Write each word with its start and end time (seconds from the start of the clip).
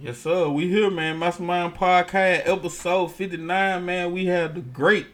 Yes, 0.00 0.18
sir. 0.18 0.48
We 0.48 0.68
here, 0.68 0.90
man. 0.90 1.18
Mastermind 1.18 1.74
Podcast, 1.74 2.46
episode 2.46 3.08
59, 3.12 3.84
man. 3.84 4.12
We 4.12 4.26
have 4.26 4.54
the 4.54 4.60
great 4.60 5.06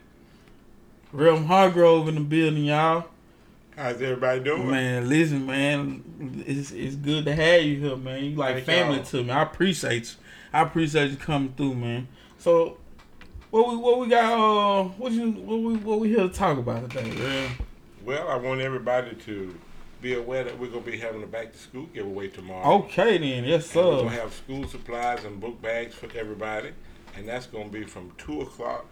Real 1.12 1.42
Hargrove 1.44 2.08
in 2.08 2.16
the 2.16 2.20
building, 2.20 2.64
y'all. 2.64 3.06
How's 3.76 4.02
everybody 4.02 4.40
doing? 4.40 4.70
Man, 4.70 5.08
listen, 5.08 5.46
man. 5.46 6.42
It's 6.46 6.72
it's 6.72 6.96
good 6.96 7.24
to 7.26 7.34
have 7.34 7.62
you 7.62 7.78
here, 7.80 7.96
man. 7.96 8.24
You 8.24 8.36
like 8.36 8.54
Thank 8.56 8.66
family 8.66 8.96
y'all. 8.96 9.04
to 9.06 9.22
me. 9.24 9.30
I 9.30 9.42
appreciate 9.42 10.04
you. 10.10 10.16
I 10.52 10.62
appreciate 10.62 11.10
you 11.10 11.16
coming 11.16 11.54
through, 11.56 11.74
man. 11.74 12.08
So 12.38 12.78
what 13.50 13.68
we 13.68 13.76
what 13.76 13.98
we 13.98 14.08
got 14.08 14.32
uh 14.32 14.84
what 14.84 15.12
you 15.12 15.30
what 15.32 15.60
we 15.60 15.76
what 15.76 16.00
we 16.00 16.08
here 16.08 16.20
to 16.20 16.28
talk 16.28 16.58
about 16.58 16.90
today, 16.90 17.10
man? 17.10 17.52
Well, 18.04 18.28
I 18.28 18.36
want 18.36 18.60
everybody 18.60 19.14
to 19.14 19.58
be 20.02 20.14
aware 20.14 20.44
that 20.44 20.58
we're 20.58 20.66
gonna 20.68 20.80
be 20.82 20.98
having 20.98 21.22
a 21.22 21.26
back 21.26 21.52
to 21.52 21.58
school 21.58 21.86
giveaway 21.94 22.28
tomorrow. 22.28 22.74
Okay 22.84 23.16
then, 23.18 23.44
yes 23.44 23.74
And 23.74 23.86
we're 23.86 23.98
sir. 23.98 24.04
gonna 24.04 24.16
have 24.20 24.32
school 24.34 24.66
supplies 24.68 25.24
and 25.24 25.40
book 25.40 25.62
bags 25.62 25.94
for 25.94 26.08
everybody, 26.18 26.70
and 27.16 27.28
that's 27.28 27.46
gonna 27.46 27.68
be 27.70 27.84
from 27.84 28.12
two 28.18 28.42
o'clock 28.42 28.84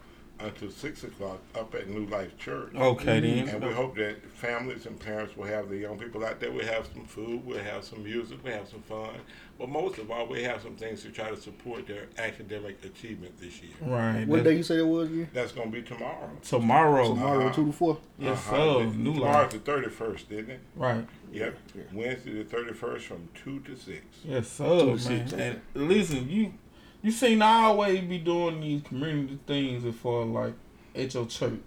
until 0.42 0.70
six 0.70 1.04
o'clock 1.04 1.38
up 1.54 1.74
at 1.74 1.88
New 1.88 2.06
Life 2.06 2.36
Church. 2.38 2.74
Okay 2.74 3.20
then. 3.20 3.48
And 3.48 3.62
we 3.64 3.72
hope 3.72 3.96
that 3.96 4.16
families 4.32 4.86
and 4.86 4.98
parents 4.98 5.36
will 5.36 5.44
have 5.46 5.68
the 5.68 5.76
young 5.76 5.98
people 5.98 6.24
out 6.24 6.40
there. 6.40 6.50
We'll 6.50 6.66
have 6.66 6.88
some 6.92 7.04
food, 7.04 7.44
we'll 7.44 7.62
have 7.62 7.84
some 7.84 8.02
music, 8.02 8.38
we'll 8.42 8.54
have 8.54 8.68
some 8.68 8.82
fun. 8.82 9.10
But 9.58 9.68
most 9.68 9.98
of 9.98 10.10
all, 10.10 10.26
we 10.26 10.42
have 10.44 10.62
some 10.62 10.74
things 10.76 11.02
to 11.02 11.10
try 11.10 11.28
to 11.28 11.36
support 11.36 11.86
their 11.86 12.06
academic 12.16 12.82
achievement 12.84 13.38
this 13.38 13.60
year. 13.62 13.72
Right. 13.82 14.24
What 14.26 14.36
that's- 14.38 14.44
day 14.44 14.56
you 14.56 14.62
say 14.62 14.78
it 14.78 14.86
was 14.86 15.10
again? 15.10 15.28
That's 15.34 15.52
going 15.52 15.70
to 15.70 15.76
be 15.76 15.86
tomorrow. 15.86 16.30
Tomorrow. 16.42 17.08
Tomorrow, 17.08 17.44
Uh-huh. 17.46 17.54
two 17.54 17.66
to 17.66 17.72
four. 17.72 17.98
Yes, 18.18 18.38
Uh-huh. 18.48 18.56
sir. 18.80 18.86
The- 18.90 18.96
New 18.96 19.14
Tomorrow's 19.14 19.34
life. 19.34 19.50
the 19.50 19.58
31st, 19.58 20.32
isn't 20.32 20.50
it? 20.50 20.60
Right. 20.76 21.06
Yep. 21.32 21.56
Wednesday 21.92 22.42
the 22.42 22.44
31st 22.44 23.04
from 23.06 23.28
2 23.44 23.60
to 23.60 23.76
6. 23.76 24.04
Yes, 24.24 24.48
sir, 24.48 24.64
Two 24.64 24.78
to 24.80 24.86
man. 24.86 24.98
six, 24.98 25.32
And 25.34 25.60
listen, 25.74 26.28
you 26.30 26.54
you 27.02 27.10
seem 27.10 27.40
to 27.40 27.44
always 27.44 28.00
be 28.00 28.18
doing 28.18 28.60
these 28.60 28.82
community 28.82 29.38
things 29.46 29.94
far 29.96 30.24
like 30.24 30.54
at 30.94 31.14
your 31.14 31.26
church. 31.26 31.60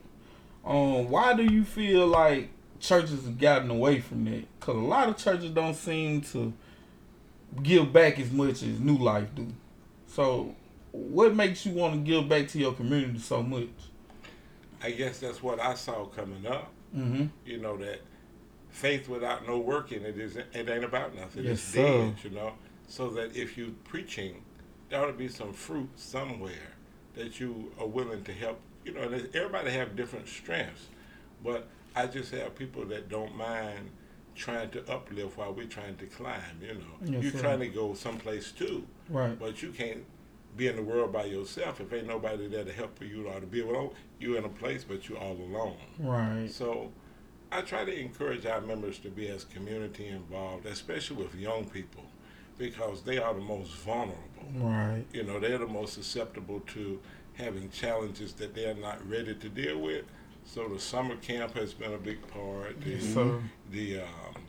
Um, 0.65 1.09
why 1.09 1.33
do 1.33 1.43
you 1.43 1.63
feel 1.63 2.07
like 2.07 2.49
churches 2.79 3.25
have 3.25 3.37
gotten 3.37 3.69
away 3.69 3.99
from 3.99 4.25
that? 4.25 4.45
Cause 4.59 4.75
a 4.75 4.79
lot 4.79 5.09
of 5.09 5.17
churches 5.17 5.51
don't 5.51 5.75
seem 5.75 6.21
to 6.21 6.53
give 7.61 7.91
back 7.91 8.19
as 8.19 8.31
much 8.31 8.63
as 8.63 8.79
New 8.79 8.97
Life 8.97 9.33
do. 9.35 9.47
So, 10.07 10.55
what 10.91 11.35
makes 11.35 11.65
you 11.65 11.73
want 11.73 11.93
to 11.93 11.99
give 11.99 12.29
back 12.29 12.47
to 12.49 12.59
your 12.59 12.73
community 12.73 13.19
so 13.19 13.41
much? 13.43 13.69
I 14.81 14.91
guess 14.91 15.19
that's 15.19 15.41
what 15.41 15.59
I 15.59 15.73
saw 15.73 16.05
coming 16.05 16.45
up. 16.45 16.71
Mm-hmm. 16.95 17.25
You 17.45 17.57
know, 17.57 17.77
that 17.77 18.01
faith 18.69 19.07
without 19.09 19.47
no 19.47 19.57
work 19.57 19.91
in 19.91 20.05
it, 20.05 20.17
is, 20.17 20.35
it 20.35 20.49
ain't 20.53 20.83
about 20.83 21.15
nothing. 21.15 21.45
Yes, 21.45 21.53
it's 21.53 21.63
sir. 21.63 21.81
dead, 21.81 22.15
you 22.23 22.29
know. 22.31 22.53
So 22.87 23.09
that 23.11 23.35
if 23.35 23.57
you 23.57 23.75
preaching, 23.85 24.43
there 24.93 25.01
ought 25.01 25.07
to 25.07 25.13
be 25.13 25.27
some 25.27 25.51
fruit 25.51 25.89
somewhere 25.95 26.75
that 27.15 27.39
you 27.39 27.71
are 27.79 27.87
willing 27.87 28.23
to 28.23 28.31
help. 28.31 28.59
You 28.85 28.93
know, 28.93 29.01
everybody 29.33 29.71
have 29.71 29.95
different 29.95 30.27
strengths. 30.27 30.85
But 31.43 31.67
I 31.95 32.05
just 32.05 32.31
have 32.31 32.55
people 32.55 32.85
that 32.85 33.09
don't 33.09 33.35
mind 33.35 33.89
trying 34.35 34.69
to 34.69 34.87
uplift 34.91 35.35
while 35.35 35.51
we're 35.51 35.65
trying 35.65 35.95
to 35.97 36.05
climb, 36.05 36.61
you 36.61 36.75
know. 36.75 36.81
Yes, 37.05 37.23
you're 37.23 37.31
sir. 37.31 37.39
trying 37.39 37.59
to 37.61 37.69
go 37.69 37.95
someplace 37.95 38.51
too. 38.51 38.85
Right. 39.09 39.37
But 39.37 39.63
you 39.63 39.71
can't 39.71 40.03
be 40.55 40.67
in 40.67 40.75
the 40.75 40.83
world 40.83 41.11
by 41.11 41.25
yourself 41.25 41.81
if 41.81 41.91
ain't 41.91 42.05
nobody 42.05 42.47
there 42.47 42.63
to 42.63 42.71
help 42.71 43.01
you 43.01 43.27
or 43.27 43.39
to 43.39 43.47
be 43.47 43.61
alone. 43.61 43.89
You're 44.19 44.37
in 44.37 44.45
a 44.45 44.49
place, 44.49 44.83
but 44.83 45.09
you're 45.09 45.17
all 45.17 45.37
alone. 45.37 45.77
Right. 45.97 46.51
So 46.51 46.91
I 47.51 47.61
try 47.61 47.83
to 47.83 47.99
encourage 47.99 48.45
our 48.45 48.61
members 48.61 48.99
to 48.99 49.09
be 49.09 49.27
as 49.27 49.43
community 49.43 50.07
involved, 50.07 50.67
especially 50.67 51.17
with 51.17 51.33
young 51.33 51.65
people, 51.65 52.03
because 52.57 53.01
they 53.03 53.17
are 53.17 53.33
the 53.33 53.41
most 53.41 53.71
vulnerable. 53.77 54.19
Right. 54.55 55.05
You 55.13 55.23
know, 55.23 55.39
they're 55.39 55.57
the 55.57 55.67
most 55.67 55.93
susceptible 55.93 56.59
to 56.73 56.99
having 57.35 57.69
challenges 57.71 58.33
that 58.33 58.53
they're 58.53 58.75
not 58.75 59.07
ready 59.09 59.33
to 59.35 59.49
deal 59.49 59.79
with. 59.79 60.05
So 60.45 60.67
the 60.67 60.79
summer 60.79 61.15
camp 61.15 61.55
has 61.55 61.73
been 61.73 61.93
a 61.93 61.97
big 61.97 62.25
part. 62.27 62.79
The, 62.81 62.99
sir. 62.99 63.41
the 63.71 64.01
um, 64.01 64.41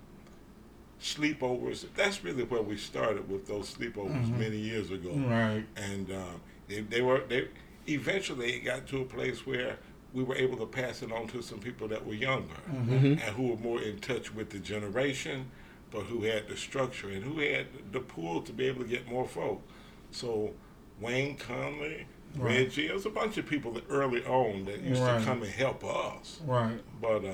sleepovers, 1.01 1.87
that's 1.95 2.25
really 2.25 2.45
where 2.45 2.63
we 2.63 2.77
started 2.77 3.29
with 3.29 3.47
those 3.47 3.75
sleepovers 3.75 4.27
Mhm. 4.27 4.39
many 4.39 4.57
years 4.57 4.91
ago 4.91 5.13
Right. 5.13 5.65
and 5.77 6.11
um, 6.11 6.41
they, 6.69 6.81
they 6.81 7.03
were 7.03 7.23
they 7.29 7.49
eventually 7.89 8.53
it 8.55 8.65
got 8.65 8.87
to 8.89 9.03
a 9.03 9.05
place 9.05 9.45
where 9.47 9.77
we 10.15 10.23
were 10.23 10.37
able 10.37 10.57
to 10.57 10.67
pass 10.67 11.03
it 11.03 11.13
on 11.13 11.27
to 11.29 11.43
some 11.43 11.59
people 11.59 11.89
that 11.89 12.07
were 12.07 12.15
younger 12.15 12.55
Mm-hmm. 12.71 13.07
and 13.07 13.21
who 13.21 13.49
were 13.49 13.57
more 13.59 13.83
in 13.83 13.99
touch 13.99 14.35
with 14.35 14.51
the 14.51 14.59
generation 14.59 15.51
but 15.95 16.03
who 16.07 16.25
had 16.25 16.49
the 16.49 16.57
structure 16.57 17.09
and 17.09 17.23
who 17.23 17.39
had 17.39 17.67
the 17.93 18.01
pool 18.01 18.43
to 18.43 18.53
be 18.53 18.67
able 18.67 18.83
to 18.83 18.89
get 18.89 19.07
more 19.09 19.27
folk 19.27 19.63
so 20.11 20.53
wayne 21.01 21.37
conley 21.37 22.07
Right. 22.37 22.57
reggie 22.67 22.87
there 22.89 22.95
was 22.97 23.07
a 23.07 23.11
bunch 23.11 23.39
of 23.39 23.47
people 23.47 23.71
that 23.75 23.85
early 23.89 24.25
on 24.25 24.65
that 24.65 24.81
used 24.81 25.01
Right. 25.01 25.21
to 25.21 25.25
come 25.25 25.43
and 25.45 25.53
help 25.53 25.85
us 25.85 26.41
Right. 26.45 26.81
but 27.01 27.25
uh, 27.25 27.33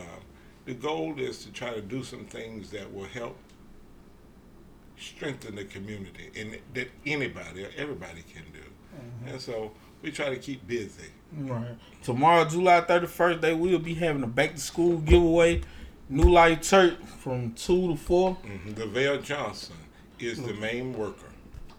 the 0.67 0.75
goal 0.75 1.19
is 1.19 1.43
to 1.47 1.51
try 1.53 1.73
to 1.73 1.81
do 1.81 2.05
some 2.05 2.27
things 2.27 2.71
that 2.73 2.93
will 2.93 3.07
help 3.07 3.37
strengthen 4.99 5.55
the 5.55 5.65
community 5.65 6.31
and 6.37 6.59
that 6.75 6.89
anybody 7.07 7.65
or 7.65 7.71
everybody 7.79 8.23
can 8.35 8.43
do. 8.53 8.61
And 9.27 9.41
so 9.41 9.73
we 10.03 10.11
try 10.11 10.29
to 10.29 10.37
keep 10.37 10.67
busy. 10.67 11.07
Right. 11.35 11.75
Tomorrow, 12.03 12.45
July 12.45 12.83
31st, 12.83 13.41
they 13.41 13.55
will 13.55 13.79
be 13.79 13.95
having 13.95 14.23
a 14.23 14.27
back 14.27 14.55
to 14.57 14.61
school 14.61 14.99
giveaway. 14.99 15.63
New 16.11 16.29
Life 16.29 16.63
Church 16.63 16.95
from 17.19 17.53
2 17.53 17.91
to 17.93 17.97
4. 17.97 18.37
Mm-hmm. 18.37 18.81
Lavelle 18.81 19.19
Johnson 19.19 19.77
is 20.19 20.43
the 20.43 20.53
main 20.55 20.93
worker. 20.93 21.27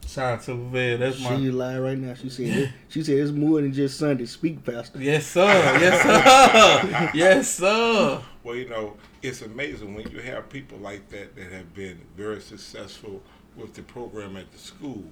Shout 0.08 0.40
out 0.40 0.44
to 0.44 0.54
Lavelle. 0.54 0.98
That's 0.98 1.18
She 1.18 1.24
my. 1.24 1.36
lying 1.36 1.80
right 1.82 1.98
now. 1.98 2.14
She 2.14 2.30
said 2.30 2.48
it, 2.48 2.70
she 2.88 3.04
said 3.04 3.18
it's 3.18 3.32
more 3.32 3.62
than 3.62 3.74
just 3.74 3.98
Sunday. 4.00 4.26
Speak, 4.26 4.64
Pastor. 4.64 5.00
Yes, 5.02 5.28
sir. 5.28 5.44
Yes, 5.46 6.02
sir. 6.02 7.12
yes, 7.14 7.56
sir. 7.56 8.22
Well, 8.44 8.56
you 8.56 8.70
know, 8.70 8.96
it's 9.22 9.42
amazing 9.42 9.94
when 9.94 10.10
you 10.10 10.20
have 10.22 10.50
people 10.50 10.78
like 10.80 11.10
that 11.10 11.36
that 11.36 11.52
have 11.52 11.74
been 11.74 12.00
very 12.16 12.42
successful 12.42 13.22
with 13.56 13.74
the 13.74 13.84
program 13.84 14.38
at 14.38 14.52
the 14.52 14.58
school, 14.58 15.04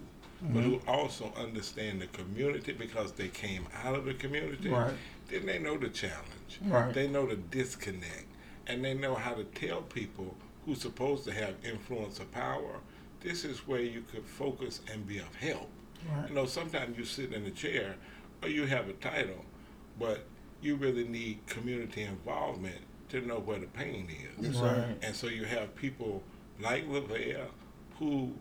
but 0.41 0.63
who 0.63 0.81
also 0.87 1.31
understand 1.37 2.01
the 2.01 2.07
community 2.07 2.71
because 2.71 3.11
they 3.11 3.27
came 3.27 3.67
out 3.83 3.95
of 3.95 4.05
the 4.05 4.13
community. 4.13 4.69
Right. 4.69 4.93
Then 5.29 5.45
they 5.45 5.59
know 5.59 5.77
the 5.77 5.89
challenge. 5.89 6.59
Right. 6.65 6.93
They 6.93 7.07
know 7.07 7.27
the 7.27 7.35
disconnect, 7.35 8.25
and 8.69 8.85
they 8.85 8.93
know 8.93 9.15
how 9.15 9.33
to 9.33 9.43
tell 9.43 9.81
people 9.81 10.35
who's 10.65 10.79
supposed 10.79 11.25
to 11.25 11.33
have 11.33 11.55
influence 11.65 12.21
or 12.21 12.25
power. 12.25 12.79
This 13.19 13.43
is 13.43 13.67
where 13.67 13.81
you 13.81 14.03
could 14.11 14.23
focus 14.23 14.79
and 14.93 15.05
be 15.05 15.17
of 15.17 15.35
help. 15.35 15.69
Right. 16.09 16.29
You 16.29 16.35
know, 16.35 16.45
sometimes 16.45 16.97
you 16.97 17.03
sit 17.03 17.33
in 17.33 17.45
a 17.45 17.51
chair 17.51 17.95
or 18.41 18.47
you 18.47 18.65
have 18.65 18.87
a 18.87 18.93
title, 18.93 19.43
but 19.99 20.25
you 20.61 20.75
really 20.75 21.05
need 21.05 21.45
community 21.47 22.03
involvement 22.03 22.79
to 23.09 23.21
know 23.21 23.39
where 23.39 23.59
the 23.59 23.67
pain 23.67 24.07
is. 24.39 24.59
Right. 24.59 24.95
And 25.01 25.15
so 25.15 25.27
you 25.27 25.45
have 25.45 25.75
people 25.75 26.23
like 26.61 26.87
Lavelle 26.87 27.49
who 27.97 28.33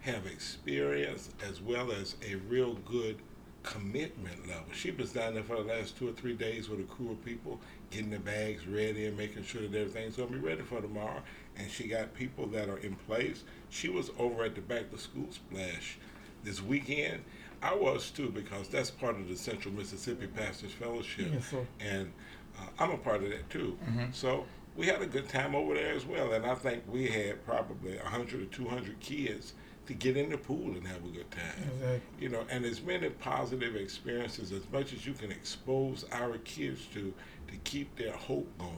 have 0.00 0.26
experience 0.26 1.30
as 1.46 1.60
well 1.60 1.90
as 1.92 2.14
a 2.26 2.36
real 2.36 2.74
good 2.74 3.16
commitment 3.62 4.48
level. 4.48 4.64
She 4.72 4.90
was 4.90 5.12
down 5.12 5.34
there 5.34 5.42
for 5.42 5.56
the 5.56 5.64
last 5.64 5.96
two 5.96 6.08
or 6.08 6.12
three 6.12 6.34
days 6.34 6.68
with 6.68 6.80
a 6.80 6.84
crew 6.84 7.12
of 7.12 7.24
people, 7.24 7.60
getting 7.92 8.10
the 8.10 8.18
bags 8.18 8.66
ready 8.66 9.06
and 9.06 9.16
making 9.16 9.44
sure 9.44 9.62
that 9.62 9.78
everything's 9.78 10.16
gonna 10.16 10.30
be 10.30 10.38
ready 10.38 10.62
for 10.62 10.80
tomorrow. 10.80 11.22
And 11.56 11.70
she 11.70 11.86
got 11.86 12.14
people 12.14 12.46
that 12.48 12.68
are 12.68 12.78
in 12.78 12.96
place. 12.96 13.44
She 13.68 13.88
was 13.88 14.10
over 14.18 14.44
at 14.44 14.54
the 14.54 14.62
back 14.62 14.90
to 14.90 14.98
school 14.98 15.28
splash 15.30 15.98
this 16.42 16.62
weekend. 16.62 17.22
I 17.62 17.74
was 17.74 18.10
too 18.10 18.30
because 18.30 18.68
that's 18.68 18.90
part 18.90 19.16
of 19.16 19.28
the 19.28 19.36
Central 19.36 19.72
Mississippi 19.74 20.26
Pastors 20.26 20.72
Fellowship 20.72 21.28
Yes, 21.32 21.54
and 21.78 22.10
uh, 22.58 22.66
I'm 22.78 22.90
a 22.90 22.96
part 22.98 23.22
of 23.22 23.30
that 23.30 23.48
too. 23.50 23.78
Mhm. 23.88 24.12
So 24.12 24.46
we 24.74 24.86
had 24.86 25.00
a 25.02 25.06
good 25.06 25.28
time 25.28 25.54
over 25.54 25.74
there 25.74 25.92
as 25.92 26.06
well, 26.06 26.32
and 26.32 26.44
I 26.46 26.54
think 26.54 26.82
we 26.90 27.06
had 27.08 27.44
probably 27.44 27.98
100 27.98 28.42
or 28.42 28.46
200 28.46 28.98
kids 29.00 29.52
to 29.86 29.94
get 29.94 30.16
in 30.16 30.30
the 30.30 30.38
pool 30.38 30.72
and 30.72 30.86
have 30.86 31.04
a 31.04 31.08
good 31.08 31.30
time. 31.30 31.42
Exactly. 31.74 32.00
You 32.20 32.28
know, 32.30 32.44
and 32.48 32.64
as 32.64 32.80
many 32.82 33.10
positive 33.10 33.76
experiences 33.76 34.50
as 34.52 34.62
much 34.72 34.92
as 34.92 35.04
you 35.06 35.12
can 35.12 35.30
expose 35.30 36.04
our 36.12 36.38
kids 36.38 36.86
to 36.94 37.12
to 37.52 37.58
keep 37.58 37.94
their 37.96 38.12
hope 38.12 38.48
going 38.58 38.76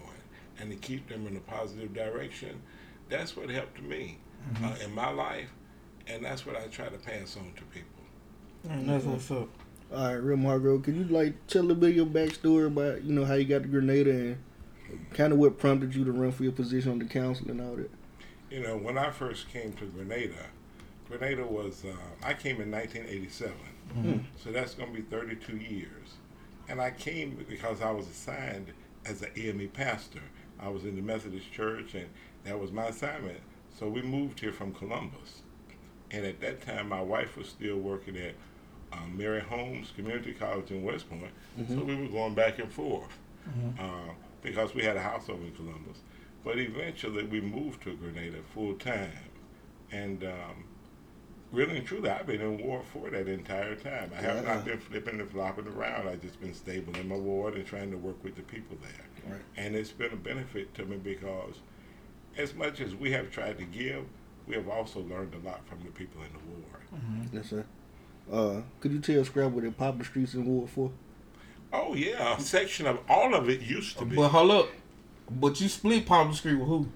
and 0.60 0.70
to 0.70 0.76
keep 0.76 1.08
them 1.08 1.26
in 1.26 1.36
a 1.36 1.40
positive 1.40 1.94
direction. 1.94 2.60
That's 3.08 3.36
what 3.36 3.48
helped 3.50 3.80
me 3.82 4.18
Mm-hmm. 4.52 4.64
uh, 4.66 4.74
in 4.84 4.94
my 4.94 5.08
life, 5.10 5.48
and 6.06 6.22
that's 6.22 6.44
what 6.44 6.54
I 6.54 6.66
try 6.66 6.90
to 6.90 6.98
pass 6.98 7.34
on 7.38 7.50
to 7.56 7.62
people. 7.72 8.04
And 8.68 8.86
that's 8.86 9.06
what's 9.06 9.30
up. 9.30 9.48
All 9.90 10.04
right, 10.06 10.12
Real 10.16 10.36
Hargrove, 10.36 10.82
could 10.82 10.96
you 10.96 11.04
like 11.04 11.32
tell 11.46 11.62
a 11.62 11.64
little 11.64 11.80
bit 11.80 11.90
of 11.90 11.96
your 11.96 12.04
backstory 12.04 12.66
about 12.66 13.02
you 13.04 13.14
know 13.14 13.24
how 13.24 13.32
you 13.34 13.46
got 13.46 13.62
to 13.62 13.68
Grenada 13.68 14.10
and 14.10 14.36
kind 15.14 15.32
of 15.32 15.38
what 15.38 15.56
prompted 15.58 15.94
you 15.94 16.04
to 16.04 16.12
run 16.12 16.30
for 16.30 16.42
your 16.42 16.52
position 16.52 16.92
on 16.92 16.98
the 16.98 17.06
council 17.06 17.50
and 17.50 17.58
all 17.58 17.74
that? 17.76 17.90
You 18.50 18.60
know, 18.64 18.76
when 18.76 18.98
I 18.98 19.08
first 19.10 19.48
came 19.50 19.72
to 19.74 19.86
Grenada, 19.86 20.44
Grenada 21.08 21.46
was, 21.46 21.82
uh, 21.86 21.96
I 22.22 22.34
came 22.34 22.60
in 22.60 22.70
1987. 22.70 23.54
Mhm. 23.96 24.24
So 24.36 24.52
that's 24.52 24.74
going 24.74 24.90
to 24.94 25.00
be 25.00 25.06
32 25.08 25.56
years. 25.56 26.16
And 26.69 26.81
I 26.81 26.90
came 26.90 27.44
because 27.49 27.81
I 27.82 27.90
was 27.90 28.08
assigned 28.08 28.72
as 29.05 29.22
an 29.22 29.31
AME 29.37 29.69
pastor. 29.69 30.22
I 30.58 30.69
was 30.69 30.84
in 30.84 30.96
the 30.96 31.02
Methodist 31.02 31.52
Church, 31.52 31.94
and 31.94 32.06
that 32.44 32.58
was 32.58 32.72
my 32.72 32.87
assignment. 32.87 33.40
So 33.78 33.88
we 33.88 34.02
moved 34.02 34.40
here 34.40 34.52
from 34.52 34.72
Columbus. 34.72 35.43
And 36.11 36.25
at 36.25 36.40
that 36.40 36.62
time, 36.62 36.88
my 36.88 37.02
wife 37.02 37.37
was 37.37 37.49
still 37.49 37.76
working 37.78 38.16
at 38.16 38.34
um, 38.93 39.16
Mary 39.19 39.40
Holmes 39.40 39.93
Community 39.96 40.32
College 40.32 40.70
in 40.70 40.82
West 40.84 41.08
Point. 41.11 41.32
So 41.69 41.82
we 41.84 41.96
were 41.96 42.08
going 42.08 42.34
back 42.34 42.58
and 42.61 42.72
forth 42.72 43.19
uh, 43.78 44.10
because 44.43 44.75
we 44.75 44.82
had 44.84 44.96
a 44.96 45.02
house 45.02 45.28
over 45.28 45.43
in 45.43 45.52
Columbus. 45.52 45.99
But 46.44 46.58
eventually, 46.58 47.25
we 47.25 47.40
moved 47.40 47.82
to 47.82 47.94
Grenada 47.96 48.38
full 48.55 48.75
time. 48.75 49.10
And 49.90 50.22
um, 50.25 50.64
really 51.54 51.76
and 51.78 51.86
truly, 51.86 52.10
I've 52.10 52.26
been 52.26 52.40
in 52.40 52.58
ward 52.58 52.82
for 52.92 53.10
that 53.10 53.28
entire 53.28 53.74
time. 53.76 54.10
I 54.16 54.20
have 54.22 54.44
Wow. 54.44 54.54
not 54.54 54.64
been 54.64 54.78
flipping 54.78 55.20
and 55.20 55.30
flopping 55.30 55.66
around. 55.68 56.08
I've 56.08 56.20
just 56.22 56.40
been 56.40 56.54
stable 56.54 56.94
in 56.96 57.08
my 57.08 57.16
ward 57.16 57.54
and 57.54 57.64
trying 57.66 57.90
to 57.90 57.96
work 57.96 58.22
with 58.24 58.34
the 58.36 58.42
people 58.42 58.76
there. 58.82 59.32
Right. 59.32 59.42
And 59.56 59.74
it's 59.74 59.90
been 59.92 60.12
a 60.12 60.16
benefit 60.16 60.74
to 60.74 60.84
me 60.84 60.96
because 60.96 61.54
as 62.36 62.54
much 62.54 62.80
as 62.80 62.94
we 62.94 63.12
have 63.12 63.30
tried 63.30 63.58
to 63.58 63.64
give, 63.64 64.04
we 64.46 64.54
have 64.56 64.68
also 64.68 65.00
learned 65.00 65.34
a 65.34 65.38
lot 65.46 65.66
from 65.66 65.78
the 65.84 65.90
people 65.90 66.20
in 66.22 66.28
the 66.32 66.38
ward. 66.50 67.30
Yes, 67.32 67.48
sir. 67.50 67.64
Uh, 68.30 68.62
could 68.80 68.92
you 68.92 69.00
tell 69.00 69.24
Scrap 69.24 69.52
what 69.52 69.64
they 69.64 69.70
pop 69.70 69.98
the 69.98 70.04
streets 70.04 70.34
in 70.34 70.46
Ward 70.46 70.70
for? 70.70 70.90
Oh 71.72 71.94
yeah, 71.94 72.36
a 72.36 72.40
section 72.40 72.86
of 72.86 72.98
all 73.08 73.34
of 73.34 73.48
it 73.50 73.60
used 73.60 73.98
to 73.98 74.04
be 74.04 74.16
But 74.16 74.28
hold 74.28 74.50
up. 74.50 74.68
But 75.30 75.60
you 75.60 75.68
split 75.68 76.06
Poplar 76.06 76.34
Street 76.34 76.54
with 76.54 76.68
who? 76.68 76.88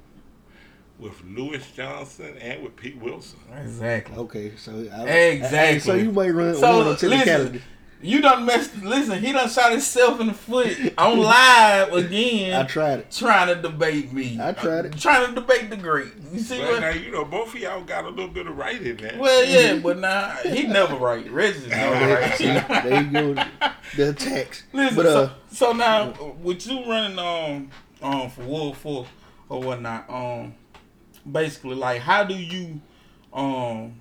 With 0.98 1.22
Lewis 1.24 1.64
Johnson 1.76 2.36
and 2.40 2.62
with 2.62 2.76
Pete 2.76 2.96
Wilson. 2.98 3.38
Exactly. 3.62 4.16
Okay, 4.16 4.52
so 4.56 4.72
I, 4.92 5.08
Exactly. 5.08 5.80
so 5.80 5.94
you 5.94 6.10
might 6.12 6.30
run, 6.30 6.54
So, 6.56 6.78
run 6.78 6.88
on 6.88 6.96
technicality. 6.96 7.44
listen, 7.52 7.62
You 8.02 8.20
done 8.20 8.44
messed. 8.46 8.76
Listen, 8.82 9.18
he 9.20 9.32
done 9.32 9.48
shot 9.48 9.70
himself 9.72 10.20
in 10.20 10.28
the 10.28 10.34
foot 10.34 10.76
on 10.98 11.18
live 11.18 11.92
again. 11.92 12.60
I 12.60 12.64
tried 12.64 13.00
it. 13.00 13.10
trying 13.12 13.48
to 13.54 13.60
debate 13.62 14.12
me. 14.12 14.38
I 14.40 14.52
tried 14.52 14.86
it. 14.86 14.98
Trying 14.98 15.28
to 15.28 15.40
debate 15.40 15.70
the 15.70 15.76
great. 15.76 16.12
You 16.32 16.38
see 16.40 16.58
But 16.60 16.80
now 16.80 16.88
what? 16.88 17.00
you 17.00 17.10
know 17.12 17.24
both 17.24 17.54
of 17.54 17.60
y'all 17.60 17.82
got 17.84 18.04
a 18.04 18.08
little 18.08 18.28
bit 18.28 18.46
of 18.48 18.56
right 18.56 18.80
in 18.80 18.96
there. 18.98 19.16
Well, 19.18 19.44
yeah, 19.44 19.78
but 19.80 19.98
nah, 19.98 20.30
he 20.36 20.66
never 20.66 20.94
right. 20.96 21.28
Reggie's 21.30 21.66
never 21.68 22.36
See, 22.36 22.48
right. 22.50 22.68
there 22.68 23.02
you 23.02 23.10
go. 23.10 23.34
The 23.96 24.10
attacks. 24.10 24.64
Listen, 24.72 24.96
but 24.96 25.06
uh, 25.06 25.28
so, 25.28 25.32
so 25.52 25.72
now 25.72 26.34
with 26.42 26.66
you 26.68 26.84
running 26.88 27.18
um 27.18 27.70
um 28.02 28.30
for 28.30 28.42
World 28.42 28.76
Four 28.76 29.06
or 29.48 29.60
whatnot, 29.62 30.08
um 30.10 30.54
basically 31.30 31.74
like 31.74 32.00
how 32.02 32.24
do 32.24 32.34
you 32.34 32.80
um 33.32 34.00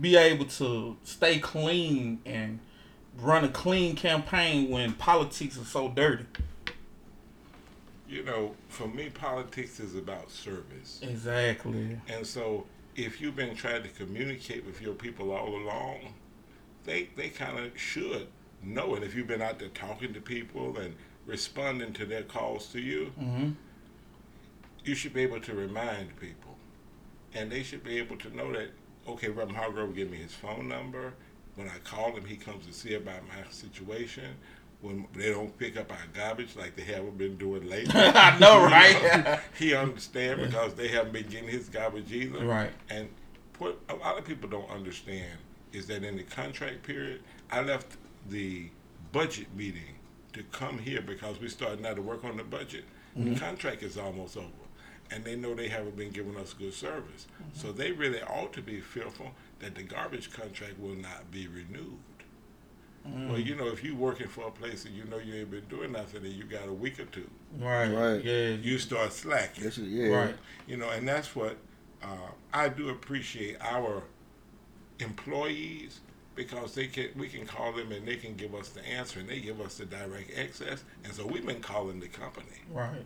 be 0.00 0.16
able 0.16 0.44
to 0.44 0.96
stay 1.02 1.38
clean 1.38 2.20
and 2.24 2.60
run 3.18 3.44
a 3.44 3.48
clean 3.48 3.96
campaign 3.96 4.70
when 4.70 4.92
politics 4.94 5.56
is 5.56 5.68
so 5.68 5.88
dirty? 5.88 6.26
You 8.08 8.22
know, 8.22 8.54
for 8.68 8.86
me, 8.86 9.10
politics 9.10 9.80
is 9.80 9.96
about 9.96 10.30
service. 10.30 11.00
Exactly. 11.02 12.00
And 12.08 12.24
so, 12.24 12.66
if 12.94 13.20
you've 13.20 13.34
been 13.34 13.56
trying 13.56 13.82
to 13.82 13.88
communicate 13.88 14.64
with 14.64 14.80
your 14.80 14.94
people 14.94 15.32
all 15.32 15.56
along, 15.56 16.14
they 16.84 17.08
they 17.16 17.28
kind 17.30 17.58
of 17.58 17.78
should 17.78 18.28
know 18.62 18.94
it. 18.94 19.02
If 19.02 19.14
you've 19.14 19.26
been 19.26 19.42
out 19.42 19.58
there 19.58 19.68
talking 19.68 20.14
to 20.14 20.20
people 20.20 20.78
and 20.78 20.94
responding 21.26 21.92
to 21.94 22.06
their 22.06 22.22
calls 22.22 22.68
to 22.68 22.80
you, 22.80 23.06
hmm 23.18 23.50
you 24.86 24.94
should 24.94 25.12
be 25.12 25.22
able 25.22 25.40
to 25.40 25.54
remind 25.54 26.18
people, 26.18 26.56
and 27.34 27.50
they 27.50 27.62
should 27.62 27.84
be 27.84 27.98
able 27.98 28.16
to 28.18 28.34
know 28.34 28.52
that. 28.52 28.68
Okay, 29.08 29.28
Reverend 29.28 29.56
Hargrove 29.56 29.94
gave 29.94 30.10
me 30.10 30.16
his 30.16 30.32
phone 30.32 30.68
number. 30.68 31.12
When 31.56 31.68
I 31.68 31.78
call 31.84 32.12
him, 32.16 32.24
he 32.24 32.36
comes 32.36 32.66
to 32.66 32.72
see 32.72 32.94
about 32.94 33.22
my 33.28 33.50
situation. 33.50 34.36
When 34.80 35.06
they 35.14 35.30
don't 35.30 35.56
pick 35.58 35.76
up 35.76 35.90
our 35.90 35.98
garbage 36.14 36.54
like 36.54 36.76
they 36.76 36.82
haven't 36.82 37.16
been 37.16 37.36
doing 37.36 37.68
lately, 37.68 37.92
I 37.94 38.38
know, 38.38 38.60
you 38.60 38.66
right? 38.66 39.40
he 39.58 39.74
understands 39.74 40.44
because 40.44 40.74
they 40.74 40.88
haven't 40.88 41.12
been 41.12 41.26
getting 41.28 41.48
his 41.48 41.68
garbage 41.68 42.12
either. 42.12 42.44
Right. 42.44 42.70
And 42.90 43.08
what 43.58 43.78
a 43.88 43.94
lot 43.94 44.18
of 44.18 44.24
people 44.24 44.48
don't 44.48 44.70
understand 44.70 45.38
is 45.72 45.86
that 45.86 46.04
in 46.04 46.16
the 46.16 46.22
contract 46.24 46.82
period, 46.82 47.22
I 47.50 47.62
left 47.62 47.96
the 48.28 48.68
budget 49.12 49.46
meeting 49.56 49.96
to 50.34 50.42
come 50.52 50.78
here 50.78 51.00
because 51.00 51.40
we 51.40 51.48
started 51.48 51.80
now 51.80 51.94
to 51.94 52.02
work 52.02 52.24
on 52.24 52.36
the 52.36 52.44
budget. 52.44 52.84
The 53.16 53.22
mm-hmm. 53.22 53.34
contract 53.36 53.82
is 53.82 53.96
almost 53.96 54.36
over. 54.36 54.50
And 55.10 55.24
they 55.24 55.36
know 55.36 55.54
they 55.54 55.68
haven't 55.68 55.96
been 55.96 56.10
giving 56.10 56.36
us 56.36 56.52
good 56.52 56.74
service. 56.74 57.26
So 57.52 57.70
they 57.72 57.92
really 57.92 58.20
ought 58.22 58.52
to 58.54 58.62
be 58.62 58.80
fearful 58.80 59.30
that 59.60 59.74
the 59.74 59.82
garbage 59.82 60.32
contract 60.32 60.78
will 60.80 60.96
not 60.96 61.30
be 61.30 61.46
renewed. 61.46 61.98
Well, 63.28 63.38
you 63.38 63.54
know, 63.54 63.68
if 63.68 63.84
you're 63.84 63.94
working 63.94 64.26
for 64.26 64.48
a 64.48 64.50
place 64.50 64.84
and 64.84 64.92
you 64.92 65.04
know 65.04 65.18
you 65.18 65.34
ain't 65.36 65.50
been 65.52 65.64
doing 65.68 65.92
nothing 65.92 66.24
and 66.24 66.32
you 66.34 66.42
got 66.42 66.66
a 66.68 66.72
week 66.72 66.98
or 66.98 67.04
two, 67.04 67.30
Right. 67.56 67.86
Right. 67.88 68.24
Yeah. 68.24 68.48
you 68.48 68.78
start 68.78 69.12
slacking. 69.12 69.62
that's 69.62 69.78
it, 69.78 69.84
yeah. 69.84 70.08
Right. 70.08 70.34
You 70.66 70.76
know, 70.76 70.90
and 70.90 71.06
that's 71.06 71.36
what 71.36 71.56
uh, 72.02 72.30
I 72.52 72.68
do 72.68 72.88
appreciate 72.88 73.58
our 73.60 74.02
employees 74.98 76.00
because 76.34 76.74
they 76.74 76.86
can 76.86 77.08
we 77.16 77.28
can 77.28 77.46
call 77.46 77.72
them 77.72 77.92
and 77.92 78.06
they 78.06 78.16
can 78.16 78.34
give 78.34 78.54
us 78.54 78.70
the 78.70 78.86
answer 78.86 79.20
and 79.20 79.28
they 79.28 79.40
give 79.40 79.60
us 79.60 79.76
the 79.78 79.84
direct 79.86 80.36
access. 80.36 80.84
And 81.04 81.12
so 81.12 81.26
we've 81.26 81.46
been 81.46 81.60
calling 81.60 82.00
the 82.00 82.08
company 82.08 82.46
Right. 82.72 83.04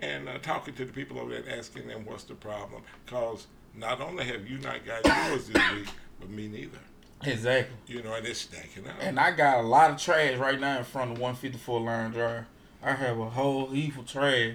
And 0.00 0.28
uh, 0.28 0.38
talking 0.38 0.74
to 0.74 0.84
the 0.84 0.92
people 0.92 1.18
over 1.18 1.30
there 1.30 1.40
and 1.40 1.48
asking 1.48 1.88
them 1.88 2.04
what's 2.04 2.24
the 2.24 2.34
problem. 2.34 2.82
Because 3.04 3.46
not 3.74 4.00
only 4.00 4.24
have 4.24 4.48
you 4.48 4.58
not 4.58 4.84
got 4.84 5.04
yours 5.30 5.48
this 5.48 5.72
week, 5.72 5.86
but 6.20 6.30
me 6.30 6.48
neither. 6.48 6.78
Exactly. 7.22 7.76
You 7.86 8.02
know, 8.02 8.14
and 8.14 8.26
it's 8.26 8.40
stacking 8.40 8.86
up. 8.86 8.94
And 9.00 9.18
I 9.18 9.30
got 9.32 9.58
a 9.58 9.62
lot 9.62 9.90
of 9.90 9.96
trash 10.00 10.36
right 10.38 10.60
now 10.60 10.78
in 10.78 10.84
front 10.84 11.12
of 11.12 11.18
154 11.18 11.80
Line 11.80 12.10
Drive. 12.10 12.44
I 12.82 12.92
have 12.92 13.18
a 13.18 13.30
whole 13.30 13.68
heap 13.68 13.98
of 13.98 14.06
trash 14.06 14.54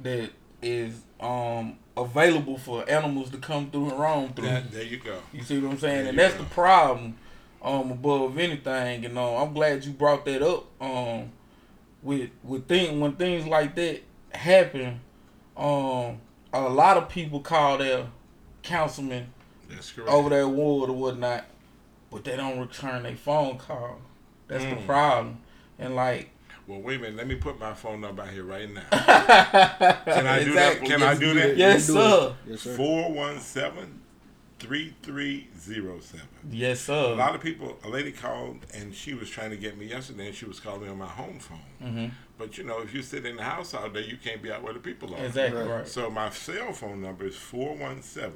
that 0.00 0.30
is 0.62 1.02
um 1.20 1.76
available 1.96 2.56
for 2.58 2.88
animals 2.88 3.30
to 3.30 3.38
come 3.38 3.70
through 3.70 3.90
and 3.90 3.98
roam 3.98 4.32
through. 4.32 4.46
That- 4.46 4.70
there 4.70 4.84
you 4.84 4.98
go. 4.98 5.18
You 5.32 5.42
see 5.42 5.58
what 5.58 5.72
I'm 5.72 5.78
saying? 5.78 6.00
There 6.02 6.08
and 6.10 6.18
that's 6.18 6.34
go. 6.34 6.44
the 6.44 6.50
problem, 6.50 7.16
um, 7.62 7.90
above 7.90 8.38
anything. 8.38 9.04
And 9.04 9.18
uh, 9.18 9.42
I'm 9.42 9.52
glad 9.52 9.84
you 9.84 9.92
brought 9.92 10.24
that 10.26 10.40
up. 10.42 10.66
Um, 10.80 11.32
with 12.02 12.30
with 12.44 12.68
thing 12.68 13.00
when 13.00 13.16
things 13.16 13.44
like 13.46 13.74
that 13.74 14.02
happen, 14.38 15.00
um, 15.56 16.20
a 16.52 16.60
lot 16.68 16.96
of 16.96 17.08
people 17.08 17.40
call 17.40 17.78
their 17.78 18.06
councilman 18.62 19.32
That's 19.68 19.92
over 20.06 20.30
that 20.30 20.48
ward 20.48 20.90
or 20.90 20.96
whatnot, 20.96 21.44
but 22.10 22.24
they 22.24 22.36
don't 22.36 22.58
return 22.60 23.02
their 23.02 23.16
phone 23.16 23.58
call. 23.58 24.00
That's 24.46 24.64
the 24.64 24.76
Mm. 24.76 24.86
problem. 24.86 25.38
And 25.78 25.94
like, 25.94 26.30
Well, 26.66 26.80
wait 26.80 26.96
a 26.96 27.02
minute. 27.02 27.16
Let 27.16 27.26
me 27.26 27.34
put 27.36 27.58
my 27.58 27.72
phone 27.74 28.00
number 28.02 28.22
out 28.22 28.28
here 28.30 28.44
right 28.44 28.68
now. 28.70 28.82
can 28.90 30.26
I 30.26 30.44
do 30.44 30.52
that? 30.52 30.84
Can 30.84 31.02
I 31.02 31.14
do 31.14 31.34
that? 31.34 31.56
Yes, 31.56 31.88
You 31.88 31.94
do 31.94 32.00
it. 32.00 32.34
Yes, 32.46 32.60
sir. 32.60 32.76
417 32.76 34.00
3307. 34.58 36.20
Yes, 36.50 36.80
sir. 36.80 37.12
A 37.12 37.14
lot 37.14 37.34
of 37.34 37.40
people, 37.40 37.78
a 37.84 37.88
lady 37.88 38.12
called 38.12 38.58
and 38.74 38.94
she 38.94 39.14
was 39.14 39.30
trying 39.30 39.50
to 39.50 39.56
get 39.56 39.78
me 39.78 39.86
yesterday 39.86 40.26
and 40.26 40.34
she 40.34 40.44
was 40.44 40.60
calling 40.60 40.82
me 40.82 40.88
on 40.88 40.98
my 40.98 41.06
home 41.06 41.38
phone. 41.38 41.58
hmm 41.80 42.06
But 42.38 42.58
you 42.58 42.64
know, 42.64 42.80
if 42.80 42.92
you 42.94 43.02
sit 43.02 43.24
in 43.26 43.36
the 43.36 43.42
house 43.42 43.74
all 43.74 43.88
day, 43.88 44.04
you 44.04 44.16
can't 44.16 44.42
be 44.42 44.50
out 44.50 44.62
where 44.62 44.72
the 44.72 44.80
people 44.80 45.14
are. 45.14 45.24
Exactly 45.24 45.62
Right. 45.62 45.86
So 45.88 46.10
my 46.10 46.30
cell 46.30 46.72
phone 46.72 47.00
number 47.00 47.26
is 47.26 47.36
417 47.36 48.32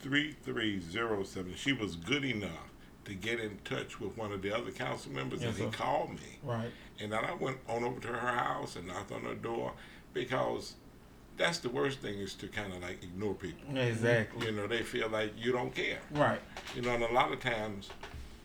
3307. 0.00 1.54
She 1.56 1.72
was 1.72 1.96
good 1.96 2.24
enough 2.24 2.70
to 3.04 3.14
get 3.14 3.40
in 3.40 3.58
touch 3.64 3.98
with 4.00 4.16
one 4.16 4.32
of 4.32 4.42
the 4.42 4.56
other 4.56 4.70
council 4.70 5.10
members 5.12 5.42
Yes, 5.42 5.58
and 5.58 5.64
he 5.66 5.70
called 5.76 6.10
me. 6.10 6.38
Right. 6.42 6.70
And 7.00 7.12
then 7.12 7.24
I 7.24 7.34
went 7.34 7.58
on 7.68 7.82
over 7.84 8.00
to 8.00 8.08
her 8.08 8.18
house 8.36 8.76
and 8.76 8.86
knocked 8.86 9.10
on 9.12 9.22
her 9.22 9.34
door 9.34 9.72
because 10.12 10.74
that's 11.40 11.58
the 11.58 11.70
worst 11.70 12.00
thing 12.00 12.18
is 12.18 12.34
to 12.34 12.46
kind 12.46 12.72
of 12.72 12.82
like 12.82 13.02
ignore 13.02 13.34
people. 13.34 13.76
Exactly. 13.76 14.46
You 14.46 14.52
know, 14.52 14.66
they 14.66 14.82
feel 14.82 15.08
like 15.08 15.32
you 15.36 15.52
don't 15.52 15.74
care. 15.74 15.98
Right. 16.12 16.40
You 16.76 16.82
know, 16.82 16.90
and 16.90 17.02
a 17.02 17.12
lot 17.12 17.32
of 17.32 17.40
times, 17.40 17.88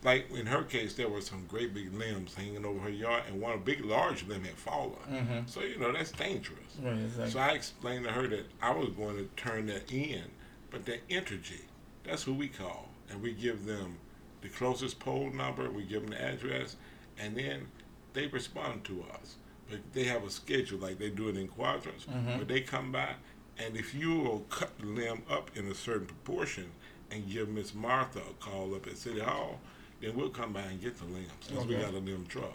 like 0.02 0.30
in 0.30 0.46
her 0.46 0.62
case, 0.62 0.94
there 0.94 1.08
were 1.08 1.20
some 1.20 1.44
great 1.46 1.74
big 1.74 1.92
limbs 1.92 2.34
hanging 2.34 2.64
over 2.64 2.80
her 2.80 2.90
yard, 2.90 3.24
and 3.28 3.40
one 3.40 3.60
big 3.60 3.84
large 3.84 4.24
limb 4.26 4.44
had 4.44 4.54
fallen. 4.54 4.98
Mm-hmm. 5.10 5.40
So 5.46 5.60
you 5.60 5.78
know 5.78 5.92
that's 5.92 6.12
dangerous. 6.12 6.58
Right, 6.82 6.94
exactly. 6.94 7.30
So 7.30 7.38
I 7.38 7.48
explained 7.50 8.04
to 8.04 8.12
her 8.12 8.26
that 8.28 8.46
I 8.62 8.72
was 8.72 8.88
going 8.90 9.16
to 9.16 9.28
turn 9.36 9.66
that 9.66 9.92
in, 9.92 10.22
but 10.70 10.86
that 10.86 11.06
Entergy, 11.08 11.62
that's 12.02 12.22
who 12.22 12.32
we 12.32 12.48
call, 12.48 12.88
and 13.10 13.22
we 13.22 13.32
give 13.32 13.66
them 13.66 13.98
the 14.40 14.48
closest 14.48 14.98
pole 14.98 15.30
number, 15.30 15.70
we 15.70 15.82
give 15.82 16.02
them 16.02 16.10
the 16.10 16.22
address, 16.22 16.76
and 17.18 17.36
then 17.36 17.66
they 18.14 18.26
respond 18.26 18.84
to 18.84 19.04
us. 19.12 19.36
But 19.70 19.80
they 19.92 20.04
have 20.04 20.22
a 20.24 20.30
schedule, 20.30 20.78
like 20.78 20.98
they 20.98 21.10
do 21.10 21.28
it 21.28 21.36
in 21.36 21.48
quadrants, 21.48 22.04
Mhm. 22.06 22.36
where 22.36 22.44
they 22.44 22.60
come 22.60 22.92
by, 22.92 23.14
and 23.58 23.76
if 23.76 23.94
you 23.94 24.16
will 24.16 24.40
cut 24.50 24.78
the 24.78 24.86
limb 24.86 25.22
up 25.28 25.50
in 25.56 25.66
a 25.68 25.74
certain 25.74 26.06
proportion 26.06 26.66
and 27.10 27.28
give 27.28 27.48
Miss 27.48 27.74
Martha 27.74 28.20
a 28.20 28.34
call 28.34 28.74
up 28.74 28.86
at 28.86 28.96
City 28.96 29.20
Hall, 29.20 29.60
then 30.00 30.14
we'll 30.14 30.28
come 30.30 30.52
by 30.52 30.60
and 30.60 30.80
get 30.80 30.96
the 30.98 31.04
limbs, 31.06 31.30
because 31.48 31.66
we 31.66 31.74
got 31.76 31.94
a 31.94 31.98
limb 31.98 32.26
truck. 32.28 32.52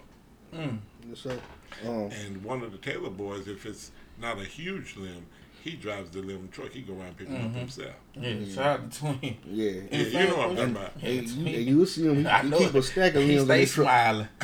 Mm. 0.54 0.80
Yes, 1.10 1.20
sir. 1.20 1.40
Um, 1.86 2.10
And 2.12 2.44
one 2.44 2.62
of 2.64 2.72
the 2.72 2.78
Taylor 2.78 3.10
boys, 3.10 3.48
if 3.48 3.66
it's 3.66 3.92
not 4.20 4.38
a 4.40 4.44
huge 4.46 4.96
limb, 4.98 5.26
he 5.64 5.72
drives 5.76 6.10
the 6.12 6.22
limb 6.22 6.50
truck. 6.52 6.72
He 6.72 6.82
go 6.82 6.94
around 7.00 7.18
picking 7.18 7.34
them 7.36 7.44
Mhm. 7.44 7.50
up 7.54 7.56
himself. 7.60 7.96
Yeah, 8.16 8.54
shout 8.54 8.66
out 8.80 8.92
to 8.92 9.00
Twin. 9.00 9.38
yeah. 9.48 9.72
Yeah, 9.92 9.98
you 10.00 10.14
know 10.30 10.38
what 10.38 10.50
I'm 10.50 10.56
talking 10.56 10.72
about. 10.76 10.94
Hey, 11.00 11.18
It's 11.20 11.34
you, 11.34 11.44
me. 11.46 11.60
you 11.62 11.86
see 11.86 12.04
him. 12.04 12.16
He, 12.18 12.26
I 12.26 12.42
he 12.44 12.50
know 12.50 12.58
keep 12.58 12.70
it. 12.70 12.76
a 12.76 12.84
stack 12.84 13.16
of 13.16 13.22
He 13.22 13.28
limbs 13.28 13.42
in 13.42 13.48
stay 13.48 13.60
his 13.62 13.74
smiling. 13.74 14.28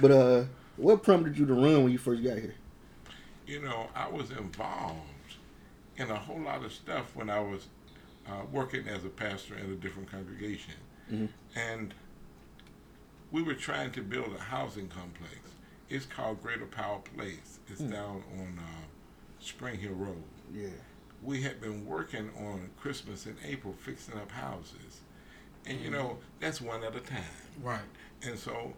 But 0.00 0.10
uh, 0.10 0.44
what 0.78 1.02
prompted 1.02 1.36
you 1.38 1.46
to 1.46 1.54
run 1.54 1.82
when 1.84 1.92
you 1.92 1.98
first 1.98 2.22
got 2.22 2.38
here? 2.38 2.54
you 3.46 3.62
know, 3.62 3.88
I 3.94 4.06
was 4.08 4.30
involved 4.30 5.00
in 5.96 6.10
a 6.10 6.14
whole 6.14 6.38
lot 6.40 6.62
of 6.64 6.70
stuff 6.72 7.16
when 7.16 7.30
I 7.30 7.40
was 7.40 7.66
uh, 8.28 8.42
working 8.52 8.86
as 8.86 9.04
a 9.06 9.08
pastor 9.08 9.54
in 9.56 9.70
a 9.72 9.74
different 9.74 10.10
congregation, 10.10 10.74
Mhm. 11.10 11.28
and 11.56 11.94
we 13.32 13.42
were 13.42 13.54
trying 13.54 13.90
to 13.92 14.02
build 14.02 14.34
a 14.34 14.38
housing 14.38 14.88
complex. 14.88 15.34
It's 15.88 16.04
called 16.04 16.42
Greater 16.42 16.66
Power 16.66 16.98
Place. 17.16 17.58
It's 17.68 17.80
Mm. 17.80 17.90
down 17.90 18.22
on 18.38 18.58
uh, 18.58 18.84
Spring 19.40 19.78
Hill 19.80 19.94
Road. 19.94 20.22
Yeah. 20.52 20.68
We 21.22 21.40
had 21.42 21.58
been 21.58 21.86
working 21.86 22.28
on 22.36 22.68
Christmas 22.78 23.26
in 23.26 23.36
April, 23.42 23.72
fixing 23.72 24.14
up 24.18 24.30
houses, 24.30 25.00
and 25.64 25.80
you 25.80 25.88
know 25.90 26.18
that's 26.38 26.60
one 26.60 26.84
at 26.84 26.94
a 26.94 27.00
time. 27.00 27.24
Right. 27.62 27.80
And 28.22 28.38
so, 28.38 28.74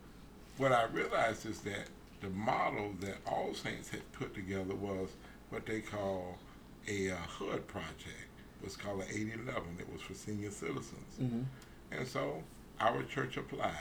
what 0.60 0.72
I 0.72 0.84
realized 0.84 1.46
is 1.46 1.60
that 1.60 1.86
the 2.20 2.28
model 2.28 2.92
that 3.00 3.16
All 3.26 3.54
Saints 3.54 3.88
had 3.88 4.12
put 4.12 4.34
together 4.34 4.74
was 4.74 5.08
what 5.48 5.64
they 5.64 5.80
call 5.80 6.38
a 6.86 7.10
uh, 7.10 7.16
HUD 7.16 7.66
project. 7.66 8.28
It 8.60 8.64
was 8.64 8.76
called 8.76 9.00
an 9.00 9.06
8011. 9.10 9.62
It 9.78 9.90
was 9.90 10.02
for 10.02 10.12
senior 10.12 10.50
citizens. 10.50 11.16
Mhm. 11.18 11.44
And 11.92 12.06
so, 12.06 12.42
our 12.78 13.02
church 13.04 13.38
applied, 13.38 13.72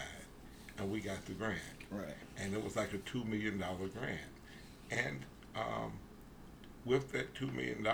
and 0.78 0.90
we 0.90 1.02
got 1.02 1.26
the 1.26 1.34
grant. 1.34 1.60
Right. 1.92 2.16
And 2.38 2.54
it 2.54 2.64
was 2.64 2.78
like 2.78 2.94
a 2.94 2.98
$2 3.00 3.26
million 3.26 3.58
grant. 3.58 4.32
And 4.90 5.20
um, 5.58 5.92
with 6.86 7.12
that 7.12 7.34
$2 7.36 7.54
million, 7.54 7.86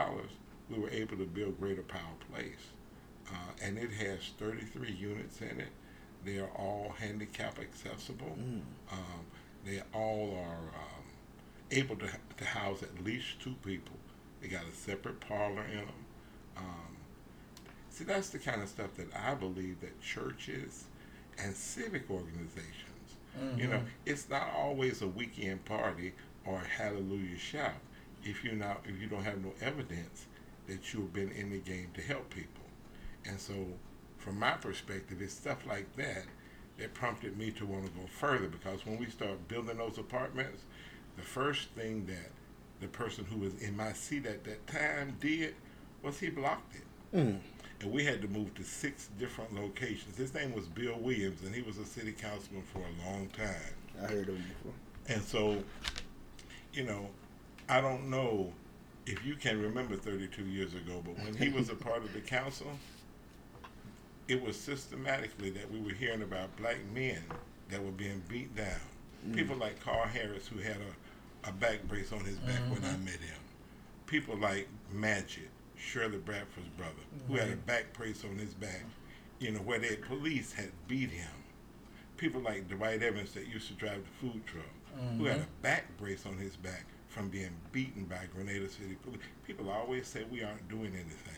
we 0.70 0.78
were 0.78 0.90
able 0.92 1.18
to 1.18 1.26
build 1.26 1.60
Greater 1.60 1.82
Power 1.82 2.16
Place. 2.32 2.70
Uh, 3.28 3.52
and 3.64 3.80
it 3.80 3.92
has 3.94 4.20
33 4.38 4.92
units 4.92 5.42
in 5.42 5.60
it. 5.60 5.70
They 6.26 6.40
are 6.40 6.50
all 6.56 6.96
handicap 7.00 7.60
accessible. 7.60 8.36
Mm. 8.40 8.62
Um, 8.92 9.26
they 9.66 9.82
all 9.94 10.38
are 10.38 10.80
um, 10.80 11.04
able 11.72 11.96
to, 11.98 12.08
to 12.38 12.46
house 12.46 12.84
at 12.84 13.04
least 13.04 13.40
two 13.42 13.56
people. 13.64 13.96
They 14.42 14.48
got 14.48 14.64
a 14.72 14.76
separate 14.76 15.20
parlor 15.20 15.64
in 15.66 15.78
them. 15.78 16.06
Um, 16.58 16.98
see, 17.90 18.04
that's 18.04 18.30
the 18.30 18.40
kind 18.40 18.62
of 18.62 18.70
stuff 18.70 18.96
that 18.96 19.08
I 19.16 19.34
believe 19.36 19.82
that 19.82 20.02
churches 20.02 20.86
and 21.38 21.54
civic 21.56 22.10
organizations, 22.10 23.18
you 23.58 23.68
know, 23.68 23.82
it's 24.06 24.30
not 24.30 24.50
always 24.56 25.02
a 25.02 25.08
weekend 25.08 25.66
party 25.66 26.14
or 26.46 26.62
a 26.62 26.68
hallelujah 26.68 27.38
shout 27.38 27.74
if 28.24 28.44
you're 28.44 28.54
not 28.54 28.82
if 28.86 29.00
you 29.02 29.08
don't 29.08 29.24
have 29.24 29.44
no 29.44 29.54
evidence 29.62 30.28
that 30.68 30.94
you've 30.94 31.14
been 31.14 31.32
in 31.32 31.52
the 31.52 31.58
game 31.60 31.90
to 31.94 32.02
help 32.02 32.30
people. 32.30 32.64
And 33.26 33.40
so, 33.40 33.54
from 34.26 34.40
my 34.40 34.54
perspective, 34.54 35.22
it's 35.22 35.36
stuff 35.36 35.68
like 35.68 35.96
that 35.98 36.24
that 36.80 36.94
prompted 36.96 37.38
me 37.38 37.52
to 37.52 37.66
want 37.66 37.86
to 37.86 37.92
go 37.92 38.08
further 38.08 38.48
because 38.48 38.84
when 38.86 38.98
we 38.98 39.06
start 39.06 39.48
building 39.48 39.78
those 39.78 40.00
apartments, 40.00 40.64
the 41.16 41.22
first 41.22 41.70
thing 41.70 42.08
that 42.08 42.32
the 42.82 42.88
person 42.88 43.24
who 43.26 43.38
was 43.38 43.54
in 43.62 43.78
my 43.78 43.94
seat 43.94 44.26
at 44.26 44.44
that 44.44 44.66
time 44.66 45.16
did 45.22 45.54
was 46.02 46.20
he 46.20 46.30
blocked 46.30 46.76
it. 46.76 47.16
Mm. 47.16 47.40
And 47.82 47.92
we 47.92 48.04
had 48.04 48.22
to 48.24 48.28
move 48.28 48.56
to 48.56 48.64
six 48.64 49.10
different 49.20 49.54
locations. 49.54 50.18
His 50.18 50.34
name 50.34 50.56
was 50.56 50.66
Bill 50.66 50.98
Williams, 50.98 51.44
and 51.44 51.54
he 51.54 51.62
was 51.62 51.78
a 51.78 51.86
city 51.86 52.12
councilman 52.12 52.64
for 52.74 52.80
a 52.80 53.08
long 53.08 53.28
time. 53.28 53.56
I 54.02 54.08
heard 54.08 54.30
of 54.30 54.36
him 54.36 54.46
before. 54.58 54.74
And 55.08 55.22
so, 55.22 55.64
you 56.74 56.84
know, 56.84 57.10
I 57.70 57.80
don't 57.80 58.10
know 58.10 58.52
if 59.06 59.24
you 59.24 59.36
can 59.36 59.62
remember 59.62 59.96
32 59.96 60.46
years 60.46 60.74
ago, 60.74 61.04
but 61.06 61.16
when 61.24 61.36
he 61.36 61.50
was 61.50 61.70
a 61.70 61.76
part 61.76 62.04
of 62.04 62.12
the 62.14 62.22
council, 62.22 62.72
it 64.28 64.42
was 64.42 64.60
systematically 64.60 65.50
that 65.52 65.72
we 65.72 65.80
were 65.80 65.92
hearing 65.92 66.24
about 66.24 66.56
black 66.58 66.78
men 66.94 67.22
that 67.70 67.84
were 67.84 67.92
being 67.92 68.22
beat 68.28 68.56
down. 68.56 68.80
Mm. 69.28 69.36
People 69.36 69.56
like 69.58 69.80
Carl 69.80 70.08
Harris, 70.08 70.48
who 70.48 70.60
had 70.60 70.78
a, 70.78 71.50
a 71.50 71.52
back 71.52 71.84
brace 71.88 72.12
on 72.12 72.24
his 72.24 72.38
back 72.38 72.60
when 72.70 72.84
I 72.84 72.94
mm-hmm. 72.94 73.06
met 73.06 73.20
him. 73.20 73.40
People 74.08 74.38
like 74.38 74.68
Magic, 74.92 75.50
Shirley 75.78 76.18
Bradford's 76.18 76.70
brother, 76.78 76.94
who 77.28 77.36
had 77.36 77.50
a 77.50 77.56
back 77.56 77.94
brace 77.94 78.24
on 78.24 78.38
his 78.38 78.54
back, 78.54 78.86
you 79.40 79.52
know, 79.52 79.60
where 79.60 79.80
the 79.80 79.98
police 80.08 80.54
had 80.54 80.72
beat 80.88 81.10
him. 81.10 81.32
People 82.18 82.42
like 82.42 82.70
Dwight 82.70 83.02
Evans 83.02 83.34
that 83.34 83.48
used 83.48 83.68
to 83.68 83.74
drive 83.74 84.02
the 84.04 84.28
food 84.28 84.46
truck, 84.46 84.66
who 85.18 85.26
had 85.26 85.38
a 85.38 85.40
mm-hmm. 85.42 85.62
back 85.62 85.86
brace 85.98 86.26
on 86.26 86.38
his 86.38 86.56
back 86.56 86.86
from 87.08 87.30
being 87.30 87.52
beaten 87.72 88.06
by 88.06 88.28
Grenada 88.34 88.70
City 88.70 88.96
police. 89.04 89.20
People 89.46 89.70
always 89.70 90.08
say 90.08 90.24
we 90.30 90.44
aren't 90.44 90.68
doing 90.70 90.94
anything, 90.94 91.35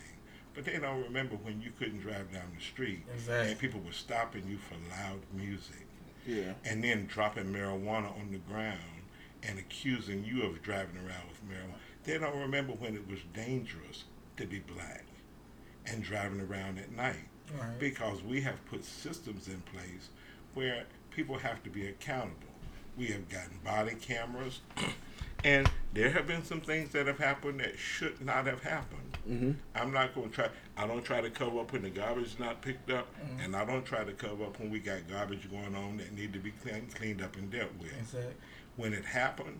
but 0.58 0.66
they 0.66 0.80
don't 0.80 1.04
remember 1.04 1.36
when 1.36 1.62
you 1.62 1.70
couldn't 1.78 2.00
drive 2.00 2.34
down 2.34 2.52
the 2.58 2.64
street 2.64 3.04
Exactly. 3.14 3.52
and 3.52 3.60
people 3.60 3.80
were 3.80 3.92
stopping 3.92 4.42
you 4.48 4.58
for 4.58 4.74
loud 4.90 5.20
music 5.32 5.86
Yeah. 6.26 6.54
and 6.66 6.84
then 6.84 7.06
dropping 7.06 7.54
marijuana 7.54 8.12
on 8.20 8.32
the 8.32 8.40
ground 8.40 9.04
and 9.44 9.60
accusing 9.60 10.26
you 10.26 10.42
of 10.42 10.64
driving 10.64 10.98
around 10.98 11.28
with 11.30 11.48
marijuana. 11.48 11.76
They 12.06 12.18
don't 12.18 12.40
remember 12.40 12.74
when 12.74 12.96
it 12.96 13.08
was 13.08 13.20
dangerous 13.36 14.06
to 14.38 14.48
be 14.48 14.58
black 14.58 15.06
and 15.86 16.02
driving 16.04 16.42
around 16.42 16.80
at 16.80 16.92
night 16.92 17.28
Right. 17.56 17.78
because 17.78 18.24
we 18.24 18.42
have 18.42 18.66
put 18.66 18.84
systems 18.84 19.48
in 19.48 19.62
place 19.62 20.10
where 20.56 20.86
people 21.12 21.38
have 21.38 21.62
to 21.66 21.70
be 21.70 21.86
accountable. 21.86 22.48
We 22.98 23.06
have 23.10 23.30
gotten 23.30 23.60
body 23.64 23.94
cameras, 23.94 24.62
and 25.44 25.70
there 25.94 26.10
have 26.12 26.27
been 26.27 26.44
some 26.44 26.62
things 26.62 26.91
that 26.91 27.08
have 27.08 27.20
happened 27.20 27.60
that 27.60 27.77
should 27.77 28.22
not 28.24 28.46
have 28.46 28.62
happened. 28.63 29.17
Mm-hmm. 29.29 29.51
I'm 29.75 29.94
not 29.94 30.13
going 30.15 30.29
to 30.29 30.36
try. 30.36 30.50
I 30.77 30.88
don't 30.88 31.03
try 31.03 31.22
to 31.22 31.29
cover 31.29 31.60
up 31.60 31.74
when 31.74 31.84
the 31.84 31.89
garbage 31.89 32.25
is 32.25 32.39
not 32.39 32.62
picked 32.62 32.91
up, 32.91 33.08
and 33.44 33.56
I 33.56 33.65
don't 33.65 33.86
try 33.86 34.03
to 34.03 34.13
cover 34.13 34.46
up 34.46 34.60
when 34.60 34.70
we 34.70 34.79
got 34.79 35.08
garbage 35.10 35.50
going 35.50 35.75
on 35.75 35.98
that 35.98 36.13
need 36.13 36.34
to 36.34 36.39
be 36.39 36.51
clean, 36.51 36.88
cleaned 36.94 37.22
up 37.22 37.36
and 37.36 37.51
dealt 37.51 37.72
with. 37.79 37.98
Exactly. 38.00 38.34
When 38.75 38.94
it 38.94 39.06
happened, 39.06 39.60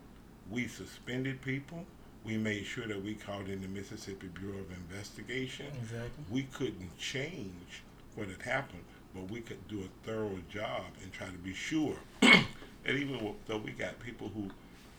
we 0.50 0.68
suspended 0.68 1.42
people. 1.42 1.84
We 2.24 2.36
made 2.36 2.66
sure 2.66 2.86
that 2.86 3.02
we 3.02 3.14
called 3.14 3.48
in 3.48 3.62
the 3.62 3.68
Mississippi 3.68 4.28
Bureau 4.28 4.58
of 4.58 4.70
Investigation. 4.70 5.66
Exactly. 5.80 6.24
We 6.30 6.42
couldn't 6.44 6.96
change 6.98 7.82
what 8.14 8.28
had 8.28 8.42
happened, 8.42 8.84
but 9.14 9.30
we 9.30 9.40
could 9.40 9.66
do 9.68 9.80
a 9.80 10.06
thorough 10.06 10.38
job 10.50 10.82
and 11.02 11.12
try 11.12 11.28
to 11.28 11.38
be 11.38 11.54
sure 11.54 11.96
that 12.20 12.44
even 12.86 13.34
though 13.46 13.58
we 13.58 13.72
got 13.72 13.98
people 14.00 14.30
who 14.34 14.50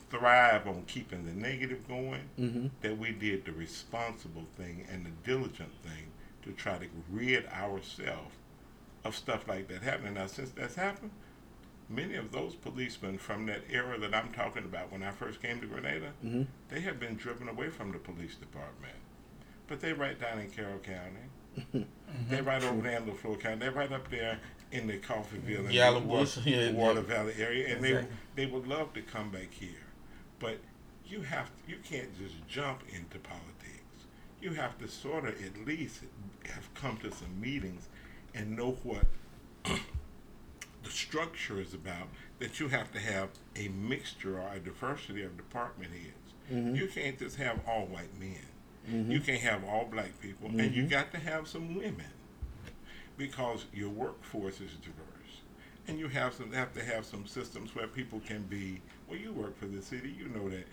thrive 0.10 0.68
on 0.68 0.84
keeping 0.88 1.26
the 1.26 1.32
negative 1.34 1.88
going, 1.88 2.22
Mm-hmm. 2.40 2.68
that 2.82 2.98
we 2.98 3.12
did 3.12 3.46
the 3.46 3.52
responsible 3.52 4.46
thing 4.58 4.86
and 4.92 5.06
the 5.06 5.12
diligent 5.24 5.72
thing 5.84 6.08
to 6.44 6.52
try 6.52 6.78
to 6.78 6.86
rid 7.12 7.46
ourselves 7.48 8.36
of 9.04 9.16
stuff 9.16 9.48
like 9.48 9.68
that 9.70 9.82
happening. 9.84 10.16
Now, 10.16 10.28
since 10.28 10.50
that's 10.52 10.76
happened, 10.76 11.12
many 11.90 12.16
of 12.16 12.32
those 12.32 12.56
policemen 12.56 13.18
from 13.18 13.46
that 13.48 13.62
era 13.72 13.98
that 14.00 14.14
I'm 14.14 14.32
talking 14.34 14.64
about 14.64 14.92
when 14.92 15.04
I 15.04 15.12
first 15.12 15.42
came 15.42 15.60
to 15.62 15.68
Grenada, 15.68 16.12
Mhm. 16.24 16.48
they 16.70 16.82
have 16.82 17.00
been 17.00 17.16
driven 17.16 17.48
away 17.50 17.70
from 17.70 17.92
the 17.92 17.98
police 18.00 18.36
department. 18.36 18.96
But 19.68 19.80
they 19.82 19.94
right 19.94 20.20
down 20.20 20.40
in 20.40 20.50
Carroll 20.50 20.80
County. 20.80 21.86
They're 22.30 22.44
right 22.44 22.64
over 22.64 22.82
there 22.82 22.98
in 22.98 23.06
Leflore 23.06 23.38
County. 23.40 23.60
They're 23.60 23.72
right 23.72 23.92
up 23.92 24.10
there 24.10 24.40
in 24.72 24.88
the 24.88 24.98
Coffeeville 25.00 25.66
and 25.66 25.74
Yellow 25.74 26.00
the 26.00 26.06
Wa- 26.08 26.26
yeah, 26.46 26.66
the 26.68 26.74
Water 26.74 27.02
Valley 27.02 27.34
area, 27.38 27.76
and 27.76 27.84
Exactly. 27.86 28.16
they 28.36 28.46
they 28.46 28.52
would 28.52 28.68
love 28.68 28.94
to 28.94 29.02
come 29.02 29.30
back 29.32 29.52
here, 29.52 29.82
but 30.40 30.58
you 31.06 31.22
have 31.22 31.50
you 31.68 31.78
can't 31.84 32.18
just 32.18 32.36
jump 32.48 32.82
into 32.94 33.20
politics. 33.20 33.84
You 34.42 34.54
have 34.54 34.78
to 34.80 34.88
sort 34.88 35.26
of 35.26 35.36
at 35.44 35.66
least 35.66 36.02
have 36.54 36.74
come 36.74 36.98
to 36.98 37.12
some 37.12 37.40
meetings 37.42 37.88
and 38.34 38.56
know 38.56 38.72
what 38.84 39.06
the 40.84 40.90
structure 40.90 41.60
is 41.60 41.74
about. 41.74 42.08
That 42.40 42.60
you 42.60 42.70
have 42.70 42.92
to 42.94 43.00
have 43.00 43.30
a 43.56 43.68
mixture 43.70 44.40
or 44.40 44.54
a 44.54 44.60
diversity 44.60 45.24
of 45.24 45.36
department 45.36 45.92
heads. 45.92 46.34
Mhm. 46.52 46.76
You 46.78 46.88
can't 46.88 47.20
just 47.20 47.36
have 47.36 47.60
all 47.68 47.86
white 47.86 48.18
men. 48.20 48.46
Mhm. 48.90 49.12
You 49.12 49.20
can't 49.20 49.42
have 49.42 49.64
all 49.66 49.86
black 49.86 50.20
people, 50.22 50.48
and 50.58 50.74
you 50.74 50.84
Mhm. 50.84 50.90
got 50.90 51.12
to 51.12 51.20
have 51.20 51.48
some 51.48 51.76
women 51.76 52.06
because 53.18 53.66
your 53.74 53.90
workforce 53.90 54.62
is 54.62 54.72
diverse, 54.78 55.42
and 55.88 56.00
you 56.00 56.08
have 56.08 56.34
some 56.34 56.54
have 56.54 56.74
to 56.74 56.84
have 56.84 57.06
some 57.06 57.26
systems 57.28 57.76
where 57.76 57.88
people 57.88 58.20
can 58.22 58.44
be. 58.44 58.82
Well, 59.10 59.18
you 59.18 59.34
work 59.34 59.58
for 59.58 59.66
the 59.66 59.82
city, 59.82 60.14
you 60.18 60.28
know 60.30 60.50
that 60.50 60.66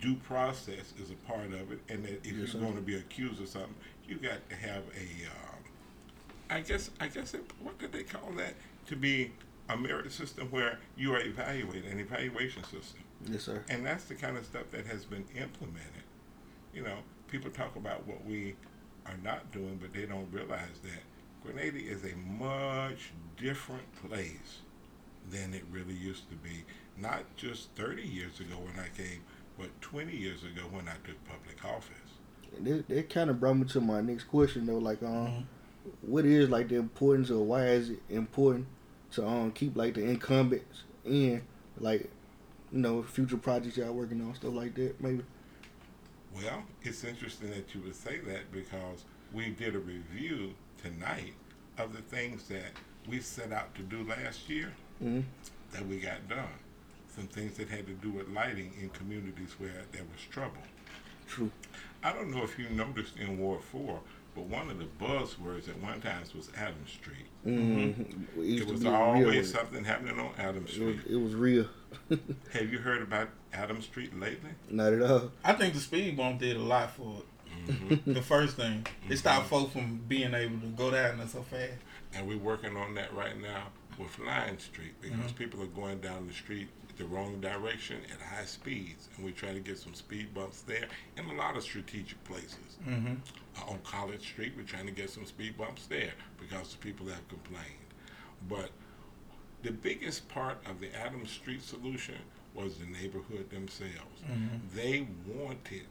due 0.00 0.14
process 0.14 0.92
is 1.02 1.10
a 1.10 1.14
part 1.26 1.46
of 1.46 1.72
it, 1.72 1.80
and 1.88 2.04
that 2.04 2.24
if 2.24 2.32
Yes, 2.32 2.52
you're 2.52 2.62
going 2.62 2.76
to 2.76 2.82
be 2.82 2.96
accused 2.96 3.40
of 3.40 3.48
something, 3.48 3.74
you 4.06 4.16
got 4.16 4.48
to 4.50 4.56
have 4.56 4.82
a. 4.96 5.26
Um, 5.26 5.58
I 6.50 6.60
guess 6.60 6.90
I 7.00 7.08
guess 7.08 7.34
it, 7.34 7.44
what 7.60 7.78
did 7.78 7.92
they 7.92 8.04
call 8.04 8.30
that? 8.36 8.54
To 8.86 8.96
be 8.96 9.32
a 9.68 9.76
merit 9.76 10.12
system 10.12 10.50
where 10.50 10.78
you 10.96 11.14
are 11.14 11.20
evaluated, 11.20 11.86
an 11.86 12.00
evaluation 12.00 12.62
system. 12.64 13.00
Yes, 13.28 13.42
sir. 13.42 13.64
And 13.68 13.84
that's 13.84 14.04
the 14.04 14.14
kind 14.14 14.36
of 14.36 14.44
stuff 14.46 14.70
that 14.70 14.86
has 14.86 15.04
been 15.04 15.24
implemented. 15.36 16.04
You 16.72 16.82
know, 16.82 16.98
people 17.28 17.50
talk 17.50 17.76
about 17.76 18.06
what 18.06 18.24
we 18.24 18.54
are 19.04 19.18
not 19.22 19.50
doing, 19.52 19.78
but 19.80 19.92
they 19.92 20.06
don't 20.06 20.28
realize 20.32 20.78
that 20.84 21.02
Grenada 21.42 21.78
is 21.78 22.04
a 22.04 22.16
much 22.16 23.10
different 23.36 23.84
place 24.08 24.60
than 25.30 25.52
it 25.54 25.64
really 25.70 25.94
used 25.94 26.28
to 26.30 26.36
be. 26.36 26.64
Not 27.00 27.24
just 27.36 27.70
30 27.76 28.02
years 28.02 28.40
ago 28.40 28.56
when 28.56 28.78
I 28.84 28.88
came, 28.96 29.20
but 29.58 29.68
20 29.80 30.16
years 30.16 30.42
ago 30.42 30.62
when 30.70 30.88
I 30.88 30.94
took 31.06 31.16
public 31.24 31.64
office. 31.64 31.94
And 32.56 32.66
that, 32.66 32.88
that 32.88 33.10
kind 33.10 33.30
of 33.30 33.38
brought 33.40 33.54
me 33.58 33.64
to 33.66 33.80
my 33.80 34.00
next 34.00 34.24
question 34.24 34.66
though. 34.66 34.78
Like, 34.78 35.02
um, 35.02 35.26
Mhm. 35.28 35.44
what 36.02 36.24
is 36.24 36.48
like 36.50 36.68
the 36.68 36.76
importance 36.76 37.30
or 37.30 37.44
why 37.44 37.66
is 37.68 37.90
it 37.90 38.00
important 38.08 38.66
to 39.12 39.26
um 39.26 39.50
keep 39.52 39.74
like 39.76 39.94
the 39.94 40.04
incumbents 40.04 40.82
in 41.04 41.42
like 41.78 42.10
you 42.72 42.78
know 42.80 43.02
future 43.02 43.38
projects 43.38 43.78
y'all 43.78 43.94
working 43.94 44.20
on 44.20 44.34
stuff 44.34 44.52
like 44.52 44.74
that 44.74 45.00
maybe. 45.00 45.24
Well, 46.34 46.62
it's 46.82 47.04
interesting 47.04 47.48
that 47.50 47.74
you 47.74 47.80
would 47.82 47.94
say 47.96 48.18
that 48.18 48.52
because 48.52 49.04
we 49.32 49.50
did 49.50 49.74
a 49.74 49.78
review 49.78 50.54
tonight 50.82 51.32
of 51.78 51.94
the 51.94 52.02
things 52.02 52.48
that 52.48 52.72
we 53.08 53.20
set 53.20 53.50
out 53.52 53.74
to 53.76 53.82
do 53.82 54.02
last 54.04 54.48
year 54.50 54.72
Mhm. 55.02 55.24
that 55.72 55.86
we 55.86 55.98
got 56.00 56.28
done. 56.28 56.48
Some 57.18 57.26
things 57.26 57.56
that 57.56 57.68
had 57.68 57.84
to 57.88 57.94
do 57.94 58.12
with 58.12 58.28
lighting 58.28 58.72
in 58.80 58.90
communities 58.90 59.56
where 59.58 59.72
there 59.90 60.04
was 60.04 60.22
trouble. 60.30 60.62
True. 61.26 61.50
I 62.04 62.12
don't 62.12 62.30
know 62.30 62.44
if 62.44 62.56
you 62.56 62.68
noticed 62.70 63.16
in 63.16 63.38
Ward 63.38 63.60
4, 63.60 63.98
but 64.36 64.44
one 64.44 64.70
of 64.70 64.78
the 64.78 64.84
buzzwords 65.04 65.68
at 65.68 65.82
one 65.82 66.00
time 66.00 66.22
was 66.36 66.48
Adams 66.56 66.92
Street. 66.92 67.26
Mm-hmm. 67.44 68.40
It, 68.40 68.44
used 68.46 68.62
It 68.62 68.66
to 68.66 68.72
was 68.72 68.82
be 68.84 68.88
real 68.88 68.96
always 68.96 69.52
something 69.52 69.82
happening 69.82 70.16
on 70.20 70.30
Adams 70.38 70.76
It 70.76 70.84
was, 70.84 70.96
Street. 71.00 71.12
it 71.12 71.16
was 71.16 71.34
real. 71.34 71.66
Have 72.52 72.72
you 72.72 72.78
heard 72.78 73.02
about 73.02 73.30
Adams 73.52 73.86
Street 73.86 74.16
lately? 74.16 74.50
Not 74.70 74.92
at 74.92 75.02
all. 75.02 75.32
I 75.42 75.54
think 75.54 75.74
the 75.74 75.80
speed 75.80 76.16
bump 76.16 76.38
did 76.38 76.56
a 76.56 76.62
lot 76.62 76.92
for 76.92 77.16
it. 77.68 78.04
the 78.06 78.22
first 78.22 78.54
thing, 78.54 78.86
it 79.08 79.16
stopped 79.16 79.48
folks 79.48 79.72
from 79.72 80.02
being 80.06 80.34
able 80.34 80.60
to 80.60 80.66
go 80.68 80.92
down 80.92 81.18
there 81.18 81.26
so 81.26 81.42
fast. 81.42 81.72
And 82.14 82.28
we're 82.28 82.38
working 82.38 82.76
on 82.76 82.94
that 82.94 83.12
right 83.12 83.36
now 83.40 83.64
with 83.98 84.18
Lion 84.18 84.58
Street 84.58 84.94
because 85.00 85.32
people 85.32 85.62
are 85.62 85.66
going 85.66 85.98
down 86.00 86.26
the 86.26 86.32
street 86.32 86.68
the 86.98 87.04
wrong 87.04 87.40
direction 87.40 87.98
at 88.12 88.20
high 88.20 88.44
speeds. 88.44 89.08
And 89.16 89.24
we're 89.24 89.32
trying 89.32 89.54
to 89.54 89.60
get 89.60 89.78
some 89.78 89.94
speed 89.94 90.34
bumps 90.34 90.62
there 90.62 90.86
in 91.16 91.24
a 91.24 91.34
lot 91.34 91.56
of 91.56 91.62
strategic 91.62 92.22
places. 92.24 92.76
Mm-hmm. 92.86 93.14
Uh, 93.56 93.70
on 93.70 93.78
College 93.84 94.20
Street, 94.20 94.52
we're 94.56 94.64
trying 94.64 94.86
to 94.86 94.92
get 94.92 95.08
some 95.08 95.24
speed 95.24 95.56
bumps 95.56 95.86
there 95.86 96.12
because 96.40 96.72
the 96.72 96.78
people 96.78 97.06
have 97.06 97.26
complained. 97.28 97.64
But 98.48 98.70
the 99.62 99.70
biggest 99.70 100.28
part 100.28 100.58
of 100.66 100.80
the 100.80 100.94
Adams 100.94 101.30
Street 101.30 101.62
solution 101.62 102.16
was 102.54 102.76
the 102.78 102.86
neighborhood 102.86 103.48
themselves. 103.50 104.22
They 104.74 105.06
wanted 105.26 105.82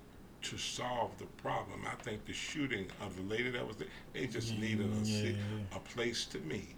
to 0.44 0.58
solve 0.58 1.18
the 1.18 1.26
problem. 1.42 1.82
I 1.86 1.96
think 2.04 2.26
the 2.26 2.34
shooting 2.34 2.88
of 3.02 3.16
the 3.16 3.24
lady 3.24 3.50
that 3.52 3.66
was 3.66 3.78
there, 3.78 3.88
they 4.14 4.28
just 4.28 4.58
needed 4.58 4.92
a, 4.92 5.06
yeah, 5.06 5.30
yeah. 5.30 5.34
a 5.78 5.80
place 5.80 6.26
to 6.26 6.40
meet 6.40 6.76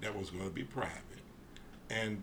that 0.00 0.16
was 0.16 0.30
going 0.30 0.44
to 0.44 0.50
be 0.50 0.64
private. 0.64 1.00
And 1.90 2.22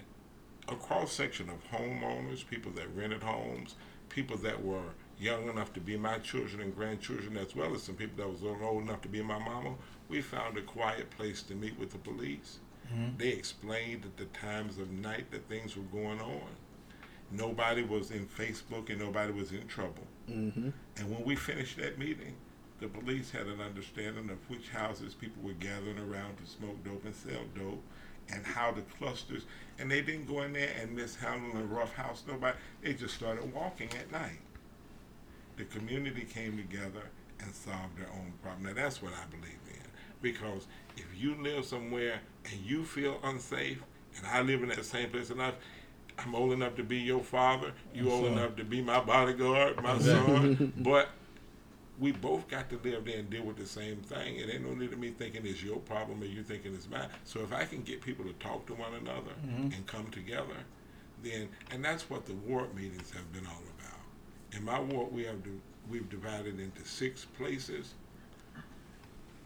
a 0.67 0.75
cross 0.75 1.11
section 1.11 1.49
of 1.49 1.63
homeowners, 1.71 2.47
people 2.47 2.71
that 2.73 2.87
rented 2.95 3.23
homes, 3.23 3.75
people 4.09 4.37
that 4.37 4.63
were 4.63 4.93
young 5.19 5.47
enough 5.49 5.73
to 5.73 5.79
be 5.79 5.97
my 5.97 6.17
children 6.19 6.61
and 6.61 6.75
grandchildren, 6.75 7.37
as 7.37 7.55
well 7.55 7.73
as 7.75 7.83
some 7.83 7.95
people 7.95 8.17
that 8.17 8.29
was 8.29 8.43
old 8.43 8.83
enough 8.83 9.01
to 9.01 9.07
be 9.07 9.21
my 9.21 9.37
mama, 9.37 9.75
we 10.09 10.21
found 10.21 10.57
a 10.57 10.61
quiet 10.61 11.09
place 11.11 11.43
to 11.43 11.55
meet 11.55 11.77
with 11.79 11.91
the 11.91 11.97
police. 11.97 12.59
They 13.17 13.29
explained 13.29 14.03
at 14.03 14.17
the 14.17 14.25
times 14.25 14.77
of 14.77 14.91
night 14.91 15.31
that 15.31 15.47
things 15.47 15.77
were 15.77 15.83
going 15.83 16.19
on. 16.19 16.49
Nobody 17.31 17.83
was 17.83 18.11
in 18.11 18.25
Facebook 18.25 18.89
and 18.89 18.99
nobody 18.99 19.31
was 19.31 19.53
in 19.53 19.65
trouble. 19.67 20.05
Mm-hmm. 20.29 20.69
And 20.97 21.09
when 21.09 21.23
we 21.23 21.37
finished 21.37 21.77
that 21.77 21.97
meeting, 21.97 22.35
the 22.81 22.87
police 22.87 23.29
had 23.29 23.45
an 23.45 23.61
understanding 23.61 24.29
of 24.31 24.37
which 24.49 24.69
houses 24.69 25.13
people 25.13 25.41
were 25.43 25.53
gathering 25.53 25.99
around 25.99 26.37
to 26.37 26.45
smoke 26.45 26.83
dope 26.83 27.05
and 27.05 27.15
sell 27.15 27.43
dope, 27.55 27.83
and 28.33 28.45
how 28.45 28.71
the 28.71 28.81
clusters. 28.81 29.43
And 29.79 29.89
they 29.89 30.01
didn't 30.01 30.27
go 30.27 30.41
in 30.41 30.53
there 30.53 30.71
and 30.81 30.95
mishandle 30.95 31.57
and 31.59 31.71
roughhouse 31.71 32.23
nobody. 32.27 32.57
They 32.81 32.93
just 32.93 33.13
started 33.13 33.53
walking 33.53 33.89
at 33.99 34.11
night. 34.11 34.39
The 35.57 35.65
community 35.65 36.23
came 36.23 36.57
together 36.57 37.03
and 37.39 37.53
solved 37.53 37.97
their 37.97 38.09
own 38.09 38.33
problem. 38.41 38.65
Now 38.65 38.73
that's 38.73 39.01
what 39.01 39.13
I 39.13 39.25
believe 39.29 39.59
in, 39.69 39.87
because 40.21 40.65
if 40.97 41.05
you 41.15 41.35
live 41.35 41.65
somewhere 41.65 42.19
and 42.51 42.59
you 42.61 42.83
feel 42.83 43.19
unsafe, 43.23 43.81
and 44.17 44.25
I 44.27 44.41
live 44.41 44.63
in 44.63 44.69
that 44.69 44.83
same 44.85 45.09
place 45.09 45.29
in 45.29 45.37
life. 45.37 45.55
I'm 46.19 46.35
old 46.35 46.51
enough 46.51 46.75
to 46.75 46.83
be 46.83 46.97
your 46.97 47.23
father. 47.23 47.71
You 47.93 48.11
old 48.11 48.25
enough 48.25 48.55
to 48.57 48.63
be 48.63 48.81
my 48.81 48.99
bodyguard, 48.99 49.81
my 49.81 49.97
son. 49.97 50.73
But 50.77 51.09
we 52.01 52.11
both 52.11 52.47
got 52.49 52.67
to 52.71 52.79
live 52.83 53.05
there 53.05 53.19
and 53.19 53.29
deal 53.29 53.43
with 53.43 53.57
the 53.57 53.65
same 53.65 53.97
thing. 53.97 54.37
It 54.37 54.49
ain't 54.51 54.67
no 54.67 54.73
need 54.73 54.91
of 54.91 54.97
me 54.97 55.11
thinking 55.11 55.45
it's 55.45 55.63
your 55.63 55.77
problem 55.77 56.21
or 56.23 56.25
you 56.25 56.41
thinking 56.41 56.73
it's 56.73 56.89
mine. 56.89 57.07
So 57.25 57.41
if 57.41 57.53
I 57.53 57.63
can 57.65 57.83
get 57.83 58.01
people 58.01 58.25
to 58.25 58.33
talk 58.33 58.65
to 58.67 58.73
one 58.73 58.95
another 58.95 59.33
mm-hmm. 59.45 59.71
and 59.71 59.85
come 59.85 60.07
together, 60.07 60.57
then 61.23 61.47
and 61.69 61.85
that's 61.85 62.09
what 62.09 62.25
the 62.25 62.33
ward 62.33 62.73
meetings 62.75 63.11
have 63.11 63.31
been 63.31 63.45
all 63.45 63.61
about. 63.79 63.99
In 64.57 64.65
my 64.65 64.79
ward, 64.79 65.13
we 65.13 65.23
have 65.25 65.43
do, 65.43 65.61
we've 65.89 66.09
divided 66.09 66.59
into 66.59 66.83
six 66.83 67.25
places. 67.37 67.93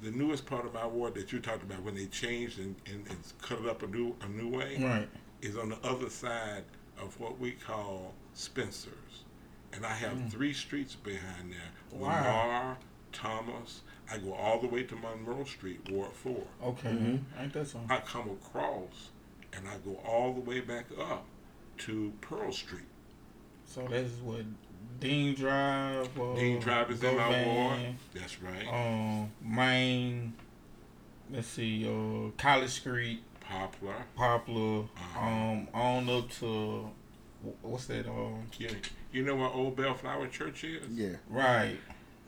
The 0.02 0.12
newest 0.12 0.46
part 0.46 0.66
of 0.66 0.74
my 0.74 0.88
ward 0.88 1.14
that 1.16 1.34
you 1.34 1.40
talked 1.40 1.64
about 1.64 1.82
when 1.84 1.96
they 1.96 2.06
changed 2.06 2.60
and, 2.60 2.76
and, 2.86 3.06
and 3.10 3.18
cut 3.42 3.60
it 3.60 3.68
up 3.68 3.84
a 3.84 3.88
new 3.88 4.16
a 4.22 4.30
new 4.30 4.48
way 4.58 4.78
Right. 4.80 5.10
is 5.42 5.58
on 5.58 5.70
the 5.70 5.78
other 5.84 6.10
side 6.10 6.64
of 7.02 7.20
what 7.20 7.38
we 7.38 7.52
call 7.52 8.14
Spencer's. 8.34 8.94
And 9.76 9.86
I 9.86 9.94
have 9.94 10.32
three 10.32 10.54
streets 10.54 10.96
behind 10.96 11.52
there. 11.52 12.00
Wow. 12.00 12.08
Lamar, 12.10 12.78
Thomas. 13.12 13.82
I 14.10 14.18
go 14.20 14.34
all 14.34 14.60
the 14.60 14.68
way 14.68 14.84
to 14.84 14.96
Monroe 14.96 15.44
Street, 15.46 15.90
Ward 15.92 16.14
4. 16.14 16.44
Okay. 16.64 16.90
Ain't 17.40 17.54
that 17.54 17.68
something? 17.68 17.92
I 17.92 18.00
come 18.02 18.30
across 18.30 19.10
and 19.54 19.68
I 19.68 19.78
go 19.84 20.00
all 20.06 20.34
the 20.34 20.42
way 20.42 20.60
back 20.60 20.86
up 21.00 21.26
to 21.80 22.14
Pearl 22.22 22.52
Street. 22.52 22.84
So 23.66 23.88
that's 23.90 24.14
what 24.24 24.44
Dean 25.00 25.34
Drive. 25.36 26.20
Uh, 26.20 26.36
Dean 26.36 26.60
Drive 26.60 26.92
is 26.92 27.04
in 27.04 27.18
my 27.18 27.46
ward. 27.46 27.80
That's 28.14 28.42
right. 28.42 28.68
Um, 28.72 29.32
Main. 29.42 30.34
Let's 31.32 31.48
see. 31.48 31.86
Uh, 31.88 32.30
College 32.38 32.70
Street, 32.70 33.24
Poplar. 33.42 34.06
Poplar. 34.16 34.82
Uh-huh. 34.84 35.26
Um, 35.26 35.68
on 35.74 36.10
up 36.10 36.30
to 36.40 36.90
what's 37.62 37.86
that? 37.88 38.08
Um, 38.08 38.44
You, 38.58 38.70
you 39.16 39.24
know 39.24 39.36
where 39.36 39.48
Old 39.48 39.76
Bellflower 39.78 40.28
Church 40.28 40.64
is? 40.64 40.84
Yeah. 40.90 41.16
right. 41.30 41.78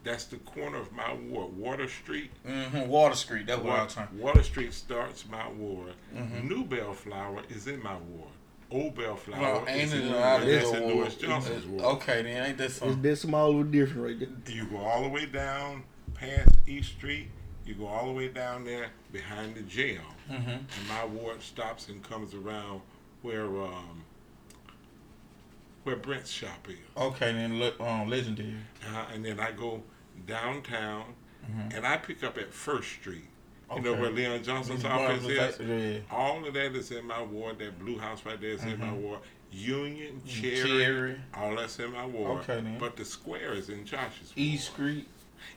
That's 0.03 0.23
the 0.25 0.37
corner 0.37 0.77
of 0.77 0.93
my 0.93 1.13
ward, 1.13 1.57
Water 1.57 1.89
Street. 1.89 2.31
Mm-hmm. 2.47 2.87
Water 2.87 3.15
Street. 3.15 3.45
That's 3.47 3.59
what 3.59 3.71
I 3.71 3.73
Water, 3.73 3.83
was 3.83 3.93
trying. 3.93 4.19
Water 4.19 4.43
Street 4.43 4.73
starts 4.73 5.25
my 5.29 5.49
ward. 5.49 5.95
Mhm. 6.15 6.47
New 6.49 6.63
Bellflower 6.63 7.41
is 7.49 7.67
in 7.67 7.83
my 7.83 7.97
ward. 7.97 8.29
Old 8.71 8.95
Bellflower 8.95 9.41
Well, 9.41 9.65
is 9.65 9.69
ain't 9.69 9.93
in 10.01 10.07
it 10.07 10.11
the 10.13 10.23
out 10.23 10.39
ward. 10.41 10.53
That's 10.53 10.71
in 10.71 10.83
ward? 10.83 10.95
Lewis 10.95 11.15
Johnson's 11.15 11.65
Uh, 11.65 11.69
ward. 11.69 11.83
Okay, 11.97 12.21
then 12.21 12.45
ain't 12.45 12.57
that 12.57 12.63
It's 12.65 12.75
something? 12.75 13.01
that 13.01 13.15
small 13.17 13.59
of 13.59 13.67
a 13.67 13.69
difference 13.69 14.19
right 14.21 14.45
there. 14.45 14.55
You 14.55 14.65
go 14.67 14.77
all 14.77 15.03
the 15.03 15.09
way 15.09 15.25
down 15.25 15.83
past 16.13 16.55
East 16.65 16.91
Street. 16.93 17.27
You 17.65 17.73
go 17.73 17.87
all 17.87 18.05
the 18.05 18.13
way 18.13 18.29
down 18.29 18.63
there 18.63 18.91
behind 19.11 19.55
the 19.55 19.61
jail, 19.63 20.01
Mm-hmm. 20.31 20.49
and 20.49 20.87
my 20.87 21.03
ward 21.03 21.41
stops 21.41 21.89
and 21.89 22.01
comes 22.01 22.33
around 22.33 22.79
where 23.23 23.45
um, 23.45 24.03
where 25.87 25.95
Brent's 25.95 26.29
shop 26.29 26.67
is. 26.69 26.75
Okay, 26.97 27.31
then 27.31 27.59
le- 27.59 27.79
um, 27.79 28.09
legendary. 28.09 28.53
Uh, 28.93 29.05
and 29.13 29.23
then 29.25 29.39
I 29.39 29.51
go 29.53 29.81
downtown, 30.27 31.05
Mhm. 31.49 31.77
and 31.77 31.87
I 31.87 31.95
pick 31.97 32.23
up 32.23 32.37
at 32.37 32.53
First 32.53 32.89
Street. 32.89 33.23
You 33.73 33.81
know 33.81 33.93
where 33.93 34.09
Leon 34.11 34.43
Johnson's 34.43 34.83
One 34.83 34.91
office 34.93 35.25
is. 35.25 35.57
that- 35.57 35.65
Yeah. 35.65 35.99
All 36.11 36.45
of 36.45 36.53
that 36.53 36.75
is 36.75 36.91
in 36.91 37.05
my 37.05 37.21
ward. 37.21 37.59
That 37.59 37.79
blue 37.79 37.97
house 37.97 38.25
right 38.25 38.39
there 38.39 38.51
is 38.51 38.63
in 38.63 38.79
my 38.79 38.87
Mhm. 38.87 39.01
ward. 39.01 39.19
Union, 39.51 40.21
Mm, 40.25 40.29
Cherry, 40.29 40.83
Cherry. 40.83 41.21
all 41.33 41.55
that's 41.55 41.79
in 41.79 41.91
my 41.93 42.05
ward. 42.05 42.41
Okay, 42.41 42.55
then. 42.61 42.77
But 42.79 42.95
the 42.97 43.05
square 43.05 43.53
is 43.53 43.69
in 43.69 43.85
Josh's 43.85 44.27
ward. 44.29 44.37
East 44.37 44.71
Street. 44.71 45.07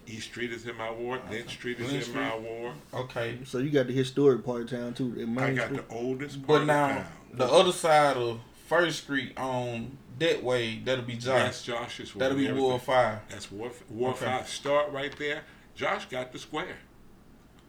East 0.06 0.28
Street 0.28 0.52
is 0.52 0.66
in 0.66 0.76
my 0.76 0.90
ward. 0.90 1.20
Lynch 1.30 1.50
Street 1.50 1.78
is 1.80 1.90
Lynch 1.92 2.08
in 2.08 2.14
my 2.14 2.36
ward. 2.36 2.74
Okay. 2.94 3.38
So 3.44 3.58
you 3.58 3.70
got 3.70 3.86
the 3.88 3.92
historic 3.92 4.44
part 4.44 4.62
of 4.62 4.70
town 4.70 4.94
too. 4.94 5.12
The 5.12 5.22
I 5.22 5.26
main 5.26 5.54
got 5.56 5.66
street. 5.66 5.88
the 5.88 5.94
oldest 5.94 6.36
part 6.38 6.46
But 6.46 6.60
of 6.62 6.66
now 6.68 6.88
town. 6.88 7.06
the 7.32 7.44
other 7.46 7.72
side 7.72 8.16
of 8.16 8.40
First 8.68 9.04
Street 9.04 9.36
on 9.36 9.96
that 10.20 10.42
way, 10.44 10.80
that'll 10.84 11.04
be 11.04 11.16
That's 11.16 11.62
Josh. 11.64 11.80
Josh's. 11.98 12.12
That'll 12.14 12.36
be 12.36 12.46
Everything. 12.46 12.62
Ward 12.68 12.82
Five. 12.82 13.18
That's 13.28 13.50
War 13.50 13.70
Ward 13.90 14.14
Okay. 14.16 14.26
5. 14.26 14.48
Start 14.48 14.92
right 14.92 15.14
there. 15.18 15.42
Josh 15.74 16.06
got 16.06 16.32
the 16.32 16.38
square. 16.38 16.76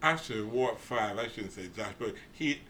I 0.02 0.16
said 0.16 0.44
War 0.44 0.76
5. 0.76 1.18
I 1.18 1.28
shouldn't 1.28 1.52
say 1.52 1.68
Josh, 1.76 1.92
but 1.98 2.14
he, 2.32 2.60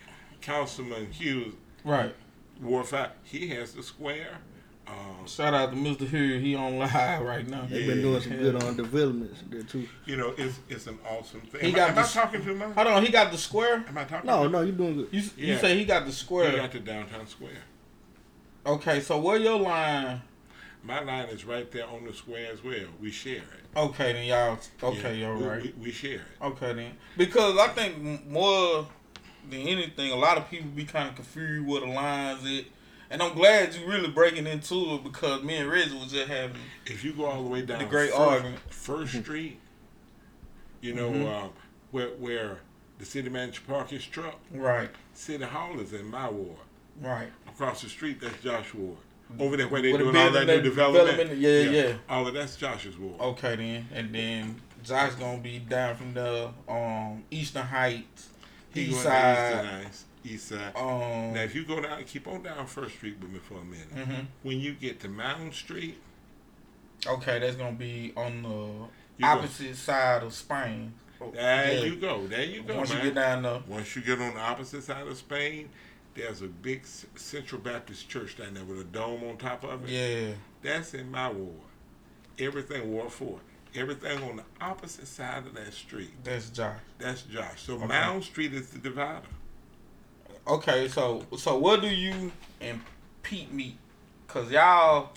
Councilman 0.41 1.11
Hughes, 1.13 1.55
Right. 1.85 2.15
War 2.61 2.85
5, 2.85 3.11
he 3.25 3.49
has 3.49 3.73
the 3.73 3.83
square. 3.83 4.39
Um, 4.87 5.27
Shout 5.27 5.55
out 5.55 5.71
to 5.71 5.77
Mr. 5.77 6.07
Hughes. 6.09 6.43
He 6.43 6.55
on 6.57 6.77
live 6.79 7.23
right 7.23 7.47
now. 7.49 7.67
They've 7.71 7.87
been 7.87 8.03
doing 8.03 8.21
some 8.21 8.37
good 8.37 8.63
on 8.63 8.77
developments 8.77 9.41
there 9.49 9.63
too. 9.63 9.89
you 10.07 10.17
know, 10.17 10.35
it's 10.37 10.59
it's 10.69 10.87
an 10.89 10.99
awesome 11.09 11.41
thing. 11.43 11.61
He 11.61 11.67
am 11.69 11.73
got 11.75 11.89
I, 11.89 11.93
am 11.93 11.99
I 11.99 12.03
the- 12.03 12.09
talking 12.09 12.45
too 12.45 12.55
much? 12.55 12.75
Hold 12.75 12.87
on, 12.89 13.05
he 13.07 13.11
got 13.13 13.31
the 13.33 13.39
square. 13.39 13.85
Am 13.89 13.97
I 13.97 14.05
talking 14.05 14.27
No, 14.29 14.45
too 14.45 14.51
no, 14.51 14.61
you're 14.63 14.73
doing 14.75 14.97
good. 14.97 15.09
You, 15.13 15.23
you 15.37 15.57
say 15.59 15.79
he 15.79 15.85
got 15.85 16.05
the 16.05 16.13
square. 16.13 16.51
He 16.51 16.57
got 16.57 16.73
the 16.73 16.81
downtown 16.81 17.27
square. 17.29 17.51
Okay, 18.65 19.01
so 19.01 19.19
where 19.19 19.39
your 19.39 19.59
line? 19.59 20.23
My 20.85 21.01
line 21.01 21.29
is 21.29 21.45
right 21.45 21.71
there 21.71 21.87
on 21.87 22.05
the 22.05 22.13
square 22.13 22.51
as 22.53 22.63
well. 22.63 22.87
We 23.01 23.11
share 23.11 23.37
it. 23.37 23.77
Okay, 23.77 24.13
then 24.13 24.27
y'all. 24.27 24.59
Okay, 24.83 25.19
Yeah, 25.21 25.29
y'all 25.29 25.39
we, 25.39 25.45
right. 25.47 25.63
We, 25.63 25.75
we 25.81 25.91
share 25.91 26.15
it. 26.21 26.43
Okay 26.45 26.73
then, 26.75 26.93
because 27.17 27.57
I 27.59 27.69
think 27.69 28.27
more 28.29 28.87
than 29.49 29.61
anything, 29.61 30.11
a 30.13 30.17
lot 30.17 30.39
of 30.39 30.49
people 30.51 30.71
be 30.71 30.85
kind 30.85 31.09
of 31.09 31.15
confused 31.17 31.67
where 31.67 31.81
the 31.81 31.87
lines 31.87 32.45
is, 32.45 32.65
and 33.11 33.23
I'm 33.23 33.35
glad 33.35 33.75
you 33.75 33.87
really 33.87 34.11
breaking 34.11 34.47
into 34.47 34.95
it 34.95 35.05
because 35.05 35.43
me 35.43 35.57
and 35.57 35.71
Reggie 35.71 35.95
was 35.99 36.13
just 36.13 36.29
having. 36.29 36.57
If 36.87 37.05
you 37.05 37.13
go 37.13 37.27
all 37.27 37.43
the 37.43 37.49
way 37.49 37.63
down 37.63 37.79
The 37.81 37.85
great 37.87 38.11
First, 38.11 38.21
argument. 38.21 38.61
First 38.71 39.15
Street, 39.15 39.59
you 40.81 40.95
know 40.95 41.11
Mhm. 41.11 41.27
uh, 41.47 41.49
where 41.93 42.09
where 42.11 42.59
the 42.99 43.05
city 43.07 43.29
manager 43.29 43.63
park 43.67 43.91
his 43.91 44.05
truck. 44.05 44.39
Right, 44.53 44.91
City 45.15 45.45
Hall 45.45 45.79
is 45.81 45.93
in 45.93 46.07
my 46.07 46.29
ward. 46.29 46.59
right. 47.01 47.31
Across 47.55 47.83
the 47.83 47.89
street, 47.89 48.21
that's 48.21 48.43
Josh 48.43 48.73
Ward. 48.75 48.97
Over 49.39 49.57
there 49.57 49.69
where 49.69 49.81
they 49.83 49.93
doing 49.93 50.15
all 50.17 50.31
that 50.31 50.47
new 50.47 50.61
development. 50.61 51.07
development, 51.31 51.41
yeah, 51.41 51.61
yeah. 51.89 51.93
All 52.09 52.27
of 52.27 52.35
that's 52.35 52.57
Josh's 52.57 52.99
ward. 52.99 53.21
Okay 53.21 53.57
then, 53.57 53.89
and 53.95 54.15
then 54.15 54.61
Josh 54.85 55.15
gonna 55.15 55.39
be 55.39 55.59
down 55.59 55.97
from 55.97 56.13
the 56.15 56.51
um 56.69 57.25
Eastern 57.31 57.63
Heights, 57.67 58.29
He 58.75 58.83
East 58.87 59.03
Side. 59.03 59.87
East 60.25 60.49
Side. 60.49 60.73
Um, 60.77 61.33
Now, 61.35 61.43
if 61.43 61.55
you 61.55 61.65
go 61.65 61.81
down, 61.81 62.05
keep 62.05 62.27
on 62.29 62.43
down 62.43 62.67
First 62.67 62.95
Street 62.97 63.17
with 63.21 63.31
me 63.31 63.39
for 63.39 63.59
a 63.59 63.65
minute. 63.65 63.95
mhm. 63.95 64.27
When 64.43 64.61
you 64.61 64.73
get 64.75 65.01
to 65.01 65.09
Mountain 65.09 65.53
Street, 65.53 65.99
okay, 67.07 67.39
that's 67.39 67.57
gonna 67.57 67.73
be 67.73 68.13
on 68.17 68.43
the 68.43 68.49
you 68.49 68.89
go, 69.21 69.27
opposite 69.27 69.77
side 69.77 70.23
of 70.23 70.33
Spain. 70.35 70.93
there 71.33 71.73
Yeah. 71.75 71.85
you 71.85 71.97
go. 71.97 72.27
There 72.27 72.45
you 72.45 72.63
go, 72.63 72.77
Once 72.77 72.91
man. 72.91 72.99
you 72.99 73.05
get 73.05 73.15
down 73.15 73.43
the 73.43 73.63
Once 73.67 73.95
you 73.97 74.03
get 74.03 74.21
on 74.21 74.35
the 74.35 74.41
opposite 74.41 74.83
side 74.83 75.07
of 75.07 75.17
Spain, 75.17 75.71
there's 76.15 76.43
a 76.43 76.47
big 76.47 76.87
Central 77.17 77.61
Baptist 77.61 78.09
church 78.09 78.37
down 78.39 78.55
there 78.55 78.65
with 78.65 78.81
a 78.81 78.85
dome 78.85 79.23
on 79.25 79.37
top 79.39 79.65
of 79.65 79.85
it. 79.85 79.91
yeah, 79.91 80.35
That's 80.63 80.95
in 80.95 81.11
my 81.11 81.31
ward. 81.31 81.55
Everything 82.39 82.91
Ward 82.93 83.13
Four. 83.13 83.39
Everything 83.75 84.23
on 84.29 84.37
the 84.37 84.45
opposite 84.61 85.07
side 85.09 85.47
of 85.47 85.55
that 85.55 85.73
street. 85.73 86.11
that's 86.23 86.51
Josh. 86.51 86.77
That's 86.99 87.23
Josh. 87.23 87.63
So 87.63 87.75
Okay. 87.75 87.87
Mound 87.87 88.23
Street 88.25 88.53
is 88.53 88.69
the 88.71 88.79
divider. 88.79 89.23
Okay, 90.47 90.89
so 90.89 91.25
so 91.39 91.57
what 91.59 91.81
do 91.81 91.89
you 91.89 92.33
and 92.61 92.81
Pete 93.23 93.53
meet? 93.53 93.77
Cause 94.27 94.51
y'all 94.51 95.11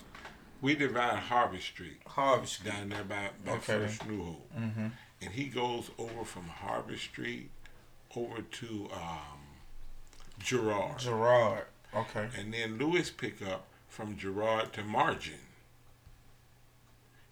We 0.62 0.74
divide 0.74 1.18
Harvest 1.18 1.66
Street 1.66 1.98
Harvey 2.06 2.46
Street. 2.46 2.70
down 2.72 2.88
there 2.90 3.04
by, 3.04 3.30
by 3.44 3.52
Okay. 3.52 3.60
First 3.60 4.06
New 4.06 4.22
Hope. 4.24 4.50
Mm-hmm. 4.58 4.86
and 5.22 5.30
he 5.32 5.44
goes 5.46 5.90
over 5.98 6.24
from 6.24 6.44
Harvest 6.44 7.02
Street 7.04 7.50
over 8.14 8.40
to 8.40 8.88
um, 8.94 9.35
Gerard, 10.38 10.98
Gerard. 10.98 11.64
Okay. 11.94 12.28
and 12.38 12.52
then 12.52 12.78
Lewis 12.78 13.10
pick 13.10 13.40
up 13.46 13.66
from 13.88 14.16
Gerard 14.16 14.72
to 14.74 14.82
Margin. 14.84 15.38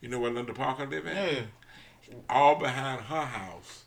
You 0.00 0.08
know 0.08 0.18
where 0.20 0.30
Linda 0.30 0.52
Parker 0.52 0.86
live 0.86 1.06
at? 1.06 1.32
Yeah. 1.32 1.40
All 2.28 2.56
behind 2.56 3.02
her 3.02 3.24
house 3.24 3.84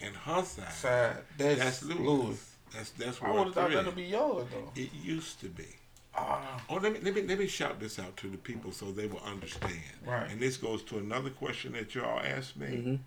and 0.00 0.14
her 0.16 0.42
side. 0.44 0.72
Side. 0.72 1.16
That's, 1.38 1.58
That's 1.60 1.82
Lewis. 1.84 2.00
Lewis. 2.00 2.48
That's 2.74 2.90
that's 2.90 3.22
I 3.22 3.30
would 3.30 3.44
have 3.46 3.54
thought 3.54 3.66
three. 3.66 3.74
that'd 3.76 3.94
be 3.94 4.02
yours 4.04 4.46
though. 4.50 4.72
It 4.80 4.90
used 4.94 5.40
to 5.40 5.48
be. 5.48 5.66
Ah. 6.14 6.60
Oh, 6.68 6.76
let 6.76 6.92
me 6.92 6.98
let 7.02 7.14
me 7.14 7.22
let 7.22 7.38
me 7.38 7.46
shout 7.46 7.78
this 7.78 7.98
out 7.98 8.16
to 8.18 8.28
the 8.28 8.38
people 8.38 8.72
so 8.72 8.90
they 8.90 9.06
will 9.06 9.22
understand. 9.24 9.72
Right. 10.06 10.30
And 10.30 10.40
this 10.40 10.56
goes 10.56 10.82
to 10.84 10.98
another 10.98 11.30
question 11.30 11.72
that 11.72 11.94
y'all 11.94 12.20
asked 12.20 12.56
me. 12.56 12.66
Mhm. 12.66 12.98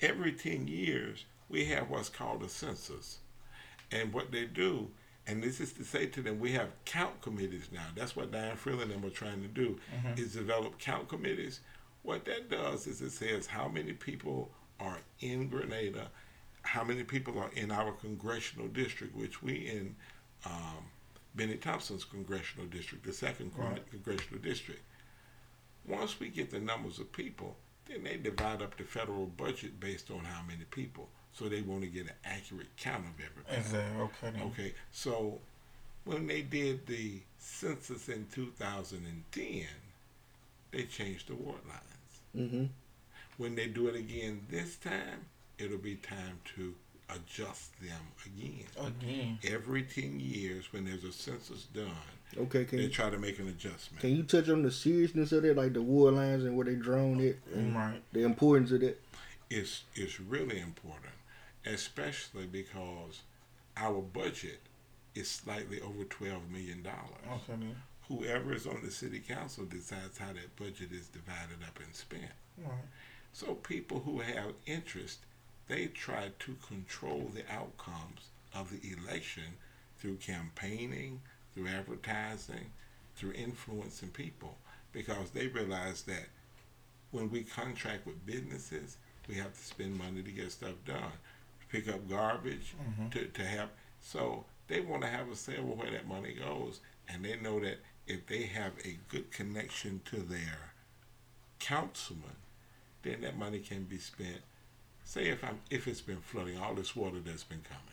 Every 0.00 0.32
ten 0.32 0.68
years, 0.68 1.24
we 1.48 1.64
have 1.66 1.88
what's 1.90 2.08
called 2.10 2.42
a 2.42 2.48
census, 2.48 3.18
and 3.92 4.12
what 4.12 4.30
they 4.32 4.44
do, 4.44 4.88
and 5.26 5.42
this 5.42 5.60
is 5.60 5.72
to 5.74 5.84
say 5.84 6.06
to 6.06 6.22
them, 6.22 6.38
we 6.40 6.52
have 6.52 6.68
count 6.84 7.20
committees 7.22 7.68
now. 7.72 7.84
That's 7.94 8.16
what 8.16 8.32
Diane 8.32 8.56
Frill 8.56 8.80
and 8.80 8.90
them 8.90 9.04
are 9.04 9.10
trying 9.10 9.42
to 9.42 9.48
do, 9.48 9.78
is 10.16 10.32
develop 10.34 10.78
count 10.78 11.08
committees. 11.08 11.60
What 12.02 12.24
that 12.24 12.48
does 12.50 12.86
is 12.86 13.00
it 13.02 13.10
says 13.10 13.46
how 13.46 13.68
many 13.68 13.92
people 13.92 14.50
are 14.78 14.98
in 15.20 15.48
Grenada, 15.48 16.08
how 16.62 16.82
many 16.84 17.04
people 17.04 17.38
are 17.38 17.50
in 17.54 17.70
our 17.70 17.92
congressional 17.92 18.68
district, 18.68 19.14
which 19.14 19.42
we 19.42 19.54
in 19.68 19.94
um, 20.46 20.84
Bennie 21.34 21.56
Thompson's 21.56 22.04
congressional 22.04 22.66
district, 22.66 23.04
the 23.04 23.12
second 23.12 23.52
Right. 23.56 23.90
congressional 23.90 24.40
district. 24.42 24.82
Once 25.86 26.18
we 26.20 26.28
get 26.28 26.50
the 26.50 26.60
numbers 26.60 26.98
of 26.98 27.12
people, 27.12 27.56
then 27.86 28.04
they 28.04 28.16
divide 28.16 28.62
up 28.62 28.76
the 28.76 28.84
federal 28.84 29.26
budget 29.26 29.78
based 29.80 30.10
on 30.10 30.20
how 30.24 30.42
many 30.42 30.64
people. 30.64 31.08
So 31.32 31.48
they 31.48 31.62
want 31.62 31.82
to 31.82 31.86
get 31.88 32.06
an 32.06 32.12
accurate 32.24 32.66
count 32.76 33.04
of 33.06 33.12
everybody. 33.24 33.56
Is 33.66 33.72
that 33.72 34.00
okay 34.00 34.30
then? 34.36 34.42
Okay, 34.52 34.74
so 34.92 35.38
when 36.04 36.26
they 36.26 36.42
did 36.42 36.86
the 36.86 37.20
census 37.38 38.08
in 38.08 38.26
2010, 38.34 39.64
they 40.72 40.82
changed 40.84 41.28
the 41.28 41.34
ward 41.34 41.60
lines. 41.68 42.20
Mm-hmm. 42.36 42.64
When 43.38 43.54
they 43.54 43.68
do 43.68 43.86
it 43.88 43.96
again 43.96 44.42
this 44.50 44.76
time, 44.76 45.24
it'll 45.58 45.78
be 45.78 45.94
time 45.96 46.38
to 46.56 46.74
adjust 47.08 47.72
them 47.80 48.00
again. 48.26 48.64
Again. 48.78 49.38
Every 49.44 49.82
10 49.82 50.20
years, 50.20 50.72
when 50.72 50.84
there's 50.84 51.04
a 51.04 51.12
census 51.12 51.64
done, 51.74 51.90
Okay, 52.38 52.64
can 52.64 52.78
they 52.78 52.84
you, 52.84 52.90
try 52.90 53.10
to 53.10 53.18
make 53.18 53.40
an 53.40 53.48
adjustment. 53.48 54.00
can 54.00 54.14
you 54.14 54.22
touch 54.22 54.48
on 54.48 54.62
the 54.62 54.70
seriousness 54.70 55.32
of 55.32 55.44
it, 55.44 55.56
like 55.56 55.72
the 55.72 55.82
war 55.82 56.12
lines 56.12 56.44
and 56.44 56.56
where 56.56 56.64
they 56.66 56.76
drawn 56.76 57.18
it, 57.18 57.40
and 57.52 57.74
Right. 57.74 58.00
the 58.12 58.22
importance 58.22 58.70
of 58.70 58.80
that? 58.82 59.00
It's, 59.48 59.82
it's 59.96 60.20
really 60.20 60.60
important, 60.60 61.12
especially 61.66 62.46
because 62.46 63.22
our 63.76 64.00
budget 64.00 64.60
is 65.14 65.28
slightly 65.30 65.80
over 65.80 66.04
$12 66.04 66.50
million. 66.50 66.86
Okay 66.86 67.42
then. 67.48 67.76
Oh, 67.76 68.14
Whoever 68.14 68.54
is 68.54 68.66
on 68.66 68.80
the 68.82 68.90
city 68.90 69.20
council 69.20 69.64
decides 69.64 70.18
how 70.18 70.32
that 70.32 70.56
budget 70.56 70.90
is 70.92 71.06
divided 71.06 71.62
up 71.64 71.78
and 71.84 71.94
spent. 71.94 72.32
Right. 72.58 72.72
So 73.32 73.54
people 73.54 74.00
who 74.00 74.18
have 74.18 74.52
interest, 74.66 75.20
they 75.68 75.86
try 75.86 76.30
to 76.40 76.56
control 76.66 77.30
the 77.32 77.44
outcomes 77.52 78.30
of 78.54 78.70
the 78.70 78.80
election 78.98 79.44
through 79.98 80.16
campaigning, 80.16 81.20
through 81.54 81.68
advertising, 81.68 82.72
through 83.14 83.32
influencing 83.32 84.08
people, 84.08 84.56
because 84.92 85.30
they 85.30 85.46
realize 85.46 86.02
that 86.02 86.26
when 87.12 87.30
we 87.30 87.42
contract 87.42 88.06
with 88.06 88.26
businesses, 88.26 88.96
we 89.28 89.34
have 89.36 89.52
to 89.52 89.64
spend 89.64 89.96
money 89.96 90.22
to 90.22 90.30
get 90.30 90.50
stuff 90.50 90.74
done, 90.84 91.12
pick 91.70 91.88
up 91.88 92.08
garbage, 92.08 92.74
Mhm. 92.80 93.10
to, 93.12 93.26
to 93.26 93.44
have. 93.46 93.70
So 94.00 94.44
they 94.68 94.80
want 94.80 95.02
to 95.02 95.08
have 95.08 95.28
a 95.30 95.36
say 95.36 95.56
over 95.56 95.72
where 95.74 95.90
that 95.90 96.06
money 96.08 96.34
goes, 96.34 96.80
and 97.08 97.24
they 97.24 97.36
know 97.36 97.60
that 97.60 97.78
if 98.06 98.26
they 98.26 98.42
have 98.44 98.72
a 98.84 98.98
good 99.08 99.30
connection 99.30 100.00
to 100.06 100.16
their 100.16 100.72
councilman, 101.58 102.36
then 103.02 103.20
that 103.22 103.36
money 103.36 103.60
can 103.60 103.84
be 103.84 103.98
spent. 103.98 104.40
Say 105.04 105.28
if 105.28 105.42
I'm 105.44 105.60
if 105.70 105.86
it's 105.88 106.00
been 106.00 106.20
flooding, 106.20 106.58
all 106.58 106.74
this 106.74 106.94
water 106.94 107.20
that's 107.20 107.44
been 107.44 107.62
coming. 107.62 107.84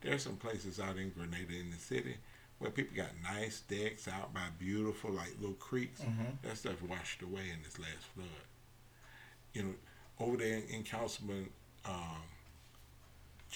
There 0.00 0.14
are 0.14 0.18
some 0.18 0.36
places 0.36 0.80
out 0.80 0.96
in 0.96 1.10
Grenada 1.10 1.54
in 1.54 1.70
the 1.70 1.78
city 1.78 2.16
where 2.58 2.70
people 2.70 2.96
got 2.96 3.10
nice 3.22 3.60
decks 3.60 4.08
out 4.08 4.32
by 4.32 4.46
beautiful 4.58 5.10
like 5.10 5.34
little 5.40 5.54
creeks. 5.56 6.00
Mhm. 6.00 6.40
That 6.42 6.56
stuff 6.56 6.80
washed 6.82 7.22
away 7.22 7.50
in 7.50 7.62
this 7.62 7.78
last 7.78 8.04
flood. 8.14 8.28
You 9.52 9.62
know, 9.64 9.74
over 10.18 10.36
there 10.36 10.56
in, 10.58 10.62
in 10.68 10.84
Councilman 10.84 11.50
um, 11.84 12.22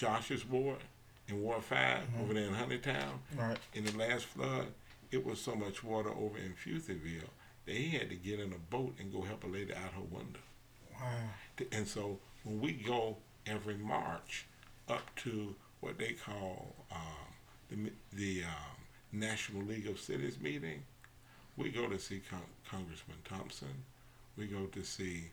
Josh's 0.01 0.45
ward 0.45 0.77
in 1.27 1.41
Ward 1.41 1.63
5 1.63 2.07
Mhm. 2.07 2.21
over 2.21 2.33
there 2.33 2.47
in 2.47 2.53
Honeytown, 2.53 3.19
Right. 3.35 3.57
in 3.73 3.83
the 3.83 3.91
last 3.97 4.25
flood, 4.27 4.73
it 5.11 5.25
was 5.25 5.41
so 5.41 5.55
much 5.55 5.83
water 5.83 6.09
over 6.11 6.37
in 6.37 6.53
Futherville 6.55 7.29
that 7.65 7.75
he 7.75 7.89
had 7.89 8.09
to 8.09 8.15
get 8.15 8.39
in 8.39 8.53
a 8.53 8.57
boat 8.57 8.95
and 8.99 9.11
go 9.11 9.23
help 9.23 9.43
a 9.43 9.47
lady 9.47 9.73
out 9.73 9.93
her 9.93 10.01
window. 10.01 10.39
Wow. 10.93 11.29
And 11.71 11.87
so 11.87 12.19
when 12.43 12.61
we 12.61 12.71
go 12.73 13.17
every 13.45 13.75
March 13.75 14.45
up 14.87 15.13
to 15.17 15.55
what 15.81 15.97
they 15.97 16.13
call 16.13 16.75
um, 16.91 17.33
the 17.69 17.91
the 18.13 18.43
um, 18.43 18.77
National 19.11 19.63
League 19.63 19.87
of 19.87 19.99
Cities 19.99 20.39
meeting, 20.39 20.85
we 21.57 21.69
go 21.71 21.87
to 21.89 21.97
see 21.99 22.19
Con- 22.19 22.41
Congressman 22.69 23.17
Thompson, 23.23 23.83
we 24.37 24.45
go 24.47 24.67
to 24.67 24.83
see 24.83 25.31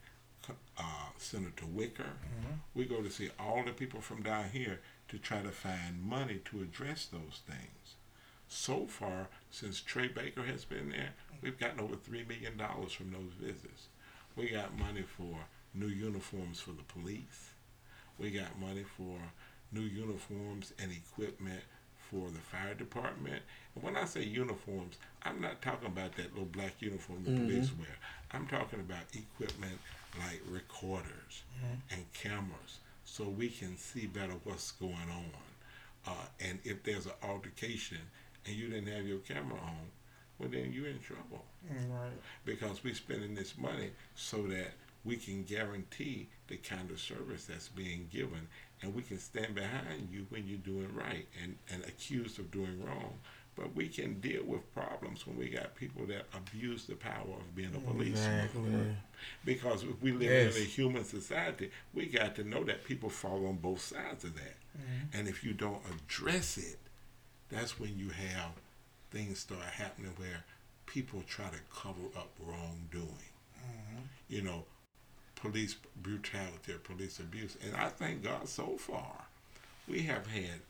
uh, 0.78 0.82
Senator 1.18 1.66
Wicker, 1.66 2.04
Mhm. 2.04 2.58
we 2.74 2.84
go 2.84 3.02
to 3.02 3.10
see 3.10 3.30
all 3.38 3.64
the 3.64 3.72
people 3.72 4.00
from 4.00 4.22
down 4.22 4.50
here 4.50 4.80
to 5.08 5.18
try 5.18 5.42
to 5.42 5.50
find 5.50 6.02
money 6.02 6.38
to 6.46 6.62
address 6.62 7.06
those 7.06 7.42
things. 7.46 7.94
So 8.48 8.86
far, 8.86 9.28
since 9.50 9.80
Trey 9.80 10.08
Baker 10.08 10.44
has 10.44 10.64
been 10.64 10.90
there, 10.90 11.14
we've 11.40 11.58
gotten 11.58 11.80
over 11.80 11.96
$3 11.96 12.24
million 12.28 12.58
from 12.88 13.10
those 13.12 13.32
visits. 13.40 13.88
We 14.36 14.50
got 14.50 14.76
money 14.76 15.02
for 15.02 15.46
new 15.72 15.88
uniforms 15.88 16.60
for 16.60 16.72
the 16.72 16.82
police. 16.82 17.50
We 18.18 18.30
got 18.30 18.58
money 18.58 18.84
for 18.84 19.18
new 19.72 19.82
uniforms 19.82 20.72
and 20.78 20.92
equipment 20.92 21.62
for 22.10 22.30
the 22.30 22.38
fire 22.38 22.74
department. 22.74 23.42
And 23.74 23.82
when 23.82 23.96
I 23.96 24.04
say 24.04 24.22
uniforms, 24.22 24.98
I'm 25.22 25.40
not 25.40 25.62
talking 25.62 25.86
about 25.88 26.14
that 26.16 26.30
little 26.32 26.44
black 26.44 26.80
uniform 26.80 27.24
the 27.24 27.30
Mhm. 27.30 27.46
police 27.46 27.72
wear. 27.72 27.96
I'm 28.30 28.46
talking 28.46 28.80
about 28.80 29.14
equipment 29.14 29.80
like 30.18 30.40
recorders 30.48 31.42
Mhm. 31.62 31.80
and 31.90 32.12
cameras 32.12 32.78
so 33.04 33.28
we 33.28 33.48
can 33.48 33.76
see 33.76 34.06
better 34.06 34.34
what's 34.44 34.72
going 34.72 35.10
on. 35.10 35.32
Uh, 36.06 36.26
and 36.40 36.58
if 36.64 36.82
there's 36.82 37.06
an 37.06 37.12
altercation 37.22 38.00
and 38.46 38.54
you 38.56 38.68
didn't 38.68 38.92
have 38.92 39.06
your 39.06 39.20
camera 39.20 39.58
on, 39.60 39.90
well, 40.38 40.48
then 40.48 40.72
you're 40.72 40.88
in 40.88 41.00
trouble 41.00 41.44
Right. 41.68 42.12
because 42.44 42.82
we're 42.84 42.94
spending 42.94 43.34
this 43.34 43.56
money 43.56 43.92
so 44.14 44.46
that 44.48 44.74
we 45.04 45.16
can 45.16 45.44
guarantee 45.44 46.28
the 46.48 46.56
kind 46.56 46.90
of 46.90 47.00
service 47.00 47.46
that's 47.46 47.68
being 47.68 48.08
given 48.08 48.48
and 48.82 48.94
we 48.94 49.02
can 49.02 49.18
stand 49.18 49.54
behind 49.54 50.10
you 50.10 50.26
when 50.30 50.46
you're 50.46 50.58
doing 50.58 50.92
right 50.94 51.26
and, 51.42 51.58
and 51.70 51.84
accused 51.84 52.38
of 52.38 52.50
doing 52.50 52.82
wrong. 52.82 53.18
But 53.56 53.74
we 53.76 53.88
can 53.88 54.20
deal 54.20 54.42
with 54.44 54.72
problems 54.74 55.26
when 55.26 55.36
we 55.38 55.48
got 55.48 55.76
people 55.76 56.06
that 56.06 56.26
abuse 56.34 56.86
the 56.86 56.96
power 56.96 57.36
of 57.38 57.54
being 57.54 57.74
a 57.74 57.78
policeman. 57.78 58.44
Exactly. 58.46 58.96
Because 59.44 59.84
if 59.84 60.00
we 60.02 60.10
live 60.12 60.22
Yes. 60.30 60.56
in 60.56 60.62
a 60.62 60.64
human 60.64 61.04
society, 61.04 61.70
we 61.92 62.06
got 62.06 62.34
to 62.36 62.44
know 62.44 62.64
that 62.64 62.84
people 62.84 63.08
fall 63.10 63.46
on 63.46 63.56
both 63.58 63.80
sides 63.80 64.24
of 64.24 64.34
that. 64.34 64.56
Mhm. 64.76 65.08
And 65.14 65.28
if 65.28 65.44
you 65.44 65.52
don't 65.52 65.84
address 65.86 66.58
it, 66.58 66.78
that's 67.48 67.78
when 67.78 67.96
you 67.96 68.08
have 68.10 68.50
things 69.12 69.38
start 69.38 69.62
happening 69.64 70.10
where 70.16 70.42
people 70.86 71.22
try 71.22 71.48
to 71.48 71.60
cover 71.72 72.06
up 72.16 72.32
wrongdoing. 72.40 73.32
Mhm. 73.64 74.08
You 74.28 74.42
know, 74.42 74.66
police 75.36 75.74
brutality 75.94 76.72
or 76.72 76.78
police 76.78 77.20
abuse. 77.20 77.56
And 77.62 77.76
I 77.76 77.88
thank 77.88 78.24
God 78.24 78.48
so 78.48 78.76
far 78.78 79.26
we 79.86 80.02
have 80.02 80.26
had 80.26 80.62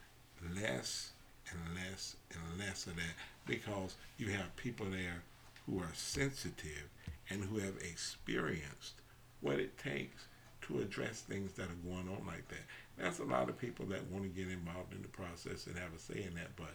less 0.51 1.13
and 1.51 1.61
less 1.77 2.17
and 2.33 2.59
less 2.59 2.87
of 2.87 2.97
that 2.97 3.15
because 3.47 3.97
you 4.19 4.29
have 4.29 4.55
people 4.57 4.87
there 4.87 5.23
who 5.67 5.79
are 5.79 5.93
sensitive 5.95 6.89
and 7.31 7.45
who 7.45 7.59
have 7.59 7.77
experienced 7.79 8.95
what 9.41 9.59
it 9.59 9.77
takes 9.79 10.27
to 10.63 10.81
address 10.81 11.21
things 11.21 11.53
that 11.55 11.65
are 11.65 11.89
going 11.91 12.09
on 12.09 12.27
like 12.27 12.49
that. 12.49 12.65
That's 12.99 13.19
a 13.19 13.25
lot 13.25 13.49
of 13.49 13.59
people 13.59 13.87
that 13.87 14.07
want 14.11 14.25
to 14.25 14.31
get 14.31 14.51
involved 14.51 14.95
in 14.95 15.03
the 15.03 15.09
process 15.09 15.67
and 15.67 15.77
have 15.77 15.95
a 15.95 15.99
say 15.99 16.25
in 16.27 16.35
that, 16.35 16.57
but 16.57 16.75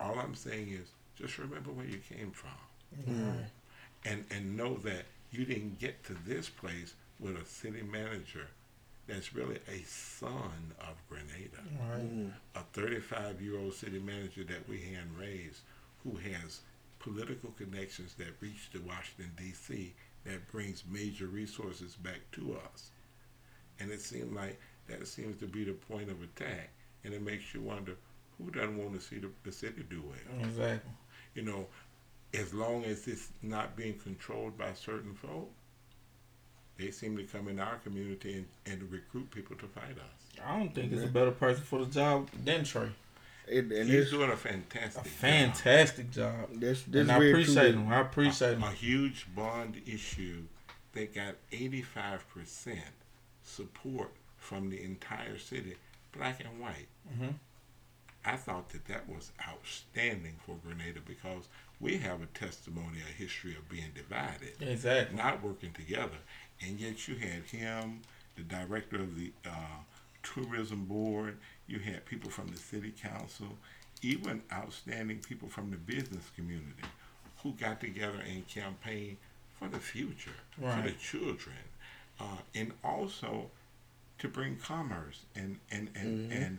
all 0.00 0.18
I'm 0.18 0.34
saying 0.34 0.70
is 0.70 0.88
just 1.16 1.38
remember 1.38 1.70
where 1.70 1.86
you 1.86 1.98
came 1.98 2.30
from. 2.30 2.50
Right. 3.06 3.46
And 4.04 4.24
and 4.30 4.56
know 4.56 4.74
that 4.78 5.04
you 5.32 5.44
didn't 5.44 5.78
get 5.78 6.04
to 6.04 6.16
this 6.26 6.48
place 6.48 6.94
with 7.18 7.36
a 7.36 7.44
city 7.44 7.82
manager 7.82 8.48
that's 9.06 9.34
really 9.34 9.58
a 9.68 9.82
son 9.86 10.72
of 10.80 10.94
Grenada. 11.08 11.62
Right. 11.90 12.02
Mm. 12.02 12.32
A 12.54 12.60
35 12.72 13.40
year 13.40 13.58
old 13.58 13.74
city 13.74 13.98
manager 13.98 14.44
that 14.44 14.68
we 14.68 14.80
hand 14.80 15.10
raised 15.18 15.60
who 16.02 16.16
has 16.16 16.60
political 16.98 17.50
connections 17.50 18.14
that 18.14 18.28
reach 18.40 18.70
to 18.72 18.80
Washington, 18.80 19.30
D.C., 19.36 19.94
that 20.24 20.50
brings 20.50 20.84
major 20.90 21.26
resources 21.26 21.96
back 21.96 22.20
to 22.32 22.58
us. 22.72 22.90
And 23.78 23.90
it 23.90 24.00
seems 24.00 24.32
like 24.34 24.58
that 24.88 25.06
seems 25.06 25.38
to 25.40 25.46
be 25.46 25.64
the 25.64 25.72
point 25.72 26.10
of 26.10 26.22
attack. 26.22 26.70
And 27.04 27.12
it 27.12 27.22
makes 27.22 27.52
you 27.52 27.60
wonder 27.60 27.96
who 28.38 28.50
doesn't 28.50 28.78
want 28.78 28.94
to 28.94 29.00
see 29.00 29.18
the, 29.18 29.30
the 29.44 29.52
city 29.52 29.84
do 29.88 30.02
well? 30.02 30.48
Exactly. 30.48 30.90
You 31.34 31.42
know, 31.42 31.66
as 32.32 32.54
long 32.54 32.84
as 32.84 33.06
it's 33.06 33.28
not 33.42 33.76
being 33.76 33.98
controlled 33.98 34.56
by 34.56 34.72
certain 34.72 35.14
folk, 35.14 35.50
they 36.78 36.90
seem 36.90 37.16
to 37.16 37.24
come 37.24 37.48
in 37.48 37.58
our 37.60 37.76
community 37.76 38.34
and, 38.34 38.46
and 38.66 38.90
recruit 38.90 39.30
people 39.30 39.56
to 39.56 39.66
fight 39.66 39.96
us. 39.96 40.40
I 40.46 40.58
don't 40.58 40.74
think 40.74 40.92
it's 40.92 41.04
a 41.04 41.08
better 41.08 41.30
person 41.30 41.62
for 41.62 41.84
the 41.84 41.90
job 41.90 42.28
than 42.44 42.64
Trey. 42.64 42.88
And, 43.50 43.70
and 43.72 43.88
He's 43.88 44.10
doing 44.10 44.30
a 44.30 44.36
fantastic 44.36 45.02
A 45.02 45.04
job. 45.08 45.12
fantastic 45.18 46.10
job. 46.10 46.48
this, 46.54 46.82
this 46.82 47.02
And 47.02 47.12
I 47.12 47.18
very 47.18 47.32
true 47.32 47.40
appreciate 47.42 47.74
him. 47.74 47.88
I 47.92 48.00
appreciate 48.00 48.48
a, 48.52 48.54
him. 48.56 48.62
a 48.64 48.70
huge 48.72 49.26
bond 49.36 49.80
issue 49.86 50.42
that 50.94 51.14
got 51.14 51.34
85% 51.52 52.78
support 53.42 54.10
from 54.38 54.70
the 54.70 54.82
entire 54.82 55.38
city, 55.38 55.74
black 56.16 56.40
and 56.44 56.60
white. 56.60 56.88
hmm 57.18 57.28
I 58.26 58.36
thought 58.36 58.70
that 58.70 58.86
that 58.86 59.06
was 59.06 59.32
outstanding 59.46 60.36
for 60.46 60.56
Grenada 60.64 61.00
because 61.06 61.46
we 61.78 61.98
have 61.98 62.22
a 62.22 62.26
testimony, 62.26 63.00
a 63.06 63.12
history 63.12 63.54
of 63.54 63.68
being 63.68 63.90
divided, 63.94 64.54
Exactly. 64.62 65.14
not 65.14 65.42
working 65.42 65.72
together. 65.72 66.16
And 66.62 66.78
yet 66.80 67.06
you 67.08 67.16
had 67.16 67.42
him, 67.44 68.00
the 68.36 68.42
director 68.42 68.96
of 68.96 69.16
the 69.18 69.32
uh, 69.46 69.50
tourism 70.22 70.84
board, 70.86 71.36
you 71.66 71.78
had 71.78 72.04
people 72.06 72.30
from 72.30 72.48
the 72.48 72.58
city 72.58 72.92
council, 73.00 73.58
even 74.02 74.42
outstanding 74.52 75.18
people 75.18 75.48
from 75.48 75.70
the 75.70 75.76
business 75.76 76.30
community 76.36 76.84
who 77.42 77.52
got 77.52 77.80
together 77.80 78.18
and 78.26 78.46
campaigned 78.48 79.16
for 79.58 79.68
the 79.68 79.78
future, 79.78 80.30
for 80.58 80.82
the 80.82 80.92
children, 80.92 81.56
uh, 82.20 82.38
and 82.54 82.72
also 82.82 83.50
to 84.18 84.28
bring 84.28 84.56
commerce 84.56 85.20
and 85.34 85.58
and 85.70 85.90
and, 85.94 86.30
Mhm. 86.30 86.36
and 86.46 86.58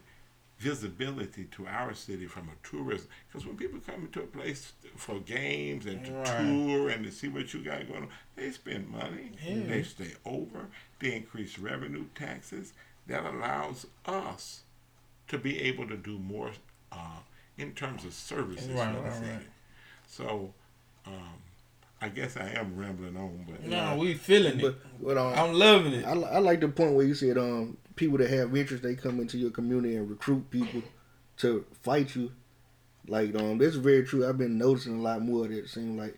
visibility 0.70 1.46
to 1.46 1.68
our 1.68 1.94
city 1.94 2.26
from 2.26 2.50
a 2.50 2.68
tourism. 2.68 3.08
Because 3.28 3.46
when 3.46 3.56
people 3.56 3.80
come 3.86 4.06
into 4.06 4.22
a 4.22 4.26
place 4.26 4.74
for 4.96 5.20
games 5.20 5.86
and 5.86 6.04
to 6.06 6.12
Right. 6.12 6.38
tour 6.38 6.90
and 6.90 7.04
to 7.06 7.12
see 7.12 7.28
what 7.28 7.54
you 7.54 7.64
got 7.64 7.88
going 7.88 8.04
on, 8.04 8.10
they 8.36 8.50
spend 8.52 8.90
money. 8.90 9.32
Yeah. 9.48 9.68
They 9.68 9.84
stay 9.84 10.14
over. 10.26 10.70
They 11.00 11.16
increase 11.16 11.60
revenue 11.60 12.06
taxes. 12.16 12.74
That 13.06 13.24
allows 13.26 13.86
us 14.08 14.64
to 15.28 15.38
be 15.38 15.62
able 15.62 15.88
to 15.88 15.98
do 15.98 16.18
more 16.18 16.52
uh, 16.92 17.20
in 17.58 17.74
terms 17.74 18.04
of 18.04 18.14
services 18.14 18.68
Right, 18.72 18.96
for 18.96 19.02
the 19.04 19.10
right, 19.10 19.14
city. 19.14 19.32
right. 19.34 19.48
So, 20.08 20.54
um, 21.06 21.38
I 22.06 22.10
guess 22.10 22.38
I 22.38 22.50
am 22.50 22.76
rambling 22.78 23.18
on, 23.18 23.46
but 23.50 23.64
No, 23.66 23.96
we 23.96 24.14
feeling 24.14 24.60
But, 24.60 24.74
it. 24.74 25.04
but 25.04 25.18
um, 25.18 25.34
I'm 25.34 25.54
loving 25.56 25.94
it. 25.94 26.06
I, 26.06 26.12
I 26.12 26.38
like 26.38 26.60
the 26.62 26.68
point 26.68 26.94
where 26.94 27.04
you 27.06 27.16
said 27.16 27.36
um 27.36 27.78
people 27.96 28.20
that 28.20 28.30
have 28.30 28.56
interest 28.56 28.84
they 28.84 28.94
come 28.94 29.20
into 29.20 29.40
your 29.40 29.50
community 29.50 29.96
and 29.96 30.08
recruit 30.08 30.52
people 30.52 30.84
to 31.38 31.66
fight 31.82 32.16
you. 32.16 32.32
Like 33.08 33.34
um 33.36 33.58
that's 33.58 33.76
very 33.76 34.04
true. 34.06 34.28
I've 34.28 34.38
been 34.38 34.60
noticing 34.60 35.00
a 35.00 35.02
lot 35.02 35.24
more 35.24 35.46
of 35.46 35.50
that. 35.52 35.58
It 35.58 35.70
seems 35.70 35.98
like, 36.00 36.16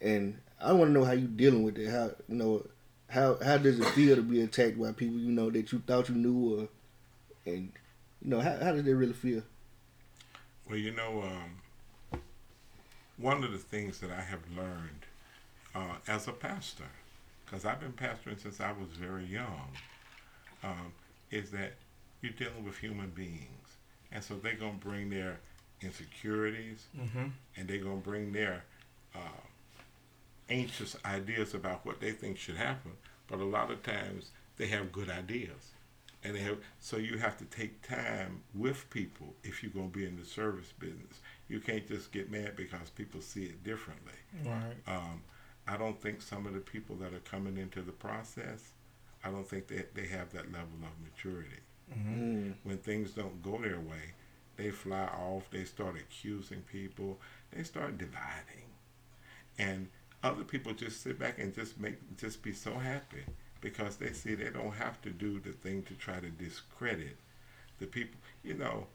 and 0.00 0.38
I 0.58 0.72
want 0.72 0.88
to 0.88 0.92
know 0.98 1.04
how 1.04 1.12
you 1.12 1.28
dealing 1.28 1.64
with 1.64 1.76
it. 1.76 1.90
How 1.90 2.12
you 2.26 2.36
know 2.36 2.66
how 3.08 3.36
how 3.44 3.58
does 3.58 3.78
it 3.78 3.86
feel 3.88 4.16
to 4.16 4.22
be 4.22 4.40
attacked 4.40 4.80
by 4.80 4.92
people 4.92 5.18
you 5.18 5.32
know 5.32 5.50
that 5.50 5.70
you 5.70 5.82
thought 5.86 6.08
you 6.08 6.14
knew 6.14 6.60
or 6.60 6.68
and 7.44 7.72
you 8.22 8.30
know 8.30 8.40
how 8.40 8.56
how 8.56 8.72
does 8.72 8.86
it 8.86 8.92
really 8.92 9.12
feel? 9.12 9.42
Well, 10.66 10.78
you 10.78 10.92
know, 10.92 11.22
um, 11.22 12.20
one 13.18 13.44
of 13.44 13.52
the 13.52 13.58
things 13.58 13.98
that 14.00 14.10
I 14.10 14.22
have 14.22 14.40
learned 14.56 14.99
uh, 15.74 15.96
as 16.08 16.28
a 16.28 16.32
pastor, 16.32 16.84
because 17.44 17.64
I've 17.64 17.80
been 17.80 17.92
pastoring 17.92 18.40
since 18.40 18.60
I 18.60 18.72
was 18.72 18.88
very 18.90 19.24
young, 19.24 19.68
um, 20.62 20.92
is 21.30 21.50
that 21.50 21.74
you're 22.22 22.32
dealing 22.32 22.64
with 22.64 22.78
human 22.78 23.10
beings. 23.10 23.76
And 24.12 24.22
so 24.22 24.34
they're 24.34 24.54
going 24.54 24.78
to 24.78 24.86
bring 24.86 25.10
their 25.10 25.38
insecurities 25.82 26.86
hmm 26.94 27.28
and 27.56 27.66
they're 27.66 27.78
going 27.78 28.02
to 28.02 28.08
bring 28.08 28.32
their 28.32 28.64
uh, 29.14 29.18
anxious 30.48 30.96
ideas 31.04 31.54
about 31.54 31.84
what 31.86 32.00
they 32.00 32.12
think 32.12 32.38
should 32.38 32.56
happen. 32.56 32.92
But 33.28 33.40
a 33.40 33.44
lot 33.44 33.70
of 33.70 33.82
times 33.82 34.30
they 34.56 34.66
have 34.68 34.92
good 34.92 35.10
ideas. 35.10 35.72
And 36.22 36.36
they 36.36 36.40
have, 36.40 36.58
so 36.80 36.98
you 36.98 37.16
have 37.18 37.38
to 37.38 37.44
take 37.46 37.80
time 37.86 38.42
with 38.54 38.88
people 38.90 39.34
if 39.42 39.62
you're 39.62 39.72
going 39.72 39.90
to 39.90 39.98
be 39.98 40.04
in 40.06 40.16
the 40.18 40.24
service 40.24 40.72
business. 40.78 41.20
You 41.48 41.60
can't 41.60 41.86
just 41.88 42.12
get 42.12 42.30
mad 42.30 42.56
because 42.56 42.90
people 42.90 43.20
see 43.22 43.44
it 43.44 43.64
differently. 43.64 44.12
Right. 44.44 44.76
Um, 44.86 45.22
I 45.70 45.76
don't 45.76 46.00
think 46.00 46.20
some 46.22 46.46
of 46.46 46.54
the 46.54 46.60
people 46.60 46.96
that 46.96 47.14
are 47.14 47.20
coming 47.20 47.56
into 47.56 47.82
the 47.82 47.92
process, 47.92 48.72
I 49.24 49.30
don't 49.30 49.48
think 49.48 49.68
that 49.68 49.94
they 49.94 50.06
have 50.08 50.32
that 50.32 50.52
level 50.52 50.78
of 50.82 51.00
maturity. 51.02 51.60
hmm 51.92 52.14
Mm. 52.14 52.54
When 52.64 52.78
things 52.78 53.12
don't 53.12 53.42
go 53.42 53.58
their 53.58 53.80
way, 53.80 54.14
they 54.56 54.70
fly 54.70 55.04
off, 55.06 55.50
they 55.50 55.64
start 55.64 55.96
accusing 55.96 56.62
people, 56.62 57.20
they 57.52 57.62
start 57.64 57.98
dividing. 57.98 58.68
And 59.58 59.88
other 60.22 60.44
people 60.44 60.72
just 60.72 61.02
sit 61.02 61.18
back 61.18 61.38
and 61.38 61.54
just 61.54 61.78
make 61.80 62.16
just 62.16 62.42
be 62.42 62.52
so 62.52 62.74
happy 62.78 63.24
because 63.60 63.96
they 63.96 64.12
see 64.12 64.34
they 64.34 64.50
don't 64.50 64.72
have 64.74 65.00
to 65.02 65.10
do 65.10 65.40
the 65.40 65.52
thing 65.52 65.82
to 65.84 65.94
try 65.94 66.20
to 66.20 66.30
discredit 66.30 67.16
the 67.78 67.86
people. 67.86 68.18
You 68.42 68.54
know, 68.54 68.86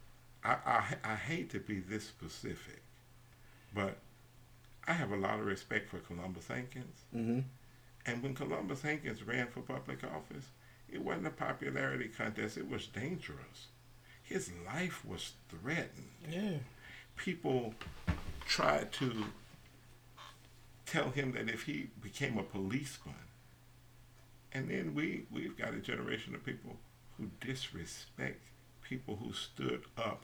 I, 0.44 0.58
I, 0.66 0.84
I 1.14 1.16
hate 1.16 1.50
to 1.52 1.60
be 1.60 1.80
this 1.80 2.06
specific, 2.06 2.82
but 3.74 3.98
I 4.88 4.93
have 4.93 5.12
a 5.12 5.15
lot 5.17 5.39
of 5.39 5.45
respect 5.45 5.89
for 5.89 5.98
Columbus 6.00 6.48
Hankins. 6.48 7.06
hmm 7.12 7.39
And 8.06 8.21
when 8.21 8.36
Columbus 8.36 8.82
Hankins 8.82 9.24
ran 9.24 9.48
for 9.48 9.62
public 9.62 10.04
office, 10.04 10.45
it 10.89 11.04
wasn't 11.04 11.28
a 11.28 11.32
popularity 11.32 12.10
contest, 12.10 12.58
it 12.58 12.69
was 12.69 12.88
dangerous. 12.88 13.67
His 14.21 14.52
life 14.65 15.04
was 15.06 15.34
threatened. 15.50 16.10
Yeah. 16.30 16.58
People 17.15 17.74
tried 18.45 18.91
to 18.93 19.26
tell 20.86 21.10
him 21.12 21.32
that 21.34 21.50
if 21.50 21.63
he 21.63 21.89
became 22.02 22.38
a 22.38 22.43
policeman, 22.43 23.15
and 24.52 24.69
then 24.69 24.93
we, 24.93 25.26
we've 25.32 25.58
got 25.58 25.74
a 25.74 25.80
generation 25.80 26.34
of 26.36 26.45
people 26.45 26.78
who 27.17 27.30
disrespect 27.41 28.45
people 28.82 29.15
who 29.17 29.34
stood 29.34 29.84
up. 29.98 30.24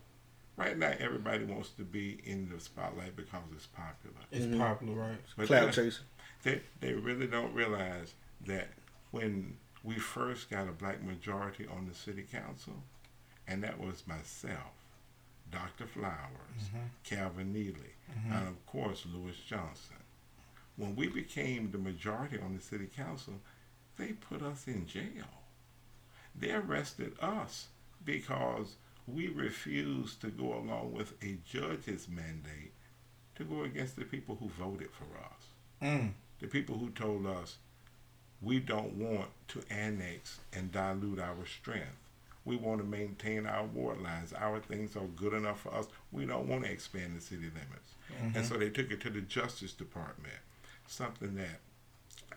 Right 0.61 0.77
now, 0.77 0.93
everybody 0.99 1.43
wants 1.43 1.69
to 1.71 1.83
be 1.83 2.19
in 2.23 2.47
the 2.53 2.59
spotlight 2.59 3.15
because 3.15 3.41
it's 3.55 3.65
popular. 3.65 4.15
It's 4.29 4.45
Mhm. 4.45 4.59
popular, 4.59 4.93
right? 4.93 5.17
But 5.35 5.47
Cloud 5.47 5.63
then- 5.65 5.73
chasing. 5.73 6.05
they, 6.43 6.61
they 6.81 6.93
really 6.93 7.25
don't 7.25 7.51
realize 7.55 8.13
that 8.41 8.69
when 9.09 9.57
we 9.83 9.95
first 9.97 10.51
got 10.51 10.67
a 10.67 10.71
black 10.71 11.01
majority 11.01 11.65
on 11.65 11.87
the 11.87 11.95
city 11.95 12.21
council, 12.21 12.83
and 13.47 13.63
that 13.63 13.79
was 13.79 14.05
myself, 14.05 14.73
Dr. 15.49 15.87
Flowers, 15.87 16.69
Mhm. 16.71 16.89
Calvin 17.05 17.51
Neely, 17.51 17.95
Mhm. 18.11 18.25
and 18.37 18.47
of 18.47 18.63
course 18.67 19.03
Lewis 19.07 19.37
Johnson. 19.39 19.97
When 20.75 20.95
we 20.95 21.07
became 21.07 21.71
the 21.71 21.79
majority 21.79 22.39
on 22.39 22.55
the 22.55 22.61
city 22.61 22.85
council, 22.85 23.41
they 23.97 24.13
put 24.13 24.43
us 24.43 24.67
in 24.67 24.85
jail. 24.85 25.41
They 26.35 26.51
arrested 26.51 27.17
us 27.19 27.69
because 28.05 28.75
we 29.07 29.27
refuse 29.27 30.15
to 30.15 30.27
go 30.27 30.53
along 30.55 30.93
with 30.93 31.13
a 31.23 31.37
judge's 31.45 32.07
mandate 32.09 32.71
to 33.35 33.43
go 33.43 33.63
against 33.63 33.95
the 33.95 34.05
people 34.05 34.35
who 34.39 34.47
voted 34.49 34.89
for 34.91 35.17
us 35.17 35.43
Mm. 35.81 36.11
the 36.39 36.47
people 36.47 36.77
who 36.77 36.89
told 36.91 37.25
us 37.25 37.57
we 38.41 38.59
don't 38.59 38.93
want 38.93 39.29
to 39.49 39.61
annex 39.69 40.39
and 40.53 40.71
dilute 40.71 41.19
our 41.19 41.45
strength. 41.45 41.97
We 42.43 42.55
want 42.55 42.81
to 42.81 42.87
maintain 42.87 43.45
our 43.45 43.65
ward 43.65 44.01
lines. 44.01 44.33
Our 44.33 44.59
things 44.59 44.95
are 44.95 45.05
good 45.15 45.33
enough 45.33 45.61
for 45.61 45.71
us. 45.75 45.85
We 46.11 46.25
don't 46.25 46.47
want 46.47 46.63
to 46.63 46.71
expand 46.71 47.15
the 47.15 47.21
city 47.21 47.45
limits. 47.51 47.93
Mhm. 48.19 48.35
And 48.35 48.45
so 48.45 48.57
they 48.57 48.71
took 48.71 48.89
it 48.89 48.99
to 49.01 49.11
the 49.11 49.21
Justice 49.21 49.73
Department, 49.73 50.39
something 50.87 51.35
that 51.35 51.59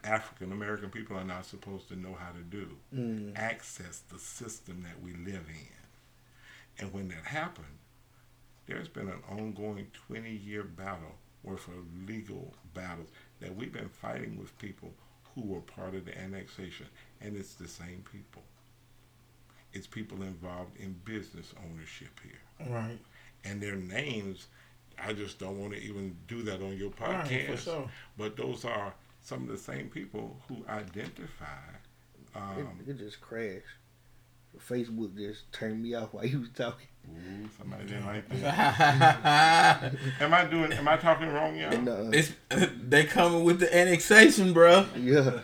African 0.02 0.52
American 0.52 0.90
people 0.90 1.16
are 1.16 1.24
not 1.24 1.46
supposed 1.46 1.88
to 1.88 1.96
know 1.96 2.14
how 2.14 2.32
to 2.32 2.42
do. 2.42 2.76
Mm. 2.94 3.32
Access 3.38 4.00
the 4.00 4.18
system 4.18 4.82
that 4.82 5.00
we 5.02 5.14
live 5.14 5.48
in. 5.48 5.73
And 6.78 6.92
when 6.92 7.08
that 7.08 7.24
happened, 7.24 7.66
there's 8.66 8.88
been 8.88 9.08
an 9.08 9.22
ongoing 9.30 9.86
20 10.08 10.30
year 10.30 10.62
battle 10.64 11.16
worth 11.42 11.68
of 11.68 12.08
legal 12.08 12.54
battles 12.72 13.08
that 13.40 13.54
we've 13.54 13.72
been 13.72 13.88
fighting 13.90 14.38
with 14.38 14.56
people 14.58 14.92
who 15.34 15.42
were 15.42 15.60
part 15.60 15.94
of 15.94 16.04
the 16.06 16.18
annexation. 16.18 16.86
And 17.20 17.36
it's 17.36 17.54
the 17.54 17.68
same 17.68 18.04
people. 18.10 18.42
It's 19.72 19.86
people 19.86 20.22
involved 20.22 20.78
in 20.78 20.94
business 21.04 21.52
ownership 21.70 22.20
here. 22.22 22.68
Right. 22.70 22.98
And 23.44 23.60
their 23.60 23.76
names, 23.76 24.46
I 24.98 25.12
just 25.12 25.38
don't 25.38 25.58
want 25.60 25.74
to 25.74 25.80
even 25.82 26.16
do 26.28 26.42
that 26.44 26.62
on 26.62 26.76
your 26.78 26.90
podcast. 26.90 27.08
Right, 27.08 27.30
podcast. 27.30 27.50
for 27.50 27.56
sure. 27.56 27.90
But 28.16 28.36
those 28.36 28.64
are 28.64 28.94
some 29.20 29.42
of 29.42 29.48
the 29.48 29.58
same 29.58 29.88
people 29.88 30.36
who 30.48 30.64
identify. 30.68 31.44
Um, 32.34 32.80
It, 32.86 32.90
it 32.90 32.98
just 32.98 33.20
crashed. 33.20 33.64
Facebook 34.58 35.16
just 35.16 35.50
turned 35.52 35.82
me 35.82 35.94
off 35.94 36.12
while 36.14 36.24
you 36.26 36.40
was 36.40 36.48
talking. 36.54 36.86
ooh, 37.08 37.48
somebody 37.58 37.84
didn't 37.84 38.06
like 38.06 38.28
that. 38.40 39.92
Am 40.20 40.32
I 40.34 40.44
doing? 40.44 40.72
Am 40.72 40.88
I 40.88 40.96
talking 40.96 41.28
wrong, 41.28 41.56
y'all? 41.56 41.72
And, 41.72 41.88
uh, 41.88 42.10
it's 42.12 42.32
they 42.50 43.04
coming 43.04 43.44
with 43.44 43.60
the 43.60 43.74
annexation, 43.76 44.52
bro. 44.52 44.86
yeah, 44.96 45.40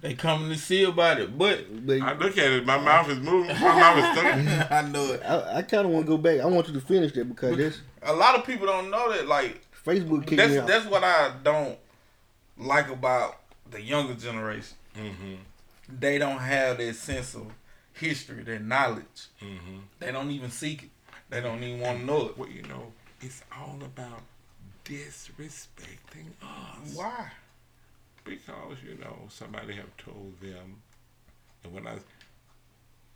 They 0.00 0.14
coming 0.14 0.48
to 0.50 0.56
see 0.58 0.84
about 0.84 1.20
it, 1.20 1.36
but 1.36 1.86
but 1.86 2.00
I 2.00 2.12
look 2.14 2.38
at 2.38 2.50
it. 2.52 2.64
My 2.66 2.78
mouth 2.78 3.08
is 3.10 3.18
moving. 3.18 3.54
My 3.60 3.78
mouth 3.80 3.98
is 3.98 4.18
stuck. 4.18 4.70
I 4.70 4.82
know 4.88 5.12
it. 5.12 5.22
I, 5.24 5.58
I 5.58 5.62
kind 5.62 5.86
of 5.86 5.92
want 5.92 6.06
to 6.06 6.10
go 6.12 6.18
back. 6.18 6.40
I 6.40 6.46
want 6.46 6.68
you 6.68 6.74
to 6.74 6.80
finish 6.80 7.12
that 7.12 7.28
because 7.28 7.56
this 7.56 7.80
A 8.02 8.12
lot 8.12 8.34
of 8.38 8.44
people 8.46 8.66
don't 8.66 8.90
know 8.90 9.12
that. 9.12 9.26
Like 9.26 9.60
Facebook 9.84 10.26
kicked 10.26 10.38
that's 10.38 10.52
me 10.52 10.58
off. 10.58 10.66
that's 10.66 10.86
what 10.86 11.04
I 11.04 11.32
don't 11.42 11.78
like 12.58 12.88
about 12.90 13.40
the 13.70 13.80
younger 13.82 14.14
generation. 14.14 14.76
Mm-hmm. 14.96 15.34
They 16.00 16.18
don't 16.18 16.38
have 16.38 16.78
that 16.78 16.94
sense 16.96 17.34
of 17.34 17.46
history, 17.98 18.42
that 18.44 18.62
knowledge. 18.62 19.26
Mm-hmm. 19.42 19.78
They 19.98 20.12
don't 20.12 20.30
even 20.30 20.50
seek 20.50 20.84
it. 20.84 20.90
They 21.30 21.40
don't 21.40 21.62
even 21.62 21.80
want 21.80 21.98
to 22.00 22.04
know 22.04 22.26
it. 22.28 22.38
Well, 22.38 22.48
you 22.48 22.62
know, 22.62 22.92
it's 23.20 23.42
all 23.56 23.78
about 23.84 24.22
disrespecting 24.84 26.30
us. 26.42 26.94
Why? 26.94 27.30
Because 28.24 28.76
you 28.86 28.96
know 28.98 29.16
somebody 29.28 29.74
have 29.74 29.96
told 29.96 30.40
them, 30.40 30.82
and 31.64 31.72
when 31.72 31.86
I 31.86 31.96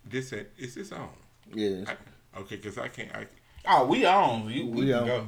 this 0.05 0.33
at- 0.33 0.49
is 0.57 0.75
this 0.75 0.91
on? 0.91 1.09
yes. 1.53 1.87
I, 1.87 2.39
okay, 2.39 2.55
because 2.55 2.77
I 2.77 2.87
can't. 2.87 3.13
I 3.15 3.27
Oh, 3.67 3.85
we 3.85 4.05
on. 4.05 4.49
You, 4.49 4.65
we, 4.67 4.81
We 4.81 4.85
can 4.87 4.93
on. 5.01 5.05
go. 5.07 5.27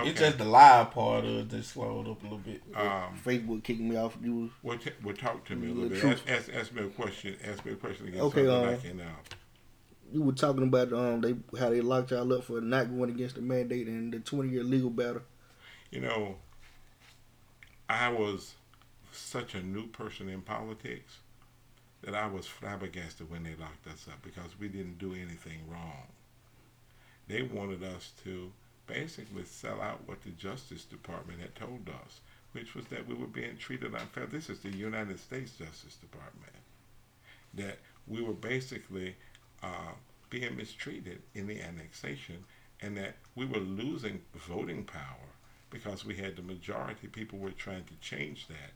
Okay. 0.00 0.10
It's 0.10 0.20
just 0.20 0.38
the 0.38 0.44
live 0.44 0.90
part 0.92 1.24
of 1.24 1.30
it 1.30 1.48
that 1.50 1.64
slowed 1.64 2.08
up 2.08 2.20
a 2.20 2.24
little 2.24 2.38
bit. 2.38 2.62
um. 2.74 3.18
Facebook 3.24 3.62
kicked 3.64 3.80
me 3.80 3.96
off. 3.96 4.16
You 4.22 4.34
was 4.36 4.50
Well, 4.62 4.78
t- 4.78 4.90
well, 5.04 5.14
talk 5.16 5.44
to 5.46 5.56
me 5.56 5.70
a 5.70 5.74
little 5.74 5.88
bit. 5.88 6.04
Ask, 6.04 6.28
ask, 6.28 6.52
ask 6.52 6.72
me 6.72 6.82
a 6.84 6.88
question. 6.88 7.36
Ask 7.44 7.64
me 7.64 7.72
a 7.72 7.76
question 7.76 8.08
again. 8.08 8.20
Okay, 8.22 8.44
so 8.44 8.60
that 8.60 8.74
I 8.74 8.76
can. 8.76 9.00
Uh, 9.00 9.04
you 10.12 10.22
were 10.22 10.32
talking 10.32 10.64
about 10.64 10.92
um 10.92 11.20
they 11.20 11.36
how 11.58 11.70
they 11.70 11.80
locked 11.80 12.10
y'all 12.10 12.32
up 12.32 12.42
for 12.44 12.60
not 12.60 12.84
going 12.96 13.10
against 13.10 13.36
the 13.36 13.42
mandate 13.42 13.86
and 13.86 14.12
the 14.12 14.18
twenty 14.18 14.48
year 14.50 14.64
legal 14.64 14.90
battle. 14.90 15.22
you 15.92 16.00
know, 16.00 16.36
I 17.88 18.08
was 18.08 18.54
such 19.12 19.54
a 19.54 19.62
new 19.62 19.86
person 19.86 20.28
in 20.28 20.40
politics 20.42 21.18
that 22.02 22.14
I 22.14 22.26
was 22.26 22.46
flabbergasted 22.46 23.30
when 23.30 23.42
they 23.44 23.54
locked 23.54 23.86
us 23.86 24.06
up 24.08 24.22
because 24.22 24.58
we 24.58 24.68
didn't 24.68 24.98
do 24.98 25.12
anything 25.14 25.60
wrong. 25.70 26.06
They 27.28 27.42
wanted 27.42 27.82
us 27.84 28.12
to 28.24 28.50
basically 28.92 29.44
sell 29.44 29.80
out 29.80 30.06
what 30.06 30.22
the 30.22 30.30
Justice 30.30 30.84
Department 30.84 31.40
had 31.40 31.54
told 31.54 31.88
us, 31.88 32.20
which 32.52 32.74
was 32.74 32.86
that 32.86 33.06
we 33.06 33.14
were 33.14 33.26
being 33.26 33.56
treated 33.56 33.94
unfair. 33.94 34.26
This 34.26 34.50
is 34.50 34.60
the 34.60 34.70
United 34.70 35.20
States 35.20 35.52
Justice 35.52 35.96
Department. 35.96 36.52
That 37.54 37.78
we 38.06 38.22
were 38.22 38.32
basically 38.34 39.16
uh, 39.62 39.92
being 40.28 40.56
mistreated 40.56 41.22
in 41.34 41.46
the 41.46 41.60
annexation 41.60 42.44
and 42.80 42.96
that 42.96 43.16
we 43.34 43.44
were 43.44 43.58
losing 43.58 44.22
voting 44.34 44.84
power 44.84 45.28
because 45.70 46.04
we 46.04 46.16
had 46.16 46.36
the 46.36 46.42
majority. 46.42 47.06
People 47.06 47.38
were 47.38 47.50
trying 47.50 47.84
to 47.84 47.94
change 48.00 48.48
that. 48.48 48.72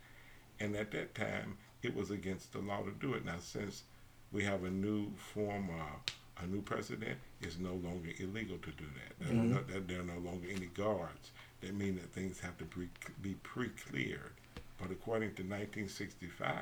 And 0.61 0.77
at 0.77 0.93
that 0.93 1.15
time, 1.15 1.59
it 1.83 1.95
was 1.95 2.11
against 2.11 2.53
the 2.53 2.61
law 2.61 2.83
to 2.83 2.91
do 2.93 3.15
it. 3.15 3.25
Now, 3.25 3.39
since 3.41 3.83
we 4.31 4.45
have 4.45 4.65
a 4.65 4.71
new 4.71 5.13
form, 5.17 5.71
uh, 5.71 6.13
a 6.43 6.47
new 6.47 6.61
president, 6.63 7.19
it's 7.41 7.59
no 7.59 7.75
longer 7.75 8.11
illegal 8.19 8.59
to 8.59 8.71
do 8.73 8.85
that. 8.85 9.19
There, 9.27 9.31
are 9.31 9.45
no, 9.45 9.61
there- 9.87 10.01
are 10.01 10.05
no 10.05 10.19
longer 10.19 10.49
any 10.51 10.67
guards. 10.67 11.31
That 11.61 11.75
mean 11.75 11.95
that 11.97 12.13
things 12.13 12.41
have 12.41 12.59
to 12.59 12.65
be, 12.65 12.89
be 13.23 13.35
pre-cleared. 13.43 14.33
But 14.79 14.91
according 14.91 15.35
to 15.37 15.43
1965, 15.43 16.57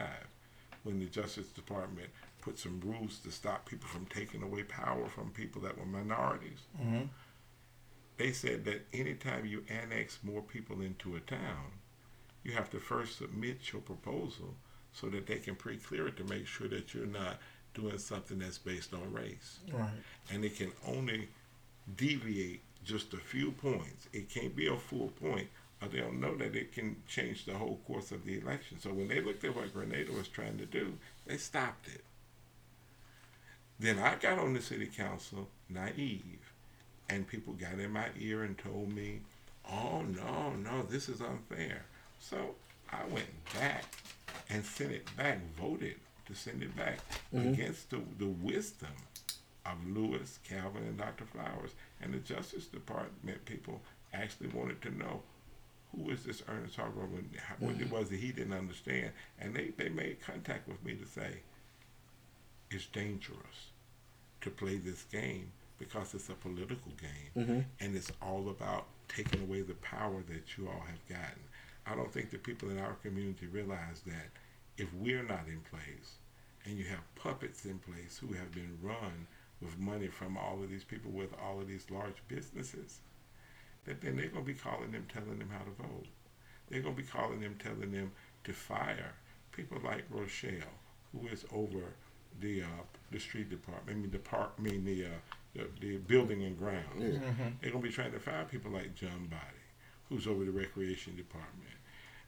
when 0.84 0.98
the 1.00 1.06
Justice 1.06 1.48
Department 1.48 2.08
put 2.40 2.58
some 2.58 2.80
rules 2.84 3.18
to 3.20 3.30
stop 3.30 3.66
people 3.68 3.88
from 3.88 4.06
taking 4.06 4.42
away 4.42 4.62
power 4.64 5.06
from 5.08 5.30
people 5.30 5.62
that 5.62 5.78
were 5.78 5.86
minorities, 5.86 6.60
hmm 6.80 7.02
they 8.18 8.30
said 8.30 8.64
that 8.66 8.86
anytime 8.92 9.46
you 9.46 9.64
annex 9.68 10.18
more 10.22 10.42
people 10.42 10.82
into 10.82 11.16
a 11.16 11.20
town, 11.20 11.72
you 12.44 12.52
have 12.52 12.70
to 12.70 12.78
first 12.78 13.18
submit 13.18 13.72
your 13.72 13.80
proposal 13.82 14.54
so 14.92 15.08
that 15.08 15.26
they 15.26 15.36
can 15.38 15.56
pre-clear 15.56 16.06
it 16.08 16.16
to 16.18 16.24
make 16.24 16.46
sure 16.46 16.68
that 16.68 16.92
you're 16.94 17.06
not 17.06 17.38
doing 17.74 17.98
something 17.98 18.38
that's 18.38 18.58
based 18.58 18.94
on 18.94 19.12
race. 19.12 19.58
Right. 19.72 19.90
And 20.32 20.44
it 20.44 20.56
can 20.56 20.72
only 20.86 21.28
deviate 21.96 22.62
just 22.84 23.12
a 23.12 23.18
few 23.18 23.52
points. 23.52 24.08
It 24.12 24.28
can't 24.28 24.54
be 24.54 24.66
a 24.66 24.76
full 24.76 25.08
point, 25.20 25.48
or 25.80 25.88
they 25.88 25.98
don't 25.98 26.20
know 26.20 26.36
that 26.36 26.54
it 26.56 26.72
can 26.72 26.96
change 27.08 27.44
the 27.44 27.54
whole 27.54 27.80
course 27.86 28.10
of 28.10 28.24
the 28.24 28.38
election. 28.38 28.78
So 28.80 28.90
when 28.90 29.08
they 29.08 29.20
looked 29.20 29.44
at 29.44 29.54
what 29.56 29.72
Grenada 29.72 30.12
was 30.12 30.28
trying 30.28 30.58
to 30.58 30.66
do, 30.66 30.94
they 31.26 31.36
stopped 31.36 31.88
it. 31.88 32.04
Then 33.78 33.98
I 33.98 34.14
got 34.16 34.38
on 34.38 34.54
the 34.54 34.62
city 34.62 34.86
council 34.86 35.48
naive, 35.68 36.52
and 37.08 37.26
people 37.26 37.54
got 37.54 37.78
in 37.78 37.90
my 37.90 38.08
ear 38.18 38.44
and 38.44 38.56
told 38.56 38.92
me, 38.92 39.20
oh, 39.70 40.02
no, 40.02 40.50
no, 40.50 40.82
this 40.82 41.08
is 41.08 41.20
unfair. 41.20 41.84
So 42.20 42.54
I 42.90 43.04
went 43.06 43.26
back 43.54 43.84
and 44.48 44.64
sent 44.64 44.92
it 44.92 45.06
back, 45.16 45.38
voted 45.58 45.96
to 46.32 46.38
send 46.38 46.62
it 46.62 46.74
back 46.76 46.98
against 47.52 47.90
the, 47.90 48.00
the 48.18 48.26
wisdom 48.26 48.90
of 49.66 49.74
Lewis, 49.86 50.38
Calvin, 50.48 50.82
and 50.84 50.98
Dr. 50.98 51.24
Flowers. 51.24 51.70
And 52.00 52.12
the 52.14 52.18
Justice 52.18 52.66
Department 52.66 53.44
people 53.44 53.80
actually 54.12 54.48
wanted 54.48 54.80
to 54.82 54.90
know 54.98 55.22
who 55.94 56.10
is 56.10 56.24
this 56.24 56.42
Ernest 56.48 56.76
Hargrove 56.76 57.12
and 57.12 57.28
what 57.58 57.80
it 57.80 57.90
was 57.90 58.08
that 58.08 58.18
he 58.18 58.32
didn't 58.32 58.54
understand. 58.54 59.10
And 59.38 59.54
they, 59.54 59.72
they 59.76 59.88
made 59.90 60.20
contact 60.22 60.66
with 60.68 60.82
me 60.84 60.94
to 60.94 61.06
say, 61.06 61.40
it's 62.70 62.86
dangerous 62.86 63.70
to 64.40 64.50
play 64.50 64.76
this 64.78 65.02
game 65.04 65.52
because 65.78 66.14
it's 66.14 66.28
a 66.30 66.34
political 66.34 66.92
game 66.92 67.30
Mhm. 67.46 67.64
and 67.80 67.94
it's 67.96 68.10
all 68.22 68.48
about 68.48 68.86
taking 69.08 69.42
away 69.42 69.60
the 69.62 69.74
power 69.74 70.22
that 70.28 70.56
you 70.56 70.68
all 70.68 70.80
have 70.86 71.06
gotten. 71.08 71.42
I 71.86 71.94
don't 71.94 72.10
think 72.12 72.30
the 72.30 72.38
people 72.38 72.70
in 72.70 72.78
our 72.78 72.94
community 72.94 73.46
realize 73.46 74.00
that 74.06 74.30
if 74.78 74.92
we're 74.94 75.22
not 75.24 75.46
in 75.48 75.60
place 75.70 76.14
and 76.64 76.78
you 76.78 76.84
have 76.84 77.14
puppets 77.14 77.64
in 77.64 77.78
place 77.78 78.18
who 78.18 78.34
have 78.34 78.52
been 78.52 78.78
run 78.82 79.26
with 79.60 79.78
money 79.78 80.08
from 80.08 80.36
all 80.36 80.62
of 80.62 80.70
these 80.70 80.84
people 80.84 81.10
with 81.10 81.32
all 81.42 81.60
of 81.60 81.68
these 81.68 81.86
large 81.90 82.16
businesses, 82.28 83.00
that 83.84 84.00
then 84.00 84.16
they're 84.16 84.28
going 84.28 84.44
to 84.44 84.52
be 84.52 84.58
calling 84.58 84.92
them, 84.92 85.06
telling 85.12 85.38
them 85.38 85.50
how 85.50 85.64
to 85.64 85.70
vote. 85.70 86.06
They're 86.68 86.80
going 86.80 86.96
to 86.96 87.02
be 87.02 87.08
calling 87.08 87.40
them, 87.40 87.56
telling 87.58 87.92
them 87.92 88.12
to 88.44 88.52
fire 88.52 89.12
people 89.52 89.78
like 89.84 90.04
Rochelle, 90.10 90.78
who 91.12 91.26
is 91.28 91.44
over 91.52 91.94
the 92.40 92.62
uh, 92.62 92.82
the 93.10 93.18
street 93.18 93.50
department. 93.50 93.98
I 93.98 94.00
mean 94.00 94.10
the 94.10 94.18
park. 94.18 94.52
I 94.58 94.62
mean 94.62 94.84
the 94.84 95.04
uh, 95.04 95.08
the, 95.54 95.66
the 95.80 95.96
building 95.98 96.42
and 96.44 96.58
grounds. 96.58 96.84
Mm-hmm. 96.98 97.42
They're 97.60 97.70
going 97.70 97.82
to 97.82 97.88
be 97.88 97.94
trying 97.94 98.12
to 98.12 98.20
fire 98.20 98.46
people 98.50 98.70
like 98.70 98.94
John 98.94 99.26
Body, 99.28 99.62
who's 100.08 100.26
over 100.26 100.44
the 100.44 100.50
recreation 100.50 101.14
department. 101.16 101.76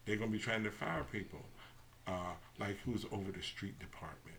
They're 0.05 0.17
going 0.17 0.31
to 0.31 0.37
be 0.37 0.43
trying 0.43 0.63
to 0.63 0.71
fire 0.71 1.05
people 1.11 1.41
uh, 2.07 2.33
like 2.59 2.77
who's 2.85 3.05
over 3.11 3.31
the 3.31 3.41
street 3.41 3.79
department. 3.79 4.34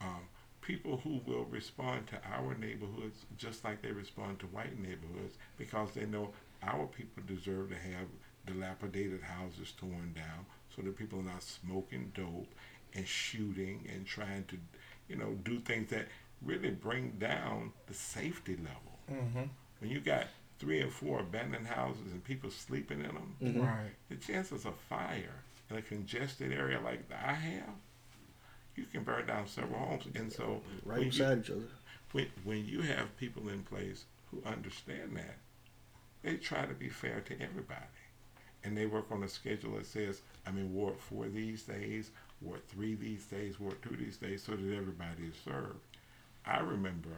Um, 0.00 0.28
people 0.60 0.98
who 0.98 1.20
will 1.26 1.44
respond 1.44 2.06
to 2.08 2.20
our 2.32 2.54
neighborhoods 2.56 3.24
just 3.36 3.64
like 3.64 3.80
they 3.82 3.90
respond 3.92 4.38
to 4.40 4.46
white 4.46 4.78
neighborhoods 4.78 5.36
because 5.56 5.90
they 5.92 6.04
know 6.04 6.30
our 6.62 6.86
people 6.86 7.22
deserve 7.26 7.70
to 7.70 7.76
have 7.76 8.06
dilapidated 8.46 9.22
houses 9.22 9.72
torn 9.78 10.12
down 10.14 10.46
so 10.74 10.82
that 10.82 10.96
people 10.98 11.20
are 11.20 11.22
not 11.22 11.42
smoking 11.42 12.12
dope 12.14 12.52
and 12.94 13.06
shooting 13.06 13.86
and 13.94 14.06
trying 14.06 14.44
to, 14.44 14.56
you 15.08 15.16
know, 15.16 15.36
do 15.44 15.58
things 15.60 15.90
that 15.90 16.06
really 16.42 16.70
bring 16.70 17.10
down 17.18 17.72
the 17.86 17.94
safety 17.94 18.56
level. 18.56 18.98
Mm-hmm. 19.22 19.42
When 19.80 19.90
you 19.90 20.00
got 20.00 20.26
three 20.58 20.80
and 20.80 20.92
four 20.92 21.20
abandoned 21.20 21.66
houses 21.66 22.12
and 22.12 22.22
people 22.24 22.50
sleeping 22.50 23.00
in 23.00 23.06
them, 23.14 23.36
Mhm. 23.42 23.62
Right. 23.66 23.90
the 24.08 24.16
chances 24.16 24.64
of 24.64 24.74
fire 24.88 25.42
in 25.70 25.76
a 25.76 25.82
congested 25.82 26.52
area 26.52 26.80
like 26.80 27.10
I 27.12 27.34
have, 27.34 27.74
you 28.78 28.86
can 28.86 29.04
burn 29.04 29.26
down 29.26 29.46
several 29.46 29.80
homes. 29.80 30.04
And 30.14 30.32
so 30.32 30.62
right 30.84 30.98
when 30.98 31.06
you, 31.06 31.10
beside 31.10 31.38
each 31.40 31.50
other. 31.50 31.68
when, 32.12 32.26
when 32.44 32.64
you 32.66 32.82
have 32.82 33.16
people 33.16 33.48
in 33.48 33.62
place 33.64 34.04
who 34.30 34.42
understand 34.46 35.16
that, 35.16 35.36
they 36.22 36.36
try 36.36 36.66
to 36.66 36.74
be 36.74 36.88
fair 36.88 37.20
to 37.20 37.34
everybody. 37.40 37.86
and 38.64 38.76
they 38.76 38.86
work 38.86 39.06
on 39.10 39.22
a 39.22 39.28
schedule 39.28 39.76
that 39.76 39.86
says, 39.86 40.22
I 40.46 40.50
mean, 40.50 40.74
Ward 40.74 40.98
four 40.98 41.28
these 41.28 41.62
days, 41.62 42.10
Ward 42.40 42.66
three 42.68 42.94
these 42.94 43.26
days, 43.26 43.60
Ward 43.60 43.80
two 43.82 43.96
these 43.96 44.16
days, 44.16 44.42
so 44.42 44.52
that 44.52 44.74
everybody 44.76 45.24
is 45.28 45.36
served. 45.44 45.78
I 46.46 46.58
remember 46.60 47.10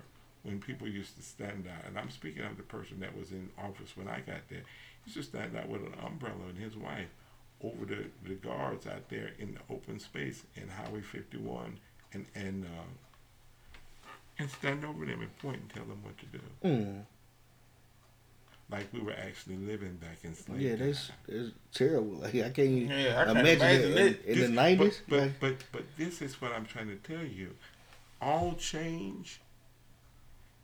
when 0.43 0.61
people 0.61 0.89
used 0.89 1.17
to 1.17 1.23
stand 1.23 1.67
out, 1.69 1.87
and 1.87 1.99
I'm 1.99 2.11
speaking 2.11 2.45
of 2.45 2.57
the 2.57 2.63
person 2.63 3.01
that 3.01 3.17
was 3.17 3.31
in 3.33 3.51
office 3.59 3.97
when 3.97 4.09
I 4.09 4.21
got 4.21 4.49
there, 4.49 4.65
he 5.05 5.11
used 5.13 5.17
to 5.17 5.23
stand 5.23 5.57
out 5.57 5.69
with 5.69 5.83
an 5.83 5.95
umbrella 6.05 6.47
and 6.49 6.59
his 6.59 6.77
wife 6.77 7.09
over 7.63 7.85
the, 7.85 8.05
the 8.27 8.35
guards 8.35 8.87
out 8.87 9.09
there 9.11 9.31
in 9.39 9.55
the 9.55 9.61
open 9.75 9.99
space 9.99 10.43
in 10.57 10.69
Highway 10.69 11.01
51 11.03 11.79
and, 12.13 12.27
and, 12.35 12.65
uh, 12.65 12.69
and 14.39 14.51
stand 14.51 14.85
over 14.85 15.05
them 15.05 15.21
and 15.21 15.39
point 15.39 15.61
and 15.61 15.71
tell 15.71 15.85
them 15.85 15.99
what 16.03 16.17
to 16.19 16.27
do. 16.27 16.41
Mm. 16.65 17.03
Like 18.71 18.87
we 18.93 19.01
were 19.01 19.13
actually 19.15 19.57
living 19.57 19.95
back 19.97 20.19
in 20.23 20.33
slavery. 20.35 20.69
Yeah, 20.71 20.77
that's 20.77 21.11
that's 21.29 21.51
terrible. 21.75 22.19
Like 22.19 22.35
I 22.37 22.51
can't 22.51 22.59
even 22.61 22.89
Yeah, 22.89 23.21
I 23.21 23.25
can't 23.25 23.39
imagine, 23.39 23.61
imagine 23.61 23.95
that 23.95 24.01
it. 24.07 24.25
in, 24.25 24.33
in 24.33 24.35
the 24.35 24.41
This- 24.47 24.51
nineties. 24.51 25.01
But, 25.09 25.19
but, 25.19 25.41
but, 25.41 25.55
but 25.73 25.83
this 25.99 26.23
is 26.23 26.41
what 26.41 26.53
I'm 26.53 26.65
trying 26.67 26.87
to 26.89 26.95
tell 26.97 27.25
you. 27.25 27.51
All 28.23 28.55
change 28.55 29.41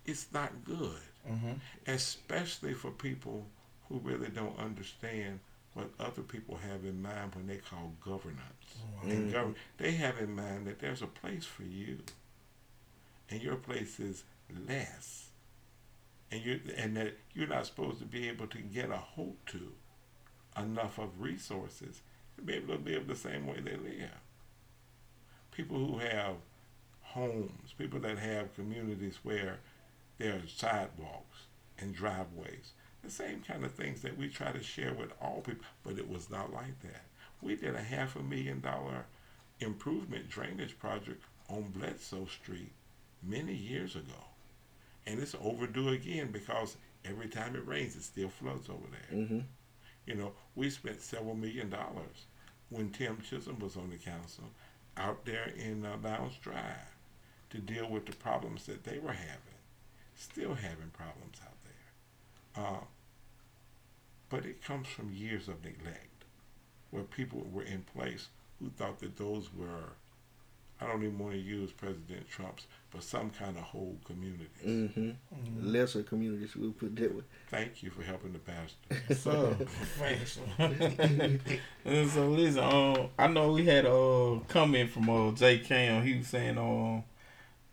is 0.05 0.27
not 0.33 0.65
good, 0.65 1.01
Mm-hmm. 1.29 1.55
especially 1.89 2.73
for 2.75 2.93
people 2.93 3.45
who 3.89 3.99
really 3.99 4.29
don't 4.29 4.57
understand 4.61 5.41
what 5.77 5.91
other 6.01 6.23
people 6.23 6.57
have 6.57 6.87
in 6.87 7.03
mind 7.03 7.35
when 7.35 7.47
they 7.47 7.59
call 7.59 7.93
governance. 8.03 8.41
Mm-hmm. 8.99 9.11
And 9.11 9.33
gov- 9.33 9.55
they 9.77 9.93
have 9.93 10.19
in 10.19 10.35
mind 10.35 10.67
that 10.67 10.79
there's 10.79 11.03
a 11.03 11.07
place 11.07 11.45
for 11.45 11.65
you, 11.65 11.99
and 13.29 13.43
your 13.43 13.57
place 13.57 14.01
is 14.01 14.25
less, 14.67 15.29
and 16.33 16.43
you 16.43 16.61
and 16.79 16.97
that 16.97 17.19
you're 17.35 17.47
not 17.47 17.67
supposed 17.67 17.99
to 17.99 18.07
be 18.07 18.27
able 18.27 18.47
to 18.47 18.59
get 18.59 18.91
a 18.91 18.97
hold 18.97 19.37
to 19.49 19.73
enough 20.59 20.99
of 20.99 21.21
resources 21.21 22.01
to 22.37 22.43
be 22.43 22.55
able 22.55 22.79
to 22.79 22.83
live 22.83 23.07
the 23.07 23.15
same 23.15 23.47
way 23.47 23.61
they 23.61 23.77
live. 23.77 24.11
People 25.51 25.77
who 25.77 25.99
have 25.99 26.37
homes, 27.03 27.75
people 27.77 28.01
that 28.01 28.19
have 28.19 28.55
communities 28.55 29.19
where 29.23 29.59
there 30.17 30.37
are 30.37 30.49
sidewalks 30.49 31.41
and 31.79 31.95
driveways, 31.95 32.73
the 33.07 33.13
same 33.13 33.41
kind 33.47 33.65
of 33.65 33.73
things 33.73 34.03
that 34.03 34.19
we 34.19 34.29
try 34.29 34.53
to 34.53 34.63
share 34.63 34.93
with 34.95 35.13
all 35.21 35.41
people, 35.41 35.65
but 35.85 35.99
it 35.99 36.09
was 36.09 36.31
not 36.31 36.53
like 36.53 36.81
that. 36.83 37.03
We 37.41 37.57
did 37.57 37.75
a 37.75 37.83
half 37.83 38.17
a 38.17 38.23
million 38.23 38.61
dollar 38.61 39.07
improvement 39.61 40.29
drainage 40.29 40.79
project 40.79 41.23
on 41.49 41.71
Bledsoe 41.71 42.27
Street 42.27 42.73
many 43.23 43.55
years 43.55 43.95
ago. 43.95 44.25
And 45.07 45.21
it's 45.21 45.37
overdue 45.41 45.91
again 45.91 46.31
because 46.33 46.77
every 47.05 47.29
time 47.29 47.55
it 47.55 47.67
rains, 47.67 47.95
it 47.97 48.03
still 48.03 48.29
floods 48.29 48.69
over 48.69 48.87
there. 48.91 49.27
hmm 49.27 49.41
You 50.07 50.15
know, 50.17 50.33
we 50.55 50.71
spent 50.71 51.01
several 51.01 51.35
million 51.35 51.71
dollars 51.71 52.27
when 52.71 52.91
Tim 52.91 53.19
Chisholm 53.21 53.59
was 53.61 53.77
on 53.77 53.91
the 53.91 53.97
council 53.97 54.45
out 54.97 55.25
there 55.25 55.53
in 55.57 55.85
uh, 55.85 55.97
Lounge 56.03 56.41
Drive 56.41 56.95
to 57.51 57.59
deal 57.59 57.89
with 57.89 58.07
the 58.07 58.13
problems 58.17 58.67
that 58.67 58.83
they 58.85 58.99
were 58.99 59.13
having, 59.13 59.61
still 60.17 60.55
having 60.55 60.91
problems 60.93 61.39
out 61.45 61.55
there. 61.65 62.65
Uh, 62.65 62.81
but 64.29 64.45
it 64.45 64.63
comes 64.63 64.89
from 64.89 65.13
years 65.13 65.49
of 65.49 65.63
neglect 65.65 66.25
where 66.91 67.05
people 67.05 67.47
were 67.53 67.63
in 67.63 67.85
place 67.95 68.29
who 68.61 68.71
thought 68.71 68.99
that 69.01 69.17
those 69.17 69.51
were, 69.55 69.93
I 70.81 70.87
don't 70.87 71.03
even 71.03 71.19
want 71.19 71.35
to 71.35 71.39
use 71.39 71.71
President 71.73 72.29
Trump's, 72.29 72.67
but 72.91 73.03
some 73.03 73.31
kind 73.31 73.57
of 73.57 73.63
whole 73.63 73.97
communities. 74.05 74.49
hmm 74.63 75.11
Lesser 75.61 76.03
communities, 76.03 76.57
we'll 76.57 76.73
put 76.73 76.97
that 76.97 77.15
way. 77.15 77.23
Thank 77.51 77.83
you 77.83 77.91
for 77.91 78.03
helping 78.03 78.33
the 78.33 78.39
pastor. 78.39 79.15
So, 79.15 79.57
and 81.85 82.11
so 82.11 82.29
listen, 82.29 82.63
um, 82.63 83.09
I 83.19 83.27
know 83.27 83.53
we 83.53 83.67
had 83.67 83.85
a 83.85 84.41
comment 84.49 84.91
from 84.91 85.09
uh 85.11 85.33
J 85.33 85.59
Cam. 85.59 86.03
He 86.05 86.19
was 86.19 86.29
saying 86.29 86.59
um 86.59 87.05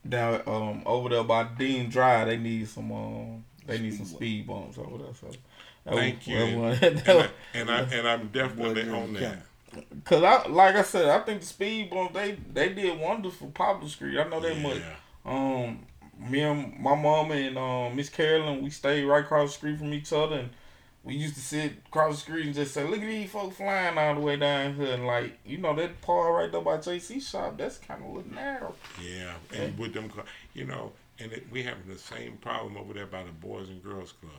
down 0.07 0.41
um 0.45 0.83
over 0.85 1.09
there 1.09 1.23
by 1.23 1.43
Dean 1.43 1.89
Drive, 1.89 2.27
they 2.27 2.37
need 2.37 2.67
some 2.67 2.91
um 2.91 3.45
they 3.65 3.79
need 3.79 3.93
some 3.95 4.05
speed 4.05 4.47
bumps 4.47 4.77
over 4.77 4.97
there. 4.97 5.13
So 5.19 5.27
that 5.27 5.37
Thank 5.85 6.27
you. 6.27 6.35
And, 6.81 7.01
I, 7.07 7.29
and 7.53 7.69
I 7.69 7.79
and 7.81 8.07
I'm 8.07 8.27
definitely 8.29 8.89
on 8.89 9.13
that. 9.13 9.43
Cause 10.05 10.23
I 10.23 10.47
like 10.47 10.75
I 10.75 10.83
said, 10.83 11.09
I 11.09 11.19
think 11.19 11.41
the 11.41 11.47
speed 11.47 11.89
bump 11.89 12.13
they 12.13 12.37
they 12.53 12.69
did 12.69 12.99
wonders 12.99 13.33
for 13.33 13.47
Poplar 13.47 13.89
Street. 13.89 14.19
I 14.19 14.27
know 14.27 14.39
that 14.39 14.57
much. 14.59 14.81
Um, 15.25 15.85
me 16.19 16.41
and 16.41 16.79
my 16.79 16.95
mama 16.95 17.33
and 17.35 17.57
um 17.57 17.95
Miss 17.95 18.09
Carolyn, 18.09 18.63
we 18.63 18.69
stayed 18.69 19.03
right 19.03 19.23
across 19.23 19.51
the 19.51 19.57
street 19.57 19.79
from 19.79 19.93
each 19.93 20.13
other, 20.13 20.37
and 20.37 20.49
we 21.03 21.15
used 21.15 21.35
to 21.35 21.41
sit 21.41 21.73
across 21.87 22.15
the 22.15 22.21
street 22.21 22.45
and 22.45 22.55
just 22.55 22.73
say, 22.73 22.83
"Look 22.83 22.99
at 22.99 23.05
these 23.07 23.31
folks 23.31 23.57
flying 23.57 23.97
all 23.97 24.15
the 24.15 24.21
way 24.21 24.35
down 24.35 24.75
here." 24.75 24.93
And 24.93 25.07
like, 25.07 25.39
you 25.45 25.57
know, 25.57 25.75
that 25.75 26.01
part 26.01 26.33
right 26.33 26.51
there 26.51 26.61
by 26.61 26.77
JC 26.77 27.21
shop, 27.21 27.57
that's 27.57 27.77
kind 27.77 28.01
of 28.03 28.09
a 28.09 28.13
little 28.13 28.33
narrow. 28.33 28.75
Yeah, 29.01 29.33
and 29.53 29.77
with 29.77 29.93
them, 29.93 30.11
you 30.53 30.65
know, 30.65 30.91
and 31.19 31.31
it, 31.31 31.47
we 31.51 31.63
having 31.63 31.87
the 31.87 31.97
same 31.97 32.37
problem 32.37 32.77
over 32.77 32.93
there 32.93 33.07
by 33.07 33.23
the 33.23 33.31
Boys 33.31 33.69
and 33.69 33.83
Girls 33.83 34.13
Club. 34.13 34.31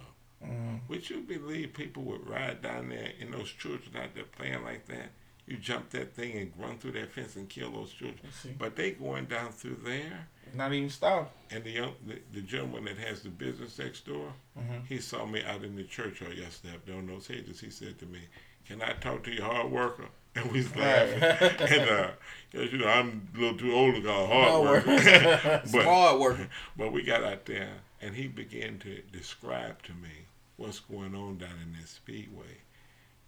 Mm. 0.44 0.80
Would 0.88 1.08
you 1.10 1.20
believe 1.20 1.72
people 1.74 2.02
would 2.04 2.28
ride 2.28 2.62
down 2.62 2.88
there 2.90 3.12
and 3.20 3.32
those 3.32 3.50
children 3.50 3.96
out 3.96 4.14
there 4.14 4.24
playing 4.24 4.62
like 4.64 4.86
that? 4.86 5.10
You 5.46 5.58
jump 5.58 5.90
that 5.90 6.14
thing 6.14 6.36
and 6.38 6.52
run 6.58 6.78
through 6.78 6.92
that 6.92 7.12
fence 7.12 7.36
and 7.36 7.48
kill 7.48 7.70
those 7.70 7.92
children. 7.92 8.18
But 8.58 8.76
they 8.76 8.92
going 8.92 9.26
down 9.26 9.52
through 9.52 9.78
there, 9.84 10.28
Not 10.54 10.72
even 10.72 10.88
stop. 10.88 11.34
and 11.50 11.62
the 11.64 11.70
young, 11.70 11.94
the, 12.06 12.18
the 12.32 12.40
gentleman 12.40 12.84
that 12.86 12.96
has 12.98 13.22
the 13.22 13.28
business 13.28 13.78
next 13.78 14.06
door, 14.06 14.32
Mhm. 14.58 14.86
he 14.86 15.00
saw 15.00 15.26
me 15.26 15.42
out 15.44 15.62
in 15.62 15.76
the 15.76 15.84
church 15.84 16.22
or 16.22 16.32
yesterday 16.32 16.74
up 16.74 16.86
there 16.86 16.96
on 16.96 17.06
those 17.06 17.26
hedges. 17.26 17.60
He 17.60 17.68
said 17.68 17.98
to 17.98 18.06
me, 18.06 18.20
"Can 18.66 18.80
I 18.80 18.92
talk 18.94 19.22
to 19.24 19.30
your 19.30 19.44
hard 19.44 19.70
worker?" 19.70 20.06
And 20.36 20.50
we 20.50 20.58
was 20.58 20.74
laughing. 20.74 21.20
Right. 21.20 21.60
and 21.72 21.90
uh, 21.90 22.10
'cause, 22.52 22.72
you 22.72 22.78
know, 22.78 22.88
I'm 22.88 23.28
a 23.36 23.38
little 23.38 23.58
too 23.58 23.72
old 23.72 23.94
to 23.96 24.02
call 24.02 24.26
hard 24.26 24.48
Hard 24.48 24.64
worker. 24.64 24.90
work. 24.90 25.42
but 25.44 25.68
Smart 25.68 26.18
working. 26.20 26.48
but 26.76 26.90
we 26.90 27.02
got 27.02 27.22
out 27.22 27.44
there, 27.44 27.70
and 28.00 28.14
he 28.16 28.26
began 28.28 28.78
to 28.80 29.02
describe 29.12 29.82
to 29.82 29.92
me 29.92 30.23
what's 30.56 30.80
going 30.80 31.14
on 31.14 31.38
down 31.38 31.58
in 31.62 31.72
that 31.78 31.88
speedway. 31.88 32.58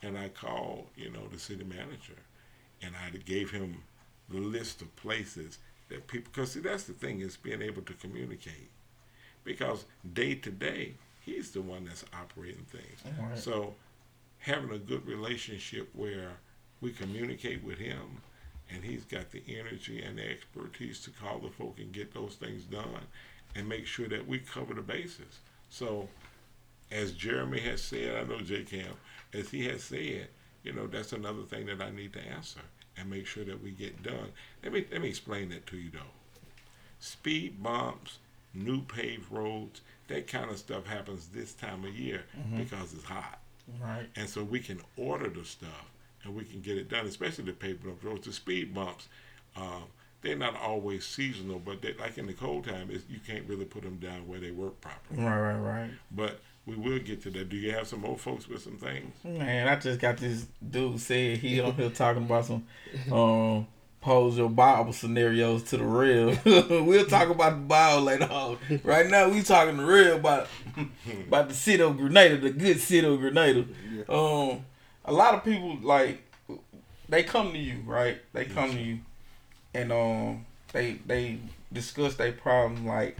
And 0.02 0.18
I 0.18 0.28
called, 0.28 0.86
you 0.96 1.10
know, 1.10 1.26
the 1.32 1.38
city 1.38 1.64
manager, 1.64 2.20
and 2.82 2.94
I 2.94 3.16
gave 3.18 3.50
him 3.50 3.82
the 4.28 4.38
list 4.38 4.82
of 4.82 4.94
places 4.96 5.58
that 5.88 6.06
people. 6.06 6.30
Because 6.32 6.52
see, 6.52 6.60
that's 6.60 6.84
the 6.84 6.92
thing 6.92 7.20
is 7.20 7.36
being 7.36 7.62
able 7.62 7.82
to 7.82 7.94
communicate. 7.94 8.70
Because 9.44 9.84
day 10.12 10.34
to 10.34 10.50
day, 10.50 10.94
he's 11.24 11.50
the 11.50 11.62
one 11.62 11.84
that's 11.84 12.04
operating 12.12 12.66
things. 12.70 13.18
Right. 13.18 13.38
So 13.38 13.74
having 14.38 14.70
a 14.70 14.78
good 14.78 15.06
relationship 15.06 15.88
where 15.94 16.32
we 16.80 16.90
communicate 16.92 17.64
with 17.64 17.78
him 17.78 18.20
and 18.70 18.84
he's 18.84 19.04
got 19.04 19.30
the 19.30 19.42
energy 19.48 20.02
and 20.02 20.18
the 20.18 20.28
expertise 20.28 21.00
to 21.00 21.10
call 21.10 21.38
the 21.38 21.50
folk 21.50 21.76
and 21.78 21.92
get 21.92 22.12
those 22.12 22.34
things 22.34 22.64
done 22.64 23.00
and 23.54 23.68
make 23.68 23.86
sure 23.86 24.08
that 24.08 24.26
we 24.26 24.38
cover 24.38 24.74
the 24.74 24.82
bases. 24.82 25.40
So 25.70 26.08
as 26.90 27.12
Jeremy 27.12 27.60
has 27.60 27.82
said, 27.82 28.16
I 28.16 28.24
know 28.24 28.40
J 28.40 28.62
Cam, 28.62 28.94
as 29.32 29.50
he 29.50 29.66
has 29.66 29.84
said, 29.84 30.28
you 30.62 30.72
know, 30.72 30.86
that's 30.86 31.12
another 31.12 31.42
thing 31.42 31.66
that 31.66 31.80
I 31.80 31.90
need 31.90 32.12
to 32.14 32.20
answer 32.20 32.60
and 32.96 33.10
make 33.10 33.26
sure 33.26 33.44
that 33.44 33.62
we 33.62 33.70
get 33.70 34.02
done. 34.02 34.32
Let 34.62 34.72
me 34.72 34.84
let 34.90 35.00
me 35.00 35.08
explain 35.08 35.50
that 35.50 35.66
to 35.68 35.76
you 35.76 35.90
though. 35.90 35.98
Speed 36.98 37.62
bumps, 37.62 38.18
new 38.54 38.82
paved 38.82 39.30
roads, 39.30 39.82
that 40.08 40.26
kind 40.26 40.50
of 40.50 40.58
stuff 40.58 40.86
happens 40.86 41.28
this 41.28 41.52
time 41.52 41.84
of 41.84 41.96
year 41.96 42.24
because 42.56 42.92
it's 42.94 43.04
hot. 43.04 43.38
Right. 43.82 44.06
And 44.16 44.28
so 44.28 44.42
we 44.42 44.60
can 44.60 44.80
order 44.96 45.28
the 45.28 45.44
stuff 45.44 45.90
and 46.24 46.34
we 46.34 46.44
can 46.44 46.60
get 46.60 46.78
it 46.78 46.88
done, 46.88 47.06
especially 47.06 47.44
the 47.44 47.52
paved 47.52 47.84
roads. 48.02 48.26
The 48.26 48.32
speed 48.32 48.74
bumps, 48.74 49.08
um, 49.56 49.84
they're 50.22 50.36
not 50.36 50.56
always 50.56 51.04
seasonal, 51.04 51.58
but 51.58 51.82
they, 51.82 51.94
like 51.94 52.18
in 52.18 52.26
the 52.26 52.32
cold 52.32 52.64
time, 52.64 52.90
you 52.90 53.20
can't 53.26 53.44
really 53.48 53.64
put 53.64 53.82
them 53.82 53.96
down 53.96 54.26
where 54.26 54.40
they 54.40 54.50
work 54.52 54.80
properly. 54.80 55.22
Right. 55.22 55.38
Right. 55.38 55.58
Right. 55.58 55.90
But 56.10 56.40
we 56.66 56.74
will 56.74 56.98
get 56.98 57.22
to 57.22 57.30
that. 57.30 57.48
Do 57.48 57.56
you 57.56 57.70
have 57.72 57.86
some 57.86 58.04
old 58.04 58.20
folks 58.20 58.48
with 58.48 58.62
some 58.62 58.76
things? 58.76 59.14
Man, 59.24 59.68
I 59.68 59.76
just 59.76 60.00
got 60.00 60.16
this 60.16 60.46
dude 60.68 61.00
said 61.00 61.38
he 61.38 61.60
on 61.60 61.74
here 61.74 61.90
talking 61.90 62.24
about 62.24 62.44
some 62.44 62.66
um 63.12 63.66
pose 64.00 64.36
your 64.36 64.50
Bible 64.50 64.92
scenarios 64.92 65.62
to 65.64 65.76
the 65.76 65.84
real. 65.84 66.36
we'll 66.84 67.06
talk 67.06 67.28
about 67.28 67.50
the 67.50 67.64
Bible 67.64 68.02
later 68.02 68.24
on. 68.30 68.58
Right 68.82 69.08
now 69.08 69.28
we 69.28 69.42
talking 69.42 69.76
the 69.76 69.84
real 69.84 70.16
about 70.16 70.48
about 71.28 71.48
the 71.48 71.54
city 71.54 71.82
of 71.82 71.96
Grenada, 71.96 72.36
the 72.38 72.50
good 72.50 72.80
city 72.80 73.06
of 73.06 73.18
Grenada. 73.20 73.64
Um 74.08 74.64
a 75.04 75.12
lot 75.12 75.34
of 75.34 75.44
people 75.44 75.78
like 75.82 76.22
they 77.08 77.22
come 77.22 77.52
to 77.52 77.58
you, 77.58 77.82
right? 77.86 78.18
They 78.32 78.44
come 78.44 78.72
to 78.72 78.80
you 78.80 78.98
and 79.72 79.92
um 79.92 80.46
they 80.72 80.98
they 81.06 81.38
discuss 81.72 82.16
their 82.16 82.32
problem 82.32 82.86
like 82.86 83.18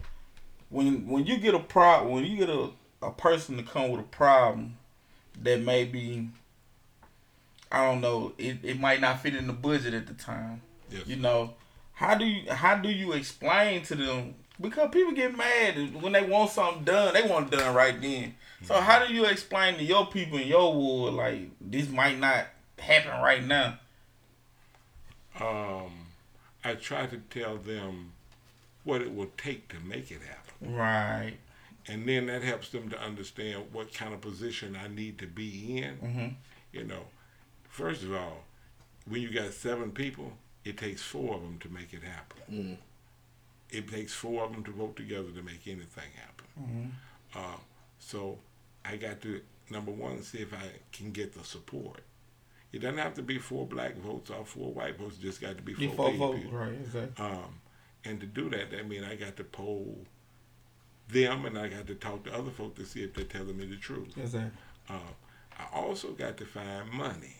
when 0.70 1.06
when 1.08 1.26
you 1.26 1.38
get 1.38 1.54
a 1.54 1.58
problem 1.60 2.12
when 2.12 2.24
you 2.24 2.36
get 2.36 2.48
a, 2.48 2.70
a 3.06 3.10
person 3.12 3.56
to 3.56 3.62
come 3.62 3.90
with 3.90 4.00
a 4.00 4.08
problem 4.08 4.76
that 5.42 5.60
may 5.60 5.84
be 5.84 6.28
I 7.70 7.84
don't 7.84 8.00
know, 8.00 8.32
it, 8.38 8.58
it 8.62 8.78
might 8.78 9.00
not 9.00 9.22
fit 9.22 9.34
in 9.34 9.48
the 9.48 9.52
budget 9.52 9.92
at 9.92 10.06
the 10.06 10.14
time. 10.14 10.62
Yes. 10.90 11.06
You 11.06 11.16
know, 11.16 11.54
how 11.94 12.14
do 12.14 12.24
you 12.24 12.50
how 12.50 12.76
do 12.76 12.88
you 12.88 13.12
explain 13.12 13.82
to 13.84 13.94
them 13.94 14.34
because 14.60 14.90
people 14.90 15.12
get 15.12 15.36
mad 15.36 16.00
when 16.00 16.12
they 16.12 16.22
want 16.22 16.50
something 16.50 16.84
done, 16.84 17.12
they 17.12 17.22
want 17.22 17.52
it 17.52 17.58
done 17.58 17.74
right 17.74 18.00
then. 18.00 18.34
So 18.64 18.74
how 18.74 19.04
do 19.04 19.12
you 19.12 19.26
explain 19.26 19.76
to 19.76 19.84
your 19.84 20.06
people 20.06 20.38
in 20.38 20.48
your 20.48 20.74
ward 20.74 21.14
like 21.14 21.50
this 21.60 21.88
might 21.88 22.18
not 22.18 22.46
happen 22.78 23.20
right 23.20 23.44
now? 23.44 23.78
Um, 25.38 25.92
I 26.64 26.74
try 26.74 27.06
to 27.06 27.18
tell 27.30 27.58
them 27.58 28.12
what 28.84 29.02
it 29.02 29.14
will 29.14 29.30
take 29.36 29.68
to 29.68 29.76
make 29.80 30.10
it 30.10 30.20
happen. 30.22 30.74
Right. 30.74 31.34
And 31.88 32.08
then 32.08 32.26
that 32.26 32.42
helps 32.42 32.70
them 32.70 32.88
to 32.90 33.00
understand 33.00 33.66
what 33.72 33.94
kind 33.94 34.12
of 34.12 34.20
position 34.20 34.76
I 34.82 34.88
need 34.88 35.18
to 35.18 35.26
be 35.26 35.78
in. 35.78 35.96
Mm-hmm. 35.98 36.28
You 36.72 36.84
know, 36.84 37.02
first 37.68 38.02
of 38.02 38.12
all, 38.12 38.44
when 39.08 39.22
you 39.22 39.32
got 39.32 39.52
seven 39.52 39.92
people, 39.92 40.32
it 40.64 40.76
takes 40.76 41.00
four 41.00 41.36
of 41.36 41.42
them 41.42 41.58
to 41.60 41.68
make 41.68 41.92
it 41.92 42.02
happen. 42.02 42.40
Mm. 42.50 42.76
It 43.70 43.88
takes 43.88 44.12
four 44.12 44.44
of 44.44 44.52
them 44.52 44.64
to 44.64 44.72
vote 44.72 44.96
together 44.96 45.30
to 45.30 45.42
make 45.42 45.66
anything 45.66 46.10
happen. 46.16 46.46
Mm-hmm. 46.60 47.38
Uh, 47.38 47.58
so 47.98 48.38
I 48.84 48.96
got 48.96 49.20
to 49.22 49.40
number 49.70 49.92
one 49.92 50.22
see 50.22 50.38
if 50.38 50.52
I 50.52 50.70
can 50.92 51.12
get 51.12 51.34
the 51.34 51.44
support. 51.44 52.00
It 52.72 52.80
doesn't 52.80 52.98
have 52.98 53.14
to 53.14 53.22
be 53.22 53.38
four 53.38 53.66
black 53.66 53.96
votes 53.96 54.30
or 54.30 54.44
four 54.44 54.72
white 54.72 54.98
votes. 54.98 55.16
It 55.18 55.22
just 55.22 55.40
got 55.40 55.56
to 55.56 55.62
be 55.62 55.72
four, 55.72 55.88
Before 55.88 56.10
paid 56.10 56.18
vote, 56.18 56.36
people. 56.36 56.58
right? 56.58 56.72
Exactly. 56.72 57.24
Um, 57.24 57.60
and 58.04 58.20
to 58.20 58.26
do 58.26 58.50
that, 58.50 58.70
that 58.72 58.88
means 58.88 59.04
I 59.04 59.14
got 59.14 59.36
to 59.36 59.44
poll 59.44 59.98
them, 61.08 61.44
and 61.44 61.58
I 61.58 61.68
got 61.68 61.86
to 61.86 61.94
talk 61.94 62.24
to 62.24 62.34
other 62.34 62.50
folks 62.50 62.78
to 62.80 62.86
see 62.86 63.02
if 63.04 63.14
they're 63.14 63.24
telling 63.24 63.56
me 63.56 63.66
the 63.66 63.76
truth. 63.76 64.16
Exactly. 64.16 64.50
Uh, 64.88 65.12
I 65.58 65.76
also 65.76 66.12
got 66.12 66.36
to 66.38 66.44
find 66.44 66.90
money. 66.90 67.36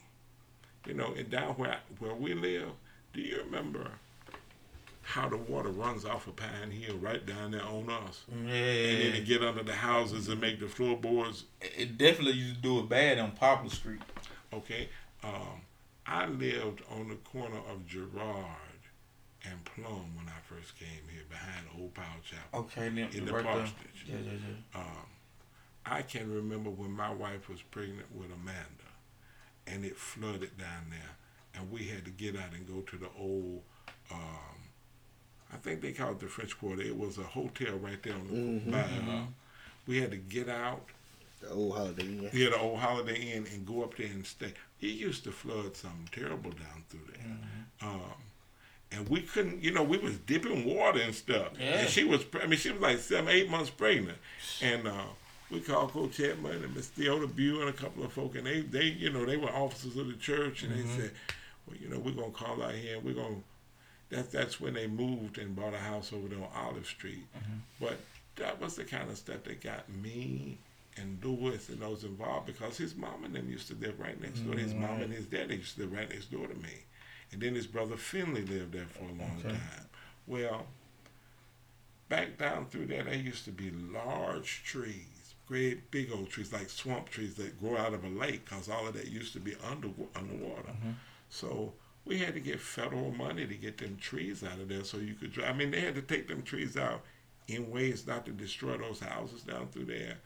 You 0.86 0.94
know, 0.94 1.12
and 1.16 1.28
down 1.30 1.54
where 1.54 1.78
where 1.98 2.14
we 2.14 2.34
live, 2.34 2.70
do 3.12 3.20
you 3.20 3.38
remember 3.44 3.90
how 5.02 5.28
the 5.28 5.36
water 5.36 5.68
runs 5.68 6.04
off 6.04 6.26
of 6.26 6.36
Pine 6.36 6.70
Hill 6.70 6.96
right 6.96 7.24
down 7.24 7.52
there 7.52 7.64
on 7.64 7.88
us? 7.90 8.24
Yeah. 8.28 8.52
And 8.52 9.02
then 9.02 9.14
it 9.14 9.24
get 9.24 9.42
under 9.42 9.62
the 9.62 9.72
houses 9.72 10.28
and 10.28 10.40
make 10.40 10.60
the 10.60 10.66
floorboards. 10.66 11.44
it 11.60 11.98
definitely 11.98 12.34
used 12.34 12.56
to 12.56 12.60
do 12.60 12.80
it 12.80 12.88
bad 12.88 13.18
on 13.18 13.32
Poplar 13.32 13.70
Street. 13.70 14.00
Okay, 14.52 14.88
um, 15.24 15.60
I 16.06 16.26
lived 16.26 16.82
on 16.90 17.08
the 17.08 17.16
corner 17.16 17.58
of 17.70 17.86
Girard 17.86 18.46
and 19.50 19.64
Plum 19.64 20.14
when 20.16 20.26
I 20.28 20.38
first 20.48 20.78
came 20.78 20.88
here, 21.12 21.22
behind 21.28 21.66
Old 21.78 21.94
Powell 21.94 22.06
Chapel. 22.24 22.60
Okay, 22.60 22.86
In 22.86 23.24
the 23.26 23.32
right 23.32 23.44
parsonage. 23.44 24.04
Yeah, 24.06 24.16
yeah, 24.24 24.30
yeah. 24.74 24.80
Um, 24.80 25.06
I 25.84 26.02
can 26.02 26.32
remember 26.32 26.70
when 26.70 26.90
my 26.90 27.12
wife 27.12 27.48
was 27.48 27.62
pregnant 27.62 28.06
with 28.14 28.30
Amanda, 28.32 28.90
and 29.66 29.84
it 29.84 29.96
flooded 29.96 30.56
down 30.58 30.86
there, 30.90 31.16
and 31.54 31.70
we 31.70 31.84
had 31.88 32.04
to 32.04 32.10
get 32.10 32.36
out 32.36 32.52
and 32.54 32.66
go 32.66 32.80
to 32.80 32.96
the 32.96 33.08
old. 33.18 33.62
Um, 34.10 34.70
I 35.52 35.56
think 35.58 35.80
they 35.80 35.92
called 35.92 36.16
it 36.16 36.20
the 36.20 36.26
French 36.28 36.58
Quarter. 36.58 36.82
It 36.82 36.96
was 36.96 37.18
a 37.18 37.22
hotel 37.22 37.76
right 37.76 38.02
there 38.02 38.14
on 38.14 38.26
the 38.26 38.34
Mhm. 38.34 38.70
by, 38.72 38.80
uh, 39.12 39.26
We 39.86 40.00
had 40.00 40.10
to 40.10 40.16
get 40.16 40.48
out, 40.48 40.84
The 41.40 41.50
old 41.50 41.76
Holiday 41.76 42.02
Inn. 42.02 42.30
yeah, 42.32 42.48
the 42.50 42.58
old 42.58 42.80
Holiday 42.80 43.32
Inn, 43.36 43.46
and 43.46 43.64
go 43.64 43.84
up 43.84 43.96
there 43.96 44.08
and 44.08 44.26
stay. 44.26 44.52
It 44.80 44.86
used 44.88 45.22
to 45.24 45.30
flood 45.32 45.76
something 45.76 46.08
terrible 46.10 46.50
down 46.50 46.84
through 46.88 47.06
there. 47.12 47.38
Um, 47.80 48.12
and 48.92 49.08
we 49.08 49.20
couldn't, 49.20 49.62
you 49.62 49.70
know, 49.72 49.82
we 49.82 49.98
was 49.98 50.16
dipping 50.18 50.64
water 50.64 51.00
and 51.00 51.14
stuff. 51.14 51.48
Yeah. 51.58 51.80
And 51.80 51.88
she 51.88 52.04
was, 52.04 52.24
I 52.40 52.46
mean, 52.46 52.58
she 52.58 52.70
was 52.70 52.80
like 52.80 52.98
seven, 52.98 53.28
eight 53.28 53.50
months 53.50 53.70
pregnant. 53.70 54.18
And 54.62 54.86
uh, 54.86 55.02
we 55.50 55.60
called 55.60 55.92
Coach 55.92 56.16
Chapman 56.16 56.62
and 56.64 56.74
Miss 56.74 56.88
Theodore 56.88 57.26
Bew 57.26 57.60
and 57.60 57.68
a 57.68 57.72
couple 57.72 58.04
of 58.04 58.12
folk, 58.12 58.36
and 58.36 58.46
they, 58.46 58.60
they, 58.60 58.84
you 58.84 59.10
know, 59.12 59.24
they 59.24 59.36
were 59.36 59.50
officers 59.50 59.96
of 59.96 60.06
the 60.06 60.14
church, 60.14 60.62
and 60.62 60.72
they 60.72 60.88
said, 60.96 61.10
well, 61.66 61.76
you 61.80 61.88
know, 61.88 61.98
we're 61.98 62.12
gonna 62.12 62.30
call 62.30 62.62
out 62.62 62.74
here, 62.74 62.96
and 62.96 63.04
we're 63.04 63.14
gonna. 63.14 63.36
That's 64.08 64.28
that's 64.28 64.60
when 64.60 64.74
they 64.74 64.86
moved 64.86 65.38
and 65.38 65.56
bought 65.56 65.74
a 65.74 65.78
house 65.78 66.12
over 66.12 66.28
there 66.28 66.38
on 66.38 66.48
Olive 66.54 66.86
Street. 66.86 67.24
But 67.80 67.98
that 68.36 68.60
was 68.60 68.76
the 68.76 68.84
kind 68.84 69.10
of 69.10 69.16
stuff 69.18 69.42
that 69.44 69.60
got 69.60 69.88
me 69.90 70.58
and 70.96 71.18
Lewis 71.24 71.68
and 71.68 71.80
those 71.80 72.04
involved 72.04 72.46
because 72.46 72.76
his 72.78 72.94
mom 72.94 73.24
and 73.24 73.34
them 73.34 73.50
used 73.50 73.66
to 73.68 73.74
live 73.74 73.98
right 73.98 74.20
next 74.20 74.40
door. 74.40 74.54
His 74.56 74.74
mom 74.74 75.02
and 75.02 75.12
his 75.12 75.26
daddy 75.26 75.56
used 75.56 75.74
to 75.74 75.82
live 75.82 75.92
right 75.92 76.08
next 76.08 76.30
door 76.30 76.46
to 76.46 76.54
me. 76.54 76.84
And 77.36 77.42
then 77.42 77.54
his 77.54 77.66
brother 77.66 77.98
Finley 77.98 78.46
lived 78.46 78.72
there 78.72 78.86
for 78.86 79.04
a 79.04 79.08
long 79.08 79.36
Okay. 79.40 79.50
time. 79.50 79.88
Well, 80.26 80.66
back 82.08 82.38
down 82.38 82.64
through 82.64 82.86
there, 82.86 83.04
there 83.04 83.14
used 83.14 83.44
to 83.44 83.50
be 83.50 83.70
large 83.70 84.62
trees, 84.64 85.34
great 85.46 85.90
big 85.90 86.10
old 86.10 86.30
trees, 86.30 86.50
like 86.50 86.70
swamp 86.70 87.10
trees 87.10 87.34
that 87.34 87.60
grow 87.60 87.76
out 87.76 87.92
of 87.92 88.04
a 88.04 88.08
lake 88.08 88.46
because 88.46 88.70
all 88.70 88.86
of 88.88 88.94
that 88.94 89.08
used 89.08 89.34
to 89.34 89.40
be 89.40 89.54
under, 89.70 89.88
underwater. 90.14 90.72
So 91.28 91.74
we 92.06 92.16
had 92.16 92.32
to 92.32 92.40
get 92.40 92.58
federal 92.58 93.10
money 93.10 93.46
to 93.46 93.54
get 93.54 93.76
them 93.76 93.98
trees 94.00 94.42
out 94.42 94.58
of 94.58 94.68
there 94.68 94.84
so 94.84 94.96
you 94.96 95.12
could 95.12 95.32
drive. 95.32 95.50
I 95.50 95.52
mean, 95.52 95.70
they 95.70 95.82
had 95.82 95.94
to 95.96 96.02
take 96.02 96.28
them 96.28 96.42
trees 96.42 96.78
out 96.78 97.02
in 97.48 97.70
ways 97.70 98.06
not 98.06 98.24
to 98.24 98.32
destroy 98.32 98.78
those 98.78 99.00
houses 99.00 99.42
down 99.42 99.68
through 99.68 99.84
there. 99.84 100.16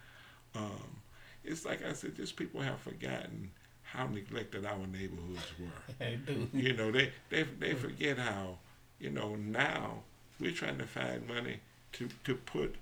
Um, 0.55 1.01
it's 1.43 1.65
like 1.65 1.85
I 1.85 1.93
said, 1.93 2.15
just 2.15 2.37
people 2.37 2.61
have 2.61 2.79
forgotten 2.79 3.51
how 3.93 4.07
neglected 4.07 4.65
our 4.67 4.87
neighborhoods 4.87 5.53
were. 5.59 5.95
They 5.99 6.17
do. 6.27 6.49
You 6.53 6.73
know, 6.75 6.91
they, 6.93 7.13
they 7.31 7.43
they 7.59 7.75
forget 7.75 8.19
how, 8.19 8.59
you 8.99 9.11
know, 9.11 9.35
now 9.37 10.03
we're 10.39 10.53
trying 10.53 10.79
to 10.79 10.87
find 10.87 11.27
money 11.29 11.59
to, 11.93 12.09
to 12.25 12.35
put 12.35 12.77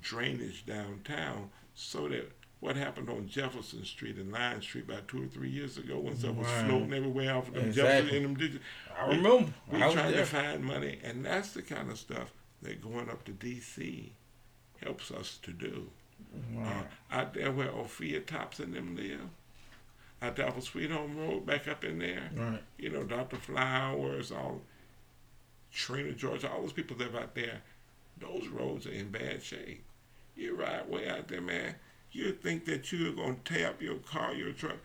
drainage 0.00 0.64
downtown 0.66 1.50
so 1.74 2.08
that 2.08 2.30
what 2.60 2.76
happened 2.76 3.10
on 3.10 3.28
Jefferson 3.28 3.84
Street 3.84 4.16
and 4.16 4.32
Line 4.32 4.62
Street 4.62 4.84
about 4.88 5.06
two 5.06 5.22
or 5.24 5.26
three 5.26 5.50
years 5.50 5.76
ago 5.76 5.98
when 5.98 6.16
stuff 6.16 6.34
was 6.36 6.46
Right. 6.46 6.66
floating 6.66 6.94
everywhere 6.94 7.34
off 7.36 7.48
of 7.48 7.54
them 7.54 7.66
Exactly. 7.66 7.92
Jefferson 7.92 8.16
in 8.16 8.22
them 8.22 8.34
ditches. 8.36 8.60
I 8.98 9.06
remember. 9.08 9.52
We 9.70 9.82
I 9.82 9.86
was 9.86 9.94
trying 9.94 10.12
to 10.14 10.24
find 10.24 10.64
money, 10.64 10.98
and 11.04 11.24
that's 11.24 11.52
the 11.52 11.62
kind 11.62 11.90
of 11.90 11.98
stuff 11.98 12.32
that 12.62 12.80
going 12.82 13.10
up 13.10 13.24
to 13.26 13.32
D.C. 13.32 14.12
helps 14.82 15.10
us 15.10 15.38
to 15.42 15.50
do. 15.52 15.88
Right. 16.54 16.66
Uh, 17.12 17.14
out 17.14 17.34
there 17.34 17.52
where 17.52 17.68
Ophia 17.68 18.24
Tops 18.24 18.58
and 18.60 18.72
them 18.74 18.96
live, 18.96 19.20
there 20.30 20.60
Sweet 20.60 20.90
Home 20.90 21.16
Road, 21.16 21.46
back 21.46 21.68
up 21.68 21.84
in 21.84 21.98
there, 21.98 22.30
Right. 22.34 22.62
you 22.78 22.90
know, 22.90 23.04
Dr. 23.04 23.36
Flowers, 23.36 24.30
all 24.32 24.62
Trina 25.72 26.12
George, 26.12 26.44
all 26.44 26.62
those 26.62 26.72
people 26.72 26.96
live 26.96 27.14
out 27.16 27.34
there. 27.34 27.62
Those 28.18 28.46
roads 28.48 28.86
are 28.86 28.92
in 28.92 29.10
bad 29.10 29.42
shape. 29.42 29.82
You 30.36 30.54
ride 30.56 30.88
way 30.88 31.08
out 31.08 31.28
there, 31.28 31.40
man. 31.40 31.76
You 32.12 32.32
think 32.32 32.64
that 32.66 32.92
you're 32.92 33.12
gonna 33.12 33.36
tear 33.44 33.68
up 33.70 33.82
your 33.82 33.96
car, 33.98 34.34
your 34.34 34.52
truck. 34.52 34.78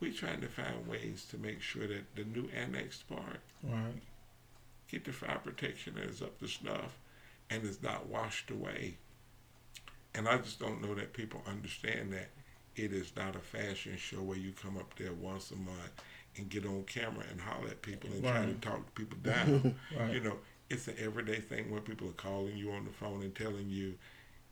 We're 0.00 0.12
trying 0.12 0.40
to 0.40 0.48
find 0.48 0.86
ways 0.86 1.26
to 1.30 1.36
make 1.38 1.60
sure 1.60 1.86
that 1.86 2.14
the 2.16 2.24
new 2.24 2.48
annexed 2.54 3.06
part, 3.08 3.40
Right. 3.62 4.00
get 4.88 5.04
the 5.04 5.12
fire 5.12 5.38
protection 5.38 5.98
is 5.98 6.22
up 6.22 6.38
to 6.40 6.48
snuff 6.48 6.98
and 7.50 7.64
is 7.64 7.82
not 7.82 8.06
washed 8.06 8.50
away. 8.50 8.96
And 10.14 10.26
I 10.26 10.38
just 10.38 10.58
don't 10.58 10.80
know 10.80 10.94
that 10.94 11.12
people 11.12 11.42
understand 11.46 12.12
that 12.14 12.30
it 12.76 12.92
is 12.92 13.12
not 13.16 13.36
a 13.36 13.40
fashion 13.40 13.96
show 13.96 14.18
where 14.18 14.38
you 14.38 14.52
come 14.52 14.76
up 14.76 14.94
there 14.96 15.12
once 15.12 15.50
a 15.50 15.56
month 15.56 16.02
and 16.36 16.48
get 16.48 16.64
on 16.64 16.84
camera 16.84 17.24
and 17.30 17.40
holler 17.40 17.68
at 17.68 17.82
people 17.82 18.10
and 18.12 18.22
try 18.22 18.40
to 18.42 18.46
Right. 18.46 18.62
talk 18.62 18.94
people 18.94 19.18
down. 19.22 19.74
Right. 19.98 20.12
You 20.14 20.20
know, 20.20 20.36
it's 20.68 20.86
an 20.88 20.94
everyday 20.98 21.40
thing 21.40 21.70
where 21.70 21.80
people 21.80 22.08
are 22.08 22.12
calling 22.12 22.56
you 22.56 22.70
on 22.72 22.84
the 22.84 22.90
phone 22.92 23.22
and 23.22 23.34
telling 23.34 23.68
you, 23.68 23.94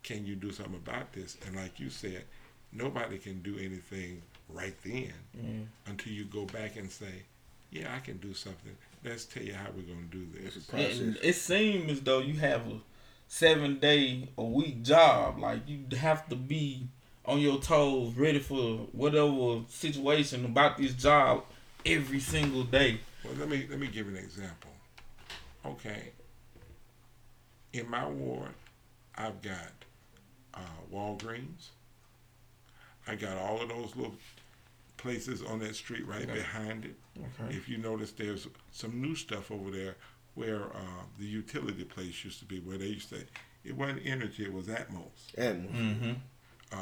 can 0.02 0.26
you 0.26 0.34
do 0.34 0.50
something 0.50 0.74
about 0.74 1.12
this? 1.12 1.36
And 1.46 1.54
like 1.56 1.78
you 1.78 1.90
said, 1.90 2.24
nobody 2.72 3.18
can 3.18 3.40
do 3.42 3.56
anything 3.58 4.22
right 4.48 4.74
then 4.82 5.12
Yeah. 5.34 5.50
until 5.86 6.12
you 6.12 6.24
go 6.24 6.44
back 6.44 6.76
and 6.76 6.90
say, 6.90 7.22
yeah, 7.70 7.94
I 7.94 8.00
can 8.00 8.16
do 8.18 8.34
something. 8.34 8.76
Let's 9.04 9.24
tell 9.26 9.42
you 9.44 9.54
how 9.54 9.66
we're 9.76 9.82
going 9.82 10.08
to 10.10 10.16
do 10.16 10.26
this. 10.42 10.56
Process. 10.66 11.16
It 11.22 11.34
seems 11.34 11.90
as 11.92 12.00
though 12.00 12.18
you 12.18 12.34
have 12.40 12.62
a 12.66 12.80
seven 13.28 13.78
day 13.78 14.28
a 14.36 14.42
week 14.42 14.82
job. 14.82 15.38
Like 15.38 15.60
you 15.68 15.84
have 15.98 16.28
to 16.30 16.36
be 16.36 16.88
on 17.28 17.40
your 17.40 17.60
toes, 17.60 18.14
ready 18.14 18.38
for 18.38 18.78
whatever 18.92 19.60
situation 19.68 20.46
about 20.46 20.78
this 20.78 20.94
job 20.94 21.44
every 21.84 22.20
single 22.20 22.64
day. 22.64 23.00
Well, 23.22 23.34
let 23.38 23.48
me 23.48 23.66
let 23.70 23.78
me 23.78 23.86
give 23.86 24.06
you 24.06 24.16
an 24.16 24.24
example. 24.24 24.70
Okay. 25.64 26.10
In 27.74 27.88
my 27.90 28.08
ward, 28.08 28.50
I've 29.14 29.42
got 29.42 29.72
uh, 30.54 30.60
Walgreens. 30.92 31.68
I 33.06 33.14
got 33.14 33.36
all 33.36 33.60
of 33.60 33.68
those 33.68 33.94
little 33.94 34.14
places 34.96 35.42
on 35.42 35.58
that 35.60 35.76
street 35.76 36.06
right 36.06 36.22
Okay. 36.22 36.32
behind 36.32 36.86
it. 36.86 36.96
Okay. 37.18 37.54
If 37.54 37.68
you 37.68 37.76
notice, 37.76 38.12
there's 38.12 38.48
some 38.72 39.00
new 39.02 39.14
stuff 39.14 39.50
over 39.50 39.70
there 39.70 39.96
where 40.34 40.64
uh, 40.64 41.02
the 41.18 41.26
utility 41.26 41.84
place 41.84 42.24
used 42.24 42.38
to 42.38 42.44
be, 42.46 42.60
where 42.60 42.78
they 42.78 42.86
used 42.86 43.10
to. 43.10 43.22
It 43.64 43.76
wasn't 43.76 44.04
Entergy; 44.04 44.40
it 44.40 44.52
was 44.52 44.66
Atmos. 44.68 45.34
Atmos. 45.36 45.72
Mm-hmm. 45.74 46.12
Uh, 46.72 46.76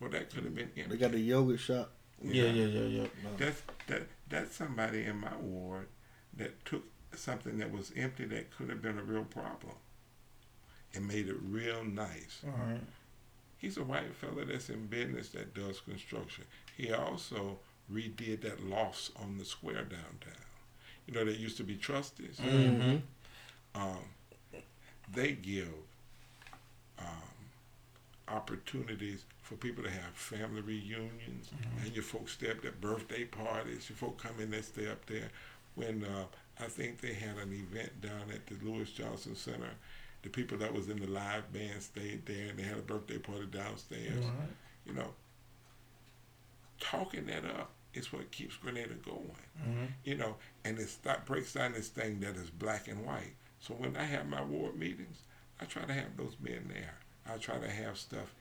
well, 0.00 0.10
that 0.10 0.30
could 0.30 0.44
have 0.44 0.54
been 0.54 0.70
They 0.74 0.96
got 0.96 1.14
a 1.14 1.18
yoga 1.18 1.56
shop. 1.56 1.90
Yeah, 2.22 2.44
yeah, 2.44 2.66
yeah, 2.66 3.02
yeah. 3.02 3.06
That's 3.38 3.62
that 3.86 4.02
that's 4.28 4.56
somebody 4.56 5.04
in 5.04 5.18
my 5.18 5.36
ward 5.36 5.88
that 6.36 6.64
took 6.64 6.84
something 7.14 7.58
that 7.58 7.72
was 7.72 7.92
empty 7.96 8.24
that 8.26 8.56
could 8.56 8.68
have 8.70 8.82
been 8.82 8.98
a 8.98 9.02
real 9.02 9.24
problem 9.24 9.74
and 10.94 11.06
made 11.06 11.28
it 11.28 11.36
real 11.42 11.84
nice. 11.84 12.42
All 12.44 12.52
right. 12.66 12.80
He's 13.58 13.76
a 13.76 13.84
white 13.84 14.14
fella 14.14 14.44
that's 14.44 14.70
in 14.70 14.86
business 14.86 15.30
that 15.30 15.54
does 15.54 15.80
construction. 15.80 16.44
He 16.76 16.92
also 16.92 17.58
redid 17.92 18.42
that 18.42 18.64
loft 18.64 19.10
on 19.20 19.36
the 19.38 19.44
square 19.44 19.84
downtown. 19.84 20.46
You 21.06 21.14
know, 21.14 21.24
there 21.24 21.34
used 21.34 21.56
to 21.58 21.64
be 21.64 21.76
trustees. 21.76 22.38
Mm-hmm. 22.42 22.98
Um, 23.74 23.98
they 25.12 25.32
give 25.32 25.68
um, 26.98 27.06
opportunities 28.28 29.24
for 29.50 29.56
people 29.56 29.82
to 29.82 29.90
have 29.90 30.14
family 30.14 30.60
reunions 30.60 31.50
and 31.84 31.92
your 31.92 32.04
folks 32.04 32.34
stay 32.34 32.52
up 32.52 32.64
at 32.64 32.80
birthday 32.80 33.24
parties. 33.24 33.90
Your 33.90 33.96
folks 33.96 34.22
come 34.22 34.38
in, 34.40 34.52
they 34.52 34.62
stay 34.62 34.88
up 34.88 35.04
there. 35.06 35.28
When 35.74 36.04
uh, 36.04 36.26
I 36.60 36.66
think 36.66 37.00
they 37.00 37.14
had 37.14 37.36
an 37.36 37.52
event 37.52 38.00
down 38.00 38.30
at 38.32 38.46
the 38.46 38.64
Lewis 38.64 38.92
Johnson 38.92 39.34
Center, 39.34 39.70
the 40.22 40.28
people 40.28 40.56
that 40.58 40.72
was 40.72 40.88
in 40.88 41.00
the 41.00 41.08
live 41.08 41.52
band 41.52 41.82
stayed 41.82 42.26
there 42.26 42.50
and 42.50 42.58
they 42.60 42.62
had 42.62 42.78
a 42.78 42.82
birthday 42.82 43.18
party 43.18 43.46
downstairs. 43.46 44.24
Right. 44.24 44.48
You 44.86 44.92
know, 44.92 45.08
talking 46.78 47.26
that 47.26 47.44
up 47.44 47.70
is 47.92 48.12
what 48.12 48.30
keeps 48.30 48.56
Grenada 48.56 48.94
going 49.04 49.32
Mhm. 49.66 49.88
you 50.04 50.14
know, 50.14 50.36
and 50.64 50.78
it 50.78 50.88
start, 50.88 51.26
breaks 51.26 51.54
down 51.54 51.72
this 51.72 51.88
thing 51.88 52.20
that 52.20 52.36
is 52.36 52.50
black 52.50 52.86
and 52.86 53.04
white. 53.04 53.34
So 53.60 53.74
when 53.74 53.96
I 53.96 54.04
have 54.04 54.28
my 54.28 54.42
ward 54.42 54.76
meetings, 54.76 55.22
I 55.60 55.64
try 55.64 55.82
to 55.84 55.92
have 55.92 56.16
those 56.16 56.36
men 56.40 56.68
there. 56.72 56.94
I 57.26 57.36
try 57.38 57.58
to 57.58 57.68
have 57.68 57.98
stuff 57.98 58.32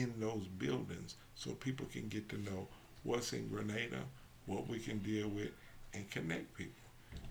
in 0.00 0.14
those 0.20 0.46
buildings 0.58 1.16
so 1.34 1.50
people 1.52 1.86
can 1.92 2.08
get 2.08 2.28
to 2.30 2.38
know 2.38 2.66
what's 3.04 3.32
in 3.32 3.48
Grenada, 3.48 4.00
what 4.46 4.68
we 4.68 4.78
can 4.78 4.98
deal 4.98 5.28
with, 5.28 5.50
and 5.94 6.08
connect 6.10 6.54
people. 6.54 6.74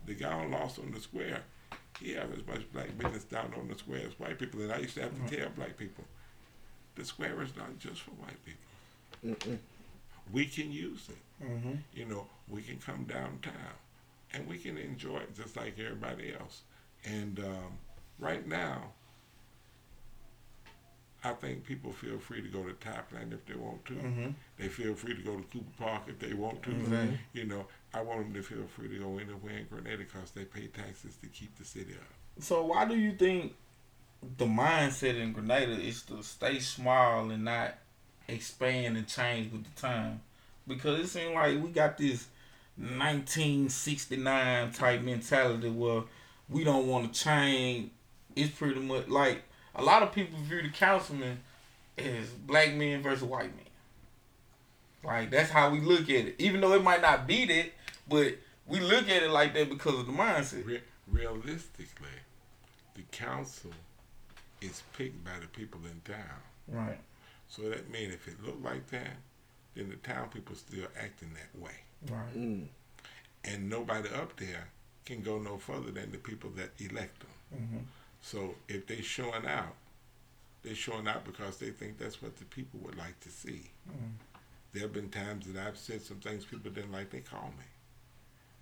The 0.06 0.14
guy 0.14 0.32
on 0.32 0.52
Loft 0.52 0.80
on 0.80 0.92
the 0.92 1.00
Square, 1.00 1.44
he 2.00 2.14
have 2.14 2.32
as 2.32 2.46
much 2.48 2.72
black 2.74 2.98
business 2.98 3.24
down 3.26 3.54
on 3.58 3.68
the 3.68 3.78
square 3.78 4.02
as 4.08 4.20
white 4.20 4.40
people. 4.40 4.62
And 4.62 4.72
I 4.72 4.80
used 4.80 4.96
to 4.96 5.02
have 5.02 5.28
to 5.28 5.36
tell 5.36 5.50
black 5.50 5.78
people, 5.78 6.04
the 6.96 7.04
square 7.06 7.42
is 7.42 7.56
not 7.56 7.78
just 7.80 8.02
for 8.02 8.12
white 8.12 8.44
people. 8.46 9.36
Mm-mm. 9.52 9.58
We 10.32 10.46
can 10.46 10.72
use 10.72 11.08
it 11.10 11.18
Mm-hmm. 11.44 11.74
you 11.94 12.06
know, 12.06 12.26
we 12.50 12.64
can 12.64 12.78
come 12.78 13.04
downtown 13.04 13.54
and 14.34 14.48
we 14.48 14.58
can 14.58 14.76
enjoy 14.76 15.18
it 15.18 15.36
just 15.36 15.56
like 15.56 15.78
everybody 15.80 16.34
else. 16.34 16.62
And 17.06 17.40
um, 17.40 17.78
right 18.18 18.46
now, 18.48 18.92
I 21.28 21.34
think 21.34 21.66
people 21.66 21.92
feel 21.92 22.18
free 22.20 22.42
to 22.42 22.48
go 22.48 22.64
to 22.64 22.74
Thailand 22.74 23.34
if 23.34 23.46
they 23.46 23.56
want 23.56 23.84
to. 23.86 23.94
Mm-hmm. 23.94 24.30
They 24.58 24.70
feel 24.70 24.96
free 24.96 25.16
to 25.16 25.22
go 25.22 25.36
to 25.36 25.44
Cooper 25.44 25.66
Park 25.78 26.04
if 26.08 26.20
they 26.20 26.34
want 26.34 26.64
to. 26.64 26.72
Exactly. 26.72 27.20
You 27.34 27.46
know, 27.46 27.66
I 27.94 28.02
want 28.02 28.22
them 28.22 28.34
to 28.34 28.42
feel 28.42 28.66
free 28.76 28.88
to 28.88 29.00
go 29.00 29.18
anywhere 29.18 29.58
in 29.58 29.66
Grenada 29.70 29.98
because 29.98 30.32
they 30.32 30.46
pay 30.46 30.68
taxes 30.68 31.18
to 31.22 31.28
keep 31.28 31.58
the 31.58 31.66
city 31.66 31.94
up. 31.94 32.44
So 32.44 32.64
why 32.64 32.86
do 32.86 32.96
you 32.96 33.12
think 33.12 33.56
the 34.38 34.46
mindset 34.46 35.20
in 35.22 35.34
Grenada 35.34 35.74
is 35.74 36.04
to 36.04 36.24
stay 36.24 36.60
small 36.60 37.30
and 37.30 37.44
not 37.44 37.76
expand 38.28 38.96
and 38.96 39.08
change 39.08 39.52
with 39.52 39.66
the 39.66 39.82
time? 39.82 40.22
Because 40.66 41.00
it 41.00 41.08
seems 41.08 41.34
like 41.34 41.62
we 41.62 41.70
got 41.72 41.98
this 41.98 42.28
1969 42.78 44.72
type 44.72 45.02
mentality 45.02 45.70
where 45.70 46.04
we 46.50 46.64
don't 46.64 46.88
want 46.88 47.14
to 47.14 47.20
change. 47.24 47.92
It's 48.36 48.52
pretty 48.52 48.80
much 48.80 49.08
like 49.10 49.44
a 49.78 49.84
lot 49.84 50.04
of 50.04 50.12
people 50.12 50.38
view 50.40 50.62
the 50.62 50.70
councilman 50.70 51.40
as 51.98 52.28
black 52.46 52.74
men 52.74 53.02
versus 53.02 53.24
white 53.24 53.56
men. 53.56 53.66
Like 55.04 55.32
that's 55.32 55.50
how 55.50 55.70
we 55.70 55.80
look 55.80 56.04
at 56.04 56.26
it, 56.28 56.36
even 56.40 56.60
though 56.60 56.74
it 56.74 56.84
might 56.84 57.02
not 57.02 57.28
be 57.28 57.46
that, 57.46 57.72
but 58.10 58.36
we 58.66 58.80
look 58.80 59.08
at 59.10 59.24
it 59.24 59.30
like 59.30 59.54
that 59.54 59.70
because 59.70 60.00
of 60.00 60.06
the 60.06 60.12
mindset. 60.12 60.66
Re- 60.66 60.82
realistically, 61.08 62.08
the 62.96 63.04
council 63.12 63.72
is 64.60 64.82
picked 64.98 65.24
by 65.24 65.40
the 65.40 65.48
people 65.48 65.80
in 65.86 66.02
town. 66.12 66.42
Right. 66.68 66.98
So 67.48 67.70
that 67.70 67.90
means 67.90 68.14
if 68.14 68.28
it 68.28 68.44
looked 68.44 68.64
like 68.64 68.88
that, 68.88 69.16
then 69.76 69.90
the 69.90 69.96
town 69.96 70.30
people 70.30 70.56
still 70.56 70.88
acting 71.00 71.30
that 71.36 71.62
way. 71.62 71.72
Right. 72.10 72.38
Mm. 72.38 72.68
And 73.46 73.70
nobody 73.70 74.10
up 74.10 74.36
there 74.38 74.68
can 75.06 75.22
go 75.22 75.40
no 75.40 75.58
further 75.58 75.92
than 75.92 76.12
the 76.12 76.18
people 76.18 76.50
that 76.58 76.72
elect 76.80 77.20
them. 77.20 77.30
Mm-hmm. 77.56 77.78
So 78.28 78.56
if 78.68 78.88
they 78.88 79.02
showing 79.02 79.46
out, 79.48 79.76
they 80.62 80.74
showing 80.74 81.08
out 81.08 81.24
because 81.24 81.56
they 81.56 81.70
think 81.70 81.98
that's 81.98 82.22
what 82.22 82.36
the 82.36 82.44
people 82.44 82.78
would 82.84 82.98
like 82.98 83.18
to 83.22 83.30
see. 83.30 83.72
Mm. 83.90 84.16
There 84.74 84.82
have 84.82 84.92
been 84.92 85.08
times 85.08 85.46
that 85.48 85.66
I've 85.66 85.78
said 85.78 86.02
some 86.02 86.18
things 86.18 86.44
people 86.44 86.70
didn't 86.70 86.92
like. 86.92 87.10
They 87.10 87.22
call 87.22 87.54
me. 87.58 87.64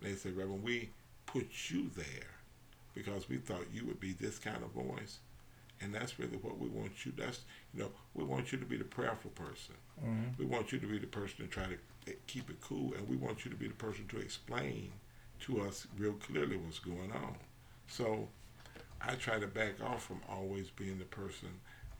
They 0.08 0.14
say, 0.14 0.30
Reverend, 0.30 0.62
we 0.62 0.92
put 1.26 1.48
you 1.70 1.90
there 1.96 2.30
because 2.94 3.28
we 3.28 3.38
thought 3.38 3.66
you 3.74 3.88
would 3.88 4.00
be 4.00 4.14
this 4.14 4.38
kind 4.38 4.62
of 4.64 4.70
voice. 4.70 5.18
And 5.82 5.96
that's 5.96 6.20
really 6.20 6.38
what 6.38 6.60
we 6.60 6.68
want 6.68 7.04
you. 7.04 7.12
That's 7.18 7.40
you 7.74 7.82
know, 7.82 7.92
we 8.14 8.24
want 8.24 8.52
you 8.52 8.60
to 8.60 8.66
be 8.66 8.78
the 8.78 8.84
prayerful 8.84 9.32
person. 9.32 9.76
Mm-hmm. 10.00 10.38
We 10.38 10.46
want 10.46 10.74
you 10.74 10.78
to 10.78 10.86
be 10.86 11.00
the 11.00 11.08
person 11.08 11.38
to 11.38 11.48
try 11.48 11.66
to 11.66 11.78
eh, 12.08 12.14
keep 12.28 12.52
it 12.52 12.62
cool, 12.62 12.94
and 12.94 13.10
we 13.10 13.16
want 13.16 13.44
you 13.44 13.50
to 13.50 13.58
be 13.58 13.68
the 13.68 13.74
person 13.74 14.06
to 14.10 14.20
explain 14.20 14.92
to 15.40 15.62
us 15.62 15.88
real 15.98 16.14
clearly 16.14 16.56
what's 16.56 16.78
going 16.78 17.12
on. 17.12 17.36
So 17.88 18.28
I 19.02 19.16
try 19.16 19.40
to 19.40 19.48
back 19.48 19.82
off 19.84 20.04
from 20.06 20.22
always 20.30 20.70
being 20.72 20.98
the 21.00 21.06
person 21.06 21.50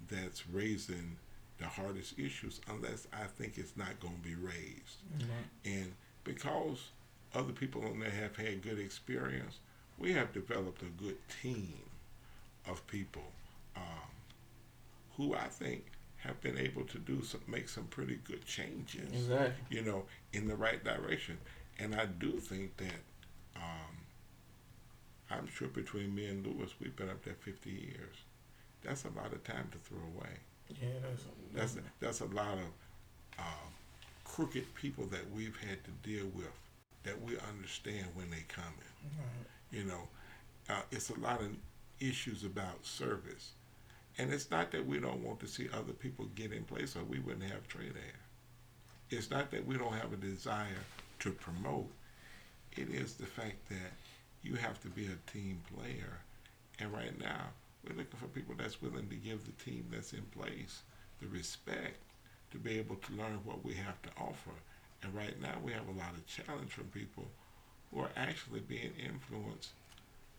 that's 0.10 0.48
raising 0.48 1.18
the 1.58 1.66
hardest 1.66 2.20
issues 2.20 2.60
unless 2.70 3.08
I 3.14 3.26
think 3.26 3.58
it's 3.58 3.78
not 3.78 4.00
going 4.00 4.16
to 4.16 4.22
be 4.22 4.36
raised. 4.36 4.98
And 5.64 5.94
because 6.24 6.90
other 7.34 7.54
people 7.54 7.86
on 7.86 8.00
there 8.00 8.10
have 8.10 8.36
had 8.36 8.62
good 8.62 8.80
experience, 8.80 9.60
we 9.98 10.14
have 10.14 10.34
developed 10.34 10.82
a 10.82 11.04
good 11.04 11.18
team 11.42 11.78
of 12.68 12.86
people 12.88 13.32
um, 13.76 13.84
who 15.18 15.34
I 15.34 15.48
think 15.48 15.86
have 16.18 16.42
been 16.42 16.58
able 16.58 16.84
to 16.86 16.98
do 16.98 17.24
some, 17.24 17.42
make 17.48 17.70
some 17.70 17.86
pretty 17.86 18.20
good 18.28 18.46
changes 18.46 19.14
Exactly. 19.14 19.54
you 19.70 19.84
know, 19.84 20.04
in 20.34 20.48
the 20.48 20.56
right 20.56 20.84
direction. 20.84 21.38
And 21.80 21.94
I 21.96 22.06
do 22.06 22.40
think 22.40 22.76
that 22.78 23.02
um, 23.56 23.96
I'm 25.32 25.48
sure 25.48 25.68
between 25.68 26.14
me 26.14 26.28
and 26.28 26.46
Lewis, 26.46 26.72
we've 26.80 26.96
been 26.96 27.10
up 27.10 27.24
there 27.24 27.34
50 27.34 27.70
years. 27.70 28.16
That's 28.84 29.06
a 29.06 29.10
lot 29.10 29.34
of 29.34 29.44
time 29.44 29.68
to 29.72 29.78
throw 29.80 29.98
away. 30.16 30.30
Yeah, 30.82 30.88
that's 31.02 31.24
That's 31.54 31.88
that's 32.00 32.20
a 32.22 32.36
lot 32.36 32.54
of 32.54 33.40
um, 33.40 33.72
crooked 34.24 34.74
people 34.76 35.06
that 35.08 35.30
we've 35.32 35.58
had 35.58 35.84
to 35.84 35.92
deal 36.08 36.26
with 36.36 36.52
that 37.04 37.22
we 37.22 37.38
understand 37.50 38.08
when 38.14 38.30
they 38.30 38.44
come 38.48 38.64
in. 38.64 39.10
Right. 39.18 39.48
You 39.72 39.84
know, 39.86 40.08
uh, 40.70 40.82
it's 40.92 41.10
a 41.10 41.20
lot 41.20 41.42
of 41.42 41.50
issues 42.00 42.44
about 42.44 42.86
service. 42.86 43.52
And 44.18 44.32
it's 44.34 44.50
not 44.50 44.72
that 44.72 44.86
we 44.86 45.00
don't 45.00 45.24
want 45.24 45.40
to 45.42 45.48
see 45.48 45.68
other 45.74 45.94
people 45.94 46.26
get 46.36 46.52
in 46.52 46.64
place 46.64 46.96
or 46.96 47.04
we 47.04 47.20
wouldn't 47.20 47.52
have 47.52 47.68
trade 47.68 47.94
air. 47.96 48.20
It's 49.10 49.30
not 49.30 49.52
that 49.52 49.66
we 49.66 49.78
don't 49.78 49.94
have 49.94 50.14
a 50.14 50.18
desire 50.18 50.84
to 51.20 51.32
promote. 51.32 51.92
It 52.76 52.90
is 52.90 53.14
the 53.16 53.26
fact 53.26 53.70
that 53.70 53.92
you 54.46 54.56
have 54.56 54.80
to 54.82 54.88
be 54.90 55.08
a 55.08 55.32
team 55.32 55.62
player. 55.74 56.20
And 56.80 56.94
right 56.94 57.18
now, 57.20 57.48
we're 57.84 57.98
looking 57.98 58.20
for 58.20 58.28
people 58.28 58.56
that's 58.58 58.82
willing 58.82 59.08
to 59.10 59.16
give 59.16 59.46
the 59.46 59.64
team 59.64 59.86
that's 59.92 60.14
in 60.14 60.24
place 60.38 60.84
the 61.22 61.28
respect 61.28 61.98
to 62.52 62.58
be 62.58 62.78
able 62.78 62.96
to 62.96 63.14
learn 63.14 63.40
what 63.44 63.66
we 63.66 63.74
have 63.74 64.02
to 64.04 64.10
offer. 64.18 64.52
And 65.02 65.14
right 65.16 65.40
now, 65.42 65.56
we 65.64 65.72
have 65.72 65.88
a 65.88 65.98
lot 65.98 66.14
of 66.14 66.26
challenge 66.28 66.72
from 66.72 66.86
people 66.86 67.26
who 67.92 68.02
are 68.02 68.10
actually 68.16 68.60
being 68.62 68.92
influenced 69.04 69.70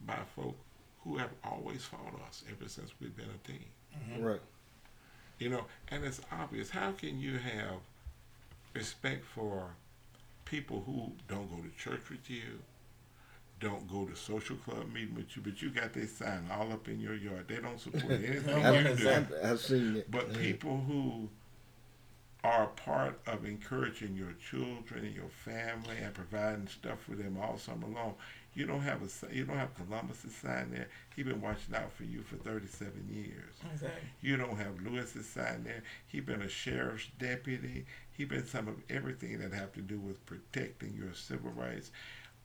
by 0.07 0.19
folk 0.35 0.57
who 1.03 1.17
have 1.17 1.31
always 1.45 1.85
fought 1.85 2.21
us 2.29 2.43
ever 2.51 2.69
since 2.69 2.91
we've 3.01 3.17
been 3.17 3.27
a 3.27 3.47
team. 3.47 3.65
Mm-hmm. 3.97 4.23
Right. 4.23 4.41
You 5.39 5.51
know, 5.51 5.65
and 5.89 6.05
it's 6.05 6.21
obvious. 6.33 6.71
How 6.71 6.93
can 6.93 7.21
you 7.21 7.39
have 7.39 7.81
respect 8.75 9.25
for 9.25 9.71
people 10.45 10.83
who 10.87 11.13
don't 11.29 11.51
go 11.51 11.57
to 11.63 11.71
church 11.77 12.09
with 12.11 12.29
you, 12.31 12.61
don't 13.61 13.89
go 13.91 14.05
to 14.05 14.15
social 14.17 14.57
club 14.57 14.93
meeting 14.93 15.15
with 15.15 15.35
you, 15.37 15.43
but 15.43 15.63
you 15.63 15.71
got 15.71 15.93
their 15.93 16.07
sign 16.07 16.47
all 16.53 16.73
up 16.73 16.89
in 16.89 17.01
your 17.01 17.15
yard? 17.15 17.47
They 17.49 17.57
don't 17.57 17.81
support 17.81 18.05
anything 18.13 18.59
you 18.61 18.65
I've, 18.67 18.99
do. 18.99 19.09
I've, 19.11 19.33
I've 19.45 19.61
seen 19.61 19.97
it. 19.97 20.11
But 20.11 20.29
Yeah. 20.33 20.39
people 20.39 20.77
who 20.87 21.29
are 22.45 22.65
a 22.65 22.69
part 22.69 23.19
of 23.27 23.45
encouraging 23.45 24.15
your 24.15 24.33
children 24.35 25.05
and 25.05 25.15
your 25.15 25.29
family 25.45 25.97
and 26.01 26.15
providing 26.15 26.69
stuff 26.69 27.01
for 27.01 27.15
them 27.17 27.39
all 27.41 27.59
summer 27.59 27.89
long, 27.89 28.15
you 28.55 28.67
don't 28.67 28.81
have 28.83 29.03
a 29.03 29.09
si- 29.09 29.27
you 29.33 29.45
don't 29.45 29.57
have 29.59 29.75
Columbus's 29.75 30.35
sign 30.35 30.71
there. 30.73 30.89
He 31.15 31.23
been 31.23 31.41
watching 31.41 31.75
out 31.75 31.93
for 31.93 32.05
you 32.05 32.23
for 32.23 32.37
37 32.37 33.09
years. 33.11 33.55
Exactly. 33.73 34.01
You 34.21 34.37
don't 34.37 34.57
have 34.59 34.81
Lewis's 34.81 35.27
sign 35.29 35.65
there. 35.65 35.83
He 36.07 36.21
been 36.21 36.41
a 36.43 36.49
sheriff's 36.49 37.09
deputy. 37.19 37.85
He 38.13 38.25
been 38.25 38.47
some 38.47 38.69
of 38.69 38.77
everything 38.89 39.39
that 39.41 39.53
have 39.53 39.73
to 39.75 39.81
do 39.83 39.99
with 39.99 40.25
protecting 40.25 40.95
your 40.97 41.13
civil 41.15 41.51
rights. 41.51 41.91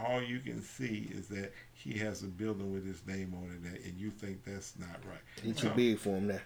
All 0.06 0.22
you 0.22 0.39
can 0.39 0.62
see 0.62 1.10
is 1.14 1.28
that 1.30 1.54
he 1.74 1.97
has 1.99 2.24
a 2.24 2.28
building 2.28 2.72
with 2.74 2.86
his 2.86 3.06
name 3.06 3.34
on 3.36 3.52
it, 3.66 3.86
and 3.86 3.97
you 3.99 4.10
think 4.10 4.43
that's 4.43 4.74
not 4.80 4.89
right. 5.06 5.22
He's 5.43 5.56
too 5.58 5.68
So- 5.68 5.74
big 5.76 5.97
for 5.99 6.18
him 6.18 6.28
now. 6.28 6.39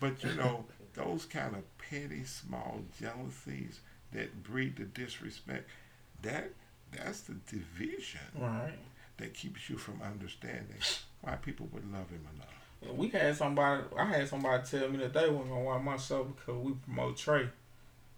but 0.00 0.22
you 0.24 0.34
know, 0.34 0.64
those 0.94 1.24
kind 1.26 1.54
of 1.54 1.62
petty, 1.78 2.24
small 2.24 2.82
jealousies 3.00 3.80
that 4.12 4.42
breed 4.42 4.76
the 4.76 4.84
disrespect, 4.84 5.68
that 6.22 6.50
that's 6.90 7.22
the 7.22 7.34
division 7.46 8.20
Right. 8.36 8.78
that 9.16 9.32
keeps 9.34 9.68
you 9.70 9.78
from 9.78 10.02
understanding 10.02 10.76
why 11.22 11.36
people 11.36 11.66
would 11.72 11.90
love 11.92 12.10
him 12.10 12.26
enough. 12.34 12.48
And 12.82 12.98
we 12.98 13.08
had 13.08 13.36
somebody. 13.36 13.84
I 13.96 14.04
had 14.04 14.28
somebody 14.28 14.62
tell 14.66 14.88
me 14.90 14.98
that 14.98 15.12
they 15.14 15.28
weren't 15.30 15.48
gonna 15.48 15.60
watch 15.62 15.82
my 15.82 15.96
show 15.96 16.24
because 16.24 16.56
we 16.56 16.72
promote 16.74 17.16
Trey, 17.16 17.48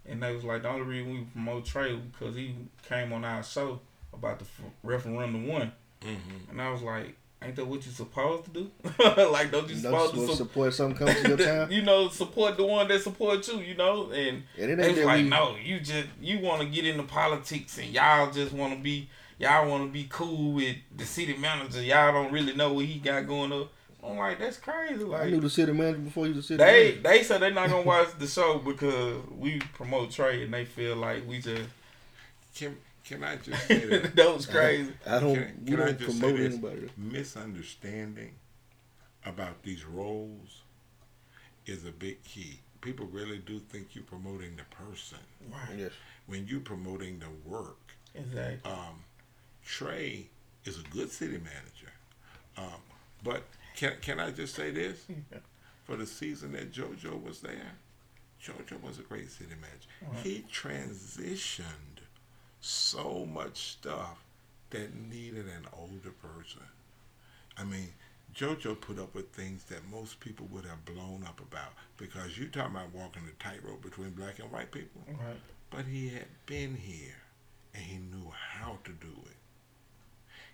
and 0.05 0.21
they 0.23 0.33
was 0.35 0.43
like 0.43 0.63
the 0.63 0.69
only 0.69 0.81
reason 0.81 1.13
we 1.13 1.23
promote 1.25 1.65
Trey 1.65 1.93
was 1.93 2.03
because 2.05 2.35
he 2.35 2.55
came 2.83 3.13
on 3.13 3.23
our 3.23 3.43
show 3.43 3.79
about 4.15 4.39
the 4.39 4.45
f- 4.45 4.71
referendum 4.83 5.47
one, 5.47 5.71
Mm-hmm. 6.01 6.51
and 6.51 6.61
I 6.61 6.71
was 6.71 6.81
like, 6.81 7.15
Ain't 7.41 7.55
that 7.57 7.65
what 7.67 7.85
you 7.85 7.91
supposed 7.91 8.45
to 8.45 8.51
do? 8.51 8.71
like, 9.31 9.51
don't 9.51 9.69
you 9.69 9.75
You 9.75 9.81
know, 9.83 10.07
supposed 10.07 10.13
to 10.13 10.19
supposed 10.19 10.19
to 10.19 10.27
su- 10.27 10.35
support 10.35 10.73
something 10.73 10.97
comes 11.07 11.21
to 11.21 11.27
your 11.27 11.37
town. 11.45 11.71
you 11.71 11.81
know, 11.83 12.09
support 12.09 12.57
the 12.57 12.65
one 12.65 12.87
that 12.87 13.01
supports 13.01 13.47
you, 13.49 13.59
you 13.59 13.75
know? 13.75 14.09
And 14.11 14.43
And 14.57 14.71
it 14.71 14.79
ain't 14.79 15.05
like, 15.05 15.23
we, 15.23 15.29
no, 15.29 15.55
you 15.61 15.79
just, 15.79 16.07
you 16.21 16.39
want 16.39 16.61
to 16.61 16.67
get 16.67 16.85
into 16.85 17.03
politics 17.03 17.77
and 17.77 17.89
y'all 17.89 18.31
just 18.31 18.51
want 18.53 18.73
to 18.75 18.79
be, 18.81 19.09
y'all 19.37 19.69
want 19.69 19.85
to 19.85 19.91
be 19.91 20.07
cool 20.09 20.53
with 20.53 20.75
the 20.95 21.05
city 21.05 21.35
manager. 21.37 21.83
Y'all 21.83 22.13
don't 22.13 22.31
really 22.31 22.55
know 22.55 22.73
what 22.73 22.85
he 22.85 22.97
got 22.99 23.27
going 23.27 23.51
on. 23.51 23.67
I'm 24.03 24.17
like, 24.17 24.39
that's 24.39 24.57
crazy. 24.57 25.03
I 25.03 25.07
Like, 25.07 25.29
knew 25.29 25.41
the 25.41 25.49
city 25.49 25.71
manager 25.71 25.99
before 25.99 26.27
you 26.27 26.33
was 26.35 26.47
the 26.47 26.55
city 26.55 26.63
they 26.63 26.83
manager. 26.95 27.01
they 27.03 27.23
said 27.23 27.41
they're 27.41 27.51
not 27.51 27.69
gonna 27.69 27.81
watch 27.85 28.09
the 28.17 28.27
show 28.27 28.57
because 28.59 29.17
we 29.37 29.59
promote 29.73 30.09
Trey 30.11 30.43
and 30.43 30.53
they 30.53 30.65
feel 30.65 30.95
like 30.95 31.27
we 31.27 31.39
just 31.41 31.63
Can 32.55 32.75
can 33.05 33.23
I 33.23 33.35
just 33.37 33.67
say 33.67 33.85
that 33.85 34.15
that 34.15 34.35
was 34.35 34.45
crazy. 34.45 34.91
I 35.05 35.19
don't. 35.19 35.35
Can- 35.35 35.61
we 35.63 35.71
can 35.71 35.81
I 35.81 35.85
don't 35.85 35.99
just 35.99 36.11
say 36.13 36.19
promote 36.19 36.37
this? 36.39 36.53
anybody. 36.53 36.89
misunderstanding 36.97 38.33
about 39.25 39.63
these 39.63 39.85
roles 39.85 40.61
is 41.65 41.85
a 41.85 41.91
big 41.91 42.23
key. 42.23 42.59
People 42.81 43.07
really 43.07 43.39
do 43.39 43.59
think 43.59 43.95
you're 43.95 44.03
promoting 44.03 44.55
the 44.57 44.63
person 44.75 45.17
Right. 45.51 45.77
Yes. 45.79 45.91
when 46.27 46.45
you're 46.47 46.59
promoting 46.59 47.19
the 47.19 47.49
work. 47.49 47.77
Exactly. 48.13 48.71
Um, 48.71 49.03
Trey 49.65 50.27
is 50.65 50.79
a 50.79 50.83
good 50.95 51.11
city 51.11 51.37
manager, 51.39 51.91
um, 52.57 52.79
but 53.23 53.43
can 53.75 53.93
can 54.01 54.19
I 54.19 54.31
just 54.31 54.55
say 54.55 54.71
this? 54.71 55.05
For 55.85 55.95
the 55.95 56.05
season 56.07 56.51
that 56.53 56.71
JoJo 56.73 57.21
was 57.23 57.41
there, 57.41 57.73
JoJo 58.43 58.81
was 58.81 58.97
a 58.97 59.03
great 59.03 59.29
city 59.29 59.53
manager. 59.61 60.19
He 60.23 60.43
transitioned 60.51 61.94
so 62.65 63.27
much 63.31 63.57
stuff 63.73 64.23
that 64.71 64.95
needed 64.95 65.45
an 65.45 65.67
older 65.77 66.11
person. 66.11 66.63
I 67.57 67.63
mean, 67.63 67.89
JoJo 68.35 68.81
put 68.81 68.99
up 68.99 69.13
with 69.15 69.29
things 69.29 69.63
that 69.65 69.87
most 69.89 70.19
people 70.19 70.47
would 70.51 70.65
have 70.65 70.83
blown 70.83 71.23
up 71.25 71.39
about 71.39 71.73
because 71.97 72.37
you 72.37 72.47
talking 72.47 72.75
about 72.75 72.93
walking 72.93 73.23
the 73.25 73.31
tightrope 73.43 73.81
between 73.81 74.09
black 74.11 74.39
and 74.39 74.51
white 74.51 74.71
people. 74.71 75.01
Right. 75.07 75.37
But 75.69 75.85
he 75.85 76.09
had 76.09 76.25
been 76.45 76.75
here 76.75 77.15
and 77.73 77.83
he 77.83 77.97
knew 77.97 78.31
how 78.33 78.79
to 78.83 78.91
do 78.91 79.13
it. 79.25 79.35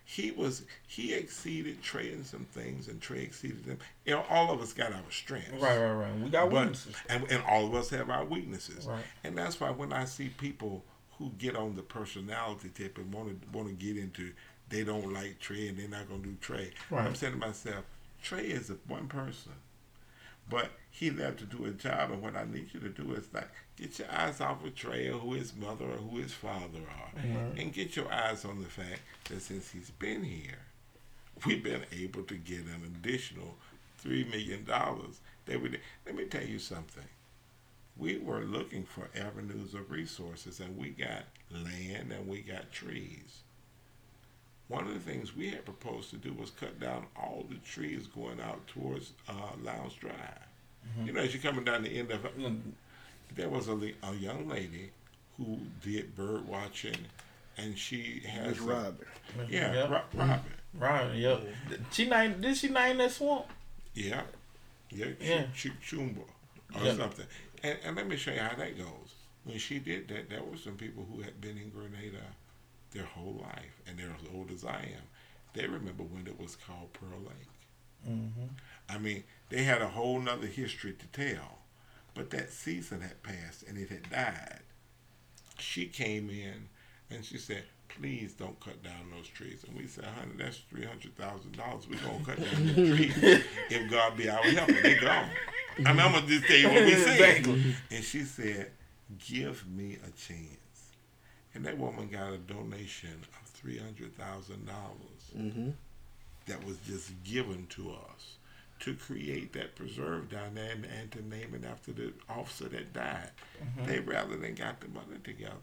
He 0.04 0.30
was 0.32 0.62
he 0.86 1.14
exceeded 1.14 1.80
Trey 1.82 2.12
in 2.12 2.24
some 2.24 2.44
things 2.44 2.88
and 2.88 3.00
Trey 3.00 3.22
exceeded 3.22 3.64
him. 3.64 3.78
You 4.04 4.16
know, 4.16 4.24
all 4.28 4.52
of 4.52 4.60
us 4.60 4.72
got 4.72 4.92
our 4.92 5.00
strengths. 5.10 5.52
Right, 5.52 5.78
right, 5.78 5.92
right. 5.92 6.18
We 6.20 6.28
got 6.28 6.50
But, 6.50 6.60
weaknesses. 6.60 6.96
and, 7.08 7.24
and 7.30 7.42
all 7.48 7.66
of 7.66 7.74
us 7.74 7.88
have 7.90 8.10
our 8.10 8.24
weaknesses. 8.24 8.86
Right. 8.86 9.04
And 9.24 9.38
that's 9.38 9.58
why 9.60 9.70
when 9.70 9.92
I 9.92 10.04
see 10.04 10.28
people 10.28 10.84
who 11.22 11.30
get 11.38 11.56
on 11.56 11.76
the 11.76 11.82
personality 11.82 12.70
tip 12.74 12.98
and 12.98 13.12
want 13.12 13.28
to 13.28 13.56
want 13.56 13.68
to 13.68 13.74
get 13.74 13.96
into 13.96 14.32
they 14.68 14.82
don't 14.84 15.12
like 15.12 15.38
Trey 15.38 15.68
and 15.68 15.78
they're 15.78 15.88
not 15.88 16.08
gonna 16.08 16.22
do 16.22 16.36
Trey. 16.40 16.72
Right. 16.90 17.04
I'm 17.04 17.14
saying 17.14 17.34
to 17.34 17.38
myself, 17.38 17.84
Trey 18.22 18.46
is 18.46 18.70
a 18.70 18.76
one 18.88 19.06
person. 19.06 19.52
But 20.48 20.70
he 20.90 21.10
left 21.10 21.38
to 21.38 21.44
do 21.44 21.66
a 21.66 21.70
job 21.70 22.10
and 22.10 22.20
what 22.20 22.34
I 22.34 22.44
need 22.44 22.70
you 22.72 22.80
to 22.80 22.88
do 22.88 23.12
is 23.14 23.28
like 23.32 23.48
get 23.76 23.98
your 23.98 24.10
eyes 24.10 24.40
off 24.40 24.64
of 24.64 24.74
Trey 24.74 25.08
or 25.08 25.18
who 25.18 25.34
his 25.34 25.54
mother 25.54 25.84
or 25.84 25.98
who 25.98 26.18
his 26.18 26.32
father 26.32 26.80
are. 26.80 27.12
Right. 27.14 27.58
And 27.58 27.72
get 27.72 27.94
your 27.94 28.12
eyes 28.12 28.44
on 28.44 28.60
the 28.60 28.68
fact 28.68 29.00
that 29.28 29.40
since 29.42 29.70
he's 29.70 29.90
been 29.90 30.24
here, 30.24 30.58
we've 31.46 31.62
been 31.62 31.84
able 31.92 32.22
to 32.24 32.34
get 32.34 32.60
an 32.60 32.82
additional 32.96 33.54
three 33.98 34.24
million 34.24 34.64
dollars. 34.64 35.20
They 35.46 35.56
would 35.56 35.78
let 36.04 36.16
me 36.16 36.24
tell 36.24 36.44
you 36.44 36.58
something. 36.58 37.04
We 37.96 38.18
were 38.18 38.40
looking 38.44 38.84
for 38.84 39.08
avenues 39.18 39.74
of 39.74 39.90
resources 39.90 40.60
and 40.60 40.76
we 40.76 40.90
got 40.90 41.24
land 41.52 42.10
and 42.12 42.26
we 42.26 42.40
got 42.40 42.72
trees. 42.72 43.40
One 44.68 44.86
of 44.86 44.94
the 44.94 45.00
things 45.00 45.36
we 45.36 45.50
had 45.50 45.64
proposed 45.64 46.10
to 46.10 46.16
do 46.16 46.32
was 46.32 46.50
cut 46.50 46.80
down 46.80 47.04
all 47.16 47.44
the 47.48 47.56
trees 47.56 48.06
going 48.06 48.40
out 48.40 48.66
towards 48.68 49.12
uh, 49.28 49.32
Lounge 49.62 49.98
Drive. 50.00 50.14
You 51.04 51.12
know, 51.12 51.20
as 51.20 51.32
you're 51.32 51.42
coming 51.42 51.64
down 51.64 51.82
the 51.84 51.90
end 51.98 52.10
of 52.10 52.24
it, 52.24 52.38
Mm, 52.38 52.60
there 53.36 53.48
was 53.48 53.68
a, 53.68 53.72
a 54.02 54.14
young 54.14 54.48
lady 54.48 54.90
who 55.36 55.58
did 55.82 56.16
bird 56.16 56.46
watching, 56.48 56.96
and 57.56 57.78
she 57.78 58.20
has 58.26 58.58
a- 58.58 58.62
Robin. 58.62 59.06
yeah, 59.48 59.72
Yep. 59.74 59.90
Ro- 59.90 60.00
Robin. 60.14 60.40
Right. 60.74 61.14
Yep. 61.14 61.42
She 61.92 62.08
named. 62.08 62.40
Did 62.40 62.56
she 62.56 62.68
name 62.68 62.96
that 62.98 63.12
swamp? 63.12 63.46
Yeah. 63.94 64.22
Yeah. 64.90 65.06
Yeah. 65.20 65.44
Ch- 65.54 65.70
Chumba 65.86 66.20
or 66.74 66.82
Yeah. 66.84 66.96
something. 66.96 67.26
And, 67.62 67.78
and 67.84 67.96
let 67.96 68.08
me 68.08 68.16
show 68.16 68.32
you 68.32 68.40
how 68.40 68.56
that 68.56 68.76
goes. 68.76 69.14
When 69.44 69.58
she 69.58 69.78
did 69.78 70.08
that, 70.08 70.30
there 70.30 70.42
were 70.42 70.56
some 70.56 70.74
people 70.74 71.06
who 71.10 71.22
had 71.22 71.40
been 71.40 71.58
in 71.58 71.70
Grenada 71.70 72.24
their 72.92 73.04
whole 73.04 73.40
life, 73.42 73.80
and 73.86 73.98
they're 73.98 74.06
as 74.06 74.34
old 74.34 74.50
as 74.50 74.64
I 74.64 74.80
am. 74.80 75.02
They 75.54 75.66
remember 75.66 76.02
when 76.02 76.26
it 76.26 76.40
was 76.40 76.56
called 76.56 76.92
Pearl 76.92 77.20
Lake. 77.20 78.08
Mm-hmm. 78.08 78.46
I 78.88 78.98
mean, 78.98 79.24
they 79.48 79.64
had 79.64 79.82
a 79.82 79.88
whole 79.88 80.20
nother 80.20 80.46
history 80.46 80.94
to 80.94 81.06
tell. 81.08 81.58
But 82.14 82.30
that 82.30 82.50
season 82.50 83.00
had 83.00 83.22
passed 83.22 83.62
and 83.66 83.78
it 83.78 83.88
had 83.88 84.10
died. 84.10 84.60
She 85.58 85.86
came 85.86 86.28
in 86.28 86.68
and 87.10 87.24
she 87.24 87.38
said, 87.38 87.64
please 87.98 88.32
don't 88.34 88.58
cut 88.60 88.82
down 88.82 89.10
those 89.16 89.28
trees. 89.28 89.64
And 89.66 89.76
we 89.76 89.86
said, 89.86 90.04
honey, 90.04 90.32
that's 90.36 90.60
$300,000. 90.74 91.88
We're 91.90 91.96
going 91.98 92.18
to 92.20 92.24
cut 92.24 92.36
down 92.52 92.66
the 92.66 92.74
trees 92.96 93.14
if 93.70 93.90
God 93.90 94.16
be 94.16 94.28
our 94.28 94.42
helper. 94.42 94.72
They 94.82 94.94
gone. 94.96 95.28
I 95.84 95.92
mean, 95.92 96.00
I'm 96.00 96.12
going 96.12 96.26
to 96.26 96.28
just 96.30 96.46
tell 96.46 96.56
you 96.56 96.68
what 96.68 96.84
we 96.84 96.94
said. 96.94 97.20
Exactly. 97.20 97.74
And 97.90 98.04
she 98.04 98.22
said, 98.22 98.70
give 99.26 99.66
me 99.68 99.98
a 100.06 100.10
chance. 100.10 100.48
And 101.54 101.64
that 101.66 101.76
woman 101.78 102.08
got 102.08 102.32
a 102.32 102.38
donation 102.38 103.20
of 103.42 103.52
$300,000 103.62 104.10
Mm-hmm. 105.36 105.70
that 106.46 106.66
was 106.66 106.76
just 106.86 107.10
given 107.24 107.66
to 107.70 107.90
us 107.92 108.36
to 108.80 108.94
create 108.94 109.52
that 109.54 109.74
preserve 109.76 110.28
down 110.28 110.54
there 110.56 110.72
and, 110.72 110.84
and 110.84 111.10
to 111.12 111.26
name 111.26 111.54
it 111.54 111.64
after 111.64 111.90
the 111.92 112.12
officer 112.28 112.68
that 112.68 112.92
died. 112.92 113.30
They 113.86 114.00
rather 114.00 114.36
than 114.36 114.54
got 114.54 114.80
the 114.80 114.88
money 114.88 115.18
together. 115.24 115.54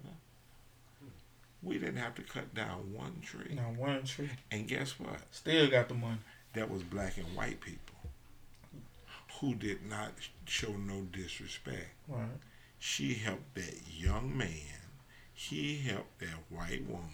We 1.62 1.78
didn't 1.78 1.97
have 1.97 2.16
to 2.16 2.22
cut 2.22 2.53
down 2.53 2.93
one 2.93 3.22
tree. 3.22 3.53
Now 3.55 3.74
one 3.76 4.03
tree. 4.03 4.30
And 4.51 4.68
guess 4.68 4.99
what? 4.99 5.20
Still 5.32 5.70
got 5.70 5.89
the 5.89 5.95
money. 5.95 6.20
That 6.53 6.70
was 6.70 6.84
black 6.84 7.18
and 7.18 7.36
white 7.36 7.62
people 7.62 7.95
who 9.39 9.55
did 9.55 9.86
not 9.86 10.12
show 10.45 10.72
no 10.72 11.01
disrespect. 11.12 11.89
Right. 12.07 12.28
She 12.80 13.14
helped 13.14 13.55
that 13.55 13.76
young 13.93 14.38
man. 14.38 14.49
He 15.34 15.78
helped 15.78 16.20
that 16.20 16.38
white 16.49 16.86
woman. 16.88 17.10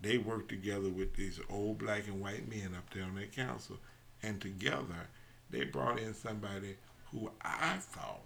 They 0.00 0.18
worked 0.18 0.48
together 0.48 0.88
with 0.88 1.14
these 1.14 1.40
old 1.48 1.78
black 1.78 2.06
and 2.08 2.20
white 2.20 2.48
men 2.48 2.74
up 2.76 2.92
there 2.92 3.04
on 3.04 3.14
that 3.16 3.34
council. 3.34 3.78
And 4.22 4.40
together, 4.40 5.08
they 5.50 5.64
brought 5.64 5.98
in 5.98 6.14
somebody 6.14 6.76
who 7.10 7.30
I 7.40 7.76
thought 7.78 8.22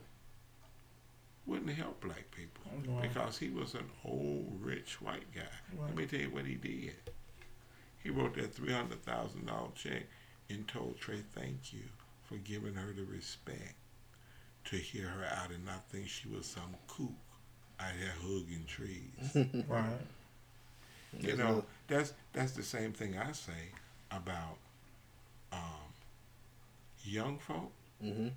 wouldn't 1.46 1.70
help 1.70 2.00
black 2.00 2.30
people 2.30 2.64
Right. 2.86 3.02
because 3.02 3.38
he 3.38 3.48
was 3.50 3.74
an 3.74 3.88
old, 4.04 4.58
rich 4.60 5.00
white 5.00 5.32
guy. 5.34 5.42
Let 5.80 5.94
me 5.96 6.06
tell 6.06 6.20
you 6.20 6.30
what 6.30 6.44
he 6.46 6.54
did. 6.54 6.94
He 8.02 8.10
wrote 8.10 8.34
that 8.34 8.54
$300,000 8.54 9.74
check 9.74 10.02
and 10.50 10.66
told 10.68 10.98
Trey, 10.98 11.22
thank 11.34 11.72
you 11.72 11.82
for 12.24 12.36
giving 12.38 12.74
her 12.74 12.92
the 12.92 13.04
respect 13.04 13.74
to 14.66 14.76
hear 14.76 15.06
her 15.08 15.24
out 15.24 15.50
and 15.50 15.64
not 15.64 15.88
think 15.90 16.08
she 16.08 16.28
was 16.28 16.46
some 16.46 16.74
kook 16.88 17.12
out 17.80 17.92
here 17.98 18.12
hugging 18.20 18.64
trees. 18.66 19.64
Right. 19.68 19.98
you 21.18 21.22
That's 21.28 21.38
know, 21.38 21.52
love. 21.54 21.64
that's 21.88 22.12
that's 22.32 22.52
the 22.52 22.62
same 22.62 22.92
thing 22.92 23.16
I 23.16 23.32
say 23.32 23.70
about 24.10 24.58
um, 25.52 25.60
young 27.04 27.38
folk. 27.38 27.72
Mm-hmm. 28.04 28.28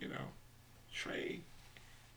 You 0.00 0.08
know, 0.08 0.26
Trey, 0.92 1.40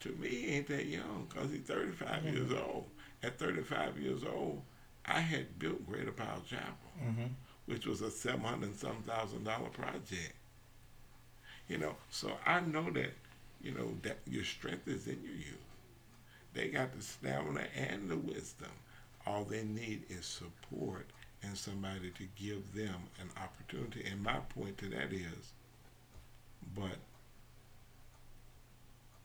to 0.08 0.22
me, 0.22 0.47
ain't 0.55 0.68
that 0.68 0.86
young 0.86 1.28
because 1.30 1.51
he's 1.51 1.62
35 1.62 2.24
years 2.26 2.51
old. 2.51 2.86
At 3.24 3.39
35 3.39 3.97
years 3.99 4.24
old, 4.24 4.62
I 5.05 5.20
had 5.20 5.58
built 5.60 5.86
Greater 5.88 6.12
Powell 6.12 6.41
Chapel, 6.47 6.74
Mm-hmm. 7.03 7.26
which 7.68 7.86
was 7.86 8.01
a 8.01 8.10
700 8.12 8.64
and 8.66 8.76
some 8.76 9.03
thousand 9.05 9.43
dollar 9.43 9.70
project. 9.70 10.34
You 11.68 11.78
know, 11.78 11.95
so 12.10 12.32
I 12.45 12.62
know 12.62 12.89
that, 12.91 13.12
you 13.62 13.72
know, 13.74 13.93
that 14.03 14.20
your 14.26 14.43
strength 14.43 14.88
is 14.88 15.08
in 15.08 15.22
your 15.24 15.34
youth. 15.34 15.66
They 16.53 16.70
got 16.70 16.93
the 16.95 17.01
stamina 17.03 17.66
and 17.76 18.10
the 18.10 18.18
wisdom. 18.18 18.72
All 19.26 19.43
they 19.43 19.64
need 19.64 20.03
is 20.10 20.26
support 20.26 21.08
and 21.43 21.58
somebody 21.58 22.10
to 22.12 22.24
give 22.41 22.74
them 22.74 22.95
an 23.20 23.30
opportunity. 23.41 24.10
And 24.10 24.24
my 24.24 24.38
point 24.55 24.78
to 24.80 24.89
that 24.89 25.12
is, 25.12 25.51
but 26.76 26.97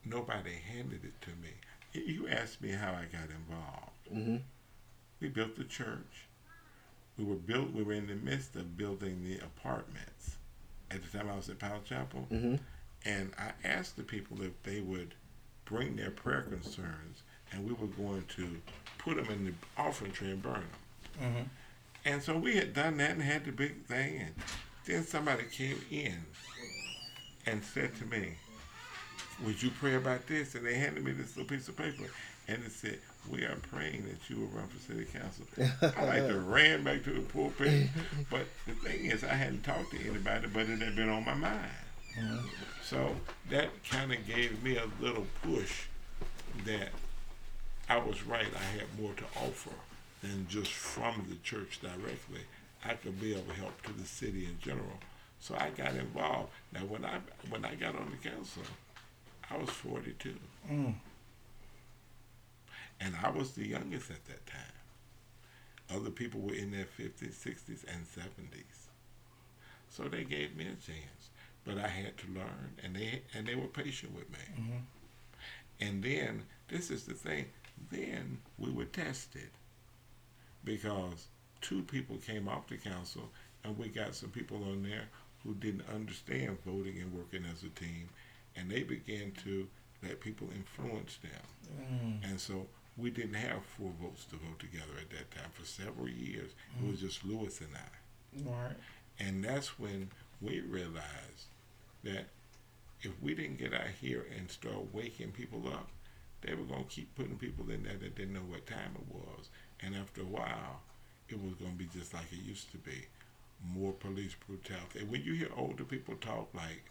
nobody 0.04 0.52
handed 0.70 1.04
it 1.04 1.20
to 1.22 1.30
me. 1.42 1.50
You 1.92 2.28
asked 2.28 2.60
me 2.62 2.70
how 2.70 2.92
I 2.92 3.04
got 3.12 3.28
involved. 3.30 3.90
Mm-hmm. 4.12 4.36
We 5.20 5.28
built 5.28 5.56
the 5.56 5.64
church. 5.64 6.26
We 7.18 7.24
were 7.24 7.34
built. 7.36 7.72
We 7.72 7.82
were 7.82 7.92
in 7.92 8.06
the 8.06 8.14
midst 8.14 8.56
of 8.56 8.76
building 8.76 9.22
the 9.24 9.38
apartments. 9.44 10.36
At 10.90 11.02
the 11.02 11.18
time, 11.18 11.28
I 11.30 11.36
was 11.36 11.48
at 11.48 11.58
Powell 11.58 11.80
Chapel, 11.84 12.26
Mm-hmm. 12.30 12.56
and 13.04 13.32
I 13.38 13.52
asked 13.66 13.96
the 13.96 14.02
people 14.02 14.42
if 14.42 14.60
they 14.62 14.80
would 14.80 15.14
bring 15.64 15.96
their 15.96 16.10
prayer 16.10 16.42
concerns, 16.42 17.22
and 17.50 17.64
we 17.66 17.72
were 17.74 17.86
going 17.86 18.24
to 18.36 18.56
put 18.98 19.16
them 19.16 19.26
in 19.30 19.44
the 19.46 19.52
offering 19.78 20.12
tray 20.12 20.30
and 20.30 20.42
burn 20.42 20.54
them. 20.54 21.22
Mm-hmm. 21.22 21.42
And 22.04 22.22
so 22.22 22.36
we 22.36 22.56
had 22.56 22.74
done 22.74 22.96
that 22.96 23.10
and 23.12 23.22
had 23.22 23.44
the 23.44 23.52
big 23.52 23.84
thing, 23.86 24.20
and 24.20 24.34
then 24.86 25.04
somebody 25.04 25.44
came 25.44 25.80
in 25.90 26.24
and 27.46 27.62
said 27.62 27.94
to 27.96 28.04
me, 28.06 28.34
"Would 29.44 29.62
you 29.62 29.70
pray 29.70 29.94
about 29.94 30.26
this?" 30.26 30.54
And 30.54 30.66
they 30.66 30.74
handed 30.74 31.04
me 31.04 31.12
this 31.12 31.36
little 31.36 31.48
piece 31.48 31.68
of 31.68 31.76
paper, 31.76 32.04
and 32.48 32.64
it 32.64 32.72
said, 32.72 32.98
"We 33.28 33.44
are 33.44 33.56
praying 33.70 34.06
that 34.08 34.28
you 34.28 34.40
will 34.40 34.48
run 34.48 34.68
for 34.68 34.78
city 34.78 35.04
council." 35.06 35.46
I 35.96 36.04
like 36.04 36.26
to 36.28 36.38
ran 36.46 36.84
back 36.84 37.04
to 37.04 37.12
the 37.12 37.20
pulpit, 37.20 37.88
but 38.30 38.46
the 38.66 38.74
thing 38.74 39.06
is, 39.06 39.24
I 39.24 39.34
hadn't 39.34 39.62
talked 39.64 39.92
to 39.92 40.00
anybody, 40.00 40.48
but 40.48 40.68
it 40.68 40.80
had 40.80 40.96
been 40.96 41.08
on 41.08 41.24
my 41.24 41.34
mind. 41.34 41.70
So 42.82 43.16
that 43.50 43.70
kind 43.88 44.12
of 44.12 44.26
gave 44.26 44.62
me 44.62 44.76
a 44.76 44.86
little 45.00 45.26
push 45.42 45.84
that 46.66 46.90
I 47.88 47.96
was 47.96 48.22
right. 48.24 48.46
I 48.54 48.78
had 48.78 49.00
more 49.00 49.14
to 49.14 49.24
offer 49.36 49.70
than 50.22 50.46
just 50.48 50.70
from 50.72 51.26
the 51.28 51.36
church 51.36 51.80
directly. 51.80 52.42
I 52.84 52.94
could 52.94 53.20
be 53.20 53.32
of 53.34 53.48
help 53.52 53.82
to 53.82 53.92
the 53.92 54.04
city 54.04 54.44
in 54.44 54.58
general. 54.60 54.98
So 55.40 55.56
I 55.58 55.70
got 55.70 55.94
involved. 55.94 56.50
Now 56.72 56.80
when 56.80 57.04
I 57.04 57.18
when 57.48 57.64
I 57.64 57.74
got 57.74 57.96
on 57.96 58.10
the 58.10 58.28
council, 58.28 58.62
I 59.52 59.56
was 59.58 59.70
42. 59.70 60.34
Mm. 60.70 60.94
And 63.00 63.14
I 63.22 63.30
was 63.30 63.52
the 63.52 63.66
youngest 63.66 64.10
at 64.10 64.24
that 64.26 64.46
time. 64.46 64.60
Other 65.94 66.10
people 66.10 66.40
were 66.40 66.54
in 66.54 66.70
their 66.70 66.86
50s, 66.86 67.34
60s, 67.34 67.84
and 67.92 68.06
70s. 68.06 68.88
So 69.90 70.04
they 70.04 70.24
gave 70.24 70.56
me 70.56 70.64
a 70.64 70.68
chance. 70.86 71.30
But 71.64 71.78
I 71.78 71.88
had 71.88 72.16
to 72.18 72.26
learn, 72.28 72.76
and 72.82 72.96
they 72.96 73.22
and 73.34 73.46
they 73.46 73.54
were 73.54 73.68
patient 73.68 74.14
with 74.16 74.28
me. 74.30 74.38
Mhm. 74.58 74.82
And 75.80 76.02
then 76.02 76.46
this 76.68 76.90
is 76.90 77.04
the 77.04 77.14
thing. 77.14 77.46
Then 77.90 78.40
we 78.58 78.70
were 78.72 78.84
tested 78.86 79.50
because 80.64 81.28
two 81.60 81.82
people 81.82 82.16
came 82.16 82.48
off 82.48 82.66
the 82.68 82.78
council, 82.78 83.30
and 83.62 83.78
we 83.78 83.88
got 83.88 84.14
some 84.16 84.30
people 84.30 84.64
on 84.64 84.82
there 84.82 85.08
who 85.44 85.54
didn't 85.54 85.88
understand 85.88 86.58
voting 86.64 86.98
and 87.00 87.12
working 87.12 87.44
as 87.44 87.62
a 87.62 87.68
team, 87.68 88.08
and 88.56 88.70
they 88.70 88.82
began 88.82 89.32
to 89.44 89.66
let 90.02 90.20
people 90.20 90.48
influence 90.54 91.18
them. 91.22 92.20
Mm. 92.22 92.30
And 92.30 92.40
so 92.40 92.66
we 92.96 93.10
didn't 93.10 93.34
have 93.34 93.64
four 93.78 93.92
votes 94.00 94.24
to 94.26 94.36
vote 94.36 94.58
together 94.58 94.92
at 95.00 95.10
that 95.10 95.30
time. 95.30 95.50
For 95.52 95.64
several 95.64 96.08
years, 96.08 96.52
it 96.80 96.90
was 96.90 97.00
just 97.00 97.24
Lewis 97.24 97.60
and 97.60 97.70
I. 97.74 98.50
Right. 98.50 98.76
And 99.18 99.44
that's 99.44 99.78
when 99.78 100.10
we 100.40 100.60
realized 100.60 101.46
that 102.04 102.26
if 103.02 103.12
we 103.20 103.34
didn't 103.34 103.58
get 103.58 103.74
out 103.74 103.88
here 104.00 104.26
and 104.36 104.50
start 104.50 104.92
waking 104.92 105.32
people 105.32 105.68
up, 105.68 105.88
they 106.42 106.54
were 106.54 106.64
going 106.64 106.84
to 106.84 106.90
keep 106.90 107.14
putting 107.14 107.36
people 107.36 107.70
in 107.70 107.84
there 107.84 107.96
that 107.96 108.16
didn't 108.16 108.34
know 108.34 108.40
what 108.40 108.66
time 108.66 108.96
it 108.96 109.14
was. 109.14 109.48
And 109.80 109.94
after 109.94 110.22
a 110.22 110.26
while, 110.26 110.80
it 111.28 111.40
was 111.42 111.54
going 111.54 111.72
to 111.72 111.78
be 111.78 111.88
just 111.96 112.12
like 112.12 112.32
it 112.32 112.44
used 112.44 112.70
to 112.72 112.78
be 112.78 113.06
more 113.74 113.92
police 113.92 114.34
brutality. 114.46 115.00
And 115.00 115.10
when 115.10 115.22
you 115.22 115.34
hear 115.34 115.50
older 115.56 115.84
people 115.84 116.16
talk 116.16 116.48
like 116.54 116.84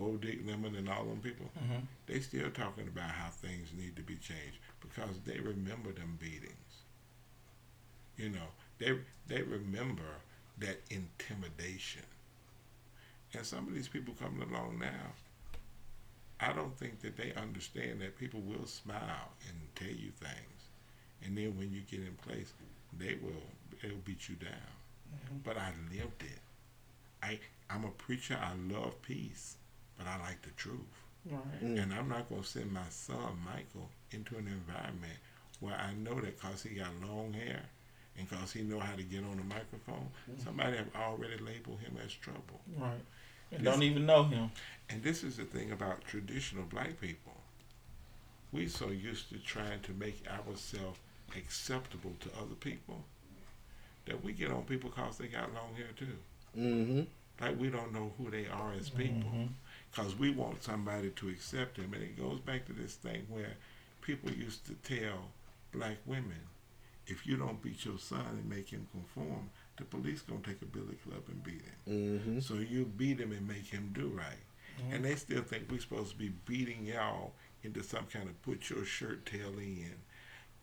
Bo 0.00 0.16
Dick 0.16 0.40
Lemon 0.46 0.74
and 0.76 0.88
all 0.88 1.04
them 1.04 1.20
people, 1.20 1.50
Mhm. 1.56 1.86
they 2.06 2.20
still 2.20 2.50
talking 2.50 2.88
about 2.88 3.10
how 3.10 3.28
things 3.30 3.72
need 3.74 3.96
to 3.96 4.02
be 4.02 4.16
changed 4.16 4.58
because 4.80 5.20
they 5.20 5.38
remember 5.40 5.92
them 5.92 6.16
beatings. 6.16 6.84
You 8.16 8.30
know, 8.30 8.48
they 8.78 8.98
they 9.26 9.42
remember 9.42 10.16
that 10.58 10.80
intimidation. 10.90 12.04
And 13.34 13.46
some 13.46 13.68
of 13.68 13.74
these 13.74 13.88
people 13.88 14.14
coming 14.14 14.42
along 14.48 14.78
now, 14.78 15.12
I 16.40 16.52
don't 16.52 16.76
think 16.78 17.00
that 17.00 17.16
they 17.16 17.34
understand 17.34 18.00
that 18.00 18.18
people 18.18 18.40
will 18.40 18.66
smile 18.66 19.32
and 19.46 19.74
tell 19.76 19.88
you 19.88 20.10
things, 20.12 20.70
and 21.22 21.36
then 21.36 21.56
when 21.58 21.70
you 21.70 21.82
get 21.82 22.00
in 22.00 22.16
place, 22.16 22.52
they 22.98 23.16
will 23.16 23.46
they'll 23.82 23.98
beat 23.98 24.28
you 24.28 24.36
down. 24.36 24.72
But 25.44 25.58
I 25.58 25.72
lived 25.92 26.22
it. 26.22 26.40
I 27.22 27.38
I'm 27.68 27.84
a 27.84 27.90
preacher. 27.90 28.38
I 28.40 28.54
love 28.54 29.00
peace, 29.02 29.56
but 30.00 30.08
I 30.08 30.18
like 30.18 30.40
the 30.40 30.50
truth. 30.52 30.80
Right. 31.30 31.62
Mm. 31.62 31.82
And 31.82 31.92
I'm 31.92 32.08
not 32.08 32.28
going 32.30 32.40
to 32.40 32.48
send 32.48 32.72
my 32.72 32.88
son, 32.88 33.36
Michael, 33.44 33.90
into 34.12 34.36
an 34.36 34.46
environment 34.46 35.18
where 35.60 35.74
I 35.74 35.92
know 35.92 36.14
that 36.14 36.40
because 36.40 36.62
he 36.62 36.70
got 36.76 36.88
long 37.06 37.34
hair 37.34 37.60
and 38.16 38.28
because 38.28 38.52
he 38.52 38.62
know 38.62 38.78
how 38.78 38.96
to 38.96 39.02
get 39.02 39.22
on 39.24 39.38
a 39.38 39.44
microphone, 39.44 40.08
somebody 40.42 40.78
have 40.78 40.88
already 40.96 41.36
labeled 41.36 41.80
him 41.80 41.98
as 42.02 42.12
trouble. 42.14 42.60
Right. 42.78 43.00
And 43.52 43.62
don't 43.62 43.82
even 43.82 44.06
know 44.06 44.24
him. 44.24 44.50
And 44.88 45.02
this 45.02 45.22
is 45.22 45.36
the 45.36 45.44
thing 45.44 45.70
about 45.72 46.04
traditional 46.04 46.64
black 46.64 46.98
people. 46.98 47.34
We 48.52 48.68
so 48.68 48.88
used 48.88 49.28
to 49.28 49.38
trying 49.38 49.80
to 49.82 49.92
make 49.92 50.24
ourselves 50.26 50.98
acceptable 51.36 52.12
to 52.20 52.28
other 52.40 52.54
people 52.58 53.04
that 54.06 54.24
we 54.24 54.32
get 54.32 54.50
on 54.50 54.62
people 54.62 54.90
because 54.90 55.18
they 55.18 55.26
got 55.26 55.52
long 55.54 55.74
hair 55.76 55.86
too. 55.94 56.16
Mm-hmm. 56.58 57.02
Like 57.44 57.60
we 57.60 57.68
don't 57.68 57.92
know 57.92 58.12
who 58.18 58.30
they 58.30 58.46
are 58.46 58.72
as 58.72 58.90
people. 58.90 59.30
Mhm. 59.30 59.48
Because 59.90 60.16
we 60.18 60.30
want 60.30 60.62
somebody 60.62 61.10
to 61.10 61.28
accept 61.28 61.76
him. 61.76 61.92
And 61.94 62.02
it 62.02 62.18
goes 62.18 62.40
back 62.40 62.66
to 62.66 62.72
this 62.72 62.94
thing 62.94 63.26
where 63.28 63.54
people 64.00 64.30
used 64.30 64.66
to 64.66 64.74
tell 64.74 65.30
black 65.72 65.96
women, 66.06 66.40
if 67.06 67.26
you 67.26 67.36
don't 67.36 67.60
beat 67.62 67.84
your 67.84 67.98
son 67.98 68.24
and 68.30 68.48
make 68.48 68.68
him 68.70 68.86
conform, 68.92 69.50
the 69.76 69.84
police 69.84 70.20
gonna 70.22 70.40
take 70.44 70.62
a 70.62 70.66
billy 70.66 70.96
club 71.04 71.22
and 71.28 71.42
beat 71.42 71.62
him. 71.62 72.20
Mm-hmm. 72.20 72.40
So 72.40 72.54
you 72.54 72.84
beat 72.84 73.18
him 73.18 73.32
and 73.32 73.46
make 73.48 73.66
him 73.66 73.90
do 73.94 74.08
right. 74.08 74.44
And 74.90 75.04
they 75.04 75.14
still 75.16 75.42
think 75.42 75.64
we're 75.70 75.78
supposed 75.80 76.12
to 76.12 76.16
be 76.16 76.32
beating 76.46 76.86
y'all 76.86 77.32
into 77.62 77.82
some 77.82 78.06
kind 78.06 78.28
of 78.30 78.42
put 78.42 78.70
your 78.70 78.86
shirt 78.86 79.26
tail 79.26 79.52
in, 79.58 79.92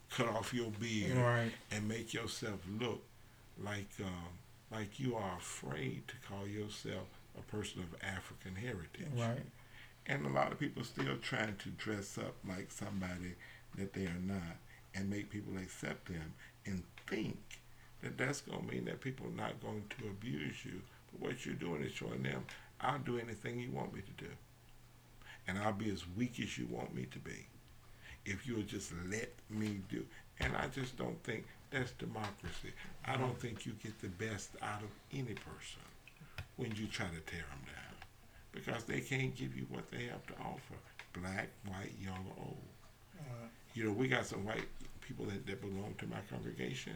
cut 0.10 0.28
off 0.28 0.54
your 0.56 0.72
beard, 0.80 1.16
Right. 1.18 1.52
and 1.72 1.88
make 1.88 2.14
yourself 2.16 2.60
look 2.80 3.04
like 3.64 3.90
um, 4.00 4.30
like 4.72 5.00
you 5.00 5.16
are 5.16 5.38
afraid 5.38 6.08
to 6.08 6.16
call 6.28 6.48
yourself 6.48 7.08
a 7.38 7.42
person 7.52 7.82
of 7.82 7.96
African 8.02 8.56
heritage. 8.56 9.08
Right. 9.16 9.46
And 10.06 10.26
a 10.26 10.30
lot 10.30 10.52
of 10.52 10.60
people 10.60 10.84
still 10.84 11.18
trying 11.22 11.56
to 11.58 11.70
dress 11.70 12.18
up 12.18 12.36
like 12.48 12.72
somebody 12.72 13.36
that 13.78 13.94
they 13.94 14.06
are 14.06 14.22
not 14.24 14.58
and 14.96 15.10
make 15.10 15.30
people 15.30 15.58
accept 15.58 16.08
them 16.08 16.34
and 16.66 16.84
think 17.08 17.38
that 18.02 18.18
that's 18.18 18.42
going 18.42 18.66
to 18.66 18.74
mean 18.74 18.86
that 18.86 19.02
people 19.02 19.28
are 19.28 19.42
not 19.42 19.62
going 19.62 19.84
to 20.00 20.08
abuse 20.08 20.64
you. 20.64 20.82
But 21.12 21.28
what 21.28 21.46
you're 21.46 21.56
doing 21.56 21.84
is 21.84 21.92
showing 21.92 22.24
them, 22.24 22.46
I'll 22.80 23.00
do 23.00 23.20
anything 23.20 23.60
you 23.60 23.72
want 23.72 23.94
me 23.94 24.02
to 24.02 24.24
do. 24.24 24.32
And 25.48 25.58
I'll 25.58 25.74
be 25.74 25.92
as 25.92 26.04
weak 26.16 26.40
as 26.42 26.58
you 26.58 26.68
want 26.70 26.96
me 26.96 27.08
to 27.12 27.20
be. 27.20 27.48
If 28.26 28.48
you'll 28.48 28.64
just 28.64 28.92
let 29.10 29.32
me 29.50 29.80
do. 29.90 30.06
And 30.40 30.56
I 30.56 30.68
just 30.68 30.98
don't 30.98 31.22
think 31.24 31.46
that's 31.72 31.92
democracy. 31.92 32.74
I 33.06 33.18
don't 33.18 33.40
think 33.40 33.66
you 33.66 33.74
get 33.84 34.00
the 34.02 34.10
best 34.10 34.52
out 34.62 34.82
of 34.82 34.90
any 35.12 35.34
person 35.34 35.82
when 36.58 36.74
you 36.76 36.88
try 36.88 37.06
to 37.06 37.22
tear 37.32 37.46
them 37.50 37.62
down 37.66 37.88
because 38.52 38.84
they 38.84 39.00
can't 39.00 39.36
give 39.36 39.56
you 39.56 39.66
what 39.70 39.90
they 39.92 40.06
have 40.06 40.26
to 40.28 40.34
offer 40.44 40.76
black, 41.14 41.50
white, 41.68 41.94
young, 42.00 42.26
or 42.36 42.44
old. 42.44 42.58
Right. 43.18 43.50
You 43.74 43.86
know, 43.86 43.92
we 43.92 44.08
got 44.08 44.26
some 44.26 44.46
white 44.46 44.68
people 45.02 45.26
that, 45.26 45.46
that 45.48 45.62
belong 45.62 45.96
to 46.00 46.08
my 46.08 46.18
congregation, 46.30 46.94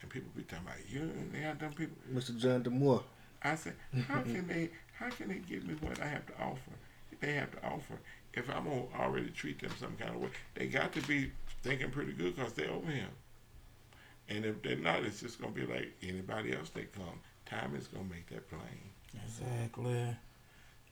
and 0.00 0.10
people 0.10 0.30
be 0.36 0.42
talking 0.42 0.66
about 0.66 0.88
you. 0.88 1.10
They 1.32 1.40
have 1.40 1.58
them 1.58 1.72
people. 1.72 1.96
Mr. 2.12 2.36
John 2.38 2.62
DeMoore. 2.62 3.02
I 3.42 3.54
said, 3.54 3.74
how 4.06 4.20
can 4.22 4.46
they? 4.46 4.70
How 4.98 5.10
can 5.10 5.28
they 5.28 5.38
give 5.38 5.64
me 5.64 5.74
what 5.80 6.00
I 6.00 6.06
have 6.06 6.26
to 6.26 6.32
offer? 6.40 6.72
They 7.20 7.34
have 7.34 7.50
to 7.52 7.66
offer. 7.66 7.98
If 8.34 8.48
I'm 8.50 8.64
gonna 8.64 8.82
already 8.98 9.30
treat 9.30 9.60
them 9.60 9.70
some 9.78 9.96
kind 9.96 10.14
of 10.14 10.20
way, 10.20 10.30
they 10.54 10.66
got 10.66 10.92
to 10.92 11.00
be 11.02 11.32
thinking 11.62 11.90
pretty 11.90 12.12
good 12.12 12.36
because 12.36 12.52
they're 12.52 12.70
over 12.70 12.90
here. 12.90 13.08
And 14.28 14.44
if 14.44 14.62
they're 14.62 14.76
not, 14.76 15.04
it's 15.04 15.20
just 15.20 15.40
gonna 15.40 15.52
be 15.52 15.66
like 15.66 15.92
anybody 16.02 16.54
else 16.54 16.70
that 16.70 16.92
come. 16.92 17.20
Time 17.46 17.74
is 17.74 17.88
gonna 17.88 18.04
make 18.04 18.28
that 18.30 18.48
plain. 18.48 18.87
Exactly. 19.14 20.16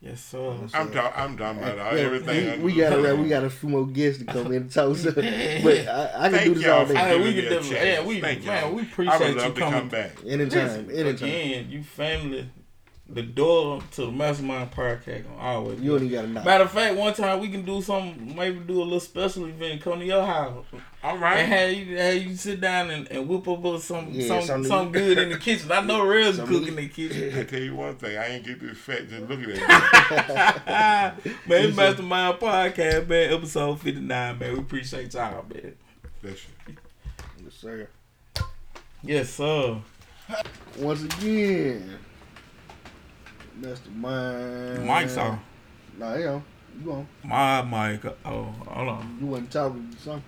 Yes, 0.01 0.21
sir. 0.23 0.57
Yes, 0.61 0.71
I'm 0.75 0.89
sir. 0.89 0.95
talking. 0.95 1.13
I'm 1.23 1.37
talking 1.39 1.63
about 1.63 1.95
Yeah, 1.95 2.01
everything. 2.01 2.63
we, 2.63 2.73
we 2.75 2.81
got 2.81 2.93
a, 3.05 3.17
we 3.17 3.29
got 3.29 3.45
a 3.45 3.51
few 3.51 3.69
more 3.71 3.87
guests 3.87 4.19
to 4.21 4.27
come 4.27 4.47
in 4.49 4.55
and 4.63 4.71
talk. 4.73 4.95
So, 4.97 5.11
but 5.13 5.25
I, 5.25 6.13
I 6.17 6.29
can 6.29 6.33
Thank 6.33 6.45
do 6.45 6.55
this 6.55 6.63
y'all 6.65 6.79
all 6.81 6.87
day. 6.87 6.95
Hey, 6.95 7.19
we 7.23 7.35
can 7.35 7.45
definitely- 7.45 7.77
yeah, 7.89 8.05
we- 8.05 8.21
Thank 8.21 8.45
man, 8.45 8.63
y'all. 8.63 8.75
we 8.75 8.83
I 8.83 8.85
appreciate 8.85 9.19
would 9.21 9.29
you 9.31 9.35
love 9.37 9.55
to 9.55 9.61
coming. 9.61 9.79
come 9.81 9.89
back. 9.89 10.13
Anytime, 10.27 10.91
anytime. 10.91 11.29
Again, 11.29 11.71
you 11.71 11.83
family, 11.83 12.49
the 13.09 13.23
door 13.23 13.81
to 13.93 14.01
the 14.07 14.11
Mastermind 14.11 14.73
Podcast 14.73 15.25
gonna 15.25 15.37
always. 15.41 15.81
You 15.81 15.95
only 15.95 16.09
got 16.09 16.23
to 16.23 16.27
knock. 16.29 16.45
Matter 16.45 16.65
of 16.65 16.73
fact, 16.73 16.97
one 16.97 17.15
time 17.15 17.39
we 17.39 17.49
can 17.49 17.65
do 17.65 17.81
some, 17.81 18.35
maybe 18.35 18.59
do 18.59 18.83
a 18.83 18.85
little 18.85 18.99
special 18.99 19.47
event, 19.47 19.81
come 19.81 20.01
to 20.01 20.05
your 20.05 20.27
house, 20.27 20.65
All 21.05 21.17
right. 21.17 21.39
and 21.39 21.51
right. 21.53 21.59
have 21.59 21.73
you, 21.73 21.97
have 21.97 22.15
you 22.17 22.35
sit 22.35 22.61
down 22.61 22.91
and, 22.91 23.07
and 23.13 23.29
whip 23.29 23.47
up 23.47 23.65
us 23.65 23.85
some, 23.85 24.09
Yeah, 24.11 24.27
some, 24.27 24.43
something- 24.43 24.69
some 24.69 24.91
good 24.93 25.19
in 25.19 25.29
the 25.29 25.39
kitchen. 25.39 25.71
I 25.71 25.83
know 25.83 26.05
Red's 26.05 26.39
Something- 26.39 26.59
cooking 26.59 26.77
in 26.79 26.83
the 26.85 26.89
kitchen. 26.89 27.39
I 27.39 27.45
tell 27.45 27.61
you 27.61 27.77
one 27.77 27.95
thing, 27.95 28.19
I 28.19 28.27
ain't 28.27 28.45
get 28.45 28.61
this 28.61 28.77
fat 28.77 29.09
just 29.09 29.29
looking 29.29 29.51
at 29.53 29.57
you. 29.57 31.23
man, 31.49 31.65
it's 31.65 31.77
Mastermind 31.77 32.41
Podcast, 32.41 33.07
man, 33.07 33.33
episode 33.33 33.81
59, 33.81 34.39
man. 34.39 34.53
We 34.53 34.59
appreciate 34.59 35.15
y'all, 35.15 35.45
man. 35.49 35.77
Bless 36.23 36.45
you. 36.69 36.75
Yes, 37.45 37.55
sir. 37.55 37.89
Yes, 39.03 39.31
sir. 39.31 39.79
Once 40.81 41.03
again, 41.05 41.99
Mastermind. 43.57 44.87
Mike's 44.87 45.17
on. 45.17 45.41
Nah, 45.99 46.15
you 46.15 46.25
know, 46.25 46.43
you 46.85 46.93
on. 46.93 47.09
My 47.25 47.63
mic. 47.63 48.05
Oh, 48.25 48.45
hold 48.67 48.89
on. 48.89 49.19
You 49.21 49.27
wasn't 49.27 49.51
talking 49.51 49.91
to 49.91 49.99
something. 49.99 50.23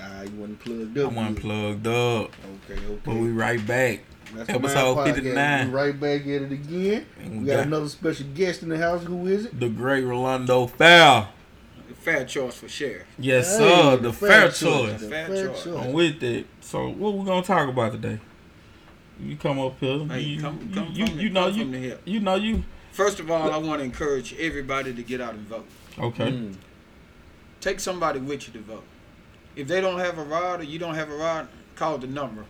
Ah, 0.00 0.22
you 0.22 0.30
wasn't 0.32 0.60
plugged 0.60 0.98
I 0.98 1.02
up. 1.02 1.12
wasn't 1.12 1.34
yet. 1.34 1.42
plugged 1.42 1.86
up. 1.86 2.30
Okay, 2.70 2.80
okay. 2.86 3.00
But 3.04 3.14
we 3.16 3.30
right 3.30 3.64
back. 3.66 4.00
That's 4.34 4.46
the 4.46 4.54
episode 4.54 4.94
Mind 4.96 5.10
Podcast. 5.10 5.14
59. 5.16 5.66
We 5.68 5.74
right 5.74 6.00
back 6.00 6.20
at 6.22 6.28
it 6.28 6.52
again. 6.52 7.06
And 7.22 7.32
We 7.32 7.38
we 7.40 7.46
got 7.46 7.56
got 7.56 7.66
another 7.66 7.88
special 7.88 8.26
guest 8.34 8.62
in 8.62 8.68
the 8.68 8.78
house. 8.78 9.02
Who 9.04 9.26
is 9.26 9.46
it? 9.46 9.58
the 9.60 9.68
great 9.68 10.04
Rolando 10.04 10.66
Fair. 10.68 11.28
Fair 11.96 12.24
choice 12.24 12.54
for 12.54 12.68
sheriff. 12.68 13.06
Yes, 13.18 13.58
Hey, 13.58 13.68
sir. 13.68 13.96
The 13.98 14.12
fair, 14.12 14.48
choice. 14.50 15.00
The 15.02 15.08
Fair 15.08 15.26
fair 15.26 15.46
choice. 15.48 15.64
choice. 15.64 15.84
I'm 15.86 15.92
with 15.92 16.22
it. 16.22 16.46
So 16.60 16.88
what 16.88 17.12
we 17.14 17.26
gonna 17.26 17.42
talk 17.42 17.68
about 17.68 17.92
today? 17.92 18.20
You 19.22 19.36
come 19.36 19.58
up 19.58 19.78
here. 19.78 19.98
Hey, 20.06 20.20
you, 20.20 20.40
come, 20.40 20.58
you, 20.68 20.74
come 20.74 20.92
you, 20.92 21.06
from, 21.06 21.18
you 21.18 21.30
know 21.30 21.50
come 21.50 21.58
you 21.58 21.62
from 21.62 21.72
the 21.72 21.98
you 22.04 22.20
know 22.20 22.34
you 22.36 22.64
First 22.92 23.20
of 23.20 23.30
all, 23.30 23.50
I 23.50 23.56
want 23.56 23.80
to 23.80 23.84
encourage 23.84 24.34
everybody 24.38 24.92
to 24.92 25.02
get 25.02 25.20
out 25.20 25.34
and 25.34 25.46
vote. 25.46 25.66
okay. 25.98 26.32
Mm. 26.32 26.54
Take 27.60 27.78
somebody 27.78 28.18
with 28.18 28.46
you 28.46 28.52
to 28.54 28.60
vote. 28.60 28.84
If 29.54 29.68
they 29.68 29.80
don't 29.80 29.98
have 29.98 30.18
a 30.18 30.24
rod 30.24 30.60
or 30.60 30.64
you 30.64 30.78
don't 30.78 30.94
have 30.94 31.10
a 31.10 31.16
rod, 31.16 31.48
call 31.76 31.98
the 31.98 32.06
number. 32.06 32.44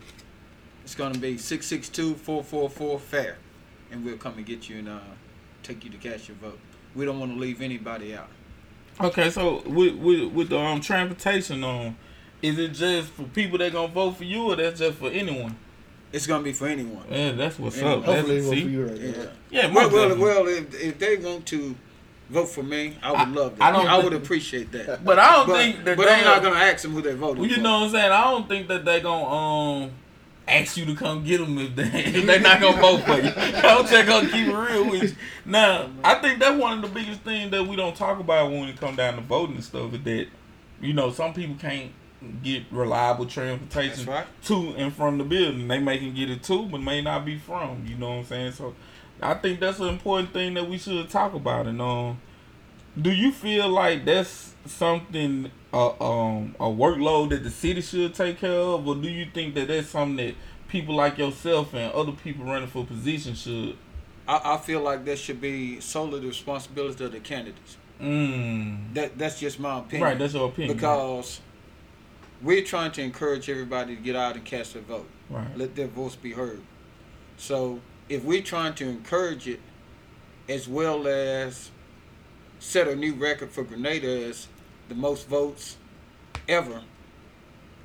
It's 0.85 0.95
going 0.95 1.13
to 1.13 1.19
be 1.19 1.37
662-444-FAIR. 1.37 3.37
And 3.91 4.05
we'll 4.05 4.17
come 4.17 4.37
and 4.37 4.47
get 4.47 4.69
you 4.69 4.79
and 4.79 4.89
uh, 4.89 5.01
take 5.63 5.85
you 5.85 5.91
to 5.91 5.99
cast 5.99 6.29
your 6.29 6.37
vote. 6.39 6.59
We 6.95 7.05
don't 7.05 7.19
want 7.19 7.33
to 7.33 7.39
leave 7.39 7.61
anybody 7.61 8.15
out. 8.15 8.29
Okay, 9.01 9.31
so 9.31 9.63
with 9.63 9.95
with 9.95 10.33
with 10.33 10.49
the 10.51 10.59
um 10.59 10.81
transportation 10.81 11.65
um, 11.65 11.97
is 12.43 12.59
it 12.59 12.73
just 12.73 13.09
for 13.13 13.23
people 13.23 13.57
that 13.59 13.73
gonna 13.73 13.89
vote 13.89 14.17
for 14.17 14.25
you 14.25 14.53
or 14.53 14.57
that's 14.57 14.81
just 14.81 14.99
for 14.99 15.11
anyone? 15.11 15.57
It's 16.13 16.27
going 16.27 16.41
to 16.41 16.45
be 16.45 16.53
for 16.53 16.67
anyone. 16.67 17.05
Yeah, 17.11 17.33
that's 17.33 17.59
what's 17.59 17.79
Yeah, 17.81 17.93
up. 17.93 18.05
That's, 18.05 18.17
Hopefully, 18.29 18.39
it 18.39 18.45
won't 18.45 18.55
see? 18.57 18.75
for 18.75 18.87
right 18.87 19.01
Yeah. 19.01 19.11
now. 19.25 19.31
Yeah, 19.51 19.73
Well, 19.75 19.91
well, 19.91 20.19
well 20.19 20.49
if, 20.49 20.75
if 20.83 20.99
they 20.99 21.17
want 21.17 21.47
to 21.47 21.77
vote 22.29 22.47
for 22.49 22.63
me, 22.65 22.97
I 23.03 23.11
would 23.13 23.21
I- 23.21 23.25
love 23.31 23.57
that. 23.59 23.63
I 23.65 23.69
I, 23.69 23.73
don't 23.85 24.05
would 24.05 24.13
think- 24.13 24.25
appreciate 24.25 24.73
that. 24.73 25.05
but 25.05 25.19
I 25.19 25.33
don't 25.37 25.47
But, 25.49 25.57
think 25.59 25.85
that 25.85 25.97
but 25.97 26.07
they 26.07 26.15
I'm 26.15 26.25
not 26.25 26.43
going 26.43 26.55
to 26.55 26.61
ask 26.61 26.83
them 26.83 26.93
who 26.93 27.03
they 27.03 27.11
voted. 27.15 27.19
voting 27.21 27.41
Well, 27.43 27.49
you 27.51 27.57
for. 27.57 27.63
know 27.63 27.79
what 27.81 27.85
I'm 27.87 27.91
saying? 27.91 28.13
I 28.13 28.25
don't 28.25 28.49
think 28.49 28.69
that 28.69 28.85
they 28.85 29.01
gonna 29.01 29.25
um 29.85 29.91
ask 30.49 30.77
you 30.77 30.85
to 30.87 30.97
come 30.97 31.23
get 31.25 31.39
them 31.39 31.57
if 31.59 31.77
they 31.77 31.85
if 32.05 32.27
they 32.27 32.41
not 32.41 32.61
gonna 32.61 32.81
vote 32.81 33.03
for 33.05 33.15
you. 33.21 33.31
I'm 33.37 33.87
just 33.87 34.07
gonna 34.07 34.29
keep 34.29 34.49
it 34.49 34.53
real 34.53 34.91
with 34.91 35.03
you. 35.05 35.17
Now, 35.45 35.91
I 36.03 36.15
think 36.17 36.41
that's 36.41 36.61
one 36.61 36.73
of 36.79 36.83
the 36.83 36.89
biggest 36.89 37.21
things 37.21 37.53
that 37.53 37.65
we 37.65 37.77
don't 37.77 37.95
talk 37.95 38.19
about 38.19 38.51
when 38.51 38.65
it 38.65 38.81
come 38.81 38.97
down 38.97 39.15
to 39.15 39.21
voting 39.21 39.55
and 39.57 39.65
stuff 39.65 39.95
is 39.95 40.03
that 40.03 40.27
you 40.81 40.93
know 40.93 41.11
some 41.13 41.35
people 41.35 41.55
can't 41.57 41.93
get 42.43 42.65
reliable 42.71 43.27
transportation 43.27 44.07
right. 44.07 44.27
to 44.45 44.75
and 44.77 44.95
from 44.95 45.19
the 45.19 45.25
building. 45.25 45.69
They 45.69 45.79
may 45.79 45.99
can 45.99 46.15
get 46.15 46.31
it 46.31 46.43
to, 46.45 46.67
but 46.67 46.81
may 46.81 47.01
not 47.03 47.25
be 47.25 47.39
from. 47.39 47.85
You 47.87 47.97
know 47.97 48.11
what 48.11 48.17
I'm 48.17 48.25
saying? 48.25 48.53
So, 48.53 48.75
I 49.23 49.35
think 49.35 49.61
that's 49.61 49.81
an 49.81 49.89
important 49.89 50.33
thing 50.33 50.55
that 50.55 50.69
we 50.69 50.79
should 50.79 51.09
talk 51.09 51.35
about. 51.35 51.67
And 51.67 51.81
um, 51.81 52.21
do 53.01 53.11
you 53.11 53.33
feel 53.33 53.69
like 53.69 54.05
that's 54.05 54.55
something 54.67 55.51
uh, 55.73 55.89
um 55.89 56.55
a 56.59 56.65
workload 56.65 57.31
that 57.31 57.43
the 57.43 57.51
city 57.51 57.81
should 57.81 58.15
take 58.15 58.39
care 58.39 58.51
of, 58.51 58.87
or 58.87 58.95
do 58.95 59.09
you 59.09 59.27
think 59.33 59.55
that 59.55 59.69
that's 59.69 59.89
something 59.89 60.17
that 60.17 60.35
people 60.69 60.95
like 60.95 61.19
yourself 61.19 61.75
and 61.75 61.93
other 61.93 62.13
people 62.13 62.45
running 62.45 62.69
for 62.69 62.85
positions 62.85 63.43
should? 63.43 63.77
I, 64.27 64.55
I 64.55 64.57
feel 64.59 64.81
like 64.81 65.05
that 65.07 65.19
should 65.19 65.41
be 65.41 65.81
solely 65.81 66.21
the 66.21 66.29
responsibility 66.29 67.05
of 67.05 67.13
the 67.13 67.21
candidates. 67.21 67.77
Mm. 68.01 68.95
That 68.95 69.19
that's 69.19 69.39
just 69.39 69.61
my 69.61 69.79
opinion. 69.79 70.03
Right, 70.03 70.19
that's 70.19 70.35
your 70.35 70.49
opinion. 70.49 70.77
because 70.77 71.41
we're 72.43 72.63
trying 72.63 72.93
to 72.93 73.03
encourage 73.03 73.49
everybody 73.51 73.97
to 73.97 74.03
get 74.03 74.17
out 74.17 74.35
and 74.37 74.45
cast 74.45 74.75
their 74.75 74.83
vote. 74.83 75.09
right. 75.29 75.57
Let 75.57 75.77
their 75.77 75.87
voice 75.87 76.17
be 76.17 76.33
heard. 76.33 76.61
So 77.37 77.81
if 78.09 78.25
we're 78.25 78.43
trying 78.43 78.75
to 78.75 78.89
encourage 78.89 79.47
it, 79.47 79.61
as 80.49 80.67
well 80.69 81.07
as 81.07 81.71
set 82.59 82.89
a 82.89 82.97
new 82.97 83.15
record 83.15 83.51
for 83.51 83.63
Grenada 83.63 84.25
as 84.25 84.49
the 84.89 84.95
most 84.97 85.29
votes 85.29 85.77
ever 86.49 86.83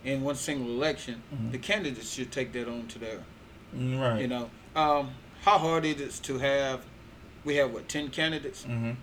in 0.04 0.22
one 0.24 0.36
single 0.36 0.68
election, 0.72 1.22
Mhm. 1.34 1.52
the 1.52 1.58
candidates 1.60 2.12
should 2.14 2.32
take 2.32 2.52
that 2.54 2.68
on 2.68 2.88
to 2.88 3.00
their 3.00 3.20
Mm, 3.76 4.00
Right. 4.00 4.22
you 4.22 4.28
know, 4.28 4.50
um, 4.76 5.12
how 5.44 5.58
hard 5.58 5.86
it 5.86 6.00
is 6.00 6.20
to 6.22 6.38
have. 6.40 6.82
We 7.44 7.56
have 7.58 7.72
what 7.74 7.88
ten 7.90 8.10
candidates, 8.10 8.64
Mhm. 8.64 8.96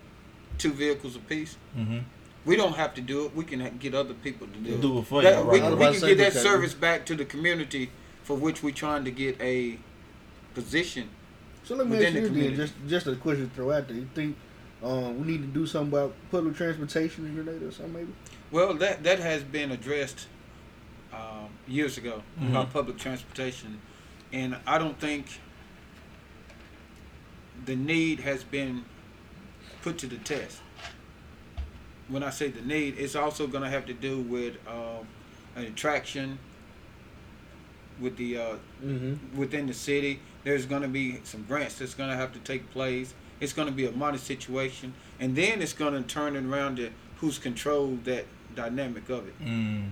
two 0.59 0.73
vehicles 0.73 1.15
apiece. 1.15 1.57
Mhm. 1.77 2.05
We 2.45 2.57
don't 2.57 2.75
have 2.75 2.95
to 2.95 3.01
do 3.01 3.27
it. 3.27 3.37
We 3.37 3.45
can 3.45 3.61
ha- 3.61 3.71
get 3.79 3.95
other 3.95 4.15
people 4.15 4.47
to 4.49 4.59
do 4.59 4.75
it. 4.75 4.81
Do 4.81 4.99
it 4.99 5.07
for 5.07 5.23
That- 5.23 5.39
you. 5.45 5.51
we, 5.51 5.61
Right. 5.61 5.71
we 5.71 5.77
about 5.77 5.93
can 5.93 6.01
to 6.03 6.15
get 6.15 6.19
that 6.19 6.33
service 6.43 6.75
back 6.75 7.07
to 7.07 7.15
the 7.15 7.25
community 7.25 7.91
for 8.25 8.37
which 8.37 8.63
we're 8.63 8.75
trying 8.75 9.05
to 9.05 9.11
get 9.11 9.41
a 9.41 9.79
position. 10.55 11.09
So 11.65 11.77
let 11.77 11.89
me 11.89 11.97
ask 12.05 12.15
you 12.15 12.21
this, 12.21 12.29
community. 12.29 12.57
just 12.57 12.75
just 12.89 13.07
a 13.07 13.15
question 13.17 13.49
to 13.49 13.55
throw 13.55 13.71
out 13.71 13.87
there. 13.87 13.97
You 13.97 14.09
think 14.15 14.37
um, 14.83 15.21
we 15.21 15.33
need 15.33 15.43
to 15.43 15.47
do 15.61 15.65
something 15.67 15.93
about 15.97 16.13
public 16.33 16.57
transportation 16.57 17.25
in 17.27 17.35
Grenada 17.37 17.69
or 17.69 17.71
something 17.71 17.93
maybe? 17.93 18.13
Well, 18.51 18.75
that 18.75 19.05
that 19.05 19.21
has 19.21 19.45
been 19.45 19.71
addressed 19.71 20.27
um, 21.13 21.51
years 21.69 21.97
ago 21.99 22.23
Mhm. 22.41 22.51
about 22.51 22.73
public 22.73 22.99
transportation, 22.99 23.79
and 24.33 24.57
I 24.67 24.79
don't 24.79 24.99
think 24.99 25.27
the 27.65 27.77
need 27.77 28.21
has 28.21 28.43
been 28.43 28.85
put 29.83 29.99
to 29.99 30.07
the 30.09 30.17
test. 30.17 30.59
When 32.13 32.23
I 32.23 32.31
say 32.31 32.49
the 32.49 32.61
need, 32.61 32.99
it's 32.99 33.17
also 33.17 33.47
going 33.47 33.65
to 33.65 33.71
have 33.71 33.87
to 33.87 33.95
do 33.95 34.21
with 34.21 34.55
um, 34.69 35.07
an 35.57 35.65
attraction 35.65 36.39
with 38.01 38.17
the 38.17 38.37
uh, 38.39 38.55
Mm-hmm. 38.85 39.39
within 39.39 39.67
the 39.67 39.75
city. 39.75 40.21
There's 40.45 40.67
going 40.67 40.83
to 40.83 40.89
be 40.89 41.21
some 41.25 41.45
grants 41.45 41.77
that's 41.77 41.95
going 41.95 42.11
to 42.11 42.17
have 42.17 42.33
to 42.33 42.39
take 42.41 42.69
place. 42.73 43.15
It's 43.41 43.53
going 43.53 43.69
to 43.69 43.75
be 43.75 43.87
a 43.87 43.93
money 43.93 44.19
situation, 44.19 44.93
and 45.21 45.35
then 45.37 45.63
it's 45.63 45.73
going 45.73 45.95
to 45.95 46.03
turn 46.03 46.35
it 46.37 46.45
around 46.45 46.77
to 46.77 46.91
who's 47.17 47.39
controlled 47.39 48.05
that 48.05 48.25
dynamic 48.57 49.09
of 49.09 49.27
it. 49.29 49.41
Mm. 49.41 49.91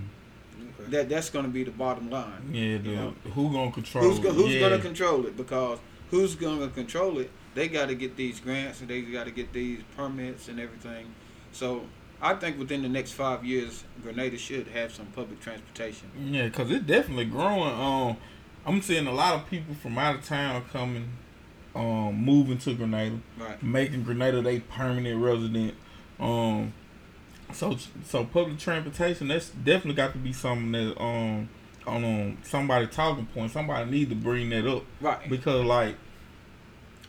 That 0.89 1.09
that's 1.09 1.29
going 1.29 1.45
to 1.45 1.51
be 1.51 1.63
the 1.63 1.71
bottom 1.71 2.09
line. 2.09 2.49
Yeah. 2.51 2.77
The, 2.77 2.89
You 2.89 2.95
know, 2.97 3.13
who 3.33 3.51
gonna 3.51 3.71
control? 3.71 4.03
who's 4.03 4.19
go, 4.19 4.31
who's 4.31 4.53
yeah. 4.53 4.59
going 4.59 4.73
to 4.73 4.79
control 4.85 5.25
it? 5.25 5.35
Because 5.37 5.79
who's 6.11 6.35
going 6.35 6.59
to 6.59 6.67
control 6.67 7.17
it? 7.19 7.31
They 7.55 7.67
got 7.67 7.87
to 7.87 7.95
get 7.95 8.15
these 8.17 8.39
grants 8.41 8.81
and 8.81 8.89
they 8.89 9.01
got 9.01 9.23
to 9.25 9.31
get 9.31 9.51
these 9.53 9.79
permits 9.97 10.47
and 10.49 10.59
everything. 10.59 11.13
So 11.53 11.83
I 12.21 12.35
think 12.35 12.59
within 12.59 12.83
the 12.83 12.89
next 12.89 13.13
five 13.13 13.43
years, 13.43 13.83
Grenada 14.03 14.37
should 14.37 14.67
have 14.67 14.93
some 14.93 15.07
public 15.07 15.39
transportation. 15.39 16.09
Yeah, 16.19 16.49
cause 16.49 16.69
it's 16.69 16.85
definitely 16.85 17.25
growing. 17.25 17.73
Um, 17.73 18.17
I'm 18.65 18.81
seeing 18.81 19.07
a 19.07 19.11
lot 19.11 19.33
of 19.35 19.47
people 19.49 19.73
from 19.73 19.97
out 19.97 20.15
of 20.15 20.25
town 20.25 20.63
coming, 20.71 21.09
um, 21.75 22.13
moving 22.23 22.59
to 22.59 22.73
Grenada, 22.75 23.17
Right. 23.39 23.61
making 23.63 24.03
Grenada 24.03 24.41
their 24.41 24.59
permanent 24.59 25.19
resident. 25.21 25.73
Um, 26.19 26.73
so 27.53 27.75
so 28.05 28.23
public 28.23 28.59
transportation 28.59 29.27
that's 29.27 29.49
definitely 29.49 29.95
got 29.95 30.13
to 30.13 30.19
be 30.19 30.31
something 30.31 30.71
that 30.71 31.01
um 31.01 31.49
on 31.87 32.05
um, 32.05 32.37
somebody 32.43 32.85
talking 32.87 33.25
point. 33.25 33.51
Somebody 33.51 33.89
need 33.89 34.09
to 34.09 34.15
bring 34.15 34.49
that 34.51 34.67
up 34.67 34.83
Right. 35.01 35.27
because 35.27 35.65
like 35.65 35.95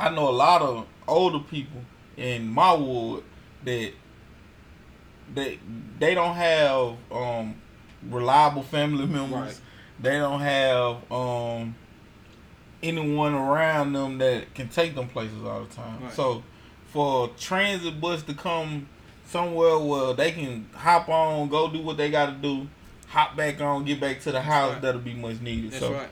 I 0.00 0.08
know 0.10 0.28
a 0.28 0.30
lot 0.32 0.62
of 0.62 0.86
older 1.06 1.38
people 1.38 1.82
in 2.16 2.48
my 2.48 2.74
ward 2.74 3.22
that 3.64 3.92
they 5.34 5.58
they 5.98 6.14
don't 6.14 6.34
have 6.34 6.96
um 7.10 7.54
reliable 8.08 8.62
family 8.62 9.06
members. 9.06 9.32
Right. 9.32 9.60
They 10.00 10.18
don't 10.18 10.40
have 10.40 11.12
um 11.12 11.74
anyone 12.82 13.34
around 13.34 13.92
them 13.92 14.18
that 14.18 14.54
can 14.54 14.68
take 14.68 14.94
them 14.94 15.08
places 15.08 15.42
all 15.44 15.64
the 15.64 15.74
time. 15.74 16.02
Right. 16.02 16.12
So 16.12 16.42
for 16.86 17.28
transit 17.38 18.00
bus 18.00 18.22
to 18.24 18.34
come 18.34 18.88
somewhere 19.26 19.78
where 19.78 20.14
they 20.14 20.32
can 20.32 20.68
hop 20.74 21.08
on, 21.08 21.48
go 21.48 21.70
do 21.70 21.80
what 21.82 21.96
they 21.96 22.10
got 22.10 22.26
to 22.26 22.32
do, 22.32 22.68
hop 23.08 23.36
back 23.36 23.60
on, 23.60 23.84
get 23.84 24.00
back 24.00 24.20
to 24.20 24.32
the 24.32 24.42
house, 24.42 24.74
right. 24.74 24.82
that'll 24.82 25.00
be 25.00 25.14
much 25.14 25.40
needed. 25.40 25.70
That's 25.70 25.84
so 25.84 25.92
right. 25.92 26.10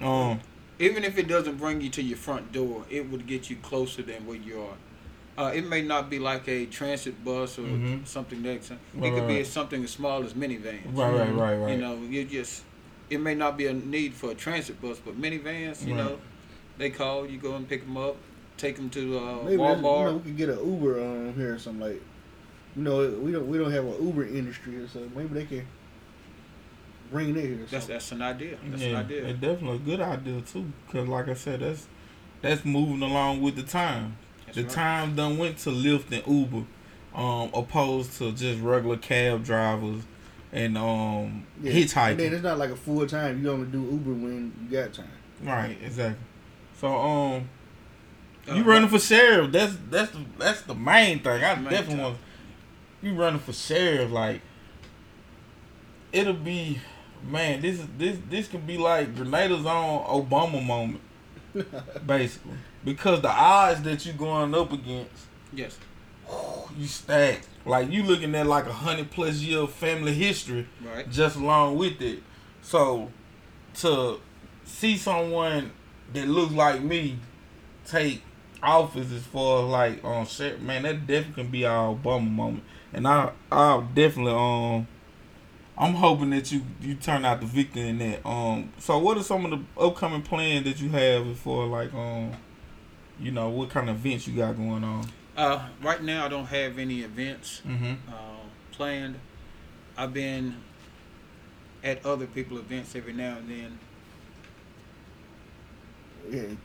um 0.00 0.40
even 0.78 1.04
if 1.04 1.16
it 1.16 1.26
doesn't 1.26 1.56
bring 1.56 1.80
you 1.80 1.88
to 1.90 2.02
your 2.02 2.18
front 2.18 2.52
door, 2.52 2.84
it 2.90 3.10
would 3.10 3.26
get 3.26 3.48
you 3.48 3.56
closer 3.56 4.02
than 4.02 4.26
where 4.26 4.36
you 4.36 4.60
are. 4.60 4.76
Uh, 5.38 5.52
it 5.54 5.66
may 5.68 5.82
not 5.82 6.08
be 6.08 6.18
like 6.18 6.48
a 6.48 6.64
transit 6.66 7.22
bus 7.22 7.58
or 7.58 7.62
Mhm. 7.62 8.06
something 8.06 8.42
that 8.42 8.52
it 8.54 8.70
Right, 8.94 9.12
could 9.12 9.28
be 9.28 9.34
right. 9.36 9.46
something 9.46 9.84
as 9.84 9.90
small 9.90 10.22
as 10.24 10.32
minivans. 10.32 10.80
right, 10.94 11.12
right, 11.12 11.30
right, 11.34 11.56
right. 11.56 11.72
You 11.74 11.78
know, 11.80 11.98
you 12.08 12.24
just 12.24 12.64
it 13.10 13.20
may 13.20 13.34
not 13.34 13.56
be 13.56 13.66
a 13.66 13.72
need 13.74 14.14
for 14.14 14.30
a 14.30 14.34
transit 14.34 14.80
bus, 14.80 14.98
but 15.04 15.20
minivans, 15.20 15.86
you 15.86 15.94
Right. 15.94 16.04
know, 16.04 16.18
they 16.78 16.90
call 16.90 17.26
you 17.26 17.38
go 17.38 17.54
and 17.54 17.68
pick 17.68 17.82
them 17.84 17.96
up, 17.98 18.16
take 18.56 18.76
them 18.76 18.88
to 18.90 19.18
uh, 19.18 19.36
Maybe 19.44 19.56
that's- 19.58 19.76
you 19.76 19.82
know, 19.82 20.14
we 20.16 20.20
could 20.22 20.36
get 20.36 20.48
an 20.48 20.58
Uber 20.58 21.00
um, 21.04 21.34
here 21.34 21.54
or 21.54 21.58
something 21.58 21.86
like. 21.86 22.02
You 22.74 22.82
know, 22.82 23.08
we 23.22 23.32
don't 23.32 23.46
we 23.48 23.58
don't 23.58 23.70
have 23.72 23.84
an 23.84 24.06
Uber 24.06 24.24
industry 24.26 24.76
or 24.76 24.88
something. 24.88 25.12
Maybe 25.14 25.34
they 25.34 25.44
can 25.46 25.66
bring 27.10 27.36
it 27.36 27.42
here. 27.44 27.62
Or 27.62 27.66
That's 27.66 27.86
that's 27.86 28.12
an 28.12 28.22
idea. 28.22 28.56
That's 28.70 28.82
yeah, 28.82 28.88
an 28.88 28.96
idea. 28.96 29.24
it's 29.26 29.40
definitely 29.40 29.76
a 29.76 29.96
good 29.96 30.00
idea 30.00 30.40
too. 30.42 30.72
Cause 30.90 31.06
like 31.08 31.28
I 31.28 31.34
said, 31.34 31.60
that's 31.60 31.86
that's 32.42 32.64
moving 32.64 33.02
along 33.02 33.40
with 33.42 33.56
the 33.56 33.62
time. 33.62 34.16
That's 34.62 34.74
the 34.74 34.80
right. 34.80 34.86
time 35.00 35.16
done 35.16 35.38
went 35.38 35.58
to 35.58 35.70
Lyft 35.70 36.10
and 36.12 36.26
Uber, 36.26 36.66
um, 37.14 37.50
opposed 37.54 38.18
to 38.18 38.32
just 38.32 38.60
regular 38.60 38.96
cab 38.96 39.44
drivers 39.44 40.02
and 40.52 40.76
um 40.78 41.44
Yeah. 41.62 41.72
And 41.72 42.18
then 42.20 42.32
it's 42.34 42.42
not 42.42 42.58
like 42.58 42.70
a 42.70 42.76
full 42.76 43.06
time. 43.06 43.42
You 43.42 43.50
only 43.52 43.66
do 43.66 43.82
Uber 43.82 44.12
when 44.12 44.52
you 44.62 44.76
got 44.78 44.92
time. 44.94 45.10
Right, 45.42 45.76
exactly. 45.84 46.24
So 46.80 46.88
um, 46.96 47.48
Uh, 48.48 48.54
you 48.54 48.62
running 48.62 48.88
for 48.88 48.98
sheriff? 48.98 49.50
That's 49.52 49.74
that's 49.90 50.10
the, 50.12 50.24
that's 50.38 50.62
the 50.62 50.74
main 50.74 51.18
thing. 51.20 51.42
I 51.44 51.54
Main 51.56 51.64
definitely 51.64 51.94
thing. 51.94 52.02
want 52.02 52.16
you 53.02 53.14
running 53.14 53.40
for 53.40 53.52
sheriff. 53.52 54.10
Like, 54.10 54.40
it'll 56.12 56.32
be, 56.34 56.78
man. 57.28 57.60
This 57.60 57.80
is 57.80 57.86
this 57.98 58.18
this 58.30 58.48
could 58.48 58.66
be 58.66 58.78
like 58.78 59.14
Grenada's 59.14 59.66
own 59.66 60.04
Obama 60.24 60.64
moment, 60.64 61.00
basically, 62.06 62.52
because 62.86 63.20
the 63.20 63.28
odds 63.30 63.82
that 63.82 64.06
you're 64.06 64.14
going 64.14 64.54
up 64.54 64.72
against, 64.72 65.26
Yes. 65.52 65.76
you 66.78 66.86
stacked. 66.86 67.46
Like 67.66 67.90
you 67.90 68.02
looking 68.04 68.34
at 68.36 68.46
like 68.46 68.66
a 68.66 68.72
hundred 68.72 69.10
plus 69.10 69.40
year 69.40 69.66
family 69.66 70.14
history 70.14 70.66
Right. 70.82 71.10
just 71.10 71.36
along 71.36 71.76
with 71.76 72.00
it. 72.00 72.22
So 72.62 73.10
to 73.76 74.20
see 74.64 74.96
someone 74.96 75.72
that 76.14 76.28
looks 76.28 76.52
like 76.52 76.80
me 76.82 77.18
take 77.84 78.22
office 78.62 79.12
as 79.12 79.22
far 79.24 79.64
as 79.64 79.70
like 79.70 80.04
um 80.04 80.24
shit, 80.26 80.62
man, 80.62 80.82
that 80.84 81.06
definitely 81.06 81.42
can 81.42 81.50
be 81.50 81.66
our 81.66 81.94
Obama 81.94 82.30
moment. 82.30 82.64
And 82.92 83.06
I 83.08 83.32
I 83.50 83.82
definitely 83.94 84.32
um 84.32 84.86
I'm 85.78 85.94
hoping 85.94 86.30
that 86.30 86.50
you 86.52 86.62
you 86.80 86.94
turn 86.94 87.24
out 87.24 87.40
the 87.40 87.46
victor 87.46 87.80
in 87.80 87.98
that. 87.98 88.24
Um 88.26 88.72
so 88.78 88.96
what 88.98 89.16
are 89.18 89.22
some 89.24 89.44
of 89.44 89.50
the 89.50 89.80
upcoming 89.80 90.22
plans 90.22 90.64
that 90.64 90.80
you 90.80 90.88
have 90.90 91.36
far 91.38 91.66
like 91.66 91.92
um 91.94 92.32
you 93.20 93.30
know 93.30 93.48
what 93.48 93.70
kind 93.70 93.88
of 93.90 94.04
events 94.04 94.26
you 94.26 94.34
got 94.36 94.56
going 94.56 94.84
on? 94.84 95.06
Uh, 95.36 95.66
right 95.82 96.02
now, 96.02 96.24
I 96.24 96.28
don't 96.28 96.46
have 96.46 96.78
any 96.78 97.00
events 97.02 97.60
Mm-hmm. 97.66 97.94
uh, 98.08 98.12
planned. 98.72 99.16
I've 99.96 100.12
been 100.12 100.56
at 101.84 102.04
other 102.04 102.26
people 102.26 102.58
events 102.58 102.94
every 102.96 103.12
now 103.12 103.36
and 103.38 103.48
then, 103.50 103.78
Yeah. 106.30 106.42
You 106.42 106.56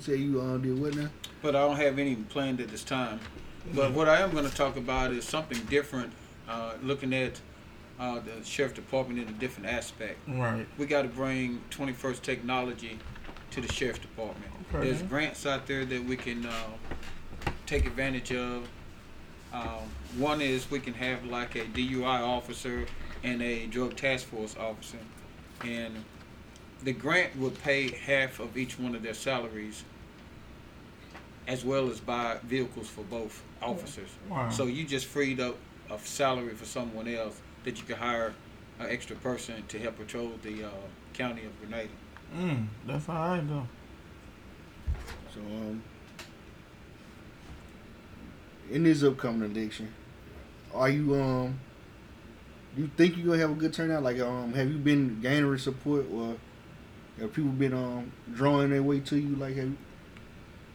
say 0.00 0.16
you 0.16 0.40
uh, 0.40 0.56
did 0.58 0.78
what 0.80 0.94
now? 0.94 1.08
but 1.42 1.56
I 1.56 1.60
don't 1.60 1.76
have 1.76 1.98
any 1.98 2.14
planned 2.16 2.60
at 2.60 2.68
this 2.68 2.84
time. 2.84 3.18
But 3.74 3.92
what 3.92 4.08
I 4.08 4.20
am 4.20 4.30
going 4.30 4.48
to 4.48 4.54
talk 4.54 4.76
about 4.76 5.12
is 5.12 5.24
something 5.26 5.58
different. 5.68 6.12
Uh, 6.48 6.72
looking 6.82 7.12
at 7.14 7.40
uh, 8.00 8.20
the 8.20 8.44
sheriff 8.44 8.74
department 8.74 9.20
in 9.20 9.28
a 9.28 9.32
different 9.38 9.68
aspect. 9.68 10.18
Right. 10.28 10.66
We 10.78 10.86
got 10.86 11.02
to 11.02 11.08
bring 11.08 11.60
21st 11.70 12.22
technology 12.22 12.98
to 13.52 13.60
the 13.60 13.72
sheriff 13.72 14.00
department. 14.00 14.51
Okay. 14.74 14.90
There's 14.90 15.02
grants 15.02 15.44
out 15.44 15.66
there 15.66 15.84
that 15.84 16.04
we 16.04 16.16
can 16.16 16.46
uh, 16.46 16.52
take 17.66 17.86
advantage 17.86 18.32
of. 18.32 18.66
Um, 19.52 19.90
one 20.16 20.40
is 20.40 20.70
we 20.70 20.80
can 20.80 20.94
have 20.94 21.24
like 21.26 21.56
a 21.56 21.64
DUI 21.66 22.20
officer 22.20 22.86
and 23.22 23.42
a 23.42 23.66
drug 23.66 23.96
task 23.96 24.26
force 24.26 24.56
officer, 24.56 24.98
and 25.62 25.92
the 26.82 26.92
grant 26.92 27.36
would 27.36 27.60
pay 27.62 27.90
half 27.90 28.40
of 28.40 28.56
each 28.56 28.78
one 28.78 28.94
of 28.94 29.02
their 29.02 29.14
salaries, 29.14 29.84
as 31.46 31.64
well 31.64 31.90
as 31.90 32.00
buy 32.00 32.38
vehicles 32.44 32.88
for 32.88 33.04
both 33.04 33.42
officers. 33.60 34.08
Wow. 34.30 34.48
So 34.48 34.64
you 34.64 34.84
just 34.84 35.06
freed 35.06 35.38
up 35.38 35.56
a 35.90 35.98
salary 35.98 36.54
for 36.54 36.64
someone 36.64 37.08
else 37.08 37.38
that 37.64 37.78
you 37.78 37.84
could 37.84 37.96
hire 37.96 38.32
an 38.80 38.86
extra 38.88 39.16
person 39.16 39.62
to 39.68 39.78
help 39.78 39.98
patrol 39.98 40.32
the 40.42 40.64
uh, 40.64 40.70
county 41.12 41.44
of 41.44 41.60
Grenada. 41.60 41.90
Mm, 42.34 42.66
that's 42.86 43.06
all 43.08 43.16
right 43.16 43.46
though. 43.46 43.66
So 45.34 45.40
um, 45.40 45.82
in 48.70 48.82
this 48.84 49.02
upcoming 49.02 49.50
election, 49.50 49.92
are 50.74 50.90
you 50.90 51.14
um, 51.14 51.58
you 52.76 52.90
think 52.96 53.16
you're 53.16 53.26
gonna 53.26 53.38
have 53.38 53.50
a 53.50 53.54
good 53.54 53.72
turnout? 53.72 54.02
Like 54.02 54.20
um, 54.20 54.52
have 54.52 54.70
you 54.70 54.78
been 54.78 55.20
gaining 55.20 55.46
support, 55.58 56.06
or 56.12 56.36
have 57.18 57.32
people 57.32 57.50
been 57.50 57.72
um 57.72 58.12
drawing 58.34 58.70
their 58.70 58.82
way 58.82 59.00
to 59.00 59.18
you? 59.18 59.36
Like 59.36 59.56
have 59.56 59.68
you, 59.68 59.76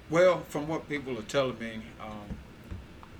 Well, 0.09 0.41
from 0.49 0.67
what 0.67 0.89
people 0.89 1.17
are 1.19 1.23
telling 1.23 1.59
me, 1.59 1.81
um, 2.01 2.37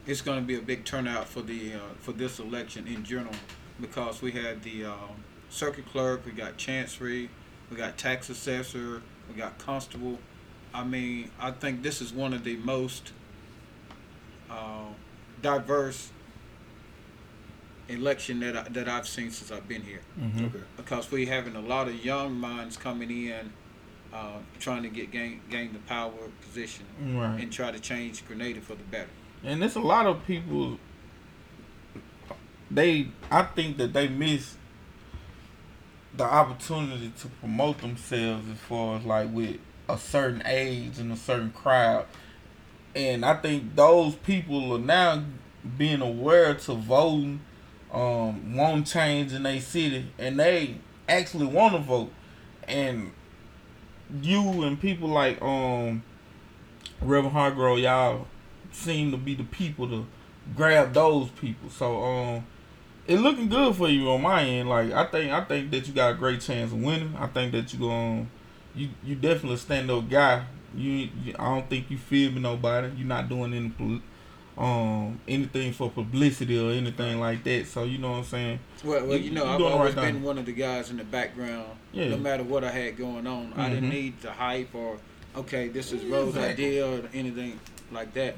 it's 0.07 0.21
to 0.39 0.45
be 0.45 0.55
a 0.55 0.61
big 0.61 0.85
turnout 0.85 1.27
for 1.27 1.41
the 1.41 1.75
uh, 1.75 1.79
for 1.99 2.13
this 2.13 2.39
election 2.39 2.87
in 2.87 3.03
general 3.03 3.35
because 3.79 4.23
we 4.23 4.31
had 4.31 4.63
the 4.63 4.85
um, 4.85 5.23
circuit 5.49 5.85
clerk, 5.85 6.25
we 6.25 6.31
got 6.31 6.57
chancery, 6.57 7.29
we 7.69 7.77
got 7.77 7.95
tax 7.97 8.29
assessor, 8.29 9.03
we 9.29 9.35
got 9.35 9.57
constable. 9.59 10.17
I 10.73 10.83
mean, 10.83 11.31
I 11.39 11.51
think 11.51 11.81
this 11.83 12.01
is 12.01 12.11
one 12.13 12.33
of 12.33 12.43
the 12.43 12.55
most 12.57 13.11
uh, 14.49 14.85
diverse 15.41 16.09
election 17.89 18.39
that 18.41 18.55
I, 18.57 18.63
that 18.69 18.87
I've 18.89 19.07
seen 19.07 19.31
since 19.31 19.51
I've 19.51 19.67
been 19.67 19.81
here 19.81 20.01
Mm-hmm. 20.19 20.45
okay? 20.45 20.59
because 20.75 21.09
we're 21.11 21.27
having 21.29 21.55
a 21.55 21.61
lot 21.61 21.87
of 21.87 22.03
young 22.03 22.33
minds 22.35 22.75
coming 22.75 23.09
in, 23.09 23.51
uh, 24.13 24.37
trying 24.59 24.83
to 24.83 24.89
get 24.89 25.09
gain 25.11 25.41
gain 25.49 25.71
the 25.73 25.79
power 25.79 26.11
position 26.45 26.85
Right. 27.01 27.39
and 27.41 27.51
try 27.51 27.71
to 27.71 27.79
change 27.79 28.25
Grenada 28.27 28.61
for 28.61 28.75
the 28.75 28.83
better. 28.83 29.09
And 29.43 29.61
there's 29.61 29.75
a 29.75 29.81
lot 29.81 30.05
of 30.05 30.25
people. 30.25 30.79
They, 32.69 33.07
I 33.31 33.43
think 33.43 33.77
that 33.77 33.93
they 33.93 34.09
miss 34.09 34.57
the 36.15 36.25
opportunity 36.25 37.13
to 37.19 37.27
promote 37.27 37.77
themselves 37.79 38.49
as 38.49 38.57
far 38.57 38.97
as 38.97 39.05
like 39.05 39.29
with 39.31 39.57
a 39.89 39.97
certain 39.97 40.43
age 40.45 40.99
and 40.99 41.11
a 41.11 41.15
certain 41.15 41.51
crowd. 41.51 42.05
And 42.95 43.23
I 43.23 43.35
think 43.35 43.75
those 43.75 44.15
people 44.15 44.73
are 44.73 44.79
now 44.79 45.23
being 45.77 46.01
aware 46.01 46.55
to 46.55 46.73
voting, 46.73 47.41
um, 47.93 48.55
want 48.55 48.87
change 48.87 49.33
in 49.33 49.43
their 49.43 49.61
city, 49.61 50.05
and 50.17 50.39
they 50.39 50.77
actually 51.07 51.45
want 51.45 51.73
to 51.73 51.79
vote. 51.79 52.11
And 52.67 53.11
you 54.21 54.63
and 54.63 54.79
people 54.79 55.09
like 55.09 55.41
um 55.41 56.03
Reverend 57.01 57.33
Hargrove, 57.33 57.79
y'all 57.79 58.25
seem 58.71 59.11
to 59.11 59.17
be 59.17 59.35
the 59.35 59.43
people 59.43 59.87
to 59.89 60.05
grab 60.55 60.93
those 60.93 61.29
people. 61.29 61.69
So 61.69 62.03
um 62.03 62.45
it 63.05 63.19
looking 63.19 63.47
good 63.47 63.75
for 63.75 63.87
you 63.87 64.09
on 64.11 64.21
my 64.21 64.43
end. 64.43 64.69
Like 64.69 64.91
I 64.91 65.05
think 65.05 65.31
I 65.31 65.43
think 65.43 65.71
that 65.71 65.87
you 65.87 65.93
got 65.93 66.11
a 66.11 66.15
great 66.15 66.41
chance 66.41 66.71
of 66.71 66.81
winning. 66.81 67.15
I 67.17 67.27
think 67.27 67.51
that 67.53 67.73
you're 67.73 67.79
going 67.79 68.29
you 68.77 68.89
you 69.03 69.15
definitely 69.15 69.55
a 69.55 69.57
stand 69.57 69.89
up 69.91 70.09
guy. 70.09 70.45
You, 70.75 70.91
you 71.23 71.35
I 71.39 71.55
don't 71.55 71.69
think 71.69 71.89
you 71.89 71.97
me 72.31 72.39
nobody. 72.39 72.89
You're 72.97 73.07
not 73.07 73.27
doing 73.29 73.53
any 73.53 74.01
um 74.57 75.19
anything 75.27 75.71
for 75.71 75.89
publicity 75.89 76.57
or 76.59 76.71
anything 76.71 77.19
like 77.19 77.43
that. 77.43 77.67
So 77.67 77.83
you 77.83 77.97
know 77.99 78.11
what 78.11 78.17
I'm 78.19 78.23
saying? 78.25 78.59
Well, 78.83 79.05
well, 79.05 79.17
You- 79.17 79.31
know, 79.31 79.45
I've 79.45 79.61
always 79.61 79.95
right 79.95 80.05
been 80.05 80.15
thing. 80.15 80.23
one 80.23 80.37
of 80.37 80.45
the 80.45 80.51
guys 80.51 80.89
in 80.89 80.97
the 80.97 81.03
background. 81.03 81.67
Yeah. 81.93 82.09
No 82.09 82.17
matter 82.17 82.43
what 82.43 82.63
I 82.63 82.71
had 82.71 82.97
going 82.97 83.27
on, 83.27 83.53
I 83.55 83.69
didn't 83.69 83.89
Mhm. 83.89 83.93
need 83.93 84.21
the 84.21 84.31
hype 84.31 84.73
or 84.73 84.97
okay, 85.35 85.67
this 85.67 85.91
is 85.91 86.03
Rose' 86.05 86.29
Exactly. 86.29 86.65
idea 86.65 86.87
or 86.87 87.01
anything 87.13 87.59
like 87.91 88.13
that. 88.15 88.35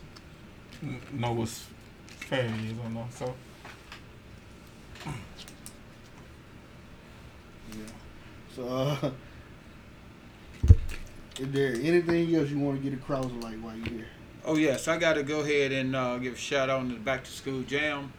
know 1.12 1.32
what 1.32 1.48
fair 1.48 2.46
is 2.46 2.78
or 2.82 2.88
not. 2.90 3.12
So 3.12 3.34
Yeah. 7.68 7.74
So 8.56 8.66
uh, 8.66 9.10
is 11.38 11.50
there 11.52 11.72
anything 11.74 12.34
else 12.34 12.50
you 12.50 12.58
want 12.58 12.82
to 12.82 12.90
get 12.90 12.98
across 12.98 13.26
like 13.42 13.56
while 13.60 13.76
you're 13.76 13.88
here? 13.88 14.06
Oh 14.44 14.56
yes, 14.56 14.88
I 14.88 14.96
got 14.98 15.14
to 15.14 15.22
go 15.22 15.40
ahead 15.40 15.72
and 15.72 15.94
uh, 15.94 16.18
give 16.18 16.34
a 16.34 16.36
shout 16.36 16.70
out 16.70 16.82
to 16.88 16.94
the 16.94 17.00
Back 17.00 17.24
to 17.24 17.30
School 17.30 17.62
Jam. 17.62 18.12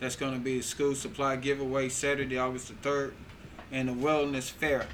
That's 0.00 0.16
going 0.16 0.34
to 0.34 0.40
be 0.40 0.58
a 0.58 0.62
school 0.62 0.94
supply 0.94 1.36
giveaway 1.36 1.88
Saturday, 1.88 2.36
August 2.38 2.68
the 2.68 2.74
third, 2.74 3.14
and 3.72 3.88
the 3.88 3.92
Wellness 3.92 4.50
Fair 4.50 4.86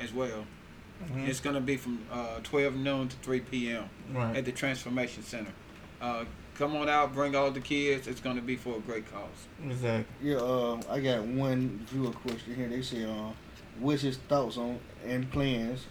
as 0.00 0.12
well. 0.12 0.44
mhm, 1.12 1.28
It's 1.28 1.38
going 1.40 1.54
to 1.54 1.60
be 1.60 1.76
from 1.76 2.00
uh, 2.10 2.40
12 2.42 2.74
noon 2.74 3.08
to 3.08 3.16
3 3.18 3.40
p.m. 3.40 3.84
right. 4.12 4.36
at 4.36 4.44
the 4.44 4.52
Transformation 4.52 5.22
Center. 5.22 5.52
Uh, 6.00 6.24
come 6.56 6.74
on 6.74 6.88
out, 6.88 7.12
bring 7.14 7.36
all 7.36 7.50
the 7.52 7.60
kids. 7.60 8.08
It's 8.08 8.20
going 8.20 8.36
to 8.36 8.42
be 8.42 8.56
for 8.56 8.76
a 8.78 8.80
great 8.80 9.10
cause. 9.12 9.46
Exactly. 9.64 10.30
Yeah, 10.30 10.38
uh, 10.38 10.80
I 10.90 10.98
got 11.00 11.22
one 11.22 11.86
viewer 11.88 12.10
question 12.10 12.54
here. 12.56 12.68
They 12.68 12.82
say, 12.82 13.04
uh, 13.04 13.30
what's 13.78 14.02
his 14.02 14.16
thoughts 14.16 14.56
on 14.56 14.80
and 15.06 15.30
plans 15.30 15.84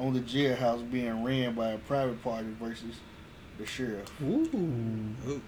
on 0.00 0.14
the 0.14 0.20
jailhouse 0.20 0.90
being 0.90 1.22
ran 1.22 1.54
by 1.54 1.70
a 1.70 1.78
private 1.78 2.22
party 2.22 2.48
versus 2.58 2.96
the 3.58 3.66
sheriff? 3.66 4.10
Ooh. 4.22 4.48
Ooh. 5.28 5.42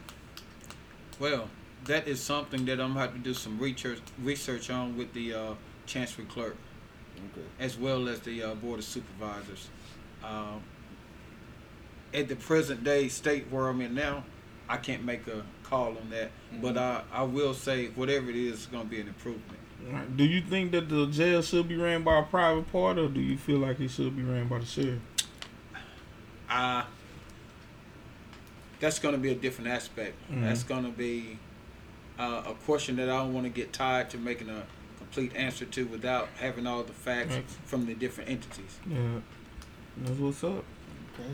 Well, 1.19 1.49
that 1.87 2.07
is 2.07 2.23
something 2.23 2.65
that 2.67 2.81
I'm 2.81 2.95
going 2.95 2.95
to 2.95 3.01
have 3.01 3.13
to 3.15 3.19
do 3.19 3.35
some 3.35 3.59
research 3.59 3.99
research 4.23 4.71
on 4.71 4.97
with 4.97 5.13
the 5.15 5.35
uh, 5.35 5.55
Chancery 5.87 6.27
Clerk. 6.27 6.57
Okay. 7.35 7.47
as 7.61 7.79
well 7.79 8.09
as 8.09 8.19
the 8.21 8.43
uh, 8.43 8.55
board 8.55 8.81
of 8.81 8.85
supervisors. 8.85 9.69
Um, 10.25 10.61
at 12.13 12.27
the 12.27 12.35
present 12.35 12.83
day 12.83 13.07
state 13.09 13.47
where 13.51 13.69
I'm 13.69 13.81
in 13.81 13.95
now, 13.95 14.25
I 14.69 14.77
can't 14.77 15.05
make 15.05 15.27
a 15.29 15.45
call 15.63 15.89
on 15.99 16.11
that. 16.11 16.31
But 16.61 16.77
I, 16.77 17.03
I 17.13 17.23
will 17.23 17.55
say, 17.55 17.89
whatever 17.89 18.31
it 18.31 18.37
is, 18.37 18.55
it's 18.55 18.67
gonna 18.67 18.85
be 18.87 19.01
an 19.01 19.09
improvement. 19.09 19.61
Right. 19.91 20.17
Do 20.17 20.25
you 20.25 20.41
think 20.41 20.73
that 20.73 20.89
the 20.89 21.07
jail 21.07 21.43
should 21.43 21.69
be 21.69 21.77
ran 21.77 22.03
by 22.03 22.19
a 22.19 22.23
private 22.23 22.71
party, 22.73 23.01
or 23.01 23.09
do 23.09 23.21
you 23.21 23.37
feel 23.37 23.59
like 23.59 23.81
it 23.81 23.91
should 23.91 24.17
be 24.17 24.23
ran 24.23 24.49
by 24.49 24.59
the 24.59 24.67
sheriff? 24.67 25.01
Uh, 26.49 26.85
that's 28.81 28.99
going 28.99 29.15
to 29.15 29.21
be 29.21 29.31
a 29.31 29.35
different 29.35 29.71
aspect. 29.71 30.15
Mhm. 30.31 30.43
That's 30.43 30.63
going 30.65 30.85
to 30.85 30.91
be 30.91 31.39
uh, 32.19 32.43
a 32.49 32.55
question 32.67 32.97
that 32.97 33.09
I 33.09 33.17
don't 33.19 33.33
want 33.33 33.47
to 33.47 33.51
get 33.51 33.73
tied 33.73 34.11
to 34.11 34.19
making 34.19 34.51
a 34.51 34.63
complete 34.99 35.35
answer 35.35 35.65
to 35.65 35.85
without 35.87 36.29
having 36.39 36.67
all 36.67 36.83
the 36.83 36.93
facts 36.93 37.35
Right. 37.35 37.45
from 37.65 37.87
the 37.87 37.95
different 37.95 38.29
entities. 38.31 38.79
Yeah, 38.89 39.21
that's 39.97 40.19
what's 40.19 40.45
up. 40.45 40.63
Okay. 41.15 41.29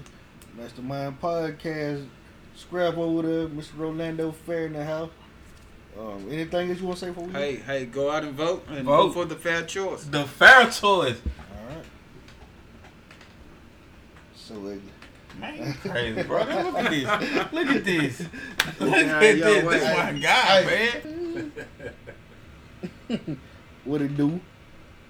Mastermind 0.56 1.20
Podcast. 1.20 2.06
Scrap 2.56 2.96
over 2.96 3.22
there, 3.22 3.48
Mr. 3.48 3.76
Rolando 3.78 4.32
Fair 4.32 4.66
in 4.66 4.72
the 4.72 4.84
house. 4.84 5.10
Um, 5.98 6.28
anything 6.30 6.70
else 6.70 6.78
you 6.80 6.86
want 6.86 6.98
to 6.98 7.06
say 7.06 7.12
for 7.12 7.22
we 7.22 7.32
Hey, 7.32 7.56
hey, 7.56 7.86
go 7.86 8.10
out 8.10 8.22
and 8.22 8.34
vote 8.34 8.64
and 8.68 8.84
Vote. 8.84 9.06
vote 9.08 9.12
for 9.14 9.24
the 9.24 9.34
fair 9.34 9.62
choice. 9.64 10.04
The 10.04 10.24
fair 10.24 10.64
choice. 10.66 10.80
All 10.82 11.04
right. 11.06 11.84
So, 14.34 14.54
uh, 14.66 14.74
Man, 15.40 15.72
crazy, 15.82 16.22
bro. 16.22 16.38
Look 16.40 16.76
at 16.76 16.90
this. 16.90 17.52
Look 17.52 17.66
at 17.68 17.84
this. 17.84 18.20
Look 18.80 18.90
Yeah, 18.94 19.20
at 19.20 19.36
yo, 19.36 19.44
this. 19.44 19.64
wait. 19.64 19.80
This 19.80 19.96
my 19.96 20.12
guy, 20.12 20.64
man. 23.10 23.40
what 23.84 24.02
it 24.02 24.16
do? 24.16 24.40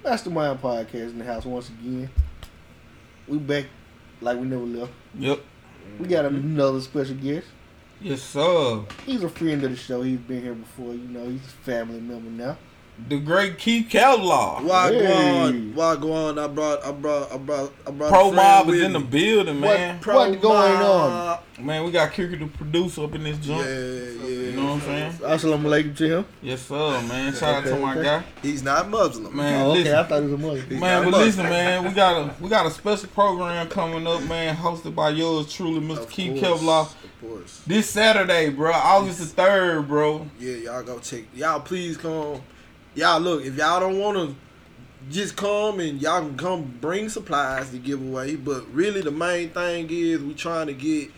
Mastermind 0.04 0.60
Podcast 0.60 1.10
in 1.10 1.18
the 1.18 1.24
house 1.24 1.44
once 1.44 1.68
again. 1.70 2.10
We 3.26 3.38
back 3.38 3.66
like 4.20 4.38
we 4.38 4.46
never 4.46 4.64
left. 4.64 4.92
Yep. 5.18 5.40
We 5.98 6.06
got 6.08 6.24
another 6.26 6.80
special 6.80 7.14
guest. 7.16 7.46
Yes, 8.00 8.22
sir. 8.22 8.84
He's 9.04 9.24
a 9.24 9.28
friend 9.28 9.64
of 9.64 9.70
the 9.70 9.76
show. 9.76 10.02
He's 10.02 10.18
been 10.20 10.40
here 10.42 10.54
before. 10.54 10.92
You 10.92 11.08
know, 11.08 11.28
he's 11.28 11.44
a 11.44 11.64
family 11.64 12.00
member 12.00 12.30
now. 12.30 12.56
The 13.08 13.18
great 13.18 13.58
Keith 13.58 13.88
Kevlar. 13.88 14.60
Wagwan, 14.60 14.92
Hey. 14.92 15.72
Wagwan. 15.74 16.38
I 16.42 16.46
brought, 16.48 16.84
I 16.84 16.90
brought, 16.92 17.32
I 17.32 17.36
brought, 17.38 17.72
I 17.86 17.90
brought. 17.90 18.10
Pro 18.10 18.32
Mob 18.32 18.68
is 18.70 18.82
in 18.82 18.92
the 18.92 19.00
building, 19.00 19.60
man. 19.60 19.98
What- 20.04 20.30
what 20.30 20.40
going 20.42 20.72
on? 20.82 21.38
Man, 21.60 21.84
we 21.84 21.90
got 21.90 22.12
Kiki 22.12 22.36
the 22.36 22.46
producer 22.46 23.04
up 23.04 23.14
in 23.14 23.24
this 23.24 23.38
joint. 23.38 23.66
yeah. 23.66 23.74
Yeah. 23.74 24.28
You 24.28 24.52
know 24.52 24.64
what 24.64 24.72
I'm 24.74 24.80
saying? 24.82 25.12
Assalamu 25.12 25.62
alaikum 25.64 25.96
to 25.96 26.16
him. 26.18 26.24
Yes, 26.42 26.62
sir, 26.62 27.00
man. 27.02 27.32
Shout 27.34 27.54
out 27.56 27.64
to 27.64 27.76
my 27.76 27.92
okay. 27.94 28.02
guy. 28.02 28.22
He's 28.42 28.62
not 28.62 28.88
Muslim. 28.88 29.34
Man, 29.34 29.66
oh, 29.66 29.70
okay. 29.70 29.78
listen. 29.80 29.94
I 29.94 30.02
thought 30.04 30.22
it 30.22 30.24
was 30.24 30.32
a 30.32 30.38
Muslim. 30.38 30.80
Man, 30.80 31.02
not 31.02 31.10
but 31.12 31.20
a 31.20 31.24
listen, 31.24 31.42
man, 31.44 31.84
we 31.84 31.90
got 31.90 32.16
a 32.16 32.42
we 32.42 32.48
got 32.48 32.66
a 32.66 32.70
special 32.70 33.08
program 33.08 33.68
coming 33.68 34.06
up, 34.06 34.22
man, 34.24 34.54
hosted 34.56 34.94
by 34.94 35.10
yours 35.10 35.52
truly, 35.52 35.80
Mr. 35.80 35.98
Of 35.98 36.10
Keith 36.10 36.40
course, 36.40 36.60
Kevlar. 36.60 36.82
Of 37.04 37.20
course. 37.20 37.62
This 37.66 37.90
Saturday, 37.90 38.50
bro, 38.50 38.72
August 38.72 39.18
the 39.18 39.26
third, 39.26 39.88
bro. 39.88 40.28
Yeah, 40.38 40.54
y'all 40.56 40.82
go 40.82 40.98
check. 40.98 41.24
Y'all 41.34 41.60
please 41.60 41.96
come. 41.96 42.40
Y'all 42.94 43.20
look. 43.20 43.44
If 43.44 43.56
y'all 43.56 43.80
don't 43.80 43.98
want 43.98 44.16
to 44.16 44.34
just 45.10 45.36
come 45.36 45.80
and 45.80 46.00
y'all 46.02 46.20
can 46.20 46.36
come 46.36 46.76
bring 46.80 47.08
supplies 47.08 47.70
to 47.70 47.78
give 47.78 48.00
away. 48.02 48.36
But 48.36 48.66
really, 48.74 49.00
the 49.00 49.10
main 49.10 49.50
thing 49.50 49.86
is 49.90 50.20
we 50.20 50.34
trying 50.34 50.66
to 50.66 50.74
get 50.74 51.10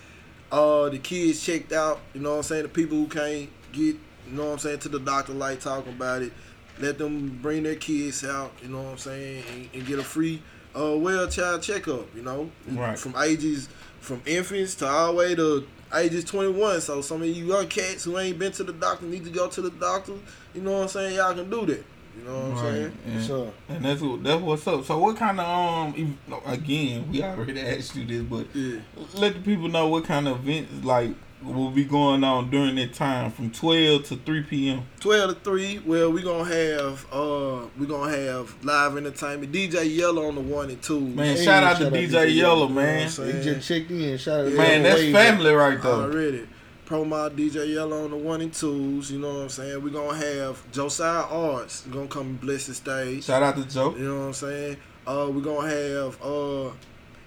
uh 0.52 0.88
the 0.88 0.98
kids 0.98 1.44
checked 1.44 1.72
out. 1.72 2.00
You 2.14 2.20
know 2.20 2.30
what 2.32 2.36
I'm 2.38 2.42
saying? 2.44 2.62
The 2.64 2.68
people 2.68 2.96
who 2.98 3.06
can't 3.06 3.48
get, 3.72 3.96
you 4.26 4.32
know 4.32 4.46
what 4.46 4.52
I'm 4.52 4.58
saying, 4.58 4.78
to 4.80 4.88
the 4.88 5.00
doctor 5.00 5.32
like 5.32 5.60
talking 5.60 5.92
about 5.92 6.22
it. 6.22 6.32
Let 6.78 6.98
them 6.98 7.38
bring 7.42 7.62
their 7.62 7.74
kids 7.76 8.24
out. 8.24 8.52
You 8.62 8.68
know 8.68 8.82
what 8.82 8.92
I'm 8.92 8.98
saying, 8.98 9.44
and, 9.52 9.68
and 9.74 9.86
get 9.86 9.98
a 9.98 10.04
free 10.04 10.42
uh 10.76 10.96
well 10.96 11.26
child 11.28 11.62
checkup. 11.62 12.14
You 12.14 12.22
know, 12.22 12.50
Right. 12.68 12.98
from 12.98 13.14
ages 13.16 13.68
from 14.00 14.22
infants 14.26 14.74
to 14.76 14.86
all 14.88 15.08
the 15.12 15.18
way 15.18 15.34
to 15.34 15.66
ages 15.94 16.24
21. 16.24 16.80
So 16.80 17.00
some 17.02 17.22
of 17.22 17.28
you 17.28 17.46
young 17.46 17.66
cats 17.68 18.04
who 18.04 18.18
ain't 18.18 18.38
been 18.38 18.52
to 18.52 18.64
the 18.64 18.72
doctor 18.72 19.06
need 19.06 19.24
to 19.24 19.30
go 19.30 19.48
to 19.48 19.60
the 19.60 19.70
doctor. 19.70 20.14
You 20.54 20.62
know 20.62 20.72
what 20.72 20.82
I'm 20.82 20.88
saying? 20.88 21.16
Y'all 21.16 21.34
can 21.34 21.48
do 21.50 21.66
that. 21.66 21.84
You 22.18 22.24
know 22.24 22.48
what 22.50 22.58
I'm 22.64 22.74
saying? 22.74 22.92
And, 23.06 23.22
So, 23.22 23.52
and 23.68 23.84
that's 23.84 24.00
what 24.00 24.22
that's 24.24 24.42
what's 24.42 24.66
up. 24.66 24.84
So 24.84 24.98
what 24.98 25.16
kind 25.16 25.38
of 25.40 25.46
um 25.46 26.16
ev- 26.28 26.42
again, 26.46 27.10
we 27.10 27.22
already 27.22 27.60
asked 27.60 27.94
you 27.96 28.04
this, 28.04 28.22
but 28.22 28.46
Yeah. 28.54 28.80
let 29.14 29.34
the 29.34 29.40
people 29.40 29.68
know 29.68 29.88
what 29.88 30.04
kind 30.04 30.26
of 30.28 30.46
events 30.48 30.84
like 30.84 31.10
will 31.42 31.70
be 31.70 31.84
going 31.84 32.22
on 32.24 32.50
during 32.50 32.74
that 32.76 32.92
time 32.94 33.30
from 33.30 33.50
twelve 33.50 34.04
to 34.04 34.16
three 34.16 34.42
PM. 34.42 34.82
12 35.00 35.34
to 35.34 35.40
3, 35.40 35.78
well, 35.86 36.12
we're 36.12 36.22
going 36.22 36.44
to 36.46 36.54
have 36.54 37.06
uh 37.12 37.66
we're 37.78 37.86
going 37.86 38.12
to 38.12 38.18
have 38.18 38.64
live 38.64 38.96
entertainment. 38.96 39.50
DJ 39.52 39.96
Yellow 39.96 40.26
on 40.28 40.34
the 40.34 40.40
1 40.42 40.70
and 40.70 40.82
2. 40.82 41.00
Man, 41.00 41.36
Hey, 41.36 41.44
shout 41.44 41.62
out 41.64 41.78
to 41.78 41.86
out 41.86 41.92
DJ 41.94 42.08
DJ 42.10 42.34
Yellow, 42.36 42.68
You 42.68 42.74
man. 42.74 43.06
what 43.08 43.18
I'm 43.20 43.36
he 43.36 43.42
just 43.42 43.66
checked 43.68 43.90
in. 43.90 44.18
Shout 44.18 44.40
out 44.40 44.50
to 44.50 44.56
Man, 44.56 44.82
that's 44.82 45.00
Wave. 45.00 45.12
family 45.14 45.50
right 45.52 45.80
there. 45.82 45.92
Already. 45.92 46.46
Pro 46.84 47.04
Mob 47.04 47.36
DJ 47.36 47.72
Yellow 47.72 48.04
on 48.04 48.10
the 48.10 48.16
1 48.16 48.40
and 48.42 48.52
2s. 48.52 49.10
You 49.10 49.18
know 49.20 49.28
what 49.34 49.42
I'm 49.44 49.48
saying? 49.48 49.82
We're 49.82 49.90
going 49.90 50.20
to 50.20 50.26
have 50.26 50.70
Josiah 50.72 51.22
Arts 51.22 51.82
going 51.86 52.08
to 52.08 52.12
come 52.14 52.26
and 52.26 52.40
bless 52.40 52.66
the 52.66 52.74
stage. 52.74 53.24
Shout 53.24 53.42
out 53.42 53.56
to 53.56 53.64
Joe. 53.64 53.94
You 53.96 54.04
know 54.08 54.18
what 54.18 54.26
I'm 54.26 54.32
saying? 54.34 54.76
Uh, 55.06 55.30
we're 55.32 55.40
going 55.40 55.70
to 55.70 55.76
have 56.04 56.22
uh, 56.22 56.72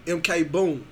MK 0.06 0.52
Boom. 0.52 0.86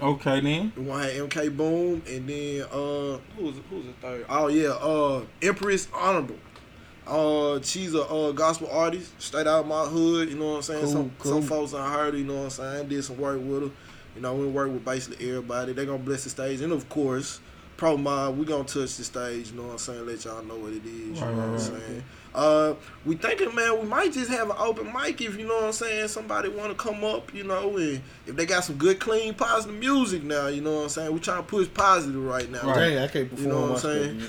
Okay 0.00 0.40
then. 0.40 0.72
We're 0.76 0.84
going 0.84 1.28
MK 1.28 1.56
Boom. 1.56 2.02
And 2.06 2.28
then, 2.28 2.62
uh, 2.62 3.18
who's, 3.36 3.56
who's 3.70 3.86
the 3.86 3.92
third? 4.00 4.26
Oh, 4.28 4.48
yeah. 4.48 4.70
Uh, 4.70 5.24
Empress 5.40 5.88
Honorable. 5.94 6.36
Uh, 7.06 7.60
she's 7.62 7.94
a 7.94 8.02
uh, 8.02 8.32
gospel 8.32 8.68
artist, 8.70 9.12
straight 9.20 9.46
out 9.46 9.60
of 9.60 9.66
my 9.66 9.84
hood. 9.84 10.28
You 10.28 10.36
know 10.36 10.50
what 10.50 10.56
I'm 10.56 10.62
saying? 10.62 10.80
Cool, 10.82 10.92
some 10.92 11.12
cool. 11.18 11.32
some 11.32 11.42
folks 11.42 11.72
I 11.74 11.92
heard. 11.92 12.14
You 12.14 12.24
know 12.24 12.34
what 12.34 12.44
I'm 12.44 12.50
saying? 12.50 12.86
I 12.86 12.88
did 12.88 13.04
some 13.04 13.16
work 13.18 13.40
with 13.40 13.62
her. 13.62 13.70
You 14.16 14.22
know, 14.22 14.34
we 14.34 14.46
work 14.46 14.72
with 14.72 14.84
basically 14.84 15.28
everybody. 15.28 15.72
They're 15.72 15.84
gonna 15.84 15.98
bless 15.98 16.24
the 16.24 16.30
stage, 16.30 16.62
and 16.62 16.72
of 16.72 16.88
course, 16.88 17.38
Pro 17.76 17.96
Mob. 17.96 18.38
We 18.38 18.44
gonna 18.44 18.64
touch 18.64 18.96
the 18.96 19.04
stage. 19.04 19.50
You 19.50 19.58
know 19.58 19.64
what 19.64 19.72
I'm 19.72 19.78
saying? 19.78 20.06
Let 20.06 20.24
y'all 20.24 20.42
know 20.42 20.56
what 20.56 20.72
it 20.72 20.84
is. 20.84 20.92
You 20.92 21.06
know 21.12 21.20
right, 21.20 21.34
what 21.34 21.44
I'm 21.44 21.52
right. 21.52 21.60
saying? 21.60 22.04
Uh, 22.36 22.74
we 23.06 23.16
thinking, 23.16 23.54
man, 23.54 23.80
we 23.80 23.86
might 23.86 24.12
just 24.12 24.30
have 24.30 24.50
an 24.50 24.56
open 24.58 24.92
mic 24.92 25.20
if 25.22 25.38
you 25.38 25.46
know 25.46 25.54
what 25.54 25.64
I'm 25.64 25.72
saying. 25.72 26.08
Somebody 26.08 26.50
want 26.50 26.68
to 26.68 26.74
come 26.74 27.02
up, 27.02 27.32
you 27.32 27.44
know, 27.44 27.78
and 27.78 28.02
if 28.26 28.36
they 28.36 28.44
got 28.44 28.62
some 28.62 28.76
good, 28.76 29.00
clean, 29.00 29.32
positive 29.32 29.74
music 29.78 30.22
now, 30.22 30.48
you 30.48 30.60
know 30.60 30.76
what 30.76 30.82
I'm 30.82 30.88
saying. 30.90 31.12
We 31.14 31.20
trying 31.20 31.38
to 31.38 31.48
push 31.48 31.66
positive 31.72 32.22
right 32.22 32.50
now. 32.50 32.62
Right. 32.62 32.90
Dang, 32.90 32.98
I 32.98 33.08
can't 33.08 33.30
perform 33.30 33.46
You 33.46 33.52
know 33.52 33.60
what 33.62 33.70
I'm 33.72 33.78
saying? 33.78 34.22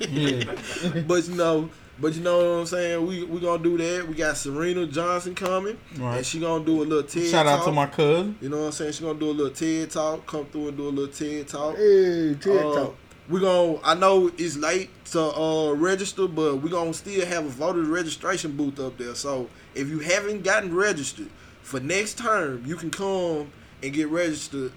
Yeah. 0.00 1.02
but 1.06 1.28
you 1.28 1.34
know, 1.36 1.70
but 2.00 2.14
you 2.14 2.22
know 2.22 2.38
what 2.38 2.60
I'm 2.60 2.66
saying. 2.66 3.06
We 3.06 3.24
we 3.24 3.40
gonna 3.40 3.62
do 3.62 3.76
that. 3.78 4.08
We 4.08 4.14
got 4.14 4.36
Serena 4.36 4.86
Johnson 4.86 5.34
coming, 5.34 5.78
and 6.00 6.24
she 6.26 6.40
gonna 6.40 6.64
do 6.64 6.82
a 6.82 6.84
little 6.84 7.02
TED 7.04 7.24
Talk. 7.24 7.30
Shout 7.30 7.46
out 7.46 7.64
to 7.64 7.72
my 7.72 7.86
cousin. 7.86 8.36
You 8.40 8.48
know 8.48 8.60
what 8.60 8.66
I'm 8.66 8.72
saying? 8.72 8.92
She 8.92 9.04
gonna 9.04 9.18
do 9.18 9.30
a 9.30 9.32
little 9.32 9.52
TED 9.52 9.90
talk. 9.90 10.26
Come 10.26 10.46
through 10.46 10.68
and 10.68 10.76
do 10.76 10.88
a 10.88 10.90
little 10.90 11.12
TED 11.14 11.46
talk. 11.46 11.76
Hey, 11.76 12.34
TED 12.40 12.56
Uh, 12.56 12.74
Talk. 12.74 12.96
We 13.30 13.40
gonna. 13.40 13.78
I 13.82 13.94
know 13.94 14.30
it's 14.36 14.56
late 14.56 14.90
to 15.06 15.20
uh, 15.20 15.72
register, 15.72 16.26
but 16.26 16.56
we're 16.56 16.70
gonna 16.70 16.92
still 16.92 17.24
have 17.24 17.46
a 17.46 17.48
voter 17.48 17.82
registration 17.82 18.56
booth 18.56 18.80
up 18.80 18.98
there. 18.98 19.14
So 19.14 19.48
if 19.74 19.88
you 19.88 20.00
haven't 20.00 20.42
gotten 20.42 20.74
registered 20.74 21.30
for 21.62 21.80
next 21.80 22.18
term, 22.18 22.64
you 22.66 22.76
can 22.76 22.90
come 22.90 23.52
and 23.82 23.92
get 23.92 24.08
registered 24.08 24.72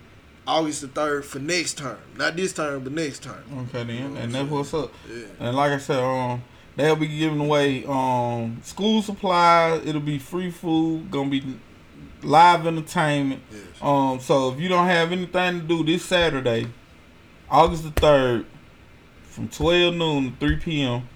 August 0.46 0.82
the 0.82 0.88
third 0.88 1.26
for 1.26 1.40
next 1.40 1.78
term. 1.78 1.98
Not 2.18 2.36
this 2.36 2.54
term, 2.54 2.84
but 2.84 2.94
next 2.94 3.24
term. 3.24 3.44
Okay 3.70 3.84
then. 3.84 4.18
And 4.18 4.34
that's 4.34 4.50
what's 4.50 4.74
up. 4.74 4.92
Yeah. 5.10 5.26
And 5.40 5.56
like 5.56 5.72
I 5.72 5.78
said, 5.78 6.00
um, 6.00 6.44
they'll 6.76 6.96
be 6.96 7.08
giving 7.08 7.40
away 7.40 7.86
um 7.86 8.60
school 8.64 9.02
supplies. 9.02 9.86
It'll 9.86 10.02
be 10.02 10.20
free 10.20 10.52
food. 10.52 11.10
Gonna 11.10 11.30
be 11.30 11.58
live 12.22 12.68
entertainment. 12.68 13.42
Yes. 13.52 13.62
Um, 13.82 14.20
so 14.20 14.52
if 14.52 14.60
you 14.60 14.70
don't 14.70 14.88
have 14.88 15.12
anything 15.12 15.62
to 15.62 15.68
do 15.68 15.84
this 15.84 16.06
Saturday, 16.06 16.68
August 17.54 17.84
the 17.84 17.92
third, 17.92 18.48
from 19.22 19.48
twelve 19.48 19.94
noon 19.94 20.32
to 20.32 20.38
three 20.40 20.56
p.m., 20.58 21.08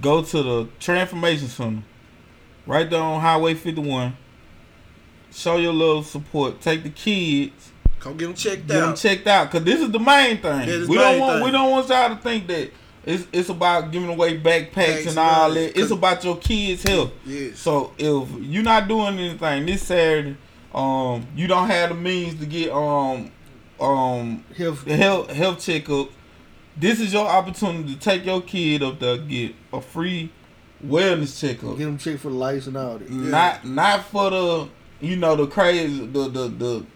go 0.00 0.20
to 0.22 0.42
the 0.42 0.68
Transformation 0.80 1.46
Center, 1.46 1.82
right 2.66 2.90
there 2.90 3.00
on 3.00 3.20
Highway 3.20 3.54
fifty 3.54 3.80
one. 3.80 4.16
Show 5.32 5.56
your 5.56 5.72
little 5.72 6.02
support. 6.02 6.60
Take 6.60 6.82
the 6.82 6.90
kids. 6.90 7.70
Come 8.00 8.16
get 8.16 8.26
them 8.26 8.34
checked 8.34 8.62
out. 8.62 8.68
Get 8.68 8.80
them 8.80 8.96
checked 8.96 9.26
out, 9.28 9.50
cause 9.50 9.62
this 9.62 9.80
is 9.80 9.90
the 9.92 10.00
main 10.00 10.38
thing. 10.38 10.88
We 10.88 10.96
don't 10.96 11.20
want 11.20 11.36
thing. 11.36 11.44
we 11.44 11.50
don't 11.52 11.70
want 11.70 11.88
y'all 11.88 12.16
to 12.16 12.20
think 12.20 12.48
that 12.48 12.70
it's 13.04 13.26
it's 13.32 13.48
about 13.48 13.92
giving 13.92 14.08
away 14.08 14.40
backpacks 14.40 15.06
and 15.06 15.18
all 15.18 15.52
that. 15.52 15.78
It's 15.78 15.92
about 15.92 16.24
your 16.24 16.36
kids' 16.36 16.82
health. 16.82 17.12
Yes. 17.24 17.60
So 17.60 17.92
if 17.96 18.28
you're 18.40 18.64
not 18.64 18.88
doing 18.88 19.18
anything 19.20 19.66
this 19.66 19.84
Saturday, 19.84 20.36
um, 20.74 21.26
you 21.36 21.46
don't 21.46 21.68
have 21.68 21.90
the 21.90 21.94
means 21.94 22.40
to 22.40 22.46
get 22.46 22.72
um 22.72 23.30
um 23.80 24.44
Health. 24.56 24.86
health 24.86 25.30
health 25.30 25.60
checkup. 25.64 26.08
This 26.76 27.00
is 27.00 27.12
your 27.12 27.26
opportunity 27.26 27.94
to 27.94 28.00
take 28.00 28.24
your 28.24 28.42
kid 28.42 28.82
up 28.82 28.98
there 28.98 29.16
get 29.18 29.54
a 29.72 29.80
free 29.80 30.32
wellness 30.84 31.40
checkup. 31.40 31.76
Get 31.78 31.84
them 31.84 31.98
checked 31.98 32.20
for 32.20 32.28
the 32.30 32.34
lights 32.34 32.66
and 32.66 32.76
all 32.76 32.98
that. 32.98 33.10
Yeah. 33.10 33.30
Not 33.30 33.64
not 33.64 34.04
for 34.04 34.30
the 34.30 34.68
you 35.00 35.16
know 35.16 35.36
the 35.36 35.46
crazy 35.46 36.06
the 36.06 36.28
the 36.28 36.48
the 36.48 36.86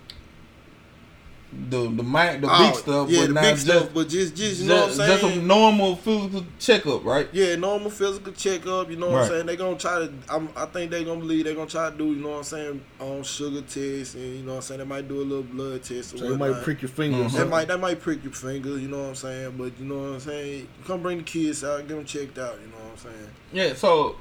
the 1.71 1.85
the 1.89 2.03
mic, 2.03 2.43
the 2.43 2.49
Oh, 2.51 2.67
big 2.71 2.75
stuff, 2.75 3.09
yeah, 3.09 3.21
but 3.21 3.27
the 3.29 3.33
not 3.33 3.41
big 3.43 3.55
just, 3.55 3.67
stuff, 3.67 3.89
but 3.95 4.09
just, 4.11 4.37
just 4.37 4.61
you 4.61 4.69
know 4.69 4.75
what 4.75 4.83
I'm 4.83 4.89
just, 4.89 4.99
saying. 4.99 5.21
just 5.21 5.37
a 5.39 5.43
normal 5.43 5.97
physical 5.97 6.45
checkup, 6.59 7.05
right? 7.07 7.27
Yeah, 7.33 7.57
normal 7.57 7.91
physical 7.91 8.33
checkup. 8.35 8.91
You 8.91 8.97
know 8.97 9.07
what 9.09 9.15
Right. 9.15 9.23
I'm 9.25 9.29
saying? 9.31 9.47
They 9.47 9.57
gonna 9.57 9.79
try 9.79 9.99
to. 10.01 10.13
I'm, 10.29 10.51
I 10.55 10.67
think 10.67 10.91
they 10.91 11.05
gonna 11.05 11.21
believe 11.21 11.47
they 11.47 11.55
gonna 11.55 11.67
try 11.71 11.89
to 11.91 11.97
do. 11.97 12.05
You 12.09 12.17
know 12.17 12.29
what 12.31 12.37
I'm 12.39 12.45
saying? 12.45 12.81
On 13.01 13.23
sugar 13.23 13.63
tests 13.63 14.15
and 14.15 14.37
you 14.37 14.43
know 14.43 14.51
what 14.53 14.57
I'm 14.57 14.63
saying. 14.63 14.79
They 14.81 14.87
might 14.87 15.09
do 15.09 15.23
a 15.23 15.25
little 15.25 15.43
blood 15.43 15.83
test. 15.83 16.15
Or 16.15 16.19
So 16.19 16.29
they 16.31 16.37
might 16.37 16.63
prick 16.63 16.83
your 16.83 16.91
finger. 16.91 17.23
or 17.23 17.25
Mhm. 17.25 17.33
They 17.39 17.45
might. 17.45 17.69
They 17.69 17.77
might 17.79 18.01
prick 18.01 18.23
your 18.23 18.33
finger. 18.35 18.79
You 18.79 18.89
know 18.89 18.99
what 19.05 19.09
I'm 19.09 19.15
saying? 19.15 19.55
But 19.57 19.73
you 19.81 19.87
know 19.87 19.97
what 19.99 20.15
I'm 20.15 20.21
saying. 20.21 20.69
Come 20.87 21.03
bring 21.03 21.19
the 21.19 21.25
kids 21.25 21.65
out. 21.65 21.79
Get 21.89 21.97
them 21.97 22.05
checked 22.05 22.39
out. 22.39 22.59
You 22.61 22.67
know 22.69 22.77
what 22.85 22.93
I'm 22.93 22.99
saying? 22.99 23.31
Yeah. 23.53 23.75
So 23.75 24.17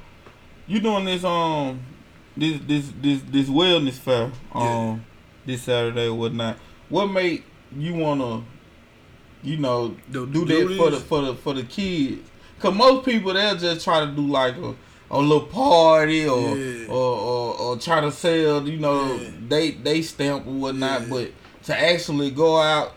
you 0.66 0.80
doing 0.80 1.04
this 1.04 1.26
um 1.26 1.82
this 2.38 2.60
this 2.66 2.86
this 3.02 3.22
this 3.30 3.50
wellness 3.50 3.96
fair 3.96 4.32
um 4.54 4.62
Yeah. 4.64 4.98
this 5.46 5.64
Saturday 5.64 6.08
or 6.08 6.14
whatnot? 6.14 6.58
What 6.90 7.08
made 7.08 7.44
you 7.78 7.96
wanna 7.96 8.44
you 9.44 9.58
know 9.58 9.96
Do- 10.12 10.26
do 10.26 10.46
do 10.46 10.68
that 10.68 10.78
for 10.78 10.90
the 10.92 10.98
for 11.00 11.22
the 11.22 11.36
for 11.36 11.54
the 11.54 11.64
kids? 11.64 12.22
Cause 12.60 12.74
most 12.74 13.06
people 13.06 13.34
they'll 13.34 13.56
just 13.56 13.84
try 13.84 14.00
to 14.06 14.08
do 14.12 14.26
like 14.28 14.56
a 14.58 14.74
a 15.10 15.20
little 15.20 15.42
party 15.48 16.28
or 16.28 16.58
Yeah. 16.58 16.88
or, 16.88 17.18
or 17.18 17.60
or 17.60 17.78
try 17.78 18.02
to 18.02 18.12
sell 18.12 18.68
you 18.68 18.78
know 18.78 19.16
Yeah. 19.16 19.30
they 19.48 19.72
they 19.72 20.02
stamp 20.02 20.48
or 20.48 20.52
whatnot, 20.54 21.02
Yeah. 21.02 21.08
but 21.10 21.32
to 21.66 21.80
actually 21.80 22.32
go 22.32 22.60
out 22.60 22.94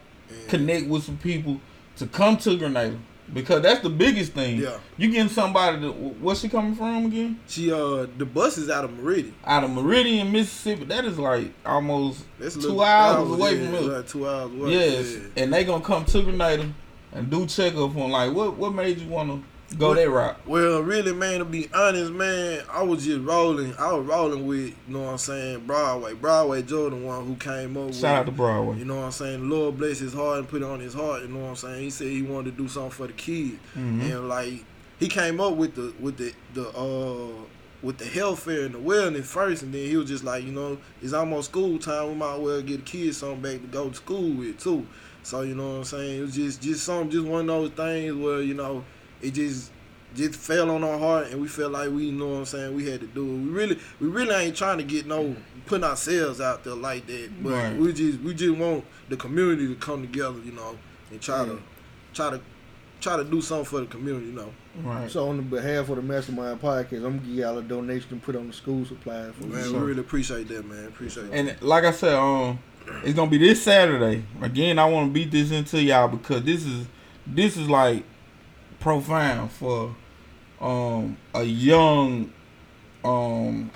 connect 0.48 0.86
with 0.86 1.04
some 1.04 1.16
people 1.18 1.60
to 1.96 2.06
come 2.06 2.36
to 2.38 2.56
Grenada 2.56 2.96
because 3.32 3.62
that's 3.62 3.81
the 3.81 3.90
biggest 3.90 4.32
thing. 4.32 4.59
Yeah. 4.59 4.78
You 4.97 5.11
getting 5.11 5.28
somebody 5.28 5.78
that 5.81 5.90
where's 5.93 6.40
she 6.40 6.48
coming 6.48 6.74
from 6.74 7.07
again? 7.07 7.39
She 7.48 7.73
uh 7.73 8.07
the 8.19 8.24
bus 8.27 8.59
is 8.59 8.69
out 8.70 8.85
of 8.85 8.93
Meridian. 8.93 9.35
Out 9.44 9.65
of 9.65 9.70
Meridian, 9.70 10.31
Mississippi. 10.32 10.85
That 10.85 11.05
is 11.05 11.19
like 11.19 11.52
almost 11.65 12.24
That's 12.39 12.55
two 12.55 12.61
little- 12.61 12.82
hours 12.82 13.28
yeah, 13.28 13.35
away 13.35 13.57
from 13.66 13.74
it's 13.74 13.86
us. 13.86 13.89
Like 13.97 14.07
two 14.09 14.28
hours 14.28 14.52
away. 14.52 14.70
Yes, 14.73 15.12
Yeah. 15.15 15.43
and 15.43 15.52
they 15.52 15.65
gonna 15.65 15.85
come 15.85 16.05
to 16.07 16.23
Grenada 16.23 16.73
and 17.12 17.31
do 17.31 17.47
checkup 17.47 17.97
on 17.97 18.11
like 18.11 18.32
what 18.32 18.57
what 18.57 18.74
made 18.74 18.98
you 18.98 19.09
wanna 19.09 19.40
go 19.78 19.94
that 19.94 20.10
route? 20.10 20.47
Well, 20.47 20.82
really, 20.82 21.12
man, 21.12 21.38
to 21.38 21.44
be 21.44 21.68
honest, 21.74 22.12
man, 22.12 22.62
I 22.70 22.82
was 22.82 23.05
just 23.05 23.20
rolling. 23.20 23.74
I 23.78 23.92
was 23.92 24.06
rolling 24.06 24.47
with, 24.47 24.66
you 24.66 24.74
know 24.94 25.02
what 25.02 25.10
I'm 25.12 25.18
saying, 25.18 25.66
Broadway. 25.66 26.14
Broadway 26.14 26.62
Jordan, 26.62 27.05
one 27.05 27.26
who 27.26 27.36
came 27.36 27.76
up 27.76 27.86
with. 27.86 27.97
Shout 27.97 28.16
out 28.20 28.26
to 28.26 28.32
Broadway. 28.32 28.78
You 28.78 28.84
know 28.84 28.97
what 28.97 29.05
I'm 29.06 29.12
saying? 29.12 29.48
The 29.48 29.55
Lord 29.55 29.78
bless 29.78 29.98
his 29.98 30.12
heart 30.12 30.38
and 30.40 30.48
put 30.48 30.62
it 30.62 30.66
on 30.66 30.80
his 30.80 30.94
heart. 30.94 31.22
You 31.22 31.28
know 31.28 31.40
what 31.40 31.48
I'm 31.51 31.56
saying? 31.56 31.82
He 31.82 31.90
said 31.90 32.09
he 32.09 32.22
wanted 32.22 32.56
to 32.56 32.62
do 32.62 32.68
something 32.68 32.90
for 32.90 33.06
the 33.06 33.12
kids, 33.12 33.59
Mhm. 33.76 34.02
and 34.02 34.28
like 34.28 34.64
he 34.98 35.09
came 35.09 35.40
up 35.40 35.55
with 35.55 35.74
the 35.74 35.92
with 36.01 36.16
the 36.18 36.32
the 36.55 36.68
uh 36.70 37.28
with 37.82 37.97
the 37.97 38.05
health 38.05 38.40
fair 38.40 38.66
and 38.66 38.74
the 38.74 38.78
wellness 38.78 39.24
first, 39.24 39.62
and 39.62 39.72
then 39.72 39.86
he 39.86 39.97
was 39.97 40.06
just 40.06 40.22
like, 40.22 40.44
you 40.44 40.52
know, 40.52 40.76
it's 41.01 41.14
almost 41.14 41.48
school 41.51 41.78
time. 41.78 42.09
We 42.09 42.14
might 42.14 42.36
well 42.36 42.60
get 42.60 42.84
the 42.84 42.90
kids 42.90 43.16
something 43.16 43.40
back 43.40 43.62
to 43.62 43.66
go 43.68 43.88
to 43.88 43.94
school 43.94 44.30
with 44.32 44.59
too. 44.59 44.86
So 45.22 45.42
you 45.42 45.55
know 45.55 45.70
what 45.70 45.76
I'm 45.78 45.84
saying? 45.84 46.18
It 46.18 46.22
was 46.22 46.34
just 46.34 46.60
just 46.60 46.84
some 46.84 47.09
just 47.09 47.26
one 47.26 47.42
of 47.42 47.47
those 47.47 47.70
things 47.70 48.14
where 48.16 48.42
you 48.42 48.52
know 48.55 48.84
it 49.22 49.32
just 49.32 49.70
just 50.14 50.34
fell 50.34 50.70
on 50.72 50.82
our 50.82 50.98
heart 50.98 51.28
and 51.30 51.40
we 51.40 51.47
felt 51.47 51.70
like 51.72 51.88
we 51.90 52.06
you 52.06 52.12
know 52.12 52.26
what 52.28 52.36
I'm 52.38 52.44
saying 52.44 52.74
we 52.74 52.88
had 52.90 53.01
to 53.01 53.06
do 53.06 53.22
it. 53.22 53.38
We 53.38 53.51
really 53.51 53.78
we 54.01 54.09
really 54.09 54.34
ain't 54.34 54.56
trying 54.56 54.78
to 54.78 54.84
get 54.84 55.06
no 55.06 55.36
putting 55.66 55.84
ourselves 55.84 56.40
out 56.40 56.64
there 56.64 56.74
like 56.74 57.06
that. 57.06 57.30
But 57.42 57.52
Right. 57.52 57.76
we 57.76 57.92
just 57.92 58.20
we 58.20 58.34
just 58.34 58.56
want 58.59 58.84
the 59.09 59.16
community 59.16 59.68
to 59.68 59.74
come 59.76 60.02
together, 60.02 60.38
you 60.44 60.52
know, 60.52 60.76
and 61.12 61.20
try 61.20 61.40
Yeah. 61.40 61.52
to 61.52 61.59
try 62.12 62.30
to 62.30 62.40
try 63.01 63.16
to 63.16 63.24
do 63.24 63.40
something 63.40 63.64
for 63.64 63.80
the 63.80 63.86
community, 63.86 64.26
you 64.26 64.32
know. 64.32 64.52
Right. 64.82 65.10
So 65.10 65.28
on 65.28 65.36
the 65.38 65.42
behalf 65.42 65.88
of 65.88 65.97
the 65.97 66.02
Mastermind 66.02 66.60
Podcast, 66.60 66.97
I'm 66.97 67.02
gonna 67.02 67.18
give 67.18 67.36
y'all 67.36 67.59
a 67.59 67.62
donation 67.62 68.09
to 68.10 68.16
put 68.16 68.34
on 68.36 68.48
the 68.48 68.52
school 68.52 68.84
supplies 68.84 69.32
for 69.40 69.47
Man, 69.47 69.72
we 69.72 69.78
really 69.78 70.01
appreciate 70.01 70.48
that, 70.48 70.66
man. 70.68 70.86
Appreciate 70.86 71.30
that. 71.30 71.36
And 71.36 71.62
like 71.62 71.84
I 71.84 71.92
said, 71.92 72.14
um, 72.14 72.59
it's 73.05 73.14
gonna 73.14 73.30
be 73.30 73.38
this 73.38 73.62
Saturday. 73.62 74.24
Again, 74.42 74.78
I 74.80 74.86
want 74.86 75.09
to 75.09 75.12
beat 75.12 75.30
this 75.30 75.51
into 75.52 75.80
y'all 75.80 76.09
because 76.09 76.42
this 76.42 76.64
is 76.66 76.86
this 77.26 77.56
is 77.56 77.70
like 77.70 78.05
profound 78.81 79.51
for 79.52 79.94
um 80.61 81.16
a 81.35 81.43
young 81.43 82.32
um 83.05 83.70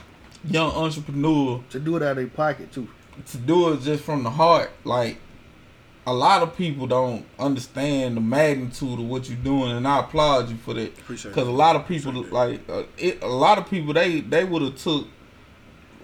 young 0.45 0.71
entrepreneur 0.73 1.63
To 1.71 1.81
do 1.81 1.97
it 1.97 2.03
out 2.03 2.11
of 2.13 2.17
their 2.17 2.27
pocket 2.27 2.73
too. 2.73 2.89
to 3.31 3.39
do 3.39 3.73
it 3.73 3.81
just 3.83 4.03
from 4.05 4.23
the 4.23 4.31
heart. 4.31 4.71
Like 4.85 5.19
a 6.07 6.13
lot 6.13 6.43
of 6.43 6.55
people 6.57 6.87
don't 6.87 7.25
understand 7.39 8.19
the 8.19 8.21
magnitude 8.21 8.99
of 9.01 9.07
what 9.09 9.27
you're 9.29 9.39
doing, 9.39 9.71
and 9.71 9.89
I 9.89 10.01
applaud 10.01 10.51
you 10.51 10.57
for 10.57 10.75
that. 10.75 10.95
Because 11.09 11.25
a 11.49 11.51
lot 11.51 11.77
of 11.77 11.89
people 11.89 12.13
like 12.31 12.61
uh, 12.69 12.83
it, 12.99 13.23
a 13.23 13.27
lot 13.29 13.57
of 13.57 13.71
people 13.71 13.95
they 13.95 14.21
they 14.21 14.45
would 14.45 14.61
have 14.63 14.77
took 14.77 15.07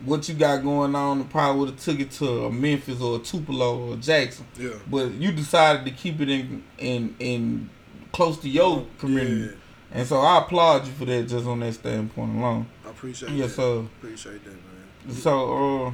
what 0.06 0.26
you 0.26 0.34
got 0.34 0.62
going 0.62 0.94
on 0.94 1.20
and 1.20 1.28
probably 1.30 1.60
would 1.60 1.68
have 1.70 1.80
took 1.80 2.00
it 2.00 2.10
to 2.12 2.44
a 2.46 2.50
Memphis 2.50 3.02
or 3.02 3.16
a 3.16 3.18
Tupelo 3.18 3.90
or 3.90 3.96
Jackson, 3.96 4.46
Yeah. 4.58 4.70
but 4.90 5.10
you 5.12 5.30
decided 5.32 5.84
to 5.84 5.90
keep 5.90 6.18
it 6.22 6.30
in 6.30 6.64
in 6.78 7.14
in 7.18 7.68
close 8.12 8.38
to 8.38 8.48
your 8.48 8.86
community, 8.98 9.56
and 9.92 10.06
so 10.06 10.18
I 10.20 10.38
applaud 10.38 10.86
you 10.86 10.92
for 10.92 11.04
that 11.06 11.28
just 11.28 11.46
on 11.46 11.60
that 11.60 11.74
standpoint 11.74 12.36
alone. 12.36 12.66
I 12.86 12.90
appreciate 12.90 13.32
Yes, 13.32 13.50
that. 13.50 13.62
sir. 13.62 13.78
Appreciate 13.80 14.44
that, 14.44 14.50
man. 14.52 15.14
So 15.16 15.86
uh, 15.86 15.92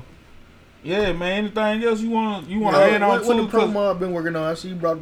yeah, 0.82 1.12
man. 1.12 1.44
Anything 1.46 1.84
else 1.84 2.00
you 2.00 2.10
want 2.10 2.48
you 2.48 2.60
want 2.60 2.76
Yeah, 2.76 2.86
to 2.86 2.92
add 2.94 3.02
on 3.02 3.08
what, 3.08 3.24
what 3.24 3.36
to? 3.36 3.42
the 3.42 3.48
'Cause- 3.48 3.70
promo 3.70 3.98
been 3.98 4.12
working 4.12 4.36
on? 4.36 4.44
I 4.44 4.54
see 4.54 4.68
you 4.68 4.74
brought 4.76 4.98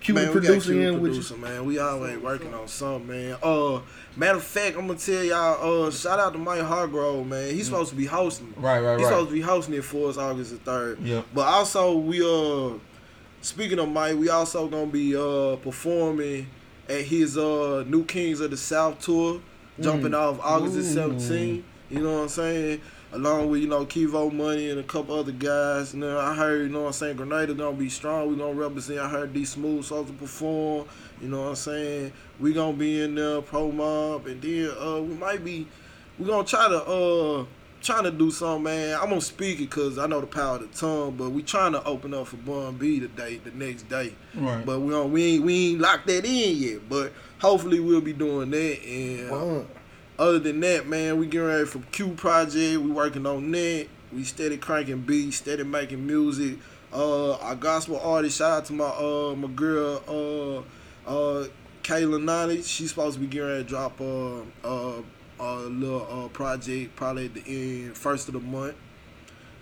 Cuban 0.00 0.26
man, 0.26 0.32
we 0.32 0.40
got 0.40 0.44
producer 0.46 0.70
Cuban 0.72 0.86
in 0.94 1.00
with 1.00 1.14
you. 1.14 1.20
producer, 1.22 1.36
man. 1.36 1.64
We 1.64 1.78
always 1.80 2.18
working 2.18 2.54
on 2.54 2.68
something, 2.68 3.08
man. 3.08 3.36
Uh, 3.42 3.80
matter 4.14 4.38
of 4.38 4.44
fact, 4.44 4.76
I'm 4.78 4.86
gonna 4.86 4.96
tell 4.98 5.24
y'all. 5.24 5.86
Uh, 5.86 5.90
shout 5.90 6.20
out 6.20 6.32
to 6.34 6.38
Mike 6.38 6.60
Hargrove, 6.60 7.26
man. 7.26 7.52
He's 7.52 7.64
supposed 7.66 7.90
to 7.90 7.96
be 7.96 8.06
hosting. 8.06 8.54
right, 8.56 8.78
right, 8.80 8.96
He's 8.98 9.06
right. 9.06 9.10
supposed 9.10 9.30
to 9.30 9.34
be 9.34 9.40
hosting 9.40 9.74
it 9.74 9.82
for 9.84 10.08
us 10.08 10.16
August 10.16 10.52
the 10.52 10.58
third. 10.58 11.00
Yeah. 11.02 11.22
But 11.34 11.48
also, 11.48 11.96
we 11.96 12.20
uh, 12.22 12.78
speaking 13.40 13.78
of 13.78 13.88
Mike, 13.88 14.16
we 14.16 14.28
also 14.28 14.68
gonna 14.68 14.86
be 14.86 15.16
uh 15.16 15.56
performing 15.56 16.48
at 16.88 17.02
his 17.02 17.36
uh 17.36 17.84
New 17.86 18.04
Kings 18.04 18.40
of 18.40 18.50
the 18.50 18.56
South 18.56 18.98
tour, 19.00 19.40
jumping 19.80 20.14
off 20.14 20.38
August 20.42 20.74
the 20.74 20.82
17th. 20.82 21.62
You 21.90 22.00
know 22.00 22.14
what 22.14 22.22
I'm 22.22 22.28
saying? 22.28 22.80
Along 23.12 23.48
with 23.50 23.62
you 23.62 23.68
know 23.68 23.86
Kivo 23.86 24.30
Money 24.32 24.68
and 24.70 24.80
a 24.80 24.82
couple 24.82 25.14
other 25.14 25.32
guys. 25.32 25.94
And 25.94 26.02
then 26.02 26.14
I 26.14 26.34
heard 26.34 26.62
you 26.62 26.68
know 26.68 26.82
what 26.82 26.86
I'm 26.88 26.92
saying 26.92 27.16
Grenada 27.16 27.54
gonna 27.54 27.76
be 27.76 27.88
strong. 27.88 28.28
We 28.28 28.36
gonna 28.36 28.52
represent. 28.52 28.98
I 28.98 29.08
heard 29.08 29.32
D 29.32 29.44
Smooth 29.44 29.84
supposed 29.84 30.08
to 30.08 30.14
perform. 30.14 30.86
You 31.22 31.28
know 31.28 31.42
what 31.42 31.48
I'm 31.50 31.56
saying? 31.56 32.12
We 32.38 32.52
gonna 32.52 32.76
be 32.76 33.00
in 33.00 33.14
there 33.14 33.40
pro 33.40 33.72
mob, 33.72 34.26
and 34.26 34.42
then 34.42 34.70
uh 34.78 35.00
we 35.00 35.14
might 35.14 35.42
be 35.44 35.66
we 36.18 36.26
gonna 36.26 36.44
try 36.44 36.68
to 36.68 36.84
uh 36.84 37.44
trying 37.82 38.04
to 38.04 38.10
do 38.10 38.30
something, 38.30 38.64
man. 38.64 38.98
I'm 39.00 39.08
gonna 39.08 39.20
speak 39.20 39.60
it 39.60 39.70
because 39.70 39.98
I 39.98 40.06
know 40.06 40.20
the 40.20 40.26
power 40.26 40.56
of 40.56 40.62
the 40.62 40.78
tongue, 40.78 41.16
but 41.16 41.30
we 41.30 41.42
trying 41.42 41.72
to 41.72 41.84
open 41.84 42.12
up 42.14 42.26
for 42.28 42.36
Bun 42.36 42.76
B 42.76 43.00
today, 43.00 43.40
the 43.42 43.50
next 43.52 43.88
day. 43.88 44.14
Right. 44.34 44.64
But 44.64 44.80
we 44.80 44.90
don't, 44.90 45.12
we 45.12 45.34
ain't 45.34 45.44
we 45.44 45.70
ain't 45.70 45.80
locked 45.80 46.06
that 46.08 46.24
in 46.24 46.56
yet. 46.56 46.88
But 46.88 47.12
hopefully 47.38 47.80
we'll 47.80 48.00
be 48.00 48.12
doing 48.12 48.50
that. 48.50 48.84
And 48.84 49.30
Wow. 49.30 49.64
other 50.18 50.38
than 50.38 50.60
that, 50.60 50.86
man, 50.86 51.18
we 51.18 51.26
getting 51.26 51.46
ready 51.46 51.66
for 51.66 51.78
Q 51.92 52.10
Project. 52.10 52.80
We 52.82 52.90
working 52.90 53.26
on 53.26 53.50
that. 53.52 53.86
We 54.12 54.24
steady 54.24 54.56
cranking 54.56 55.02
beats, 55.02 55.36
steady 55.36 55.64
making 55.64 56.06
music. 56.06 56.58
Uh, 56.92 57.34
our 57.36 57.54
gospel 57.54 58.00
artist. 58.00 58.38
Shout 58.38 58.50
out 58.52 58.64
to 58.66 58.72
my 58.72 58.86
uh 58.86 59.34
my 59.36 59.48
girl 59.48 60.02
uh 61.06 61.08
uh 61.10 61.46
Kayla 61.82 62.22
Nani. 62.22 62.62
She's 62.62 62.90
supposed 62.90 63.14
to 63.14 63.20
be 63.20 63.26
getting 63.26 63.48
ready 63.48 63.62
to 63.64 63.68
drop 63.68 64.00
uh 64.00 64.40
uh 64.64 65.02
a 65.40 65.54
little 65.56 66.06
uh 66.10 66.28
project 66.28 66.96
probably 66.96 67.26
at 67.26 67.34
the 67.34 67.42
end 67.46 67.96
first 67.96 68.28
of 68.28 68.34
the 68.34 68.40
month. 68.40 68.76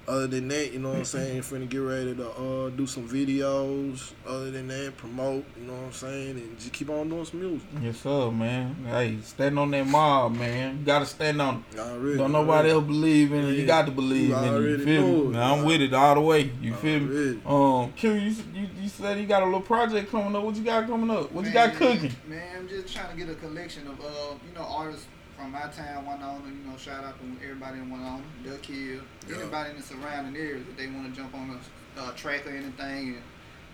Other 0.09 0.29
than 0.29 0.47
that, 0.47 0.73
you 0.73 0.79
know 0.79 0.91
what 0.91 0.99
I'm 0.99 1.05
saying, 1.05 1.41
finna 1.43 1.69
get 1.69 1.79
ready 1.79 2.15
to 2.15 2.31
uh 2.31 2.71
do 2.71 2.87
some 2.87 3.09
videos. 3.09 4.13
Other 4.25 4.53
than 4.53 4.69
that, 4.69 4.97
promote, 4.97 5.45
you 5.59 5.67
know 5.67 5.73
what 5.73 5.87
I'm 5.87 5.93
saying, 5.93 6.31
and 6.37 6.57
just 6.61 6.73
keep 6.73 6.89
on 6.91 7.09
doing 7.09 7.25
some 7.25 7.41
music. 7.41 7.67
Yes, 7.83 7.99
sir, 7.99 8.31
man. 8.31 8.77
Hey, 8.89 9.19
stand 9.25 9.59
on 9.59 9.73
that 9.73 9.85
mob, 9.85 10.37
man. 10.37 10.79
You 10.79 10.85
gotta 10.85 11.07
stand 11.07 11.43
on 11.43 11.65
it. 11.73 11.81
Already, 11.81 12.19
Don't 12.19 12.31
nobody 12.31 12.71
else 12.71 12.85
believe 12.85 13.33
in 13.33 13.47
it. 13.47 13.55
You 13.55 13.67
got 13.67 13.87
to 13.87 13.91
believe 13.91 14.29
You 14.29 14.37
in 14.37 14.45
it. 14.45 14.69
You 14.79 14.85
feel 14.85 15.03
me? 15.09 15.21
it. 15.23 15.31
Now, 15.33 15.55
I'm 15.57 15.65
with 15.65 15.81
it 15.81 15.93
all 15.93 16.15
the 16.15 16.21
way. 16.21 16.53
You 16.63 16.75
feel 16.75 17.01
me? 17.01 17.41
Um, 17.45 17.93
Q, 17.95 18.13
you, 18.13 18.37
you 18.55 18.69
you 18.81 18.89
said 18.89 19.19
you 19.19 19.27
got 19.27 19.43
a 19.43 19.47
little 19.47 19.61
project 19.61 20.09
coming 20.13 20.37
up. 20.37 20.45
What 20.45 20.55
you 20.55 20.63
got 20.63 20.87
coming 20.87 21.11
up? 21.11 21.33
What 21.33 21.45
you 21.47 21.53
got 21.53 21.75
cooking? 21.75 22.15
Man, 22.29 22.59
I'm 22.59 22.69
just 22.69 22.95
trying 22.95 23.11
to 23.11 23.17
get 23.17 23.29
a 23.29 23.35
collection 23.35 23.89
of 23.89 24.01
uh, 24.01 24.35
you 24.47 24.55
know, 24.55 24.63
artists 24.63 25.07
from 25.37 25.53
my 25.53 25.67
town, 25.69 26.05
Winona, 26.07 26.41
you 26.47 26.71
know, 26.71 26.77
shout 26.79 27.05
out 27.05 27.15
to 27.21 27.45
everybody 27.45 27.79
in 27.79 27.91
Winona, 27.91 28.23
Duck 28.45 28.65
Hill, 28.65 29.01
Yeah. 29.29 29.37
anybody 29.41 29.71
in 29.71 29.77
the 29.77 29.83
surrounding 29.83 30.37
areas 30.37 30.67
if 30.69 30.77
they 30.77 30.87
want 30.89 31.13
to 31.15 31.21
jump 31.21 31.35
on 31.35 31.59
a 31.97 32.01
uh, 32.01 32.13
track 32.13 32.47
or 32.47 32.51
anything 32.51 33.09
and 33.15 33.23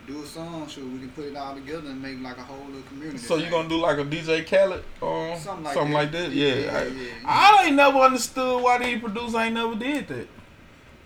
do 0.06 0.22
a 0.22 0.26
song, 0.26 0.66
sure 0.68 0.84
we 0.84 0.98
can 0.98 1.10
put 1.10 1.26
it 1.26 1.36
all 1.36 1.54
together 1.54 1.88
and 1.90 2.02
make 2.02 2.20
like 2.20 2.36
a 2.36 2.42
whole 2.42 2.64
little 2.66 2.82
community. 2.88 3.18
So 3.18 3.36
you 3.36 3.42
thing. 3.42 3.50
gonna 3.52 3.68
do 3.68 3.76
like 3.78 3.98
a 3.98 4.04
DJ 4.04 4.44
Khaled, 4.44 4.82
um, 5.00 5.38
Something 5.38 5.64
like 5.64 5.74
something 5.74 5.92
that. 5.92 5.98
like 5.98 6.12
that? 6.12 6.30
Yeah, 6.32 6.54
Yeah. 6.54 6.84
yeah, 6.84 7.08
I. 7.24 7.60
I 7.62 7.66
ain't 7.66 7.76
never 7.76 7.98
understood 7.98 8.62
why 8.62 8.78
these 8.78 9.00
producers 9.00 9.34
ain't 9.36 9.54
never 9.54 9.74
did 9.76 10.08
that. 10.08 10.28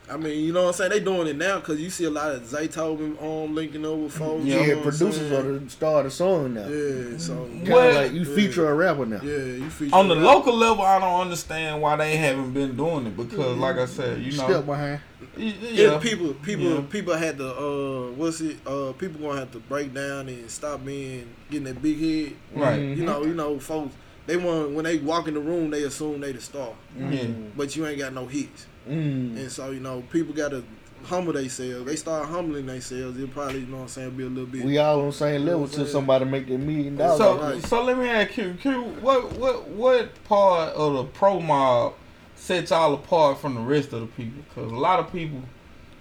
I 0.08 0.16
mean, 0.16 0.44
you 0.44 0.52
know 0.52 0.62
what 0.62 0.68
I'm 0.68 0.74
saying? 0.74 0.90
They 0.90 1.00
doing 1.00 1.26
it 1.26 1.36
now 1.36 1.58
because 1.58 1.80
you 1.80 1.90
see 1.90 2.04
a 2.04 2.10
lot 2.10 2.30
of 2.32 2.42
Zaytoven 2.42 3.20
um 3.20 3.54
linking 3.56 3.84
up 3.84 3.96
with 3.96 4.12
folks. 4.12 4.44
Yeah, 4.44 4.60
you 4.60 4.76
know 4.76 4.82
producers 4.82 5.16
saying? 5.28 5.32
are 5.34 5.58
the 5.58 5.68
star 5.70 5.98
of 5.98 6.04
the 6.04 6.10
song 6.12 6.54
now. 6.54 6.68
Yeah, 6.68 7.18
so 7.18 7.48
Well, 7.66 7.94
like 7.94 8.12
you 8.12 8.24
feature 8.24 8.68
a 8.68 8.74
rapper 8.74 9.04
now. 9.06 9.20
yeah, 9.22 9.36
you 9.36 9.68
feature 9.70 9.94
On 9.94 10.06
the 10.08 10.14
that. 10.14 10.20
local 10.20 10.54
level, 10.54 10.84
I 10.84 11.00
don't 11.00 11.20
understand 11.22 11.82
why 11.82 11.96
they 11.96 12.16
haven't 12.16 12.52
been 12.52 12.76
doing 12.76 13.06
it 13.06 13.16
because, 13.16 13.56
like 13.56 13.76
I 13.78 13.86
said, 13.86 14.20
you 14.22 14.36
know, 14.36 14.44
Step 14.48 14.66
behind. 14.66 15.00
Yeah, 15.36 15.52
yeah, 15.60 15.98
people, 15.98 16.34
people, 16.34 16.64
Yeah. 16.64 16.80
people 16.88 17.14
had 17.14 17.36
to. 17.38 17.48
Uh, 17.56 18.10
what's 18.12 18.40
it? 18.40 18.58
Uh, 18.66 18.92
people 18.92 19.20
gonna 19.20 19.40
have 19.40 19.50
to 19.52 19.58
break 19.58 19.92
down 19.92 20.28
and 20.28 20.48
stop 20.50 20.84
being 20.84 21.26
getting 21.50 21.64
that 21.66 21.82
big 21.82 21.98
head. 21.98 22.32
right, 22.54 22.78
Mhm. 22.80 22.96
You 22.96 23.04
know, 23.04 23.24
you 23.24 23.34
know, 23.34 23.58
folks. 23.58 23.94
They 24.26 24.36
want 24.36 24.70
when 24.70 24.84
they 24.84 24.98
walk 24.98 25.28
in 25.28 25.34
the 25.34 25.40
room, 25.40 25.70
they 25.70 25.82
assume 25.84 26.20
they 26.20 26.32
the 26.32 26.40
star, 26.40 26.70
yeah. 26.98 27.26
but 27.56 27.76
you 27.76 27.86
ain't 27.86 27.98
got 27.98 28.12
no 28.12 28.26
hits. 28.26 28.66
Mm. 28.88 29.36
And 29.36 29.50
so 29.50 29.70
you 29.70 29.80
know, 29.80 30.02
people 30.10 30.34
gotta 30.34 30.62
humble 31.06 31.32
themselves. 31.32 31.86
They 31.86 31.96
start 31.96 32.28
humbling 32.28 32.66
themselves. 32.66 33.18
It 33.18 33.32
probably, 33.32 33.60
you 33.60 33.66
know 33.66 33.78
what 33.78 33.82
I'm 33.82 33.88
saying, 33.88 34.10
be 34.10 34.24
a 34.24 34.28
little 34.28 34.46
bit. 34.46 34.64
We 34.64 34.78
all 34.78 35.00
on 35.00 35.06
the 35.06 35.12
same 35.12 35.44
level 35.44 35.68
till 35.68 35.86
somebody 35.86 36.24
make 36.24 36.46
that 36.48 36.58
million 36.58 36.96
dollars. 36.96 37.18
So, 37.18 37.38
right. 37.38 37.62
so 37.62 37.84
let 37.84 37.98
me 37.98 38.08
ask 38.08 38.36
you, 38.36 38.54
Q, 38.60 38.82
what, 39.00 39.32
what, 39.32 39.68
what 39.68 40.24
part 40.24 40.74
of 40.74 40.94
the 40.94 41.04
pro 41.04 41.40
mob 41.40 41.94
sets 42.34 42.70
y'all 42.70 42.94
apart 42.94 43.38
from 43.38 43.54
the 43.54 43.60
rest 43.60 43.92
of 43.92 44.00
the 44.00 44.06
people? 44.06 44.42
Because 44.48 44.70
a 44.70 44.76
lot 44.76 45.00
of 45.00 45.12
people, 45.12 45.40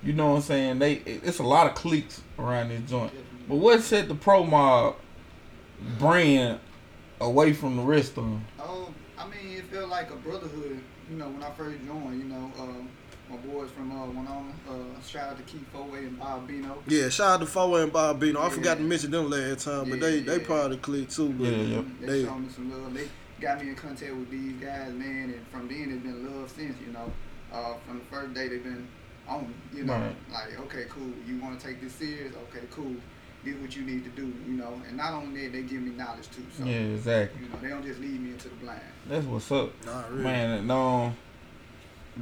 you 0.03 0.14
know 0.14 0.32
what 0.32 0.36
I'm 0.38 0.41
saying, 0.41 0.80
they 0.80 0.94
it's 1.06 1.40
a 1.40 1.44
lot 1.44 1.68
of 1.68 1.76
cliques 1.76 2.22
around 2.40 2.70
this 2.70 2.90
joint. 2.90 3.14
But 3.48 3.56
what 3.56 3.82
set 3.82 4.07
the 4.07 4.16
pro 4.16 4.44
mob 4.44 4.95
brand 5.99 6.60
away 7.22 7.53
from 7.53 7.78
the 7.78 7.84
rest 7.84 8.18
of 8.18 8.24
them? 8.24 8.45
Oh, 8.60 8.94
I 9.18 9.28
mean, 9.28 9.57
it 9.57 9.66
felt 9.66 9.90
like 9.90 10.10
a 10.12 10.16
brotherhood. 10.16 10.80
You 11.10 11.18
know, 11.18 11.27
when 11.30 11.44
I 11.44 11.52
first 11.52 11.77
joined, 11.86 12.18
you 12.19 12.27
know, 12.30 12.52
um, 12.60 12.90
my 13.30 13.38
boys 13.38 13.69
from 13.72 13.91
uh, 13.91 14.06
Winona, 14.07 14.53
uh, 14.69 15.02
shout 15.06 15.30
out 15.32 15.38
to 15.38 15.44
Keith 15.44 15.65
Foway 15.73 15.99
and 15.99 16.18
Bob 16.19 16.48
Bino. 16.48 16.77
yeah, 16.88 17.10
shout 17.10 17.27
out 17.36 17.40
to 17.41 17.45
Four 17.45 17.82
and 17.82 17.91
Bob 17.94 18.19
Bino. 18.19 18.40
I 18.40 18.44
Yeah. 18.45 18.49
forgot 18.49 18.77
to 18.77 18.84
mention 18.84 19.11
them 19.11 19.30
last 19.30 19.65
time, 19.65 19.90
but 19.90 19.99
they 19.99 20.18
Yeah, 20.19 20.23
they 20.26 20.41
yeah. 20.41 20.48
part 20.48 20.65
of 20.65 20.72
the 20.72 20.77
clique 20.77 21.10
too. 21.10 21.30
But 21.30 21.45
Yeah, 21.48 21.57
yeah. 21.57 21.82
They, 22.02 22.06
They- 22.07 22.23
showed 22.26 22.38
me 22.40 22.49
some 22.49 22.72
love. 22.72 22.94
They 22.94 23.07
got 23.40 23.61
me 23.61 23.69
in 23.69 23.76
contact 23.76 24.14
with 24.15 24.30
these 24.32 24.53
guys, 24.53 24.94
man, 24.94 25.34
and 25.36 25.48
from 25.52 25.68
then 25.68 25.91
it's 25.91 26.03
been 26.03 26.26
love 26.40 26.49
since. 26.56 26.76
You 26.86 26.94
know, 26.94 27.11
uh, 27.53 27.73
from 27.86 27.99
the 27.99 28.06
first 28.06 28.34
day 28.34 28.48
they've 28.48 28.64
been 28.64 28.88
on. 29.27 29.53
You 29.73 29.84
know, 29.86 29.94
Right. 29.94 30.15
like 30.32 30.60
okay, 30.61 30.86
cool. 30.90 31.11
You 31.27 31.40
want 31.40 31.60
to 31.60 31.68
take 31.68 31.82
this 31.82 31.94
serious? 31.94 32.34
Okay, 32.49 32.65
cool. 32.72 32.95
This 33.46 33.56
what 33.58 33.76
you 33.76 33.84
need 33.84 34.04
to 34.04 34.10
do. 34.12 34.34
You 34.48 34.54
know, 34.58 34.82
and 34.88 34.98
not 34.98 35.14
only 35.14 35.44
that, 35.44 35.54
they 35.54 35.62
give 35.62 35.82
me 35.82 35.92
knowledge 35.92 36.28
too. 36.32 36.44
So 36.58 36.66
Yeah, 36.66 36.76
exactly. 36.78 37.42
you 37.44 37.50
know, 37.50 37.56
they 37.62 37.70
don't 37.70 37.86
just 37.86 38.00
lead 38.02 38.20
me 38.20 38.32
into 38.32 38.50
the 38.50 38.56
blind. 38.56 38.82
That's 39.08 39.26
what's 39.26 39.52
up, 39.52 39.70
Not 39.86 40.12
really. 40.12 40.24
man. 40.24 40.50
And, 40.60 40.72
um, 40.72 41.16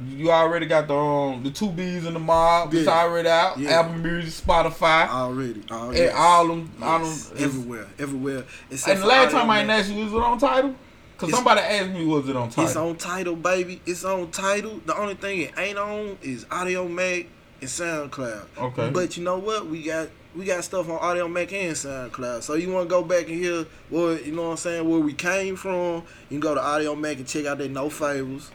you 0.08 0.30
already 0.32 0.66
got 0.66 0.88
the 0.88 0.94
um 0.96 1.42
the 1.44 1.50
two 1.50 1.70
B's 1.70 2.04
in 2.04 2.14
the 2.14 2.18
mob. 2.20 2.74
It's 2.74 2.86
Yeah. 2.86 2.92
already 2.92 3.28
out. 3.28 3.58
Yeah. 3.58 3.80
Apple 3.80 3.94
Music, 3.94 4.44
Spotify, 4.44 5.08
already, 5.08 5.62
oh, 5.70 5.90
and 5.92 6.10
all 6.16 6.48
them, 6.48 6.70
all 6.82 6.98
them. 6.98 7.18
Everywhere, 7.38 7.86
everywhere. 7.98 8.44
Except 8.70 8.94
And 8.94 9.02
the 9.02 9.06
last 9.06 9.26
Audio 9.28 9.38
time 9.38 9.50
I 9.50 9.64
Mac. 9.64 9.80
asked 9.80 9.90
you, 9.92 10.04
was 10.04 10.12
it 10.12 10.16
on 10.16 10.38
Tidal? 10.38 10.74
Cause 11.16 11.28
It's- 11.28 11.36
somebody 11.38 11.60
asked 11.60 11.90
me, 11.90 12.04
was 12.04 12.28
it 12.28 12.34
on 12.34 12.50
Tidal? 12.50 12.64
It's 12.64 12.76
on 12.76 12.96
Tidal, 12.96 13.36
baby. 13.36 13.80
It's 13.86 14.04
on 14.04 14.32
Tidal. 14.32 14.80
The 14.84 14.98
only 14.98 15.14
thing 15.14 15.42
it 15.42 15.52
ain't 15.56 15.78
on 15.78 16.18
is 16.22 16.44
Audiomack 16.46 17.26
and 17.60 17.70
SoundCloud. 17.70 18.46
Okay. 18.58 18.90
But 18.90 19.16
you 19.16 19.22
know 19.22 19.38
what? 19.38 19.68
We 19.68 19.84
got 19.84 20.08
we 20.34 20.44
got 20.44 20.64
stuff 20.64 20.88
on 20.88 20.98
Audiomack 20.98 21.52
and 21.52 21.76
SoundCloud. 21.76 22.42
So 22.42 22.54
you 22.54 22.72
want 22.72 22.88
to 22.88 22.90
go 22.90 23.02
back 23.02 23.28
and 23.28 23.36
hear 23.36 23.66
what 23.88 24.26
you 24.26 24.32
know 24.32 24.44
what 24.44 24.50
I'm 24.50 24.56
saying? 24.56 24.88
Where 24.88 25.00
we 25.00 25.12
came 25.12 25.56
from? 25.56 26.02
You 26.28 26.30
can 26.30 26.40
go 26.40 26.54
to 26.54 26.60
Audiomack 26.60 27.16
and 27.16 27.26
check 27.26 27.46
out 27.46 27.58
their 27.58 27.68
No 27.68 27.88
Favors. 27.88 28.50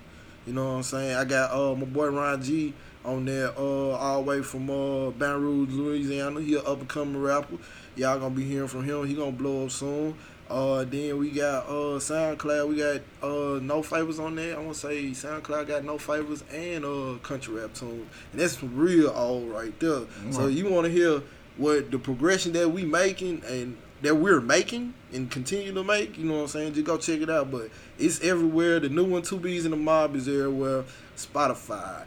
You 0.45 0.53
know 0.53 0.65
what 0.65 0.77
I'm 0.77 0.83
saying? 0.83 1.15
I 1.15 1.25
got 1.25 1.51
uh 1.51 1.75
my 1.75 1.85
boy 1.85 2.09
Ron 2.09 2.41
G 2.41 2.73
on 3.05 3.25
there 3.25 3.49
uh 3.57 3.91
all 3.91 4.23
the 4.23 4.29
way 4.29 4.41
from 4.41 4.69
uh 4.69 5.11
Baton 5.11 5.41
Rouge, 5.41 5.73
Louisiana. 5.73 6.41
He 6.41 6.55
a 6.55 6.59
up 6.61 6.79
and 6.79 6.89
coming 6.89 7.21
rapper. 7.21 7.57
Y'all 7.95 8.19
gonna 8.19 8.35
be 8.35 8.43
hearing 8.43 8.67
from 8.67 8.83
him. 8.83 9.05
He 9.07 9.13
gonna 9.13 9.31
blow 9.31 9.65
up 9.65 9.71
soon. 9.71 10.15
Uh, 10.49 10.83
then 10.83 11.19
we 11.19 11.29
got 11.29 11.67
uh 11.67 11.99
SoundCloud. 11.99 12.67
We 12.67 12.77
got 12.77 13.01
uh 13.21 13.59
No 13.61 13.83
Favors 13.83 14.19
on 14.19 14.35
there. 14.35 14.55
I 14.57 14.59
want 14.59 14.73
to 14.73 14.79
say 14.79 15.03
SoundCloud 15.11 15.67
got 15.67 15.83
No 15.85 15.97
Favors 15.99 16.43
and 16.51 16.83
uh 16.83 17.19
Country 17.21 17.61
Rap 17.61 17.73
Tunes, 17.75 18.07
and 18.31 18.41
that's 18.41 18.61
real 18.63 19.11
old 19.11 19.49
right 19.49 19.79
there. 19.79 20.01
So 20.31 20.47
you 20.47 20.67
want 20.69 20.85
to 20.85 20.91
hear 20.91 21.21
what 21.59 21.91
the 21.91 21.99
progression 21.99 22.53
that 22.53 22.69
we 22.69 22.85
making 22.85 23.43
and 23.45 23.77
that 24.01 24.15
we're 24.15 24.39
making 24.39 24.93
and 25.13 25.29
continue 25.29 25.73
to 25.73 25.83
make. 25.83 26.17
You 26.17 26.25
know 26.25 26.35
what 26.35 26.41
I'm 26.41 26.47
saying? 26.47 26.73
Just 26.73 26.85
go 26.85 26.97
check 26.97 27.21
it 27.21 27.29
out. 27.29 27.51
But 27.51 27.69
it's 27.97 28.21
everywhere. 28.21 28.79
The 28.79 28.89
new 28.89 29.05
one, 29.05 29.21
Two 29.21 29.37
B's 29.37 29.65
in 29.65 29.71
the 29.71 29.77
Mob, 29.77 30.15
is 30.15 30.27
everywhere. 30.27 30.85
Spotify, 31.17 32.05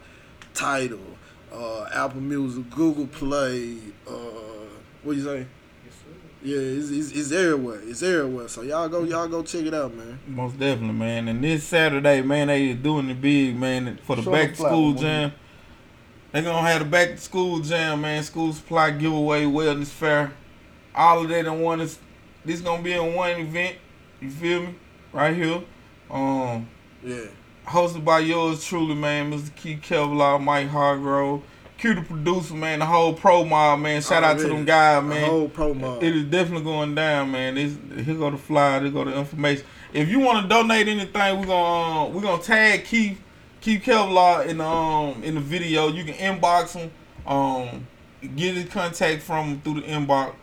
Tidal, 0.53 0.99
uh, 1.53 1.87
Apple 1.93 2.21
Music, 2.21 2.69
Google 2.71 3.07
Play. 3.07 3.77
Uh, 4.07 4.13
what 5.03 5.15
you 5.15 5.23
say? 5.23 5.45
Yeah, 6.41 6.57
it's, 6.57 6.89
it's, 6.89 7.11
it's 7.11 7.31
everywhere. 7.31 7.79
It's 7.83 8.03
everywhere. 8.03 8.49
So 8.49 8.63
y'all 8.63 8.89
go, 8.89 9.03
y'all 9.03 9.29
go 9.29 9.43
check 9.43 9.65
it 9.65 9.73
out, 9.73 9.93
man. 9.93 10.19
Most 10.27 10.59
definitely, 10.59 10.95
man. 10.95 11.29
And 11.29 11.41
this 11.41 11.63
Saturday, 11.63 12.21
man, 12.21 12.47
they 12.47 12.73
doing 12.73 13.07
the 13.07 13.13
big, 13.13 13.55
man, 13.55 13.97
for 14.03 14.17
the 14.17 14.23
Show 14.23 14.31
back 14.31 14.49
to 14.49 14.55
school 14.55 14.93
flowers, 14.93 14.99
jam. 14.99 15.31
They 16.33 16.41
gonna 16.41 16.67
have 16.67 16.79
the 16.79 16.85
back 16.85 17.09
to 17.11 17.17
school 17.17 17.59
jam, 17.59 18.01
man. 18.01 18.23
School 18.23 18.51
supply 18.53 18.89
giveaway, 18.89 19.43
wellness 19.45 19.87
fair. 19.87 20.31
All 20.95 21.21
of 21.21 21.29
that 21.29 21.45
in 21.45 21.61
one 21.61 21.79
is 21.79 21.99
this 22.43 22.59
gonna 22.59 22.81
be 22.81 22.91
in 22.93 23.13
one 23.13 23.31
event. 23.39 23.75
You 24.19 24.31
feel 24.31 24.61
me? 24.63 24.75
Right 25.11 25.35
here. 25.35 25.61
Um, 26.09 26.67
Yeah. 27.03 27.25
hosted 27.67 28.03
by 28.03 28.19
yours 28.19 28.65
truly, 28.65 28.95
man, 28.95 29.31
Mr. 29.31 29.55
Keith 29.55 29.81
Kevlar, 29.81 30.41
Mike 30.41 30.69
Hargrove, 30.69 31.41
Q 31.77 31.93
the 31.93 32.01
producer, 32.01 32.55
man, 32.55 32.79
the 32.79 32.85
whole 32.87 33.13
pro 33.13 33.45
mob, 33.45 33.81
man. 33.81 34.01
Shout 34.01 34.23
out 34.23 34.39
to 34.39 34.47
them 34.47 34.65
guys, 34.65 34.99
A 34.99 35.01
man. 35.03 35.29
whole 35.29 35.49
promo. 35.49 36.01
It 36.01 36.15
is 36.15 36.23
definitely 36.25 36.63
going 36.63 36.95
down, 36.95 37.31
man. 37.31 37.53
This 37.55 37.73
here 38.05 38.15
go 38.15 38.31
the 38.31 38.37
flyer, 38.37 38.81
here 38.81 38.89
go 38.89 39.03
the 39.03 39.15
information. 39.15 39.65
If 39.93 40.09
you 40.09 40.19
want 40.19 40.41
to 40.41 40.49
donate 40.49 40.87
anything, 40.87 41.39
we're 41.39 41.45
gonna 41.45 42.05
um, 42.07 42.13
we're 42.15 42.21
gonna 42.21 42.41
tag 42.41 42.85
Keith 42.85 43.19
Keith 43.63 43.81
Kevlar 43.83 44.45
in 44.45 44.57
the 44.57 44.65
um 44.65 45.23
in 45.23 45.35
the 45.35 45.41
video. 45.41 45.87
You 45.87 46.03
can 46.03 46.15
inbox 46.15 46.73
him, 46.75 46.91
um, 47.25 47.87
get 48.35 48.55
his 48.55 48.67
contact 48.69 49.21
from 49.23 49.45
him 49.47 49.61
through 49.61 49.75
the 49.75 49.87
inbox. 49.87 50.33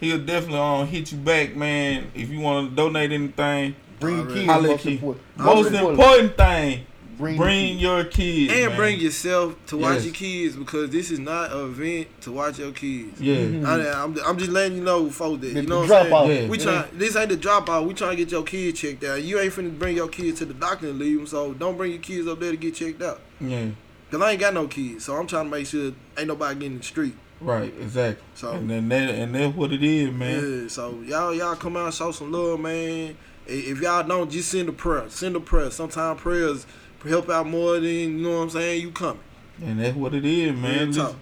He'll 0.00 0.18
definitely 0.24 0.58
um 0.60 0.86
hit 0.86 1.12
you 1.12 1.18
back, 1.18 1.54
man. 1.54 2.10
If 2.14 2.30
you 2.30 2.40
want 2.40 2.70
to 2.70 2.74
donate 2.76 3.12
anything, 3.12 3.76
Bring 3.98 4.26
kids. 4.28 4.46
Most 4.46 4.86
important. 4.86 5.22
most 5.36 5.72
important 5.74 6.36
thing, 6.38 6.86
Bring, 7.20 7.36
bring 7.36 7.78
your 7.78 7.96
your 8.00 8.04
kids 8.06 8.52
and 8.52 8.68
man. 8.68 8.76
bring 8.76 8.98
yourself 8.98 9.54
to 9.66 9.76
watch 9.76 9.96
Yes. 9.96 10.04
your 10.06 10.14
kids 10.14 10.56
because 10.56 10.90
this 10.90 11.10
is 11.10 11.18
not 11.18 11.52
an 11.52 11.60
event 11.66 12.08
to 12.22 12.32
watch 12.32 12.58
your 12.58 12.72
kids. 12.72 13.20
Yeah, 13.20 13.36
Mhm. 13.36 13.66
I, 13.66 14.02
am 14.02 14.16
I'm 14.26 14.38
just 14.38 14.50
letting 14.50 14.78
you 14.78 14.82
know, 14.84 15.10
folks, 15.10 15.42
that 15.42 15.48
you 15.52 15.62
know 15.62 15.86
the 15.86 15.92
what 15.92 16.06
I'm 16.06 16.10
dropout. 16.12 16.26
saying. 16.28 16.42
Yeah. 16.44 16.48
We 16.50 16.58
try. 16.58 16.84
This 16.94 17.14
ain't 17.16 17.28
the 17.28 17.36
dropout. 17.36 17.86
We 17.86 17.94
trying 17.94 18.10
to 18.12 18.16
get 18.16 18.32
your 18.32 18.42
kids 18.42 18.80
checked 18.80 19.04
out. 19.04 19.22
You 19.22 19.38
ain't 19.38 19.52
finna 19.52 19.78
bring 19.78 19.94
your 19.96 20.08
kids 20.08 20.38
to 20.38 20.46
the 20.46 20.54
doctor 20.54 20.88
and 20.88 20.98
leave 20.98 21.18
them. 21.18 21.26
So 21.26 21.52
don't 21.52 21.76
bring 21.76 21.92
your 21.92 22.00
kids 22.00 22.26
up 22.26 22.40
there 22.40 22.50
to 22.52 22.56
get 22.56 22.74
checked 22.74 23.02
out. 23.02 23.20
yeah, 23.40 23.66
Cause 24.10 24.20
I 24.22 24.32
ain't 24.32 24.40
got 24.40 24.54
no 24.54 24.66
kids, 24.66 25.04
so 25.04 25.14
I'm 25.16 25.26
trying 25.26 25.44
to 25.44 25.50
make 25.50 25.66
sure 25.66 25.92
ain't 26.18 26.26
nobody 26.26 26.54
getting 26.54 26.72
in 26.72 26.78
the 26.78 26.84
street. 26.84 27.14
right, 27.40 27.72
exactly. 27.80 28.24
So 28.34 28.52
And 28.52 28.68
then 28.70 28.88
that 28.88 29.10
and 29.10 29.34
that's 29.34 29.54
what 29.56 29.72
it 29.72 29.82
is, 29.84 30.10
man. 30.12 30.62
yeah, 30.62 30.68
so 30.68 30.98
y'all 31.06 31.34
y'all 31.34 31.54
come 31.54 31.76
out 31.76 31.84
and 31.86 31.94
show 31.94 32.10
some 32.12 32.32
love, 32.32 32.58
man. 32.60 33.16
If 33.46 33.80
y'all 33.80 34.06
don't, 34.06 34.30
just 34.30 34.50
send 34.50 34.68
a 34.68 34.72
prayer. 34.72 35.04
Send 35.08 35.34
a 35.36 35.40
prayer. 35.40 35.70
Sometimes 35.70 36.20
prayers 36.20 36.66
help 37.04 37.28
out 37.28 37.46
more 37.46 37.74
than 37.74 37.84
you 37.84 38.08
know 38.10 38.36
what 38.38 38.42
I'm 38.44 38.50
saying. 38.50 38.82
You 38.82 38.90
coming, 38.90 39.20
And 39.62 39.80
that's 39.80 39.96
what 39.96 40.14
it 40.14 40.24
is, 40.24 40.54
man. 40.56 40.88
Listen, 40.92 41.16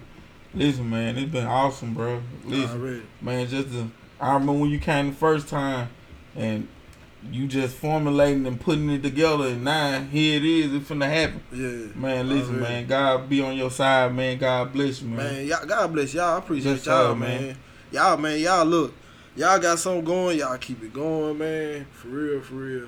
listen, 0.55 0.91
man, 0.91 1.17
it's 1.17 1.31
been 1.31 1.47
awesome, 1.47 1.95
bro. 1.95 2.21
Listen, 2.45 3.07
man, 3.21 3.47
just 3.49 3.71
the, 3.73 3.89
I 4.21 4.35
remember 4.35 4.55
when 4.55 4.71
you 4.71 4.79
came 4.81 5.11
the 5.11 5.17
first 5.17 5.49
time, 5.49 5.89
and 6.35 6.67
you 7.31 7.47
just 7.49 7.77
formulating 7.77 8.47
and 8.47 8.61
putting 8.61 8.89
it 8.91 9.03
together, 9.03 9.49
and 9.49 9.65
now 9.65 10.01
here 10.01 10.37
it 10.37 10.45
is. 10.45 10.73
It's 10.73 10.89
finna 10.89 11.09
happen, 11.09 11.43
Yeah. 11.53 12.01
man. 12.01 12.29
Listen, 12.29 12.61
man, 12.61 12.87
God 12.87 13.29
be 13.29 13.41
on 13.43 13.57
your 13.57 13.71
side, 13.71 14.15
man. 14.15 14.39
God 14.39 14.73
bless 14.73 15.03
you, 15.03 15.09
man. 15.09 15.17
Man, 15.17 15.47
y'all, 15.47 15.67
God 15.67 15.93
bless 15.93 16.15
y'all. 16.15 16.37
I 16.37 16.39
appreciate 16.39 16.85
y'all, 16.87 17.15
man. 17.15 17.47
man. 17.47 17.57
Y'all, 17.91 18.17
man, 18.17 18.39
y'all 18.39 18.65
look, 18.65 18.95
y'all 19.35 19.59
got 19.59 19.79
something 19.79 20.05
going. 20.05 20.39
Y'all 20.39 20.59
keep 20.59 20.83
it 20.83 20.93
going, 20.93 21.39
man. 21.39 21.87
For 21.93 22.09
real, 22.09 22.41
for 22.41 22.55
real. 22.55 22.87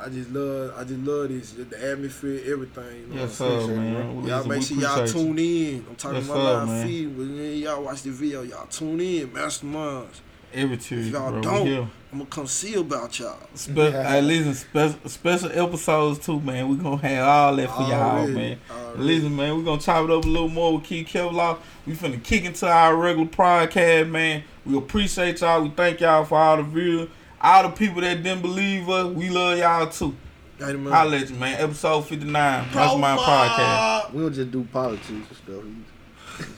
I 0.00 0.08
just 0.10 0.30
love, 0.30 0.74
I 0.76 0.84
just 0.84 1.00
love 1.00 1.28
this, 1.28 1.52
the 1.52 1.90
atmosphere, 1.90 2.40
everything. 2.52 3.00
You 3.10 3.14
know 3.16 3.22
Yes, 3.22 3.40
what 3.40 3.50
I'm 3.50 3.60
sir, 3.60 3.64
appreciate 3.72 3.74
it, 3.74 4.14
man. 4.14 4.26
Y'all 4.26 4.44
make 4.44 4.62
sure 4.62 4.76
y'all 4.78 4.94
appreciate 4.94 5.20
you. 5.22 5.26
tune 5.26 5.38
in. 5.38 5.86
I'm 5.88 5.96
talking 5.96 6.16
Yes, 6.18 6.26
about 6.26 6.36
sir, 6.36 6.66
my 6.66 6.72
man. 6.72 6.86
feed. 6.86 7.18
When 7.18 7.56
y'all 7.58 7.82
watch 7.82 8.02
the 8.02 8.10
video, 8.10 8.42
y'all 8.42 8.66
tune 8.66 9.00
in, 9.00 9.28
masterminds. 9.28 10.06
every 10.54 10.76
If 10.76 10.86
Tuesday, 10.86 11.10
y'all 11.18 11.32
bro. 11.32 11.40
don't, 11.42 11.64
We 11.64 11.70
here. 11.70 11.88
I'm 12.10 12.18
gonna 12.20 12.30
come 12.30 12.46
see 12.46 12.74
about 12.74 13.18
y'all. 13.18 13.36
Spe- 13.54 13.74
hey, 13.76 14.22
listen, 14.22 14.54
spe- 14.54 15.08
special 15.08 15.50
episodes 15.52 16.20
too, 16.24 16.40
man. 16.40 16.68
We 16.68 16.76
gonna 16.76 16.96
have 16.96 17.26
all 17.28 17.56
that 17.56 17.68
for 17.68 17.82
y'all, 17.82 17.92
Already, 18.20 18.32
man. 18.32 18.58
already. 18.70 19.02
Listen, 19.02 19.36
man, 19.36 19.58
we 19.58 19.64
gonna 19.64 19.80
chop 19.80 20.04
it 20.04 20.10
up 20.12 20.24
a 20.24 20.28
little 20.28 20.48
more 20.48 20.74
with 20.76 20.84
Keith 20.84 21.08
Kevlar. 21.08 21.58
We 21.86 21.92
finna 21.94 22.22
kick 22.22 22.44
into 22.44 22.66
our 22.66 22.96
regular 22.96 23.28
podcast, 23.28 24.08
man. 24.08 24.42
We 24.64 24.78
appreciate 24.78 25.40
y'all. 25.40 25.60
We 25.62 25.70
thank 25.70 26.00
y'all 26.00 26.24
for 26.24 26.38
all 26.38 26.56
the 26.58 26.62
viewers. 26.62 27.08
All 27.40 27.62
the 27.62 27.68
people 27.70 28.00
that 28.00 28.20
didn't 28.22 28.42
believe 28.42 28.88
us, 28.88 29.14
we 29.14 29.28
love 29.30 29.58
y'all 29.58 29.88
too. 29.88 30.16
Got 30.58 30.70
him, 30.74 30.84
man. 30.84 30.92
Holla 30.92 31.16
at 31.18 31.30
you, 31.30 31.36
man. 31.36 31.60
Episode 31.60 32.00
59. 32.02 32.68
That's 32.72 32.96
my 32.96 33.16
podcast. 33.16 34.12
We 34.12 34.22
don't 34.22 34.32
just 34.32 34.50
do 34.50 34.64
politics 34.72 35.08
and 35.08 35.24
stuff. 35.36 35.62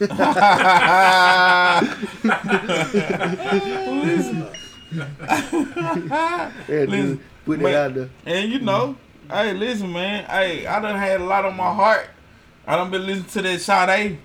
Yeah, 4.92 6.50
Listen, 6.68 6.90
dude, 7.16 7.20
put 7.44 7.60
it 7.60 7.62
man. 7.62 7.74
out 7.74 7.94
there. 7.94 8.10
And 8.26 8.50
you 8.50 8.60
know, 8.60 8.96
hey, 9.30 9.52
listen, 9.54 9.92
man. 9.92 10.24
Hey, 10.24 10.66
I 10.66 10.80
done 10.80 10.98
had 10.98 11.20
a 11.20 11.24
lot 11.24 11.44
on 11.44 11.56
my 11.56 11.72
heart. 11.74 12.08
I 12.66 12.76
done 12.76 12.90
been 12.90 13.06
listening 13.06 13.28
to 13.30 13.42
that 13.42 13.60
Sade. 13.60 14.18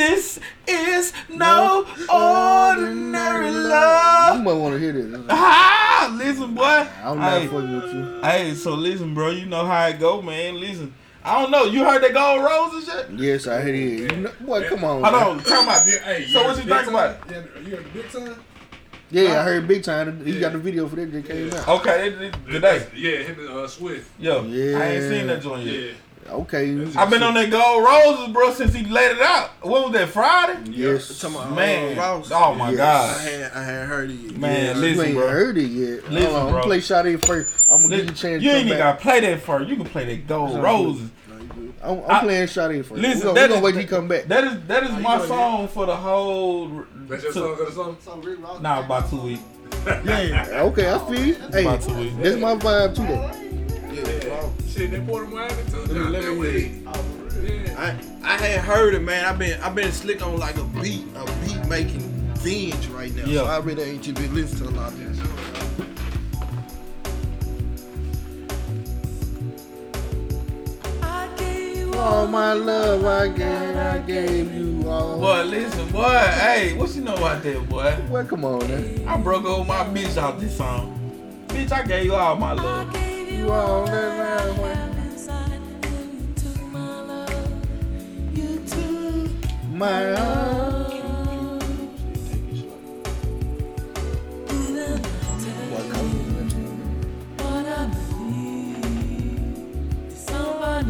This 0.00 0.40
is 0.66 1.12
no 1.28 1.86
ordinary 2.10 3.50
love. 3.50 3.52
You 3.52 3.68
love. 3.68 4.42
might 4.44 4.52
want 4.54 4.72
to 4.74 4.78
hear 4.80 4.92
this. 4.94 5.20
Ah, 5.28 6.10
listen, 6.18 6.54
boy. 6.54 6.86
I'm 7.04 7.18
not 7.18 7.32
Hey, 7.42 7.46
fucking 7.48 7.76
with 7.82 7.94
you. 7.94 8.20
hey, 8.22 8.54
so 8.54 8.72
listen, 8.72 9.12
bro. 9.12 9.28
You 9.28 9.44
know 9.44 9.66
how 9.66 9.88
it 9.88 10.00
go, 10.00 10.22
man. 10.22 10.58
Listen. 10.58 10.94
I 11.22 11.42
don't 11.42 11.50
know. 11.50 11.64
You 11.64 11.84
heard 11.84 12.02
that 12.02 12.14
gold 12.14 12.42
roses 12.42 12.88
yet? 12.88 13.10
Yes, 13.12 13.46
I 13.46 13.60
heard 13.60 13.74
it. 13.74 14.10
You 14.10 14.16
know, 14.22 14.32
boy, 14.40 14.66
come 14.70 14.84
on. 14.84 15.02
Hold 15.02 15.02
man. 15.02 15.14
on. 15.14 15.38
Talk 15.44 15.64
about 15.64 15.82
Hey, 15.86 16.26
So 16.28 16.38
heard 16.38 16.46
what 16.48 16.56
you 16.56 16.62
Big 16.64 16.78
think 16.78 16.88
about 16.88 17.10
it? 17.10 17.20
Yeah, 17.30 17.60
you 17.62 17.76
heard 17.76 17.84
the 17.84 17.90
big 17.90 18.10
time? 18.10 18.44
Yeah, 19.10 19.40
I 19.40 19.42
heard 19.44 19.68
big 19.68 19.82
time. 19.84 20.24
He 20.24 20.40
got 20.40 20.52
the 20.52 20.58
video 20.58 20.88
for 20.88 20.96
that 20.96 21.12
that 21.12 21.26
came 21.26 21.52
out. 21.52 21.68
Okay, 21.68 22.06
it- 22.08 22.22
it- 22.22 22.34
today. 22.50 22.86
Yeah, 22.96 23.16
him 23.18 23.38
and 23.40 23.48
uh, 23.50 23.68
Swift. 23.68 24.08
Yo, 24.18 24.38
I 24.38 24.46
ain't 24.46 25.02
seen 25.10 25.26
that 25.26 25.42
joint 25.42 25.66
yet. 25.66 25.74
Yeah. 25.74 25.92
Okay. 26.30 26.86
I've 26.96 27.10
been 27.10 27.22
on 27.22 27.34
that 27.34 27.50
gold 27.50 27.84
roses, 27.84 28.32
bro, 28.32 28.52
since 28.52 28.72
he 28.72 28.84
let 28.86 29.12
it 29.16 29.20
out. 29.22 29.50
What 29.62 29.84
was 29.84 29.92
that, 29.92 30.08
Friday? 30.08 30.70
Yes. 30.70 31.18
Talking 31.20 31.36
about, 31.36 31.52
uh, 31.52 31.54
Man, 31.56 31.96
Ross. 31.98 32.30
oh 32.32 32.54
my 32.54 32.70
Yes. 32.70 32.78
I 32.80 32.82
God. 32.82 33.20
had 33.20 33.52
I 33.52 33.64
had 33.64 33.88
heard 33.88 34.10
it. 34.10 34.14
yet. 34.14 34.36
Man, 34.38 34.74
you 34.76 34.80
listen, 34.82 35.06
ain't 35.06 35.14
bro. 35.16 35.28
heard 35.28 35.58
it 35.58 35.62
yet. 35.64 36.10
Listen, 36.10 36.22
Hold 36.22 36.26
on, 36.26 36.40
I'm 36.40 36.44
bro. 36.46 36.52
gonna 36.52 36.62
play 36.64 36.80
Sade 36.80 37.24
first. 37.26 37.54
I'm 37.70 37.82
gonna 37.82 37.96
give 37.96 38.06
you 38.06 38.12
a 38.12 38.14
chance. 38.14 38.42
You 38.42 38.50
ain't 38.50 38.66
even 38.66 38.78
gotta 38.78 38.98
play 39.00 39.20
that 39.20 39.40
first. 39.42 39.68
You 39.68 39.76
can 39.76 39.86
play 39.86 40.04
that 40.04 40.26
gold 40.26 40.52
Sounds 40.52 40.62
roses. 40.64 41.10
I'm, 41.82 41.98
I'm 42.00 42.10
I- 42.10 42.20
playing 42.20 42.46
Sade 42.48 42.86
first. 42.86 43.00
Listen, 43.00 43.28
we're 43.28 43.34
gonna, 43.34 43.42
we 43.42 43.48
gonna 43.48 43.60
wait 43.64 43.72
till 43.72 43.80
he 43.80 43.86
come 43.86 44.08
back. 44.08 44.24
That 44.26 44.44
is 44.44 44.60
that 44.68 44.82
is 44.84 44.90
you 44.90 44.98
my 45.00 45.16
doing 45.16 45.28
song 45.28 45.68
for 45.68 45.86
the 45.86 45.96
whole. 45.96 46.84
That's 47.08 47.22
your 47.24 47.32
to- 47.32 47.38
song 47.38 47.52
of 47.52 47.58
the 47.58 47.72
song? 47.72 47.96
So 48.04 48.16
Rick 48.18 48.42
Ross. 48.42 48.60
Nah, 48.60 48.84
about 48.84 49.10
two 49.10 49.20
weeks. 49.20 49.42
Yeah. 50.04 50.46
Okay, 50.64 50.92
I 50.92 50.98
feel. 50.98 51.34
Hey, 51.52 51.64
About 51.64 51.80
two 51.80 51.94
weeks. 51.94 52.14
that's 52.20 52.36
my 52.36 52.54
vibe 52.54 52.94
too. 52.96 53.06
Though. 53.06 53.49
Shit, 54.68 54.90
they 54.92 55.00
poured 55.00 55.30
wine 55.32 55.50
into 55.50 55.76
Let 55.80 55.88
me- 55.88 55.94
down 55.94 56.12
let 56.12 56.22
that 56.22 56.32
me 56.32 56.38
way. 56.38 56.60
hear 56.60 57.76
I 57.78 57.96
I 58.22 58.36
had 58.36 58.60
heard 58.60 58.94
it, 58.94 59.00
man. 59.02 59.24
I've 59.24 59.38
been 59.38 59.60
I've 59.60 59.74
been 59.74 59.92
slick 59.92 60.24
on 60.24 60.38
like 60.38 60.56
a 60.58 60.64
beat 60.64 61.04
a 61.16 61.24
beat 61.44 61.66
making 61.66 62.34
binge 62.44 62.86
right 62.88 63.14
now. 63.14 63.24
Yeah. 63.24 63.40
So 63.40 63.46
I 63.46 63.58
really 63.58 63.82
ain't 63.82 64.02
just 64.02 64.16
been 64.16 64.34
listening 64.34 64.68
to 64.72 64.74
a 64.74 64.80
lot 64.80 64.92
of 64.92 64.98
this. 64.98 65.18
All 71.96 72.26
my 72.26 72.54
love 72.54 73.04
I 73.04 73.28
gave, 73.28 73.76
I 73.76 73.98
gave 73.98 74.54
you 74.54 74.88
all. 74.88 75.18
Boy, 75.20 75.42
listen, 75.44 75.88
boy. 75.90 76.02
Hey, 76.02 76.72
what 76.74 76.94
you 76.94 77.02
know 77.02 77.14
about 77.14 77.42
that, 77.42 77.68
boy? 77.68 77.94
Well, 78.08 78.24
come 78.24 78.44
on, 78.44 78.66
man. 78.68 79.06
I 79.06 79.16
broke 79.18 79.44
up 79.44 79.58
with 79.60 79.68
my 79.68 79.84
bitch 79.84 80.16
out 80.16 80.40
this 80.40 80.56
song. 80.56 80.96
Bitch, 81.48 81.70
I 81.72 81.82
gave 81.84 82.06
you 82.06 82.14
all 82.14 82.36
my 82.36 82.52
love. 82.52 82.90
You 83.30 83.50
all 83.50 83.86
that 83.86 84.18
love. 84.18 84.58
My 89.72 90.12
love. 90.12 90.50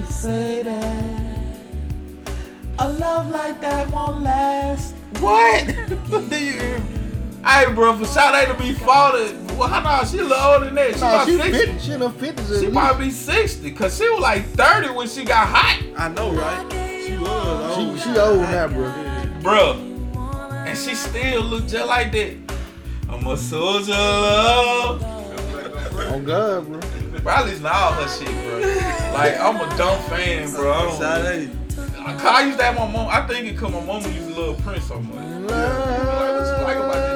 Say 0.09 0.63
that 0.63 1.57
a 2.79 2.89
love 2.93 3.31
like 3.31 3.61
that 3.63 3.91
won't 3.91 4.23
last. 4.23 4.95
What? 5.19 5.67
Do 6.29 6.45
you? 6.45 7.00
Hey, 7.45 7.73
bro, 7.73 7.97
for 7.97 8.05
Sade 8.05 8.49
to 8.49 8.55
be 8.55 8.73
faulted, 8.73 9.35
well, 9.59 9.67
how 9.69 9.81
nah, 9.81 10.05
she 10.05 10.19
a 10.19 10.23
little 10.23 10.37
older 10.37 10.67
than 10.67 10.75
that. 10.75 10.95
She 10.95 11.01
Nah, 11.01 11.15
about 11.15 11.27
she 11.27 11.37
60. 11.39 11.53
50. 11.67 11.79
She 11.79 11.93
in 11.93 12.01
her 12.01 12.09
50s. 12.09 12.61
She 12.61 12.67
at 12.67 12.73
might 12.73 12.99
be 12.99 13.11
60, 13.11 13.71
cause 13.73 13.97
she 13.97 14.09
was 14.11 14.21
like 14.21 14.45
30 14.51 14.91
when 14.91 15.09
she 15.09 15.25
got 15.25 15.49
hot, 15.49 15.83
I 15.97 16.09
know, 16.09 16.33
right? 16.33 16.73
She 17.07 17.17
was 17.17 17.77
old. 17.79 17.99
She, 17.99 18.05
she 18.13 18.19
old 18.19 18.41
now, 18.41 18.69
bro. 18.69 18.93
bro. 19.43 19.73
And 20.67 20.77
she 20.79 20.95
still 20.95 21.43
look 21.43 21.67
just 21.67 21.87
like 21.87 22.13
that. 22.13 22.37
I'm 23.09 23.27
a 23.27 23.37
soldier, 23.37 23.93
of 23.93 25.01
love. 25.01 25.03
On 26.13 26.25
God, 26.25 26.67
bro. 26.67 26.81
Bro, 27.21 27.33
I 27.33 27.43
listen 27.45 27.67
all 27.67 27.93
her 27.93 28.09
shit, 28.09 28.29
bro. 28.29 28.59
Like, 29.19 29.41
I'm 29.41 29.57
a 29.57 29.77
dumb 29.77 30.01
fan, 30.11 30.51
bro. 30.53 30.73
I 30.73 30.83
don't- 30.83 30.99
Sade. 30.99 31.57
I 32.03 32.45
used 32.45 32.59
to 32.59 32.65
have 32.65 32.77
my 32.77 32.91
mom. 32.91 33.09
I 33.11 33.27
think 33.27 33.47
it 33.47 33.57
cause 33.59 33.71
my 33.73 33.81
mama 33.85 34.09
used 34.09 34.35
to 34.35 34.41
love 34.41 34.59
Prince 34.63 34.85
so 34.85 35.01
much. 35.01 35.17
Like, 35.17 35.41
what 35.51 36.59
you 36.59 36.65
like 36.65 36.77
about 36.77 36.95
this 36.95 37.10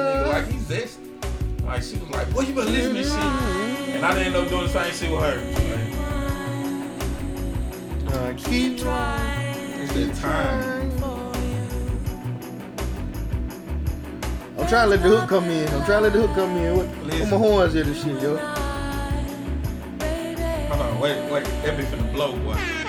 nigga? 0.69 0.71
Like, 0.71 0.81
he's 0.81 0.95
zesty. 0.97 1.65
Like, 1.65 1.83
she 1.83 1.97
was 1.97 2.09
like, 2.11 2.33
boy, 2.33 2.41
you 2.41 2.53
been 2.53 2.65
listening 2.65 3.03
to 3.03 3.03
shit. 3.03 3.95
And 3.95 4.05
I 4.05 4.13
didn't 4.15 4.33
know 4.33 4.45
doing 4.47 4.67
the 4.67 4.69
same 4.69 4.93
shit 4.93 5.11
with 5.11 5.21
her. 5.21 5.35
Like, 8.05 8.13
Uh, 8.15 8.33
keep 8.37 8.77
trying. 8.79 9.81
it's 9.81 9.93
that 9.93 10.15
time. 10.15 10.91
I'm 14.57 14.67
trying 14.67 14.85
to 14.85 14.95
let 14.95 15.01
the 15.03 15.09
hook 15.09 15.29
come 15.29 15.45
in. 15.45 15.67
I'm 15.69 15.85
trying 15.85 15.99
to 16.03 16.09
let 16.09 16.13
the 16.13 16.19
hook 16.27 16.33
come 16.35 16.55
in. 16.57 16.77
What, 16.77 16.87
what 16.87 17.19
my 17.31 17.37
horns 17.37 17.75
at 17.75 17.85
and 17.85 17.95
shit, 17.95 18.21
yo? 18.21 18.37
Hold 20.67 20.81
on, 20.81 20.99
wait, 20.99 21.31
wait. 21.31 21.43
That 21.63 21.77
be 21.77 21.83
finna 21.83 22.11
blow, 22.13 22.35
boy. 22.37 22.84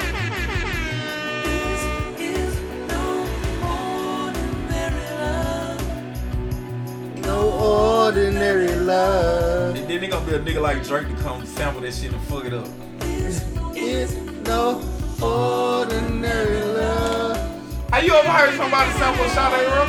No 7.27 7.51
ordinary 8.07 8.75
love. 8.77 9.75
And 9.77 9.89
then 9.89 10.01
they 10.01 10.07
gonna 10.09 10.25
be 10.27 10.35
a 10.35 10.39
nigga 10.39 10.61
like 10.63 10.83
Drake 10.87 11.09
to 11.09 11.15
come 11.23 11.45
sample 11.45 11.81
that 11.83 11.93
shit 11.95 12.13
and 12.13 12.23
fuck 12.25 12.45
it 12.45 12.55
up. 12.55 12.67
It's 13.75 14.15
no 14.47 14.81
ordinary 15.23 16.61
love. 16.65 17.37
Have 17.91 18.05
you 18.05 18.13
ever 18.15 18.29
heard 18.29 18.55
somebody 18.57 18.91
sample 18.93 19.29
Sade 19.31 19.67
Rock? 19.69 19.89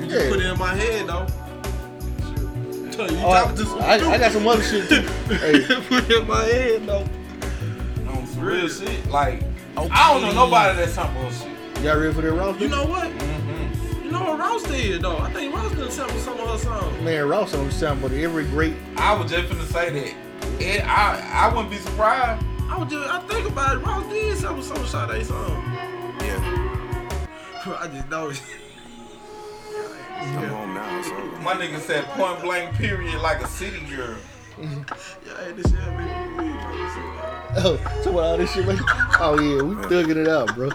You 0.00 0.06
just 0.06 0.24
Yeah. 0.24 0.30
put 0.30 0.40
it 0.40 0.46
in 0.46 0.58
my 0.58 0.74
head 0.74 1.06
though. 1.06 1.26
You 2.98 3.16
Oh, 3.20 3.30
I, 3.30 3.42
talking 3.42 3.56
to 3.56 3.64
some 3.64 3.80
I, 3.80 3.92
I 3.94 4.18
got 4.18 4.32
some 4.32 4.46
other 4.48 4.62
shit 4.62 4.88
too. 4.88 5.02
Hey, 5.34 5.60
put 5.88 6.10
it 6.10 6.18
in 6.20 6.26
my 6.26 6.42
head 6.44 6.84
though. 6.86 7.06
On 8.08 8.26
some 8.26 8.40
real 8.42 8.68
shit. 8.68 9.06
Like, 9.08 9.42
I 9.76 10.12
don't 10.12 10.22
know 10.22 10.32
nobody 10.32 10.76
that 10.78 10.88
sample 10.88 11.22
her 11.22 11.30
shit. 11.30 11.84
y'all 11.84 11.98
ready 12.00 12.12
for 12.12 12.22
that 12.22 12.32
Ross? 12.32 12.60
You 12.60 12.68
know 12.68 12.84
what? 12.86 13.06
Mm-hmm. 13.08 13.47
You 14.08 14.14
know 14.14 14.22
what 14.22 14.38
Ross 14.38 14.62
did 14.62 15.02
though? 15.02 15.18
I 15.18 15.30
think 15.34 15.54
Ross 15.54 15.70
done 15.74 15.90
sample 15.90 16.18
some 16.20 16.40
of 16.40 16.48
her 16.48 16.56
songs. 16.56 17.02
Man, 17.02 17.28
Ross 17.28 17.52
on 17.52 17.66
the 17.66 17.70
sample 17.70 18.06
of 18.06 18.14
every 18.14 18.44
great. 18.44 18.74
I 18.96 19.12
was 19.12 19.30
just 19.30 19.52
finna 19.52 19.66
say 19.66 19.90
that. 19.90 20.62
It, 20.62 20.82
I, 20.82 21.20
I 21.30 21.54
wouldn't 21.54 21.70
be 21.70 21.76
surprised. 21.76 22.42
I 22.70 22.78
was 22.78 22.90
just 22.90 23.06
I 23.06 23.20
think 23.26 23.46
about 23.46 23.76
it. 23.76 23.80
Ross 23.80 24.10
did 24.10 24.38
sample 24.38 24.62
some 24.62 24.78
of 24.78 24.88
Sade 24.88 25.26
song. 25.26 25.50
Yeah. 26.22 27.76
I 27.80 27.88
just 27.88 28.08
know 28.08 28.30
it. 28.30 28.42
I'm 30.20 30.48
home 30.48 30.72
now, 30.72 31.02
so. 31.02 31.14
My 31.42 31.52
nigga 31.52 31.78
said 31.78 32.06
point 32.06 32.40
blank 32.40 32.76
period 32.76 33.20
like 33.20 33.42
a 33.42 33.46
city 33.46 33.84
girl. 33.94 34.16
Yeah, 34.58 35.44
hey, 35.44 35.52
this 35.52 35.70
shit 35.70 35.78
had 35.80 36.38
me 36.38 36.50
weak, 36.50 36.60
bro. 36.62 37.78
Oh, 37.78 38.00
so 38.02 38.12
what 38.12 38.24
all 38.24 38.38
this 38.38 38.54
shit, 38.54 38.66
man? 38.66 38.78
Oh 39.20 39.38
yeah, 39.38 39.62
we 39.62 39.74
thugging 39.84 40.16
it 40.16 40.28
out, 40.28 40.54
bro. 40.54 40.70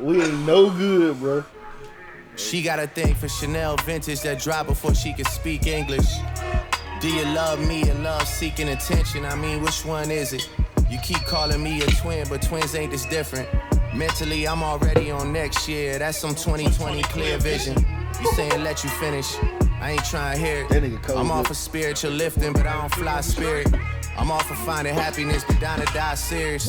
We 0.00 0.22
ain't 0.22 0.46
no 0.46 0.70
good, 0.70 1.20
bro. 1.20 1.44
She 2.36 2.62
got 2.62 2.78
a 2.78 2.86
thing 2.86 3.14
for 3.14 3.28
Chanel 3.28 3.76
vintage 3.78 4.22
that 4.22 4.40
drop 4.40 4.66
before 4.66 4.94
she 4.94 5.12
can 5.12 5.24
speak 5.26 5.66
English. 5.66 6.06
Do 7.00 7.08
you 7.08 7.24
love 7.26 7.60
me 7.66 7.88
and 7.88 8.02
love 8.02 8.26
seeking 8.26 8.70
attention? 8.70 9.24
I 9.24 9.34
mean, 9.36 9.62
which 9.62 9.84
one 9.84 10.10
is 10.10 10.32
it? 10.32 10.48
You 10.90 10.98
keep 10.98 11.24
calling 11.26 11.62
me 11.62 11.80
a 11.82 11.86
twin, 11.86 12.26
but 12.28 12.42
twins 12.42 12.74
ain't 12.74 12.90
this 12.90 13.06
different. 13.06 13.48
Mentally, 13.94 14.48
I'm 14.48 14.62
already 14.62 15.10
on 15.10 15.32
next 15.32 15.68
year. 15.68 15.98
That's 15.98 16.18
some 16.18 16.34
2020 16.34 17.02
clear 17.04 17.38
vision. 17.38 17.76
You 18.20 18.26
saying 18.32 18.62
let 18.64 18.82
you 18.82 18.90
finish? 18.90 19.36
I 19.80 19.92
ain't 19.92 20.04
trying 20.04 20.38
to 20.38 20.44
hear 20.44 20.66
That 20.68 20.82
it. 20.82 21.10
I'm 21.10 21.30
off 21.30 21.50
of 21.50 21.56
spiritual 21.56 22.12
lifting, 22.12 22.52
but 22.52 22.66
I 22.66 22.80
don't 22.80 22.94
fly 22.94 23.20
spirit. 23.20 23.68
I'm 24.16 24.30
off 24.30 24.50
of 24.50 24.58
finding 24.58 24.94
happiness, 24.94 25.44
but 25.46 25.60
down 25.60 25.80
to 25.80 25.92
die 25.92 26.14
serious. 26.14 26.68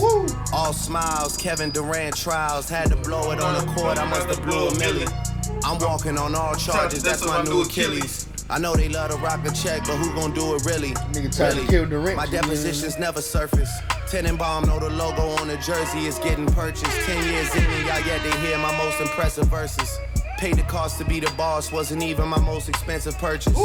All 0.51 0.73
smiles, 0.73 1.37
Kevin 1.37 1.69
Durant 1.71 2.15
trials. 2.15 2.69
Had 2.69 2.89
to 2.89 2.95
blow 2.97 3.31
it 3.31 3.39
on 3.39 3.65
the 3.65 3.71
court, 3.73 3.97
I 3.97 4.05
must 4.09 4.27
have 4.27 4.43
blew 4.43 4.67
a 4.67 4.71
milli. 4.71 5.34
I'm 5.63 5.79
walking 5.79 6.17
on 6.17 6.35
all 6.35 6.55
charges, 6.55 7.03
that's 7.03 7.25
my 7.25 7.43
new 7.43 7.61
Achilles. 7.61 8.27
I 8.47 8.59
know 8.59 8.75
they 8.75 8.89
love 8.89 9.09
to 9.09 9.17
rock 9.17 9.43
a 9.45 9.51
check, 9.51 9.81
but 9.87 9.95
who 9.97 10.13
gon' 10.13 10.31
do 10.33 10.55
it 10.55 10.65
really? 10.65 10.91
Nigga 11.11 11.35
tried 11.35 11.49
to 11.51 11.55
really? 11.55 11.67
kill 11.67 11.85
Durant, 11.87 12.15
My 12.15 12.27
depositions 12.27 12.99
never 12.99 13.19
surface. 13.21 13.71
Tenenbaum 14.07 14.67
know 14.67 14.79
the 14.79 14.89
logo 14.91 15.23
on 15.41 15.47
the 15.47 15.57
jersey 15.57 16.05
is 16.05 16.19
getting 16.19 16.45
purchased. 16.47 16.85
Ten 17.05 17.23
years 17.31 17.53
in 17.55 17.63
and 17.63 17.87
y'all 17.87 18.05
yet 18.05 18.21
to 18.21 18.37
hear 18.41 18.57
my 18.59 18.77
most 18.77 19.01
impressive 19.01 19.47
verses. 19.47 19.97
Paid 20.37 20.55
the 20.57 20.63
cost 20.63 20.97
to 20.97 21.05
be 21.05 21.19
the 21.21 21.31
boss, 21.37 21.71
wasn't 21.71 22.03
even 22.03 22.27
my 22.27 22.39
most 22.39 22.67
expensive 22.67 23.17
purchase. 23.17 23.57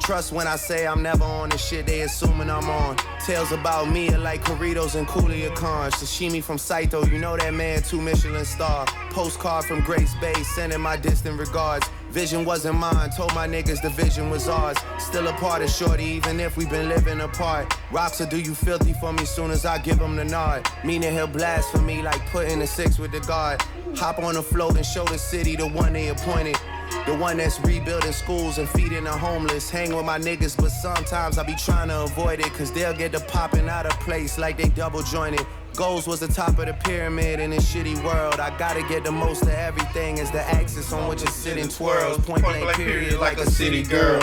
Trust 0.00 0.32
when 0.32 0.46
I 0.48 0.56
say 0.56 0.86
I'm 0.86 1.02
never 1.02 1.24
on 1.24 1.50
the 1.50 1.58
shit 1.58 1.86
they 1.86 2.00
assuming 2.00 2.50
I'm 2.50 2.68
on. 2.68 2.96
Tales 3.24 3.52
about 3.52 3.88
me 3.88 4.10
are 4.12 4.18
like 4.18 4.42
Corritos 4.42 4.96
and 4.96 5.06
Coolia 5.06 5.54
Khan. 5.54 5.90
Sashimi 5.92 6.42
from 6.42 6.58
Saito, 6.58 7.04
you 7.06 7.18
know 7.18 7.36
that 7.36 7.54
man, 7.54 7.82
two 7.82 8.00
Michelin 8.00 8.44
star. 8.44 8.86
Postcard 9.10 9.64
from 9.64 9.80
Grace 9.82 10.14
Bay, 10.20 10.34
sending 10.42 10.80
my 10.80 10.96
distant 10.96 11.38
regards. 11.38 11.88
Vision 12.10 12.44
wasn't 12.46 12.78
mine, 12.78 13.10
told 13.10 13.34
my 13.34 13.46
niggas 13.46 13.82
the 13.82 13.90
vision 13.90 14.30
was 14.30 14.48
ours. 14.48 14.78
Still 14.98 15.28
a 15.28 15.32
part 15.34 15.60
of 15.62 15.68
Shorty, 15.68 16.04
even 16.04 16.40
if 16.40 16.56
we 16.56 16.64
been 16.64 16.88
living 16.88 17.20
apart. 17.20 17.76
Rocks 17.92 18.18
will 18.18 18.26
do 18.26 18.40
you 18.40 18.54
filthy 18.54 18.94
for 18.94 19.12
me 19.12 19.26
soon 19.26 19.50
as 19.50 19.66
I 19.66 19.78
give 19.78 20.00
him 20.00 20.16
the 20.16 20.24
nod. 20.24 20.66
Meaning 20.84 21.12
he'll 21.12 21.26
blast 21.26 21.70
for 21.70 21.82
me 21.82 22.00
like 22.00 22.24
putting 22.30 22.62
a 22.62 22.66
six 22.66 22.98
with 22.98 23.12
the 23.12 23.20
guard. 23.20 23.60
Hop 23.96 24.18
on 24.20 24.34
the 24.34 24.42
float 24.42 24.76
and 24.76 24.86
show 24.86 25.04
the 25.04 25.18
city 25.18 25.54
the 25.54 25.68
one 25.68 25.92
they 25.92 26.08
appointed. 26.08 26.56
The 27.04 27.14
one 27.14 27.36
that's 27.36 27.60
rebuilding 27.60 28.12
schools 28.12 28.56
and 28.56 28.68
feeding 28.70 29.04
the 29.04 29.12
homeless. 29.12 29.68
Hang 29.68 29.94
with 29.94 30.06
my 30.06 30.18
niggas, 30.18 30.56
but 30.56 30.70
sometimes 30.70 31.36
I 31.36 31.42
be 31.42 31.54
trying 31.56 31.88
to 31.88 32.04
avoid 32.04 32.40
it. 32.40 32.52
Cause 32.54 32.72
they'll 32.72 32.94
get 32.94 33.12
the 33.12 33.20
popping 33.20 33.68
out 33.68 33.84
of 33.84 33.92
place 34.00 34.38
like 34.38 34.56
they 34.56 34.70
double 34.70 35.02
jointed. 35.02 35.46
Goals 35.78 36.08
was 36.08 36.18
the 36.18 36.26
top 36.26 36.58
of 36.58 36.66
the 36.66 36.74
pyramid 36.74 37.38
in 37.38 37.50
this 37.50 37.72
shitty 37.72 38.02
world. 38.02 38.40
I 38.40 38.50
gotta 38.58 38.82
get 38.88 39.04
the 39.04 39.12
most 39.12 39.42
of 39.42 39.50
everything 39.50 40.18
as 40.18 40.28
the 40.32 40.40
axis 40.40 40.92
on 40.92 41.08
which 41.08 41.22
it's 41.22 41.32
sitting 41.36 41.68
twirls. 41.68 42.18
Point 42.26 42.42
blank 42.42 42.74
period 42.74 43.20
like 43.20 43.38
a 43.38 43.48
city 43.48 43.84
girl. 43.84 44.20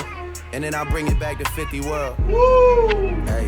And 0.51 0.61
then 0.61 0.75
I 0.75 0.83
bring 0.83 1.07
it 1.07 1.17
back 1.17 1.39
to 1.39 1.49
50 1.51 1.79
world. 1.79 2.19
Woo! 2.27 2.89
Hey. 3.23 3.47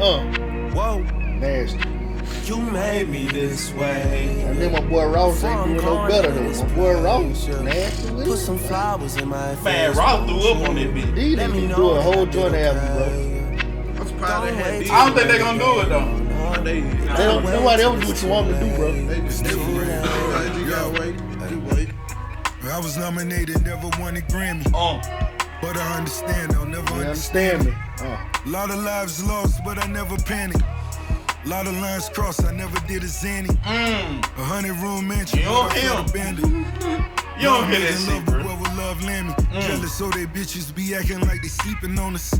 Uh, 0.00 0.24
Whoa. 0.72 1.00
nasty. 1.00 1.78
You 2.50 2.56
made 2.58 3.10
me 3.10 3.26
this 3.28 3.70
way. 3.74 4.42
And 4.46 4.56
then 4.58 4.72
my 4.72 4.80
boy 4.80 5.10
Ross 5.10 5.44
ain't 5.44 5.78
doing 5.78 5.84
no 5.84 6.08
better 6.08 6.30
though. 6.30 6.64
My 6.64 6.74
boy 6.74 7.02
Ross, 7.02 7.48
nasty 7.48 8.12
with 8.14 8.24
Put 8.28 8.38
it. 8.38 8.40
some 8.40 8.56
flowers 8.56 9.18
in 9.18 9.28
my 9.28 9.54
face. 9.56 9.64
Man, 9.64 9.94
Ross 9.94 10.26
threw 10.26 10.52
up 10.52 10.70
on 10.70 10.76
that 10.76 10.94
bitch. 10.94 11.14
These 11.14 11.36
Let 11.36 11.50
niggas 11.50 11.54
me 11.54 11.60
do 11.60 11.68
know 11.68 11.90
a 11.90 11.94
that 11.96 12.02
whole 12.02 12.26
I 12.26 12.30
joint 12.30 12.54
album, 12.54 12.96
bro. 12.96 14.00
I'm 14.00 14.08
surprised 14.08 14.56
they 14.58 14.86
had. 14.86 14.90
I 14.90 15.04
don't 15.04 15.14
think 15.18 15.28
they're 15.28 15.38
gonna 15.38 15.58
do 15.58 15.80
it 15.80 15.88
though. 15.90 16.21
They, 16.64 16.80
They 16.80 17.06
don't, 17.24 17.44
nobody 17.44 17.82
ever 17.82 18.00
do 18.00 18.06
what 18.08 18.22
you 18.22 18.28
want 18.28 18.48
them 18.48 18.60
to 18.60 18.70
do, 18.70 18.76
bro. 18.76 18.92
they 19.06 19.20
just 19.20 19.44
they 19.44 19.50
for 19.50 19.58
real. 19.58 20.02
Like, 20.32 20.54
You 20.58 20.70
gotta 20.70 21.00
wait. 21.00 21.16
Just 21.48 21.74
wait. 21.76 21.88
I 22.70 22.78
was 22.78 22.96
nominated, 22.96 23.64
never 23.64 23.88
won 24.00 24.16
a 24.16 24.20
Grammy. 24.20 24.66
Uh, 24.74 25.00
But 25.60 25.76
I 25.76 25.96
understand, 25.98 26.52
I'll 26.54 26.64
never 26.66 26.88
You 26.94 27.02
understand. 27.02 27.60
understand 27.60 27.64
me? 27.66 28.10
Uh, 28.46 28.50
Lot 28.50 28.70
of 28.70 28.78
lives 28.82 29.22
lost, 29.24 29.62
but 29.64 29.78
I 29.78 29.86
never 29.86 30.16
panicked. 30.18 30.62
Lot 31.44 31.66
of 31.66 31.74
lines 31.78 32.08
crossed, 32.08 32.44
I 32.44 32.52
never 32.52 32.78
did 32.86 33.02
a 33.02 33.08
zany. 33.08 33.48
A 33.64 34.44
hundred 34.44 34.76
room 34.76 35.08
mansion, 35.08 35.40
You 35.40 35.44
don't 35.46 35.68
but 35.68 35.76
I 35.76 35.80
felt 35.80 36.10
hear 36.14 36.22
'em. 36.24 36.34
abandoned. 36.36 36.66
you 37.38 37.42
don't 37.48 37.68
hear 37.70 37.80
Made 37.80 37.88
that 37.88 37.90
in 37.90 37.98
shit, 37.98 38.08
love, 38.14 38.24
but 38.26 38.32
bro. 38.34 38.44
where 38.46 38.56
will 38.56 38.76
love 38.76 39.02
land 39.04 39.28
me? 39.28 39.60
Jealous, 39.60 39.92
so 39.92 40.08
they 40.10 40.26
bitches 40.26 40.72
be 40.74 40.94
acting 40.94 41.20
like 41.20 41.42
they 41.42 41.48
sleeping 41.48 41.98
on 41.98 42.14
us. 42.14 42.32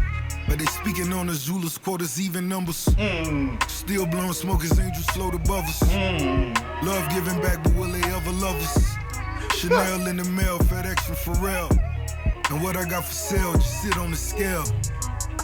But 0.48 0.58
they 0.58 0.66
speaking 0.66 1.12
on 1.12 1.26
the 1.26 1.34
Zulus, 1.34 1.78
quarters, 1.78 2.20
even 2.20 2.48
numbers. 2.48 2.86
Hmm. 2.98 3.56
Still 3.68 4.06
blowing 4.06 4.32
smoke 4.32 4.64
as 4.64 4.78
angels 4.78 5.06
float 5.06 5.34
above 5.34 5.64
us. 5.64 5.80
Hmm. 5.82 6.52
Love 6.86 7.08
giving 7.10 7.40
back, 7.40 7.62
but 7.62 7.74
will 7.74 7.90
they 7.90 8.02
ever 8.02 8.32
love 8.32 8.56
us? 8.56 8.94
Chanel 9.58 10.06
in 10.08 10.16
the 10.16 10.24
mail, 10.24 10.58
FedEx 10.58 11.00
from 11.00 11.34
Pharrell. 11.34 11.70
And 12.50 12.62
what 12.62 12.76
I 12.76 12.88
got 12.88 13.04
for 13.04 13.12
sale, 13.12 13.52
just 13.54 13.82
sit 13.82 13.96
on 13.96 14.10
the 14.10 14.16
scale. 14.16 14.64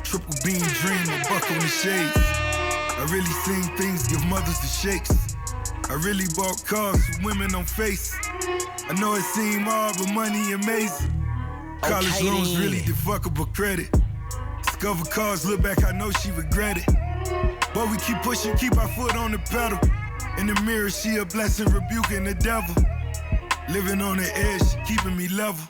Triple 0.03 0.35
beam 0.45 0.61
dream, 0.83 1.03
a 1.09 1.23
buck 1.29 1.51
on 1.51 1.59
the 1.59 1.69
shades. 1.69 2.13
I 2.17 3.07
really 3.11 3.33
seen 3.47 3.63
things 3.77 4.09
give 4.09 4.25
mothers 4.27 4.59
the 4.59 4.67
shakes. 4.67 5.37
I 5.89 5.95
really 5.95 6.27
bought 6.37 6.65
cars 6.67 7.01
with 7.09 7.25
women 7.25 7.55
on 7.55 7.65
face. 7.65 8.15
I 8.25 8.97
know 9.01 9.15
it 9.15 9.23
seem 9.23 9.61
hard, 9.61 9.97
but 9.99 10.13
money 10.13 10.53
amazing. 10.53 11.13
College 11.83 12.13
Okay, 12.17 12.25
loans 12.25 12.59
really 12.59 12.81
the 12.81 12.93
fuckable 12.93 13.53
credit. 13.55 13.89
Discover 14.79 15.07
cars, 15.07 15.45
look 15.45 15.61
back, 15.61 15.83
I 15.83 15.91
know 15.91 16.13
she 16.13 16.31
regret 16.31 16.77
it. 16.79 16.87
But 17.75 17.91
we 17.91 17.97
keep 17.97 18.23
pushing, 18.23 18.57
keep 18.57 18.79
our 18.79 18.87
foot 18.87 19.17
on 19.17 19.33
the 19.33 19.39
pedal. 19.39 19.77
In 20.39 20.47
the 20.47 20.55
mirror, 20.63 20.89
she 20.89 21.17
a 21.17 21.25
blessing, 21.25 21.67
rebuking 21.73 22.23
the 22.23 22.35
devil. 22.35 22.77
Living 23.69 24.01
on 24.01 24.19
the 24.19 24.39
edge, 24.39 24.87
keeping 24.87 25.17
me 25.17 25.27
level. 25.31 25.67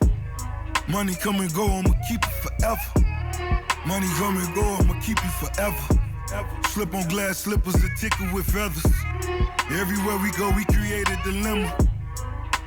Money 0.89 1.15
come 1.15 1.41
and 1.41 1.51
go, 1.55 1.65
I'ma 1.65 1.95
keep 2.07 2.21
it 2.23 2.35
forever. 2.45 3.57
Money 3.87 4.07
come 4.19 4.37
and 4.37 4.55
go, 4.55 4.77
I'ma 4.79 5.01
keep 5.01 5.17
you 5.25 5.31
forever. 5.31 6.01
Slip 6.67 6.95
on 6.95 7.09
glass 7.09 7.39
slippers 7.39 7.81
that 7.81 7.97
tickle 7.99 8.27
with 8.35 8.45
feathers. 8.45 8.93
Everywhere 9.71 10.19
we 10.19 10.31
go, 10.33 10.51
we 10.51 10.67
create 10.67 11.09
a 11.09 11.19
dilemma. 11.25 11.75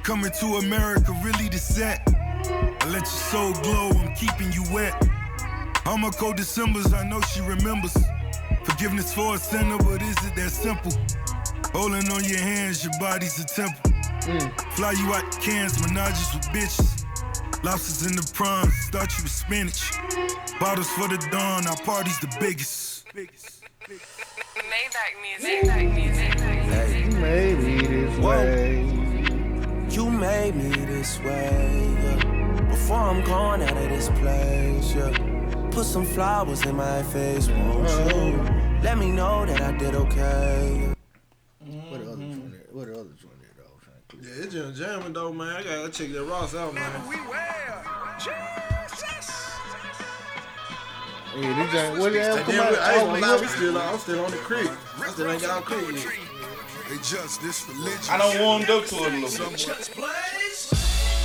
Coming 0.01 0.31
to 0.39 0.55
America, 0.57 1.15
really 1.23 1.49
the 1.49 1.59
set. 1.59 2.01
I 2.07 2.85
let 2.87 3.01
your 3.01 3.05
soul 3.05 3.53
glow, 3.61 3.91
I'm 3.91 4.15
keeping 4.15 4.51
you 4.51 4.63
wet. 4.73 5.10
All 5.85 5.97
my 5.97 6.11
cold 6.11 6.37
Decembers, 6.37 6.93
I 6.93 7.03
know 7.07 7.19
she 7.21 7.41
remembers. 7.41 7.97
Forgiveness 8.63 9.13
for 9.13 9.35
a 9.35 9.37
sinner, 9.37 9.77
but 9.77 10.01
is 10.01 10.15
it 10.25 10.35
that 10.35 10.51
simple? 10.51 10.91
Holding 11.73 12.07
on 12.11 12.23
your 12.23 12.37
hands, 12.39 12.83
your 12.83 12.93
body's 12.99 13.39
a 13.39 13.45
temple. 13.45 13.91
Mm. 14.21 14.73
Fly 14.73 14.91
you 14.91 15.13
out 15.13 15.31
the 15.31 15.39
cans, 15.39 15.77
menages 15.81 16.33
with 16.35 16.43
bitches. 16.49 17.05
Lobsters 17.63 18.05
in 18.05 18.15
the 18.15 18.31
prawns, 18.33 18.73
start 18.75 19.17
you 19.17 19.23
with 19.23 19.31
spinach. 19.31 19.91
Bottles 20.59 20.89
for 20.91 21.07
the 21.07 21.17
dawn, 21.31 21.65
our 21.65 21.77
party's 21.77 22.19
the 22.19 22.27
biggest. 22.39 23.07
Maybach 23.15 23.41
music. 25.21 25.63
Maybach 25.63 25.93
music. 25.95 26.39
Hey. 26.39 27.03
you 27.03 27.11
made 27.17 27.57
me 27.57 27.87
this 27.87 28.17
Whoa. 28.19 28.29
way. 28.29 28.85
You 29.89 30.09
made 30.11 30.55
me 30.55 30.69
this 30.85 31.19
way, 31.19 31.95
yeah. 32.03 32.67
Before 32.69 32.97
I'm 32.97 33.23
gone 33.23 33.63
out 33.63 33.75
of 33.75 33.89
this 33.89 34.09
place, 34.09 34.95
yeah. 34.95 35.40
Put 35.71 35.85
some 35.85 36.05
flowers 36.05 36.65
in 36.65 36.75
my 36.75 37.01
face, 37.03 37.47
won't 37.47 37.89
you? 38.15 38.37
Let 38.83 38.97
me 38.97 39.09
know 39.09 39.45
that 39.45 39.61
I 39.61 39.71
did 39.77 39.95
okay. 39.95 40.93
What 41.59 41.99
the 42.03 42.11
other 42.11 42.17
joint 42.17 42.51
there? 42.51 42.61
What 42.71 42.87
the 42.87 42.93
other 42.93 43.03
joint 43.21 43.39
there, 43.39 43.51
though? 43.57 43.71
I'm 43.73 43.79
trying 43.81 43.95
to 44.09 44.17
clear. 44.17 44.35
Yeah, 44.35 44.43
it's 44.43 44.53
just 44.53 44.75
jamming 44.81 45.13
though, 45.13 45.31
man. 45.31 45.47
I 45.55 45.63
gotta 45.63 45.89
check 45.89 46.11
that 46.11 46.23
Ross 46.25 46.55
out, 46.55 46.73
man. 46.73 46.91
Hey, 51.33 51.41
this 51.41 51.71
joint, 51.71 51.99
what 51.99 52.11
the 52.11 52.19
hell 52.21 52.35
And 52.37 52.45
come 52.45 52.55
then 52.55 52.59
out? 52.61 52.71
we, 52.71 52.77
I 52.77 52.93
ain't 52.93 53.05
gonna 53.07 53.21
lie, 53.21 53.35
we 53.35 53.41
nigga. 53.41 53.55
still, 53.55 53.77
I'm 53.77 53.99
still 53.99 54.25
on 54.25 54.31
the 54.31 54.37
creek. 54.37 54.71
I 54.99 55.07
still 55.11 55.31
ain't 55.31 55.41
got 55.41 55.49
out 55.51 55.65
creek 55.65 55.95
yet. 55.95 56.13
They 56.89 56.95
judge 56.97 57.37
this 57.39 57.69
religion. 57.69 58.09
I 58.09 58.17
don't 58.17 58.41
warmed 58.41 58.69
up 58.69 58.85
to 58.87 58.95
it 58.95 59.13
a 59.13 59.17
little 59.17 59.49
bit. 59.51 59.89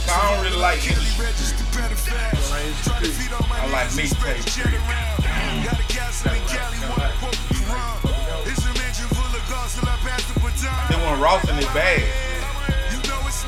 I 0.08 0.34
don't 0.34 0.44
really 0.44 0.56
like 0.56 0.80
it. 0.86 0.96
I 3.52 3.66
like 3.72 3.88
mixtape. 3.90 4.44
Then 10.88 11.00
when 11.02 11.20
Ross 11.20 11.48
in 11.48 11.56
his 11.56 11.66
bag. 11.66 12.02
You 12.90 12.98
know 13.08 13.20
it's 13.26 13.42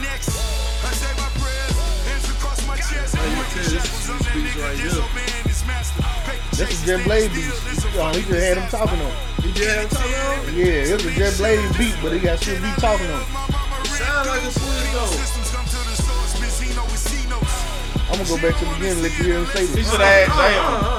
Hey, 3.15 3.31
you 3.31 3.43
tell 3.45 3.63
this 3.63 3.73
is 3.73 3.91
some 3.91 4.19
speech 4.21 4.57
right 4.57 4.77
here. 4.77 4.91
This 6.53 6.71
is 6.73 6.85
Just 6.85 7.05
Blaze 7.05 7.29
beat. 7.31 7.53
Oh, 8.01 8.13
he 8.13 8.21
just 8.23 8.33
had 8.33 8.57
him 8.59 8.69
talking 8.69 9.01
on. 9.01 9.07
it. 9.07 9.45
He 9.45 9.53
just 9.53 9.69
had 9.69 9.81
him 9.83 9.89
talking 9.89 10.15
on. 10.15 10.57
Yeah, 10.57 10.65
it 10.65 10.93
was 10.93 11.07
a 11.07 11.11
Just 11.13 11.39
Blaze 11.39 11.77
beat, 11.79 11.97
but 12.03 12.13
he 12.13 12.19
got 12.19 12.43
shit 12.43 12.61
beat 12.61 12.77
talking 12.79 13.11
on. 13.11 13.21
it. 13.23 13.27
Sound 13.87 14.29
like 14.29 14.43
a 14.43 14.51
swing 14.51 14.93
though. 14.93 15.68
I'm 18.11 18.17
gonna 18.19 18.29
go 18.29 18.37
back 18.41 18.59
to 18.59 18.65
the 18.65 18.71
beginning 18.75 18.93
and 18.93 19.03
let 19.03 19.19
you 19.19 19.25
hear 19.25 19.39
him 19.39 19.47
say 19.47 19.67
He 19.67 19.73
this. 19.75 19.91
should 19.91 20.01
have 20.01 20.29
had 20.29 20.99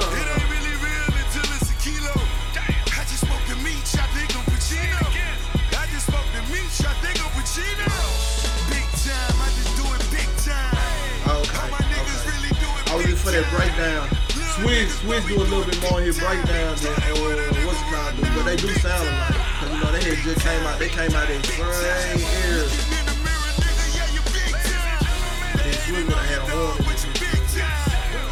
Okay. 11.26 11.34
okay. 11.36 12.90
I 12.90 12.96
was 12.96 13.06
just 13.06 13.24
for 13.24 13.30
that 13.30 13.46
breakdown. 13.54 14.08
Swizz, 14.58 14.88
Swizz 15.02 15.28
do 15.28 15.36
a 15.36 15.44
little 15.46 15.64
bit 15.64 15.80
more 15.82 16.00
in 16.00 16.06
his 16.06 16.18
breakdown 16.18 16.76
than 16.82 16.92
uh, 16.92 17.64
what's 17.64 17.80
it 17.80 17.86
called, 17.94 18.34
but 18.34 18.42
they 18.44 18.56
do 18.56 18.68
sound 18.80 19.06
alike. 19.06 19.34
Cause 19.60 19.70
you 19.70 19.78
know 19.84 19.92
they 19.92 20.02
had 20.02 20.18
just 20.24 20.40
came 20.40 20.66
out, 20.66 20.78
they 20.78 20.88
came 20.88 21.14
out 21.14 21.30
in 21.30 21.42
same 21.44 22.18
ears. 22.50 22.89
And 25.92 26.06
would 26.06 26.14
have 26.14 26.26
had 26.26 26.38
a 26.38 26.50
horn 26.54 26.78
in 26.78 26.84
this 26.86 27.02
shit. 27.02 28.30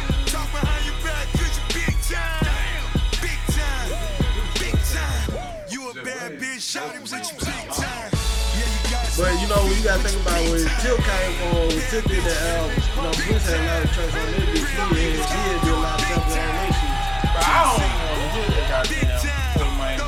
But 9.19 9.35
you 9.41 9.47
know, 9.51 9.59
you 9.67 9.83
gotta 9.83 9.99
think 9.99 10.15
about 10.23 10.39
when 10.47 10.63
Tip 10.79 10.95
came 11.03 11.35
on, 11.51 11.67
when 11.67 11.83
Tip 11.91 12.07
did 12.07 12.23
that 12.23 12.39
album, 12.55 12.71
you 12.79 13.03
know, 13.03 13.11
Swizz 13.11 13.43
had 13.43 13.59
a 13.59 13.67
lot 13.67 13.83
of 13.83 13.91
tracks 13.91 14.15
on 14.15 14.23
that 14.31 14.47
bitch. 14.47 14.63
He 14.63 14.79
had, 14.79 14.95
he 14.95 15.35
had 15.35 15.59
did 15.59 15.75
a 15.75 15.83
lot 15.83 15.99
of 15.99 16.07
stuff 16.07 16.23
on 16.23 16.31
that 16.31 16.71
shit. 16.71 16.95
But 17.35 17.43
I 17.43 17.59
don't 17.59 17.83
even 17.83 17.99
want 17.99 18.15
to 18.15 18.39
hear 18.39 18.47
that 18.55 18.71
goddamn 18.71 19.19
Put 19.59 19.75
Man. 19.75 19.99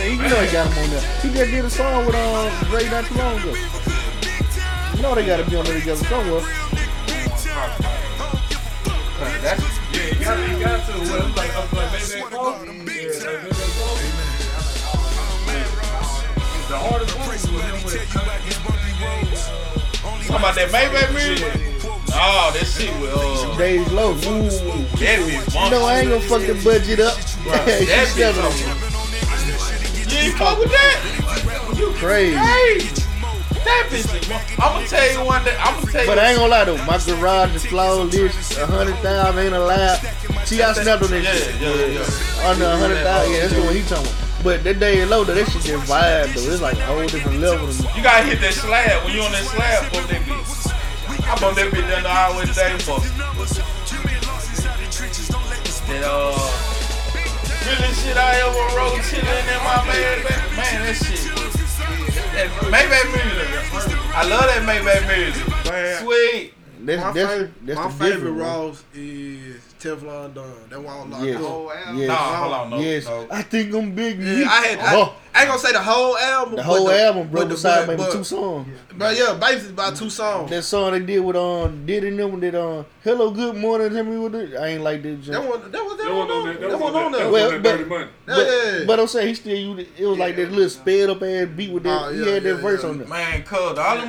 You 0.00 0.16
know 0.16 0.40
he 0.40 0.48
got 0.52 0.64
him 0.72 0.78
on 0.80 0.88
there. 0.88 1.04
He 1.20 1.28
just 1.28 1.50
did 1.50 1.64
a 1.64 1.70
song 1.70 2.06
with 2.06 2.14
um 2.16 2.48
Ray 2.72 2.88
not 2.88 3.04
too 3.04 3.14
long 3.16 3.36
ago. 3.40 3.52
Know 5.00 5.14
they 5.14 5.24
gotta 5.26 5.48
be 5.48 5.56
on 5.56 5.64
there 5.64 5.78
together 5.78 6.04
somewhere. 6.04 6.40
That's 9.42 9.62
Yeah, 9.92 10.06
you 10.06 10.24
got, 10.24 10.48
you 10.50 10.58
got 10.64 10.86
to. 10.86 10.92
Well, 11.10 11.26
it's 11.26 11.36
like, 11.36 11.52
I'm 11.56 11.68
like, 11.76 11.92
maybe 11.92 12.06
that 12.06 12.24
close. 12.30 12.56
Yeah, 12.56 12.68
like, 12.68 12.78
maybe 12.78 13.08
that. 13.08 13.50
The 16.68 16.78
hardest 16.78 17.18
one 17.18 17.28
was 17.28 17.44
him 17.44 17.84
with 17.84 18.10
talking 20.30 20.36
about 20.36 20.54
that 20.54 20.68
Maybach 20.70 21.10
music. 21.12 21.52
Oh, 22.12 22.50
that 22.54 22.66
shit 22.66 22.92
with 23.00 23.10
uh, 23.14 23.56
Days 23.56 23.90
low. 23.92 24.12
Ooh. 24.12 24.14
that 24.16 25.18
bitch. 25.18 25.64
You 25.64 25.70
know 25.70 25.84
I 25.84 25.98
ain't 26.00 26.08
gonna 26.10 26.20
fuck 26.22 26.42
the 26.42 26.54
budget 26.62 27.00
up. 27.00 27.16
That 27.50 27.66
She 27.80 27.86
bitch. 27.86 28.32
seven. 28.32 28.44
You 30.10 30.18
ain't 30.18 30.36
fuck 30.38 30.58
with 30.58 30.70
that? 30.70 31.76
You 31.78 31.90
crazy. 31.94 32.36
Hey, 32.36 32.78
that 33.64 33.88
bitch. 33.90 34.06
I'm 34.58 34.72
gonna 34.74 34.86
tell 34.86 35.12
you 35.12 35.24
one 35.24 35.44
day. 35.44 35.56
I'm 35.58 35.74
gonna 35.80 35.92
tell 35.92 36.00
you. 36.02 36.06
But 36.08 36.18
I 36.18 36.30
ain't 36.30 36.38
gonna 36.38 36.50
lie 36.50 36.64
though, 36.64 36.76
my 36.84 36.98
garage 37.04 37.54
is 37.54 37.66
flawless. 37.66 38.56
A 38.56 38.66
hundred 38.66 38.96
thousand 38.96 39.38
ain't 39.44 39.54
allowed. 39.54 39.98
See, 40.44 40.62
I 40.62 40.72
snapped 40.72 41.02
on 41.02 41.10
that 41.10 41.22
Yeah, 41.22 41.32
shit. 41.32 41.60
yeah, 41.60 42.00
yeah. 42.00 42.48
Under 42.48 42.64
a 42.64 42.76
hundred 42.76 43.02
thousand, 43.04 43.32
yeah, 43.34 43.40
that's 43.40 43.54
the 43.54 43.62
one 43.62 43.74
he 43.74 43.82
talking 43.82 44.06
about. 44.06 44.26
But 44.42 44.64
that 44.64 44.80
day 44.80 45.04
low 45.04 45.22
though, 45.24 45.34
that 45.34 45.48
shit 45.50 45.62
just 45.62 45.84
vibe 45.90 46.32
though. 46.34 46.48
It's 46.52 46.62
like 46.62 46.78
a 46.78 46.86
whole 46.86 47.06
different 47.06 47.40
level. 47.40 47.68
You 47.96 48.02
gotta 48.02 48.24
hit 48.24 48.40
that 48.40 48.54
slab. 48.54 49.04
When 49.04 49.14
you 49.14 49.22
on 49.22 49.32
that 49.32 49.44
slab, 49.44 49.92
bump 49.92 50.08
that 50.08 50.22
bitch. 50.22 50.72
I 51.28 51.38
bump 51.38 51.56
that 51.56 51.70
bitch 51.70 51.88
down 51.90 52.02
the 52.02 52.08
highway 52.08 52.46
today, 52.46 52.76
fuck. 52.80 53.04
That 55.90 56.04
uh, 56.06 56.32
really 57.66 57.94
shit 57.98 58.16
I 58.16 58.38
ever 58.46 58.64
wrote 58.78 59.02
chillin' 59.02 59.26
in 59.50 59.60
my 59.66 59.82
man, 59.86 60.22
man, 60.56 60.86
that 60.86 60.94
shit. 60.94 61.49
That 62.06 62.48
Maybach 62.72 63.06
music. 63.12 64.16
I 64.16 64.28
love 64.28 64.42
that 64.42 64.62
Maybach 64.66 65.02
music. 65.16 65.46
Man, 65.70 66.02
Sweet. 66.02 66.54
That's 66.82 67.02
my 67.02 67.12
that's, 67.12 67.30
favorite, 67.30 67.66
that's 67.66 67.78
my 67.78 67.86
the 67.86 67.92
favorite 67.92 68.32
difference. 68.32 68.40
Ross 68.40 68.84
is 68.94 69.69
Teflon 69.80 70.34
Don. 70.34 70.44
That 70.68 70.82
one 70.82 70.94
I 70.94 71.16
locked 71.16 71.24
Yes. 71.24 71.36
up. 71.36 71.42
whole 71.42 71.72
album. 71.72 71.96
Yes. 71.98 72.08
Nah, 72.08 72.14
hold 72.14 72.52
on, 72.52 72.70
no, 72.70 72.78
yes. 72.80 73.04
no. 73.06 73.26
I 73.30 73.42
think 73.42 73.74
I'm 73.74 73.92
big. 73.94 74.18
Yeah, 74.20 74.46
I 74.48 74.66
had. 74.66 74.78
Oh, 74.94 75.14
I 75.34 75.40
ain't 75.40 75.48
gonna 75.48 75.58
say 75.60 75.72
the 75.72 75.82
whole 75.82 76.16
album. 76.18 76.50
the 76.50 76.56
but 76.56 76.64
whole 76.64 76.90
album, 76.90 77.28
bro. 77.28 77.40
but 77.42 77.48
the- 77.48 77.54
Besides 77.54 77.86
but- 77.86 77.96
maybe 77.98 78.02
but- 78.08 78.12
two 78.12 78.24
songs. 78.24 78.68
But 78.96 79.16
yeah, 79.16 79.32
basically 79.40 79.70
about 79.70 79.96
two 79.96 80.10
songs. 80.10 80.50
That 80.50 80.62
song 80.64 80.92
they 80.92 81.00
did 81.00 81.20
with 81.20 81.36
um 81.36 81.86
did 81.86 82.04
in 82.04 82.16
them 82.16 82.38
that 82.40 82.54
um 82.54 82.84
Hello 83.02 83.30
Good 83.30 83.56
Morning 83.56 83.90
tell 83.90 84.04
me 84.04 84.18
with 84.18 84.34
it. 84.34 84.56
I 84.58 84.66
ain't 84.68 84.82
like 84.82 85.02
that. 85.02 85.24
That 85.24 85.48
one, 85.48 85.70
that 85.70 85.84
was 85.84 85.96
that 85.96 86.04
That 86.04 86.14
one 86.14 86.28
one 86.28 86.30
on 86.30 86.36
on 86.40 86.46
that. 86.46 86.60
that 86.60 86.70
That 86.70 86.80
one 86.80 86.94
on 86.96 87.12
that 87.12 87.18
there. 87.18 87.30
Well, 87.30 87.44
was 87.44 87.52
that 87.52 87.62
but- 87.62 87.76
dirty 87.78 87.88
money. 87.88 88.06
But, 88.26 88.46
Yeah. 88.46 88.84
but 88.86 89.00
I'm 89.00 89.06
saying 89.06 89.28
he 89.28 89.34
still 89.34 89.56
used 89.56 89.80
it. 89.80 89.88
It 89.98 90.06
was 90.06 90.18
like 90.18 90.36
that 90.36 90.50
little 90.52 90.68
sped 90.68 91.08
up 91.10 91.22
ass 91.22 91.48
beat 91.56 91.72
with 91.72 91.84
that. 91.84 92.02
Oh, 92.06 92.12
he 92.12 92.18
yeah, 92.24 92.32
had 92.34 92.42
that 92.42 92.54
verse 92.56 92.84
on 92.84 92.98
there. 92.98 93.06
Man, 93.08 93.42
cuz 93.44 93.58
all 93.58 93.74
the 93.74 93.80
only 94.02 94.08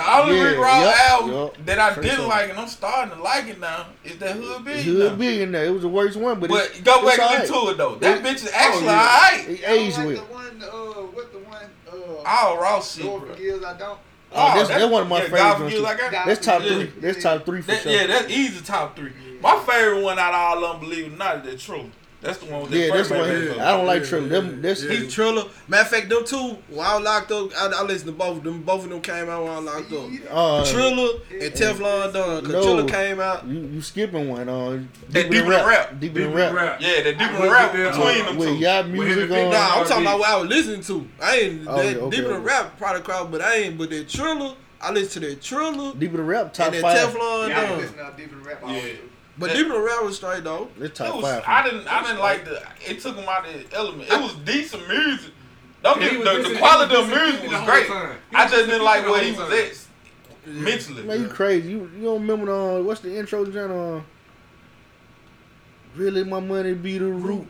Trey 0.00 0.08
motherfucker. 0.08 0.16
Songz 0.16 0.20
on 0.20 0.24
that. 0.24 0.26
The 0.26 0.30
only 0.30 0.36
Yeah, 0.36 0.42
Rick 0.44 0.58
Ross 0.58 0.82
yup, 0.84 1.10
album 1.10 1.30
yup. 1.34 1.66
that 1.66 1.78
I 1.78 1.94
didn't 1.94 2.18
Songz. 2.20 2.28
like, 2.28 2.50
and 2.50 2.58
I'm 2.58 2.68
starting 2.68 3.16
to 3.16 3.22
like 3.22 3.46
it 3.48 3.60
now, 3.60 3.86
is 4.04 4.18
that 4.18 4.36
Hood 4.36 4.64
Big. 4.64 4.76
He 4.84 4.92
was 4.92 5.12
big 5.12 5.40
in 5.42 5.52
there. 5.52 5.64
It 5.66 5.70
was 5.70 5.82
the 5.82 5.88
worst 5.88 6.16
one, 6.16 6.40
but, 6.40 6.50
But 6.50 6.66
it's, 6.70 6.80
go 6.80 6.96
it's 6.96 7.04
back 7.04 7.18
and 7.18 7.22
alright. 7.22 7.40
listen 7.40 7.64
to 7.66 7.70
it 7.70 7.76
though. 7.78 7.94
That 7.96 8.18
It- 8.18 8.24
bitch 8.24 8.34
is 8.36 8.50
actually 8.52 8.84
yeah. 8.86 8.92
alright. 8.92 9.48
It 9.48 9.64
I 9.64 9.68
don't 9.68 9.78
aged 9.78 9.98
like 9.98 10.06
well. 10.06 10.16
the 10.16 10.22
one, 10.32 10.62
uh, 10.62 11.02
what 11.12 11.32
the 11.32 11.38
one, 11.38 11.64
uh, 11.92 12.22
All 12.26 12.58
Ross 12.58 12.96
shit, 12.96 13.04
Lord 13.04 13.28
forgives, 13.28 13.64
I 13.64 13.76
don't. 13.78 13.98
Oh, 14.32 14.54
that's, 14.56 14.68
that's 14.68 14.86
one 14.92 15.02
of 15.02 15.08
my 15.08 15.16
yeah, 15.16 15.22
favorites. 15.24 15.42
God 15.42 15.60
ones, 15.60 15.72
forgives, 15.74 15.80
too. 15.82 15.86
I 15.88 15.96
got. 15.96 16.12
God 16.12 16.28
That's 16.28 16.46
top 16.46 16.62
Yeah. 16.62 16.68
three. 16.68 16.84
That's 17.00 17.22
top 17.22 17.44
three 17.46 17.60
for 17.62 17.66
That, 17.72 17.82
sure. 17.82 17.92
yeah, 17.92 18.06
that's 18.06 18.30
easy 18.30 18.60
top 18.64 18.96
three. 18.96 19.10
My 19.42 19.58
favorite 19.66 20.02
one 20.02 20.18
out 20.20 20.28
of 20.32 20.34
all 20.34 20.64
of 20.66 20.80
them, 20.80 20.88
believe 20.88 21.06
it 21.06 21.12
or 21.14 21.16
not, 21.16 21.38
is 21.38 21.50
that 21.52 21.58
True. 21.60 21.90
That's 22.22 22.36
the 22.38 22.46
one 22.52 22.62
with 22.62 22.70
that 22.72 22.76
Yeah, 22.78 22.86
that's 22.88 22.98
first 22.98 23.08
the 23.10 23.18
one. 23.18 23.28
baby. 23.28 23.60
I 23.60 23.76
don't 23.76 23.86
like 23.86 24.02
Yeah, 24.02 24.08
Trilla. 24.08 24.28
Them, 24.28 24.60
that's 24.62 24.82
He 24.82 24.88
Trilla. 25.06 25.48
Matter 25.68 25.82
of 25.82 25.88
fact, 25.88 26.08
them 26.10 26.24
two, 26.26 26.58
when 26.68 26.86
I 26.86 26.98
locked 26.98 27.32
up, 27.32 27.50
I, 27.56 27.66
I 27.76 27.82
listened 27.82 28.08
to 28.08 28.12
both 28.12 28.36
of 28.38 28.44
them. 28.44 28.60
Both 28.62 28.84
of 28.84 28.90
them 28.90 29.00
came 29.00 29.30
out 29.30 29.42
when 29.42 29.52
I 29.52 29.58
locked 29.58 29.90
up. 29.92 30.04
uh, 30.30 30.64
Trilla 30.64 31.20
and 31.30 31.52
Teflon 31.54 32.12
Don. 32.12 32.42
Cause 32.44 32.52
No. 32.52 32.62
Trilla 32.62 32.88
came 32.90 33.20
out. 33.20 33.46
you, 33.46 33.60
you 33.60 33.80
skipping 33.80 34.28
one. 34.28 34.48
Uh, 34.50 34.82
That 35.08 35.30
Deeper 35.30 35.50
Than 35.50 35.66
Rap. 35.66 35.98
Deeper 35.98 36.14
Deep 36.18 36.26
in 36.28 36.32
rap. 36.34 36.52
rap. 36.52 36.80
Yeah, 36.80 37.02
that 37.04 37.18
deep 37.18 37.32
Look 37.32 37.52
rap 37.52 37.74
at 37.74 37.92
between 37.92 38.20
uh, 38.22 38.26
them 38.26 38.36
With 38.36 38.48
two. 38.48 38.54
y'all 38.56 38.84
music 38.84 39.30
on. 39.30 39.50
Nah, 39.50 39.56
I'm 39.56 39.78
R&B. 39.78 39.88
talking 39.88 40.04
about 40.06 40.18
what 40.18 40.28
I 40.28 40.36
was 40.36 40.48
listening 40.50 40.80
to. 40.82 41.08
I 41.22 41.36
ain't 41.36 41.68
Oh, 41.68 41.76
that 41.76 41.84
yeah, 41.92 41.98
okay, 42.02 42.16
deeper 42.16 42.28
than 42.28 42.36
okay. 42.38 42.44
rap 42.46 42.76
product 42.78 43.04
crowd, 43.06 43.30
but 43.32 43.40
I 43.40 43.54
ain't. 43.56 43.78
But 43.78 43.88
that 43.90 44.06
Trilla, 44.08 44.56
I 44.82 44.92
listen 44.92 45.22
to 45.22 45.28
that 45.30 45.40
Trilla 45.40 45.98
Deeper 45.98 46.18
than 46.18 46.26
rap. 46.26 46.52
Top 46.52 46.66
and 46.66 46.74
that 46.76 46.82
five. 46.82 46.98
Teflon 47.14 47.48
Yeah, 47.48 47.60
I 47.60 47.66
Don. 47.66 47.78
listen 47.78 47.96
to 47.96 48.12
deep 48.16 48.30
in 48.32 48.42
rap. 48.42 48.62
Yeah. 48.66 48.82
But 49.40 49.52
deeper 49.54 49.72
than 49.72 49.82
rap 49.82 50.02
was 50.04 50.16
straight 50.16 50.44
though. 50.44 50.68
It's 50.78 50.84
It 51.00 51.04
top 51.04 51.16
was, 51.16 51.24
five. 51.24 51.42
I 51.46 51.62
didn't, 51.64 51.88
I 51.88 52.02
didn't 52.02 52.18
like 52.20 52.44
the. 52.44 52.62
It 52.88 53.00
took 53.00 53.16
him 53.16 53.28
out 53.28 53.46
of 53.48 53.52
the 53.70 53.76
element. 53.76 54.08
It 54.10 54.20
was 54.20 54.34
decent 54.44 54.86
music. 54.88 55.32
Don't 55.82 55.98
get 55.98 56.12
the, 56.12 56.48
the 56.50 56.58
quality 56.58 56.94
of 56.94 57.08
music 57.08 57.50
was 57.50 57.62
great. 57.62 57.86
time. 57.88 58.18
I 58.34 58.46
just 58.48 58.66
didn't 58.66 58.84
like 58.84 59.04
the 59.04 59.10
where 59.10 59.22
he 59.24 59.32
whole 59.32 59.48
was 59.48 59.50
time. 59.50 59.86
at 60.46 60.54
mentally. 60.54 61.02
Man, 61.04 61.22
you 61.22 61.28
crazy. 61.28 61.70
You 61.70 61.90
you 61.96 62.02
don't 62.04 62.20
remember 62.20 62.52
uh, 62.52 62.82
what's 62.82 63.00
the 63.00 63.16
intro 63.18 63.50
genre? 63.50 63.96
Uh, 63.98 64.02
really, 65.96 66.22
my 66.24 66.40
money 66.40 66.74
be 66.74 66.98
the 66.98 67.06
root. 67.06 67.46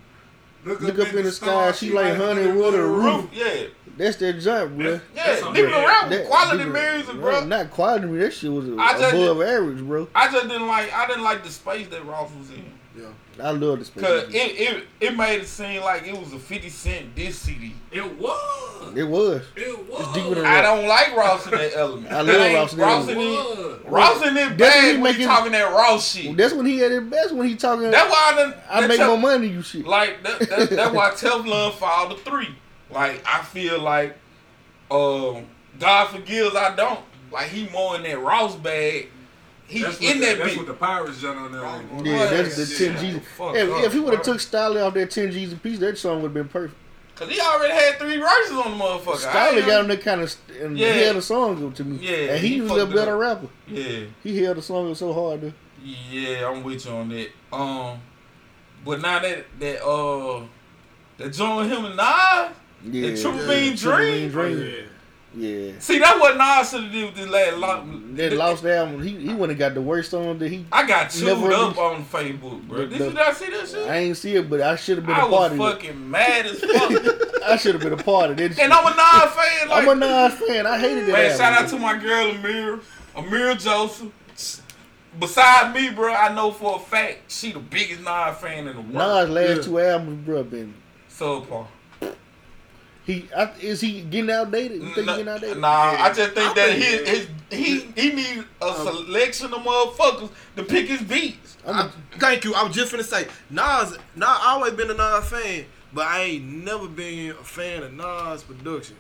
Look 0.65 0.83
up 0.99 1.12
in 1.15 1.25
the 1.25 1.33
sky, 1.33 1.73
she 1.73 1.91
like 1.91 2.17
honey 2.17 2.47
with 2.53 2.75
a 2.75 2.83
Roof, 2.83 3.23
roof. 3.23 3.31
yeah, 3.33 3.65
That's 4.01 4.16
their 4.16 4.32
jump, 4.32 4.77
bro. 4.77 5.01
yeah. 5.14 5.36
something 5.36 5.55
Deep 5.55 5.64
in 5.66 5.70
bad. 5.70 6.10
rap 6.10 6.27
quality 6.27 6.64
Deeper- 6.64 6.93
music, 6.93 7.14
no, 7.16 7.20
bro. 7.20 7.44
Not 7.44 7.70
quality. 7.70 8.06
That 8.18 8.32
shit 8.32 8.51
was 8.51 8.66
I 8.78 8.98
just- 8.98 9.14
above 9.14 9.43
average, 9.43 9.78
bro. 9.81 10.09
I 10.14 10.31
just 10.32 10.48
didn't 10.48 10.66
like. 10.66 10.93
I 10.93 11.06
didn't 11.06 11.22
like 11.24 11.44
the 11.44 11.51
space 11.51 11.89
that 11.89 12.05
Ross 12.06 12.31
was 12.39 12.51
in. 12.51 12.64
Yeah. 12.98 13.06
I 13.43 13.52
love 13.52 13.78
the 13.78 13.85
space. 13.85 14.02
Cause 14.05 14.22
it, 14.24 14.35
it 14.35 14.85
it 15.01 15.16
made 15.16 15.40
it 15.40 15.47
seem 15.47 15.81
like 15.82 16.06
it 16.06 16.12
was 16.18 16.32
a 16.32 16.39
Fifty 16.39 16.68
Cent 16.68 17.14
diss 17.14 17.39
CD. 17.39 17.72
It 17.93 18.05
was. 18.18 18.93
It 18.97 19.05
was. 19.05 19.43
It 19.56 19.89
was. 19.89 20.01
It's 20.01 20.12
deeper 20.12 20.35
than 20.35 20.44
I 20.44 20.60
don't 20.60 20.86
like 20.89 21.16
Ross 21.16 21.44
in 21.47 21.52
that 21.52 21.72
element. 21.77 22.12
I 22.12 22.20
love 22.22 22.36
ain't- 22.36 22.55
Ross 22.56 22.72
in 22.72 22.78
that 22.81 22.85
Ross 22.85 23.09
in 23.09 23.18
It 23.18 23.22
it. 23.22 23.27
was. 23.31 23.81
Ross 23.86 24.22
in 24.27 24.36
it 24.36 24.59
That's 24.59 24.59
when 24.59 24.59
bad 24.59 24.97
he 24.97 25.02
when 25.02 25.14
he 25.14 25.24
talking 25.24 25.52
that 25.52 25.72
Ross 25.72 26.12
shit. 26.14 26.36
That's 26.36 26.52
when 26.52 26.66
he 26.66 26.78
had 26.78 26.93
it 26.93 27.09
best. 27.09 27.32
When 27.35 27.48
he 27.48 27.55
talking. 27.55 27.90
That's 27.90 28.10
why 28.10 28.32
I 28.32 28.36
done. 28.36 28.55
I 28.68 28.81
that 28.82 28.89
make 28.89 28.98
tell- 28.98 29.16
more 29.16 29.18
money 29.31 29.47
you 29.47 29.62
shit. 29.62 29.86
Like 29.86 30.22
that, 30.24 30.39
that, 30.40 30.70
that's 30.70 30.93
why 30.94 31.10
Teflon 31.10 31.72
fall 31.74 32.09
to 32.10 32.16
three. 32.16 32.48
Like 32.93 33.23
I 33.27 33.43
feel 33.43 33.81
like, 33.81 34.17
um, 34.91 35.47
God 35.79 36.09
forgives 36.09 36.55
I 36.57 36.75
don't. 36.75 37.01
Like 37.33 37.49
he 37.49 37.69
more 37.69 37.97
in 37.97 38.03
that 38.03 38.19
Ross 38.21 38.57
bag. 38.57 39.09
He 39.67 39.83
That's 39.83 40.01
in 40.01 40.07
what 40.07 40.21
that 40.21 40.21
the, 40.21 40.39
that's 40.43 40.53
bitch. 40.53 40.57
what 40.57 40.67
the 40.67 40.75
Pirates 40.75 41.23
done 41.23 41.37
on 41.37 41.53
there. 41.53 42.12
Yeah, 42.12 42.27
that's 42.31 42.57
the 42.57 42.85
ten 42.87 42.99
G's. 42.99 43.21
Fuck 43.37 43.55
If, 43.55 43.71
up, 43.71 43.85
if 43.85 43.93
he 43.93 44.01
would 44.01 44.15
have 44.15 44.23
took 44.25 44.39
Stalley 44.39 44.85
off 44.85 44.95
that 44.95 45.11
ten 45.12 45.31
G's 45.31 45.53
a 45.53 45.57
piece, 45.57 45.79
that 45.79 45.97
song 45.97 46.17
would 46.23 46.29
have 46.29 46.35
been 46.35 46.49
perfect. 46.49 46.77
Cause 47.15 47.29
he 47.29 47.39
already 47.39 47.75
had 47.75 47.99
three 47.99 48.17
verses 48.17 48.53
on 48.57 48.79
the 48.79 48.83
motherfucker. 48.85 49.27
I 49.29 49.61
got 49.61 49.83
him 49.83 49.89
that 49.89 50.01
kind 50.01 50.23
of 50.23 50.35
and 50.61 50.77
Yeah. 50.79 50.93
he 50.95 51.01
held 51.03 51.17
the 51.19 51.23
song 51.23 51.71
to 51.73 51.85
me. 51.85 51.99
Yeah, 52.01 52.33
and 52.33 52.41
he, 52.41 52.55
he 52.55 52.61
was 52.62 52.83
a 52.83 52.87
better 52.87 53.15
up. 53.23 53.43
rapper. 53.43 53.49
Yeah. 53.69 54.07
He 54.23 54.43
held 54.43 54.57
the 54.57 54.62
song 54.62 54.95
so 54.95 55.12
hard. 55.12 55.43
Though. 55.43 55.53
Yeah, 56.11 56.49
I'm 56.51 56.65
with 56.65 56.85
you 56.87 56.93
on 56.93 57.11
that. 57.11 57.29
Um, 57.53 58.01
but 58.85 59.01
now 59.03 59.19
that 59.21 59.45
that 59.61 59.85
uh 59.87 60.45
that 61.19 61.29
joint 61.35 61.59
with 61.59 61.71
him 61.79 61.85
and 61.85 61.97
Nas, 61.97 62.57
Yeah, 62.85 63.11
the 63.11 63.20
True 63.23 63.35
yeah, 63.35 63.47
Bean 63.48 63.77
True 63.77 63.97
Dream. 63.97 64.12
Bean 64.20 64.31
Dream. 64.31 64.59
Oh, 64.59 64.62
yeah. 64.65 64.82
Yeah. 65.32 65.73
See, 65.78 66.01
that's 66.01 66.19
what 66.19 66.36
Nas 66.36 66.70
should 66.70 66.82
have 66.82 66.93
did 66.93 67.05
with 67.05 67.15
this 67.15 67.28
last 67.28 67.57
lot. 67.59 68.16
That 68.16 68.32
lost 68.32 68.65
album, 68.65 69.01
he 69.01 69.11
he 69.16 69.32
wouldn't 69.32 69.61
got 69.61 69.74
the 69.74 69.81
worst 69.81 70.11
song 70.11 70.39
that 70.40 70.48
he. 70.51 70.66
I 70.73 70.85
got 70.85 71.09
chewed 71.11 71.27
Never 71.28 71.52
up 71.52 71.77
really- 71.77 71.94
on 71.94 72.05
Facebook, 72.05 72.62
bro. 72.66 72.78
The- 72.78 72.86
Did 72.86 72.98
the- 72.98 73.05
you 73.07 73.12
not 73.12 73.36
see 73.36 73.48
that 73.51 73.69
shit? 73.69 73.89
I 73.89 73.97
ain't 73.98 74.16
see 74.16 74.35
it, 74.35 74.51
but 74.51 74.61
I 74.61 74.74
should 74.74 74.97
have 74.98 75.07
been 75.07 75.15
I 75.15 75.20
a 75.20 75.28
was 75.28 75.39
part 75.39 75.52
of 75.52 75.59
it. 75.61 75.62
fucking 75.62 76.11
mad 76.11 76.47
as 76.47 76.59
fuck. 76.61 77.43
I 77.47 77.57
should 77.57 77.74
have 77.74 77.82
been 77.82 77.93
a 77.93 78.02
part 78.02 78.31
of 78.31 78.39
that. 78.39 78.59
and 78.59 78.73
I'm 78.73 78.86
a 78.86 78.90
Nas 78.90 79.35
fan. 79.35 79.69
Like, 79.69 79.82
I'm 79.86 79.89
a 79.90 79.94
Nas 79.94 80.35
fan. 80.35 80.66
I 80.66 80.78
hated 80.81 81.07
that. 81.07 81.12
man, 81.12 81.24
album. 81.31 81.39
shout 81.39 81.62
out 81.62 81.69
to 81.70 81.78
my 81.78 81.97
girl 81.97 82.31
Amir, 82.32 82.81
Amir 83.15 83.55
Joseph. 83.55 84.11
Beside 85.19 85.74
me, 85.74 85.90
bro, 85.90 86.12
I 86.12 86.32
know 86.35 86.52
for 86.52 86.77
a 86.77 86.78
fact 86.81 87.31
she 87.32 87.52
the 87.52 87.59
biggest 87.61 88.01
Nas 88.02 88.36
fan 88.39 88.66
in 88.66 88.74
the 88.77 88.82
world. 88.82 88.94
Nas 88.94 89.28
last 89.31 89.48
Yeah. 89.59 89.62
two 89.62 89.78
albums, 89.81 90.24
bro, 90.27 90.43
been 90.44 90.74
Subpar. 91.09 91.66
He 93.11 93.28
I, 93.37 93.53
is 93.61 93.81
he 93.81 94.03
getting 94.03 94.31
outdated? 94.31 94.78
You 94.82 94.89
think 94.95 94.97
he 94.97 95.05
Nah, 95.07 95.12
getting 95.16 95.28
outdated? 95.28 95.59
nah, 95.59 95.69
I 95.69 96.12
just 96.12 96.32
think 96.32 96.51
I 96.51 96.55
that 96.55 96.78
think, 96.78 96.85
his, 96.85 97.09
his 97.09 97.28
he 97.51 97.81
he 98.01 98.12
need 98.12 98.45
a 98.62 98.65
um, 98.66 98.74
selection 98.87 99.53
of 99.53 99.61
motherfuckers 99.61 100.31
to 100.57 100.62
pick 100.65 100.87
his 100.87 101.03
beats. 101.03 101.57
I, 101.66 101.91
thank 102.19 102.45
you. 102.45 102.55
I 102.55 102.62
was 102.65 102.74
just 102.74 102.93
finna 102.93 103.03
say 103.05 103.27
Nas. 103.51 103.93
Nas 103.93 103.99
I 104.24 104.53
always 104.55 104.73
been 104.74 104.91
a 104.91 104.95
Nas 104.95 105.28
fan, 105.28 105.66
but 105.93 106.07
I 106.07 106.23
ain't 106.23 106.45
never 106.65 106.89
been 106.89 107.31
a 107.32 107.35
fan 107.45 107.82
of 107.82 107.93
Nas 107.93 108.43
production. 108.45 108.97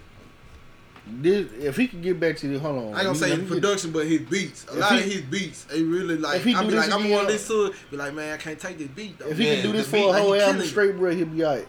This, 1.06 1.50
if 1.58 1.76
he 1.76 1.88
could 1.88 2.02
get 2.02 2.20
back 2.20 2.36
to 2.36 2.46
the 2.48 2.58
hold 2.58 2.76
on, 2.78 2.84
I 2.94 2.98
ain't 2.98 3.06
gonna 3.06 3.14
say 3.14 3.34
his 3.36 3.48
production, 3.48 3.90
but 3.90 4.06
his 4.06 4.20
beats. 4.20 4.66
A 4.70 4.74
lot 4.76 4.92
he- 4.92 4.98
of 4.98 5.04
his 5.12 5.22
beats, 5.22 5.64
they 5.64 5.82
really 5.82 6.16
like. 6.16 6.44
I 6.46 6.60
do 6.60 6.66
be 6.68 6.74
this 6.74 6.74
like, 6.74 6.92
I'm 6.92 7.00
again, 7.06 7.16
gonna 7.16 7.28
listen 7.28 7.56
to 7.56 7.64
it. 7.66 7.74
Be 7.90 7.96
like, 7.96 8.14
man, 8.14 8.34
I 8.34 8.36
can't 8.36 8.58
take 8.60 8.78
this 8.78 8.88
beat 8.88 9.18
though. 9.18 9.26
If 9.28 9.38
he 9.38 9.46
Yeah, 9.46 9.54
can 9.54 9.62
do 9.64 9.72
this 9.72 9.88
for 9.88 9.96
a 9.96 10.12
whole 10.12 10.34
he 10.34 10.40
album 10.40 10.62
straight, 10.66 10.96
bro, 10.96 11.10
he'll 11.14 11.26
be 11.26 11.44
alright. 11.44 11.66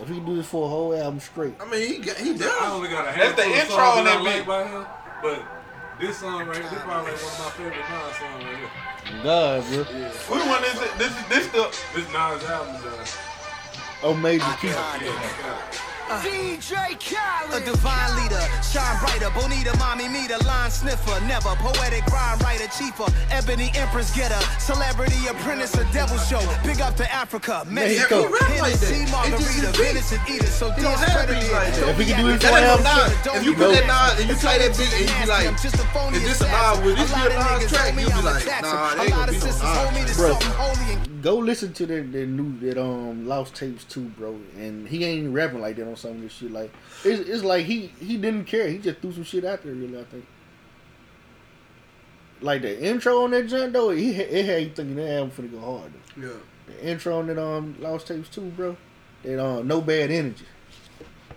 If 0.00 0.08
he 0.08 0.14
can 0.14 0.24
do 0.24 0.36
this 0.36 0.46
for 0.46 0.66
a 0.66 0.68
whole 0.68 0.94
album 0.94 1.20
straight, 1.20 1.54
I 1.60 1.64
mean, 1.70 1.86
he 1.86 1.98
got, 1.98 2.16
he 2.16 2.30
I 2.42 2.70
only 2.72 2.88
got 2.88 3.06
a 3.14 3.18
That's 3.18 3.36
the 3.36 3.42
handful 3.44 3.52
of 3.52 3.58
intro 3.60 3.76
songs 3.76 3.98
on 3.98 4.04
that 4.04 4.10
that 4.10 4.16
I 4.16 4.20
like 4.22 4.36
beat. 4.40 4.46
by 4.46 4.66
him, 4.66 4.86
but 5.22 5.42
this 6.00 6.16
song 6.18 6.46
right 6.46 6.56
here, 6.56 6.70
this 6.70 6.80
probably 6.80 7.12
like 7.12 7.20
one 7.20 7.32
of 7.32 7.38
my 7.44 7.50
favorite 7.50 7.84
Nas 7.90 8.16
songs 8.16 8.44
right 8.44 8.56
here. 8.56 9.22
God, 9.22 9.64
bro. 9.68 9.82
Which 9.84 10.46
one 10.46 10.64
is 10.64 10.80
it? 10.80 10.92
This 10.98 11.12
is 11.12 11.28
this 11.28 11.46
the 11.48 11.68
This 11.94 12.06
Nas 12.12 12.44
album, 12.48 12.76
uh, 12.76 13.06
Oh, 14.02 14.14
major 14.14 14.44
key. 14.60 14.68
yeah, 14.68 15.60
yeah. 16.10 16.22
DJ 16.22 16.72
Khaled. 16.98 17.62
A 17.62 17.64
divine 17.64 18.10
leader, 18.18 18.42
shine 18.62 18.98
brighter. 19.00 19.30
Bonita, 19.30 19.76
mommy, 19.78 20.08
me, 20.08 20.26
the 20.26 20.42
line 20.44 20.70
sniffer. 20.70 21.18
Never 21.26 21.54
poetic 21.56 22.04
rhyme 22.06 22.38
writer, 22.40 22.66
chiefer. 22.66 23.08
Ebony 23.30 23.70
empress 23.74 24.14
getter. 24.14 24.40
Celebrity 24.58 25.26
apprentice, 25.28 25.74
a 25.74 25.84
devil 25.92 26.18
show. 26.18 26.42
Big 26.64 26.80
up 26.80 26.96
to 26.96 27.06
Africa. 27.12 27.64
Mexico. 27.68 28.22
he 28.22 28.26
rap. 28.26 28.42
Hennessy, 28.50 29.10
Margarita, 29.10 29.70
is 29.70 29.76
beat. 29.76 29.76
venison 29.76 30.20
eater. 30.28 30.46
So 30.46 30.68
don't 30.76 30.98
have 30.98 31.28
discredited. 31.28 31.40
beats 31.40 31.52
like 31.52 31.74
that. 31.74 31.80
Don't 31.80 31.90
If 31.90 31.98
he 31.98 32.04
be 32.04 32.10
can 32.10 32.24
do 32.24 32.28
it 32.30 32.44
acting 32.44 32.50
for 32.50 32.58
him. 32.58 33.36
If 33.36 33.44
you 33.44 33.54
put 33.54 33.70
that 33.74 33.86
nod 33.86 34.20
and 34.20 34.28
you 34.28 34.36
play 34.36 34.58
that 34.58 34.72
beat 34.76 34.92
and 34.92 35.08
you 35.08 35.16
be 35.22 35.26
like, 35.30 35.46
I'm 35.46 35.56
just 35.56 35.74
a 35.76 35.86
phony 35.94 36.16
is 36.18 36.24
this 36.24 36.40
a 36.40 36.48
nod? 36.50 36.84
Will 36.84 36.96
this 36.96 37.12
be 37.12 37.20
a 37.20 37.26
of 37.26 37.32
Nas 37.34 37.46
niggas 37.46 37.68
track? 37.68 37.84
told 37.84 37.96
me 37.96 38.02
You 38.02 38.08
be 38.08 38.22
like, 38.22 38.46
nah, 38.46 38.92
A 38.92 38.96
they 38.96 39.02
ain't 39.04 39.14
gonna 39.14 39.32
be 39.32 39.38
no 39.38 39.44
sisters 39.46 39.62
Nas 39.62 39.76
hold 39.78 39.94
me 39.94 40.02
to 40.04 40.14
Bro. 40.14 41.09
Something 41.22 41.40
holy 41.40 41.50
and 41.50 41.62
Go 41.62 41.68
listen 41.70 41.72
to 41.74 41.86
that, 41.86 42.12
that 42.12 42.26
new 42.26 42.58
that 42.60 42.78
um 42.78 43.26
Lost 43.26 43.54
Tapes 43.54 43.84
too, 43.84 44.04
bro. 44.04 44.38
And 44.56 44.88
he 44.88 45.04
ain't 45.04 45.32
rapping 45.34 45.60
like 45.60 45.76
that 45.76 45.88
on 45.88 45.96
some 45.96 46.12
of 46.12 46.20
this 46.22 46.32
shit. 46.32 46.50
Like 46.50 46.72
it's, 47.04 47.28
it's 47.28 47.44
like 47.44 47.66
he 47.66 47.92
he 48.00 48.16
didn't 48.16 48.44
care. 48.44 48.68
He 48.68 48.78
just 48.78 49.00
threw 49.00 49.12
some 49.12 49.24
shit 49.24 49.44
out 49.44 49.62
there. 49.62 49.72
Really, 49.72 49.98
I 49.98 50.04
think. 50.04 50.26
Like 52.42 52.62
the 52.62 52.82
intro 52.82 53.24
on 53.24 53.32
that 53.32 53.48
joint 53.48 53.72
though, 53.72 53.90
he 53.90 54.10
it 54.10 54.46
had 54.46 54.62
you 54.62 54.70
thinking 54.70 54.96
that 54.96 55.10
album 55.10 55.30
finna 55.30 55.52
go 55.52 55.78
hard. 55.78 55.92
Though. 56.16 56.26
Yeah. 56.26 56.34
The 56.66 56.88
intro 56.88 57.18
on 57.18 57.26
that 57.26 57.38
um 57.38 57.76
Lost 57.80 58.06
Tapes 58.06 58.28
too, 58.28 58.52
bro. 58.56 58.76
That 59.22 59.44
um 59.44 59.66
No 59.68 59.80
Bad 59.80 60.10
Energy. 60.10 60.46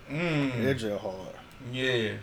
Mm. 0.10 0.64
That 0.64 0.76
just 0.76 1.02
hard. 1.02 1.36
Yeah. 1.72 2.14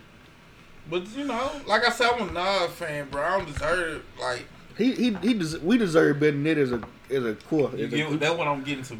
But 0.89 1.07
you 1.15 1.25
know, 1.25 1.51
like 1.67 1.85
I 1.87 1.91
said, 1.91 2.11
I'm 2.11 2.29
a 2.29 2.31
Nas 2.31 2.71
fan, 2.71 3.09
bro. 3.09 3.21
I 3.21 3.37
don't 3.37 3.53
deserve 3.53 4.03
like 4.19 4.45
He 4.77 4.93
he 4.93 5.13
he 5.21 5.33
des- 5.33 5.59
we 5.59 5.77
deserve 5.77 6.19
better 6.19 6.31
than 6.31 6.43
that 6.43 6.57
as 6.57 6.71
a 6.71 6.81
as 7.11 7.25
a 7.25 7.35
core. 7.35 7.71
you 7.75 7.85
a 7.85 7.87
get 7.87 8.19
that's 8.19 8.37
what 8.37 8.47
I'm 8.47 8.63
getting 8.63 8.83
to. 8.85 8.97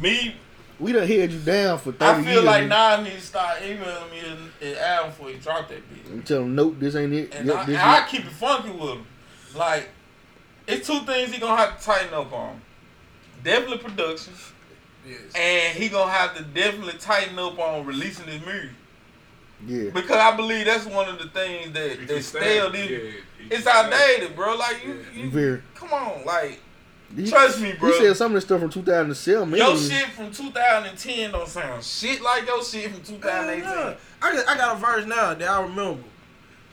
Me, 0.00 0.36
we 0.78 0.92
done 0.92 1.06
held 1.08 1.30
you 1.32 1.40
down 1.40 1.78
for 1.78 1.92
thirty 1.92 2.20
I 2.20 2.24
feel 2.24 2.32
years. 2.34 2.44
like 2.44 2.66
man. 2.68 3.02
Nas 3.02 3.10
needs 3.12 3.22
to 3.22 3.28
start 3.28 3.62
emailing 3.62 4.10
me 4.10 4.18
and, 4.26 4.50
an 4.62 4.76
album 4.78 5.10
before 5.10 5.28
he 5.30 5.36
drop 5.38 5.68
that 5.68 5.78
bitch. 5.92 6.10
And 6.12 6.24
tell 6.26 6.42
him 6.42 6.54
nope, 6.54 6.76
this 6.78 6.94
ain't 6.94 7.12
it. 7.12 7.34
And, 7.34 7.46
Yep, 7.48 7.56
I, 7.56 7.64
this 7.64 7.78
and 7.78 7.90
I 7.90 8.06
keep 8.08 8.24
it 8.24 8.32
funky 8.32 8.70
with 8.70 8.90
him. 8.90 9.06
Like, 9.56 9.88
it's 10.66 10.86
two 10.86 11.00
things 11.00 11.32
he 11.32 11.40
gonna 11.40 11.56
have 11.56 11.78
to 11.78 11.84
tighten 11.84 12.14
up 12.14 12.32
on. 12.32 12.60
Definitely 13.42 13.78
production, 13.78 14.34
Yes. 15.06 15.18
and 15.34 15.76
he 15.76 15.88
gonna 15.88 16.10
have 16.12 16.36
to 16.36 16.42
definitely 16.44 16.94
tighten 16.98 17.38
up 17.38 17.58
on 17.58 17.86
releasing 17.86 18.26
his 18.26 18.40
music. 18.44 18.70
Yeah. 19.66 19.90
Because 19.90 20.16
I 20.18 20.36
believe 20.36 20.66
that's 20.66 20.86
one 20.86 21.08
of 21.08 21.18
the 21.18 21.28
things 21.28 21.72
that 21.72 21.92
If 21.92 22.00
you 22.02 22.06
that's 22.06 22.26
stale. 22.26 22.74
yeah, 22.76 23.10
it's 23.50 23.66
outdated, 23.66 24.36
bro. 24.36 24.54
Like 24.56 24.84
you, 24.84 25.04
you 25.14 25.30
Very. 25.30 25.62
come 25.74 25.92
on, 25.92 26.24
like 26.24 26.60
He- 27.14 27.28
trust 27.28 27.60
me, 27.60 27.72
bro. 27.72 27.90
He 27.90 27.98
said 27.98 28.16
some 28.16 28.32
of 28.32 28.34
the 28.34 28.40
stuff 28.42 28.60
from 28.60 28.70
2007. 28.70 29.54
Your 29.56 29.76
shit 29.76 30.06
from 30.08 30.30
2010 30.30 31.32
don't 31.32 31.48
sound 31.48 31.82
shit 31.82 32.20
like 32.20 32.46
your 32.46 32.62
shit 32.62 32.90
from 32.92 33.02
2018. 33.02 33.64
I 33.66 33.96
got, 34.20 34.48
I 34.48 34.56
got 34.56 34.76
a 34.76 34.78
verse 34.78 35.06
now 35.06 35.34
that 35.34 35.48
I 35.48 35.62
remember. 35.62 36.02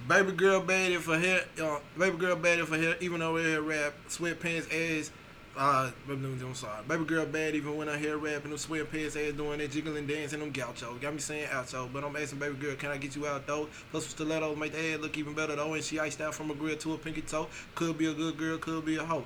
Baby 0.07 0.33
girl 0.33 0.61
bad 0.61 0.93
for 0.99 1.17
hair. 1.17 1.45
Uh, 1.61 1.79
baby 1.97 2.17
girl 2.17 2.35
bad 2.35 2.59
for 2.67 2.77
hair. 2.77 2.95
Even 2.99 3.21
though 3.21 3.37
her 3.37 3.41
hair 3.43 3.61
rap, 3.61 3.93
sweatpants 4.07 4.71
ass. 4.71 5.11
Uh, 5.57 5.89
I'm 6.09 6.53
sorry. 6.53 6.83
Baby 6.85 7.05
girl 7.05 7.25
bad 7.25 7.55
even 7.55 7.77
when 7.77 7.87
I 7.87 7.97
hear 7.97 8.17
rap 8.17 8.43
and 8.43 8.51
them 8.51 8.59
sweatpants 8.59 9.15
ass 9.15 9.33
doing 9.35 9.59
that 9.59 9.71
jiggling 9.71 10.05
dance 10.05 10.33
and 10.33 10.41
them 10.41 10.51
gauchos. 10.51 10.99
Got 10.99 11.13
me 11.13 11.19
saying 11.19 11.47
oucho. 11.47 11.91
But 11.91 12.03
I'm 12.03 12.15
asking 12.17 12.39
baby 12.39 12.55
girl, 12.55 12.75
can 12.75 12.91
I 12.91 12.97
get 12.97 13.15
you 13.15 13.25
out 13.25 13.47
though? 13.47 13.67
Plus 13.89 14.03
with 14.03 14.11
stilettos 14.11 14.57
make 14.57 14.73
the 14.73 14.93
ass 14.93 14.99
look 14.99 15.17
even 15.17 15.33
better 15.33 15.55
though. 15.55 15.73
And 15.73 15.83
she 15.83 15.97
iced 15.97 16.19
out 16.21 16.35
from 16.35 16.51
a 16.51 16.53
grill 16.55 16.75
to 16.75 16.93
a 16.93 16.97
pinky 16.97 17.21
toe. 17.21 17.47
Could 17.73 17.97
be 17.97 18.07
a 18.07 18.13
good 18.13 18.37
girl, 18.37 18.57
could 18.57 18.85
be 18.85 18.97
a 18.97 19.03
hoe. 19.03 19.23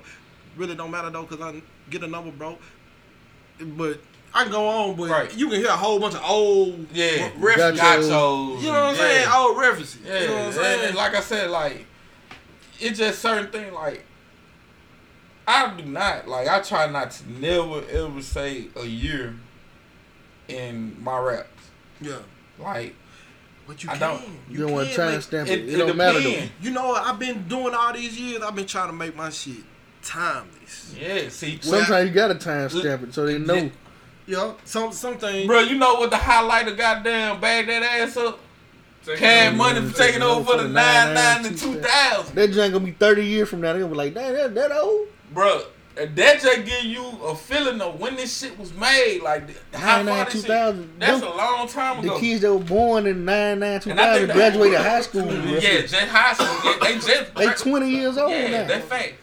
Really 0.56 0.74
don't 0.74 0.90
matter 0.90 1.10
though, 1.10 1.24
cause 1.24 1.40
I 1.40 1.62
get 1.90 2.02
a 2.02 2.06
number, 2.06 2.30
bro. 2.30 2.58
But 3.60 4.00
I 4.34 4.42
can 4.44 4.52
go 4.52 4.66
on, 4.68 4.96
but 4.96 5.08
Right. 5.10 5.34
you 5.36 5.48
can 5.48 5.58
hear 5.60 5.68
a 5.68 5.76
whole 5.76 5.98
bunch 6.00 6.14
of 6.14 6.22
old 6.24 6.86
Yeah, 6.92 7.30
re- 7.36 7.54
references. 7.56 7.80
gachos. 7.84 8.60
You 8.60 8.66
know 8.66 8.72
what 8.72 8.82
I'm 8.82 8.94
yeah. 8.94 9.00
saying? 9.00 9.28
Old 9.32 9.58
references. 9.58 9.98
Yeah, 10.04 10.20
you 10.20 10.26
know 10.28 10.34
what 10.36 10.44
I'm 10.46 10.52
saying? 10.52 10.86
and 10.88 10.96
like 10.96 11.14
I 11.14 11.20
said, 11.20 11.50
like 11.50 11.86
it's 12.78 12.98
just 12.98 13.20
certain 13.20 13.50
thing. 13.50 13.72
Like 13.74 14.04
I 15.46 15.74
do 15.76 15.84
not 15.84 16.28
like. 16.28 16.48
I 16.48 16.60
try 16.60 16.86
not 16.88 17.10
to 17.12 17.30
never 17.32 17.82
ever 17.90 18.22
say 18.22 18.68
a 18.76 18.84
year 18.86 19.34
in 20.48 20.96
my 21.02 21.18
raps. 21.18 21.48
yeah. 22.00 22.16
Like 22.58 22.94
But 23.66 23.82
you 23.84 23.90
I 23.90 23.96
can. 23.98 24.00
don't. 24.00 24.22
You 24.48 24.58
don't 24.60 24.72
want 24.72 24.88
to 24.90 24.94
can 24.94 25.10
time 25.12 25.20
stamp 25.22 25.48
it- 25.48 25.60
it. 25.60 25.68
It, 25.68 25.74
it 25.74 25.86
don't 25.86 25.96
matter 25.96 26.20
though. 26.20 26.42
You 26.60 26.70
know 26.70 26.88
what? 26.88 27.02
I've 27.04 27.18
been 27.18 27.46
doing 27.48 27.74
all 27.74 27.92
these 27.92 28.18
years. 28.18 28.42
I've 28.42 28.54
been 28.54 28.66
trying 28.66 28.88
to 28.88 28.92
make 28.92 29.14
my 29.16 29.30
shit 29.30 29.56
timeless. 30.10 30.94
yeah, 31.00 31.28
see, 31.28 31.58
Sometimes 31.60 32.08
you 32.08 32.14
gotta 32.14 32.34
time 32.34 32.68
stamp 32.68 33.02
it 33.04 33.14
so 33.14 33.26
they 33.26 33.38
know. 33.38 33.70
Yeah. 34.26 34.52
Some 34.64 34.92
some 34.92 35.18
things. 35.18 35.46
bro, 35.46 35.60
you 35.60 35.76
know 35.76 35.94
what 35.94 36.10
the 36.10 36.16
highlighter 36.16 36.76
goddamn 36.76 37.40
bag 37.40 37.66
that 37.66 37.82
ass 37.82 38.16
up. 38.16 38.38
Cash 39.16 39.56
money 39.56 39.80
for 39.88 39.96
taking 39.96 40.22
over 40.22 40.44
for 40.44 40.62
the 40.62 40.68
nine 40.68 41.14
nine 41.14 41.46
and 41.46 41.56
two 41.58 41.80
thousand, 41.80 42.34
That 42.36 42.52
joint 42.52 42.72
gonna 42.72 42.84
be 42.84 42.92
30 42.92 43.24
years 43.24 43.48
from 43.48 43.62
now. 43.62 43.72
They 43.72 43.78
gonna 43.78 43.90
be 43.90 43.96
like, 43.96 44.14
damn, 44.14 44.34
that, 44.34 44.54
that 44.54 44.72
old. 44.72 45.08
bro. 45.32 45.62
and 45.96 46.14
That 46.14 46.40
just 46.40 46.64
give 46.66 46.84
you 46.84 47.04
a 47.24 47.34
feeling 47.34 47.80
of 47.80 47.98
when 47.98 48.14
this 48.16 48.38
shit 48.38 48.56
was 48.58 48.72
made. 48.74 49.22
Like 49.22 49.48
how 49.74 50.02
99, 50.02 50.14
far 50.14 50.24
this 50.26 50.42
shit. 50.42 50.98
That's 51.00 51.20
Them- 51.20 51.32
a 51.32 51.34
long 51.36 51.66
time 51.66 52.00
ago. 52.00 52.14
The 52.14 52.20
kids 52.20 52.42
that 52.42 52.52
were 52.52 52.60
born 52.60 53.06
in 53.06 53.24
99, 53.24 53.80
And 53.90 54.00
I 54.00 54.18
2000 54.18 54.36
graduated 54.36 54.78
high 54.80 55.00
school. 55.00 55.32
Yeah, 55.32 55.80
just 55.80 55.94
high 55.94 56.34
school. 56.34 56.70
Yeah, 56.72 56.78
they 56.82 56.94
just 56.96 57.34
They 57.34 57.70
20 57.70 57.90
years 57.90 58.18
old 58.18 58.30
Yeah, 58.32 58.50
now. 58.50 58.66
that 58.68 58.82
fact. 58.84 59.14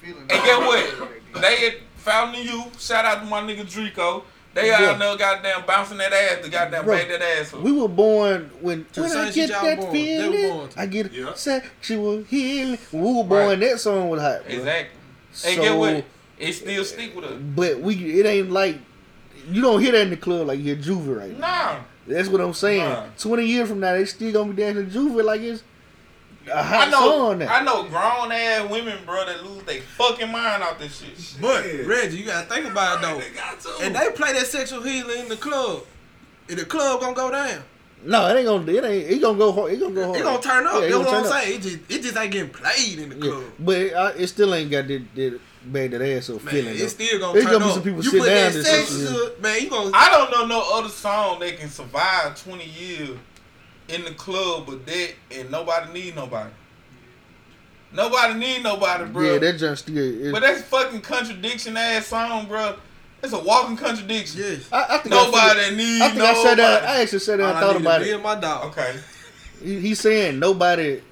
They 0.00 0.06
get 0.08 0.14
a 0.14 0.14
feeling. 0.14 0.22
And 0.22 0.44
get 0.44 0.58
what? 0.60 1.42
They 1.42 1.56
had 1.56 1.74
found 1.96 2.36
you. 2.36 2.64
Shout 2.78 3.04
out 3.04 3.20
to 3.20 3.26
my 3.26 3.40
nigga 3.42 3.64
Drico. 3.64 4.24
They 4.54 4.66
Yeah. 4.68 4.90
out 4.90 4.98
there 4.98 5.16
goddamn 5.16 5.64
bouncing 5.66 5.96
that 5.98 6.12
ass 6.12 6.44
to 6.44 6.50
goddamn 6.50 6.84
Bro, 6.84 6.96
bang 6.98 7.08
that 7.08 7.22
ass 7.22 7.54
up. 7.54 7.62
We 7.62 7.72
were 7.72 7.88
born 7.88 8.50
when 8.60 8.84
when 8.94 9.10
I 9.16 9.30
get 9.30 9.48
that 9.48 9.62
born. 9.78 9.92
They 9.92 10.18
were 10.18 10.32
feeling, 10.32 10.50
born 10.50 10.68
to. 10.68 10.80
I 10.80 10.86
get 10.86 11.12
Yeah. 11.12 11.32
sexual 11.34 12.22
healing. 12.24 12.78
When 12.90 13.02
we 13.02 13.12
were 13.14 13.24
born, 13.24 13.48
Right. 13.48 13.60
that 13.60 13.80
song 13.80 14.10
was 14.10 14.20
hot. 14.20 14.44
Bro. 14.46 14.54
Exactly. 14.54 14.98
And 15.44 15.56
So, 15.56 15.62
get 15.62 15.76
what? 15.76 16.04
It 16.38 16.52
still 16.54 16.84
stick 16.84 17.14
with 17.16 17.24
us. 17.24 17.32
but 17.56 17.80
we 17.80 17.94
it 18.20 18.26
ain't 18.26 18.50
like 18.50 18.76
you 19.50 19.62
don't 19.62 19.80
hear 19.80 19.92
that 19.92 20.02
in 20.02 20.10
the 20.10 20.16
club 20.18 20.48
like 20.48 20.60
you're 20.62 20.76
Juve 20.76 21.08
right 21.08 21.38
now. 21.38 21.72
Nah. 21.72 21.76
That's 22.06 22.28
what 22.28 22.40
I'm 22.42 22.52
saying. 22.52 22.80
Nah. 22.82 23.04
Twenty 23.18 23.46
years 23.46 23.68
from 23.68 23.80
now, 23.80 23.92
they 23.94 24.04
still 24.04 24.32
gonna 24.32 24.52
be 24.52 24.60
dancing 24.62 24.90
Juve 24.90 25.24
like 25.24 25.40
it's 25.40 25.62
a 26.48 26.56
I 26.58 26.62
hot 26.62 26.90
know, 26.90 26.98
song 27.28 27.38
now. 27.38 27.54
I 27.54 27.62
know 27.62 27.84
grown 27.84 28.32
ass 28.32 28.70
women, 28.70 28.98
bro, 29.04 29.24
that 29.26 29.44
lose 29.44 29.62
their 29.64 29.80
fucking 29.82 30.30
mind 30.30 30.62
out 30.62 30.78
this 30.78 30.98
shit. 31.00 31.40
But 31.40 31.64
Reggie, 31.86 32.18
you 32.18 32.24
gotta 32.26 32.46
think 32.52 32.66
about 32.70 32.98
it 32.98 33.02
though. 33.02 33.18
They 33.18 33.30
got 33.34 33.60
to. 33.60 33.70
And 33.82 33.94
they 33.94 34.10
play 34.10 34.32
that 34.32 34.46
sexual 34.46 34.82
healing 34.82 35.20
in 35.20 35.28
the 35.28 35.36
club. 35.36 35.82
And 36.48 36.58
the 36.58 36.64
club 36.64 37.00
gonna 37.00 37.14
go 37.14 37.30
down. 37.30 37.62
No, 38.04 38.26
it 38.26 38.36
ain't 38.38 38.46
gonna. 38.46 38.72
It 38.72 38.84
ain't. 38.84 39.10
It 39.10 39.20
gonna 39.22 39.38
go 39.38 39.52
hard. 39.52 39.72
It 39.72 39.78
gonna 39.80 39.94
go 39.94 40.04
hard. 40.06 40.16
It 40.18 40.22
gonna 40.24 40.42
turn 40.42 40.66
up. 40.66 40.72
Yeah, 40.74 40.78
it 40.80 40.90
That's 40.90 40.92
gonna 40.94 41.04
what 41.06 41.14
I'm 41.14 41.22
turn 41.22 41.32
up. 41.32 41.42
saying. 41.42 41.54
It 41.56 41.62
just 41.62 41.78
it 41.88 42.02
just 42.02 42.16
ain't 42.16 42.32
getting 42.32 42.50
played 42.50 42.98
in 42.98 43.08
the 43.10 43.14
Yeah, 43.14 43.32
club. 43.32 43.44
but 43.60 43.76
it, 43.76 43.94
I, 43.94 44.10
it 44.10 44.26
still 44.26 44.52
ain't 44.54 44.70
got 44.72 44.88
that, 44.88 45.14
that 45.14 45.40
bag 45.66 45.90
that 45.92 46.02
ass 46.02 46.28
up 46.30 46.42
Man, 46.42 46.52
feeling. 46.52 46.76
though. 46.76 46.82
it's 46.84 46.92
still 46.94 47.20
gonna 47.20 47.32
There's 47.34 47.44
turn 47.44 47.52
gonna 47.52 47.64
be 47.64 47.68
up. 47.70 47.74
some 47.74 47.82
people 47.84 48.02
you 48.02 48.10
sit 48.10 48.18
put 48.20 48.26
down 48.26 48.34
that 48.34 48.56
and 48.56 48.66
sex 48.66 48.90
shit. 48.98 49.40
man, 49.40 49.60
you 49.62 49.70
gonna 49.70 49.90
I 49.94 50.10
don't 50.10 50.30
know 50.32 50.46
no 50.46 50.78
other 50.78 50.88
song 50.88 51.38
that 51.38 51.56
can 51.60 51.68
survive 51.70 52.42
20 52.42 52.64
years 52.64 53.10
in 53.92 54.04
the 54.04 54.12
club 54.12 54.66
but 54.66 54.86
that 54.86 55.10
and 55.30 55.50
nobody 55.50 55.92
need 55.92 56.16
nobody. 56.16 56.50
Nobody 57.94 58.34
need 58.38 58.62
nobody, 58.62 59.04
bro. 59.04 59.32
Yeah, 59.34 59.38
that 59.38 59.58
just 59.58 59.88
yeah. 59.88 60.00
Is, 60.02 60.32
but 60.32 60.40
that's 60.40 60.62
fucking 60.62 61.02
contradiction 61.02 61.76
ass 61.76 62.06
song, 62.06 62.46
bro. 62.46 62.76
It's 63.22 63.32
a 63.34 63.38
walking 63.38 63.76
contradiction. 63.76 64.40
Yes. 64.40 64.68
I, 64.72 64.96
I 64.96 64.98
think 64.98 65.10
Nobody 65.14 65.60
I, 65.60 65.70
need 65.70 66.02
I 66.02 66.06
think 66.08 66.18
nobody. 66.18 66.38
I 66.38 66.42
said 66.42 66.58
that. 66.58 66.82
I 66.84 67.02
actually 67.02 67.18
said 67.20 67.38
that. 67.38 67.44
All 67.44 67.48
and 67.50 67.58
I 67.58 67.60
thought 67.60 67.76
need 67.76 67.82
about 67.82 68.00
is 68.00 68.06
me 68.06 68.10
it. 68.12 68.14
and 68.14 68.22
my 68.22 68.34
dog. 68.34 68.64
okay. 68.70 68.96
He, 69.62 69.78
he's 69.80 70.00
saying 70.00 70.38
nobody. 70.38 71.02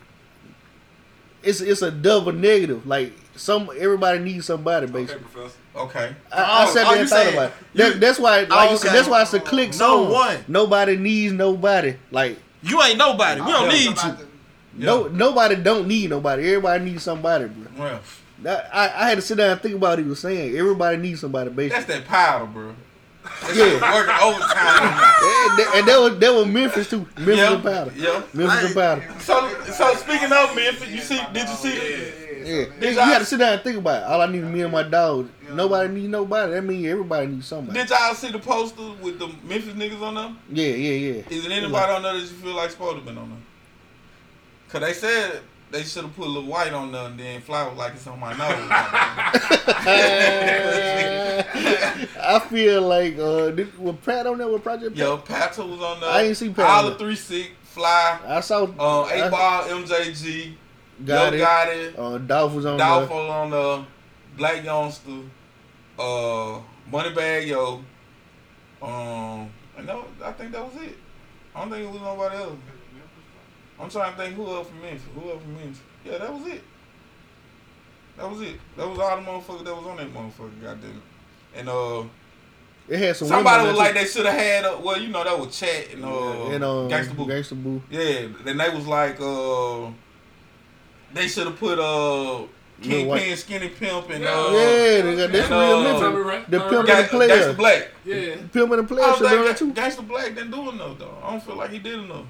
It's 1.43 1.61
it's 1.61 1.83
a 1.83 1.91
double 1.91 2.33
negative. 2.33 2.87
Like 2.87 3.13
some 3.37 3.71
everybody 3.79 4.19
needs 4.19 4.47
somebody 4.47 4.87
Okay, 4.87 4.93
basically. 4.93 5.23
Professor. 5.25 5.57
Okay. 5.77 6.15
I, 6.33 6.37
I 6.43 6.65
Oh, 6.65 6.67
oh 6.69 6.73
said 6.75 6.85
oh, 6.87 6.89
that 6.91 6.95
you 6.95 7.01
and 7.03 7.09
thought 7.11 7.17
saying- 7.23 7.35
about 7.35 7.51
it. 7.51 7.57
you- 7.75 7.79
That, 7.93 8.01
that's 8.01 8.19
why, 8.19 8.41
like 8.41 8.49
Oh, 8.51 8.71
you 8.73 8.77
said, 8.79 8.87
okay. 8.89 8.97
that's 8.97 9.09
why 9.09 9.23
it's 9.23 9.35
a 9.35 9.41
click 9.41 9.69
No 9.73 9.77
song. 10.05 10.11
one. 10.13 10.45
Nobody 10.49 10.97
needs 10.97 11.33
nobody. 11.33 11.95
Like 12.11 12.39
You 12.63 12.83
ain't 12.83 12.99
nobody. 12.99 13.41
We 13.41 13.51
don't 13.53 13.69
need 13.69 13.97
you. 14.03 14.27
No, 14.77 15.09
nobody 15.09 15.57
don't 15.57 15.89
need 15.89 16.11
nobody. 16.11 16.47
Everybody 16.49 16.85
needs 16.85 17.03
somebody, 17.03 17.47
bro. 17.47 17.67
Well, 17.79 18.01
I, 18.73 18.85
I 18.95 19.09
had 19.09 19.17
to 19.17 19.23
sit 19.23 19.37
down 19.37 19.51
and 19.51 19.61
think 19.61 19.75
about 19.75 19.91
what 19.91 19.99
he 19.99 20.05
was 20.05 20.21
saying. 20.21 20.57
Everybody 20.57 20.97
needs 20.97 21.21
somebody, 21.21 21.51
basically. 21.51 21.69
that's 21.69 21.87
that 21.87 22.09
powder, 22.09 22.47
bro. 22.47 22.75
That's 23.23 23.57
Yeah. 23.57 23.95
Working 23.95 24.15
overtime. 24.23 24.83
and, 24.83 25.59
that- 25.59 25.73
and 25.77 25.89
that 25.89 26.01
was 26.01 26.19
that 26.19 26.33
was 26.35 26.47
Memphis 26.47 26.89
too. 26.91 27.07
Memphis 27.19 27.37
yeah. 27.39 27.53
and 27.55 27.63
Powder. 27.63 27.93
Yeah. 27.97 28.23
Memphis 28.33 28.65
and 28.67 28.75
Powder. 28.75 29.15
So, 29.21 29.63
so 29.65 29.95
speaking 29.95 30.33
of 30.33 30.55
Memphis, 30.57 30.89
you 30.89 31.01
see, 31.01 31.21
did 31.33 31.49
you 31.49 31.55
see? 31.57 32.13
Yeah, 32.41 32.65
Did 32.81 32.83
you 32.83 32.89
y'all- 32.97 33.05
had 33.05 33.19
to 33.19 33.25
sit 33.27 33.39
down 33.39 33.53
and 33.53 33.63
think 33.63 33.77
about 33.77 34.03
it. 34.03 34.07
All 34.09 34.21
I 34.23 34.27
need 34.27 34.43
is 34.43 34.49
me 34.51 34.63
and 34.63 34.73
my 34.73 34.83
dog. 34.83 35.29
Nobody 35.53 35.93
needs 35.93 36.09
nobody. 36.09 36.53
That 36.53 36.63
means 36.65 36.87
everybody 36.87 37.27
needs 37.27 37.47
somebody. 37.47 37.79
Did 37.79 37.91
y'all 37.91 38.15
see 38.15 38.31
the 38.31 38.39
poster 38.39 38.93
with 39.03 39.19
the 39.19 39.27
Memphis 39.45 39.75
niggas 39.75 40.01
on 40.01 40.15
them? 40.15 40.39
Yeah, 40.51 40.67
yeah, 40.69 41.13
yeah. 41.15 41.23
Is 41.29 41.45
it 41.45 41.53
anybody 41.53 41.93
on 41.93 42.03
there 42.03 42.15
that 42.15 42.21
you 42.21 42.27
feel 42.27 42.55
like 42.55 42.71
supposed 42.71 42.99
to 42.99 43.05
been 43.05 43.19
on 43.19 43.29
them? 43.29 43.43
Cause 44.71 44.81
they 44.81 44.93
said 44.95 45.41
they 45.71 45.83
should 45.85 46.05
have 46.05 46.15
put 46.17 46.27
a 46.27 46.31
little 46.31 46.49
white 46.51 46.73
on 46.73 46.93
there 46.93 47.07
and 47.07 47.19
then 47.19 47.41
fly 47.41 47.63
like 47.75 47.95
it's 47.95 48.07
on 48.07 48.19
my 48.19 48.31
nose. 48.33 48.41
I 48.43 49.31
I 52.21 52.39
feel 52.41 52.83
like 52.83 53.17
uh, 53.19 53.51
did, 53.51 53.77
was 53.79 53.97
Pat 54.05 54.27
on 54.27 54.39
there 54.39 54.49
with 54.49 54.63
Project 54.63 54.91
Pat? 54.97 54.99
Yo, 54.99 55.19
Pato 55.19 55.69
was 55.71 55.81
on 55.81 56.01
the. 56.01 56.07
I 56.07 56.23
ain't 56.23 56.37
seen 56.37 56.55
Pat 56.55 56.67
All 56.67 56.91
the 56.91 56.97
three 56.97 57.17
six 57.17 57.51
fly. 57.65 58.19
I 58.27 58.41
saw 58.41 58.65
Uh, 58.79 59.03
I- 59.03 59.27
eight 59.27 59.31
ball 59.31 59.63
MJG. 59.65 60.55
got 61.05 61.33
Yo 61.33 61.37
it. 61.37 61.41
got 61.41 61.69
it. 61.69 61.99
Uh, 61.99 62.19
Dolph 62.19 62.55
was 62.55 62.67
on 62.67 62.79
Dolph 62.79 63.09
there. 63.09 63.19
was 63.19 63.31
on 63.31 63.51
the 63.51 63.85
Black 64.37 64.65
Youngster. 64.65 65.11
Uh, 65.99 66.61
Moneybagg 66.91 67.47
Yo. 67.47 67.85
Um, 68.83 69.51
that, 69.79 69.95
was- 69.95 70.05
I 70.25 70.33
think 70.33 70.53
that 70.53 70.65
was 70.65 70.83
it. 70.83 70.97
I 71.55 71.61
don't 71.61 71.71
think 71.71 71.85
it 71.87 71.93
was 71.93 72.01
nobody 72.01 72.37
else. 72.37 72.57
I'm 73.81 73.89
trying 73.91 74.13
to 74.13 74.19
think 74.19 74.35
who 74.37 74.47
else 74.47 74.69
from 74.69 74.83
Memphis. 74.83 75.03
Who 75.15 75.31
else 75.31 75.43
from 75.43 75.55
Memphis? 75.55 75.81
Yeah, 76.05 76.19
that 76.19 76.33
was 76.33 76.47
it. 76.47 76.63
That 78.17 78.31
was 78.31 78.41
it. 78.43 78.57
That 78.77 78.89
was 78.89 78.99
all 78.99 79.17
the 79.17 79.23
motherfuckers 79.23 79.65
that 79.65 79.75
was 79.77 79.87
on 79.87 79.97
that 79.97 80.13
motherfucker. 80.13 80.63
Goddamn 80.63 80.91
it. 80.91 81.59
And 81.59 81.69
uh, 81.69 82.05
It 82.89 82.99
had 82.99 83.17
some 83.17 83.29
somebody 83.29 83.63
was 83.65 83.73
on 83.73 83.79
like 83.79 83.95
they 83.95 84.05
should 84.05 84.27
have 84.27 84.35
had. 84.35 84.65
Uh, 84.65 84.79
well, 84.83 85.01
you 85.01 85.09
know 85.09 85.25
that 85.25 85.39
was 85.39 85.59
Chat 85.59 85.95
and 85.95 86.05
uh, 86.05 86.09
there, 86.11 86.55
and 86.55 86.65
um, 86.65 86.89
Gangsta 86.89 87.17
Boo. 87.17 87.27
Gangsta 87.27 87.63
Boo. 87.63 87.83
Yeah, 87.91 88.27
then 88.45 88.59
they 88.59 88.69
was 88.69 88.87
like, 88.87 89.19
uh, 89.21 89.91
they 91.15 91.27
should 91.29 91.47
have 91.47 91.59
put 91.59 91.79
uh, 91.79 92.39
Lil 92.83 93.07
Wyte. 93.07 93.21
Kingpin, 93.21 93.37
Skinny 93.37 93.69
Pimp, 93.69 94.11
and 94.11 94.25
uh, 94.25 94.51
yeah, 94.53 95.01
they 95.03 95.17
got, 95.17 95.33
that's 95.33 95.51
and, 95.51 95.61
real 95.61 95.77
uh, 95.77 95.83
Memphis. 95.83 96.01
Tommy 96.01 96.45
The 96.49 96.61
pimp 96.61 96.89
Ray- 96.89 96.95
and 96.95 97.05
the 97.05 97.09
player. 97.11 97.29
Gangsta 97.29 97.57
Blac. 97.57 97.89
Yeah. 98.05 98.37
Pimp 98.53 98.71
and 98.73 98.79
the 98.81 98.85
player 98.85 99.05
I 99.05 99.17
should 99.17 99.27
have 99.27 99.37
done 99.39 99.45
that 99.47 99.57
too. 99.57 99.73
Gangsta 99.73 100.07
Blac 100.07 100.35
didn't 100.35 100.51
do 100.51 100.71
enough 100.71 100.99
though. 100.99 101.19
I 101.23 101.31
don't 101.31 101.43
feel 101.43 101.57
like 101.57 101.71
he 101.71 101.79
did 101.79 101.99
enough. 101.99 102.27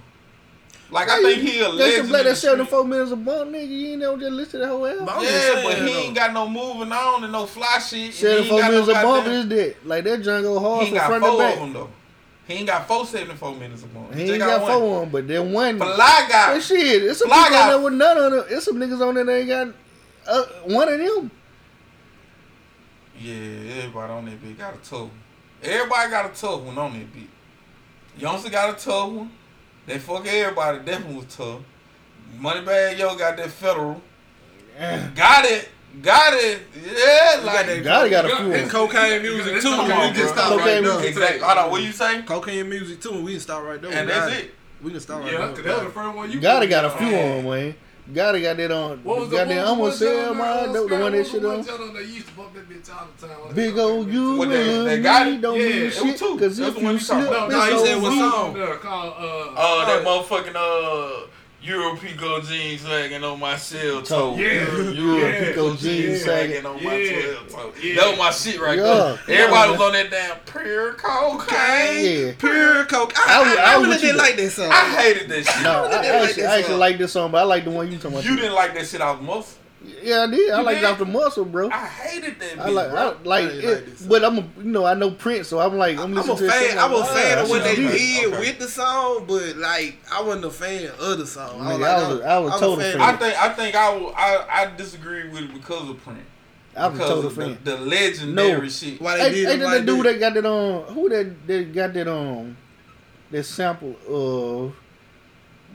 Like 0.90 1.08
How 1.08 1.18
I 1.18 1.22
think 1.22 1.42
he 1.42 1.60
a 1.60 1.66
Gangsta 1.66 1.76
legend. 1.76 2.08
Black 2.08 2.20
in 2.20 2.26
that 2.26 2.30
the 2.30 2.36
street. 2.36 2.50
74 2.50 2.84
minutes 2.84 3.10
a 3.12 3.16
bump, 3.16 3.50
nigga. 3.52 3.68
You 3.68 3.86
ain't 3.88 4.00
never 4.00 4.16
just 4.18 4.32
listen 4.32 4.60
to 4.60 4.66
the 4.66 4.72
whole 4.72 4.86
album. 4.86 5.08
I'm 5.08 5.22
Yeah, 5.22 5.62
but 5.62 5.78
he 5.78 5.88
ain't 5.90 6.14
got 6.14 6.32
no 6.32 6.48
moving 6.48 6.92
on 6.92 7.22
and 7.24 7.32
no 7.32 7.46
fly 7.46 7.78
shit. 7.78 7.92
and 7.92 8.00
he 8.00 8.06
ain't 8.06 8.14
74 8.48 8.58
got 8.60 8.66
no 8.66 8.70
minutes 8.72 8.88
a 8.88 9.02
bump 9.02 9.26
is 9.28 9.48
that. 9.48 9.86
Like 9.86 10.04
that 10.04 10.22
joint 10.22 10.42
go 10.42 10.58
hard 10.58 10.86
ain't 10.86 10.96
from 10.96 11.06
front 11.06 11.24
to 11.24 11.38
back. 11.38 11.54
them 11.58 11.72
though. 11.72 11.90
He 12.48 12.54
ain't 12.54 12.66
got 12.66 12.88
four 12.88 13.06
74 13.06 13.54
minutes 13.54 13.84
a 13.84 13.86
month. 13.86 14.14
He 14.14 14.20
just 14.22 14.32
ain't 14.32 14.40
got 14.40 14.62
one. 14.62 14.72
four 14.72 15.02
on, 15.02 15.10
but 15.10 15.28
then 15.28 15.52
one. 15.52 15.76
Fly 15.76 15.96
That 15.96 16.28
got 16.28 16.62
shit, 16.62 17.04
it's 17.04 17.20
some 17.20 17.28
Fly 17.28 17.44
people 17.44 17.56
on 17.58 17.68
there 17.68 17.80
with 17.80 17.94
none 17.94 18.18
on 18.18 18.32
it. 18.34 18.46
It's 18.50 18.64
some 18.64 18.76
niggas 18.76 19.00
on 19.00 19.14
there 19.14 19.24
that 19.24 19.32
ain't 19.38 19.48
got 19.48 19.68
uh, 20.26 20.44
one 20.64 20.88
of 20.88 20.98
them. 20.98 21.30
Yeah, 23.20 23.34
everybody 23.78 24.12
on 24.12 24.24
that 24.24 24.42
beat 24.42 24.58
got 24.58 24.74
a 24.74 24.78
tough 24.78 24.92
one. 25.02 25.10
Everybody 25.62 26.10
got 26.10 26.26
a 26.26 26.34
tough 26.34 26.60
one 26.62 26.76
on 26.78 26.92
that 26.98 27.12
beat. 27.14 27.30
Youngster 28.18 28.50
got 28.50 28.70
a 28.70 28.84
tough 28.84 29.10
one. 29.10 29.30
They 29.86 29.98
fuck 29.98 30.26
everybody. 30.26 30.78
That 30.80 31.04
one 31.04 31.16
was 31.16 31.26
tough. 31.36 31.60
Moneybagg 32.38 32.98
Yo 32.98 33.16
got 33.16 33.36
that 33.36 33.50
federal. 33.50 34.00
Got 35.14 35.44
it. 35.46 35.68
Got 36.02 36.34
it. 36.34 36.62
Yeah, 36.76 37.40
like 37.44 37.66
that- 37.66 37.82
Gotta 37.82 38.08
got 38.10 38.24
a 38.24 38.28
few 38.36 38.52
And 38.52 38.64
on. 38.64 38.68
cocaine 38.70 39.22
music 39.22 39.60
too. 39.60 39.70
come 39.70 39.86
We 39.88 39.92
on, 39.92 40.12
can 40.12 40.22
bro. 40.22 40.26
stop 40.32 40.50
right 40.50 40.58
Cocaine 40.58 40.64
there. 40.84 40.92
music. 40.92 41.08
exactly. 41.10 41.40
Hold 41.40 41.58
on, 41.58 41.70
what 41.72 41.82
you 41.82 41.92
say? 41.92 42.22
Cocaine 42.22 42.68
music 42.70 43.00
too. 43.02 43.22
We 43.24 43.32
can 43.32 43.40
stop 43.40 43.64
right 43.64 43.82
there. 43.82 43.92
And 43.92 44.06
We 44.06 44.12
that's 44.14 44.32
it. 44.36 44.54
We 44.82 44.90
can 44.92 45.00
stop 45.00 45.22
right 45.22 45.32
Yeah, 45.32 45.38
there. 45.38 45.48
because 45.48 45.64
that 45.64 45.76
was 45.76 45.84
the 45.86 45.90
first 46.00 46.16
one 46.16 46.30
you 46.30 46.40
Gotta 46.40 46.66
got 46.68 46.84
a 46.84 46.90
few 46.90 47.06
on, 47.08 47.44
man. 47.44 47.74
Gotta 48.12 48.40
got 48.40 48.56
that 48.56 48.70
on. 48.72 48.98
What 49.04 49.20
was 49.20 49.28
the 49.30 49.36
Goddamn, 49.36 49.56
what 49.58 49.68
I'm 49.72 49.78
gonna 49.78 49.92
sell 49.92 50.28
one 50.30 50.38
my 50.38 50.48
on 50.62 50.72
the, 50.72 50.86
the 50.86 50.98
one 50.98 51.12
that 51.12 51.26
shit 51.26 51.44
on. 51.44 51.58
one 51.64 51.68
on 51.80 51.94
that 51.94 52.06
used 52.06 52.26
to 52.26 52.32
bump 52.34 52.54
that 52.54 52.68
bitch 52.68 52.90
all 52.92 53.06
the 53.20 53.26
time. 53.28 53.54
Big 53.54 53.78
old 53.78 54.06
that 54.08 54.12
you 54.12 54.20
bitch 54.20 54.38
What, 54.38 54.48
and 54.48 54.52
they- 54.88 54.96
they 54.96 55.02
got 55.02 55.26
me 55.26 55.34
it? 55.34 55.40
don't 55.40 55.56
Yeah, 55.60 55.66
mean 55.68 55.76
it 55.78 55.84
was 55.84 55.94
shit. 55.94 56.18
Cause 56.20 56.56
That's 56.56 56.58
if 56.70 56.74
the 56.76 56.84
one 56.84 56.94
you 56.94 56.98
you 57.00 57.06
talking 57.06 57.24
slip, 57.24 57.28
about. 57.28 57.50
No, 57.50 57.62
it's 57.62 57.72
he 57.80 57.86
said 57.86 57.94
over. 57.96 58.02
what 58.02 58.18
song? 58.32 58.48
on 58.48 58.54
there 58.54 58.76
called 58.76 59.14
uh, 59.16 59.52
Uh, 59.56 59.86
that 59.86 60.04
motherfucking 60.04 60.56
uh 60.56 61.26
Euro 61.62 61.94
Pico 61.94 62.40
jeans 62.40 62.80
sagging 62.80 63.22
on 63.22 63.38
my 63.38 63.54
shell 63.56 64.00
toe. 64.02 64.34
Yeah. 64.36 64.64
Euro 64.92 65.18
Yeah. 65.18 65.48
Pico 65.48 65.74
jeans 65.76 66.24
sagging. 66.24 66.64
on 66.64 66.82
my 66.82 66.96
Yeah. 66.96 67.20
twelve 67.48 67.48
toe. 67.50 67.72
Yeah. 67.82 67.94
That 67.96 68.08
was 68.10 68.18
my 68.18 68.30
shit 68.30 68.60
right 68.60 68.78
Yeah. 68.78 68.84
there. 68.84 69.18
Yeah. 69.28 69.34
Everybody 69.44 69.70
was 69.72 69.80
on 69.80 69.92
that 69.92 70.10
damn 70.10 70.36
pure 70.38 70.92
cocaine. 70.94 72.26
Yeah. 72.28 72.32
Pure 72.38 72.84
coke. 72.86 73.12
I 73.16 73.20
I, 73.20 73.34
I, 73.34 73.72
I 73.72 73.74
I 73.74 73.82
really 73.82 73.98
didn't 73.98 74.16
like 74.16 74.36
that 74.36 74.50
song. 74.50 74.70
I 74.72 75.00
hated 75.02 75.28
that 75.28 75.44
shit. 75.46 75.62
No, 75.62 75.84
I, 75.84 76.02
didn't 76.02 76.16
I, 76.16 76.20
like 76.20 76.28
actually, 76.28 76.42
that 76.44 76.50
I 76.52 76.58
actually 76.58 76.72
song. 76.72 76.78
like 76.80 76.98
this 76.98 77.12
song, 77.12 77.30
but 77.30 77.38
I 77.38 77.42
like 77.44 77.64
the 77.64 77.70
one 77.70 77.90
you 77.92 77.98
talking 77.98 78.12
about. 78.12 78.24
You 78.24 78.36
didn't 78.36 78.54
like 78.54 78.74
that 78.74 78.86
shit 78.86 79.00
off 79.00 79.20
most. 79.20 79.56
Yeah, 80.02 80.22
I 80.22 80.26
did. 80.30 80.50
I 80.50 80.58
You 80.60 80.64
like 80.64 80.76
it 80.78 80.80
did? 80.80 80.86
off 81.02 81.08
muscle, 81.08 81.44
bro. 81.44 81.70
I 81.70 81.86
hated 81.86 82.38
that 82.40 82.58
I 82.60 82.68
bitch, 82.70 82.74
like, 82.74 82.88
I, 82.88 82.90
bro. 82.90 83.16
like, 83.24 83.44
I 83.44 83.48
didn't 83.48 83.64
it, 83.64 83.74
like 83.74 83.84
this 83.86 84.02
but 84.06 84.24
I'm, 84.24 84.38
a, 84.38 84.40
you 84.58 84.64
know, 84.64 84.84
I 84.86 84.94
know 84.94 85.10
Prince, 85.10 85.48
so 85.48 85.60
I'm 85.60 85.76
like, 85.76 85.96
I'm 85.98 86.04
I'm 86.04 86.14
listening 86.14 86.36
a 86.36 86.40
to 86.40 86.48
fan. 86.50 86.62
shit, 86.70 86.78
I'm 86.78 86.92
a 86.94 87.04
fan 87.04 87.38
of 87.38 87.48
what 87.50 87.64
they 87.64 87.76
did 87.76 88.26
Okay. 88.26 88.38
with 88.40 88.58
the 88.58 88.68
song, 88.68 89.24
but 89.26 89.56
like 89.56 89.98
I 90.12 90.22
wasn't 90.22 90.44
a 90.46 90.50
fan 90.50 90.90
of 90.98 91.18
the 91.18 91.26
song. 91.26 91.60
Nigga, 91.60 91.78
like, 91.80 91.90
I 91.90 92.08
was 92.08 92.20
a- 92.20 92.24
I 92.24 92.38
was 92.38 92.54
a 92.54 92.58
total 92.58 92.76
fan. 92.80 93.00
I 93.00 93.16
think 93.16 93.42
I 93.42 93.48
think 93.54 93.74
I 93.76 93.96
will, 93.96 94.14
I 94.16 94.46
I 94.50 94.76
disagree 94.76 95.28
with 95.28 95.42
it 95.44 95.52
because 95.54 95.88
of 95.90 96.02
Prince. 96.02 96.20
I 96.76 96.86
was 96.86 96.94
a 96.94 96.98
Because 97.02 97.08
total 97.10 97.26
of 97.26 97.34
the, 97.34 97.42
fan. 97.46 97.58
the 97.64 97.76
legendary 97.78 98.60
No. 98.62 98.68
shit. 98.68 99.00
Why 99.00 99.16
they 99.16 99.22
Hey, 99.24 99.30
did 99.34 99.46
hey, 99.48 99.54
it 99.54 99.58
that, 99.58 99.64
like 99.64 99.74
that 99.80 99.86
dude 99.86 100.06
that. 100.06 100.12
that 100.12 100.20
got 100.20 100.34
that 100.34 100.46
on, 100.46 100.94
who 100.94 101.08
that 101.08 101.46
that 101.48 101.72
got 101.74 101.92
that 101.94 102.08
on, 102.08 102.56
that 103.32 103.42
sample 103.44 103.96
of 104.08 104.74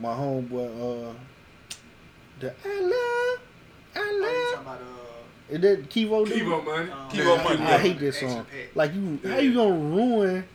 my 0.01 0.09
homeboy, 0.13 1.09
uh, 1.11 1.13
the 2.39 2.53
I 2.65 2.79
love, 2.81 3.39
I 3.95 4.11
love. 4.11 4.53
talking 4.65 4.67
about, 4.67 4.81
uh, 4.81 5.53
Is 5.55 5.61
that 5.61 5.89
Kivo? 5.89 6.25
dude? 6.27 6.37
Kivo 6.41 6.65
money. 6.65 6.91
um, 6.91 7.09
Keep 7.09 7.25
on 7.25 7.43
money. 7.43 7.61
I 7.61 7.77
hate 7.77 7.99
that 7.99 8.07
Action 8.09 8.29
song. 8.29 8.45
Pack. 8.45 8.75
Like 8.75 8.93
you, 8.93 9.19
how 9.23 9.37
you 9.37 9.53
gonna 9.53 9.75
ruin? 9.75 10.45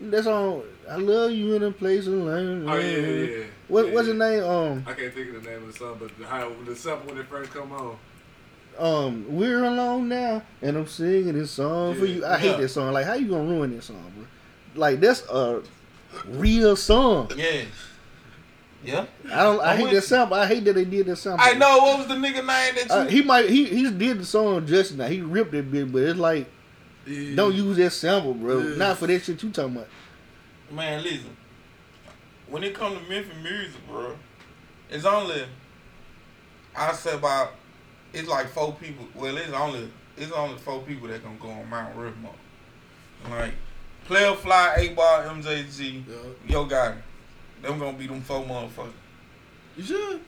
That's 0.00 0.26
on. 0.26 0.62
I 0.90 0.96
love 0.96 1.32
you 1.32 1.54
in 1.54 1.62
a 1.62 1.70
place 1.70 2.06
of 2.06 2.12
land. 2.14 2.68
Oh 2.68 2.76
yeah, 2.76 2.86
yeah, 2.86 3.06
yeah. 3.38 3.44
What 3.68 3.86
yeah, 3.88 3.94
what's 3.94 4.08
yeah. 4.08 4.12
the 4.14 4.18
name? 4.18 4.44
Um, 4.44 4.84
I 4.86 4.92
can't 4.92 5.12
think 5.14 5.34
of 5.34 5.42
the 5.42 5.50
name 5.50 5.62
of 5.62 5.66
the 5.68 5.72
song, 5.78 5.96
but 5.98 6.16
the, 6.18 6.26
how 6.26 6.52
the 6.66 6.76
sample 6.76 7.08
when 7.14 7.18
it 7.18 7.26
first 7.28 7.50
come 7.50 7.72
on. 7.72 7.96
um, 8.78 9.24
we're 9.28 9.64
alone 9.64 10.08
now, 10.08 10.42
and 10.60 10.76
I'm 10.76 10.86
singing 10.86 11.32
this 11.32 11.50
song 11.52 11.94
for 11.94 12.04
you. 12.04 12.26
I 12.26 12.38
hate 12.38 12.58
this 12.58 12.74
song. 12.74 12.92
Like, 12.92 13.06
how 13.06 13.14
you 13.14 13.28
gonna 13.28 13.48
ruin 13.48 13.74
this 13.74 13.86
song, 13.86 14.12
bro? 14.14 14.26
Like, 14.74 15.00
that's 15.00 15.22
a 15.30 15.62
real 16.26 16.76
song. 16.76 17.30
Yeah. 17.34 17.62
Yeah. 18.86 19.04
I 19.32 19.42
don't. 19.42 19.60
I 19.60 19.72
I'm 19.72 19.78
hate 19.78 19.92
that 19.94 20.02
sample. 20.02 20.36
I 20.36 20.46
hate 20.46 20.64
that 20.64 20.74
they 20.74 20.84
did 20.84 21.06
that 21.06 21.16
sample. 21.16 21.44
I 21.44 21.54
know 21.54 21.78
what 21.78 21.98
was 21.98 22.06
the 22.08 22.14
nigga 22.14 22.34
name 22.36 22.44
that 22.46 22.84
you 22.88 22.94
Uh, 22.94 23.06
he 23.06 23.22
might. 23.22 23.50
He 23.50 23.64
he 23.66 23.90
did 23.90 24.20
the 24.20 24.24
song 24.24 24.64
just 24.66 24.96
now. 24.96 25.06
He 25.06 25.20
ripped 25.20 25.52
it 25.54 25.70
bit, 25.70 25.92
but 25.92 26.02
it's 26.02 26.18
like 26.18 26.46
Yeah. 27.06 27.34
don't 27.34 27.54
use 27.54 27.76
that 27.78 27.90
sample, 27.90 28.34
bro. 28.34 28.60
Yeah. 28.60 28.76
Not 28.76 28.98
for 28.98 29.06
that 29.08 29.22
shit 29.24 29.42
you 29.42 29.50
talking 29.50 29.76
about. 29.76 29.88
Man, 30.70 31.02
listen. 31.02 31.36
When 32.48 32.62
it 32.62 32.74
comes 32.74 32.98
to 33.00 33.08
Memphis 33.08 33.34
music, 33.42 33.80
bro, 33.88 34.16
it's 34.88 35.04
only 35.04 35.44
I 36.76 36.92
say 36.92 37.14
about 37.14 37.54
it's 38.12 38.28
like 38.28 38.48
four 38.50 38.72
people. 38.74 39.06
Well, 39.14 39.36
it's 39.36 39.52
only 39.52 39.90
it's 40.16 40.30
only 40.32 40.56
four 40.58 40.80
people 40.82 41.08
that 41.08 41.24
gonna 41.24 41.36
go 41.40 41.48
on 41.48 41.68
Mount 41.68 41.96
Rushmore. 41.96 42.34
Like 43.30 43.54
Player 44.04 44.34
Fly, 44.34 44.74
Eight 44.76 44.94
Ball, 44.94 45.22
MJG, 45.24 46.04
Yeah. 46.08 46.14
Yo 46.46 46.66
Gotti. 46.66 46.98
Them 47.62 47.78
gonna 47.78 47.96
be 47.96 48.06
them 48.06 48.20
four 48.20 48.44
motherfuckers. 48.44 48.92
You 49.76 49.82
sure? 49.84 50.18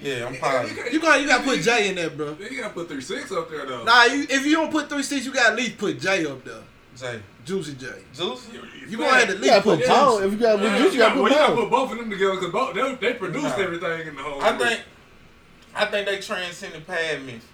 Yeah, 0.00 0.26
I'm 0.26 0.36
positive. 0.36 0.92
You 0.92 1.00
got 1.00 1.20
you 1.20 1.26
got 1.26 1.38
to 1.38 1.44
put 1.44 1.60
Jay 1.60 1.88
in 1.88 1.96
there, 1.96 2.10
bro. 2.10 2.36
You 2.38 2.60
gotta 2.60 2.72
put 2.74 2.88
three 2.88 3.00
six 3.00 3.32
up 3.32 3.50
there 3.50 3.66
though. 3.66 3.84
Nah, 3.84 4.04
you, 4.04 4.26
if 4.30 4.46
you 4.46 4.52
don't 4.52 4.70
put 4.70 4.88
three 4.88 5.02
six, 5.02 5.26
you 5.26 5.32
got 5.32 5.46
to 5.46 5.52
at 5.52 5.56
least 5.56 5.76
put 5.78 5.98
Jay 6.00 6.24
up 6.26 6.44
there. 6.44 6.60
Jay, 6.96 7.20
Juicy 7.44 7.74
J. 7.74 7.86
Juice. 8.12 8.48
You 8.88 8.96
gonna 8.98 9.10
have 9.10 9.28
to 9.28 9.34
at 9.34 9.36
You 9.36 9.42
least 9.42 9.46
gotta 9.46 9.62
put 9.62 9.78
put 9.80 9.88
Paul. 9.88 10.18
Juicy. 10.18 10.26
If 10.26 10.32
you 10.32 10.38
got 10.38 10.58
Yeah, 10.60 10.72
with 10.74 10.82
juice, 10.82 10.92
you 10.94 10.98
gotta 11.00 11.14
well, 11.14 11.22
put 11.24 11.32
you 11.32 11.38
gotta 11.38 11.54
put 11.54 11.70
both 11.70 11.92
of 11.92 11.98
them 11.98 12.10
together 12.10 12.34
because 12.34 12.52
both 12.52 12.74
they, 12.74 12.94
they 13.08 13.14
produced 13.14 13.44
Nah. 13.58 13.62
everything 13.64 14.06
in 14.08 14.16
the 14.16 14.22
whole. 14.22 14.40
I 14.42 14.56
group. 14.56 14.68
think 14.68 14.80
I 15.74 15.84
think 15.86 16.06
they 16.08 16.18
transcended 16.20 16.86
past 16.86 17.20
Memphis. 17.22 17.44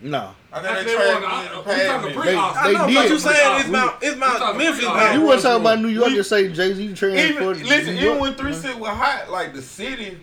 No. 0.00 0.30
I 0.52 0.58
I 0.58 0.62
think 0.62 0.74
think 0.76 0.86
they 0.86 1.04
they 1.04 1.14
won. 1.14 1.24
I- 1.24 1.58
we 1.58 1.62
past 1.64 1.86
talking 1.86 2.14
pre- 2.14 2.28
They- 2.30 2.34
Austin. 2.36 2.62
I 2.62 2.72
know, 2.72 2.86
They 2.86 2.94
but 2.94 3.02
did. 3.02 3.10
you 3.10 3.18
saying 3.18 3.56
it's 3.56 3.64
We- 3.66 3.70
Mount 3.72 3.94
it's 4.00 4.14
we 4.14 4.20
Mount 4.20 4.38
talking 4.38 4.58
Memphis 4.58 4.84
pre- 4.84 4.94
now. 4.94 5.12
You 5.12 5.20
want 5.22 5.40
to 5.40 5.46
talk 5.46 5.60
about 5.60 5.80
New 5.80 5.88
York 5.88 6.06
We- 6.08 6.16
and 6.16 6.26
say 6.26 6.48
Jay 6.52 6.74
Z 6.74 6.82
Even 6.84 6.94
transported 6.96 7.66
listen, 7.66 7.94
New 7.96 8.00
even 8.00 8.18
when 8.20 8.34
Three 8.34 8.52
Six 8.54 8.74
was 8.76 8.90
hot, 8.90 9.30
like 9.30 9.54
the 9.54 9.62
city 9.62 10.18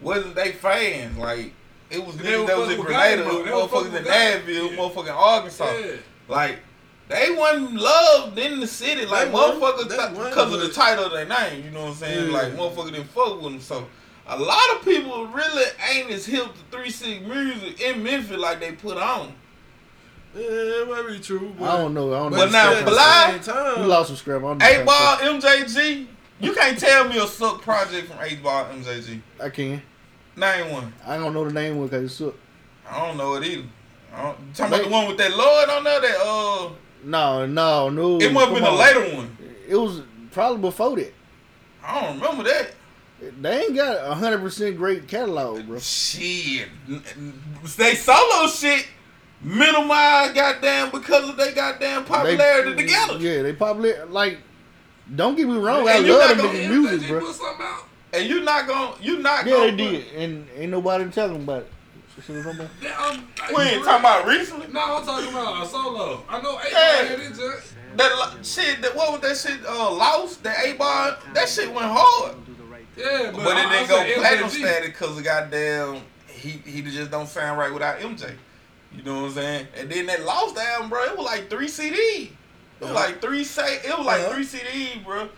wasn't 0.00 0.34
they 0.36 0.52
fans. 0.52 1.18
Like 1.18 1.52
it 1.90 2.04
was 2.04 2.16
They 2.16 2.24
niggas 2.32 2.46
that 2.46 2.58
was 2.58 2.68
in 2.70 2.76
fucking 2.76 2.78
with 2.78 2.86
Grenada, 2.86 3.22
Gotti, 3.22 3.24
bro. 3.24 3.44
They 3.44 3.50
were 3.50 3.56
motherfuckers 3.58 3.86
in 3.86 3.92
with 3.92 4.06
Nashville, 4.06 4.70
Yeah. 4.72 4.76
motherfucking 4.76 5.16
Arkansas. 5.16 5.72
Yeah. 5.72 5.86
Like 6.28 6.58
they 7.08 7.30
wasn't 7.36 7.74
loved 7.74 8.38
in 8.38 8.60
the 8.60 8.66
city. 8.66 9.04
Like 9.06 9.32
motherfuckers 9.32 9.88
They 9.88 9.96
th- 9.96 10.10
weren't, 10.12 10.30
because 10.30 10.52
of 10.54 10.60
the 10.60 10.68
title 10.68 11.06
of 11.06 11.12
their 11.12 11.24
name. 11.26 11.64
You 11.64 11.70
know 11.72 11.80
what 11.86 11.88
I'm 11.90 11.94
saying? 11.96 12.30
Yeah. 12.30 12.36
Like 12.38 12.56
motherfuckers 12.56 12.92
didn't 12.92 13.10
fuck 13.10 13.34
with 13.42 13.52
them. 13.52 13.60
So 13.60 13.86
a 14.28 14.38
lot 14.38 14.76
of 14.76 14.84
people 14.84 15.26
really 15.28 15.64
ain't 15.90 16.10
as 16.10 16.26
hip 16.26 16.44
to 16.46 16.76
Three 16.76 16.90
Six 16.90 17.24
music 17.26 17.80
in 17.80 18.02
Memphis 18.02 18.36
like 18.38 18.60
they 18.60 18.72
put 18.72 18.96
on. 18.96 19.32
Yeah, 20.34 20.42
it 20.44 20.88
might 20.88 21.06
be 21.08 21.18
true. 21.18 21.54
But, 21.58 21.70
I 21.70 21.78
don't 21.78 21.94
know. 21.94 22.12
I 22.12 22.18
don't 22.18 22.30
But 22.32 22.46
know. 22.52 22.80
now, 22.80 22.84
Bly- 22.84 23.30
same 23.40 23.54
time, 23.54 23.76
he 23.78 23.84
lost 23.84 24.08
some 24.08 24.16
scrap. 24.16 24.38
I 24.42 24.44
don't 24.44 24.58
know. 24.58 24.66
Eight 24.66 24.84
Ball 24.84 25.16
MJG. 25.16 26.06
You 26.40 26.52
can't 26.54 26.78
tell 26.78 27.08
me 27.08 27.18
a 27.18 27.26
suck 27.26 27.62
project 27.62 28.08
from 28.08 28.18
Eight 28.22 28.42
Ball 28.42 28.66
MJG. 28.66 29.20
I 29.42 29.48
can. 29.48 29.82
Name 30.36 30.70
one. 30.72 30.92
I 31.04 31.16
don't 31.16 31.32
know 31.34 31.44
the 31.44 31.52
name 31.52 31.78
one 31.78 31.88
because 31.88 32.04
it's 32.04 32.14
suck. 32.14 32.34
I 32.88 33.06
don't 33.06 33.16
know 33.16 33.34
it 33.36 33.44
either. 33.44 33.64
I 34.14 34.22
don't, 34.22 34.38
you 34.40 34.46
talking 34.54 34.66
about 34.66 34.78
Wait. 34.80 34.84
the 34.84 34.90
one 34.94 35.08
with 35.08 35.18
that 35.18 35.36
Lord 35.36 35.68
on 35.70 35.84
there? 35.84 36.00
That 36.00 36.16
uh, 36.20 36.70
No, 37.04 37.46
no, 37.46 37.88
no. 37.88 38.18
it 38.20 38.32
must 38.32 38.46
have 38.46 38.54
been 38.54 38.64
Come 38.64 38.74
a 38.74 38.78
later 38.78 39.16
one. 39.16 39.36
It 39.68 39.76
was 39.76 40.02
probably 40.30 40.60
before 40.60 40.96
that. 40.96 41.12
I 41.82 42.00
don't 42.02 42.20
remember 42.20 42.44
that. 42.44 42.70
They 43.40 43.62
ain't 43.64 43.74
got 43.74 43.96
a 44.10 44.14
hundred 44.14 44.38
percent 44.40 44.76
great 44.76 45.08
catalog, 45.08 45.66
bro. 45.66 45.78
Shit, 45.80 46.68
they 47.76 47.94
solo 47.94 48.46
shit. 48.48 48.86
minimized 49.42 50.34
goddamn 50.34 50.90
because 50.90 51.28
of 51.28 51.36
their 51.36 51.52
goddamn 51.52 52.04
popularity 52.04 52.74
They- 52.74 52.82
together. 52.82 53.18
Yeah, 53.18 53.42
they 53.42 53.52
popular. 53.52 54.06
Like, 54.06 54.38
don't 55.14 55.36
get 55.36 55.46
me 55.48 55.56
wrong, 55.56 55.88
I 55.88 55.92
And 55.94 56.06
you 56.06 56.12
love 56.18 56.28
not 56.28 56.36
them 56.36 56.46
gonna- 56.46 56.58
niggas' 56.58 56.68
music, 56.68 57.08
bro. 57.08 57.20
put 57.20 57.34
something 57.36 57.66
out. 57.66 57.84
And 58.12 58.26
you're 58.28 58.42
not 58.42 58.66
gonna 58.66 58.94
you're 59.00 59.18
not 59.20 59.46
Yeah, 59.46 59.52
gonna 59.52 59.70
they 59.72 59.76
did, 59.76 60.06
and 60.16 60.46
ain't 60.56 60.70
nobody 60.70 61.04
telling 61.10 61.32
them 61.34 61.42
about 61.42 61.62
it. 61.62 61.72
See 62.26 62.32
what 62.32 62.42
talking 62.42 62.60
about? 62.60 62.70
Yeah, 62.82 62.94
I'm- 62.98 63.28
We 63.54 63.62
ain't 63.62 63.84
talking 63.84 64.00
about 64.00 64.26
recently. 64.26 64.66
No, 64.72 64.96
I'm 64.96 65.04
talking 65.06 65.28
about 65.28 65.62
a 65.64 65.68
solo. 65.68 66.24
I 66.28 66.40
know 66.40 66.58
eight 66.64 66.72
Yeah. 66.72 67.02
had 67.04 67.34
just. 67.34 67.72
That 67.96 68.34
shit, 68.42 68.82
that 68.82 68.94
what 68.96 69.12
was 69.12 69.20
that 69.22 69.36
shit? 69.50 69.64
Uh, 69.66 69.92
lost 69.92 70.42
that 70.42 70.64
A 70.66 70.72
bar. 70.74 71.16
That 71.34 71.48
shit 71.48 71.72
went 71.72 71.86
hard, 71.88 72.34
Yeah, 72.98 73.30
but, 73.32 73.44
but, 73.44 73.56
it 73.56 73.66
I- 73.66 73.68
I 73.68 73.72
didn't 73.72 73.88
go 73.88 73.96
said 73.98 74.16
platinum 74.16 74.50
status 74.50 74.86
because 74.88 75.16
the 75.16 75.22
goddamn 75.22 76.02
he 76.26 76.50
he 76.66 76.82
just 76.82 77.10
don't 77.10 77.28
sound 77.28 77.58
right 77.58 77.72
without 77.72 78.00
MJ. 78.00 78.34
You 78.92 79.02
know 79.02 79.20
what 79.22 79.26
I'm 79.28 79.32
saying? 79.34 79.66
And 79.76 79.90
then 79.90 80.06
that 80.06 80.24
lost 80.24 80.56
album, 80.56 80.88
bro. 80.90 81.02
It 81.04 81.16
was 81.16 81.26
like 81.26 81.48
three 81.50 81.68
CD. 81.68 81.96
It 81.96 82.84
was 82.84 82.90
like 82.92 83.20
three 83.20 83.44
say. 83.44 83.76
It 83.84 83.96
was 83.96 84.06
like 84.06 84.20
Uh-huh. 84.22 84.32
three 84.34 84.44
CD, 84.44 85.00
bro. 85.04 85.28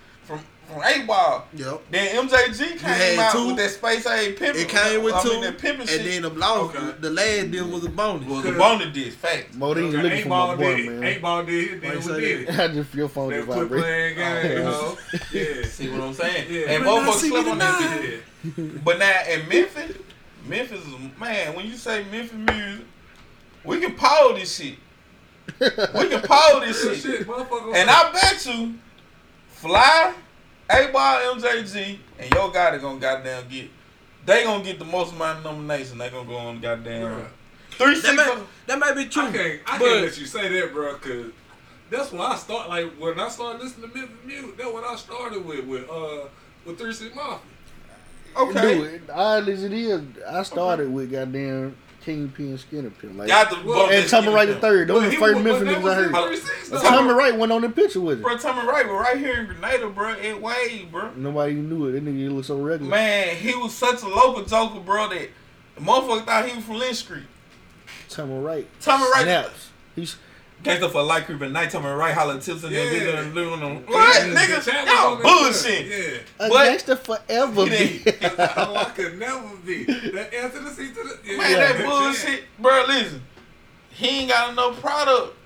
From 0.92 1.00
from 1.00 1.04
A 1.04 1.06
bar. 1.06 1.44
Yep. 1.54 1.82
Then 1.90 2.28
MJG 2.28 2.78
came 2.78 3.18
out 3.20 3.32
two. 3.32 3.46
with 3.48 3.56
that 3.56 3.70
Space 3.70 4.06
Age 4.06 4.38
pimping. 4.38 4.62
It 4.62 4.68
came 4.68 5.02
with 5.02 5.14
I 5.14 5.22
two, 5.22 5.28
mean, 5.30 5.40
that 5.42 5.58
pimping 5.58 5.80
and 5.82 5.88
shit 5.90 6.04
then 6.04 6.22
the 6.22 6.30
lost, 6.30 6.76
Okay. 6.76 6.94
the 7.00 7.10
last 7.10 7.50
deal 7.50 7.68
was 7.68 7.84
a 7.84 7.88
bonus. 7.90 8.26
was 8.28 8.44
a 8.46 8.52
bonus 8.52 8.92
disc. 8.94 9.18
Fact. 9.18 9.52
Modine 9.58 9.88
Okay, 9.88 9.96
looking 9.96 10.12
eight 10.12 10.22
for 10.24 10.28
ball 10.28 10.46
my 10.48 10.54
boy, 10.56 10.76
did, 10.76 10.90
man. 10.92 11.04
eight 11.04 11.22
ball 11.22 11.44
did, 11.44 11.70
his 11.70 11.80
then 11.82 11.92
you 11.92 11.98
we 11.98 12.02
say 12.02 12.20
did 12.20 12.48
it. 12.48 12.58
I 12.60 12.68
just 12.68 12.94
your 12.94 13.08
phone 13.08 13.30
They 13.30 13.36
just 13.36 13.46
quit 13.48 13.58
vibrate. 13.58 13.82
playing 13.82 14.16
game, 14.16 14.50
you 14.58 14.64
know. 14.64 14.98
Yeah. 15.32 15.66
See 15.66 15.90
what 15.90 16.00
I'm 16.00 16.14
saying? 16.14 16.46
Yeah. 16.50 16.70
And 16.72 16.84
But 16.84 16.90
both 16.90 17.02
of 17.02 17.08
us 17.14 17.20
see 17.20 17.28
slept 17.28 17.48
on 17.48 17.58
that 17.58 17.78
tonight. 17.78 18.22
bitch. 18.56 18.84
But 18.84 18.98
now 18.98 19.20
in 19.28 19.48
Memphis, 19.48 19.96
Memphis 20.46 20.80
is 20.86 20.94
man. 21.20 21.54
When 21.54 21.66
you 21.66 21.76
say 21.76 22.04
Memphis 22.10 22.32
music, 22.32 22.86
we 23.64 23.80
can 23.80 23.94
pause 23.94 24.34
this 24.36 24.56
shit. 24.56 24.76
We 25.60 26.08
can 26.08 26.22
pause 26.22 26.62
this 26.62 26.82
shit. 26.82 26.96
shit, 27.18 27.26
motherfucker. 27.28 27.74
And 27.74 27.90
I 27.90 28.12
bet 28.12 28.46
you, 28.46 28.74
Fly, 29.48 30.14
A 30.72 30.86
Ball, 30.92 31.34
MJG, 31.34 31.98
and 32.18 32.30
Yo 32.34 32.50
Gotti 32.50 32.80
gonna 32.80 33.00
goddamn 33.00 33.48
get. 33.48 33.70
They 34.26 34.44
gonna 34.44 34.62
get 34.62 34.78
the 34.78 34.84
most 34.84 35.12
amount 35.14 35.38
of 35.38 35.44
nomination. 35.44 35.98
They 35.98 36.10
gonna 36.10 36.28
go 36.28 36.36
on 36.36 36.60
goddamn 36.60 37.02
Bruh. 37.02 37.26
three 37.72 37.94
That 37.94 38.02
six. 38.02 38.16
may, 38.16 38.42
that 38.66 38.78
may 38.78 38.94
be 39.02 39.08
true. 39.08 39.22
I 39.24 39.32
can't, 39.32 39.60
I 39.66 39.78
but 39.78 39.84
can't 39.86 40.02
let 40.04 40.18
you 40.18 40.26
say 40.26 40.48
that, 40.60 40.72
bro, 40.72 40.92
because 40.94 41.32
that's 41.90 42.12
when 42.12 42.20
I 42.20 42.36
start. 42.36 42.68
Like 42.68 42.92
when 42.98 43.18
I 43.18 43.28
started 43.28 43.62
listening 43.62 43.90
to 43.90 43.96
Memphis 43.96 44.16
music, 44.24 44.56
that's 44.56 44.72
what 44.72 44.84
I 44.84 44.96
started 44.96 45.44
with 45.44 45.64
with 45.64 45.88
uh 45.90 46.26
with 46.64 46.78
Three 46.78 46.92
Six 46.92 47.14
Mafia. 47.16 47.38
Okay, 48.36 48.74
Dude, 48.78 49.10
odd 49.10 49.48
as 49.48 49.64
it 49.64 49.72
is, 49.72 50.02
I 50.28 50.42
started 50.44 50.92
with 50.92 51.10
goddamn 51.10 51.76
Kingpin 52.04 52.56
Skinner 52.58 52.90
Pin. 52.90 53.16
Like, 53.18 53.28
got 53.28 53.50
the 53.50 53.56
Well, 53.64 53.84
and 53.84 53.92
that 54.04 54.08
Tommy 54.08 54.22
skinny 54.24 54.34
Wright 54.34 54.48
the 54.48 54.54
third. 54.56 54.88
Those 54.88 55.02
But 55.04 55.10
the 55.10 55.16
first 55.16 55.34
was- 55.34 55.44
Memphis 55.44 55.68
niggas 55.68 55.90
I 55.90 55.94
heard. 55.94 56.06
in 56.06 56.12
36 56.12 56.68
though. 56.70 56.80
Tommy 56.80 57.12
Wright 57.12 57.36
went 57.36 57.52
on 57.52 57.60
the 57.62 57.68
picture 57.68 58.00
with 58.00 58.18
it. 58.18 58.22
Bro, 58.22 58.38
Tommy 58.38 58.66
Wright 58.68 58.86
was 58.86 58.94
right 59.00 59.18
here 59.18 59.34
in 59.40 59.46
Grenada, 59.46 59.88
bro. 59.88 60.14
It 60.14 60.40
Wade, 60.40 60.90
bro. 60.90 61.10
Nobody 61.16 61.54
knew 61.54 61.86
it. 61.86 61.92
That 61.92 62.04
nigga 62.04 62.32
looked 62.34 62.46
so 62.46 62.58
regular. 62.60 62.90
Man, 62.90 63.36
he 63.36 63.54
was 63.54 63.74
such 63.74 64.02
a 64.02 64.08
local 64.08 64.44
joker, 64.44 64.80
bro, 64.80 65.08
that 65.10 65.28
motherfucker 65.80 66.24
thought 66.24 66.48
he 66.48 66.56
was 66.56 66.64
from 66.64 66.76
Lynch 66.76 66.96
Street. 66.96 67.24
Tommy 68.08 68.38
Wright. 68.38 68.66
Tommy 68.80 69.04
Wright, 69.12 69.22
Snaps. 69.22 69.70
He's 69.94 70.16
gangster 70.62 70.88
for 70.88 71.02
light 71.02 71.26
creep 71.26 71.40
at 71.42 71.50
night. 71.52 71.70
Tommy 71.70 71.88
Wright 71.88 72.14
holler 72.14 72.40
tips 72.40 72.62
and 72.64 72.72
Yeah. 72.72 72.84
then 72.84 73.34
living 73.34 73.62
on. 73.62 73.76
What, 73.86 74.16
Yeah, 74.16 74.34
niggas? 74.34 74.64
the 74.64 74.72
Y'all 74.72 75.14
on 75.16 75.22
bullshit. 75.22 75.86
shit. 75.86 76.22
a 76.38 76.48
But- 76.48 76.64
gangster 76.64 76.96
forever. 76.96 77.64
He 77.66 77.70
B. 77.70 77.98
didn't- 78.04 78.22
Yeah. 78.22 78.54
oh, 78.56 78.76
I 78.76 78.84
could 78.84 79.18
never 79.18 79.42
be. 79.64 79.84
That 79.84 80.32
answer 80.34 80.58
to 80.58 80.64
the 80.64 80.70
C 80.70 80.88
to 80.88 80.94
the. 80.94 81.18
Yeah, 81.24 81.36
Man, 81.38 81.50
yeah, 81.50 81.56
that 81.58 81.76
chat. 81.76 81.86
bullshit, 81.86 82.44
bro. 82.58 82.84
Listen, 82.88 83.22
he 83.90 84.08
ain't 84.20 84.30
got 84.30 84.52
enough 84.52 84.80
product. 84.80 85.36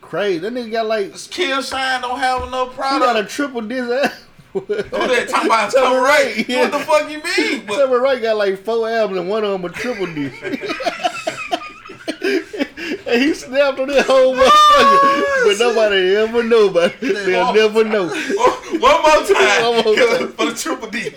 Crazy. 0.00 0.38
That 0.40 0.52
nigga 0.54 0.72
got 0.72 0.86
like 0.86 1.12
Kill 1.30 1.62
Shine 1.62 2.00
don't 2.00 2.18
have 2.18 2.42
enough 2.48 2.72
he 2.72 2.76
got 2.78 2.96
a 2.96 2.98
product. 3.04 3.30
triple 3.30 3.60
disc. 3.60 4.12
Who 4.54 4.60
Who 4.60 4.74
that 4.74 5.28
talking 5.28 5.46
about 5.46 5.70
Tommy 5.70 5.86
Tommy 5.86 5.98
Wright? 5.98 6.36
Wright, 6.36 6.48
yeah. 6.48 6.60
What 6.62 6.72
the 6.72 6.78
fuck 6.80 7.10
you 7.10 7.22
mean? 7.22 7.66
But 7.66 7.78
Tommy 7.84 7.96
Wright 7.96 8.20
got 8.20 8.36
like 8.38 8.64
four 8.64 8.88
albums 8.88 9.20
and 9.20 9.28
one 9.28 9.44
of 9.44 9.52
them 9.52 9.64
a 9.64 9.68
triple 9.74 10.06
disc. 10.06 10.34
and 13.08 13.22
he 13.22 13.34
snapped 13.34 13.78
on 13.80 13.88
that 13.88 14.06
whole 14.06 14.34
motherfucker. 14.34 15.44
but 15.46 15.58
nobody 15.58 16.16
ever 16.16 16.42
know 16.42 16.68
about 16.68 16.94
it. 17.00 17.26
They'll 17.26 17.46
oh. 17.46 17.52
never 17.52 17.84
know. 17.84 18.06
one 18.08 18.80
one 18.80 19.02
more 19.02 19.26
time 19.34 19.62
One 19.62 19.84
more 19.84 19.96
time. 19.96 20.32
for 20.32 20.46
the 20.46 20.54
triple 20.54 20.88
D. 20.90 21.10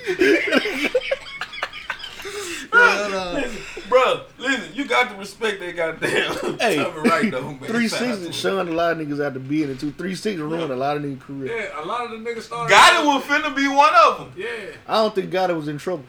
Bro, 3.89 4.21
listen, 4.37 4.73
you 4.73 4.85
got 4.87 5.09
to 5.11 5.17
respect 5.17 5.59
that 5.59 5.75
goddamn 5.75 6.57
Hey, 6.59 6.77
Tommy 6.77 7.09
Wright 7.09 7.29
though, 7.29 7.41
man. 7.51 7.59
Three 7.59 7.89
Shout 7.89 8.01
out 8.03 8.05
six 8.07 8.19
to 8.19 8.25
him. 8.27 8.31
showing 8.31 8.67
a 8.69 8.71
lot 8.71 8.93
of 8.99 9.05
niggas 9.05 9.21
out 9.23 9.33
to 9.33 9.39
be 9.41 9.63
in 9.63 9.71
it 9.71 9.79
too. 9.81 9.91
Three 9.91 10.15
six 10.15 10.39
ruined 10.39 10.71
a 10.71 10.75
lot 10.77 10.95
of 10.95 11.03
niggas' 11.03 11.19
career. 11.19 11.57
Yeah, 11.57 11.83
a 11.83 11.85
lot 11.85 12.05
of 12.05 12.11
the 12.11 12.17
niggas 12.17 12.43
started. 12.43 12.73
Gotti 12.73 13.05
was 13.05 13.23
finna 13.23 13.53
be 13.53 13.67
one 13.67 13.93
of 14.07 14.17
them. 14.19 14.31
Yeah. 14.37 14.47
I 14.87 14.95
don't 14.95 15.13
think 15.13 15.29
Gotti 15.29 15.53
was 15.55 15.67
in 15.67 15.77
trouble. 15.77 16.05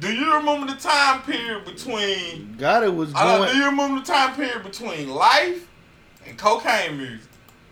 Do 0.00 0.12
you 0.12 0.34
remember 0.34 0.72
the 0.72 0.78
time 0.78 1.22
period 1.22 1.64
between? 1.64 2.56
God, 2.58 2.84
it 2.84 2.94
was 2.94 3.12
going. 3.12 3.50
do 3.52 3.56
you 3.58 3.64
remember 3.66 4.00
the 4.00 4.06
time 4.06 4.34
period 4.34 4.62
between 4.62 5.08
life 5.08 5.66
and 6.26 6.36
cocaine 6.36 6.98
music? 6.98 7.22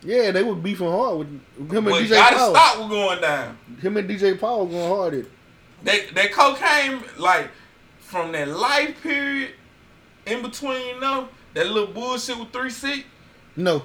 yeah, 0.03 0.31
they 0.31 0.43
were 0.43 0.55
beefing 0.55 0.89
hard 0.89 1.19
with 1.19 1.29
him 1.29 1.41
and 1.79 1.85
But 1.87 2.03
DJ 2.05 2.17
Gotti 2.17 2.37
Paul. 2.37 2.51
stop 2.55 2.79
was 2.79 2.89
going 2.89 3.21
down. 3.21 3.59
Him 3.83 3.97
and 3.97 4.09
DJ 4.09 4.39
Paul 4.39 4.67
going 4.67 4.89
hard 4.89 5.15
at 5.15 5.21
it. 5.21 5.31
That 5.83 6.15
that 6.15 6.33
cocaine 6.33 7.03
like 7.19 7.51
from 7.99 8.33
that 8.33 8.49
life 8.49 9.03
period 9.03 9.51
in 10.27 10.43
between 10.43 11.01
them, 11.01 11.29
that 11.55 11.67
little 11.67 11.93
bullshit 11.93 12.39
with 12.39 12.51
three 12.53 12.71
six, 12.71 13.05
No. 13.57 13.83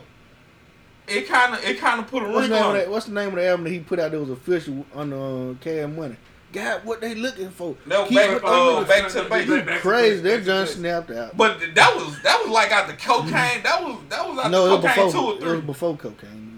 it 1.07 1.27
kinda 1.27 1.59
it 1.69 1.79
kinda 1.79 2.03
put 2.03 2.23
a 2.23 2.29
What's 2.29 2.47
of 2.47 2.53
on 2.53 2.73
that? 2.75 2.89
What's 2.89 3.07
the 3.07 3.13
name 3.13 3.29
of 3.29 3.35
the 3.35 3.47
album 3.47 3.63
that 3.65 3.71
he 3.71 3.79
put 3.79 3.99
out 3.99 4.11
that 4.11 4.19
was 4.19 4.29
official 4.29 4.85
on 4.95 5.11
uh, 5.11 5.53
Cash 5.59 5.89
Money? 5.89 6.15
God, 6.51 6.83
what 6.85 7.01
they 7.01 7.15
looking 7.15 7.49
for? 7.49 7.75
That 7.87 7.99
was 8.01 8.09
Keep 8.09 8.17
back, 8.17 8.41
uh, 8.43 8.83
back 8.83 9.07
to 9.09 9.13
the 9.21 9.29
basics. 9.29 9.29
Back 9.29 9.65
to 9.75 9.79
Crazy, 9.79 10.21
basics, 10.21 10.23
that 10.23 10.29
back 10.29 10.39
to 10.39 10.45
John 10.45 10.61
basics. 10.63 10.79
snapped 10.79 11.11
out. 11.11 11.37
But 11.37 11.59
that 11.75 11.95
was 11.95 12.21
that 12.23 12.41
was 12.43 12.49
like 12.51 12.71
out 12.71 12.87
the 12.87 12.93
cocaine. 12.93 13.63
That 13.63 13.83
was 13.83 13.97
that 14.09 14.27
was 14.27 14.39
out 14.45 14.51
no, 14.51 14.65
it 14.65 14.69
the 14.69 14.75
was 14.77 14.85
cocaine 14.85 15.05
before. 15.07 15.37
two 15.37 15.45
or 15.45 15.49
It 15.49 15.55
was 15.55 15.65
before 15.65 15.97
cocaine 15.97 16.29
music. 16.51 16.57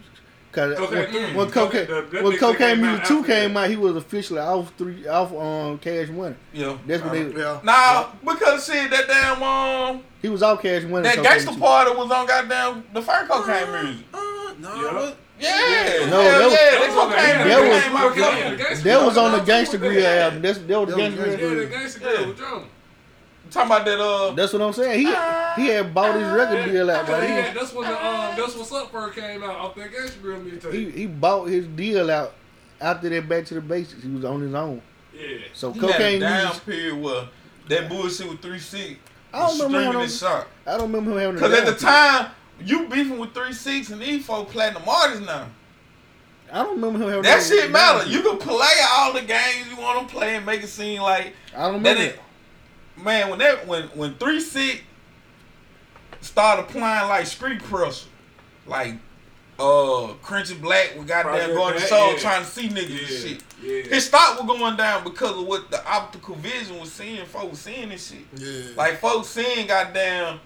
Cause 0.51 0.77
Cocaine 0.77 0.97
when, 0.99 1.11
three. 1.11 1.33
when 1.35 1.49
cocaine 1.49 1.87
That- 1.87 2.11
that 2.11 2.23
when 2.23 2.37
cocaine 2.37 2.81
music 2.81 3.05
two 3.05 3.23
came 3.23 3.57
out, 3.57 3.69
he 3.71 3.75
was 3.75 3.95
officially 3.95 4.39
off 4.39 4.71
three 4.77 5.07
off 5.07 5.31
on 5.33 5.79
Cash 5.79 6.09
Money. 6.09 6.35
Yeah. 6.53 6.77
That's 6.85 7.01
when 7.03 7.31
they 7.33 7.39
yeah. 7.41 7.59
Nah, 7.63 8.09
because 8.23 8.63
shit, 8.65 8.89
that 8.91 9.07
damn 9.07 9.41
um, 9.41 10.03
he 10.21 10.29
was 10.29 10.43
off 10.43 10.61
Cash 10.61 10.83
Money. 10.83 11.03
that 11.03 11.15
Cocaine 11.15 11.23
gangster 11.23 11.53
two. 11.53 11.59
party 11.59 11.91
was 11.95 12.11
on 12.11 12.27
goddamn 12.27 12.83
the 12.93 13.01
first 13.01 13.31
cocaine 13.31 13.71
music. 13.83 14.05
Uh, 14.13 14.19
no, 14.59 14.75
Yeah. 14.75 15.13
But- 15.43 16.01
Yeah, 16.01 16.09
No, 16.09 16.21
hell 16.21 16.39
that 16.39 16.45
was- 16.45 16.53
yeah, 16.53 16.71
That 16.71 16.79
that 16.79 16.87
was 16.89 16.97
on 16.97 17.09
the- 17.09 17.15
cocaine 17.15 17.47
that 17.47 17.61
was- 17.61 17.83
came 17.83 17.95
out. 17.97 18.17
Yeah, 18.17 18.37
Yeah. 18.37 18.49
the 18.49 18.55
gangster 18.57 18.83
That 18.89 19.05
was 19.05 19.13
grill. 19.13 19.25
on 19.25 19.31
the 19.31 19.37
That's 19.37 19.47
Gangster 19.47 19.77
what 19.79 19.87
Grill 19.89 20.05
album. 20.07 20.41
That's 20.41 20.57
that 20.59 20.79
was 20.79 20.89
the 20.89 20.95
That 20.95 21.11
Gangsta 21.11 21.15
Grill. 21.37 21.53
Yeah, 21.53 21.59
the 21.59 21.65
gangster 21.67 21.99
grill 21.99 22.27
with 22.27 22.37
drama. 22.37 22.65
Talking 23.51 23.71
about 23.71 23.85
that 23.85 23.99
uh, 23.99 24.31
That's 24.31 24.53
what 24.53 24.61
I'm 24.63 24.73
saying. 24.73 24.99
He 24.99 25.05
he 25.61 25.67
had 25.69 25.93
bought 25.93 26.15
his 26.15 26.27
record 26.29 26.71
deal 26.71 26.89
out, 26.89 27.05
Cause 27.05 27.09
but 27.15 27.21
he 27.21 27.27
he, 27.29 27.33
had, 27.35 27.53
that's 27.55 27.71
when 27.73 27.87
the 27.87 27.93
um, 28.05 28.35
that's 28.35 28.55
what's 28.55 28.71
up 28.71 28.91
first 28.91 29.15
came 29.15 29.43
out 29.43 29.55
off 29.57 29.75
that 29.75 29.91
gangster 29.91 30.19
grill 30.21 30.39
he 30.43 30.51
mixtape. 30.51 30.93
he 30.95 31.05
bought 31.05 31.45
his 31.49 31.67
deal 31.67 32.09
out 32.09 32.33
after 32.81 33.09
that. 33.09 33.29
Back 33.29 33.45
to 33.45 33.53
the 33.53 33.61
basics. 33.61 34.01
He 34.01 34.09
was 34.09 34.25
on 34.25 34.41
his 34.41 34.53
own. 34.55 34.81
Yeah. 35.13 35.37
So 35.53 35.71
he 35.71 35.79
had 35.81 35.89
a 35.89 35.93
cocaine 35.93 36.19
down 36.21 36.43
music. 36.45 36.65
period 36.65 36.95
where 37.01 37.25
that 37.69 37.89
bullshit 37.89 38.27
with 38.27 38.41
three 38.41 38.57
six 38.59 38.95
I 39.31 39.39
don't 39.39 39.51
remember 39.59 39.77
streaming 39.77 39.93
him. 39.93 40.01
this 40.07 40.19
shot. 40.19 40.47
I 40.65 40.71
don't 40.77 40.91
remember 40.91 41.11
him 41.11 41.17
having. 41.19 41.37
a 41.37 41.39
Cause 41.39 41.53
at 41.53 41.65
the 41.65 41.85
down 41.85 42.21
time 42.23 42.31
you 42.65 42.87
beefing 42.87 43.17
with 43.19 43.33
three 43.33 43.53
six 43.53 43.89
and 43.89 44.01
these 44.01 44.25
folk 44.25 44.49
platinum 44.49 44.83
artists 44.87 45.25
now. 45.25 45.47
I 46.51 46.63
don't 46.63 46.75
remember 46.75 46.99
him 46.99 47.07
having. 47.07 47.21
That 47.23 47.41
shit 47.43 47.71
matter. 47.71 48.07
You 48.07 48.21
can 48.21 48.37
play 48.37 48.75
all 48.91 49.13
the 49.13 49.21
games 49.21 49.67
you 49.69 49.77
want 49.77 50.07
to 50.07 50.13
play 50.13 50.35
and 50.35 50.45
make 50.45 50.61
it 50.63 50.67
seem 50.67 51.01
like 51.01 51.33
I 51.55 51.71
don't 51.71 51.81
that. 51.83 51.89
remember. 51.93 52.13
Ain't, 52.97 53.03
man, 53.03 53.29
when 53.29 53.39
that 53.39 53.65
when 53.67 53.83
when 53.89 54.13
three 54.15 54.39
six 54.39 54.81
started 56.21 56.67
playing 56.67 56.83
like 57.09 57.25
street 57.25 57.61
pressure, 57.63 58.07
like 58.67 58.95
uh 59.59 60.13
Crunchy 60.23 60.59
Black, 60.61 60.95
we 60.97 61.05
got 61.05 61.25
there 61.31 61.47
going 61.53 61.73
to 61.73 61.79
Black, 61.79 61.87
show 61.89 62.11
yeah. 62.11 62.17
trying 62.17 62.43
to 62.43 62.49
see 62.49 62.69
niggas 62.69 62.89
Yeah. 62.89 62.97
and 62.99 63.07
shit. 63.07 63.43
Yeah. 63.61 63.93
His 63.95 64.05
stock 64.05 64.41
was 64.43 64.57
going 64.59 64.75
down 64.77 65.03
because 65.03 65.37
of 65.37 65.45
what 65.47 65.71
the 65.71 65.85
optical 65.87 66.35
vision 66.35 66.79
was 66.79 66.91
seeing. 66.91 67.25
Folks 67.25 67.59
seeing 67.59 67.89
this 67.89 68.09
shit. 68.11 68.25
Yeah. 68.35 68.75
Like 68.75 68.99
folks 68.99 69.29
seeing 69.29 69.67
goddamn 69.67 70.39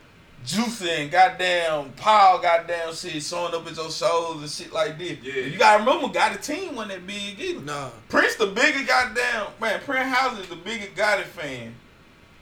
Juicy 0.46 0.90
and 0.90 1.12
goddamn 1.12 1.92
Paul 1.98 2.40
goddamn 2.40 2.94
shit 2.94 3.22
showing 3.22 3.54
up 3.54 3.68
at 3.68 3.76
your 3.76 3.92
shows 3.92 4.42
and 4.42 4.50
shit 4.50 4.72
like 4.72 4.98
this. 4.98 5.18
Yeah. 5.22 5.44
You 5.44 5.58
gotta 5.58 5.84
remember, 5.84 6.08
got 6.14 6.36
a 6.36 6.40
team 6.40 6.76
wasn't 6.76 6.94
that 6.94 7.08
big 7.08 7.40
either. 7.40 7.62
Nah. 7.62 7.90
Prince 8.08 8.36
the 8.36 8.48
biggest 8.48 8.88
goddamn 8.88 9.48
man. 9.60 9.82
Prince 9.82 10.16
House 10.16 10.40
is 10.40 10.48
the 10.48 10.56
biggest 10.56 10.96
Gotti 10.96 11.24
fan, 11.24 11.76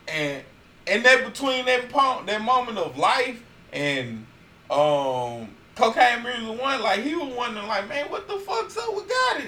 and 0.08 0.44
and 0.86 1.04
that 1.04 1.26
between 1.26 1.66
that 1.66 1.90
po- 1.90 2.24
that 2.26 2.42
moment 2.42 2.78
of 2.78 2.96
life 2.98 3.42
and 3.74 4.26
um 4.70 5.50
cocaine 5.76 6.24
music 6.24 6.62
one, 6.62 6.82
like 6.82 7.02
he 7.02 7.16
was 7.16 7.34
wondering 7.34 7.68
like, 7.68 7.90
man, 7.90 8.06
what 8.12 8.28
the 8.28 8.38
fuck's 8.38 8.78
up 8.78 8.96
with 8.96 9.10
Gotti? 9.10 9.48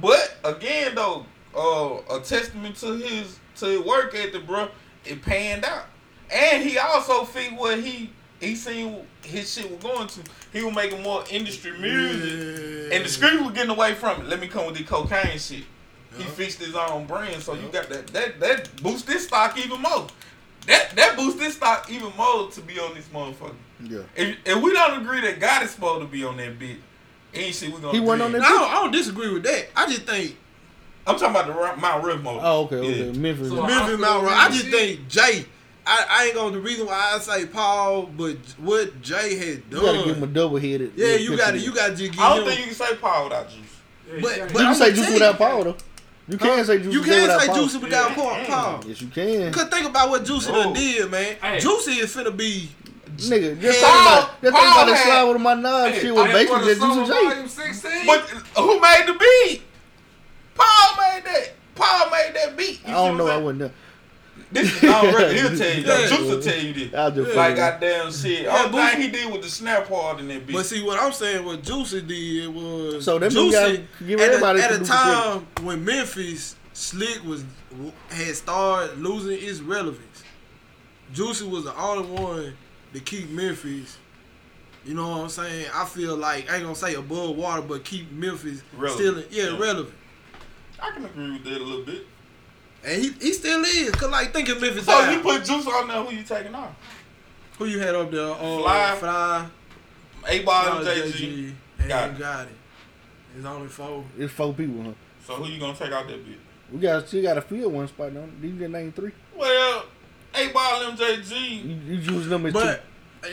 But 0.00 0.36
again 0.44 0.96
though, 0.96 1.26
uh, 1.56 2.16
a 2.16 2.20
testament 2.20 2.76
to 2.76 2.96
his 2.96 3.38
to 3.56 3.66
his 3.66 3.80
work 3.80 4.14
ethic, 4.16 4.46
bro. 4.46 4.68
It 5.04 5.22
panned 5.22 5.64
out. 5.64 5.86
And 6.32 6.62
he 6.62 6.78
also 6.78 7.24
figured 7.24 7.58
what 7.58 7.80
he 7.80 8.10
he 8.40 8.54
seen 8.54 9.04
his 9.22 9.52
shit 9.52 9.70
was 9.70 9.82
going 9.82 10.06
to. 10.08 10.20
He 10.52 10.62
was 10.62 10.74
making 10.74 11.02
more 11.02 11.24
industry 11.30 11.72
music, 11.72 12.92
and 12.92 13.04
the 13.04 13.08
streets 13.08 13.42
was 13.42 13.52
getting 13.52 13.70
away 13.70 13.94
from 13.94 14.22
it. 14.22 14.28
Let 14.28 14.40
me 14.40 14.48
come 14.48 14.66
with 14.66 14.76
the 14.76 14.84
cocaine 14.84 15.38
shit. 15.38 15.64
He 16.16 16.24
fixed 16.24 16.58
his 16.60 16.74
own 16.74 17.06
brand, 17.06 17.42
so 17.42 17.54
you 17.54 17.68
got 17.68 17.88
that 17.90 18.08
that 18.08 18.40
that 18.40 18.82
boost 18.82 19.08
his 19.08 19.24
stock 19.26 19.58
even 19.58 19.80
more. 19.80 20.06
That 20.66 20.90
that 20.96 21.16
boost 21.16 21.38
his 21.40 21.54
stock 21.54 21.90
even 21.90 22.12
more 22.16 22.50
to 22.50 22.60
be 22.60 22.78
on 22.78 22.94
this 22.94 23.06
motherfucker. 23.08 23.54
Yeah. 23.82 24.00
If, 24.16 24.36
if 24.44 24.62
we 24.62 24.72
don't 24.72 25.00
agree 25.02 25.20
that 25.20 25.38
God 25.40 25.62
is 25.62 25.70
supposed 25.70 26.02
to 26.02 26.08
be 26.08 26.24
on 26.24 26.36
that 26.38 26.58
bitch, 26.58 26.78
ain't 27.34 27.54
shit 27.54 27.72
we 27.72 27.80
gonna. 27.80 27.92
He 27.92 28.00
wasn't 28.00 28.34
agree. 28.34 28.40
on 28.40 28.44
I 28.44 28.48
don't, 28.48 28.70
I 28.70 28.74
don't 28.74 28.90
disagree 28.90 29.32
with 29.32 29.44
that. 29.44 29.66
I 29.76 29.86
just 29.86 30.02
think 30.02 30.36
I'm 31.06 31.18
talking 31.18 31.36
about 31.36 31.46
the 31.76 31.80
Mount 31.80 32.04
Rushmore. 32.04 32.40
Oh, 32.42 32.64
okay, 32.64 32.76
okay. 32.76 33.06
Yeah. 33.06 33.12
Memphis. 33.12 33.48
So- 33.48 33.66
Memphis 33.66 33.98
Mount 34.00 34.24
Rushmore. 34.24 34.30
I 34.30 34.48
just 34.50 34.66
think 34.66 35.08
Jay. 35.08 35.46
I, 35.90 36.06
I 36.10 36.24
ain't 36.26 36.34
gonna 36.34 36.50
the 36.52 36.60
reason 36.60 36.86
why 36.86 37.12
I 37.14 37.18
say 37.18 37.46
Paul, 37.46 38.06
but 38.16 38.36
what 38.58 39.00
Jay 39.00 39.36
had 39.38 39.70
done. 39.70 39.80
you 39.80 39.86
gotta 39.86 40.04
give 40.04 40.16
him 40.18 40.22
a 40.22 40.26
double 40.26 40.58
headed. 40.58 40.92
Yeah, 40.96 41.14
you 41.16 41.36
got 41.36 41.52
to 41.52 41.58
You 41.58 41.74
got 41.74 41.88
to 41.88 41.94
just 41.96 42.12
give 42.12 42.20
I 42.20 42.28
don't 42.36 42.40
him. 42.40 42.48
think 42.48 42.60
you 42.60 42.66
can 42.66 42.74
say 42.74 42.94
Paul 42.96 43.24
without 43.24 43.48
juice. 43.48 43.56
Yeah, 44.06 44.18
But- 44.20 44.38
but- 44.38 44.40
You 44.40 44.46
can 44.58 44.66
I'ma 44.66 44.72
say 44.74 44.92
juice 44.92 45.10
without 45.12 45.38
Paul 45.38 45.64
though. 45.64 45.76
You 46.28 46.36
can 46.36 46.64
say 46.66 46.78
juice. 46.78 46.92
you 46.92 47.02
can't 47.02 47.22
without 47.22 47.40
say 47.40 47.46
Paul. 47.48 47.56
Juicy 47.56 47.78
without 47.78 48.10
Yeah. 48.10 48.14
Paul. 48.16 48.44
Paul. 48.44 48.84
Yes, 48.86 49.00
you 49.00 49.08
can. 49.08 49.52
Cause 49.52 49.68
think 49.68 49.86
about 49.86 50.10
what 50.10 50.24
Juicy 50.26 50.52
done 50.52 50.72
did, 50.74 51.10
man. 51.10 51.36
Hey. 51.42 51.58
Juicy 51.58 51.92
is 51.92 52.14
finna 52.14 52.36
be. 52.36 52.68
Nigga, 53.16 53.60
just 53.60 53.82
Paul- 53.82 53.90
think 53.90 54.06
about, 54.06 54.28
just 54.28 54.40
think 54.42 54.54
Paul 54.54 54.82
about 54.82 54.86
that 54.86 55.04
slide 55.06 55.24
with 55.32 55.40
my 55.42 55.54
knob 55.54 55.90
Hey, 55.92 56.00
shit 56.00 56.10
I 56.10 56.12
was 56.12 56.32
basically 56.32 56.58
For 56.60 56.64
just 56.66 56.80
the 56.80 56.86
Juice 56.86 57.08
summer 57.08 57.32
and 57.32 57.82
J. 57.82 58.06
But 58.06 58.20
who 58.62 58.80
made 58.80 59.04
the 59.06 59.14
beat? 59.14 59.62
Paul 60.54 60.96
made 60.98 61.24
that. 61.24 61.52
Paul 61.74 62.10
made 62.10 62.32
that 62.34 62.56
beat. 62.56 62.80
You 62.86 62.92
I 62.92 63.08
don't 63.08 63.16
know. 63.16 63.26
I 63.28 63.36
I'm 63.36 63.44
wasn't 63.44 63.58
there. 63.60 63.72
This 64.50 64.82
is 64.82 64.90
all 64.90 65.04
record. 65.06 65.32
He'll 65.36 65.56
tell 65.58 65.68
you. 65.76 65.82
Yeah. 65.82 65.86
that. 65.86 66.08
Juice 66.08 66.20
will 66.30 66.40
tell 66.42 66.58
you 66.58 66.72
this. 66.72 66.94
I'll 66.94 67.10
just 67.10 67.34
Like 67.34 67.50
figure 67.50 67.64
it. 67.66 67.70
goddamn 67.80 68.12
shit. 68.12 68.42
Yeah, 68.44 68.48
All 68.56 68.68
Boosie- 68.68 68.90
thing 68.92 69.00
he 69.02 69.08
did 69.08 69.32
with 69.32 69.42
the 69.42 69.48
snap 69.50 69.88
part 69.88 70.20
in 70.20 70.28
that 70.28 70.46
beat. 70.46 70.54
But 70.54 70.64
see, 70.66 70.82
what 70.82 70.98
I'm 70.98 71.12
saying, 71.12 71.44
what 71.44 71.62
Juicy 71.62 72.00
did 72.02 72.48
was 72.54 73.04
So 73.04 73.18
that 73.18 73.32
means 73.34 73.52
you 74.00 74.16
gotta 74.16 74.32
at, 74.36 74.42
a, 74.42 74.46
at 74.62 74.70
a 74.70 74.74
producer 74.78 74.84
time 74.92 75.46
when 75.62 75.84
Memphis 75.84 76.56
Slick 76.72 77.22
was 77.24 77.44
had 78.10 78.34
started 78.36 78.98
losing 78.98 79.32
its 79.46 79.60
relevance. 79.60 80.22
Juicy 81.12 81.46
was 81.46 81.64
the 81.64 81.76
only 81.76 82.08
one 82.20 82.54
to 82.94 83.00
keep 83.00 83.28
Memphis. 83.30 83.98
You 84.84 84.94
know 84.94 85.08
what 85.08 85.20
I'm 85.24 85.28
saying? 85.28 85.66
I 85.74 85.84
feel 85.84 86.16
like 86.16 86.50
I 86.50 86.54
ain't 86.54 86.62
gonna 86.62 86.74
say 86.74 86.94
above 86.94 87.36
water, 87.36 87.60
but 87.62 87.84
keep 87.84 88.10
Memphis 88.12 88.62
Relevant. 88.74 89.26
still 89.28 89.38
yeah, 89.44 89.50
Yeah. 89.52 89.58
relevant. 89.58 89.94
I 90.80 90.90
can 90.92 91.04
agree 91.04 91.32
with 91.32 91.44
that 91.44 91.60
a 91.60 91.64
little 91.64 91.84
bit. 91.84 92.06
And 92.84 93.02
he, 93.02 93.10
he 93.20 93.32
still 93.32 93.62
is. 93.64 93.90
Cause 93.92 94.10
like 94.10 94.32
think 94.32 94.48
of 94.48 94.60
Memphis. 94.60 94.84
So 94.86 94.92
out. 94.92 95.12
you 95.12 95.20
put 95.20 95.44
juice 95.44 95.66
on 95.66 95.88
there. 95.88 96.02
Who 96.02 96.14
you 96.14 96.22
taking 96.22 96.54
off? 96.54 96.70
who 97.58 97.64
you 97.66 97.80
had 97.80 97.94
up 97.94 98.10
there? 98.10 98.30
Uh, 98.30 98.36
Fly. 98.58 98.96
Fly. 99.00 99.46
A 100.28 100.42
ball 100.44 100.64
no, 100.64 100.78
and 100.78 100.86
JG. 100.86 101.12
JG, 101.12 101.54
and 101.80 101.88
Got 101.88 101.88
got, 101.88 102.10
it. 102.10 102.18
got 102.18 102.46
it. 102.46 102.52
It's 103.36 103.46
only 103.46 103.68
four. 103.68 104.04
It's 104.16 104.32
four 104.32 104.52
people, 104.54 104.82
huh? 104.84 104.90
So 105.26 105.34
who 105.34 105.50
you 105.50 105.58
gonna 105.58 105.74
take 105.76 105.92
out 105.92 106.06
that 106.06 106.24
bitch? 106.26 106.36
We 106.72 106.80
got 106.80 107.06
still 107.08 107.22
got 107.22 107.34
to 107.34 107.40
fill 107.42 107.70
one 107.70 107.88
spot. 107.88 108.12
Don't 108.14 108.32
you 108.42 108.56
can 108.56 108.72
name 108.72 108.92
three? 108.92 109.12
Well, 109.36 109.86
A 110.34 110.48
ball 110.48 110.82
MJG. 110.82 111.64
You, 111.64 111.94
you 111.96 112.02
choose 112.02 112.26
them 112.28 112.44
as 112.46 112.52
But 112.52 112.82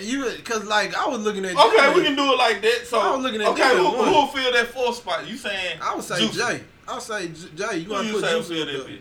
you, 0.01 0.26
cause 0.43 0.63
like 0.65 0.95
I 0.95 1.07
was 1.07 1.19
looking 1.22 1.43
at. 1.45 1.55
Okay, 1.55 1.77
Jay. 1.77 1.93
we 1.93 2.03
can 2.03 2.15
do 2.15 2.23
it 2.23 2.38
like 2.38 2.61
that. 2.61 2.84
So 2.88 2.99
I 2.99 3.13
was 3.15 3.23
looking 3.23 3.41
at 3.41 3.47
okay, 3.49 3.61
that 3.61 3.77
who 3.77 3.84
one. 3.84 4.07
who 4.07 4.13
will 4.13 4.27
fill 4.27 4.51
that 4.53 4.67
fourth 4.67 4.95
spot? 4.97 5.27
You 5.27 5.38
saying? 5.38 5.80
I 5.81 5.93
would 5.95 6.03
say 6.03 6.19
Juicy. 6.19 6.38
Jay. 6.39 6.61
I 6.88 6.93
would 6.93 7.03
say 7.03 7.27
J- 7.27 7.34
Jay. 7.55 7.77
You 7.77 7.84
Who 7.85 7.89
gotta 7.91 8.07
you 8.07 8.13
put 8.13 8.22
say 8.23 8.34
will 8.35 8.41
Juicy 8.41 8.55
fill 8.55 8.65
that 8.65 8.88
there. 8.88 8.97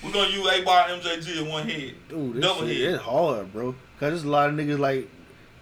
Bitch? 0.00 0.04
We're 0.04 0.12
gonna 0.12 0.30
use 0.30 0.46
A 0.46 0.64
bar 0.64 0.88
MJG 0.88 1.42
in 1.42 1.48
one 1.48 1.68
head. 1.68 1.94
two. 2.08 2.16
Ooh, 2.16 2.32
this 2.34 2.42
Double 2.42 2.66
shit, 2.66 2.76
head. 2.80 2.94
it's 2.94 3.02
hard, 3.02 3.52
bro. 3.52 3.72
Cause 3.72 4.10
there's 4.10 4.24
a 4.24 4.28
lot 4.28 4.48
of 4.50 4.54
niggas 4.56 4.78
like. 4.78 5.08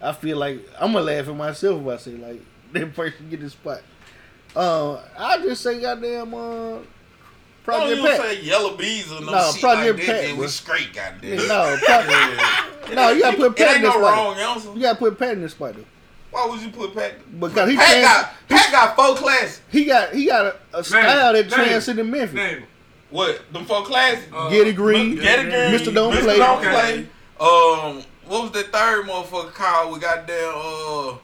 I 0.02 0.12
feel 0.12 0.36
like 0.36 0.66
I'm 0.78 0.92
gonna 0.92 1.04
laugh 1.04 1.28
at 1.28 1.34
myself 1.36 1.80
if 1.80 1.86
I 1.88 1.96
say 1.96 2.10
like 2.12 2.40
that 2.72 2.94
person 2.94 3.30
get 3.30 3.40
this 3.40 3.52
spot. 3.52 3.80
Uh, 4.54 5.00
I 5.18 5.38
just 5.38 5.62
say 5.62 5.80
goddamn 5.80 6.32
uh, 6.34 6.38
Don't 6.70 6.86
Project 7.64 8.00
you 8.00 8.06
Pat. 8.06 8.20
say 8.20 8.40
yellow 8.42 8.76
bees 8.76 9.10
or 9.10 9.20
no, 9.22 9.32
No, 9.32 9.50
shit 9.52 9.60
Project 9.62 9.98
like. 9.98 10.06
Pat, 10.06 10.22
then 10.22 10.36
we 10.36 10.46
straight, 10.48 10.92
goddamn. 10.94 11.36
No, 11.48 11.76
Project, 11.82 12.94
no, 12.94 13.10
you 13.10 13.20
gotta 13.22 13.36
put 13.36 13.46
It 13.52 13.56
Pat 13.56 13.68
in 13.68 13.74
ain't 13.76 13.82
this 13.82 13.94
no 13.94 14.00
spot. 14.00 14.02
wrong 14.02 14.36
answer. 14.36 14.72
You 14.74 14.80
gotta 14.82 14.98
put 14.98 15.18
Pat 15.18 15.32
in 15.32 15.42
this 15.42 15.52
spot 15.52 15.74
though. 15.74 15.84
Why 16.30 16.46
would 16.48 16.60
you 16.60 16.70
put 16.70 16.94
Pat? 16.94 17.14
Because 17.40 17.70
he 17.70 17.76
Pat 17.76 17.90
trans- 17.90 18.06
got 18.06 18.34
Pat 18.48 18.72
got 18.72 18.96
four 18.96 19.14
classes. 19.16 19.60
he 19.70 19.84
got 19.86 20.12
he 20.14 20.26
got 20.26 20.46
a, 20.46 20.78
a 20.78 20.84
style 20.84 21.32
that 21.32 21.46
name. 21.46 21.50
transcended 21.50 22.06
Memphis. 22.06 22.34
Name 22.34 22.58
him. 22.58 22.64
What? 23.14 23.52
Them 23.52 23.64
four 23.64 23.84
classes? 23.84 24.24
Uh, 24.32 24.50
Get 24.50 24.66
it 24.66 24.74
green. 24.74 25.14
Get 25.14 25.38
it 25.38 25.42
green. 25.44 25.80
Mr. 25.80 25.94
Don't 25.94 26.12
Mr. 26.12 26.22
Play. 26.24 26.36
Don't 26.36 26.60
play. 26.62 26.98
Um, 27.38 28.02
what 28.26 28.42
was 28.42 28.50
the 28.50 28.64
third 28.64 29.06
motherfucker 29.06 29.52
called? 29.54 29.92
We 29.94 30.00
got 30.00 30.26
down 30.26 30.52
uh, 30.56 31.16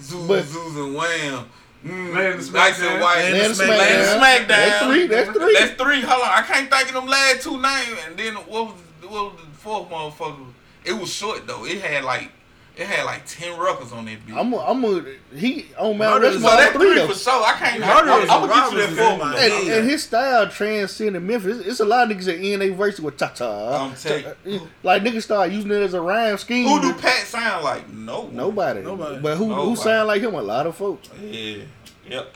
Zoos, 0.00 0.26
But- 0.26 0.44
Zoos 0.44 0.76
and 0.76 0.94
Wham. 0.94 1.44
Mm, 1.84 2.14
Land 2.14 2.40
of 2.40 2.52
Nice 2.54 2.80
and 2.80 2.88
Smackdown. 2.88 3.00
white. 3.02 3.16
Land 3.16 3.34
Land 3.34 3.44
of 3.44 3.50
of 3.50 3.56
Smackdown. 3.58 3.78
Land 3.78 4.22
Smackdown. 4.22 4.48
That's 4.48 4.86
three. 4.86 5.06
That's 5.06 5.30
three. 5.30 5.54
That's 5.58 5.72
three. 5.82 6.00
Hold 6.00 6.22
on, 6.22 6.28
I 6.30 6.42
can't 6.42 6.70
think 6.70 6.88
of 6.88 6.94
them 6.94 7.06
last 7.06 7.42
two 7.42 7.60
names. 7.60 7.98
And 8.06 8.16
then 8.18 8.34
what 8.34 8.64
was 8.66 8.74
what 9.02 9.32
was 9.32 9.40
the 9.42 9.46
fourth 9.58 9.88
motherfucker? 9.90 10.46
It 10.86 10.94
was 10.94 11.12
short 11.12 11.46
though. 11.46 11.66
It 11.66 11.82
had 11.82 12.04
like 12.04 12.32
it 12.78 12.86
had 12.86 13.04
like 13.04 13.26
ten 13.26 13.58
records 13.58 13.92
on 13.92 14.04
that 14.04 14.24
beat. 14.24 14.36
I'm 14.36 14.52
a, 14.52 14.58
I'm 14.58 14.84
a, 14.84 15.04
he 15.34 15.66
on 15.76 15.98
Mount 15.98 16.22
Murder 16.22 16.26
is 16.36 16.40
so 16.42 16.48
Rushmore 16.48 16.56
that 16.62 16.72
three 16.72 16.86
three 16.90 16.94
though. 17.00 17.08
for 17.08 17.14
sure. 17.18 17.32
I 17.44 17.52
can't. 17.58 17.80
Murder 17.80 18.10
I'm, 18.12 18.22
is 18.22 18.30
I'm 18.30 18.44
a 18.44 18.46
gonna 18.46 18.70
get 18.70 18.72
you 18.72 18.78
that 18.78 18.84
Robinson 18.84 18.96
fourth 18.96 19.12
in 19.12 19.18
one. 19.18 19.34
And, 19.36 19.66
Yeah. 19.66 19.74
and 19.74 19.90
his 19.90 20.02
style 20.04 20.48
transcended 20.48 21.22
Memphis. 21.22 21.58
It's, 21.58 21.68
it's 21.68 21.80
a 21.80 21.84
lot 21.84 22.10
of 22.10 22.16
niggas 22.16 22.24
that 22.26 22.36
end 22.38 22.62
their 22.62 22.72
verse 22.72 23.00
with 23.00 23.16
ta 23.16 23.28
ta. 23.28 23.84
I'm 23.86 23.94
telling 23.96 24.24
you. 24.44 24.68
Like 24.84 25.02
niggas 25.02 25.22
start 25.24 25.50
using 25.50 25.70
it 25.72 25.82
as 25.82 25.94
a 25.94 26.00
rhyme 26.00 26.38
scheme. 26.38 26.68
Who 26.68 26.80
do 26.80 26.94
Pat 26.94 27.26
sound 27.26 27.64
like? 27.64 27.88
No. 27.92 28.20
one. 28.22 28.36
Nobody. 28.36 28.82
Nobody. 28.82 29.20
But 29.20 29.36
who 29.36 29.52
who 29.52 29.74
sound 29.76 30.06
like 30.06 30.22
him? 30.22 30.34
A 30.34 30.40
lot 30.42 30.66
of 30.66 30.76
folks. 30.76 31.10
Yeah. 31.20 31.62
Yep. 32.08 32.34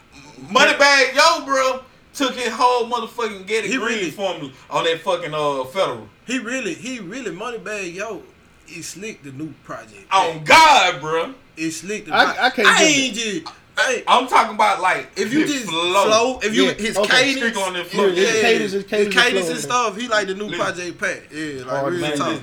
Moneybagg 0.48 1.14
Yo, 1.14 1.44
bro, 1.44 1.81
took 2.14 2.35
his 2.35 2.52
whole 2.52 2.89
motherfucking 2.90 3.47
get 3.47 3.64
it 3.64 3.70
He 3.70 3.77
green 3.77 3.98
really- 3.98 4.10
formula 4.10 4.52
on 4.69 4.85
that 4.85 5.01
fucking 5.01 5.32
uh 5.32 5.64
federal. 5.64 6.09
He 6.27 6.39
really, 6.39 6.74
he 6.74 6.98
really 7.01 7.31
Moneybagg 7.35 7.94
Yo. 7.94 8.23
He 8.72 8.82
slick 8.82 9.22
the 9.22 9.32
new 9.32 9.52
project. 9.64 10.06
On 10.10 10.36
oh, 10.36 10.40
God, 10.44 11.00
bro. 11.00 11.34
It 11.56 11.70
slick 11.72 12.06
the. 12.06 12.14
I- 12.14 12.46
I 12.46 12.50
can't 12.50 12.68
I 12.68 12.78
give 12.78 12.88
ain't 12.88 13.14
just. 13.14 13.54
I, 13.76 14.04
I'm 14.06 14.26
talking 14.28 14.54
about 14.54 14.80
like 14.82 15.08
if 15.16 15.32
you 15.32 15.46
just 15.46 15.64
flow, 15.66 16.38
if 16.42 16.54
you 16.54 16.66
Yeah, 16.66 16.72
his 16.74 16.96
okay. 16.98 17.08
cadence, 17.34 17.54
Stick 17.54 17.66
on 17.66 17.72
that 17.72 17.84
yeah, 17.84 17.90
flow. 17.90 18.06
yeah, 18.06 18.14
His 18.26 18.40
cadence, 18.42 18.72
his 18.72 18.84
cadence, 18.84 19.14
his 19.14 19.24
cadence 19.24 19.48
and 19.48 19.58
stuff. 19.58 19.96
He 19.96 20.08
like 20.08 20.26
the 20.26 20.34
new 20.34 20.44
Listen. 20.44 20.58
project 20.60 20.98
Pat. 20.98 21.22
Yeah, 21.32 21.64
like 21.64 21.68
Hard 21.68 21.92
real 21.92 22.02
man, 22.02 22.16
talk. 22.18 22.40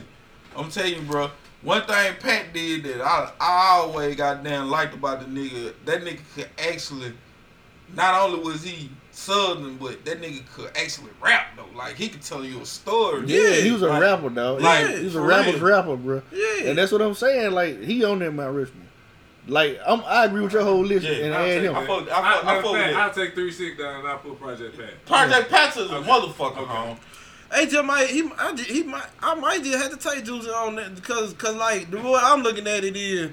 I'm 0.56 0.70
telling 0.72 0.96
you, 0.96 1.02
bro. 1.04 1.30
One 1.62 1.82
thing 1.84 2.16
Pat 2.20 2.54
did 2.54 2.84
that 2.84 3.02
I, 3.02 3.32
I 3.40 3.68
always 3.80 4.16
goddamn 4.16 4.70
liked 4.70 4.94
about 4.94 5.20
the 5.20 5.26
nigga, 5.28 5.74
that 5.86 6.02
nigga 6.02 6.20
could 6.34 6.50
actually, 6.58 7.14
not 7.94 8.16
only 8.22 8.40
was 8.44 8.64
he 8.64 8.90
southern, 9.20 9.78
but 9.78 10.04
that 10.06 10.22
nigga 10.22 10.42
could 10.54 10.72
actually 10.78 11.10
rap 11.22 11.48
though. 11.58 11.66
Like 11.78 11.96
he 11.96 12.08
could 12.10 12.22
tell 12.22 12.44
you 12.44 12.62
a 12.62 12.66
story. 12.66 13.24
Yeah, 13.28 13.56
he 13.62 13.72
was 13.72 13.82
a 13.82 13.88
Like- 13.88 14.02
rapper, 14.02 14.30
though. 14.30 14.56
like, 14.56 14.88
he 14.98 15.04
was 15.06 15.16
a 15.16 15.22
rapper's 15.22 15.60
real. 15.60 15.76
rapper, 15.76 15.96
bro. 15.98 16.22
Yeah. 16.32 16.70
And 16.70 16.78
that's 16.78 16.92
what 16.92 17.02
I'm 17.02 17.14
saying. 17.14 17.52
Like 17.52 17.82
he 17.82 18.04
on 18.04 18.20
that 18.20 18.32
Mount 18.32 18.56
Rushmore. 18.56 18.86
Like 19.48 19.80
I'm, 19.86 20.02
I 20.06 20.26
agree 20.26 20.42
with 20.42 20.54
your 20.54 20.64
whole 20.64 20.84
list 20.86 21.06
Yeah, 21.06 21.26
and 21.26 21.34
I'll 21.36 21.44
add 21.46 21.48
take 21.56 21.64
him. 21.64 21.76
I 21.76 21.86
fuck- 21.88 22.02
I 22.04 22.06
fuck- 22.06 22.46
I- 22.46 22.58
I 22.58 22.62
fuck 22.62 22.72
with. 22.72 22.96
I'll 22.96 23.12
take 23.14 23.34
three 23.36 23.52
six 23.52 23.78
down 23.78 24.00
and 24.00 24.08
I'll 24.08 24.18
put 24.20 24.40
Project 24.40 24.78
Pat. 24.78 25.06
Project 25.06 25.50
Pat's 25.50 25.78
is 25.78 25.90
a 25.92 25.96
Okay. 25.98 26.10
motherfucker, 26.10 26.58
Okay. 26.58 26.66
home. 26.72 26.98
Hey, 27.52 27.66
just 27.66 27.84
might 27.84 28.08
he, 28.10 28.30
I, 28.38 28.56
he 28.56 28.84
might, 28.84 29.08
I 29.24 29.34
might 29.34 29.64
just 29.64 29.78
have 29.82 29.92
to 29.92 29.98
take 30.10 30.24
Juicy 30.24 30.50
on 30.52 30.76
that 30.76 30.94
because, 30.94 31.34
cause 31.34 31.56
like 31.56 31.90
the 31.90 31.98
way 31.98 32.20
I'm 32.22 32.42
looking 32.44 32.68
at 32.68 32.84
it 32.84 32.96
is, 32.96 33.32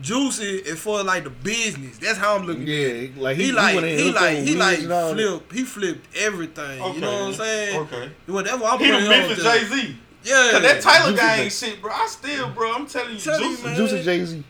Juicy 0.00 0.56
is 0.56 0.80
for 0.80 1.02
like 1.04 1.22
the 1.24 1.30
business. 1.30 1.98
That's 1.98 2.18
how 2.18 2.34
I'm 2.36 2.46
looking 2.46 2.62
at 2.64 2.68
it. 2.68 3.10
Yeah, 3.14 3.22
like 3.22 3.36
He, 3.36 3.44
he, 3.44 3.52
like 3.52 3.74
went 3.76 3.86
he 3.86 4.10
like 4.12 4.38
he 4.38 4.54
like 4.56 4.70
weeds 4.78 4.84
and 4.84 4.92
all 4.92 5.14
that. 5.14 5.16
flip 5.16 5.52
he 5.52 5.62
flipped 5.64 6.16
everything. 6.16 6.80
Okay. 6.82 6.94
You 6.94 7.00
know 7.00 7.12
what 7.12 7.22
I'm 7.28 7.34
saying? 7.34 7.78
Okay. 7.80 8.10
Well, 8.26 8.42
that's 8.44 8.58
what 8.60 8.72
I'm 8.72 8.78
He 8.80 8.86
the 8.86 8.92
putting 8.92 9.08
on 9.12 9.18
Memphis 9.28 9.44
Jay 9.44 9.64
Z. 9.64 9.96
Yeah, 10.24 10.48
Cause 10.52 10.62
that 10.62 10.80
Tyler 10.80 11.10
Juicy 11.10 11.20
gang 11.22 11.38
J. 11.44 11.48
shit, 11.50 11.82
bro. 11.82 11.92
I 11.92 12.06
still, 12.06 12.48
bro. 12.50 12.72
I'm 12.74 12.86
telling 12.86 13.12
you, 13.14 13.18
Tell 13.20 13.38
Juicy. 13.38 13.62
man. 13.62 13.76
Juicy 13.76 14.02
Jay 14.02 14.24
Z. 14.24 14.44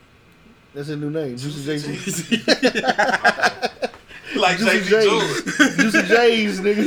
That's 0.73 0.87
his 0.89 0.97
new 0.97 1.11
name. 1.11 1.37
Juicy 1.37 1.65
Jay 1.67 1.79
Z. 1.79 2.43
like 4.37 4.59
Jay 4.59 4.81
Juicy 4.81 5.51
Z 5.51 5.77
Juicy 5.77 6.03
J's, 6.09 6.61
nigga. 6.61 6.85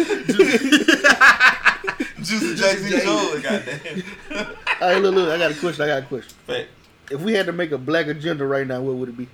Juicy 2.24 2.56
Jay 2.56 2.76
Z 2.76 3.06
Jordan, 3.06 3.42
goddamn. 3.42 4.04
All 4.82 4.90
right, 4.90 5.02
look, 5.02 5.16
look. 5.16 5.30
I 5.30 5.38
got 5.38 5.52
a 5.52 5.56
question. 5.56 5.84
I 5.84 5.88
got 5.88 6.04
a 6.04 6.06
question. 6.06 6.36
Fact. 6.48 6.70
If 7.12 7.22
we 7.22 7.34
had 7.34 7.46
to 7.46 7.52
make 7.54 7.72
a 7.72 7.78
black 7.78 8.08
agenda 8.08 8.46
right 8.46 8.68
now, 8.68 8.82
what 8.82 8.96
would 8.96 9.10
it 9.10 9.18
be? 9.18 9.28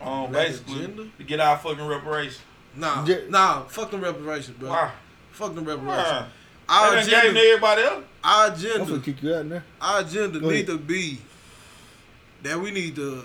Um, 0.00 0.30
Black 0.30 0.48
basically, 0.48 0.84
agenda? 0.84 1.06
to 1.18 1.24
get 1.24 1.40
our 1.40 1.58
fucking 1.58 1.86
reparation. 1.86 2.42
Nah, 2.74 3.04
J- 3.04 3.26
nah, 3.28 3.64
fuck 3.64 3.90
them 3.90 4.00
reparations, 4.00 4.56
bro. 4.58 4.70
Why? 4.70 4.90
Fuck 5.32 5.54
them 5.54 5.64
reparations. 5.64 6.08
Why? 6.08 6.26
Our 6.68 6.90
They 6.90 6.96
done 6.96 7.04
gave 7.10 7.18
agenda, 7.18 7.40
to 7.40 7.46
everybody 7.46 7.82
else. 7.82 8.04
our 8.24 8.46
I'm 8.46 8.86
gonna 8.88 9.00
kick 9.00 9.22
you 9.22 9.34
out 9.34 9.46
now. 9.46 9.62
our 9.80 10.00
agenda 10.02 10.38
Go 10.40 10.48
need 10.48 10.54
ahead. 10.54 10.66
to 10.68 10.78
be 10.78 11.18
that 12.42 12.58
we 12.58 12.70
need 12.70 12.94
to, 12.96 13.24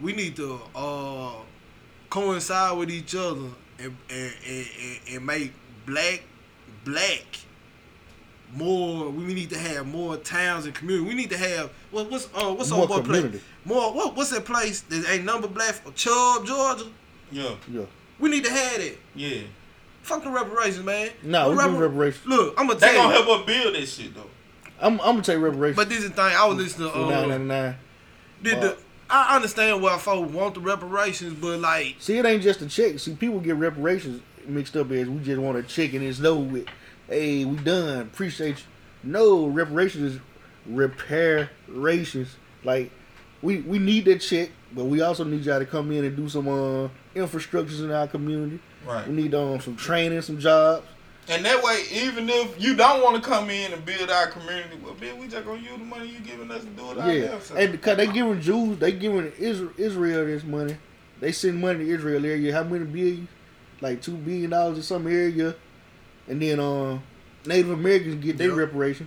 we 0.00 0.12
need 0.12 0.36
to 0.36 0.60
uh 0.74 1.32
coincide 2.08 2.76
with 2.78 2.90
each 2.90 3.14
other 3.14 3.48
and 3.78 3.96
and, 4.10 4.32
and, 4.46 4.66
and- 4.80 4.98
and 5.16 5.26
make 5.26 5.52
black 5.86 6.22
black 6.84 7.24
more. 8.52 9.08
We 9.10 9.34
need 9.34 9.50
to 9.50 9.58
have 9.58 9.86
more 9.86 10.16
towns 10.16 10.66
and 10.66 10.74
community. 10.74 11.08
We 11.08 11.14
need 11.14 11.30
to 11.30 11.38
have 11.38 11.70
what, 11.90 12.10
what's 12.10 12.28
uh 12.34 12.52
what's 12.54 12.70
More 12.70 12.80
old 12.80 12.88
boy 12.88 13.00
community. 13.00 13.28
place? 13.38 13.42
More 13.64 13.92
what 13.92 14.16
what's 14.16 14.30
that 14.30 14.44
place 14.44 14.80
that 14.82 15.08
ain't 15.10 15.24
number 15.24 15.48
black 15.48 15.80
Chubb, 15.94 16.46
Georgia? 16.46 16.86
Yeah, 17.30 17.54
Yeah. 17.70 17.82
We 18.18 18.30
need 18.30 18.44
to 18.44 18.50
have 18.52 18.76
that. 18.78 18.96
yeah. 19.14 19.38
Fuck 20.02 20.24
the 20.24 20.30
reparations, 20.30 20.84
man. 20.84 21.10
No, 21.22 21.50
we 21.50 21.56
Repar- 21.56 21.78
reparations. 21.80 22.26
Look, 22.26 22.54
I'm 22.58 22.66
gonna 22.66 22.78
They 22.80 22.86
tell 22.88 23.02
gonna 23.04 23.18
you. 23.18 23.24
help 23.24 23.40
us 23.40 23.46
build 23.46 23.74
this 23.74 23.94
shit 23.94 24.14
though. 24.14 24.26
I'm, 24.80 24.94
I'm 24.94 25.14
gonna 25.14 25.22
take 25.22 25.38
reparations. 25.38 25.76
But 25.76 25.88
this 25.88 25.98
is 26.02 26.10
the 26.10 26.16
thing. 26.16 26.24
I 26.36 26.44
was 26.46 26.56
listening 26.58 26.90
to 26.92 26.98
nine 26.98 27.12
uh, 27.12 27.26
ninety 27.26 27.44
nine. 27.44 27.76
did 28.42 28.60
the. 28.60 28.76
I 29.08 29.36
understand 29.36 29.82
why 29.82 29.98
folks 29.98 30.32
want 30.32 30.54
the 30.54 30.60
reparations, 30.60 31.34
but 31.34 31.60
like 31.60 31.96
See, 32.00 32.16
it 32.18 32.24
ain't 32.26 32.42
just 32.42 32.62
a 32.62 32.66
check. 32.66 32.98
See, 32.98 33.14
people 33.14 33.40
get 33.40 33.56
reparations 33.56 34.22
mixed 34.46 34.74
up 34.76 34.90
as 34.90 35.08
we 35.08 35.20
just 35.22 35.40
want 35.40 35.56
a 35.58 35.62
check 35.62 35.92
and 35.92 36.02
it's 36.02 36.18
no 36.18 36.36
with, 36.38 36.66
hey, 37.12 37.44
we 37.44 37.56
done. 37.58 38.00
Appreciate 38.02 38.58
you. 38.58 38.64
No, 39.04 39.46
reparations 39.46 40.14
is 40.14 40.20
reparations. 40.66 42.36
Like, 42.64 42.90
we 43.42 43.58
we 43.62 43.78
need 43.78 44.04
that 44.06 44.20
check, 44.20 44.50
but 44.72 44.84
we 44.84 45.00
also 45.02 45.24
need 45.24 45.44
y'all 45.44 45.58
to 45.58 45.66
come 45.66 45.90
in 45.92 46.04
and 46.04 46.16
do 46.16 46.28
some 46.28 46.48
uh, 46.48 46.88
infrastructures 47.14 47.80
in 47.82 47.90
our 47.90 48.06
community. 48.06 48.60
Right. 48.86 49.06
We 49.06 49.14
need 49.14 49.34
um 49.34 49.60
some 49.60 49.76
training, 49.76 50.22
some 50.22 50.38
jobs. 50.38 50.86
And 51.28 51.44
that 51.44 51.62
way, 51.62 51.84
even 51.92 52.28
if 52.28 52.60
you 52.60 52.74
don't 52.74 53.00
want 53.00 53.22
to 53.22 53.28
come 53.28 53.48
in 53.48 53.72
and 53.72 53.84
build 53.84 54.10
our 54.10 54.26
community, 54.26 54.76
well, 54.82 54.94
bitch, 54.94 55.16
we 55.18 55.28
just 55.28 55.44
gonna 55.44 55.60
use 55.60 55.78
the 55.78 55.84
money 55.84 56.08
you 56.08 56.18
giving 56.18 56.50
us 56.50 56.62
to 56.64 56.70
do 56.70 56.90
it 56.90 56.96
Yeah, 56.96 57.02
ourselves. 57.34 57.50
and 57.52 57.72
because 57.72 57.96
they 57.96 58.06
giving 58.08 58.40
Jews, 58.40 58.78
they 58.78 58.90
giving 58.92 59.32
Israel, 59.38 59.70
Israel 59.76 60.26
this 60.26 60.42
money. 60.42 60.76
They 61.20 61.30
send 61.30 61.60
money 61.60 61.84
to 61.84 61.90
Israel 61.90 62.26
area. 62.26 62.52
How 62.52 62.64
many 62.64 62.84
billion? 62.84 63.28
Like 63.80 64.02
two 64.02 64.16
billion 64.16 64.50
dollars 64.50 64.78
in 64.78 64.82
some 64.82 65.06
area, 65.06 65.54
and 66.28 66.40
then 66.40 66.60
uh, 66.60 66.98
Native 67.46 67.70
Americans 67.70 68.24
get 68.24 68.38
their 68.38 68.48
Yep. 68.48 68.56
reparation. 68.58 69.06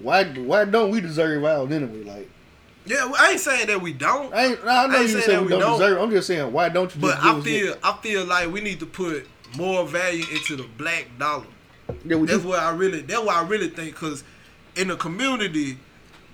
Why? 0.00 0.24
Why 0.24 0.64
don't 0.64 0.90
we 0.90 1.00
deserve 1.00 1.44
ours 1.44 1.70
anyway? 1.72 2.04
Like 2.04 2.30
yeah, 2.86 3.04
well, 3.04 3.16
I 3.18 3.32
ain't 3.32 3.40
saying 3.40 3.66
that 3.66 3.82
we 3.82 3.92
don't. 3.92 4.32
I 4.32 4.46
ain't, 4.46 4.60
I 4.64 4.86
know 4.86 4.94
I 4.94 5.00
ain't 5.00 5.02
you 5.02 5.08
saying 5.08 5.22
say 5.24 5.38
we 5.38 5.44
we 5.44 5.48
don't, 5.50 5.60
don't. 5.60 5.78
deserve. 5.78 6.00
I'm 6.00 6.10
just 6.10 6.26
saying 6.26 6.52
why 6.52 6.68
don't 6.68 6.94
you? 6.94 7.00
But 7.00 7.18
I 7.20 7.40
feel 7.40 7.74
I 7.82 7.98
feel 8.02 8.24
like 8.24 8.50
we 8.50 8.60
need 8.60 8.80
to 8.80 8.86
put 8.86 9.26
more 9.56 9.86
value 9.86 10.24
into 10.32 10.56
the 10.56 10.64
black 10.78 11.06
dollar. 11.18 11.46
yeah, 12.04 12.16
That's 12.24 12.42
do. 12.42 12.48
what 12.48 12.60
I 12.60 12.70
really. 12.70 13.00
That's 13.02 13.20
what 13.22 13.34
I 13.36 13.46
really 13.46 13.68
think. 13.68 13.94
Cause 13.94 14.22
in 14.76 14.88
the 14.88 14.96
community, 14.96 15.78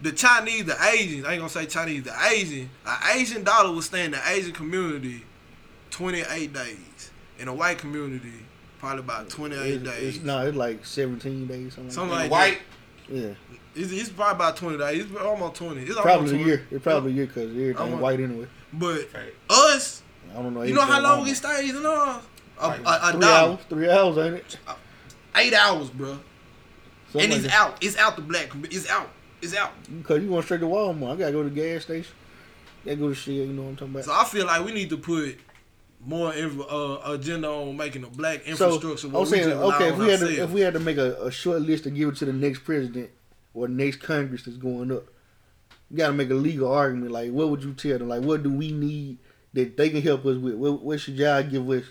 the 0.02 0.12
Chinese, 0.12 0.66
the 0.66 0.76
Asians, 0.92 1.24
I 1.24 1.32
ain't 1.32 1.40
gonna 1.40 1.48
say 1.48 1.66
Chinese, 1.66 2.02
the 2.04 2.14
Asian, 2.30 2.68
an 2.86 3.16
Asian 3.16 3.42
dollar 3.44 3.72
will 3.72 3.82
stay 3.82 4.04
in 4.04 4.10
the 4.10 4.20
Asian 4.28 4.52
community 4.52 5.22
twenty 5.90 6.22
eight 6.30 6.52
days. 6.52 7.10
In 7.38 7.48
a 7.48 7.54
white 7.54 7.78
community, 7.78 8.32
probably 8.84 9.00
about 9.00 9.28
twenty 9.30 9.56
eight 9.56 9.74
It's, 9.74 9.84
days. 9.84 10.16
it's, 10.16 10.24
no, 10.24 10.46
it's 10.46 10.56
like 10.56 10.84
17 10.84 11.46
days. 11.46 11.74
Something, 11.74 11.90
Something 11.90 12.10
like 12.18 12.30
like 12.30 12.30
white, 12.30 12.58
that. 13.08 13.14
Yeah, 13.16 13.34
It's, 13.82 13.92
it's 13.92 14.08
probably 14.10 14.34
about 14.36 14.56
twenty 14.56 14.78
days. 14.78 15.04
It's 15.10 15.16
almost 15.20 15.54
twenty. 15.56 15.82
It's 15.82 15.94
probably 15.94 16.12
almost 16.12 16.32
a 16.32 16.36
20. 16.36 16.48
year. 16.50 16.66
It's 16.70 16.82
probably 16.82 17.12
a 17.12 17.14
year 17.14 17.26
because 17.26 17.50
everything 17.50 17.76
I'm 17.94 18.00
white 18.00 18.20
anyway. 18.20 18.46
But 18.72 19.08
Right. 19.14 19.34
us, 19.50 20.02
I 20.32 20.42
don't 20.42 20.54
know. 20.54 20.62
you 20.62 20.74
know 20.74 20.80
how 20.82 20.98
everything 20.98 21.02
long 21.18 21.28
it 21.28 21.34
stays 21.36 21.74
in 21.74 21.86
ours? 21.86 22.22
A, 22.58 22.68
Like 22.68 22.80
a, 22.80 22.82
a 22.84 23.10
Three 23.12 23.20
dollar. 23.20 23.34
hours. 23.50 23.58
Three 23.68 23.90
hours, 23.90 24.18
ain't 24.18 24.34
it? 24.36 24.58
Uh, 24.66 24.74
eight 25.36 25.54
hours, 25.54 25.90
bro. 25.90 26.08
Something 26.08 27.20
and 27.22 27.30
like 27.32 27.32
it's 27.32 27.46
that. 27.46 27.54
out. 27.54 27.78
It's 27.84 27.96
out 27.96 28.16
the 28.16 28.22
black. 28.22 28.48
commu- 28.50 28.72
It's 28.72 28.88
out. 28.90 29.10
It's 29.42 29.54
out. 29.56 29.72
Cause 30.04 30.20
you 30.20 30.28
going 30.28 30.42
straight 30.42 30.60
to 30.60 30.66
Walmart. 30.66 31.14
I 31.14 31.16
gotta 31.16 31.32
go 31.32 31.42
to 31.42 31.48
the 31.50 31.54
gas 31.54 31.82
station. 31.82 32.12
Gotta 32.84 32.96
go 32.96 33.08
to 33.08 33.14
shit. 33.14 33.34
You 33.34 33.46
know 33.48 33.62
what 33.62 33.68
I'm 33.70 33.76
talking 33.76 33.94
about. 33.94 34.04
So 34.04 34.12
I 34.12 34.24
feel 34.24 34.46
like 34.46 34.64
we 34.64 34.72
need 34.72 34.88
to 34.90 34.96
put 34.96 35.36
more 36.04 36.32
inf- 36.34 36.60
uh, 36.70 36.98
agenda 37.06 37.48
on 37.48 37.76
making 37.76 38.04
a 38.04 38.08
black 38.08 38.46
infrastructure. 38.46 39.08
where 39.08 39.20
I'm 39.22 39.26
saying, 39.26 39.44
we 39.46 39.50
just 39.52 39.60
rely 39.60 39.76
okay, 39.76 39.88
if 39.88 39.98
we 39.98 40.08
had 40.10 40.20
to, 40.20 40.42
if 40.44 40.50
we 40.50 40.60
had 40.60 40.74
to 40.74 40.80
make 40.80 40.96
a, 40.98 41.22
a 41.26 41.30
short 41.30 41.62
list 41.62 41.84
to 41.84 41.90
give 41.90 42.08
it 42.10 42.16
to 42.16 42.24
the 42.24 42.32
next 42.32 42.60
president 42.64 43.10
or 43.54 43.68
next 43.68 43.96
Congress 44.00 44.42
that's 44.44 44.56
going 44.56 44.90
up, 44.92 45.04
you 45.90 45.96
got 45.98 46.08
to 46.08 46.12
make 46.12 46.30
a 46.30 46.34
legal 46.34 46.70
argument. 46.72 47.12
Like, 47.12 47.30
what 47.30 47.48
would 47.50 47.62
you 47.62 47.72
tell 47.74 47.98
them? 47.98 48.08
Like, 48.08 48.22
what 48.22 48.42
do 48.42 48.50
we 48.52 48.72
need 48.72 49.18
that 49.52 49.76
they 49.76 49.90
can 49.90 50.02
help 50.02 50.24
us 50.26 50.36
with? 50.36 50.54
What, 50.54 50.82
what 50.82 51.00
should 51.00 51.14
y'all 51.14 51.42
give 51.42 51.68
us 51.70 51.84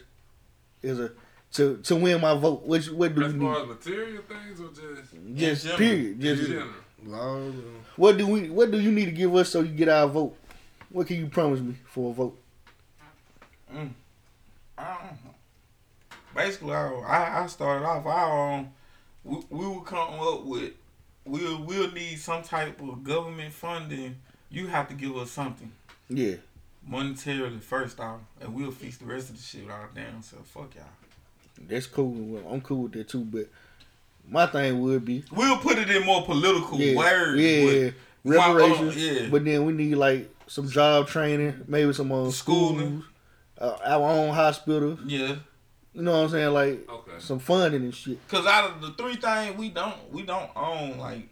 as 0.84 1.00
a 1.00 1.12
to 1.54 1.78
to 1.78 1.96
win 1.96 2.20
my 2.22 2.34
vote? 2.36 2.64
What 2.64 2.84
what 2.86 3.14
do 3.16 3.22
we 3.22 3.26
As 3.28 3.32
far 3.34 3.40
need? 3.40 3.62
as 3.62 3.68
material 3.68 4.24
things 4.28 4.60
or 4.60 4.68
just 4.70 5.36
Just 5.36 5.62
general. 5.64 5.78
period. 5.78 6.12
in 6.16 6.22
Just 6.22 6.50
general? 6.50 7.54
What 7.96 8.18
do 8.18 8.28
we 8.28 8.50
what 8.50 8.72
do 8.72 8.80
you 8.80 8.92
need 8.92 9.06
to 9.06 9.12
give 9.12 9.34
us 9.36 9.50
so 9.50 9.62
you 9.62 9.72
get 9.74 9.90
our 9.90 10.08
vote? 10.08 10.36
What 10.90 11.08
can 11.08 11.18
you 11.18 11.28
promise 11.28 11.60
me 11.60 11.76
for 11.86 12.12
a 12.12 12.14
vote? 12.14 12.40
Mm. 13.74 13.90
I 14.78 14.98
don't 15.04 15.26
know. 15.26 15.36
Basically, 16.36 16.74
I, 16.74 16.88
I 16.90 17.44
I 17.44 17.48
started 17.48 17.86
off. 17.86 18.06
I 18.08 18.56
um, 18.58 18.70
we, 19.24 19.38
we 19.50 19.66
will 19.68 19.82
come 19.82 20.20
up 20.20 20.44
with 20.46 20.72
we'll 21.26 21.62
we'll 21.64 21.92
need 21.92 22.18
some 22.20 22.42
type 22.44 22.82
of 22.82 23.04
government 23.04 23.54
funding. 23.54 24.16
You 24.50 24.68
have 24.68 24.88
to 24.90 24.94
give 24.96 25.16
us 25.18 25.32
something 25.32 25.72
Yeah, 26.10 26.36
monetarily 26.90 27.62
first 27.62 28.00
off, 28.00 28.20
and 28.42 28.54
we'll 28.54 28.72
fix 28.72 28.98
the 28.98 29.06
rest 29.06 29.30
of 29.30 29.38
the 29.38 29.42
shit 29.44 29.70
our 29.70 29.90
damn 29.96 30.22
self. 30.22 30.46
Fuck 30.48 30.76
y'all. 30.76 30.84
that's 31.68 31.86
cool. 31.88 32.42
I'm 32.50 32.62
cool 32.62 32.84
with 32.84 32.94
that 32.94 33.10
too. 33.10 33.22
But 33.26 33.48
my 34.28 34.46
thing 34.48 34.82
would 34.82 35.06
be 35.06 35.24
We'll 35.32 35.58
put 35.58 35.78
it 35.78 35.90
in 35.90 36.04
more 36.06 36.24
political 36.26 36.80
yeah, 36.80 36.96
words. 36.98 37.40
yeah, 37.42 37.92
but 38.26 38.36
my, 38.36 38.46
uh, 38.48 38.54
reparations. 38.54 38.98
yeah. 38.98 39.28
But 39.30 39.46
then 39.46 39.66
we 39.66 39.74
need 39.74 39.96
like 39.96 40.30
some 40.48 40.68
job 40.68 41.08
training, 41.08 41.64
maybe 41.68 41.94
some 41.94 42.12
uh, 42.12 42.30
Schooling. 42.32 42.80
schools, 43.02 43.04
uh, 43.64 43.78
our 43.86 44.10
own 44.10 44.34
hospital. 44.34 44.98
yeah. 45.06 45.36
You 45.96 46.02
know 46.02 46.12
what 46.12 46.18
I'm 46.24 46.30
saying? 46.30 46.54
Like 46.54 46.90
Okay. 46.90 47.12
some 47.20 47.38
funding 47.40 47.84
and 47.84 47.94
shit, 47.94 48.18
Cause 48.28 48.48
out 48.48 48.72
of 48.72 48.82
the 48.82 48.90
three 48.94 49.16
things 49.16 49.56
we 49.58 49.70
don't 49.70 50.12
we 50.12 50.24
don't 50.24 50.50
own 50.56 50.98
like 50.98 51.28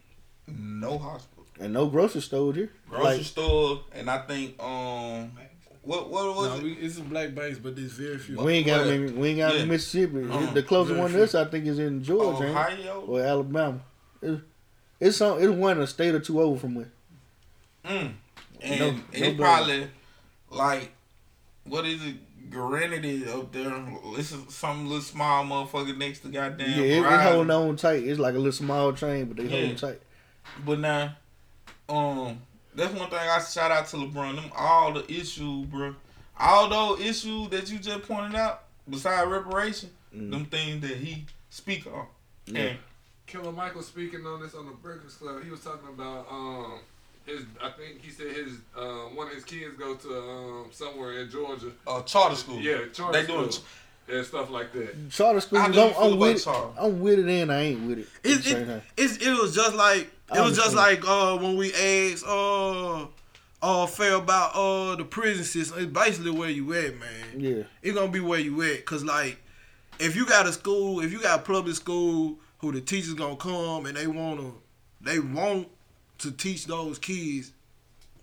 no 0.46 0.98
hospital, 0.98 1.46
and 1.58 1.72
no 1.72 1.86
grocery 1.86 2.20
store 2.20 2.52
here. 2.54 2.70
grocery 2.88 3.16
Like, 3.18 3.22
store, 3.26 3.80
and 3.92 4.08
I 4.08 4.18
think 4.18 4.62
um 4.62 5.32
what 5.82 6.10
what 6.10 6.36
was 6.36 6.48
no, 6.50 6.54
it? 6.58 6.62
we, 6.62 6.72
it's 6.74 6.98
a 6.98 7.02
black 7.02 7.34
base, 7.34 7.58
but 7.58 7.74
there's 7.74 7.90
very 7.90 8.18
few. 8.18 8.40
we 8.40 8.52
ain't 8.54 8.66
got 8.66 8.86
What? 8.86 8.94
any, 8.94 9.10
we 9.12 9.28
ain't 9.30 9.38
got 9.38 9.56
Yeah. 9.58 9.64
Mississippi. 9.64 10.30
Uh-uh. 10.30 10.52
the 10.52 10.62
closest 10.62 10.96
one 10.96 11.10
to 11.10 11.24
us, 11.24 11.34
I 11.34 11.44
think, 11.46 11.66
is 11.66 11.80
in 11.80 12.04
Georgia 12.04 12.44
ain't? 12.46 12.56
Ohio. 12.56 13.00
or 13.08 13.20
Alabama. 13.20 13.80
It's, 14.22 14.42
it's 15.00 15.16
some. 15.16 15.42
It's 15.42 15.50
one 15.52 15.80
a 15.80 15.88
state 15.88 16.14
or 16.14 16.20
two 16.20 16.40
over 16.40 16.56
from 16.60 16.76
where. 16.76 16.92
Mm. 17.84 18.12
And 18.60 18.80
No- 18.80 19.00
it's 19.12 19.36
no 19.38 19.44
probably 19.44 19.88
like 20.50 20.92
what 21.64 21.86
is 21.86 22.04
it? 22.04 22.16
Granity 22.50 23.26
up 23.28 23.50
there. 23.52 23.72
This 24.16 24.32
is 24.32 24.54
some 24.54 24.86
little 24.86 25.00
small 25.02 25.44
motherfucker 25.44 25.96
next 25.96 26.20
to 26.20 26.28
goddamn. 26.28 26.68
yeah, 26.70 26.76
it, 26.84 26.98
it's 26.98 27.06
Verizon. 27.06 27.22
holding 27.32 27.50
on 27.50 27.76
tight. 27.76 28.02
It's 28.04 28.18
like 28.18 28.34
a 28.34 28.38
little 28.38 28.52
small 28.52 28.92
train, 28.92 29.24
but 29.26 29.36
they 29.38 29.44
Yeah. 29.44 29.50
holding 29.60 29.76
tight. 29.76 30.00
But 30.66 30.80
now, 30.80 31.16
um, 31.88 32.40
that's 32.74 32.92
one 32.92 33.08
thing 33.08 33.18
I 33.20 33.40
shout 33.40 33.70
out 33.70 33.86
to 33.88 33.96
LeBron. 33.96 34.36
Them 34.36 34.50
all 34.56 34.92
the 34.92 35.10
issues, 35.10 35.66
bro. 35.66 35.94
All 36.38 36.68
those 36.68 37.00
issues 37.00 37.48
that 37.50 37.70
you 37.70 37.78
just 37.78 38.02
pointed 38.02 38.34
out, 38.34 38.64
besides 38.90 39.30
reparation, 39.30 39.90
Mm. 40.14 40.30
them 40.30 40.44
things 40.46 40.82
that 40.86 40.96
he 40.98 41.24
speak 41.48 41.86
on. 41.86 42.06
Yeah. 42.46 42.60
And 42.60 42.78
Killer 43.26 43.52
Michael 43.52 43.82
speaking 43.82 44.26
on 44.26 44.42
this 44.42 44.54
on 44.54 44.66
the 44.66 44.72
Breakfast 44.72 45.20
Club. 45.20 45.42
He 45.42 45.50
was 45.50 45.60
talking 45.60 45.88
about 45.88 46.26
um 46.30 46.80
his. 47.26 47.42
I 47.62 47.70
think 47.70 48.02
he 48.02 48.10
said 48.10 48.28
his 48.28 48.58
uh, 48.76 49.08
one 49.14 49.28
of 49.28 49.34
his 49.34 49.44
kids 49.44 49.74
go 49.78 49.94
to 49.94 50.18
um 50.18 50.66
somewhere 50.72 51.20
in 51.20 51.30
Georgia. 51.30 51.72
uh, 51.86 52.02
charter 52.02 52.36
school. 52.36 52.60
Yeah, 52.60 52.88
charter 52.92 53.20
They 53.20 53.26
doing 53.26 53.50
school 53.50 53.66
and 54.08 54.26
stuff 54.26 54.50
like 54.50 54.72
that. 54.72 55.10
Charter 55.10 55.40
schools, 55.40 55.60
How 55.60 55.66
I'm, 55.66 55.72
do 55.72 55.78
you 55.80 55.94
I'm 55.96 56.18
with 56.18 56.46
it. 56.46 56.48
I'm 56.78 57.00
with 57.00 57.18
it 57.20 57.28
and 57.28 57.52
I 57.52 57.60
ain't 57.62 57.86
with 57.86 57.98
it. 58.00 58.08
at 58.24 58.30
It, 58.30 58.46
it, 58.46 58.82
it's, 58.96 59.16
it 59.18 59.30
was 59.30 59.54
just 59.54 59.74
like 59.76 60.10
I 60.30 60.38
it 60.38 60.44
was 60.44 60.56
just 60.56 60.74
like 60.74 61.06
uh 61.06 61.36
when 61.38 61.56
we 61.56 61.72
asked 61.72 62.24
uh 62.26 63.06
uh 63.62 63.86
fair 63.86 64.14
about 64.16 64.54
uh 64.56 64.96
the 64.96 65.04
prison 65.04 65.44
system. 65.44 65.78
It's 65.78 65.92
basically 65.92 66.32
where 66.32 66.50
you 66.50 66.72
at, 66.74 66.98
man. 66.98 67.38
Yeah. 67.40 67.62
It's 67.80 67.94
gonna 67.94 68.10
be 68.10 68.20
where 68.20 68.40
you 68.40 68.60
at, 68.62 68.84
cause 68.84 69.04
like 69.04 69.38
if 70.00 70.16
you 70.16 70.26
got 70.26 70.46
a 70.46 70.52
school, 70.52 71.00
if 71.00 71.12
you 71.12 71.20
got 71.20 71.38
a 71.40 71.42
public 71.42 71.76
school 71.76 72.38
who 72.58 72.72
the 72.72 72.80
teachers 72.80 73.14
gonna 73.14 73.36
come 73.36 73.86
and 73.86 73.96
they 73.96 74.08
wanna 74.08 74.50
they 75.00 75.20
want 75.20 75.68
to 76.22 76.32
teach 76.32 76.66
those 76.66 76.98
kids 76.98 77.52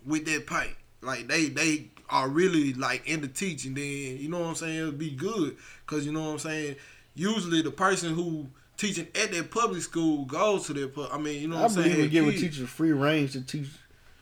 with 0.04 0.24
that 0.26 0.46
pipe. 0.46 0.76
Like 1.02 1.28
they 1.28 1.48
they 1.48 1.88
are 2.10 2.28
really 2.28 2.74
like 2.74 3.06
into 3.08 3.28
teaching, 3.28 3.72
then 3.74 3.84
you 4.18 4.28
know 4.28 4.40
what 4.40 4.48
I'm 4.48 4.54
saying, 4.56 4.76
it'll 4.78 4.92
be 4.92 5.10
good. 5.12 5.56
Cause 5.86 6.04
you 6.04 6.12
know 6.12 6.24
what 6.24 6.30
I'm 6.32 6.38
saying, 6.40 6.76
usually 7.14 7.62
the 7.62 7.70
person 7.70 8.14
who 8.14 8.48
teaching 8.76 9.06
at 9.14 9.30
that 9.32 9.50
public 9.50 9.82
school 9.82 10.24
goes 10.24 10.66
to 10.66 10.72
their 10.74 10.88
pub 10.88 11.10
I 11.12 11.18
mean, 11.18 11.40
you 11.40 11.48
know 11.48 11.56
I 11.56 11.62
what 11.62 11.70
I'm 11.70 11.74
believe 11.76 11.92
saying? 11.92 12.04
in 12.04 12.10
giving 12.10 12.30
teachers 12.32 12.68
free 12.68 12.92
range 12.92 13.32
to 13.32 13.42
teach 13.42 13.68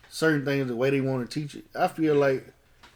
certain 0.09 0.45
things 0.45 0.67
the 0.67 0.75
way 0.75 0.89
they 0.89 1.01
want 1.01 1.29
to 1.29 1.39
teach 1.39 1.55
it. 1.55 1.65
I 1.75 1.87
feel 1.87 2.15
like 2.15 2.45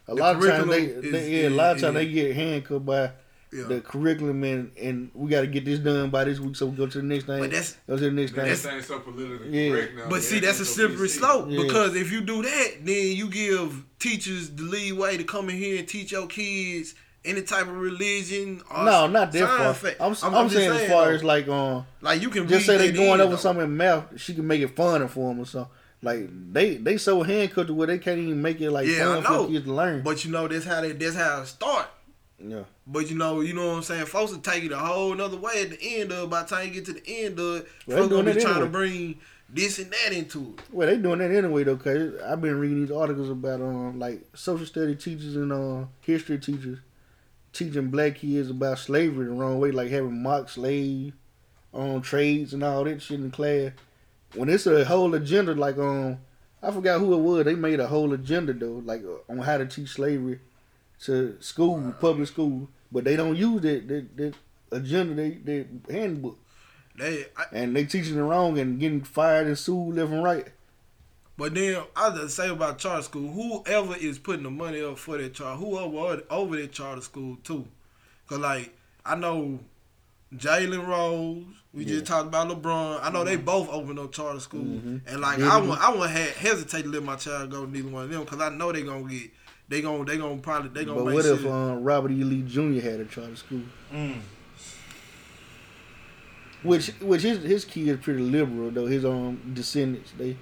a 0.07 0.14
The 0.15 0.22
lot 0.22 0.35
of 0.35 0.43
times 0.45 0.69
they, 0.69 0.85
they 0.88 1.07
is- 1.07 1.30
yeah, 1.30 1.47
a 1.47 1.49
lot 1.49 1.76
of 1.76 1.81
times 1.81 1.95
they 1.95 2.07
get 2.07 2.35
handcuffed 2.35 2.85
by 2.85 3.11
Yeah. 3.53 3.63
the 3.67 3.81
curriculum 3.81 4.43
and 4.43 4.71
and 4.77 5.11
we 5.13 5.30
got 5.30 5.41
to 5.41 5.47
get 5.47 5.65
this 5.65 5.80
done 5.80 6.09
by 6.09 6.23
this 6.23 6.39
week, 6.39 6.55
so 6.55 6.65
we 6.67 6.75
go 6.77 6.88
to 6.88 6.97
the 6.97 7.03
next 7.03 7.25
thing. 7.25 7.39
But 7.39 7.51
that's- 7.51 7.77
go 7.88 7.95
to 7.97 8.03
the 8.05 8.11
next 8.11 8.31
thing. 8.34 8.45
That's 8.45 8.65
Everything's 8.65 8.88
so 8.88 8.99
politically 8.99 9.65
Yeah. 9.67 9.71
correct 9.71 9.95
now. 9.95 10.09
But 10.09 10.21
see, 10.23 10.39
that's 10.39 10.59
a 10.59 10.65
so 10.65 10.73
slippery 10.88 11.09
slope 11.09 11.45
Yeah. 11.49 11.61
because 11.63 11.95
if 11.95 12.11
you 12.11 12.21
do 12.21 12.41
that, 12.41 12.71
then 12.84 13.15
you 13.15 13.27
give 13.30 13.84
teachers 13.99 14.49
the 14.49 14.63
leeway 14.63 15.17
to 15.17 15.23
come 15.23 15.49
in 15.49 15.57
here 15.57 15.80
and 15.80 15.88
teach 15.88 16.11
your 16.11 16.27
kids 16.27 16.95
any 17.25 17.41
type 17.41 17.67
of 17.67 17.77
religion. 17.77 18.61
Or 18.69 18.84
No, 18.84 19.07
not 19.07 19.31
that 19.31 19.47
far. 19.47 19.73
fa- 19.73 19.95
I'm, 20.03 20.15
I'm, 20.23 20.49
just 20.49 20.55
saying, 20.55 20.71
as 20.71 20.89
far 20.89 21.05
though, 21.05 21.11
as 21.15 21.23
like 21.23 21.47
um, 21.47 21.85
like 22.01 22.21
you 22.21 22.30
can 22.30 22.47
just 22.47 22.65
say 22.65 22.77
they 22.77 22.91
that 22.91 22.97
going 22.97 23.21
over 23.21 23.31
though. 23.31 23.35
something 23.38 23.63
in 23.65 23.77
math, 23.77 24.19
she 24.19 24.34
can 24.34 24.45
make 24.47 24.61
it 24.61 24.75
funner 24.75 25.09
for 25.09 25.30
them 25.30 25.39
or 25.39 25.45
something. 25.45 25.71
Like 26.01 26.27
they 26.51 26.75
they 26.75 26.97
so 26.97 27.23
handcuffed 27.23 27.67
to 27.67 27.73
where 27.73 27.88
they 27.88 27.97
can't 27.97 28.19
even 28.19 28.41
make 28.41 28.59
it 28.59 28.69
like 28.71 28.88
Yeah, 28.89 29.21
fun 29.21 29.23
for 29.23 29.47
kids 29.49 29.63
to 29.65 29.73
learn. 29.73 30.01
But 30.01 30.25
you 30.25 30.31
know 30.31 30.49
that's 30.49 30.65
how 30.65 30.81
they 30.81 30.91
that's 30.91 31.15
how 31.15 31.43
it 31.43 31.45
start. 31.45 31.88
yeah, 32.45 32.63
But 32.85 33.10
you 33.10 33.15
know, 33.18 33.39
you 33.41 33.53
know 33.53 33.68
what 33.68 33.76
I'm 33.77 33.84
saying. 33.84 34.05
Folks 34.07 34.31
will 34.34 34.39
take 34.39 34.64
it 34.65 34.72
a 34.72 34.77
whole 34.77 35.14
another 35.14 35.38
way 35.38 35.61
at 35.61 35.69
the 35.72 35.80
end 36.01 36.11
of. 36.11 36.26
it. 36.26 36.30
By 36.30 36.43
the 36.43 36.49
time 36.49 36.68
you 36.68 36.73
get 36.73 36.85
to 36.85 36.93
the 36.93 37.03
end 37.07 37.39
of 37.39 37.55
it, 37.57 37.68
Well, 37.88 37.97
folks 37.97 38.10
gonna 38.14 38.34
be 38.34 38.41
trying 38.41 38.60
to 38.60 38.65
bring 38.68 39.19
this 39.49 39.80
and 39.80 39.91
that 39.91 40.11
into 40.14 40.55
it. 40.57 40.64
well 40.72 40.88
they 40.88 40.97
doing 40.97 41.19
that 41.19 41.31
anyway 41.31 41.64
though. 41.64 41.77
Cause 41.77 42.14
I've 42.26 42.41
been 42.41 42.60
reading 42.60 42.81
these 42.81 42.91
articles 42.91 43.30
about 43.30 43.61
um 43.61 43.99
like 43.99 44.22
social 44.34 44.65
study 44.65 44.95
teachers 44.95 45.35
and 45.35 45.51
uh 45.53 45.85
history 46.01 46.39
teachers 46.39 46.80
teaching 47.53 47.89
black 47.89 48.15
kids 48.15 48.49
about 48.49 48.80
slavery 48.80 49.26
the 49.27 49.31
wrong 49.31 49.60
way, 49.60 49.72
like 49.72 49.89
having 49.89 50.22
mock 50.23 50.49
slave 50.49 51.14
um 51.73 52.01
trades 52.01 52.53
and 52.53 52.64
all 52.64 52.84
that 52.84 53.01
shit 53.01 53.19
in 53.19 53.31
class. 53.31 53.72
When 54.35 54.49
it's 54.49 54.65
a 54.68 54.84
whole 54.84 55.14
agenda, 55.14 55.53
like 55.53 55.77
um, 55.77 56.18
I 56.61 56.72
forgot 56.72 56.99
who 56.99 57.14
it 57.14 57.18
was. 57.18 57.45
They 57.45 57.55
made 57.55 57.80
a 57.80 57.88
whole 57.88 58.11
agenda 58.14 58.51
though, 58.53 58.81
like 58.84 59.03
on 59.30 59.38
how 59.38 59.57
to 59.60 59.65
teach 59.68 59.89
slavery 59.89 60.39
to 61.05 61.38
school, 61.39 61.93
public 61.99 62.27
school, 62.27 62.69
but 62.91 63.03
they 63.03 63.15
don't 63.15 63.35
use 63.35 63.61
that 63.61 63.88
that, 63.88 64.17
that 64.17 64.34
agenda, 64.71 65.15
they 65.15 65.30
that 65.30 65.67
handbook, 65.91 66.38
They, 66.97 67.25
I, 67.35 67.45
and 67.51 67.75
they 67.75 67.85
teaching 67.85 68.17
it 68.17 68.21
wrong 68.21 68.57
and 68.59 68.80
getting 68.80 69.01
fired 69.01 69.47
and 69.47 69.57
sued 69.57 69.95
left 69.95 70.11
and 70.11 70.23
right. 70.23 70.47
but 71.38 71.53
then 71.53 71.84
I 71.95 72.09
just 72.11 72.35
say 72.35 72.49
about 72.49 72.77
charter 72.77 73.03
school, 73.03 73.31
whoever 73.31 73.95
is 73.95 74.19
putting 74.19 74.43
the 74.43 74.51
money 74.51 74.81
up 74.81 74.97
for 74.97 75.17
that 75.17 75.34
charter, 75.34 75.57
whoever 75.57 76.23
over 76.30 76.55
that 76.55 76.71
charter 76.71 77.01
school 77.01 77.38
too, 77.43 77.67
cause 78.27 78.39
like 78.39 78.73
I 79.05 79.15
know 79.15 79.59
Jalen 80.35 80.88
Rose, 80.88 81.43
we 81.73 81.85
just 81.85 82.05
talked 82.05 82.27
about 82.27 82.49
LeBron. 82.49 82.99
I 83.03 83.11
know 83.11 83.23
they 83.23 83.35
mm-hmm. 83.35 83.45
both 83.45 83.69
opened 83.69 83.99
up 83.99 84.11
charter 84.11 84.39
school, 84.39 84.61
mm-hmm. 84.63 84.97
and 85.07 85.21
like 85.21 85.39
Yeah, 85.39 85.57
I 85.57 85.57
want 85.61 85.81
I 85.81 85.93
want 85.93 86.11
hesitate 86.11 86.84
to 86.84 86.89
let 86.89 87.03
my 87.03 87.15
child 87.15 87.51
go 87.51 87.65
to 87.65 87.71
neither 87.71 87.89
one 87.89 88.03
of 88.03 88.09
them, 88.09 88.25
cause 88.25 88.39
I 88.39 88.49
know 88.49 88.71
they 88.71 88.84
gonna 88.84 89.09
get. 89.09 89.31
They 89.69 89.81
gonna, 89.81 90.03
they 90.06 90.18
gonna 90.18 90.38
probably, 90.38 90.69
they 90.69 90.85
gonna 90.85 90.99
But 90.99 91.06
make 91.07 91.15
what 91.15 91.26
if 91.26 91.45
um, 91.45 91.84
Robert 91.84 92.11
E. 92.11 92.23
Lee 92.23 92.41
Jr. 92.44 92.80
had 92.85 92.99
a 92.99 93.06
charter 93.06 93.35
school? 93.35 93.61
Mm. 93.94 94.18
Which 96.64 96.88
which 97.02 97.22
his 97.23 97.44
his 97.44 97.65
kids 97.65 98.02
pretty 98.03 98.22
liberal 98.22 98.72
though. 98.72 98.85
His 98.85 99.03
um 99.03 99.52
descendants 99.53 100.14
they 100.18 100.38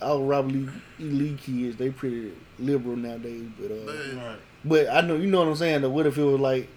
all 0.00 0.24
Robert 0.24 0.54
E. 0.54 0.68
Lee 0.98 1.36
kids 1.40 1.76
they 1.76 1.90
pretty 1.90 2.32
liberal 2.58 2.96
nowadays. 2.96 3.44
But 3.60 3.70
uh, 3.70 3.74
Man, 3.84 4.16
Right. 4.16 4.38
but 4.64 4.88
I 4.90 5.00
know 5.02 5.14
you 5.16 5.28
know 5.28 5.38
what 5.40 5.48
I'm 5.48 5.56
saying. 5.56 5.82
Though 5.82 5.90
what 5.90 6.06
if 6.06 6.18
it 6.18 6.22
was 6.24 6.40
like 6.40 6.68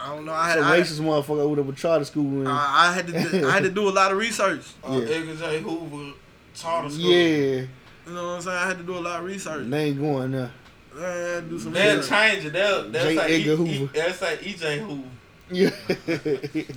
I 0.00 0.14
don't 0.14 0.24
know. 0.26 0.32
I 0.32 0.48
had, 0.50 0.58
some 0.58 0.64
I, 0.66 0.78
racist 0.78 1.00
motherfucker 1.00 1.40
over 1.40 1.54
there 1.56 1.64
with 1.64 1.76
charter 1.76 2.04
school 2.04 2.22
and 2.40 2.48
I, 2.48 2.88
I 2.88 2.92
had 2.92 3.06
to, 3.08 3.12
do, 3.12 3.48
I 3.48 3.50
had 3.52 3.62
to 3.64 3.70
do 3.80 3.88
a 3.88 3.90
lot 3.90 4.12
of 4.12 4.18
research. 4.18 4.62
Uh, 4.84 4.92
Yeah. 4.92 5.14
Edgar 5.14 5.34
J. 5.34 5.60
Hoover 5.60 6.12
charter 6.54 6.88
school. 6.90 7.04
yeah, 7.10 7.62
You 7.62 7.68
know 8.14 8.26
what 8.28 8.34
I'm 8.36 8.42
saying? 8.42 8.56
I 8.58 8.66
had 8.68 8.78
to 8.78 8.84
do 8.84 8.96
a 8.96 9.00
lot 9.00 9.18
of 9.20 9.26
research. 9.26 9.68
they 9.68 9.84
ain't 9.86 9.98
going 10.00 10.30
there. 10.32 10.52
I 10.96 11.00
had 11.00 11.44
to 11.44 11.50
do 11.50 11.58
some 11.58 11.72
They'll 11.72 11.96
research. 11.98 12.10
change 12.10 12.44
it. 12.46 12.52
They'll, 12.52 12.90
they'll 12.90 13.04
J. 13.04 13.16
say 13.16 13.40
Edgar 13.40 13.52
e, 13.52 13.56
Hoover. 13.56 13.72
E, 13.84 13.90
they'll 13.92 14.12
say 14.12 14.36
EJ 14.36 14.78
Hoover. 14.86 15.08
Yeah. 15.50 15.70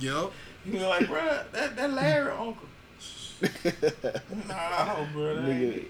Yup. 0.00 0.32
You 0.64 0.72
be 0.72 0.78
like, 0.80 1.06
bro, 1.08 1.40
that 1.52 1.76
that 1.76 1.92
Larry 1.92 2.30
uncle. 2.32 2.68
Nah, 4.48 5.04
bro, 5.12 5.36
that 5.36 5.48
ain't 5.48 5.88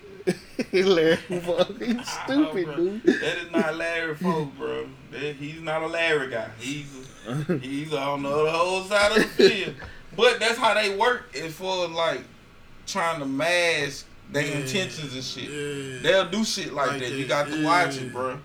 Nigga, 0.72 0.86
Larry 0.94 1.16
Hoover, 1.16 1.66
he's 1.84 1.94
Nah, 1.96 2.02
stupid, 2.02 2.64
bro. 2.66 2.76
dude. 2.76 3.02
That 3.04 3.36
is 3.38 3.50
not 3.50 3.74
Larry 3.76 4.14
folk, 4.14 4.56
bro. 4.56 4.86
That, 5.10 5.36
he's 5.36 5.60
not 5.60 5.82
a 5.82 5.86
Larry 5.86 6.30
guy. 6.30 6.48
He's 6.58 6.86
he's 7.60 7.92
on 7.92 8.22
the 8.22 8.30
whole 8.50 8.82
side 8.84 9.12
of 9.12 9.18
the 9.18 9.28
field. 9.48 9.74
But 10.16 10.40
that's 10.40 10.58
how 10.58 10.74
they 10.74 10.96
work. 10.96 11.30
Is 11.34 11.54
for 11.54 11.88
like 11.88 12.22
trying 12.86 13.20
to 13.20 13.26
mask 13.26 14.06
their 14.32 14.46
Yeah. 14.46 14.58
intentions 14.58 15.14
and 15.14 15.22
shit. 15.24 15.50
Yeah. 15.50 15.98
They'll 16.02 16.28
do 16.30 16.44
shit 16.44 16.72
like, 16.72 16.88
Like 16.92 17.00
that. 17.00 17.10
that, 17.10 17.18
You 17.18 17.26
got 17.26 17.48
to 17.48 17.56
yeah. 17.58 17.64
watch 17.64 17.96
it, 17.98 18.12
bro. 18.12 18.38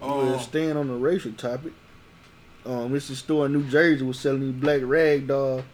Well, 0.00 0.34
Um, 0.34 0.40
staying 0.40 0.76
on 0.76 0.88
the 0.88 0.94
racial 0.94 1.32
topic, 1.32 1.72
um, 2.66 2.92
this 2.92 3.10
is 3.10 3.18
store 3.18 3.46
in 3.46 3.52
New 3.52 3.64
Jersey 3.64 4.04
was 4.04 4.18
selling 4.18 4.40
these 4.40 4.52
black 4.60 4.80
rag 4.84 5.26
doll 5.26 5.64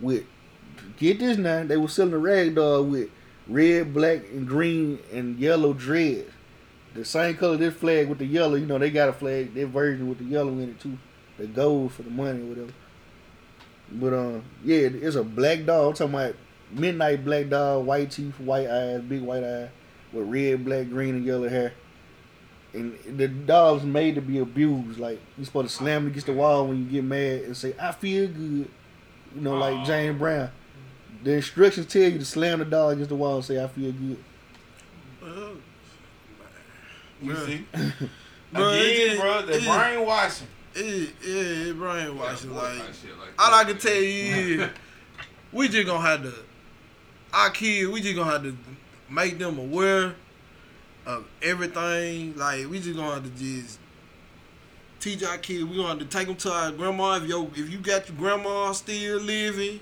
with 0.00 0.24
get 0.98 1.18
this 1.18 1.38
now, 1.38 1.64
they 1.64 1.76
were 1.76 1.88
selling 1.88 2.12
a 2.14 2.18
rag 2.18 2.54
doll 2.54 2.84
with 2.84 3.08
red, 3.48 3.92
black, 3.92 4.20
and 4.32 4.46
green 4.46 4.98
and 5.12 5.38
yellow 5.38 5.72
dreads. 5.72 6.30
The 6.94 7.04
same 7.04 7.34
color 7.36 7.56
this 7.56 7.74
flag 7.74 8.08
with 8.08 8.18
the 8.18 8.26
yellow, 8.26 8.54
you 8.54 8.66
know, 8.66 8.78
they 8.78 8.90
got 8.90 9.08
a 9.08 9.12
flag, 9.12 9.52
their 9.54 9.66
version 9.66 10.08
with 10.08 10.18
the 10.18 10.24
yellow 10.24 10.52
in 10.52 10.70
it 10.70 10.80
too. 10.80 10.96
The 11.38 11.46
gold 11.46 11.92
for 11.92 12.02
the 12.04 12.10
money 12.10 12.40
or 12.42 12.44
whatever. 12.46 12.72
But 13.90 14.14
um 14.14 14.42
yeah, 14.64 14.78
it's 14.92 15.16
a 15.16 15.24
black 15.24 15.64
dog. 15.66 15.88
I'm 15.88 15.94
talking 15.94 16.14
about 16.14 16.36
midnight 16.74 17.24
black 17.24 17.48
doll, 17.48 17.82
white 17.82 18.10
teeth, 18.10 18.38
white 18.40 18.68
eyes, 18.68 19.00
big 19.02 19.22
white 19.22 19.44
eyes, 19.44 19.68
with 20.12 20.28
red, 20.28 20.64
black, 20.64 20.88
green, 20.88 21.14
and 21.16 21.24
yellow 21.24 21.48
hair 21.48 21.72
and 22.72 22.98
the 23.06 23.28
dog's 23.28 23.84
made 23.84 24.16
to 24.16 24.20
be 24.20 24.38
abused. 24.38 24.98
Like 24.98 25.20
you're 25.38 25.44
supposed 25.46 25.68
to 25.68 25.74
slam 25.74 26.06
it 26.06 26.08
against 26.10 26.26
the 26.26 26.32
wall 26.32 26.66
when 26.66 26.78
you 26.78 26.84
get 26.86 27.04
mad 27.04 27.42
and 27.42 27.56
say, 27.56 27.72
"I 27.80 27.92
feel 27.92 28.26
good," 28.26 28.68
you 29.36 29.40
know, 29.40 29.56
like 29.56 29.86
James 29.86 30.18
Brown. 30.18 30.50
The 31.22 31.34
instructions 31.34 31.86
tell 31.86 32.02
you 32.02 32.18
to 32.18 32.24
slam 32.24 32.58
the 32.58 32.64
dog 32.64 32.94
against 32.94 33.10
the 33.10 33.14
wall 33.14 33.36
and 33.36 33.44
say, 33.44 33.62
"I 33.62 33.68
feel 33.68 33.92
good." 33.92 34.18
Well, 35.22 35.52
you 37.22 37.36
see, 37.36 37.64
Bro, 38.52 38.68
again, 38.70 39.08
just- 39.08 39.20
bro, 39.20 39.42
the 39.42 39.52
it- 39.56 39.64
brainwashing. 39.64 40.46
it, 40.74 41.14
yeah, 41.24 41.70
it 41.70 41.78
brainwashing. 41.78 42.50
Yeah, 42.50 42.56
like, 42.56 42.68
like, 42.72 43.02
like 43.20 43.34
all. 43.38 43.54
I 43.54 43.64
can 43.64 43.78
tell 43.78 43.94
you 43.94 44.62
is, 44.62 44.70
we 45.52 45.68
just 45.68 45.86
gonna 45.86 46.06
have 46.06 46.22
to, 46.24 46.32
our 47.34 47.50
kids, 47.50 47.90
we 47.90 48.00
just 48.00 48.14
gonna 48.16 48.30
have 48.30 48.42
to 48.42 48.56
make 49.10 49.38
them 49.38 49.58
aware 49.58 50.14
of 51.04 51.26
everything. 51.42 52.36
Like, 52.36 52.68
we 52.68 52.80
just 52.80 52.96
gonna 52.96 53.14
have 53.14 53.24
to 53.24 53.30
just 53.30 53.78
teach 55.00 55.22
our 55.24 55.38
kids. 55.38 55.64
We 55.64 55.76
gonna 55.76 55.88
have 55.88 55.98
to 55.98 56.04
take 56.04 56.28
them 56.28 56.36
to 56.36 56.52
our 56.52 56.70
grandma. 56.70 57.16
If 57.16 57.24
yo, 57.24 57.50
if 57.54 57.70
you 57.70 57.78
got 57.78 58.08
your 58.08 58.16
grandma 58.16 58.72
still 58.72 59.20
living, 59.20 59.80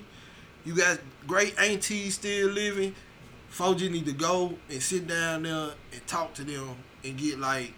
you 0.65 0.75
got 0.75 0.99
great 1.27 1.57
aunties 1.59 2.15
still 2.15 2.49
living. 2.49 2.95
Folks 3.49 3.81
just 3.81 3.91
need 3.91 4.05
to 4.07 4.13
go 4.13 4.55
and 4.69 4.81
sit 4.81 5.07
down 5.07 5.43
there 5.43 5.69
and 5.91 6.07
talk 6.07 6.33
to 6.33 6.43
them 6.43 6.75
and 7.03 7.17
get 7.17 7.39
like 7.39 7.71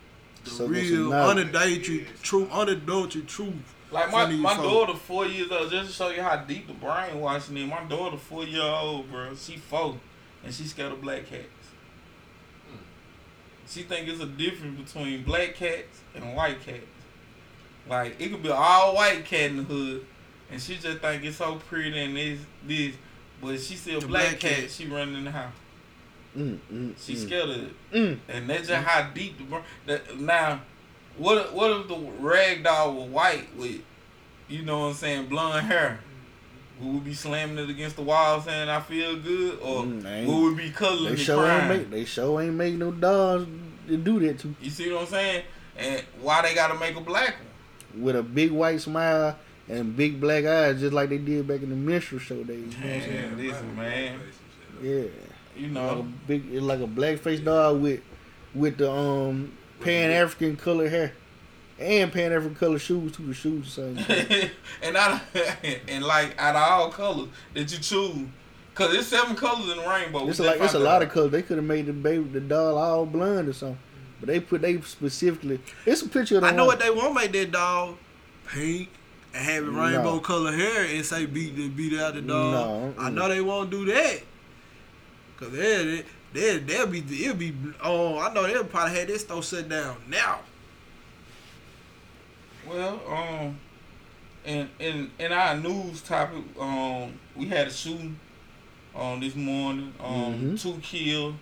the 0.45 0.51
some 0.51 0.69
real, 0.69 1.13
unadulterated, 1.13 2.07
true, 2.21 2.47
unadulterated 2.49 3.27
truth. 3.27 3.74
Like 3.95 4.11
my, 4.11 4.25
my 4.27 4.55
folks. 4.55 4.67
daughter, 4.67 4.93
four 4.93 5.25
years 5.25 5.51
old, 5.51 5.71
just 5.71 5.89
to 5.89 5.93
show 5.95 6.09
you 6.09 6.21
how 6.21 6.35
deep 6.37 6.67
the 6.67 6.73
brainwashing 6.73 7.57
is. 7.57 7.69
My 7.69 7.83
daughter, 7.85 8.17
four 8.17 8.43
year 8.45 8.61
old, 8.61 9.09
bro, 9.11 9.33
she 9.35 9.57
four, 9.57 9.97
and 10.43 10.53
she 10.53 10.63
scared 10.65 10.91
of 10.91 11.01
black 11.01 11.25
cats. 11.27 11.47
She 13.67 13.81
think 13.83 14.07
it's 14.07 14.21
a 14.21 14.27
difference 14.27 14.79
between 14.93 15.23
black 15.23 15.55
cats 15.55 16.01
and 16.13 16.35
white 16.35 16.61
cats. 16.63 16.81
Like 17.89 18.19
it 18.19 18.29
could 18.29 18.43
be 18.43 18.49
an 18.49 18.55
all 18.57 18.95
white 18.95 19.25
cat 19.25 19.51
in 19.51 19.57
the 19.57 19.63
hood, 19.63 20.05
and 20.51 20.61
she 20.61 20.75
just 20.75 20.99
think 20.99 21.23
it's 21.23 21.37
so 21.37 21.55
pretty 21.55 21.97
and 21.99 22.15
this 22.15 22.39
this, 22.65 22.95
but 23.41 23.59
she 23.59 23.75
see 23.75 23.95
a 23.95 23.99
The 23.99 24.07
black, 24.07 24.29
black 24.29 24.39
cat, 24.39 24.59
cat. 24.61 24.71
she 24.71 24.87
running 24.87 25.15
in 25.15 25.23
the 25.25 25.31
house. 25.31 25.53
Mm, 26.37 26.59
mm, 26.71 26.93
She 27.03 27.13
mm. 27.13 27.25
scared 27.25 27.49
of 27.49 27.63
it, 27.63 27.73
Mm. 27.93 28.19
and 28.27 28.49
that's 28.49 28.67
just 28.67 28.85
how 28.85 29.09
deep 29.11 29.37
the 29.37 29.43
brain. 29.45 29.63
That, 29.85 30.19
now, 30.19 30.61
what 31.17 31.37
if- 31.37 31.53
what 31.53 31.71
if 31.71 31.87
the 31.87 31.97
rag 32.19 32.63
doll 32.63 32.93
was 32.95 33.09
white 33.09 33.47
with, 33.57 33.81
you 34.49 34.63
know 34.63 34.79
what 34.81 34.85
I'm 34.87 34.93
saying, 34.95 35.27
blonde 35.27 35.65
hair? 35.67 35.99
Who 36.79 36.87
would 36.87 37.03
we 37.05 37.09
be 37.11 37.13
slamming 37.13 37.57
it 37.57 37.69
against 37.69 37.95
the 37.95 38.01
wall 38.01 38.41
saying 38.41 38.67
I 38.67 38.81
feel 38.81 39.15
good, 39.15 39.59
or 39.61 39.83
Mm, 39.83 40.25
would 40.25 40.55
we 40.57 40.63
be 40.65 40.69
cuddling 40.71 41.15
They 41.15 41.23
sure 41.23 41.37
ain't 41.47 41.65
crying? 41.67 41.69
make. 41.81 41.89
They 41.91 42.05
sure 42.05 42.41
ain't 42.41 42.53
make 42.55 42.73
no 42.75 42.91
dogs 42.91 43.47
to 43.87 43.95
do 43.97 44.19
that 44.19 44.39
to. 44.39 44.53
You 44.61 44.69
see 44.69 44.91
what 44.91 45.01
I'm 45.03 45.07
saying? 45.07 45.43
And 45.77 46.03
why 46.21 46.41
they 46.41 46.53
gotta 46.53 46.77
make 46.77 46.95
a 46.97 47.01
black 47.01 47.35
one? 47.93 48.03
With 48.03 48.15
a 48.17 48.23
big 48.23 48.51
white 48.51 48.81
smile 48.81 49.37
and 49.69 49.95
big 49.95 50.19
black 50.19 50.43
eyes, 50.45 50.81
just 50.81 50.91
like 50.93 51.07
they 51.09 51.17
did 51.17 51.47
back 51.47 51.61
in 51.61 51.69
the 51.69 51.75
minstrel 51.77 52.19
show 52.19 52.43
days. 52.43 52.57
You 52.59 52.65
know 52.65 52.87
what 52.87 52.95
I'm 52.95 53.01
saying? 53.01 53.37
Man, 53.37 53.47
listen, 53.47 53.75
man. 53.77 54.19
Yeah. 54.83 55.03
You 55.57 55.67
Like 55.69 55.91
a 55.91 55.95
know, 55.95 56.07
big, 56.27 56.53
like 56.55 56.79
a 56.81 56.87
black 56.87 57.19
face 57.19 57.39
dog 57.39 57.81
with 57.81 58.01
with 58.53 58.77
the 58.77 58.91
um 58.91 59.53
Pan 59.81 60.11
African 60.11 60.55
color 60.55 60.89
hair 60.89 61.13
and 61.79 62.11
Pan 62.11 62.31
African 62.31 62.55
color 62.55 62.79
shoes 62.79 63.15
too. 63.15 63.27
The 63.27 63.33
shoes 63.33 63.75
the 63.75 63.95
same. 63.95 64.49
and 64.81 64.97
I 64.97 65.21
and 65.87 66.03
like 66.03 66.35
out 66.39 66.55
of 66.55 66.61
all 66.61 66.89
colors 66.91 67.29
that 67.53 67.71
you 67.71 67.77
choose, 67.79 68.27
cause 68.73 68.91
there's 68.91 69.07
seven 69.07 69.35
colors 69.35 69.69
in 69.69 69.77
the 69.83 69.87
rainbow. 69.89 70.27
It's 70.27 70.39
like 70.39 70.61
it's 70.61 70.73
a 70.73 70.79
lot 70.79 71.01
of 71.01 71.09
colors. 71.09 71.31
They 71.31 71.41
could 71.41 71.57
have 71.57 71.65
made 71.65 71.85
the 71.87 71.93
baby 71.93 72.23
the 72.23 72.39
doll 72.41 72.77
all 72.77 73.05
blonde 73.05 73.49
or 73.49 73.53
something, 73.53 73.77
but 74.19 74.27
they 74.27 74.39
put 74.39 74.61
they 74.61 74.79
specifically. 74.81 75.59
It's 75.85 76.01
a 76.01 76.09
picture 76.09 76.35
of 76.37 76.41
the 76.41 76.47
I 76.47 76.51
know 76.51 76.65
one. 76.65 76.77
what 76.77 76.79
they 76.79 76.91
want 76.91 77.13
make 77.15 77.31
that 77.33 77.51
dog 77.51 77.97
pink 78.47 78.89
and 79.33 79.43
have 79.43 79.63
it 79.65 79.71
No. 79.71 79.81
rainbow 79.83 80.19
color 80.19 80.53
hair 80.53 80.85
and 80.85 81.05
say 81.05 81.25
beat 81.25 81.55
the 81.57 81.67
beat 81.67 81.99
out 81.99 82.13
the 82.13 82.21
dog. 82.21 82.95
No, 82.97 83.03
I 83.03 83.09
know 83.09 83.27
they 83.27 83.41
won't 83.41 83.69
do 83.69 83.83
that. 83.85 84.21
Cause 85.37 85.51
they 85.51 86.03
they 86.35 86.57
they'll 86.57 86.87
be 86.87 86.99
it'll 86.99 87.35
be 87.35 87.53
oh 87.83 88.19
I 88.19 88.33
know 88.33 88.43
they'll 88.45 88.63
probably 88.65 88.97
have 88.99 89.07
this 89.07 89.21
store 89.21 89.41
shut 89.41 89.69
down 89.69 89.97
now. 90.07 90.39
Well, 92.67 92.99
um, 93.07 93.59
in 94.43 94.69
in 94.79 95.11
in 95.19 95.31
our 95.31 95.55
news 95.55 96.01
topic, 96.01 96.43
um, 96.59 97.13
we 97.35 97.45
had 97.47 97.67
a 97.67 97.71
shooting, 97.71 98.19
um, 98.95 99.19
this 99.19 99.35
morning. 99.35 99.93
Um, 99.99 100.33
Mhm. 100.55 100.61
two 100.61 100.79
killed, 100.81 101.35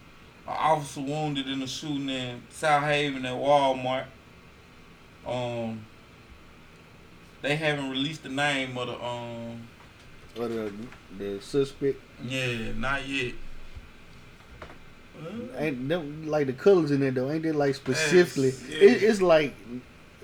an 0.48 0.54
officer 0.58 1.02
wounded 1.02 1.48
in 1.48 1.62
a 1.62 1.68
shooting 1.68 2.10
in 2.10 2.42
Southaven 2.52 3.26
at 3.26 3.34
Walmart. 3.34 4.06
Um, 5.26 5.86
they 7.42 7.56
haven't 7.56 7.90
released 7.90 8.24
the 8.24 8.30
name 8.30 8.78
of 8.78 8.88
the 8.88 9.04
um. 9.04 9.68
Or 10.38 10.48
the 10.48 10.72
the 11.18 11.40
suspect 11.42 12.02
Yeah, 12.26 12.74
not 12.76 13.08
yet. 13.08 13.34
Ain't 15.58 15.88
them, 15.88 16.28
like 16.28 16.48
the 16.48 16.54
colors 16.54 16.92
in 16.92 17.00
there 17.00 17.12
though. 17.12 17.32
Ain't 17.32 17.44
they 17.44 17.52
like 17.52 17.76
specifically? 17.76 18.48
Yes, 18.48 18.70
yeah. 18.70 18.78
It, 18.90 19.04
it's 19.04 19.22
like 19.22 19.54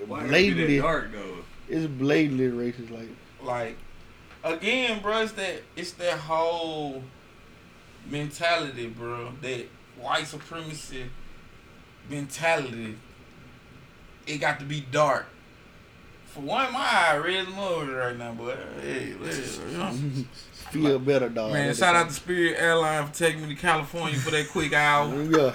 Why 0.06 0.26
blatantly. 0.26 0.78
dark 0.78 1.12
though? 1.12 1.36
It's 1.68 1.86
blatantly 1.86 2.48
racist. 2.48 2.90
Like 2.90 3.08
like 3.42 3.76
again, 4.44 5.00
bro, 5.00 5.22
it's 5.22 5.32
that 5.32 5.62
it's 5.76 5.92
that 5.92 6.18
whole 6.18 7.02
mentality, 8.08 8.88
bro. 8.88 9.32
That 9.42 9.66
white 9.98 10.26
supremacy 10.26 11.04
mentality. 12.08 12.96
It 14.26 14.38
got 14.38 14.58
to 14.60 14.64
be 14.66 14.80
dark. 14.80 15.26
For 16.26 16.40
one, 16.40 16.72
my 16.72 16.78
eye 16.78 17.16
red 17.16 17.48
mud 17.48 17.88
right 17.88 18.16
now, 18.16 18.32
but 18.32 18.56
hey, 18.80 19.14
listen, 19.20 20.28
feel 20.70 20.98
better, 20.98 21.28
dog. 21.28 21.52
man, 21.52 21.74
shout 21.74 21.94
out 21.96 22.08
to 22.08 22.14
Spirit 22.14 22.56
Airline 22.58 23.06
for 23.06 23.14
taking 23.14 23.42
me 23.42 23.54
to 23.54 23.60
California 23.60 24.18
for 24.18 24.30
that 24.30 24.48
quick 24.48 24.72
hour. 24.72 25.10
Yeah, 25.30 25.52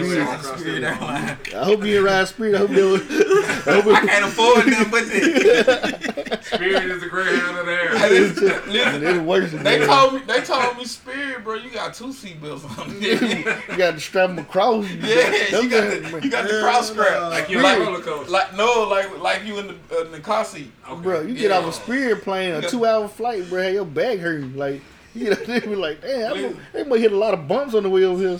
Yeah, 0.00 0.28
out 0.28 0.58
Spirit 0.58 0.84
Airline. 0.84 1.38
I 1.54 1.64
hope 1.64 1.82
you 1.84 2.04
ride 2.04 2.28
Spirit. 2.28 2.54
I 2.54 2.58
hope 2.58 2.70
you. 2.70 2.96
I 2.96 3.80
hope 3.80 3.86
I 3.86 4.06
can't 4.06 4.24
afford 4.26 4.66
them, 4.66 4.90
but 4.90 5.08
they, 5.08 5.20
Spirit 6.42 6.84
is 6.84 7.00
the 7.00 7.08
greyhound 7.08 7.58
of 7.58 7.66
the 7.66 7.72
air. 7.72 7.92
listen, 7.94 8.62
it's 9.04 9.18
worse 9.20 9.50
than 9.52 9.62
they 9.64 9.78
that. 9.78 9.86
told 9.88 10.14
me 10.14 10.20
they 10.26 10.40
told 10.42 10.76
me 10.76 10.84
Spirit, 10.84 11.42
bro. 11.42 11.54
You 11.54 11.70
got 11.70 11.94
two 11.94 12.06
seatbelts 12.08 12.64
on. 12.78 13.00
you 13.00 13.76
got 13.78 13.92
to 13.94 14.00
strap 14.00 14.28
them 14.28 14.38
across. 14.40 14.88
Yeah, 14.90 15.60
you 15.60 15.68
got 15.70 15.90
the, 15.90 16.20
you 16.22 16.30
got 16.30 16.46
the 16.48 16.60
cross 16.62 16.90
strap. 16.90 17.30
Like 17.30 17.48
you 17.48 17.54
you're 17.56 17.62
like, 17.64 17.78
a 17.78 17.80
roller 17.82 18.00
coaster. 18.00 18.30
like 18.30 18.54
no, 18.56 18.82
like 18.88 19.18
like 19.20 19.44
you 19.44 19.58
in 19.58 19.68
the 19.68 19.76
uh, 19.92 20.04
in 20.04 20.12
the 20.12 20.20
car 20.20 20.44
seat. 20.44 20.70
Okay. 20.88 21.00
Bro, 21.02 21.22
you 21.22 21.34
get 21.34 21.50
Yeah. 21.50 21.58
off 21.58 21.66
a 21.66 21.72
Spirit 21.72 22.22
plane, 22.22 22.52
a 22.54 22.62
two 22.68 22.84
hour 22.86 23.08
flight, 23.08 23.48
bro, 23.48 23.66
your 23.68 23.84
back 23.84 24.18
hurting. 24.36 24.56
Like, 24.56 24.82
you 25.14 25.30
know, 25.30 25.36
they 25.46 25.60
be 25.60 25.74
like, 25.76 26.00
damn, 26.02 26.32
Listen. 26.32 26.60
they 26.72 26.84
might 26.84 27.00
hit 27.00 27.12
a 27.12 27.16
lot 27.16 27.34
of 27.34 27.48
bumps 27.48 27.74
on 27.74 27.82
the 27.82 27.90
way 27.90 28.04
over 28.04 28.22
here. 28.22 28.38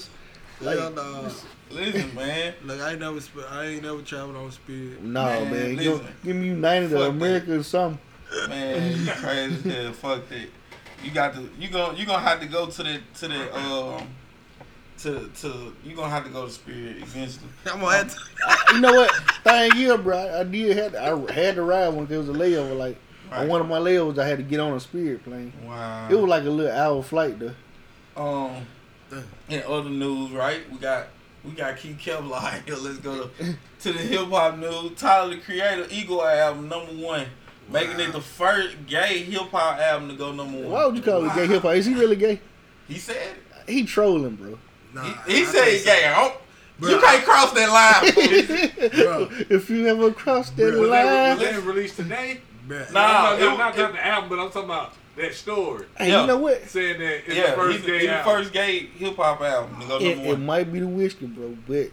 Like, 0.60 0.78
Hell 0.78 0.90
nah. 0.90 1.30
Listen, 1.70 2.14
man. 2.14 2.54
Look, 2.64 2.80
I 2.80 2.92
ain't 2.92 3.00
never, 3.00 3.20
sp- 3.20 3.50
I 3.50 3.64
ain't 3.66 3.82
never 3.82 4.00
traveled 4.02 4.36
on 4.36 4.52
Spirit. 4.52 5.02
no, 5.02 5.24
Man, 5.24 5.50
man, 5.50 5.76
listen. 5.76 6.06
Give 6.24 6.36
me 6.36 6.46
United 6.46 6.90
Fuck 6.90 7.14
or 7.14 7.18
that. 7.18 7.48
Or 7.48 7.62
something. 7.62 8.00
Man, 8.48 8.98
you 8.98 9.06
crazy 9.12 9.54
as 9.70 9.74
hell. 9.74 9.92
Fuck 9.92 10.28
that. 10.28 10.48
You 11.02 11.10
got 11.10 11.34
to 11.34 11.48
you 11.58 11.68
gonna 11.68 11.96
you 11.98 12.06
gonna 12.06 12.20
have 12.22 12.40
to 12.40 12.46
go 12.46 12.66
to 12.66 12.82
the 12.82 13.00
to 13.18 13.28
the 13.28 13.56
um 13.56 14.08
to 14.98 15.28
to 15.40 15.72
you 15.84 15.94
gonna 15.94 16.08
have 16.08 16.24
to 16.24 16.30
go 16.30 16.46
to 16.46 16.50
Spirit 16.52 16.96
eventually. 16.98 17.48
I'm 17.66 17.80
gonna 17.80 17.96
have 17.96 18.14
to. 18.14 18.20
I, 18.46 18.72
you 18.74 18.80
know 18.80 18.92
what? 18.92 19.14
Thing 19.44 19.72
is, 19.76 19.96
bro, 20.00 20.16
I, 20.16 20.40
I 20.40 20.44
did 20.44 20.76
have 20.76 20.92
to, 20.92 21.02
I 21.02 21.32
had 21.32 21.56
to 21.56 21.62
ride 21.62 21.88
one 21.88 22.06
because 22.06 22.26
it 22.28 22.32
was 22.32 22.36
a 22.36 22.40
layover. 22.40 22.76
Like 22.76 22.96
on 23.32 23.48
one 23.48 23.60
of 23.60 23.68
my 23.68 23.78
layovers, 23.78 24.18
I 24.18 24.26
had 24.26 24.38
to 24.38 24.44
get 24.44 24.60
on 24.60 24.72
a 24.72 24.80
Spirit 24.80 25.24
plane. 25.24 25.52
Wow. 25.64 26.08
It 26.10 26.14
was 26.14 26.24
like 26.24 26.44
a 26.44 26.50
little 26.50 26.72
hour 26.72 27.02
flight 27.02 27.36
though. 27.38 27.54
Um, 28.16 28.66
in 29.48 29.62
other 29.66 29.90
news, 29.90 30.30
right? 30.30 30.60
We 30.70 30.78
got 30.78 31.08
we 31.44 31.52
got 31.52 31.76
Keith 31.76 31.98
Kevlar 31.98 32.64
here. 32.66 32.76
Let's 32.76 32.98
go 32.98 33.28
to, 33.28 33.56
to 33.80 33.92
the 33.92 33.98
hip 33.98 34.28
hop 34.28 34.58
news. 34.58 34.92
Tyler 34.96 35.36
the 35.36 35.40
Creator 35.40 35.86
Igor 35.90 36.28
album 36.28 36.68
number 36.68 36.92
one, 36.92 37.26
making 37.70 38.00
it 38.00 38.12
the 38.12 38.20
first 38.20 38.76
gay 38.86 39.22
hip 39.22 39.50
hop 39.50 39.78
album 39.78 40.08
to 40.08 40.14
go 40.16 40.32
number 40.32 40.58
one. 40.58 40.70
Why 40.70 40.86
would 40.86 40.96
you 40.96 41.02
call 41.02 41.24
it 41.24 41.34
gay 41.34 41.46
hip 41.46 41.62
hop? 41.62 41.74
Is 41.74 41.86
he 41.86 41.94
really 41.94 42.16
gay? 42.16 42.40
He 42.88 42.98
said 42.98 43.36
He 43.68 43.84
trolling, 43.84 44.36
bro. 44.36 44.58
Nah, 44.94 45.02
he, 45.26 45.34
he 45.34 45.42
I 45.42 45.44
said 45.44 45.64
think 45.64 45.72
he 45.72 45.78
so. 45.78 45.84
gay. 45.90 46.14
Oh, 46.16 46.40
you 46.80 47.00
can't 47.00 47.24
cross 47.24 47.52
that 47.52 47.70
line. 47.70 48.90
Bro, 49.04 49.28
if 49.48 49.70
you 49.70 49.86
ever 49.86 50.12
cross 50.12 50.50
that 50.50 50.62
Was 50.78 50.90
that, 50.90 51.36
was 51.36 51.42
line, 51.42 51.54
that 51.54 51.62
released 51.62 51.96
today? 51.96 52.40
Bruh. 52.66 52.92
Nah, 52.92 53.36
no, 53.36 53.38
no, 53.38 53.54
it- 53.54 53.58
not, 53.58 53.74
it- 53.74 53.78
not 53.80 53.92
the 53.92 54.06
album, 54.06 54.28
but 54.30 54.38
I'm 54.38 54.50
talking 54.50 54.64
about 54.64 54.92
that 55.16 55.34
story 55.34 55.86
hey, 55.96 56.10
Yeah. 56.10 56.20
you 56.22 56.26
know 56.26 56.36
what? 56.36 56.68
saying 56.68 56.98
that 57.00 57.22
it's 57.26 57.34
the 57.50 57.56
first 57.56 57.76
he's, 57.78 57.86
gay 57.86 57.98
he's 58.00 58.02
the 58.08 58.14
album. 58.18 58.34
first 58.34 58.52
gay 58.52 58.78
hip 58.86 59.16
hop 59.16 59.40
album 59.40 59.82
It, 60.02 60.18
it 60.18 60.38
might 60.38 60.70
be 60.72 60.80
the 60.80 60.86
whiskey, 60.88 61.26
bro, 61.26 61.56
but 61.66 61.90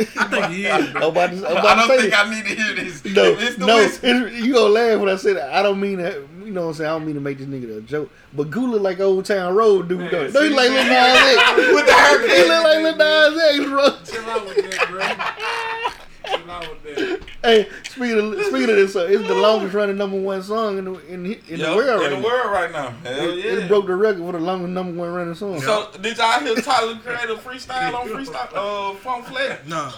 I 0.00 0.04
think 0.04 0.46
he 0.52 0.64
is. 0.66 0.70
I'm 0.94 1.02
about 1.02 1.30
to, 1.30 1.48
I'm 1.48 1.56
I 1.56 1.74
don't 1.74 1.88
to 1.88 1.96
think 2.02 2.12
it. 2.12 2.18
I 2.18 2.30
need 2.30 2.44
to 2.48 2.54
hear 2.54 2.74
this. 2.76 3.04
No, 3.14 3.24
it's 3.36 3.58
no, 3.58 3.78
it's, 3.78 4.00
you 4.44 4.54
gonna 4.54 4.68
laugh 4.72 5.00
when 5.00 5.08
I 5.08 5.16
say 5.16 5.32
that. 5.32 5.52
I 5.52 5.60
don't 5.60 5.80
mean 5.80 5.98
that. 5.98 6.14
You 6.44 6.52
know 6.52 6.62
what 6.62 6.68
I'm 6.68 6.74
saying? 6.74 6.88
I 6.88 6.92
don't 6.92 7.04
mean 7.04 7.16
to 7.16 7.20
make 7.20 7.38
this 7.38 7.48
nigga 7.48 7.78
a 7.78 7.80
joke. 7.80 8.08
But 8.32 8.48
Goo 8.50 8.68
look 8.70 8.80
like 8.82 9.00
Old 9.00 9.24
Town 9.24 9.56
Road 9.56 9.88
dude, 9.88 9.98
Man, 9.98 10.10
though. 10.12 10.30
Don't 10.30 10.44
he 10.44 10.50
like 10.50 10.70
Lil. 10.70 10.84
Nas 10.84 11.36
X? 11.36 11.56
With 11.74 11.86
the 11.86 11.92
haircut. 11.92 12.30
He 12.30 12.42
look 12.44 12.62
like 12.62 12.78
Lil 12.78 12.96
Nas 12.96 13.42
X, 13.42 13.58
bro. 13.64 14.20
Chill 14.22 14.30
out 14.30 14.46
with 14.46 14.70
that, 14.70 14.88
bro. 14.88 15.00
Chill 15.02 15.10
out 15.10 15.18
with 15.18 16.22
that. 16.22 16.37
Hey, 17.42 17.68
speaking 17.84 18.18
of, 18.18 18.40
speaking 18.46 18.70
of 18.70 18.76
this, 18.76 18.96
uh, 18.96 19.06
it's 19.08 19.26
the 19.28 19.34
longest 19.34 19.74
running 19.74 19.96
number 19.96 20.18
one 20.20 20.42
song 20.42 20.78
in 20.78 20.84
the, 20.86 20.92
in, 21.06 21.26
in 21.26 21.40
the 21.48 21.56
Yup, 21.56 21.76
world 21.76 22.02
in 22.02 22.10
right 22.12 22.20
the 22.22 22.26
world 22.26 22.50
right 22.52 22.72
now. 22.72 22.88
now. 23.04 23.10
Hell 23.10 23.30
It, 23.30 23.44
yeah. 23.44 23.52
it 23.64 23.68
broke 23.68 23.86
the 23.86 23.94
record 23.94 24.18
for 24.20 24.32
the 24.32 24.38
longest 24.40 24.70
number 24.70 24.92
one 25.00 25.12
running 25.12 25.34
song. 25.34 25.60
So 25.60 25.90
did 26.00 26.16
y'all 26.18 26.40
hear 26.40 26.54
Tyler 26.56 26.94
the 26.94 27.30
a 27.30 27.36
freestyle 27.36 27.94
on 27.94 28.08
freestyle 28.08 28.50
uh 28.54 28.94
Funk 28.96 29.26
Flex? 29.26 29.64
Nah. 29.68 29.92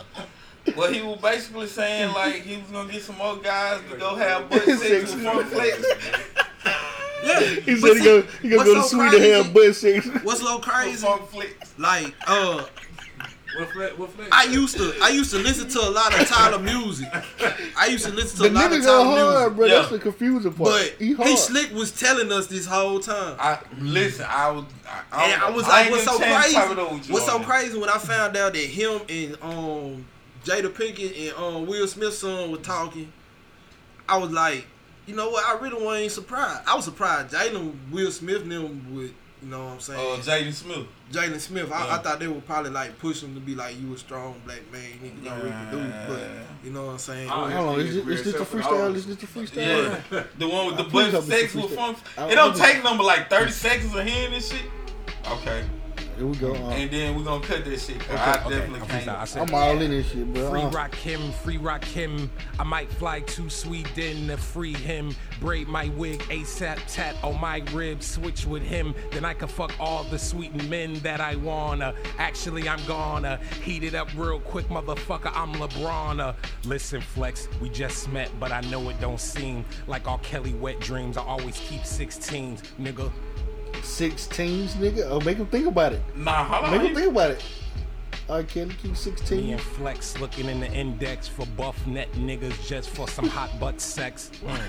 Well, 0.77 0.93
he 0.93 1.01
was 1.01 1.18
basically 1.20 1.66
saying 1.68 2.12
like 2.12 2.43
he 2.43 2.59
was 2.59 2.70
gonna 2.70 2.93
get 2.93 3.02
some 3.02 3.16
more 3.16 3.36
guys 3.39 3.81
to 3.90 3.97
go 3.97 4.14
have 4.16 4.51
butt 4.51 4.62
sex 4.64 5.14
with 5.14 5.24
Funk 5.24 5.47
Flex. 5.47 5.82
Yeah. 7.24 7.40
he 7.40 7.81
but 7.81 7.81
said 7.81 7.97
he 7.97 7.98
see, 7.98 8.05
go 8.05 8.22
he 8.43 8.48
gonna 8.51 8.56
what's 8.56 8.68
go 8.70 8.74
to 8.74 8.82
so 8.82 8.89
Sweden 8.89 9.10
to 9.12 9.18
crazy- 9.18 9.32
have 9.43 9.55
butt 9.55 9.74
sex. 9.77 10.24
What's 10.24 10.40
so 10.40 10.56
with 10.56 10.64
crazy? 10.66 11.06
Funk 11.06 11.28
Flex. 11.31 11.74
Like, 11.78 12.14
uh, 12.27 12.64
What 13.59 13.70
flex? 13.70 13.98
What 13.98 14.10
flex? 14.10 14.28
I 14.32 14.44
used 14.44 14.77
to, 14.77 14.94
I 15.02 15.09
used 15.09 15.31
to 15.32 15.39
listen 15.39 15.68
to 15.68 15.78
a 15.81 15.90
lot 15.90 16.18
of 16.18 16.27
Tyler 16.28 16.59
music. 16.60 17.09
I 17.77 17.86
used 17.86 18.05
to 18.06 18.12
listen 18.12 18.36
to 18.36 18.43
The 18.44 18.51
a 18.51 18.56
lot 18.59 18.72
of 18.72 18.82
Tyler 18.82 19.05
hard, 19.05 19.18
music. 19.35 19.56
bro. 19.56 19.66
Yeah. 19.66 19.74
That's 19.74 19.90
the 19.90 19.98
confusing 19.98 20.52
part. 20.52 20.70
But 20.70 20.94
he 20.98 21.14
he 21.14 21.36
slick 21.36 21.72
was 21.72 21.90
telling 21.93 22.31
us 22.32 22.47
this 22.47 22.66
whole 22.66 23.01
time. 23.01 23.36
I 23.40 23.59
listen. 23.78 24.27
I 24.28 24.51
was. 24.51 24.64
I, 25.12 25.31
And 25.32 25.43
I 25.43 25.51
was 25.51 25.64
I 25.64 25.82
like, 25.82 25.90
what's 25.90 26.05
so 26.05 26.16
a 26.16 26.18
chance 26.18 26.35
to 26.35 26.40
crazy? 26.43 26.55
chop 26.55 26.70
it 26.72 26.78
over 26.78 26.94
with 26.94 27.09
you 27.09 27.14
What's 27.14 27.27
so 27.27 27.40
crazy 27.40 27.78
when 27.78 27.89
I 27.90 27.98
found 27.98 28.36
out 28.36 28.52
that 28.55 28.59
him 28.59 29.01
and 29.09 29.36
um 29.43 30.06
Jada 30.44 30.68
Pinkett 30.68 31.28
and 31.28 31.36
um 31.36 31.66
Will 31.66 31.86
Smith's 31.86 32.18
son 32.18 32.51
were 32.51 32.56
talking, 32.59 33.12
I 34.09 34.16
was 34.18 34.31
like, 34.31 34.66
you 35.06 35.14
know 35.16 35.31
what? 35.31 35.44
I 35.44 35.60
really 35.62 35.82
wasn't 35.82 36.12
surprised. 36.12 36.62
I 36.68 36.74
was 36.77 36.85
surprised 36.85 37.35
Jalen 37.35 37.74
Will 37.90 38.10
Smith 38.10 38.43
and 38.43 38.52
them 38.52 38.94
would, 38.94 39.14
you 39.43 39.48
know 39.48 39.64
what 39.64 39.72
I'm 39.74 39.81
saying? 39.81 39.98
Uh, 40.01 40.22
Jaden 40.22 40.52
Smith. 40.52 40.86
Jalen 41.12 41.41
Smith, 41.41 41.73
I, 41.73 41.87
Yeah. 41.87 41.95
I 41.95 41.99
thought 41.99 42.20
they 42.20 42.28
would 42.28 42.47
probably 42.47 42.70
like 42.70 42.99
push 42.99 43.23
him 43.23 43.35
to 43.35 43.41
be 43.41 43.55
like, 43.57 43.81
you 43.81 43.93
a 43.95 43.99
strong 43.99 44.41
black 44.47 44.61
man, 44.73 44.82
you 44.95 45.01
need 45.11 45.24
to 45.24 45.28
go 45.28 45.35
reproduce. 45.37 45.95
But 46.09 46.20
you 46.65 46.70
know 46.70 46.87
what 46.87 46.93
I'm 46.93 46.99
saying? 46.99 47.28
Oh, 47.32 47.49
Hold 47.51 47.69
on, 47.69 47.81
is, 47.81 47.87
His 47.95 48.05
this- 48.05 48.20
is 48.20 48.24
this 48.24 48.32
the 48.35 48.39
weird 48.57 48.65
freestyle? 48.65 48.78
self- 48.78 48.97
Is 48.97 49.07
this 49.07 49.16
the 49.16 49.27
freestyle? 49.27 50.03
Yeah, 50.12 50.23
the 50.39 50.49
one 50.49 50.66
with 50.66 50.77
the 50.77 50.85
Please 50.85 51.05
butt 51.07 51.11
help 51.12 51.24
sex 51.24 51.55
with 51.55 51.65
with. 51.65 51.74
Funk. 51.74 51.99
It 52.19 52.35
don't 52.37 52.61
I- 52.61 52.73
take 52.73 52.85
number 52.85 53.03
like 53.03 53.28
thirty 53.28 53.51
seconds 53.51 53.95
of 53.95 54.07
hearing 54.07 54.31
this 54.32 54.51
shit. 54.53 54.62
Okay, 55.28 55.65
Here 56.20 56.28
we 56.28 56.36
go. 56.36 56.52
Uh, 56.55 56.68
and 56.72 56.90
then 56.90 57.16
we're 57.16 57.24
gonna 57.24 57.42
cut 57.47 57.64
that 57.64 57.80
shit. 57.80 57.98
'cause 58.01 58.18
I 58.20 58.34
definitely 58.51 58.86
can't. 58.86 59.09
I 59.09 59.24
said, 59.24 59.48
I'm 59.48 59.55
all 59.55 59.80
in 59.80 59.90
this 59.90 60.10
shit, 60.10 60.30
bro. 60.34 60.51
Free 60.51 60.60
Uh, 60.60 60.68
rock 60.68 60.94
him, 60.94 61.32
free 61.32 61.56
rock 61.56 61.82
him. 61.82 62.30
I 62.59 62.62
might 62.64 62.92
fly 62.92 63.20
to 63.20 63.48
Sweden 63.48 64.26
to 64.28 64.36
free 64.36 64.74
him. 64.74 65.16
Braid 65.40 65.66
my 65.66 65.88
wig 65.97 66.20
ASAP, 66.28 66.78
tat 66.88 67.16
on 67.22 67.40
my 67.40 67.62
ribs, 67.72 68.05
switch 68.05 68.44
with 68.44 68.62
him. 68.62 68.94
Then 69.12 69.24
I 69.24 69.32
can 69.32 69.48
fuck 69.48 69.72
all 69.80 70.05
the 70.05 70.18
sweet 70.18 70.52
men 70.68 70.92
that 71.01 71.22
I 71.22 71.36
wanna. 71.36 71.94
Actually, 72.18 72.68
I'm 72.68 72.84
gonna 72.86 73.40
heat 73.64 73.82
it 73.82 73.94
up 73.94 74.09
real 74.14 74.40
quick, 74.40 74.68
motherfucker. 74.68 75.32
I'm 75.34 75.55
LeBron. 75.55 76.20
Uh, 76.20 76.34
Listen, 76.66 77.01
Flex, 77.01 77.48
we 77.62 77.70
just 77.70 78.10
met, 78.10 78.28
but 78.38 78.52
I 78.52 78.60
know 78.62 78.90
it 78.90 79.01
don't 79.01 79.18
seem 79.18 79.64
like 79.86 80.06
all 80.06 80.18
Kelly 80.18 80.52
wet 80.52 80.80
dreams. 80.80 81.16
I 81.16 81.22
always 81.22 81.59
keep 81.60 81.80
16s, 81.86 82.60
nigga. 82.78 83.10
Six 83.82 84.26
teams, 84.26 84.74
nigga. 84.74 85.06
Oh, 85.09 85.20
make 85.20 85.36
him 85.38 85.47
think 85.47 85.66
about 85.66 85.92
it. 85.92 86.01
Nah, 86.14 86.44
hold 86.44 86.70
Make 86.70 86.80
on. 86.80 86.86
him 86.88 86.94
think 86.94 87.10
about 87.10 87.30
it. 87.32 87.44
All 88.31 88.36
right, 88.36 88.47
Kelly, 88.47 88.73
keep 88.81 88.94
Me 89.32 89.51
and 89.51 89.61
Flex 89.61 90.16
looking 90.20 90.47
in 90.47 90.61
the 90.61 90.73
index 90.73 91.27
for 91.27 91.44
buff 91.57 91.85
net 91.85 92.12
niggas 92.12 92.65
just 92.65 92.89
for 92.89 93.09
some 93.09 93.27
hot 93.27 93.51
butt 93.59 93.81
sex. 93.81 94.31
Mm. 94.44 94.69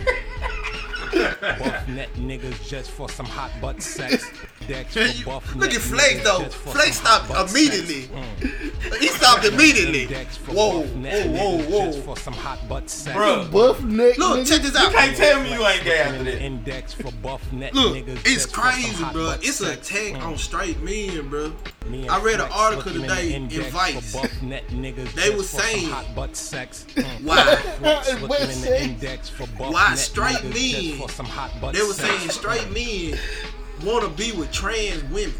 buff 1.59 1.87
net 1.87 2.11
niggas 2.15 2.67
just 2.67 2.89
for 2.89 3.07
some 3.07 3.27
hot 3.27 3.51
butt 3.61 3.79
sex. 3.83 4.27
Dex 4.67 4.95
for 4.95 5.25
buff 5.25 5.55
Look 5.55 5.67
net 5.69 5.75
at 5.75 5.81
Flake 5.83 6.23
though. 6.23 6.39
just 6.39 6.55
Flake 6.55 6.93
stopped 6.93 7.29
immediately. 7.51 8.07
Mm. 8.07 8.97
He 8.99 9.07
stopped 9.09 9.45
immediately. 9.45 10.07
Whoa, 10.47 10.83
net 10.95 11.29
whoa, 11.29 11.57
whoa, 11.57 11.69
whoa. 11.69 11.85
Just 11.91 12.03
for 12.03 12.17
some 12.17 12.33
hot 12.33 12.67
butt 12.67 12.89
sex. 12.89 13.15
Bruh. 13.15 13.51
Buff 13.51 13.83
neck. 13.83 14.17
Look, 14.17 14.39
nigga. 14.39 14.47
check 14.49 14.61
this 14.63 14.75
out. 14.75 14.91
You 14.91 14.97
can't 14.97 15.17
tell 15.17 15.43
me 15.43 15.53
you 15.53 15.67
ain't 15.67 15.83
gay 15.83 15.99
after 15.99 16.17
Looking 16.17 16.33
in 16.33 16.39
that. 16.39 16.45
Index 16.45 16.93
for 16.93 17.11
buff 17.11 17.53
net 17.53 17.75
Look, 17.75 17.95
niggas 17.95 18.19
it's 18.25 18.45
just 18.45 18.55
for 18.55 18.61
some 18.61 18.71
crazy, 18.71 19.03
bro. 19.13 19.35
It's 19.41 19.61
a 19.61 19.65
sex. 19.65 19.91
attack 19.91 20.21
Mm. 20.21 20.25
on 20.25 20.37
straight 20.37 20.81
men, 20.81 21.29
bro. 21.29 21.53
Me 21.89 22.07
I 22.07 22.19
read 22.21 22.39
an 22.39 22.49
article 22.51 22.91
looking 22.93 23.01
in 23.03 23.07
the 23.07 23.15
today 23.15 23.33
in 23.53 23.61
index 23.65 24.11
for 24.11 24.21
buff 24.21 24.41
net 24.41 24.67
niggas 24.69 25.11
They 25.13 25.25
just 25.27 25.37
was 25.37 25.51
for 25.51 25.57
some 25.59 25.65
saying- 25.69 25.89
hot 25.89 26.15
butt 26.15 26.35
sex. 26.35 26.85
Mm. 26.95 27.23
Why? 27.23 27.55
Flex 27.55 28.13
What 28.13 28.21
looking 28.21 28.41
in 28.41 28.47
the 28.47 28.53
sex? 28.55 28.83
index 28.83 29.29
for 29.29 29.47
buff 29.57 29.73
Why 29.73 29.89
net 29.89 29.97
straight 29.97 30.43
men? 30.43 30.97
for 30.99 31.09
some 31.09 31.25
hot 31.25 31.51
butt 31.61 31.73
They 31.75 31.81
were 31.81 31.93
saying 31.93 32.29
straight 32.29 32.71
men 32.71 33.17
want 33.83 34.03
to 34.03 34.09
be 34.09 34.31
with 34.37 34.51
trans 34.51 35.03
women. 35.05 35.33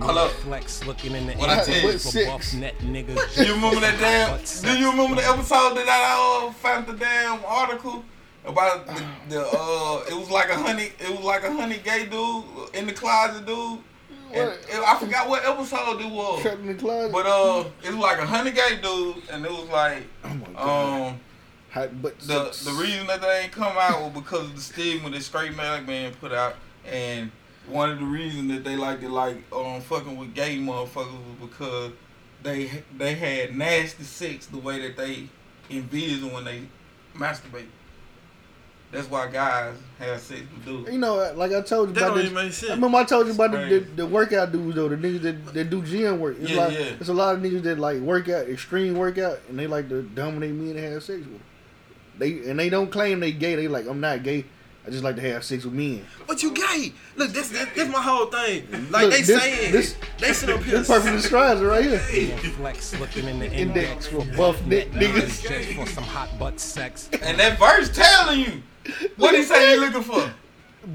Hold 0.00 0.18
up. 0.18 0.30
Flex 0.32 0.84
looking 0.84 1.12
in 1.14 1.26
the 1.26 1.32
What 1.34 1.48
I 1.48 1.60
index 1.64 2.12
tell 2.12 2.22
you? 2.22 2.28
for 2.28 2.38
buff 2.38 2.54
net 2.54 2.78
niggas. 2.80 3.46
You 3.46 3.54
remember 3.54 3.80
that 3.80 3.98
damn? 3.98 4.72
Do 4.74 4.78
you 4.78 4.90
remember 4.90 5.16
the 5.20 5.26
episode 5.28 5.74
that 5.76 5.88
I 5.88 6.46
uh, 6.48 6.52
found 6.52 6.86
the 6.86 6.92
damn 6.94 7.40
article 7.46 8.04
about 8.44 8.86
the, 8.86 9.02
the 9.30 9.40
uh? 9.46 10.04
It 10.10 10.14
was 10.14 10.30
like 10.30 10.50
a 10.50 10.54
honey. 10.56 10.92
It 11.00 11.10
was 11.10 11.20
like 11.24 11.44
a 11.44 11.52
honey 11.52 11.78
gay 11.82 12.04
dude 12.06 12.44
in 12.74 12.86
the 12.86 12.92
closet, 12.92 13.46
dude. 13.46 13.78
And 14.32 14.50
it- 14.50 14.82
I 14.86 14.98
forgot 14.98 15.28
what 15.28 15.44
episode 15.44 16.00
it 16.00 16.10
was. 16.10 16.42
Trapped 16.42 16.60
in 16.60 16.66
the 16.68 16.74
closet. 16.74 17.12
But 17.12 17.26
uh, 17.26 17.64
it 17.84 17.88
was 17.90 17.96
like 17.98 18.18
a 18.18 18.26
honey 18.26 18.50
gay 18.50 18.78
dude, 18.82 19.22
and 19.30 19.44
it 19.44 19.50
was 19.50 19.68
like 19.68 20.04
oh 20.56 21.08
um 21.08 21.20
Hot 21.70 22.00
butt 22.02 22.18
the 22.20 22.44
sex. 22.52 22.64
the 22.64 22.72
reason 22.72 23.06
that 23.08 23.20
they 23.20 23.40
ain't 23.44 23.52
come 23.52 23.76
out 23.78 24.00
was 24.02 24.12
because 24.22 24.44
of 24.44 24.54
the 24.56 24.60
stigma 24.62 25.10
that 25.10 25.22
straight 25.22 25.54
black 25.54 25.86
man 25.86 26.12
put 26.20 26.32
out, 26.32 26.54
and 26.86 27.30
one 27.66 27.90
of 27.90 27.98
the 27.98 28.04
reasons 28.06 28.50
that 28.52 28.64
they 28.64 28.76
like 28.76 29.00
to 29.00 29.08
like 29.08 29.36
um 29.52 29.80
fucking 29.82 30.16
with 30.16 30.34
gay 30.34 30.56
motherfuckers 30.56 31.12
was 31.40 31.48
because 31.50 31.92
they 32.42 32.70
they 32.96 33.14
had 33.14 33.56
nasty 33.56 34.04
sex 34.04 34.46
the 34.46 34.58
way 34.58 34.80
that 34.80 34.96
they 34.96 35.28
envision 35.70 36.32
when 36.32 36.44
they 36.44 36.62
masturbate. 37.14 37.66
That's 38.92 39.10
why 39.10 39.28
guys 39.30 39.74
have 39.98 40.20
sex 40.20 40.40
with 40.54 40.64
dudes. 40.64 40.92
You 40.92 40.98
know, 40.98 41.32
like 41.36 41.52
I 41.52 41.60
told 41.60 41.88
you 41.88 41.94
That 41.94 42.04
about 42.04 42.14
don't 42.14 42.34
this. 42.34 42.62
even 42.62 42.68
make 42.68 42.70
I 42.70 42.74
remember 42.74 42.98
I 42.98 43.04
told 43.04 43.26
you 43.26 43.32
about 43.34 43.50
the, 43.52 43.58
the, 43.66 43.78
the 43.96 44.06
workout 44.06 44.52
dudes 44.52 44.74
though, 44.76 44.88
the 44.88 44.96
niggas 44.96 45.22
that, 45.22 45.54
that 45.54 45.70
do 45.70 45.82
gym 45.82 46.20
work. 46.20 46.36
It's 46.40 46.50
Yeah, 46.52 46.56
like, 46.66 46.72
yeah. 46.74 46.84
It's 47.00 47.08
a 47.08 47.14
lot 47.14 47.34
of 47.34 47.42
niggas 47.42 47.62
that 47.64 47.78
like 47.78 47.98
work 48.00 48.28
out, 48.28 48.48
extreme 48.48 48.96
workout, 48.96 49.40
and 49.48 49.58
they 49.58 49.66
like 49.66 49.88
to 49.88 50.02
dominate 50.02 50.52
men 50.54 50.76
and 50.76 50.92
have 50.92 51.02
sex 51.02 51.18
with 51.18 51.30
them. 51.32 51.40
They 52.18 52.48
and 52.48 52.58
they 52.58 52.70
don't 52.70 52.90
claim 52.90 53.20
they 53.20 53.32
gay. 53.32 53.56
They 53.56 53.68
like 53.68 53.86
I'm 53.86 54.00
not 54.00 54.22
gay. 54.22 54.44
I 54.86 54.90
just 54.90 55.02
like 55.02 55.16
to 55.16 55.22
have 55.32 55.42
sex 55.42 55.64
with 55.64 55.74
men. 55.74 56.06
But 56.28 56.44
you 56.44 56.52
gay. 56.52 56.92
Look, 57.16 57.30
that's 57.32 57.48
that's, 57.50 57.74
that's 57.74 57.90
my 57.90 58.00
whole 58.00 58.26
thing. 58.26 58.68
Like 58.92 59.02
Look, 59.06 59.10
they 59.14 59.22
this- 59.22 59.42
saying, 59.42 59.72
this- 59.72 59.96
they 60.20 60.32
sit 60.32 60.48
up 60.48 60.62
here. 60.62 60.78
This 60.78 60.86
perfect 60.86 61.16
describes 61.16 61.60
it 61.60 61.64
right 61.64 61.84
here. 61.84 62.00
Me 62.12 62.30
and 62.30 62.40
Flex 62.54 62.98
looking 63.00 63.26
in 63.26 63.40
the 63.40 63.52
Index 63.52 64.06
index 64.06 64.06
for 64.06 64.20
for 64.20 64.26
buff 64.28 64.36
buff 64.60 64.66
net 64.66 64.94
net 64.94 65.02
niggas. 65.02 65.22
niggas 65.42 65.48
just 65.48 65.72
for 65.76 65.86
some 65.88 66.04
hot 66.04 66.38
butt 66.38 66.60
sex. 66.60 67.10
And 67.20 67.36
that 67.40 67.58
verse 67.58 67.90
telling 67.94 68.38
you 68.40 68.62
what 69.16 69.34
he 69.34 69.42
say 69.42 69.70
he 69.74 69.76
looking 69.80 70.02
for. 70.02 70.30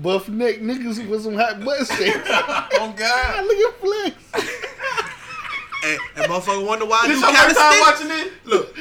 Buff 0.02 0.30
neck 0.30 0.58
niggas 0.60 1.06
with 1.10 1.24
some 1.24 1.36
hot 1.36 1.64
butt 1.64 1.86
sex. 1.86 2.18
oh 2.30 2.94
God. 2.96 3.46
Look 3.46 3.58
at 3.74 3.80
flex. 4.34 4.48
And, 5.84 6.00
and 6.16 6.32
motherfucker 6.32 6.64
wonder 6.64 6.86
why 6.86 7.00
I 7.02 7.08
do 7.08 7.14
This 7.14 7.22
your 7.22 7.34
first 7.34 7.58
time 7.58 7.74
calisthenics. 7.74 7.82
watching 7.82 8.12
it? 8.28 8.34
Look, 8.46 8.78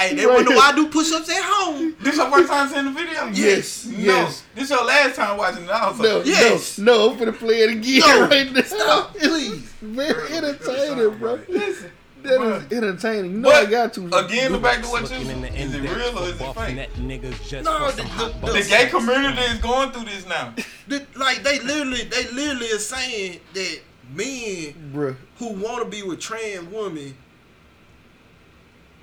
hey, 0.00 0.14
they 0.16 0.26
Right 0.26 0.34
wonder 0.34 0.50
here. 0.50 0.58
why 0.58 0.70
I 0.70 0.74
do 0.74 0.88
push-ups 0.88 1.28
at 1.30 1.40
home. 1.40 1.94
This 2.00 2.16
your 2.16 2.28
first 2.28 2.50
time 2.50 2.68
seeing 2.68 2.86
the 2.86 2.90
video? 2.90 3.26
Yes, 3.28 3.86
No. 3.86 3.96
yes. 3.98 4.42
This 4.52 4.68
your 4.70 4.84
last 4.84 5.14
time 5.14 5.36
watching 5.38 5.62
it 5.62 5.70
also. 5.70 6.02
No, 6.02 6.22
Yes. 6.24 6.76
no, 6.78 6.92
no, 7.06 7.12
I'm 7.12 7.18
finna 7.20 7.38
play 7.38 7.60
it 7.60 7.70
again 7.70 8.00
No, 8.00 8.26
right 8.26 8.52
now. 8.52 8.62
stop, 8.62 9.14
It's 9.14 9.28
please. 9.28 9.72
very 9.80 10.32
entertaining, 10.32 11.18
bro. 11.20 11.38
Listen. 11.48 11.92
That 12.24 12.40
is 12.42 12.72
entertaining. 12.72 13.32
You 13.32 13.38
know 13.38 13.50
I 13.50 13.64
But 13.64 13.70
got 13.70 13.92
to. 13.94 14.06
again, 14.16 14.52
the 14.52 14.58
back 14.58 14.82
to 14.82 14.88
what 14.88 15.02
you 15.10 15.18
Looking 15.18 15.30
in 15.30 15.40
the 15.42 15.54
is 15.54 15.74
it 15.74 15.80
real 15.82 16.18
or 16.18 16.22
is 16.28 16.40
it 16.40 16.54
fake? 16.54 16.74
net 16.76 16.92
niggas 16.94 17.46
just 17.48 17.64
No, 17.66 17.90
the- 17.90 18.02
the- 18.02 18.46
the- 18.46 18.52
The 18.52 18.62
gay 18.68 18.86
community 18.88 19.42
is 19.42 19.58
going 19.58 19.92
through 19.92 20.04
this 20.06 20.26
now. 20.26 20.54
The- 20.88 21.06
like 21.16 21.42
they 21.42 21.60
literally, 21.60 22.02
they 22.04 22.24
literally 22.30 22.70
are 22.72 22.78
saying 22.78 23.40
that 23.52 23.78
men 24.14 24.92
Bruh. 24.94 25.16
who 25.38 25.50
want 25.52 25.84
to 25.84 25.88
be 25.90 26.02
with 26.02 26.20
trans 26.20 26.66
women 26.72 27.14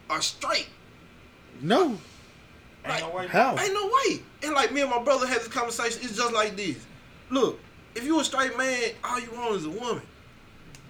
are 0.09 0.21
straight. 0.21 0.67
No. 1.61 1.97
Ain't 2.85 2.99
no 3.01 3.09
way. 3.11 3.27
How? 3.27 3.55
Ain't 3.57 3.73
no 3.73 3.85
way. 3.85 4.21
And 4.43 4.53
like 4.53 4.71
me 4.71 4.81
and 4.81 4.89
my 4.89 5.01
brother 5.03 5.27
had 5.27 5.39
this 5.41 5.47
conversation. 5.47 6.01
It's 6.03 6.15
just 6.17 6.33
like 6.33 6.55
this. 6.55 6.77
Look, 7.29 7.59
if 7.95 8.03
you 8.03 8.19
a 8.19 8.23
straight 8.23 8.57
man, 8.57 8.91
all 9.03 9.19
you 9.19 9.29
want 9.35 9.55
is 9.55 9.65
a 9.65 9.69
woman. 9.69 10.01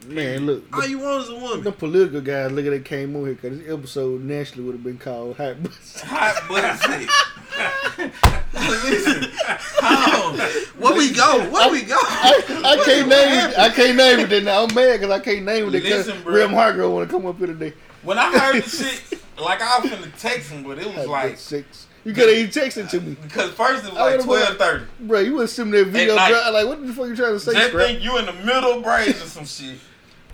Man, 0.08 0.46
look. 0.46 0.64
All 0.76 0.82
The, 0.82 0.90
you 0.90 1.00
want 1.00 1.24
is 1.24 1.30
a 1.30 1.36
woman. 1.36 1.64
the 1.64 1.72
political 1.72 2.22
guys, 2.22 2.52
look 2.52 2.66
at 2.66 2.72
they 2.72 2.80
came 2.80 3.16
on 3.16 3.26
here 3.26 3.34
because 3.36 3.60
this 3.60 3.70
episode 3.70 4.22
naturally 4.24 4.64
would 4.64 4.74
have 4.76 4.84
been 4.84 4.98
called 4.98 5.38
Hot 5.38 5.62
Butt 5.62 5.74
Sex. 5.74 6.02
Hot 6.10 6.48
butt 6.48 6.80
sex. 6.80 7.14
Listen, 8.54 9.32
how? 9.80 10.34
Where 10.78 10.96
we 10.98 11.12
go? 11.14 11.50
Where 11.52 11.72
we 11.72 11.84
go? 11.84 11.98
I, 12.00 12.42
I 12.66 12.84
can't 12.86 13.08
name 13.08 13.50
it. 13.50 13.58
I 13.58 13.70
can't 13.70 13.98
name 13.98 14.20
it. 14.22 14.30
Then 14.30 14.46
now 14.46 14.64
I'm 14.66 14.74
mad 14.74 15.00
because 15.00 15.12
I 15.12 15.20
can't 15.20 15.46
name 15.46 15.68
it 15.68 15.72
because 15.72 16.08
Listen, 16.08 16.24
bro. 16.24 16.34
Rim 16.34 16.52
Hargrove 16.52 16.92
want 16.92 17.10
to 17.10 17.16
come 17.16 17.26
up 17.26 17.38
here 17.38 17.48
today. 17.48 17.74
When 18.04 18.18
I 18.18 18.38
heard 18.38 18.64
the 18.64 18.70
shit, 18.70 19.20
like 19.40 19.62
I 19.62 19.80
was 19.80 19.92
finna 19.92 20.12
text 20.20 20.50
him, 20.52 20.64
but 20.64 20.80
it 20.80 20.86
was 20.88 20.96
Hot 20.96 21.08
like 21.08 21.30
Butt 21.32 21.40
Sex. 21.40 21.88
You 22.04 22.14
could 22.14 22.30
have 22.30 22.38
even 22.38 22.50
texted 22.52 22.90
to 22.90 23.00
me, 23.02 23.16
because 23.22 23.52
first 23.52 23.86
it 23.86 23.92
was 23.92 23.98
I 24.00 24.16
like 24.16 24.26
would've 24.26 24.26
been 24.28 24.28
like- 24.40 24.58
twelve 24.58 24.58
thirty. 24.58 24.86
bro. 25.02 25.20
You 25.20 25.36
would 25.36 25.50
send 25.50 25.70
me 25.72 25.78
that 25.84 25.90
video. 25.90 26.16
night. 26.16 26.32
Bro, 26.32 26.52
like, 26.52 26.66
what 26.68 26.88
the 26.88 26.94
fuck 26.94 27.08
you 27.08 27.16
trying 27.16 27.34
to 27.34 27.40
say, 27.40 27.54
Just 27.54 27.68
Scrap? 27.70 27.86
think 27.88 28.02
you 28.04 28.18
in 28.18 28.26
the 28.26 28.34
middle 28.34 28.78
of 28.78 28.84
braids 28.84 29.22
or 29.22 29.28
some 29.28 29.46
shit, 29.46 29.78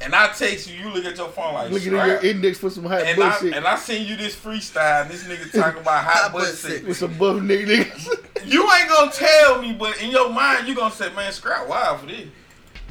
and 0.02 0.14
I 0.16 0.28
text 0.28 0.70
you. 0.70 0.76
You 0.84 0.90
look 0.94 1.06
at 1.06 1.18
your 1.18 1.30
phone 1.30 1.54
like 1.54 1.72
Looking 1.72 1.96
at 1.96 2.08
your 2.24 2.32
index 2.32 2.58
for 2.58 2.70
some 2.70 2.84
hot 2.86 3.02
and 3.02 3.18
butt 3.18 3.32
I 3.34 3.38
sex 3.40 3.56
and 3.56 3.66
I 3.68 3.76
seen 3.78 4.08
you 4.08 4.16
this 4.16 4.36
freestyle, 4.36 5.02
and 5.04 5.12
this 5.12 5.24
nigga 5.24 5.52
talking 5.60 5.82
about 5.82 6.04
hot, 6.04 6.14
Hot 6.24 6.32
butt 6.34 6.42
butt 6.44 6.54
sex. 6.54 6.74
sex. 6.76 6.86
with 6.86 6.98
some 6.98 7.14
buff 7.18 7.38
niggas. 7.38 8.46
You 8.46 8.64
ain't 8.72 8.90
gonna 8.90 9.12
tell 9.12 9.62
me, 9.62 9.74
but 9.74 10.02
in 10.02 10.10
your 10.12 10.30
mind 10.30 10.68
you 10.68 10.76
gonna 10.76 10.94
say, 10.94 11.14
"Man, 11.14 11.32
scrap 11.32 11.68
wild 11.68 12.02
for 12.02 12.06
this." 12.08 12.28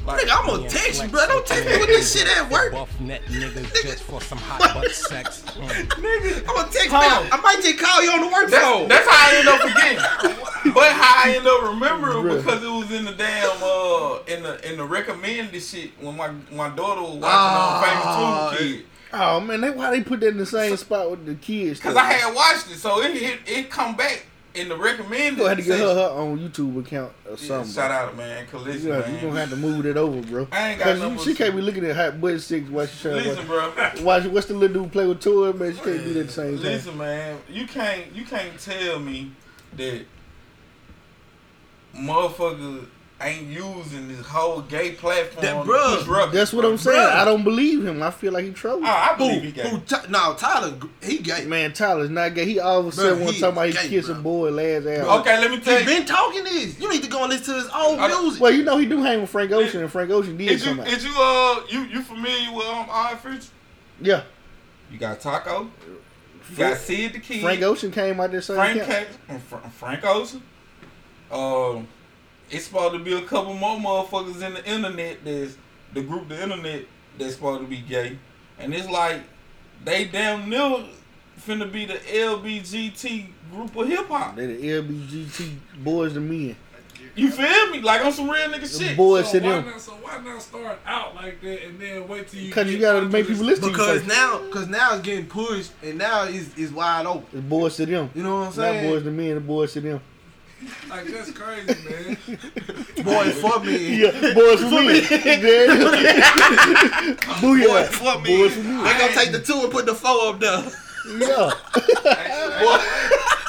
Like, 0.07 0.21
Nigga, 0.21 0.39
I'm 0.41 0.47
gonna 0.47 0.69
text 0.69 1.03
you, 1.03 1.09
bro. 1.09 1.27
Don't 1.27 1.45
text 1.47 1.67
me 1.67 1.79
with 1.79 1.87
this 1.89 2.13
shit 2.15 2.29
at 2.39 2.51
work. 2.51 2.73
Buff 2.73 3.01
net 3.01 3.23
niggas 3.27 3.73
just 3.83 4.03
for 4.05 4.21
some 4.21 4.39
hot 4.39 4.61
butt 4.75 4.91
sex. 4.93 5.43
Nigga, 5.43 6.39
I'm 6.49 6.55
gonna 6.55 6.69
text 6.71 6.89
How? 6.91 7.23
me. 7.23 7.29
I 7.33 7.41
might 7.41 7.61
just 7.63 7.79
call 7.79 8.03
you 8.05 8.11
on 8.11 8.21
the 8.21 8.27
work 8.29 8.51
That's, 8.51 8.65
phone. 8.65 8.89
that's 8.89 9.09
how 9.09 9.17
I 9.17 9.37
end 9.37 9.49
up 9.49 9.61
forgetting. 9.61 10.73
but 10.75 10.93
how 10.93 11.23
I 11.25 11.35
end 11.37 11.47
up 11.47 11.63
remembering 11.63 12.25
Bruh. 12.25 12.45
because 12.45 12.63
it 12.63 12.69
was 12.69 12.91
in 12.93 13.05
the 13.05 13.13
damn 13.13 13.63
uh 13.63 14.19
in 14.27 14.43
the 14.43 14.71
in 14.71 14.77
the 14.79 14.85
recommended 14.85 15.61
shit 15.63 15.91
when 16.01 16.17
my 16.17 16.31
my 16.53 16.69
daughter 16.71 17.01
was 17.03 17.17
watching 17.17 17.23
Ah, 17.25 18.49
on 18.51 18.55
Famous 18.55 18.61
Two 18.61 18.65
Kid. 18.75 18.85
oh 19.13 19.41
man, 19.41 19.61
they, 19.61 19.71
why 19.71 19.91
they 19.91 20.03
put 20.03 20.21
that 20.21 20.29
in 20.29 20.39
the 20.39 20.47
same 20.47 20.77
spot 20.77 21.11
with 21.11 21.27
the 21.27 21.35
kids? 21.35 21.81
Cause? 21.81 21.97
I 21.97 22.13
had 22.13 22.35
watched 22.35 22.71
it, 22.71 22.77
so 22.77 23.01
it 23.03 23.17
it, 23.17 23.39
it 23.47 23.71
come 23.71 23.97
back 23.97 24.27
in 24.57 24.69
the 24.69 24.77
recommended. 24.77 25.33
You 25.33 25.37
gonna 25.37 25.49
have 25.51 25.59
to 25.59 25.65
get 25.65 25.79
her 25.79 25.95
her 25.95 26.11
own 26.15 26.39
YouTube 26.39 26.79
account 26.81 27.13
or 27.27 27.31
Yeah, 27.33 27.37
something. 27.37 27.73
shout 27.73 27.91
out, 27.91 28.17
man. 28.17 28.47
Cause 28.47 28.65
listen, 28.65 28.83
You 28.83 28.89
gonna, 28.93 29.01
man. 29.07 29.15
you 29.15 29.21
gonna 29.29 29.41
have 29.41 29.51
to 29.51 29.57
move 29.57 29.87
it 29.87 29.97
over, 29.97 30.21
bro. 30.23 30.49
I 30.53 30.71
ain't 30.71 30.79
got 30.81 30.99
no 30.99 31.13
you- 31.13 31.19
she 31.19 31.35
can't 31.35 31.55
be 31.55 31.63
looking 31.63 31.85
at 31.85 31.95
hot 31.97 32.21
butt 32.21 32.41
six 32.41 32.69
while 32.71 32.87
she 32.87 33.03
trying 33.03 33.15
Listen, 33.17 33.37
to 33.37 33.43
bro. 33.45 33.73
watch, 33.77 34.01
watch. 34.03 34.25
What's 34.25 34.47
the 34.47 34.55
little 34.55 34.83
dude 34.83 34.93
play 34.93 35.07
with 35.07 35.21
toy, 35.21 35.53
man? 35.53 35.75
She 35.75 35.81
can't 35.81 36.05
do 36.05 36.13
that 36.15 36.31
same 36.31 36.57
time. 36.57 36.65
Listen, 36.65 36.97
man, 36.99 37.39
you 37.49 37.67
can't 37.67 38.13
you 38.15 38.25
can't 38.25 38.59
tell 38.59 38.99
me 38.99 39.33
that 39.77 40.05
motherfuckers 41.97 42.87
ain't 43.21 43.47
using 43.47 44.09
this 44.09 44.27
whole 44.27 44.61
gay 44.61 44.93
platform. 44.93 45.43
That 45.45 45.65
to 45.65 45.69
bruh, 45.71 46.05
push 46.05 46.33
That's 46.35 46.53
what. 46.53 46.65
I'm 46.67 46.77
saying. 46.77 46.99
Bruh. 46.99 47.15
I 47.15 47.25
don't 47.25 47.45
believe 47.45 47.85
him. 47.87 48.03
I 48.03 48.11
feel 48.11 48.33
like 48.33 48.45
he 48.45 48.53
trolling. 48.53 48.85
Oh, 48.85 48.89
I 48.89 49.15
Who? 49.17 49.25
believe 49.29 49.43
he 49.43 49.53
gay. 49.53 49.69
Who? 49.71 49.79
Ty- 49.81 50.05
no, 50.11 50.35
Tyler, 50.35 50.75
he 51.03 51.19
gay. 51.19 51.45
Man, 51.47 51.73
Tyler's 51.73 52.11
not 52.11 52.35
gay. 52.35 52.45
He 52.45 52.61
all 52.61 52.81
of 52.81 52.87
a 52.89 52.93
sudden 52.93 53.21
want 53.21 53.31
he 53.35 53.37
to 53.37 53.41
talk 53.47 53.53
about 53.55 53.69
is 53.69 53.79
he 53.81 53.89
gay, 53.89 53.95
kissing 53.97 54.17
bruh. 54.17 54.23
boy 54.23 54.51
last 54.51 54.87
album. 54.87 55.21
Okay, 55.21 55.41
let 55.41 55.51
me 55.51 55.61
tell 55.61 55.75
He 55.79 55.81
you. 55.81 55.99
been 55.99 56.07
talking 56.07 56.45
this. 56.45 56.79
You 56.79 56.91
need 56.91 57.03
to 57.03 57.09
go 57.09 57.23
and 57.25 57.33
listen 57.33 57.55
to 57.55 57.61
his 57.63 57.71
old 57.75 57.99
I 58.01 58.09
music. 58.09 58.41
Well, 58.43 58.53
you 58.53 58.65
know 58.65 58.77
he 58.77 58.87
do 58.87 59.03
hang 59.03 59.23
with 59.23 59.31
Frank 59.31 59.51
Ocean, 59.53 59.81
and 59.83 59.91
Frank 59.91 60.11
Ocean 60.11 60.37
did 60.37 60.51
Is 60.51 60.65
you 60.67 60.73
come 60.73 60.81
out. 60.81 60.89
is 60.89 61.05
you 61.05 61.15
uh 61.17 61.61
you 61.71 61.85
you 61.85 62.03
familiar 62.03 62.55
with 62.55 62.67
um 62.67 62.87
Iron 62.91 63.17
Fridge? 63.19 63.47
Yeah, 64.01 64.25
You 64.93 64.99
got 64.99 65.21
Taco. 65.21 65.71
You 66.51 66.57
got 66.59 66.77
Sid 66.77 67.15
the 67.15 67.19
Kid. 67.21 67.41
Frank 67.41 67.63
Ocean 67.63 67.91
came 67.91 68.21
out 68.21 68.31
there 68.31 68.43
same 68.43 68.57
Frank 68.57 68.83
camp. 68.85 69.09
Ca- 69.27 69.39
Fra- 69.39 69.71
Frank 69.71 70.05
Ocean. 70.05 70.43
Um, 71.31 71.89
it's 72.51 72.65
supposed 72.67 72.95
to 72.95 72.99
be 73.01 73.13
a 73.13 73.23
couple 73.23 73.55
more 73.55 73.77
motherfuckers 73.79 74.43
in 74.47 74.55
the 74.55 74.65
internet. 74.71 75.25
There's 75.25 75.57
the 75.93 76.03
group, 76.03 76.29
the 76.29 76.43
internet, 76.43 76.85
that's 77.19 77.35
supposed 77.35 77.63
to 77.63 77.67
be 77.67 77.79
gay, 77.79 78.19
and 78.59 78.75
it's 78.75 78.89
like 78.89 79.23
they 79.85 80.05
damn 80.05 80.49
near 80.49 80.85
finna 81.47 81.71
be 81.71 81.85
the 81.85 81.95
LBGT 81.95 83.27
group 83.53 83.77
of 83.77 83.89
hip 83.89 84.07
hop. 84.09 84.37
They 84.37 84.47
the 84.47 84.69
LBGT 84.83 85.57
boys 85.83 86.13
to 86.15 86.21
men. 86.21 86.57
You 87.15 87.31
feel 87.31 87.71
me? 87.71 87.81
Like 87.81 88.05
on 88.05 88.13
some 88.13 88.29
real 88.29 88.51
nigga 88.51 88.61
The 88.71 88.85
shit. 88.85 88.97
boys 88.97 89.31
So 89.31 89.39
to 89.41 89.47
why, 89.47 89.53
them. 89.55 89.65
not, 89.67 89.81
so 89.81 89.93
why 89.93 90.23
not 90.23 90.43
start 90.43 90.79
out 90.87 91.15
like 91.15 91.41
that 91.41 91.65
and 91.67 91.81
then 91.81 92.07
wait 92.09 92.29
till 92.29 92.41
you 92.41 92.49
Because 92.49 92.71
you 92.71 92.79
gotta 92.79 93.07
make 93.07 93.27
people 93.27 93.45
listen 93.45 93.63
to 93.65 93.71
you 93.71 93.73
because 93.77 94.07
now, 94.07 94.39
because 94.45 94.69
now 94.69 94.93
it's 94.93 95.03
getting 95.03 95.27
pushed, 95.27 95.73
and 95.83 95.97
now 95.97 96.25
it's, 96.25 96.51
it's 96.59 96.73
wide 96.73 97.07
open. 97.07 97.25
It's 97.33 97.41
boys 97.49 97.77
to 97.77 97.87
them. 97.87 98.11
You 98.15 98.23
know 98.23 98.35
what 98.35 98.39
I'm 98.41 98.45
Not 98.47 98.55
saying? 98.55 98.91
boys 98.91 99.03
to 99.05 99.11
men, 99.11 99.35
the 99.37 99.41
boys 99.41 99.73
to 99.75 99.81
them. 99.81 100.01
Like 100.89 101.07
that's 101.07 101.33
crazy, 101.33 101.75
man. 101.89 102.17
Boy, 103.05 103.31
fuck 103.31 103.65
me. 103.65 103.97
Yeah, 104.03 104.11
boys 104.35 104.61
for 104.61 104.81
me. 104.81 105.01
Boy, 107.41 107.59
Booyah. 107.59 107.87
fuck 107.89 108.23
me. 108.23 108.37
Boys 108.39 108.55
for 108.55 108.63
me. 108.63 108.83
They 108.83 108.99
gonna 108.99 109.13
take 109.13 109.33
the 109.33 109.41
two 109.41 109.61
and 109.61 109.71
put 109.71 109.85
the 109.87 109.95
four 109.95 110.31
up 110.31 110.41
there. 110.41 110.65
Yeah. 111.07 111.27
Y'all 111.27 111.51
niggas 111.51 112.03
crazy. 112.03 113.43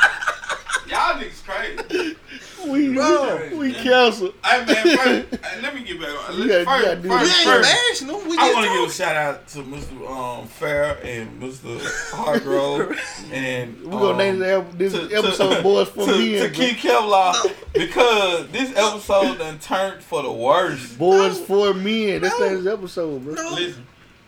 We, 2.71 2.93
Bro. 2.93 3.49
we 3.57 3.73
cancel. 3.73 4.33
Hey 4.43 4.65
man, 4.65 4.97
first, 4.97 5.43
uh, 5.43 5.61
let 5.61 5.73
me 5.75 5.83
get 5.83 5.99
back 5.99 6.29
on. 6.29 6.37
You 6.37 6.47
gotta- 6.47 6.59
you 6.59 6.65
First, 6.65 6.65
first, 6.65 7.03
We 7.03 7.11
ain't 7.11 7.31
first, 7.43 7.71
bashing 7.71 8.07
them. 8.07 8.29
We 8.29 8.37
I 8.37 8.53
want 8.53 8.65
to 8.65 8.73
give 8.73 8.89
a 8.89 8.91
shout 8.93 9.15
out 9.15 9.47
to 9.49 9.59
Mr. 9.59 10.09
Um, 10.09 10.47
Fair 10.47 10.97
and 11.03 11.41
Mr. 11.41 12.11
Hargrove 12.13 12.99
and 13.31 13.81
We're 13.83 13.91
gonna 13.91 14.11
um, 14.11 14.17
name 14.17 14.39
this, 14.39 14.49
ep- 14.59 14.71
this 14.77 14.93
to- 14.93 15.07
to- 15.07 15.15
episode 15.15 15.63
Boys 15.63 15.89
for 15.89 16.05
to, 16.07 16.17
Me. 16.17 16.31
to 16.33 16.45
and 16.45 16.55
Keith 16.55 16.77
Kevlar 16.77 17.53
because 17.73 18.47
this 18.49 18.69
episode 18.75 19.37
done 19.37 19.59
turned 19.59 20.03
for 20.03 20.21
the 20.23 20.31
worst. 20.31 20.97
Boys 20.97 21.39
for 21.39 21.73
Men. 21.73 22.21
That's 22.21 22.37
this 22.37 22.65
episode, 22.65 23.23
bro. 23.23 23.33
Listen, 23.33 23.85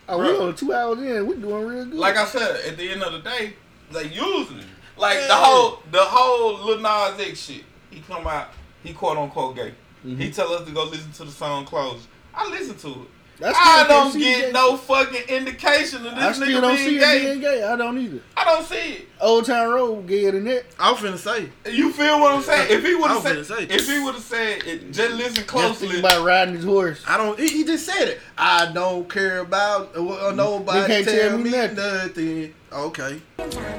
Oh, 0.08 0.18
we 0.18 0.26
on 0.36 0.54
two 0.56 0.72
hours 0.72 0.98
in. 0.98 1.24
We 1.26 1.36
doing 1.36 1.66
real 1.66 1.84
good. 1.84 1.94
like 1.94 2.16
I 2.16 2.24
said, 2.24 2.64
at 2.66 2.76
the 2.76 2.90
end 2.90 3.02
of 3.04 3.12
the 3.12 3.20
day, 3.20 3.52
they 3.92 4.04
using 4.08 4.58
it. 4.58 4.64
Like 4.96 5.18
the 5.28 5.34
whole 5.36 5.82
the 5.92 6.00
whole 6.02 6.64
Lil 6.66 6.80
Nas 6.80 7.20
X 7.20 7.38
shit. 7.38 7.62
He 7.90 8.00
come 8.00 8.26
out, 8.26 8.48
he 8.82 8.92
quote 8.92 9.18
unquote 9.18 9.56
gay. 9.56 9.74
Mm-hmm. 10.04 10.16
He 10.20 10.30
tell 10.30 10.52
us 10.52 10.66
to 10.66 10.72
go 10.72 10.84
listen 10.84 11.12
to 11.12 11.24
the 11.24 11.30
song 11.30 11.64
Close. 11.66 12.06
I 12.34 12.48
listen 12.48 12.76
to 12.76 13.02
it. 13.02 13.08
That's 13.40 13.56
I 13.58 13.86
don't 13.88 14.12
can't 14.12 14.22
get 14.22 14.46
gay. 14.46 14.52
no 14.52 14.76
fucking 14.76 15.28
indication 15.28 16.06
of 16.06 16.14
this 16.14 16.22
I 16.22 16.32
still 16.32 16.46
nigga 16.46 16.60
don't 16.60 16.76
being 16.76 16.88
see 16.90 16.98
gay. 16.98 17.16
it 17.16 17.24
being 17.24 17.40
gay. 17.40 17.62
I 17.62 17.74
don't 17.74 17.98
either. 17.98 18.20
I 18.36 18.44
don't 18.44 18.66
see 18.66 18.92
it. 18.92 19.08
Old 19.18 19.46
Town 19.46 19.70
Road 19.70 20.06
gayer 20.06 20.32
than 20.32 20.44
that. 20.44 20.64
I 20.78 20.92
was 20.92 21.00
finna 21.00 21.16
say. 21.16 21.48
You 21.72 21.90
feel 21.90 22.20
what 22.20 22.34
I'm 22.34 22.42
saying? 22.42 22.70
If 22.70 22.84
he 22.84 22.94
would 22.94 23.08
have 23.10 23.22
said, 23.22 23.46
say. 23.46 23.62
if 23.64 23.88
he 23.88 23.98
would 23.98 24.14
have 24.14 24.22
said, 24.22 24.62
it, 24.64 24.92
just 24.92 25.14
listen 25.14 25.34
Just 25.36 25.46
closely. 25.46 25.88
thinking 25.88 26.04
about 26.04 26.22
riding 26.24 26.54
his 26.54 26.64
horse. 26.64 27.02
I 27.08 27.16
don't. 27.16 27.38
He, 27.40 27.48
he 27.48 27.64
just 27.64 27.86
said 27.86 28.08
it. 28.08 28.20
I 28.36 28.70
don't 28.72 29.08
care 29.08 29.38
about 29.38 29.96
uh, 29.96 30.32
nobody. 30.32 30.86
can't 30.86 31.06
tell, 31.06 31.28
tell 31.30 31.38
me 31.38 31.44
me 31.44 31.50
nothing. 31.50 31.76
nothing. 31.76 32.54
Okay. 32.72 33.20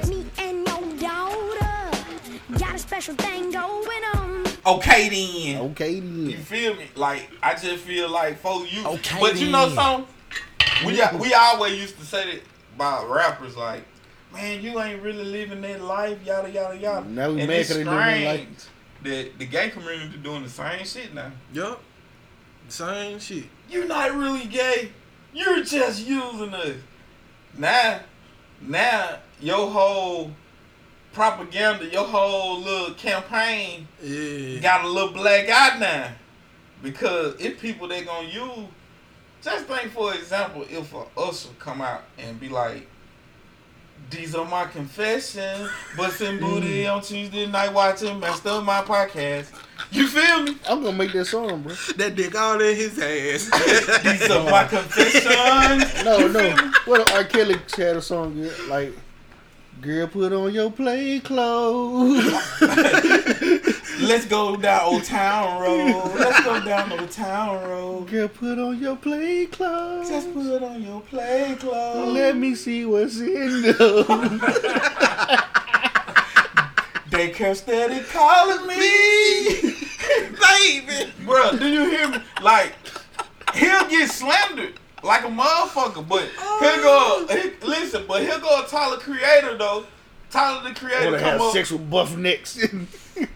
Me 0.09 0.25
and 0.39 0.67
your 0.67 0.97
daughter 0.99 1.70
got 2.57 2.75
a 2.75 2.79
special 2.79 3.15
thing 3.15 3.51
going 3.51 4.03
on. 4.15 4.45
okay 4.65 5.09
then. 5.09 5.61
Okay, 5.71 5.99
then. 5.99 6.29
You 6.29 6.37
feel 6.37 6.75
me? 6.75 6.85
Like 6.95 7.29
I 7.41 7.53
just 7.55 7.83
feel 7.83 8.09
like 8.09 8.39
for 8.39 8.65
you. 8.65 8.85
Okay, 8.85 9.17
but 9.19 9.37
you 9.39 9.49
know 9.49 9.67
then. 9.67 9.75
something? 9.75 10.15
We 10.85 11.01
uh, 11.01 11.17
we 11.17 11.33
always 11.33 11.79
used 11.79 11.97
to 11.99 12.05
say 12.05 12.33
that 12.33 12.41
about 12.75 13.09
rappers 13.09 13.55
like, 13.57 13.83
man, 14.33 14.61
you 14.61 14.79
ain't 14.79 15.01
really 15.01 15.23
living 15.25 15.61
that 15.61 15.81
life, 15.81 16.17
yada 16.25 16.49
yada 16.49 16.77
yada. 16.77 17.07
Now 17.07 17.31
we 17.31 17.39
and 17.41 17.47
mad 17.47 17.59
it's 17.59 17.69
'cause 17.69 17.77
they 17.77 17.83
living 17.83 17.99
strange 17.99 18.25
like- 18.25 18.57
that 19.03 19.39
the 19.39 19.45
gay 19.45 19.69
community 19.69 20.17
doing 20.17 20.43
the 20.43 20.49
same 20.49 20.85
shit 20.85 21.13
now. 21.13 21.31
Yup. 21.53 21.81
Same 22.67 23.19
shit. 23.19 23.45
You're 23.69 23.85
not 23.87 24.15
really 24.15 24.45
gay. 24.45 24.91
You're 25.33 25.63
just 25.63 26.05
using 26.05 26.53
us. 26.53 26.75
Now, 27.57 27.99
now 28.61 29.17
your 29.41 29.69
whole 29.69 30.31
propaganda, 31.13 31.85
your 31.85 32.05
whole 32.05 32.59
little 32.61 32.93
campaign 32.95 33.87
Yeah. 34.01 34.59
got 34.59 34.85
a 34.85 34.87
little 34.87 35.11
black 35.11 35.49
eye 35.49 35.77
now. 35.79 36.11
Because 36.81 37.39
if 37.39 37.59
people 37.61 37.87
they 37.87 38.03
gonna 38.03 38.27
use, 38.27 38.67
just 39.41 39.65
think 39.65 39.91
for 39.91 40.13
example, 40.13 40.65
if 40.69 40.93
a 40.93 41.03
usher 41.17 41.49
come 41.59 41.81
out 41.81 42.03
and 42.17 42.39
be 42.39 42.49
like, 42.49 42.87
these 44.09 44.35
are 44.35 44.45
my 44.45 44.65
confessions, 44.65 45.69
busting 45.95 46.39
booty 46.39 46.83
mm. 46.83 46.95
on 46.95 47.01
Tuesday 47.01 47.45
night 47.45 47.71
watching 47.71 48.19
messed 48.19 48.45
up 48.45 48.63
my 48.63 48.81
podcast. 48.81 49.47
You 49.91 50.07
feel 50.07 50.43
me? 50.43 50.57
I'm 50.67 50.83
gonna 50.83 50.97
make 50.97 51.13
that 51.13 51.25
song, 51.25 51.61
bro. 51.61 51.73
That 51.97 52.15
dick 52.15 52.35
all 52.35 52.59
in 52.61 52.75
his 52.75 52.97
ass. 52.97 54.03
These 54.03 54.29
are 54.29 54.49
my 54.49 54.63
confessions. 54.69 56.03
No, 56.03 56.27
no. 56.27 56.71
What 56.85 57.01
if 57.01 57.13
R. 57.15 57.23
Kelly 57.23 57.55
had 57.77 57.97
a 57.97 58.01
song 58.01 58.33
good? 58.33 58.67
like, 58.67 58.93
"Girl, 59.81 60.07
put 60.07 60.31
on 60.31 60.53
your 60.53 60.71
play 60.71 61.19
clothes." 61.19 62.23
Let's 64.01 64.25
go 64.25 64.55
down 64.55 64.81
Old 64.81 65.03
Town 65.03 65.61
Road. 65.61 66.15
Let's 66.15 66.43
go 66.43 66.59
down 66.65 66.91
Old 66.91 67.11
Town 67.11 67.63
Road. 67.69 68.07
Girl, 68.09 68.27
put 68.27 68.57
on 68.57 68.79
your 68.79 68.95
play 68.95 69.45
clothes. 69.45 70.09
Just 70.09 70.33
put 70.33 70.63
on 70.63 70.81
your 70.81 71.01
play 71.01 71.55
clothes. 71.59 72.11
Let 72.11 72.35
me 72.35 72.55
see 72.55 72.83
what's 72.85 73.19
in 73.19 73.61
them. 73.61 73.75
Daycare 77.11 77.55
steady 77.55 78.03
calling 78.05 78.65
me. 78.67 78.75
Baby. 80.41 81.13
Bro, 81.23 81.57
do 81.57 81.67
you 81.67 81.89
hear 81.89 82.09
me? 82.09 82.17
Like, 82.41 82.73
he'll 83.53 83.87
get 83.87 84.09
slandered 84.09 84.80
like 85.03 85.23
a 85.23 85.27
motherfucker, 85.27 86.07
but 86.07 86.23
he'll 86.23 86.81
go, 86.81 87.25
oh. 87.27 87.27
he, 87.29 87.65
listen, 87.65 88.05
but 88.07 88.23
he'll 88.23 88.39
go 88.39 88.63
Tyler 88.67 88.97
Creator, 88.97 89.57
though. 89.57 89.85
Tyler 90.31 90.69
the 90.69 90.73
Creator 90.73 91.05
Wanna 91.05 91.19
come 91.19 91.29
have 91.31 91.41
up 91.41 91.53
sex 91.53 91.71
with 91.71 91.89
buff 91.89 92.15
necks? 92.15 92.57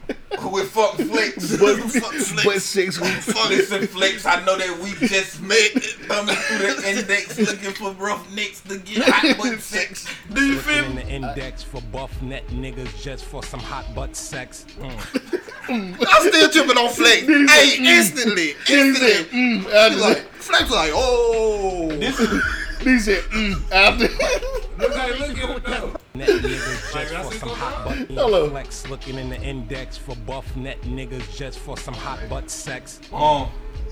with 0.55 0.71
fuck 0.71 0.95
flicks. 0.95 1.57
but, 1.57 1.77
Fuck 1.77 2.13
flicks. 2.13 2.43
but 2.45 2.61
sex 2.61 2.99
with 2.99 3.27
Listen, 3.49 3.87
Flex, 3.87 4.25
I 4.25 4.43
know 4.45 4.57
that 4.57 4.79
we 4.79 4.91
just 5.07 5.41
met 5.41 5.71
thumbing 6.07 6.35
through 6.35 6.57
the 6.75 6.89
index 6.89 7.37
looking 7.39 7.71
for 7.71 7.91
rough 7.91 8.33
necks 8.33 8.61
to 8.61 8.77
get 8.79 9.03
hot 9.07 9.37
butt 9.37 9.59
sex. 9.59 10.07
Do 10.33 10.41
you 10.45 10.57
feel 10.59 10.81
me? 10.83 10.87
in 10.89 10.95
the 10.95 11.07
index 11.07 11.61
for 11.63 11.81
buff 11.91 12.21
net 12.21 12.47
niggas 12.47 13.01
just 13.01 13.25
for 13.25 13.43
some 13.43 13.59
hot 13.59 13.85
butt 13.93 14.15
sex. 14.15 14.65
Mm. 14.79 15.97
I'm 16.07 16.27
still 16.29 16.49
tripping 16.49 16.77
on 16.77 16.89
Flex. 16.89 17.21
hey, 17.51 17.77
instantly. 17.79 18.51
Instantly. 18.69 19.25
Mm, 19.37 19.65
after 19.73 19.97
Like, 19.99 20.17
Flex 20.33 20.69
like, 20.71 20.91
oh. 20.93 21.89
This 21.89 22.19
is 22.19 22.41
he 22.81 22.99
said, 22.99 23.21
mm, 23.23 23.71
after. 23.71 24.05
Okay, 24.05 25.19
look 25.19 25.67
at 25.69 25.83
it. 25.83 25.95
Net 26.15 26.29
niggas 26.29 26.93
just 26.93 27.33
for 27.33 27.39
some 27.39 27.49
hot 27.49 27.85
butt 27.85 27.97
Hello. 28.09 28.49
flex. 28.49 28.87
Looking 28.89 29.17
in 29.17 29.29
the 29.29 29.41
index 29.41 29.97
for 29.97 30.15
buff 30.17 30.55
net 30.55 30.81
niggas 30.81 31.35
just 31.35 31.59
for 31.59 31.77
some 31.77 31.93
hot 31.93 32.19
butt 32.29 32.49
sex. 32.49 32.99
um, 33.13 33.49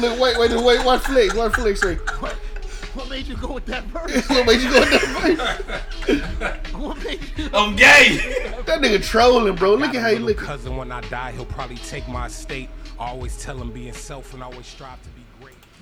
Look, 0.00 0.18
wait, 0.20 0.38
wait, 0.38 0.52
wait, 0.64 0.84
watch 0.84 1.02
Flex, 1.02 1.34
watch 1.34 1.54
Flex 1.54 1.80
say. 1.80 1.94
What 2.94 3.08
made 3.10 3.26
you 3.26 3.36
go 3.36 3.52
with 3.52 3.66
that 3.66 3.84
verse? 3.84 4.26
What 4.30 4.46
made 4.46 4.60
you 4.62 4.70
go 4.70 4.80
with 4.80 4.90
that 4.90 6.08
way? 6.08 6.16
What 6.80 7.04
made 7.04 7.20
you? 7.36 7.48
I'm 7.52 7.76
gay. 7.76 8.18
That 8.66 8.80
nigga 8.80 9.02
trolling, 9.02 9.54
bro. 9.54 9.72
Look 9.74 9.92
Got 9.92 9.96
at 9.96 10.02
how 10.02 10.08
he 10.08 10.14
little 10.14 10.28
looking. 10.28 10.44
cousin 10.44 10.76
when 10.76 10.90
I 10.92 11.00
die, 11.02 11.32
he'll 11.32 11.44
probably 11.46 11.76
take 11.76 12.08
my 12.08 12.26
estate. 12.26 12.68
I 12.98 13.08
always 13.10 13.36
tell 13.42 13.56
him 13.58 13.70
being 13.70 13.92
self 13.92 14.32
and 14.34 14.42
always 14.42 14.66
strive 14.66 15.00
to 15.02 15.08
be 15.10 15.14
great. 15.16 15.25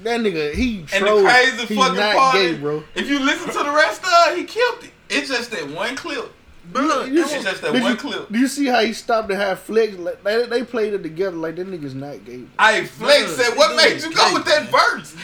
That 0.02 0.20
nigga, 0.20 0.52
he 0.54 0.78
And 0.80 0.88
trolling. 0.90 1.24
the 1.24 1.30
crazy 1.30 1.66
He's 1.66 1.78
fucking 1.78 1.96
not 1.96 2.16
part, 2.16 2.34
gay, 2.34 2.54
bro. 2.56 2.82
if 2.94 3.08
you 3.08 3.20
listen 3.20 3.48
to 3.52 3.58
the 3.62 3.70
rest 3.70 4.02
of 4.02 4.08
it, 4.32 4.38
he 4.38 4.44
killed 4.44 4.84
it. 4.84 4.90
It's 5.08 5.28
just 5.28 5.50
that 5.52 5.68
one 5.70 5.96
clip. 5.96 6.32
Bro, 6.72 7.04
you 7.04 7.22
It's 7.22 7.30
see- 7.30 7.42
just 7.42 7.62
that 7.62 7.72
one 7.72 7.82
you, 7.82 7.96
clip. 7.96 8.30
Do 8.32 8.38
you 8.38 8.48
see 8.48 8.66
how 8.66 8.80
he 8.80 8.92
stopped 8.92 9.28
to 9.28 9.36
have 9.36 9.60
flex? 9.60 9.96
Like, 9.96 10.22
they, 10.24 10.46
they 10.46 10.62
played 10.64 10.94
it 10.94 11.02
together 11.02 11.36
like 11.36 11.56
that 11.56 11.66
nigga's 11.68 11.94
not 11.94 12.24
gay. 12.24 12.42
Hey, 12.58 12.84
Flex 12.86 13.32
said, 13.36 13.56
what 13.56 13.72
it 13.72 13.76
made 13.76 13.94
was 13.94 14.04
you 14.06 14.12
go 14.14 14.28
gay. 14.28 14.34
with 14.34 14.44
that 14.46 14.68
verse? 14.70 15.14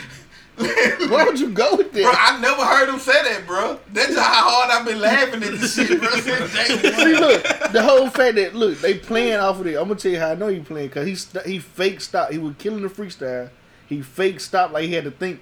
Why 1.10 1.24
would 1.24 1.40
you 1.40 1.48
go 1.50 1.76
with 1.76 1.92
that? 1.92 2.02
Bro, 2.02 2.12
I 2.14 2.38
never 2.40 2.62
heard 2.62 2.88
him 2.90 2.98
say 2.98 3.12
that, 3.22 3.46
bro. 3.46 3.80
That's 3.94 4.14
how 4.14 4.22
hard 4.24 4.70
I've 4.70 4.86
been 4.86 5.00
laughing 5.00 5.42
at 5.42 5.52
this 5.58 5.74
shit, 5.74 5.98
bro. 5.98 6.10
Since 6.10 6.50
See, 6.96 7.16
look, 7.16 7.42
the 7.72 7.82
whole 7.82 8.10
fact 8.10 8.34
that 8.34 8.54
look 8.54 8.78
they 8.80 8.98
playing 8.98 9.36
off 9.36 9.58
of 9.60 9.66
it. 9.66 9.76
I'm 9.76 9.88
gonna 9.88 9.94
tell 9.98 10.12
you 10.12 10.18
how 10.20 10.32
I 10.32 10.34
know 10.34 10.48
he 10.48 10.60
playing 10.60 10.88
because 10.88 11.08
he 11.42 11.50
he 11.52 11.58
fake 11.60 12.02
stopped. 12.02 12.32
He 12.32 12.38
was 12.38 12.54
killing 12.58 12.82
the 12.82 12.88
freestyle. 12.88 13.48
He 13.90 14.00
fake 14.00 14.40
stopped 14.40 14.72
like 14.72 14.84
he 14.84 14.94
had 14.94 15.04
to 15.04 15.10
think. 15.10 15.40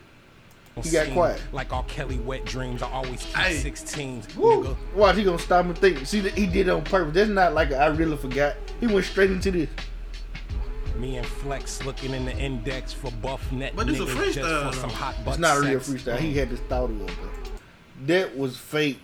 He 0.83 0.91
got 0.91 1.11
quiet. 1.11 1.41
Like 1.53 1.73
all 1.73 1.83
Kelly 1.85 2.19
wet 2.19 2.45
dreams, 2.45 2.83
I 2.83 2.91
always 2.91 3.23
keep 3.25 3.37
Hey. 3.37 3.57
16s. 3.71 4.35
Woo. 4.37 4.65
Nigga, 4.65 4.77
Watch, 4.95 5.17
he 5.17 5.25
gonna 5.25 5.39
stop 5.39 5.67
and 5.67 5.77
think. 5.77 6.07
See, 6.07 6.21
he 6.21 6.47
did 6.47 6.69
it 6.69 6.71
on 6.71 6.83
purpose. 6.83 7.15
That's 7.15 7.29
not 7.31 7.53
like 7.53 7.71
a, 7.73 7.79
I 7.79 7.87
really 7.89 8.17
forgot. 8.17 8.55
He 8.81 8.87
went 8.87 9.05
straight 9.05 9.31
into 9.31 9.51
this. 9.51 9.69
me 10.97 11.17
and 11.17 11.27
Flex 11.27 11.85
looking 11.85 12.13
in 12.15 12.25
the 12.25 12.37
index 12.37 12.93
for 12.93 13.11
buff 13.11 13.53
net 13.53 13.75
But 13.77 13.89
it's 13.89 14.01
a 14.01 14.05
niggas 14.05 14.33
just 14.33 14.39
freestyle, 14.39 14.71
for 14.73 14.77
some 14.77 14.89
though. 14.91 14.95
hot 14.97 15.15
butt 15.25 15.35
It's 15.35 15.39
not 15.41 15.59
a 15.59 15.61
real 15.61 15.81
sex. 15.81 16.03
freestyle. 16.05 16.19
He 16.19 16.33
mm. 16.33 16.37
had 16.37 16.51
this 16.51 16.61
thought 16.61 16.91
of 16.91 17.01
it. 17.03 17.07
Bro. 17.07 17.29
That 18.07 18.37
was 18.39 18.57
fake. 18.57 18.99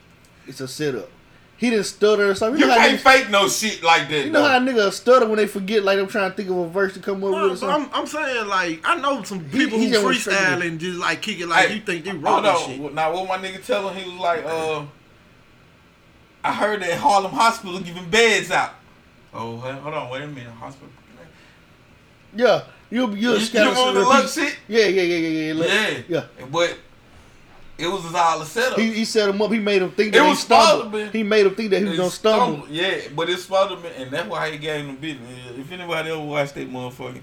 It's 0.47 0.61
a 0.61 0.69
setup. 0.69 1.11
He 1.57 1.71
didn't 1.71 1.85
stutter 1.87 2.29
or 2.31 2.35
something. 2.35 2.61
You 2.61 2.67
You, 2.67 2.73
know 2.73 2.79
can't 2.79 2.99
niggas, 3.01 3.03
fake 3.03 3.31
no 3.31 3.49
shit 3.49 3.83
like 3.83 4.09
that, 4.11 4.25
you 4.27 4.33
know 4.33 4.43
how 4.45 4.59
niggas 4.59 4.93
stutter 4.95 5.27
when 5.27 5.37
they 5.37 5.47
forget, 5.47 5.83
like 5.85 5.99
I'm 5.99 6.09
trying 6.09 6.31
to 6.31 6.37
think 6.37 6.51
of 6.51 6.57
a 6.59 6.69
verse 6.69 6.95
to 6.95 7.01
come 7.01 7.23
up 7.25 7.31
No, 7.31 7.31
with. 7.31 7.43
but 7.43 7.51
Or 7.53 7.57
something. 7.57 7.93
I'm, 7.95 8.01
I'm 8.01 8.07
saying 8.07 8.49
like 8.49 8.81
I 8.85 8.97
know 8.97 9.23
some 9.23 9.41
people 9.45 9.79
he 9.79 9.87
who 9.87 9.93
just 9.93 10.05
went 10.05 10.17
straight 10.19 10.35
to 10.37 10.41
freestyle 10.43 10.67
and 10.67 10.81
just 10.81 10.99
like 10.99 11.23
kick 11.23 11.41
it 11.41 11.47
like 11.47 11.69
Hey, 11.69 11.75
you 11.77 11.81
think 11.81 12.05
they 12.05 12.11
Hold 12.11 12.23
wrote 12.25 12.43
this 12.43 12.63
on. 12.63 12.71
shit. 12.71 12.95
Now, 12.95 13.13
what 13.15 13.29
my 13.29 13.39
nigga 13.39 13.65
tell 13.65 13.89
him, 13.89 13.97
he 14.03 14.11
was 14.11 14.21
like, 14.21 14.45
uh, 14.45 14.83
I 16.43 16.53
heard 16.53 16.83
that 16.83 16.99
Harlem 16.99 17.33
Hospital 17.33 17.79
giving 17.81 18.11
beds 18.11 18.51
out. 18.51 18.73
Oh, 19.33 19.57
hold 19.57 19.95
on, 19.95 20.11
wait 20.11 20.23
a 20.23 20.27
minute, 20.27 20.53
hospital. 20.53 20.89
yeah, 22.37 22.65
you'll 22.91 23.11
You, 23.11 23.17
you'll 23.31 23.39
you 23.39 23.45
scatter 23.45 23.71
remember 23.71 23.93
the 23.93 24.01
repeat. 24.01 24.09
luck 24.09 24.29
shit? 24.29 24.57
Yeah, 24.69 24.87
yeah, 24.87 25.03
yeah, 25.03 25.17
yeah, 25.17 25.53
yeah. 25.53 25.65
Yeah. 26.09 26.25
yeah. 26.39 26.47
But 26.53 26.77
it 27.77 27.89
was 27.89 28.15
all 28.15 28.41
a 28.41 28.47
setup. 28.47 28.79
He, 28.79 28.93
he 28.93 29.05
set 29.05 29.29
him 29.29 29.43
up. 29.43 29.51
He 29.51 29.59
made 29.59 29.83
him 29.83 29.91
think 29.91 30.13
that 30.13 30.23
he 30.23 30.29
was 30.29 30.39
supposed 30.41 30.79
stumbled. 30.81 31.09
He 31.11 31.23
made 31.23 31.47
him 31.47 31.55
think 31.55 31.71
that 31.71 31.83
he 31.83 31.89
was 31.89 31.97
gonna 31.97 32.11
stumble. 32.11 32.57
stumble- 32.59 32.75
Yeah, 32.75 33.01
but 33.15 33.29
it's 33.29 33.47
to 33.47 33.79
and 33.99 34.11
that's 34.11 34.29
why 34.29 34.51
he 34.51 34.59
gave 34.59 34.85
him 34.85 34.95
the 34.95 35.01
business. 35.01 35.59
If 35.59 35.73
anybody 35.73 36.11
ever 36.11 36.21
watched 36.21 36.55
that 36.55 36.71
motherfucking, 36.71 37.23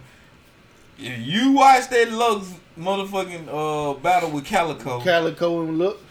if 0.99 1.19
you 1.19 1.53
watch 1.53 1.89
that 1.89 2.11
Lux 2.11 2.47
motherfucking 2.77 3.47
uh 3.47 3.99
battle 3.99 4.31
with 4.31 4.45
Calicoe, 4.45 5.01
Calicoe 5.01 5.61
and 5.61 5.77
look. 5.77 6.01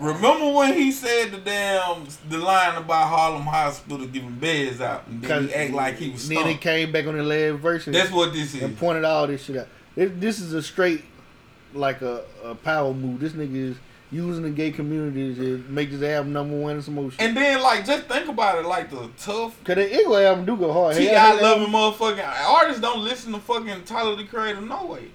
remember 0.00 0.50
when 0.52 0.74
he 0.74 0.90
said 0.90 1.30
the 1.30 1.38
damn 1.38 2.06
the 2.28 2.38
line 2.38 2.76
about 2.76 3.08
Harlem 3.08 3.42
Hospital 3.42 4.04
giving 4.06 4.34
beds 4.34 4.80
out, 4.80 5.06
and 5.06 5.22
then 5.22 5.48
he 5.48 5.54
act 5.54 5.72
like 5.72 5.96
he 5.96 6.10
was 6.10 6.28
Then 6.28 6.46
he 6.46 6.56
came 6.56 6.90
back 6.90 7.06
on 7.06 7.16
the 7.16 7.22
last 7.22 7.60
version. 7.60 7.92
That's 7.92 8.10
what 8.10 8.32
this 8.32 8.52
is. 8.54 8.62
And 8.62 8.76
pointed 8.76 9.04
all 9.04 9.28
this 9.28 9.44
shit 9.44 9.56
out. 9.58 9.68
This, 9.94 10.10
this 10.16 10.40
is 10.40 10.52
a 10.54 10.62
straight 10.62 11.04
like 11.74 12.02
a, 12.02 12.24
a 12.44 12.54
power 12.54 12.92
move. 12.94 13.20
This 13.20 13.32
nigga 13.32 13.54
is 13.56 13.76
using 14.12 14.44
the 14.44 14.50
gay 14.50 14.70
community 14.70 15.34
to 15.34 15.64
make 15.68 15.90
this 15.90 16.00
album 16.02 16.32
number 16.32 16.56
one 16.56 16.74
and 16.74 16.84
some 16.84 16.94
more 16.94 17.10
shit. 17.10 17.20
And 17.20 17.36
then 17.36 17.60
like 17.62 17.84
just 17.84 18.04
think 18.06 18.28
about 18.28 18.58
it, 18.58 18.64
like 18.66 18.90
the 18.90 19.08
tough 19.18 19.62
Cause 19.64 19.74
the 19.76 20.00
Igor 20.00 20.22
album 20.22 20.44
do 20.46 20.56
go 20.56 20.72
hard. 20.72 20.96
T.I. 20.96 21.12
Hell, 21.12 21.36
hell, 21.38 21.58
loving 21.58 21.72
motherfucking 21.72 22.46
artists 22.48 22.80
don't 22.80 23.00
listen 23.02 23.32
to 23.32 23.40
fucking 23.40 23.82
Tyler 23.84 24.14
the 24.16 24.24
Creator 24.24 24.60
no 24.60 24.86
way. 24.86 25.08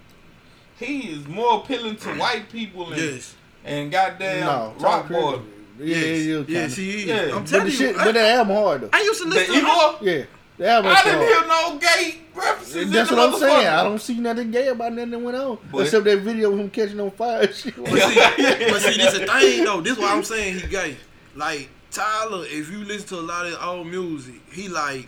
He 0.77 1.11
is 1.11 1.27
more 1.27 1.59
appealing 1.59 1.95
to 1.97 2.09
white 2.15 2.51
people 2.51 2.91
and 2.91 3.01
Yes. 3.01 3.35
and 3.63 3.91
goddamn 3.91 4.41
No, 4.45 4.73
rock 4.79 5.07
Tyler 5.07 5.37
boy. 5.37 5.43
Yeah, 5.79 5.95
yeah, 5.95 6.03
yeah, 6.05 6.43
Yes, 6.47 6.75
kinda. 6.75 6.91
he 6.91 6.99
is. 7.01 7.05
Yeah. 7.05 7.21
I'm 7.21 7.29
But 7.43 7.47
telling 7.47 7.65
the 7.67 7.71
you, 7.71 7.77
shit, 7.77 7.95
I, 7.97 8.03
but 8.05 8.11
the 8.13 8.27
album 8.29 8.55
hard 8.55 8.81
though. 8.81 8.89
I 8.93 9.01
used 9.01 9.21
to 9.23 9.29
The 9.29 9.35
listen 9.35 9.53
to 9.55 9.59
Igor, 9.61 9.97
Yeah, 10.01 10.23
the 10.57 10.67
album. 10.69 10.91
I 10.95 11.03
didn't 11.03 11.21
hear 11.21 11.47
no 11.47 11.77
gay 11.79 12.21
references. 12.35 12.75
in 12.75 12.91
That's 12.91 13.09
the 13.09 13.15
what 13.15 13.33
I'm 13.33 13.39
saying. 13.39 13.67
I 13.67 13.83
don't 13.83 13.99
see 14.01 14.17
nothing 14.19 14.51
gay 14.51 14.67
about 14.67 14.93
nothing 14.93 15.11
that 15.11 15.19
went 15.19 15.37
on. 15.37 15.57
But- 15.71 15.79
Except 15.83 16.05
that 16.05 16.19
video 16.19 16.51
of 16.53 16.59
him 16.59 16.69
catching 16.69 16.99
on 16.99 17.11
fire 17.11 17.41
and 17.43 17.53
shit. 17.55 17.75
But 17.75 17.85
see, 17.87 18.15
but 18.71 18.81
see, 18.81 18.97
this 18.97 19.13
the 19.19 19.25
thing 19.25 19.63
though. 19.65 19.81
This 19.81 19.93
is 19.93 19.99
why 19.99 20.11
I'm 20.13 20.23
saying 20.23 20.59
he 20.59 20.67
gay. 20.67 20.97
Like 21.35 21.69
Tyler, 21.91 22.45
if 22.45 22.69
you 22.71 22.79
listen 22.85 23.07
to 23.09 23.15
a 23.15 23.21
lot 23.21 23.45
of 23.45 23.57
old 23.63 23.87
music, 23.87 24.35
he 24.51 24.67
like 24.69 25.07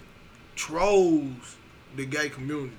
trolls 0.56 1.58
the 1.96 2.06
gay 2.06 2.30
community. 2.30 2.76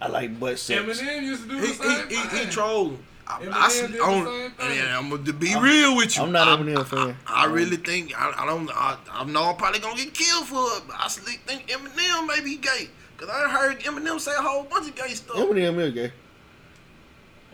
I 0.00 0.08
like 0.08 0.38
butt 0.38 0.58
sex. 0.58 0.80
Eminem 1.00 1.22
used 1.24 1.42
to 1.42 1.48
do 1.48 1.54
He 1.56 1.60
the 1.66 1.74
same 1.74 2.08
he, 2.08 2.14
he, 2.14 2.22
he 2.22 2.28
thing. 2.28 2.50
troll 2.50 2.90
them. 2.90 3.04
I, 3.28 3.40
Eminem 3.42 3.52
I, 3.52 3.68
did 3.68 3.92
the 3.92 4.02
on, 4.02 4.24
same 4.24 4.50
thing. 4.52 4.78
and 4.78 4.88
I'm 4.88 5.10
gonna 5.10 5.32
be 5.34 5.54
real 5.54 5.96
with 5.96 6.16
you. 6.16 6.22
I'm 6.22 6.32
not 6.32 6.48
I, 6.48 6.54
an 6.54 6.66
Eminem 6.66 6.86
fan. 6.86 7.16
I 7.26 7.44
really 7.44 7.76
think 7.76 8.18
I, 8.18 8.32
I 8.38 8.46
don't. 8.46 8.70
I, 8.70 8.96
I 9.12 9.24
know 9.24 9.50
I'm 9.50 9.56
probably 9.56 9.80
gonna 9.80 9.96
get 9.96 10.14
killed 10.14 10.46
for 10.46 10.64
it, 10.78 10.84
but 10.86 10.96
I 10.98 11.08
still 11.08 11.24
think 11.24 11.68
Eminem 11.68 12.26
may 12.26 12.40
be 12.40 12.56
gay. 12.56 12.88
Cause 13.18 13.28
I 13.28 13.50
heard 13.50 13.80
Eminem 13.80 14.18
say 14.18 14.30
a 14.30 14.40
whole 14.40 14.64
bunch 14.64 14.88
of 14.88 14.94
gay 14.94 15.08
stuff. 15.08 15.36
Eminem 15.36 15.78
is 15.78 15.92
gay. 15.92 16.12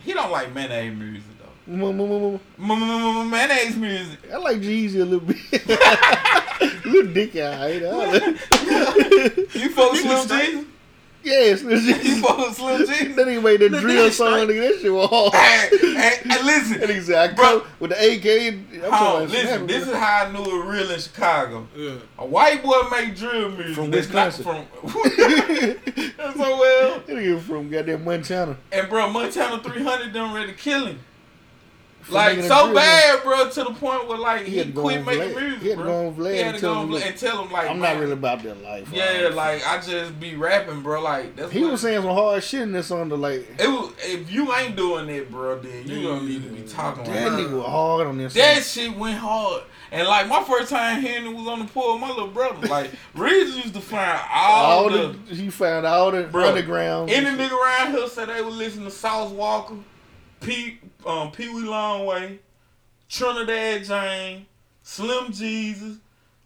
He 0.02 0.12
don't 0.12 0.30
like 0.30 0.52
mayonnaise 0.54 0.96
music 0.96 1.24
though. 1.38 1.72
M- 1.72 3.30
Mayonnaise 3.30 3.76
music. 3.76 4.18
I 4.32 4.36
like 4.36 4.58
Jeezy 4.58 5.00
a 5.00 5.04
little 5.04 5.20
bit. 5.20 6.84
little 6.84 7.12
dick 7.12 7.36
out. 7.36 7.70
You 7.72 7.80
know? 7.80 8.12
You 9.54 9.70
fuck 9.70 9.94
with 11.24 11.60
Slim 11.60 11.78
Jesus? 11.78 11.86
yes, 11.86 12.04
You 12.04 12.14
Jeezy. 12.14 12.20
fuck 12.20 12.38
with 12.38 12.56
Slim 12.56 12.78
Jesus? 12.86 13.16
Then 13.16 13.28
he 13.28 13.38
made 13.40 13.60
the 13.60 13.68
Look, 13.70 13.80
drill 13.80 14.08
nigga 14.08 14.12
song. 14.12 14.28
straight. 14.42 14.48
Nigga, 14.48 14.68
that 14.72 14.80
shit 14.80 14.92
was 14.92 15.08
hard. 15.10 15.34
Hey, 15.34 15.68
hey, 15.78 16.16
hey, 16.24 16.42
listen. 16.42 16.82
And 16.82 16.90
he 16.90 17.00
said, 17.00 17.30
I 17.30 17.34
Bro. 17.34 17.60
come 17.60 17.68
with 17.80 17.90
the 17.90 17.96
AK. 17.96 18.54
I'm 18.84 18.92
Hold 18.92 19.22
on, 19.22 19.28
listen, 19.30 19.54
about 19.56 19.68
this 19.68 19.88
is 19.88 19.94
how 19.94 20.24
I 20.26 20.32
knew 20.32 20.42
it 20.62 20.64
real 20.66 20.90
in 20.90 21.00
Chicago. 21.00 21.66
Yeah. 21.76 21.94
A 22.18 22.26
white 22.26 22.62
boy 22.62 22.82
make 22.90 23.16
drill 23.16 23.50
music. 23.50 23.74
From 23.76 23.90
that's 23.90 24.10
not 24.10 24.26
Wisconsin. 24.36 24.66
From, 24.82 25.00
that's 26.16 26.36
so 26.36 26.58
well. 26.58 27.00
That 27.06 27.16
nigga 27.16 27.40
from 27.40 27.68
goddamn 27.70 28.04
Montana. 28.04 28.56
And 28.72 28.88
bro, 28.88 29.10
Montana 29.10 29.62
300 29.62 30.12
done 30.12 30.34
ready 30.34 30.52
to 30.52 30.58
kill 30.58 30.86
him. 30.86 31.00
Like 32.10 32.40
so 32.42 32.74
bad, 32.74 33.22
bro, 33.22 33.48
to 33.48 33.64
the 33.64 33.70
point 33.72 34.06
where 34.06 34.18
like 34.18 34.44
He 34.44 34.52
he, 34.52 34.58
had 34.58 34.66
to 34.68 34.72
go 34.74 34.82
quit 34.82 35.04
making 35.06 35.22
Vlad. 35.34 35.40
music. 35.40 35.62
He 35.62 35.68
had 35.68 35.78
to 35.78 35.82
bro. 35.84 35.92
go 35.92 36.06
on 36.08 36.14
Vlad 36.14 36.32
He 36.32 36.38
had 36.38 36.46
and 36.54 36.58
tell 36.58 36.82
him, 36.82 36.88
Vlad 36.90 37.06
and 37.06 37.16
tell 37.16 37.42
him 37.44 37.52
like, 37.52 37.70
I'm 37.70 37.80
man, 37.80 37.94
not 37.94 38.00
really 38.00 38.12
about 38.12 38.42
that 38.42 38.62
life. 38.62 38.88
Yeah, 38.92 39.30
like 39.32 39.66
I 39.66 39.80
just 39.80 40.20
be 40.20 40.34
rapping, 40.36 40.82
bro. 40.82 41.00
Like 41.02 41.34
that's 41.36 41.50
He 41.52 41.64
was 41.64 41.80
saying 41.80 42.02
some 42.02 42.10
hard 42.14 42.42
shit 42.44 42.60
in 42.62 42.72
this 42.72 42.88
song 42.88 43.08
to 43.08 43.14
like, 43.16 43.48
It 43.58 43.68
was, 43.68 43.92
if 44.02 44.30
you 44.30 44.54
ain't 44.54 44.76
doing 44.76 45.06
that, 45.06 45.30
bro, 45.30 45.58
then 45.60 45.86
you 45.88 46.02
don't 46.02 46.28
need 46.28 46.42
to 46.42 46.50
be 46.50 46.62
talking 46.68 47.04
that 47.04 47.32
like 47.32 47.46
nigga 47.46 47.56
was 47.58 47.66
hard 47.66 48.06
on 48.06 48.18
this 48.18 48.34
That 48.34 48.62
song. 48.62 48.84
shit 48.84 48.96
went 48.98 49.18
hard. 49.18 49.62
And 49.90 50.06
like 50.08 50.28
my 50.28 50.42
first 50.42 50.70
time 50.70 51.00
hearing 51.00 51.26
it 51.26 51.34
was 51.34 51.46
on 51.46 51.60
the 51.60 51.64
pool 51.66 51.94
of 51.94 52.00
my 52.00 52.08
little 52.08 52.26
brother. 52.28 52.66
Like 52.66 52.90
Reeves 53.14 53.56
used 53.56 53.74
to 53.74 53.80
find 53.80 54.20
all, 54.32 54.64
All 54.84 54.90
the, 54.90 55.16
the, 55.28 55.34
he 55.34 55.48
found 55.50 55.86
all 55.86 56.10
the 56.10 56.24
Bro, 56.24 56.48
underground. 56.48 57.10
any 57.10 57.26
nigga 57.26 57.52
around 57.52 57.92
here 57.92 58.08
said 58.08 58.28
they 58.28 58.42
would 58.42 58.52
listen 58.54 58.84
to 58.84 58.90
Sauce 58.90 59.30
Walka, 59.32 59.80
Pete 60.40 60.80
um 61.06 61.30
Pee 61.32 61.48
Wee 61.48 61.62
Longway, 61.62 62.38
Trinidad 63.08 63.84
James, 63.84 64.46
Slim 64.82 65.32
Jesus, 65.32 65.98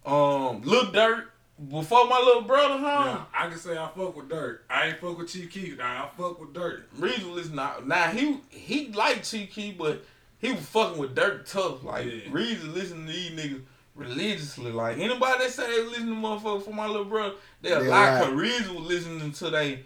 um 0.05 0.61
Lil 0.63 0.85
Durk. 0.87 1.25
Before 1.69 2.07
my 2.07 2.17
little 2.19 2.43
brother, 2.43 2.77
huh? 2.77 3.03
Yeah, 3.05 3.23
I 3.33 3.49
can 3.49 3.57
say 3.57 3.77
I 3.77 3.85
fuck 3.87 4.15
with 4.15 4.29
Durk. 4.29 4.59
I 4.69 4.87
ain't 4.87 4.97
fuck 4.99 5.17
with 5.17 5.27
Chief 5.27 5.51
Keef. 5.51 5.77
Nah, 5.77 6.05
I 6.05 6.09
fuck 6.15 6.39
with 6.39 6.53
Durk. 6.53 6.83
Reeves 6.97 7.25
is 7.25 7.51
not. 7.51 7.85
Now, 7.85 8.05
now 8.05 8.11
he 8.11 8.37
he 8.49 8.87
liked 8.93 9.29
Chief 9.29 9.51
Keef, 9.51 9.77
but 9.77 10.05
he 10.37 10.53
was 10.53 10.61
fucking 10.67 10.97
with 10.97 11.13
Durk 11.15 11.51
tough. 11.51 11.83
Like 11.83 12.05
Yeah. 12.05 12.19
Reeves 12.31 12.63
was 12.65 12.73
listening 12.75 13.07
to 13.07 13.11
these 13.11 13.31
niggas 13.31 13.61
religiously. 13.93 14.71
Like 14.71 14.99
anybody 14.99 15.43
that 15.43 15.51
say 15.51 15.69
they 15.69 15.81
was 15.81 15.91
listening 15.91 16.15
to 16.15 16.27
motherfucker 16.27 16.63
for 16.63 16.71
my 16.73 16.87
little 16.87 17.03
brother, 17.03 17.35
they 17.61 17.73
a 17.73 17.79
They 17.81 17.89
lie. 17.89 18.19
lie. 18.19 18.25
Cause 18.25 18.33
Reeves 18.33 18.69
was 18.69 18.85
listening 18.87 19.31
to 19.33 19.49
they, 19.49 19.83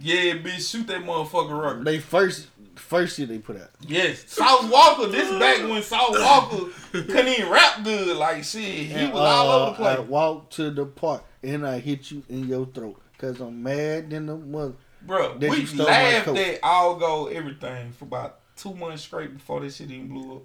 yeah, 0.00 0.34
bitch, 0.34 0.70
shoot 0.70 0.86
that 0.88 1.02
motherfucker 1.02 1.60
record. 1.62 1.84
They 1.84 1.98
first 1.98 2.48
first 2.74 3.16
shit 3.16 3.28
they 3.28 3.38
put 3.38 3.56
out. 3.56 3.70
Yes, 3.80 4.24
South 4.30 4.70
Walker. 4.70 5.06
This 5.08 5.28
back 5.38 5.68
when 5.68 5.82
South 5.82 6.10
Walker 6.12 6.66
couldn't 6.92 7.28
even 7.28 7.50
rap 7.50 7.82
good. 7.84 8.16
Like 8.16 8.44
shit, 8.44 8.62
he 8.62 8.92
And, 8.92 9.12
was 9.12 9.20
all 9.22 9.50
uh, 9.50 9.56
over 9.62 9.70
the 9.70 9.76
place. 9.76 9.96
I 9.98 10.00
walk 10.00 10.50
to 10.50 10.70
the 10.70 10.86
park 10.86 11.24
and 11.42 11.66
I 11.66 11.78
hit 11.78 12.10
you 12.10 12.22
in 12.28 12.46
your 12.48 12.66
throat 12.66 13.00
because 13.12 13.40
I'm 13.40 13.62
mad 13.62 14.10
than 14.10 14.26
the 14.26 14.36
mother. 14.36 14.74
Bro, 15.02 15.38
that 15.38 15.50
we 15.50 15.58
you 15.60 15.66
stole 15.66 15.86
my 15.86 15.92
laughed 15.92 16.24
coat. 16.26 16.36
at 16.38 16.58
all 16.62 16.96
go 16.96 17.26
everything 17.28 17.92
for 17.92 18.04
about 18.06 18.40
two 18.56 18.74
months 18.74 19.02
straight 19.02 19.32
before 19.34 19.60
this 19.60 19.76
shit 19.76 19.90
even 19.90 20.08
blew 20.08 20.36
up. 20.36 20.42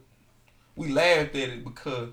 We 0.75 0.89
laughed 0.89 1.35
at 1.35 1.49
it 1.49 1.63
because 1.63 2.09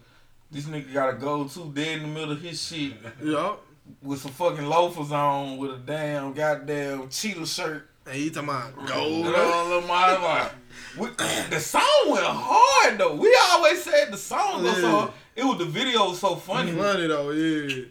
this 0.51 0.65
nigga 0.65 0.93
got 0.93 1.11
to 1.11 1.13
go 1.19 1.45
to 1.47 1.73
dead 1.73 1.99
in 1.99 2.03
the 2.03 2.09
middle 2.09 2.33
of 2.33 2.41
his 2.41 2.61
shit 2.67 2.95
Yeah. 3.23 3.55
With 4.03 4.21
some 4.21 4.33
fucking 4.33 4.67
loafers 4.67 5.13
on 5.13 5.57
with 5.59 5.73
a 5.73 5.79
damn 5.79 6.33
goddamn 6.33 7.09
cheetah 7.09 7.47
shirt. 7.47 7.89
And 8.07 8.15
he 8.17 8.31
talking 8.31 8.49
about 8.49 8.87
gold. 8.87 9.27
all 9.27 9.73
of 9.79 9.87
my 9.87 10.17
like, 10.17 10.53
we, 10.99 11.09
the 11.51 11.61
song 11.61 11.83
went 12.09 12.25
hard 12.25 12.99
though. 12.99 13.15
We 13.15 13.37
always 13.53 13.83
said 13.83 14.11
the 14.13 14.17
song 14.17 14.63
was 14.65 14.79
Yeah. 14.81 14.91
hard. 14.91 15.11
It 15.37 15.45
was 15.45 15.59
the 15.59 15.67
video 15.67 16.09
was 16.09 16.19
so 16.19 16.35
funny. 16.37 16.73
Funny 16.73 17.07
though, 17.07 17.31
yeah. 17.31 17.85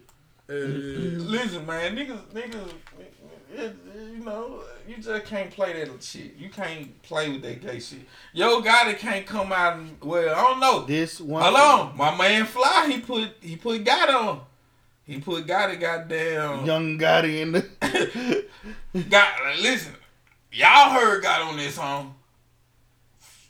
Yeah, 0.49 0.55
yeah. 0.55 1.17
Listen, 1.19 1.65
man, 1.65 1.95
niggas, 1.95 2.21
niggas, 2.33 2.69
it, 3.53 3.75
you 4.13 4.23
know, 4.23 4.61
you 4.87 4.97
just 4.97 5.25
can't 5.25 5.51
play 5.51 5.73
that 5.83 6.03
shit. 6.03 6.35
You 6.37 6.49
can't 6.49 7.01
play 7.01 7.29
with 7.29 7.41
that 7.43 7.61
gay 7.61 7.79
shit. 7.79 7.99
Yo, 8.33 8.61
Gotti 8.61 8.97
can't 8.97 9.25
come 9.25 9.51
out 9.51 9.77
and 9.77 9.97
well, 10.01 10.33
I 10.35 10.41
don't 10.41 10.59
know. 10.59 10.85
This 10.85 11.19
one. 11.19 11.43
Hold 11.43 11.55
on, 11.55 11.97
my 11.97 12.15
man 12.17 12.45
Fly, 12.45 12.87
he 12.89 12.99
put 13.01 13.29
he 13.41 13.55
put 13.55 13.83
Gotti 13.83 14.13
on. 14.13 14.41
He 15.07 15.19
put 15.19 15.47
Gotti 15.47 15.79
goddamn. 15.79 16.65
Young 16.65 16.99
Gotti 16.99 17.41
in 17.41 17.51
the. 17.53 18.45
Got 19.09 19.33
listen, 19.61 19.93
y'all 20.51 20.89
heard 20.91 21.23
Gotti 21.23 21.45
on 21.47 21.55
this 21.57 21.75
song. 21.75 22.13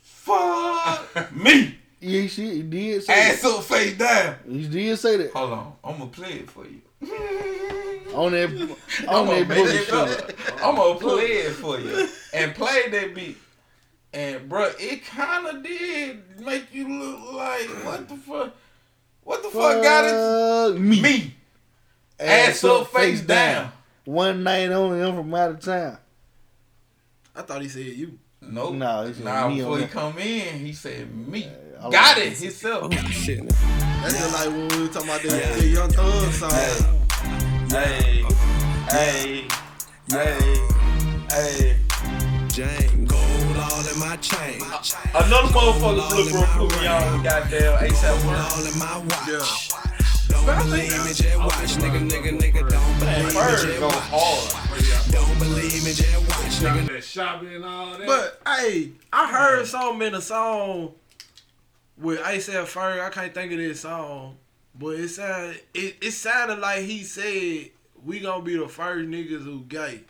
Fuck 0.02 1.32
me, 1.32 1.76
yeah, 2.00 2.26
she 2.28 2.54
he 2.56 2.62
did 2.62 3.02
say 3.02 3.12
ass 3.30 3.44
up, 3.44 3.64
face 3.64 3.96
down. 3.98 4.36
He 4.48 4.68
did 4.68 4.98
say 4.98 5.16
that 5.16 5.32
Hold 5.32 5.52
on, 5.52 5.72
I'm 5.82 5.98
gonna 5.98 6.06
play 6.10 6.32
it 6.34 6.50
for 6.50 6.64
you. 6.64 6.80
on 8.14 8.32
that 8.32 8.50
I'm 9.08 9.08
on 9.08 9.26
gonna 9.26 9.44
that 9.44 9.48
make 9.48 9.58
it 9.58 9.90
bullshit. 9.90 10.30
up. 10.50 10.64
I'm 10.64 10.76
gonna 10.76 10.98
play 11.00 11.24
it 11.24 11.52
for 11.52 11.80
you 11.80 12.08
and 12.34 12.54
play 12.54 12.88
that 12.90 13.14
beat. 13.14 13.36
And 14.12 14.48
bro, 14.48 14.70
it 14.78 15.04
kind 15.06 15.46
of 15.46 15.62
did 15.62 16.40
make 16.40 16.72
you 16.72 16.88
look 16.88 17.32
like 17.32 17.68
what 17.84 18.08
the 18.08 18.16
fuck? 18.16 18.54
What 19.22 19.42
the 19.42 19.48
fuck 19.50 19.82
got 19.82 20.04
it? 20.74 20.78
Me. 20.80 21.00
Me, 21.02 21.34
ass 22.18 22.64
up, 22.64 22.88
face 22.88 23.20
down. 23.20 23.72
One 24.04 24.42
night 24.42 24.70
only. 24.70 25.02
I'm 25.02 25.16
from 25.16 25.34
out 25.34 25.50
of 25.50 25.60
town. 25.60 25.98
I 27.36 27.42
thought 27.42 27.62
he 27.62 27.68
said 27.68 27.84
you. 27.86 28.18
Nope. 28.40 28.74
No, 28.74 29.06
he 29.06 29.12
said 29.12 29.24
nah, 29.24 29.48
me 29.48 29.56
before 29.56 29.78
he 29.78 29.84
that. 29.84 29.90
come 29.90 30.18
in, 30.18 30.58
he 30.60 30.72
said 30.72 31.14
me. 31.14 31.48
I 31.78 31.90
got 31.90 32.16
like 32.16 32.26
it 32.26 32.38
himself. 32.38 32.84
Oh, 32.84 32.88
That's 32.88 33.08
just 33.08 34.34
like 34.34 34.48
when 34.48 34.68
we 34.68 34.82
were 34.82 34.92
talking 34.92 35.08
about 35.08 35.22
that, 35.22 35.56
that 35.56 35.64
Young 35.64 35.90
Thug 35.90 36.32
song. 36.32 36.50
Hey, 37.70 38.24
hey, 38.90 39.48
hey, 40.10 40.66
hey. 41.30 41.76
Jane, 42.48 43.04
gold 43.04 43.56
all 43.56 43.86
in 43.86 43.98
my 44.00 44.16
chain. 44.16 44.60
Another 45.14 45.48
motherfucker 45.54 46.10
flip 46.10 46.34
real 46.34 46.66
put 46.66 46.80
me 46.80 46.86
on 46.88 47.22
goddamn 47.22 47.78
ASAP 47.78 48.24
Rocky. 48.24 48.40
All 48.50 48.66
in 48.66 48.78
my 48.78 48.98
watch. 48.98 49.28
Yeah. 49.28 49.67
Don't 50.48 50.64
believe 50.70 51.04
me, 51.04 51.12
just 51.12 51.38
watch. 51.38 51.76
Nigga, 51.76 52.08
nigga, 52.08 52.38
nigga, 52.40 52.68
don't 52.70 52.98
believe 52.98 53.26
me, 53.26 53.34
Bird 53.34 53.58
just 53.68 53.82
watch. 53.82 55.12
Don't 55.12 55.28
don't 55.28 55.38
believe 55.38 55.84
me, 55.84 55.92
just 55.92 56.20
watch, 56.20 56.72
nigga. 56.72 56.88
That 56.88 57.04
shopping 57.04 57.54
and 57.54 57.64
all 57.66 57.98
that. 57.98 58.06
But 58.06 58.40
hey, 58.46 58.92
I 59.12 59.30
heard 59.30 59.66
something 59.66 60.08
in 60.08 60.14
a 60.14 60.22
song 60.22 60.94
with 61.98 62.20
ASAP 62.20 62.64
Ferg. 62.64 62.98
I 62.98 63.10
can't 63.10 63.34
think 63.34 63.52
of 63.52 63.58
this 63.58 63.80
song, 63.80 64.38
but 64.74 64.98
it 64.98 65.10
sounded 65.10 65.60
it, 65.74 65.96
it 66.00 66.12
sounded 66.12 66.60
like 66.60 66.84
he 66.84 67.02
said 67.02 67.68
we 68.02 68.20
gonna 68.20 68.42
be 68.42 68.56
the 68.56 68.68
first 68.68 69.06
niggas 69.06 69.44
who 69.44 69.60
gay. 69.64 70.00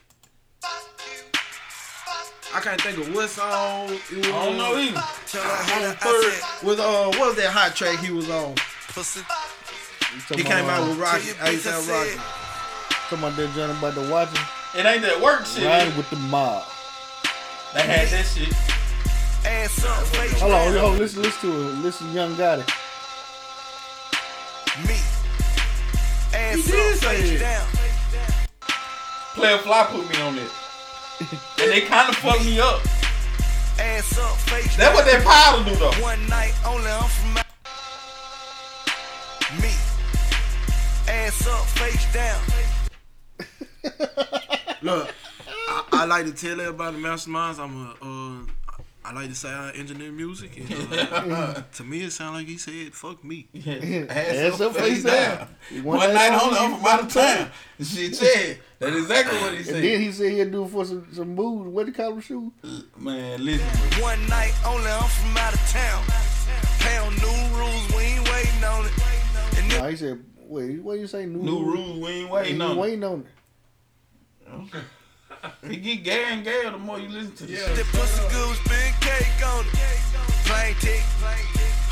I 2.54 2.60
can't 2.60 2.80
think 2.80 2.98
of 2.98 3.12
what 3.12 3.28
song 3.28 3.90
it 3.90 4.16
was. 4.18 4.26
I 4.28 4.44
don't 4.44 4.56
know 4.56 4.74
on. 4.74 4.78
either. 4.78 5.02
Tell 5.26 5.42
her 5.42 5.64
hit 5.64 5.82
her, 5.82 5.96
I 6.00 6.40
said, 6.60 6.66
was 6.66 6.78
uh 6.78 7.08
what 7.08 7.18
was 7.18 7.36
that 7.38 7.50
hot 7.50 7.74
track 7.74 7.98
he 7.98 8.12
was 8.12 8.30
on? 8.30 8.54
pussy. 8.98 9.20
He 10.34 10.42
came 10.42 10.64
out 10.66 10.88
with 10.88 10.98
Rocky, 10.98 11.32
Tell 11.32 11.52
your 11.52 11.60
bitch 11.60 11.66
I 11.66 11.72
ASAP 11.72 11.82
said- 11.82 11.92
Rocky. 11.92 12.20
Talking 13.08 13.18
about 13.18 13.36
that 13.36 13.54
joint 13.54 13.72
about 13.78 13.94
the 13.94 14.02
watching. 14.02 14.40
It 14.74 14.84
ain't 14.86 15.02
that 15.02 15.20
work 15.20 15.46
shit. 15.46 15.64
Riding 15.64 15.96
with 15.96 16.08
the 16.10 16.16
mob. 16.16 16.62
They 17.74 17.82
had 17.82 18.08
that 18.08 18.26
shit. 18.26 18.52
Ass 19.46 19.84
up, 19.84 20.04
face 20.08 20.40
Hold 20.40 20.52
on, 20.52 20.74
yo, 20.74 20.90
listen, 20.90 21.22
listen 21.22 21.50
to 21.50 21.56
it. 21.68 21.74
Listen, 21.82 22.12
Young 22.12 22.34
Gotti. 22.34 22.66
Me. 24.86 24.94
Ass 26.34 26.56
He 26.56 26.62
did 26.70 26.92
up, 26.94 26.98
say 27.00 27.16
face 27.16 27.30
it. 27.30 27.38
down. 27.40 27.66
Playa 29.34 29.58
Fly 29.58 29.84
put 29.90 30.08
me 30.10 30.20
on 30.20 30.36
it. 30.38 30.50
and 31.60 31.70
they 31.72 31.80
kind 31.82 32.08
of 32.10 32.16
fucked 32.16 32.44
me 32.44 32.60
up. 32.60 32.80
Ass 33.78 34.18
up, 34.18 34.36
face 34.50 34.76
That's 34.76 34.94
what 34.94 35.06
that 35.06 35.22
powder 35.24 35.64
do 35.70 35.76
though. 35.76 35.92
One 36.02 36.26
night 36.28 36.52
only, 36.66 36.90
I'm 36.90 37.08
from 37.08 37.36
out- 37.38 37.46
me. 39.62 39.70
Ass 41.08 41.46
up, 41.46 41.64
face 41.66 42.12
down. 42.12 42.40
Look, 44.82 45.14
I, 45.68 45.84
I 45.92 46.04
like 46.04 46.26
to 46.26 46.32
tell 46.32 46.60
everybody 46.60 46.98
masterminds. 46.98 47.58
I'm 47.58 47.76
a, 47.76 47.90
uh, 48.02 48.52
I 49.04 49.12
like 49.14 49.30
to 49.30 49.34
say 49.34 49.48
I 49.48 49.70
engineer 49.70 50.12
music. 50.12 50.58
And, 50.58 51.32
uh, 51.32 51.62
to 51.76 51.84
me, 51.84 52.02
it 52.02 52.10
sound 52.12 52.34
like 52.36 52.46
he 52.46 52.58
said, 52.58 52.92
"Fuck 52.92 53.24
me." 53.24 53.48
Ass 54.10 54.60
up, 54.60 54.74
face 54.76 55.02
down. 55.02 55.48
One, 55.82 56.12
night 56.12 56.38
only, 56.42 56.58
I'm 56.58 56.76
from 56.76 56.86
out 56.86 57.02
of 57.04 57.08
town. 57.12 57.50
Shit, 57.80 58.20
yeah. 58.20 58.54
That's 58.78 58.96
exactly 58.96 59.38
what 59.38 59.54
he 59.54 59.62
said. 59.64 59.76
And 59.76 59.82
said. 59.82 59.82
then 59.84 60.00
he 60.00 60.12
said 60.12 60.32
he'd 60.32 60.52
do 60.52 60.64
it 60.64 60.68
for 60.68 60.84
some, 60.84 61.06
some 61.12 61.34
moves. 61.34 61.68
What 61.68 61.86
do 61.86 61.90
you 61.92 61.96
call 61.96 62.10
them 62.10 62.20
shoes? 62.20 62.52
Man, 62.98 63.42
listen. 63.44 63.66
One 64.02 64.26
night 64.26 64.52
only, 64.66 64.90
I'm 64.90 65.08
from 65.08 65.36
out 65.38 65.54
of 65.54 65.68
town. 65.70 66.04
Pound 66.80 67.16
new 67.22 67.56
rules, 67.58 67.88
we 67.96 68.02
ain't 68.02 68.28
waiting 68.30 68.64
on 68.64 68.84
it. 68.84 68.92
And 69.56 69.68
Nah, 69.70 69.88
he 69.88 69.96
said, 69.96 70.22
wait, 70.48 70.82
what 70.82 70.98
you 70.98 71.06
say? 71.06 71.26
New, 71.26 71.42
New 71.42 71.64
rules, 71.64 71.98
we 72.00 72.08
ain't 72.10 72.30
waiting 72.30 72.56
He 72.56 72.62
on 72.62 72.70
it. 72.72 72.76
waiting 72.80 73.04
on 73.04 73.20
it. 73.20 73.26
He 75.70 75.76
get 75.76 76.02
gay 76.04 76.24
and 76.28 76.42
gayer 76.44 76.70
the 76.70 76.78
more 76.78 76.98
you 76.98 77.08
listen 77.08 77.34
to 77.36 77.46
this 77.46 77.64
that 77.66 77.76
shit. 77.76 77.86
pussy 77.86 78.22
good, 78.34 78.56
spin 78.56 78.92
cake 79.00 79.46
on 79.46 79.64
it. 79.66 79.74
Plane 80.46 80.74
ticket, 80.80 81.02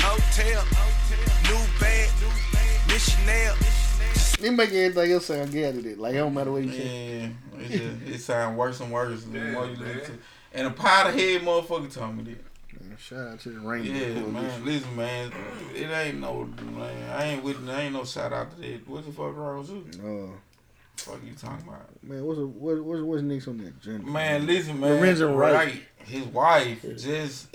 hotel, 0.01 0.63
new 1.43 1.65
bag, 1.79 2.09
missionary. 2.87 3.55
He 4.39 4.49
make 4.51 4.71
everything 4.71 5.11
else 5.13 5.25
sound 5.27 5.51
gay 5.51 5.71
to 5.71 5.89
it. 5.91 5.97
Like, 5.99 6.13
it 6.13 6.17
don't 6.17 6.33
matter 6.33 6.51
what 6.51 6.63
he 6.63 6.69
say. 6.71 7.19
Yeah, 7.19 7.29
it, 7.59 7.69
just, 7.69 8.01
it 8.15 8.19
sound 8.21 8.57
worse 8.57 8.79
and 8.79 8.91
worse 8.91 9.23
the 9.23 9.37
Yeah, 9.37 9.51
more 9.51 9.65
you 9.65 9.71
listen 9.75 9.85
man. 9.87 9.99
to. 10.05 10.11
And 10.53 10.67
a 10.67 10.71
powder 10.71 11.11
head 11.11 11.41
motherfucker 11.41 11.91
told 11.93 12.15
me 12.17 12.23
that. 12.23 12.43
Man, 12.97 13.03
shout 13.19 13.33
out 13.33 13.39
to 13.41 13.49
the 13.49 13.59
Rainbow 13.59 13.89
Yeah, 13.91 14.05
Coalition. 14.21 14.33
man. 14.33 14.65
Listen, 14.65 14.95
man. 14.95 15.31
It 15.75 15.89
ain't 15.91 16.19
no 16.19 16.45
man. 16.45 17.09
I 17.11 17.23
ain't 17.25 17.43
with. 17.43 17.69
I 17.69 17.81
ain't 17.83 17.93
no 17.93 18.03
shout 18.03 18.33
out 18.33 18.51
to 18.55 18.61
that. 18.61 18.87
What 18.87 19.05
the 19.05 19.11
fuck 19.11 19.35
wrong 19.35 19.59
with 19.59 19.69
you? 19.69 19.85
Uh, 20.03 20.37
Fuck 20.97 21.19
you 21.23 21.33
talking 21.35 21.67
about? 21.67 21.85
man, 22.01 22.25
what's, 22.25 22.39
a, 22.39 22.47
what, 22.47 22.83
what's, 22.83 23.01
what's 23.03 23.21
next 23.21 23.47
on 23.47 23.59
that 23.59 23.67
agenda? 23.67 24.03
Man, 24.09 24.47
listen, 24.47 24.79
man. 24.79 24.95
Lorenzo 24.95 25.35
Wright. 25.35 25.83
His 26.05 26.25
wife 26.25 26.81
just 26.97 27.51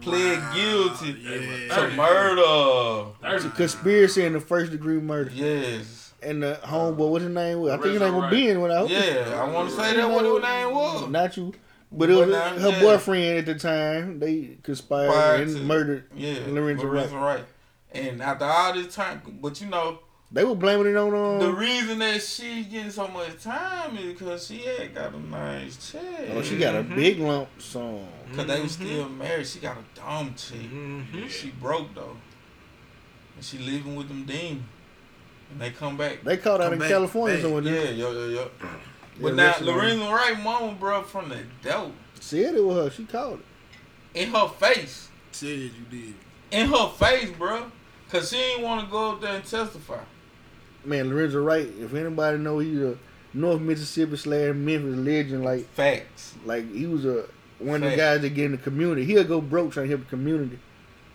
pled 0.00 0.42
guilty 0.54 1.16
Yeah. 1.20 1.74
to 1.74 1.90
murder. 1.96 3.10
It's 3.34 3.44
a 3.44 3.50
conspiracy 3.50 4.24
and 4.24 4.36
the 4.36 4.40
first 4.40 4.70
degree 4.70 5.00
murder. 5.00 5.32
Yes. 5.34 6.12
And 6.22 6.44
the 6.44 6.60
homeboy, 6.62 7.10
what's 7.10 7.24
his 7.24 7.34
name? 7.34 7.60
was? 7.60 7.72
I 7.72 7.76
think 7.78 7.92
his 7.94 8.00
name 8.02 8.14
was 8.14 8.22
Right. 8.22 8.30
Ben. 8.30 8.60
When 8.60 8.70
I 8.70 8.84
Yeah, 8.84 9.40
I 9.44 9.50
want 9.50 9.68
to 9.68 9.74
say 9.76 9.96
that 9.96 10.08
what 10.08 10.24
his 10.24 10.42
name 10.42 10.72
was. 10.74 11.08
Not 11.08 11.36
you. 11.36 11.52
But 11.92 12.10
it 12.10 12.14
was 12.14 12.26
But 12.28 12.32
now, 12.56 12.58
her 12.60 12.68
yeah. 12.70 12.80
boyfriend 12.80 13.38
at 13.38 13.46
the 13.46 13.54
time. 13.54 14.18
They 14.18 14.58
conspired 14.62 15.10
Prior 15.12 15.42
and 15.42 15.56
to- 15.56 15.62
murdered 15.62 16.04
Yeah, 16.14 16.38
Lorenzo 16.48 16.84
Wright. 16.86 17.10
Lorenzo 17.10 17.16
Wright. 17.18 17.44
And 17.92 18.22
after 18.22 18.44
all 18.44 18.74
this 18.74 18.94
time, 18.94 19.22
but 19.40 19.60
you 19.60 19.68
know, 19.68 20.00
They 20.32 20.44
were 20.44 20.56
blaming 20.56 20.88
it 20.88 20.96
on 20.96 21.14
um, 21.14 21.38
the 21.38 21.52
reason 21.52 22.00
that 22.00 22.20
she 22.20 22.64
getting 22.64 22.90
so 22.90 23.06
much 23.08 23.42
time 23.42 23.96
is 23.96 24.12
because 24.12 24.46
she 24.48 24.58
had 24.58 24.92
got 24.94 25.14
a 25.14 25.20
nice 25.20 25.92
check. 25.92 26.02
Oh, 26.34 26.42
she 26.42 26.58
got 26.58 26.74
a 26.74 26.82
big 26.82 27.20
lump 27.20 27.48
sum. 27.58 28.00
Cause 28.34 28.46
they 28.46 28.60
was 28.60 28.72
still 28.72 29.08
married. 29.08 29.46
She 29.46 29.60
got 29.60 29.76
a 29.78 29.84
dumb 29.98 30.34
chick. 30.36 30.58
Mm-hmm. 30.70 31.28
She 31.28 31.50
broke 31.50 31.94
though, 31.94 32.16
and 33.36 33.44
she 33.44 33.58
living 33.58 33.94
with 33.94 34.08
them 34.08 34.24
demons. 34.24 34.64
And 35.52 35.60
they 35.60 35.70
come 35.70 35.96
back. 35.96 36.24
They 36.24 36.36
caught 36.38 36.60
out 36.60 36.72
in 36.72 36.80
back, 36.80 36.88
California 36.88 37.36
back. 37.36 37.42
somewhere. 37.42 37.62
Yeah, 37.62 37.70
didn't 37.82 37.98
yo, 37.98 38.10
yo, 38.28 38.50
yo. 39.20 39.26
Yeah, 39.26 39.30
But 39.30 39.34
now 39.36 39.44
that's. 39.52 39.60
Lorenzo 39.62 40.12
Wright 40.12 40.40
mama, 40.42 40.76
bro, 40.78 41.02
from 41.02 41.28
the 41.28 41.38
dope? 41.62 41.92
Said 42.20 42.54
it 42.54 42.64
was 42.64 42.76
her. 42.76 42.90
She 42.90 43.04
called 43.04 43.40
it. 44.14 44.20
in 44.22 44.30
her 44.32 44.48
face, 44.48 45.08
Said 45.32 45.48
you 45.58 45.70
did. 45.90 46.14
in 46.50 46.68
her 46.70 46.88
face, 46.90 47.30
bro, 47.30 47.70
cause 48.10 48.30
she 48.30 48.36
ain't 48.36 48.62
want 48.62 48.84
to 48.84 48.90
go 48.90 49.12
up 49.12 49.20
there 49.20 49.34
and 49.36 49.44
testify. 49.44 50.00
Man, 50.84 51.08
Lorenzo 51.10 51.42
Wright. 51.42 51.68
If 51.80 51.92
anybody 51.94 52.38
know, 52.38 52.58
he's 52.60 52.78
a 52.80 52.96
North 53.34 53.60
Mississippi 53.60 54.16
slash 54.16 54.54
Memphis 54.54 54.96
legend. 54.96 55.44
Like, 55.44 55.68
Facts. 55.72 56.34
like 56.44 56.72
he 56.72 56.86
was 56.86 57.04
a 57.04 57.24
one 57.58 57.82
of 57.82 57.90
the 57.90 57.96
guys 57.96 58.20
that 58.20 58.30
get 58.30 58.44
in 58.46 58.52
the 58.52 58.58
community. 58.58 59.04
He'll 59.04 59.24
go 59.24 59.40
broke 59.40 59.72
trying 59.72 59.86
to 59.88 59.96
help 59.96 60.04
the 60.08 60.10
community. 60.10 60.58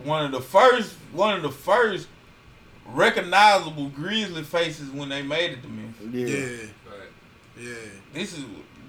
One 0.04 0.24
of 0.24 0.32
the 0.32 0.40
first, 0.40 0.94
one 1.12 1.36
of 1.36 1.42
the 1.42 1.50
first 1.50 2.06
recognizable 2.86 3.88
Grizzly 3.90 4.42
faces 4.42 4.90
when 4.90 5.08
they 5.08 5.22
made 5.22 5.52
it 5.52 5.62
to 5.62 5.68
Memphis. 5.68 6.06
Yeah. 6.12 6.26
Yeah, 6.26 6.46
Right. 6.46 6.68
Yeah, 7.58 7.74
This 8.12 8.36
is 8.38 8.44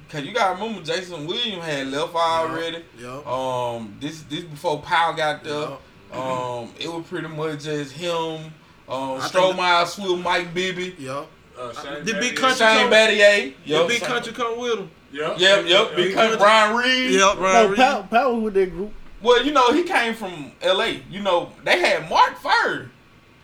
cause 0.09 0.23
you 0.23 0.33
gotta 0.33 0.53
remember 0.61 0.83
Jason 0.85 1.25
Williams 1.27 1.63
had 1.63 1.87
left 1.87 2.13
already. 2.15 2.83
yeah. 2.99 3.21
Um, 3.25 3.97
this 3.99 4.21
this 4.23 4.43
before 4.43 4.81
Pau 4.81 5.11
got 5.13 5.43
there. 5.43 5.69
Um, 6.13 6.69
it 6.79 6.87
was 6.91 7.05
pretty 7.09 7.27
much 7.27 7.63
just 7.63 7.93
him. 7.93 8.53
Um, 8.87 9.19
I 9.19 9.27
think 9.27 9.45
Stromile, 9.57 9.87
Swift, 9.87 10.23
Mike 10.23 10.53
Bibby, 10.53 10.95
Yup. 10.99 11.27
Uh, 11.57 11.73
Shane 11.73 12.03
The 12.05 12.13
big 12.13 12.33
Battier. 12.33 12.37
country 12.37 12.57
Shane 12.57 12.77
come- 12.79 12.91
Battier. 12.91 13.53
The 13.65 13.69
Yup. 13.71 13.87
Big 13.87 14.01
Country 14.01 14.33
come 14.33 14.59
with 14.59 14.79
him. 14.79 14.91
Yep. 15.11 15.39
Yep, 15.39 15.65
yep. 15.67 15.95
Big 15.95 16.13
country. 16.15 16.37
Brian 16.37 16.75
Reed. 16.75 17.11
Yep, 17.11 17.37
No, 17.39 17.67
Reed. 17.67 17.77
Pau, 17.77 18.01
Pau 18.03 18.33
was 18.33 18.43
with 18.45 18.53
that 18.55 18.71
group. 18.71 18.91
Well, 19.21 19.43
you 19.45 19.51
know 19.51 19.71
he 19.71 19.83
came 19.83 20.13
from 20.15 20.51
L.A. 20.61 21.01
You 21.09 21.21
know 21.21 21.51
they 21.63 21.79
had 21.79 22.09
Mark 22.09 22.37
Furr. 22.39 22.89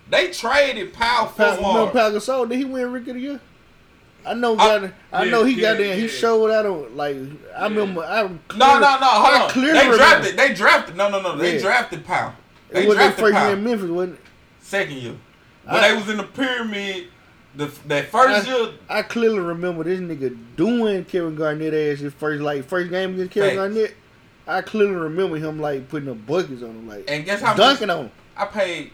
They 0.09 0.31
traded 0.31 0.91
Pau 0.93 1.27
for 1.27 1.55
Pau, 1.55 1.73
no, 1.73 1.87
Pau 1.87 2.09
Gasol. 2.11 2.49
Did 2.49 2.57
he 2.57 2.65
win 2.65 2.91
Rookie 2.91 3.11
of 3.11 3.15
the 3.15 3.21
Year? 3.21 3.39
I 4.25 4.33
know. 4.33 4.53
I- 4.53 4.79
Got, 4.79 4.91
I, 5.11 5.23
yeah, 5.23 5.31
know 5.31 5.43
he 5.43 5.53
yeah, 5.55 5.61
got 5.61 5.77
there. 5.77 5.95
He 5.95 6.01
yeah. 6.03 6.07
showed 6.07 6.51
out 6.51 6.65
on 6.65 6.95
like 6.95 7.15
I 7.55 7.63
remember. 7.67 8.01
I 8.01 8.23
No, 8.23 8.29
no, 8.57 8.79
no. 8.79 8.97
Hold 9.01 9.35
I 9.35 9.49
on. 9.55 9.61
They 9.89 9.97
drafted. 9.97 10.37
They 10.37 10.53
drafted. 10.53 10.95
No, 10.97 11.09
no, 11.09 11.21
no. 11.21 11.35
They 11.37 11.57
drafted 11.59 12.05
Pau. 12.05 12.33
They 12.69 12.83
It 12.83 12.87
was 12.87 12.97
their 12.97 13.07
drafted 13.07 13.25
first 13.25 13.37
year 13.45 13.53
in 13.57 13.63
Memphis, 13.63 13.89
wasn't 13.89 14.15
it? 14.19 14.21
Second 14.61 14.95
year. 14.97 15.15
When 15.65 15.75
I- 15.75 15.89
they 15.89 15.95
was 15.95 16.09
in 16.09 16.17
the 16.17 16.23
pyramid, 16.23 17.07
the 17.55 17.65
that 17.87 18.09
first 18.09 18.47
I, 18.47 18.55
year. 18.57 18.69
I 18.89 19.01
clearly 19.01 19.39
remember 19.39 19.83
this 19.83 19.99
nigga 19.99 20.37
doing 20.55 21.05
Kevin 21.05 21.35
Garnett 21.35 21.73
ass 21.73 21.99
his 21.99 22.13
first 22.13 22.41
like 22.41 22.65
first 22.65 22.89
game 22.91 23.13
against 23.15 23.31
Kevin 23.31 23.49
Facts. 23.51 23.57
Garnett. 23.57 23.95
I 24.47 24.61
clearly 24.61 24.95
remember 24.95 25.37
him 25.37 25.59
like 25.59 25.89
putting 25.89 26.07
the 26.09 26.15
buckets 26.15 26.63
on 26.63 26.69
him, 26.69 26.87
like 26.87 27.05
And 27.07 27.23
guess 27.25 27.39
how 27.41 27.49
much 27.49 27.57
dunking 27.57 27.89
on 27.89 28.05
him. 28.05 28.11
I 28.35 28.45
paid 28.45 28.91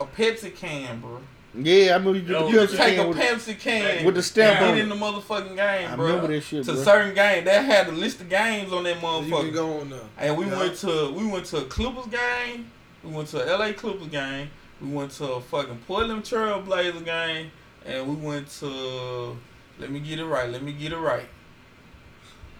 a 0.00 0.04
Pepsi 0.04 0.54
can, 0.54 1.00
bro. 1.00 1.20
Yeah, 1.54 1.94
I 1.94 1.96
remember 1.96 2.18
you 2.18 2.24
Yo, 2.26 2.48
You 2.48 2.66
the 2.66 2.76
take 2.76 2.98
a 2.98 3.04
can 3.04 3.14
Pepsi 3.14 3.58
can 3.58 4.04
with 4.04 4.14
the 4.16 4.22
stamp 4.22 4.60
on 4.60 4.68
get 4.74 4.78
it. 4.78 4.82
in 4.82 4.88
the 4.90 4.94
motherfucking 4.94 5.56
game, 5.56 5.90
I 5.90 5.96
bro. 5.96 6.06
remember 6.06 6.28
that 6.28 6.42
shit, 6.42 6.64
to 6.66 6.72
bro. 6.74 6.82
certain 6.82 7.14
game, 7.14 7.44
they 7.44 7.62
had 7.64 7.88
a 7.88 7.92
list 7.92 8.20
of 8.20 8.28
games 8.28 8.70
on 8.72 8.84
that 8.84 8.96
You 8.96 9.00
can 9.00 9.08
motherfucker. 9.30 9.52
go 9.54 9.80
on 9.80 9.88
now. 9.90 10.00
And 10.18 10.36
we 10.36 10.44
Yeah. 10.46 10.58
went 10.58 10.76
to 10.78 11.10
we 11.10 11.26
went 11.26 11.46
to 11.46 11.56
a 11.58 11.64
Clippers 11.64 12.06
game. 12.06 12.70
We 13.02 13.10
went 13.12 13.28
to 13.28 13.42
a 13.42 13.56
LA 13.56 13.72
Clippers 13.72 14.08
game. 14.08 14.50
We 14.80 14.88
went 14.88 15.10
to 15.12 15.24
a 15.32 15.40
fucking 15.40 15.78
Portland 15.86 16.24
Trail 16.24 16.60
Blazer 16.60 17.00
game. 17.00 17.50
And 17.86 18.06
we 18.06 18.14
went 18.14 18.48
to 18.60 19.36
let 19.78 19.90
me 19.90 20.00
get 20.00 20.18
it 20.18 20.26
right. 20.26 20.50
Let 20.50 20.62
me 20.62 20.72
get 20.72 20.92
it 20.92 20.98
right. 20.98 21.28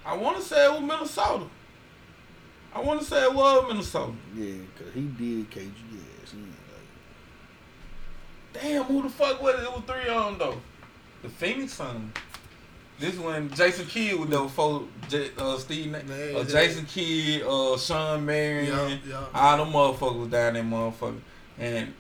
I 0.07 0.17
want 0.17 0.39
to 0.39 0.43
say 0.43 0.65
it 0.65 0.73
was 0.73 0.81
Minnesota. 0.81 1.45
I 2.75 2.81
want 2.81 3.01
to 3.01 3.07
say 3.07 3.23
it 3.23 3.35
was 3.35 3.65
Minnesota. 3.69 4.13
Yeah, 4.35 4.55
cause 4.79 4.89
he 4.95 5.03
did 5.03 5.51
KG 5.51 5.67
ass. 6.23 6.31
He 6.33 6.39
ain't 6.39 6.47
like, 6.49 6.57
Damn, 8.61 8.85
who 8.85 9.03
the 9.03 9.09
fuck 9.09 9.43
was 9.43 9.55
it? 9.55 9.63
It 9.65 9.73
was 9.73 9.83
three 9.87 10.09
of 10.09 10.25
them 10.25 10.39
though. 10.39 10.61
The 11.23 11.29
Phoenix 11.29 11.73
Suns. 11.75 12.13
This 13.01 13.17
one, 13.17 13.49
Jason 13.51 13.87
Kidd 13.87 14.19
with 14.19 14.29
there 14.31 14.41
before 14.41 14.83
J, 15.09 15.31
uh, 15.39 15.57
Steve, 15.59 15.93
Na- 15.93 15.99
Yeah, 16.09 16.39
uh, 16.39 16.45
Jason 16.45 16.85
Kidd, 16.85 17.43
uh, 17.43 17.77
Shawn 17.79 18.27
Marion, 18.27 18.67
Yeah, 18.77 18.97
yeah. 19.09 19.25
all 19.33 19.57
them 19.65 19.73
motherfuckers 19.73 20.19
was 20.19 20.29
down 20.31 20.55
there, 20.55 20.65
motherfucker. 20.65 21.21
And 21.61 21.95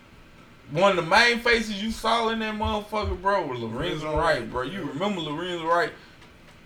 one 0.72 0.90
of 0.90 0.96
the 1.04 1.08
main 1.08 1.38
faces 1.38 1.80
you 1.80 1.92
saw 1.92 2.30
in 2.30 2.40
that 2.40 2.54
motherfucker, 2.56 3.20
bro, 3.22 3.46
was 3.46 3.60
Lorenzo 3.60 4.16
Wright, 4.16 4.50
bro. 4.50 4.62
You 4.62 4.82
remember 4.86 5.20
Lorenzo 5.20 5.66
Wright 5.66 5.92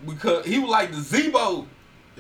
because 0.06 0.46
he 0.46 0.58
was 0.58 0.70
like 0.70 0.92
the 0.92 1.00
Z-Bo 1.00 1.66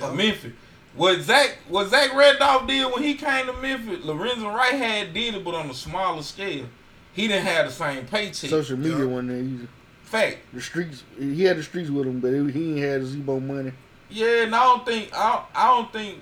of 0.02 0.14
Memphis. 0.14 0.52
What 0.94 1.18
Zach 1.22 1.56
what 1.68 1.88
Zach 1.88 2.12
Randolph 2.14 2.66
did 2.66 2.92
when 2.92 3.02
he 3.02 3.14
came 3.14 3.46
to 3.46 3.54
Memphis, 3.54 4.04
Lorenzo 4.04 4.48
Wright 4.50 4.74
had 4.74 5.14
did 5.14 5.34
it, 5.34 5.42
but 5.42 5.54
on 5.54 5.70
a 5.70 5.74
smaller 5.74 6.22
scale. 6.22 6.66
He 7.12 7.28
didn't 7.28 7.44
have 7.46 7.66
the 7.66 7.72
same 7.72 8.06
paycheck. 8.06 8.50
Social 8.50 8.76
media 8.78 9.06
one 9.06 9.28
day. 9.28 9.42
He's, 9.42 9.68
Fact. 10.04 10.38
the 10.52 10.60
streets. 10.60 11.04
He 11.18 11.42
had 11.44 11.56
the 11.56 11.62
streets 11.62 11.88
with 11.90 12.06
him, 12.06 12.20
but 12.20 12.32
it, 12.34 12.50
he 12.52 12.72
ain't 12.72 12.78
had 12.80 13.04
Z-Bo 13.04 13.40
money. 13.40 13.72
Yeah, 14.10 14.42
and 14.44 14.54
I 14.54 14.62
don't 14.64 14.84
think 14.84 15.08
I 15.14 15.32
don't, 15.32 15.44
I 15.54 15.66
don't 15.68 15.92
think 15.92 16.20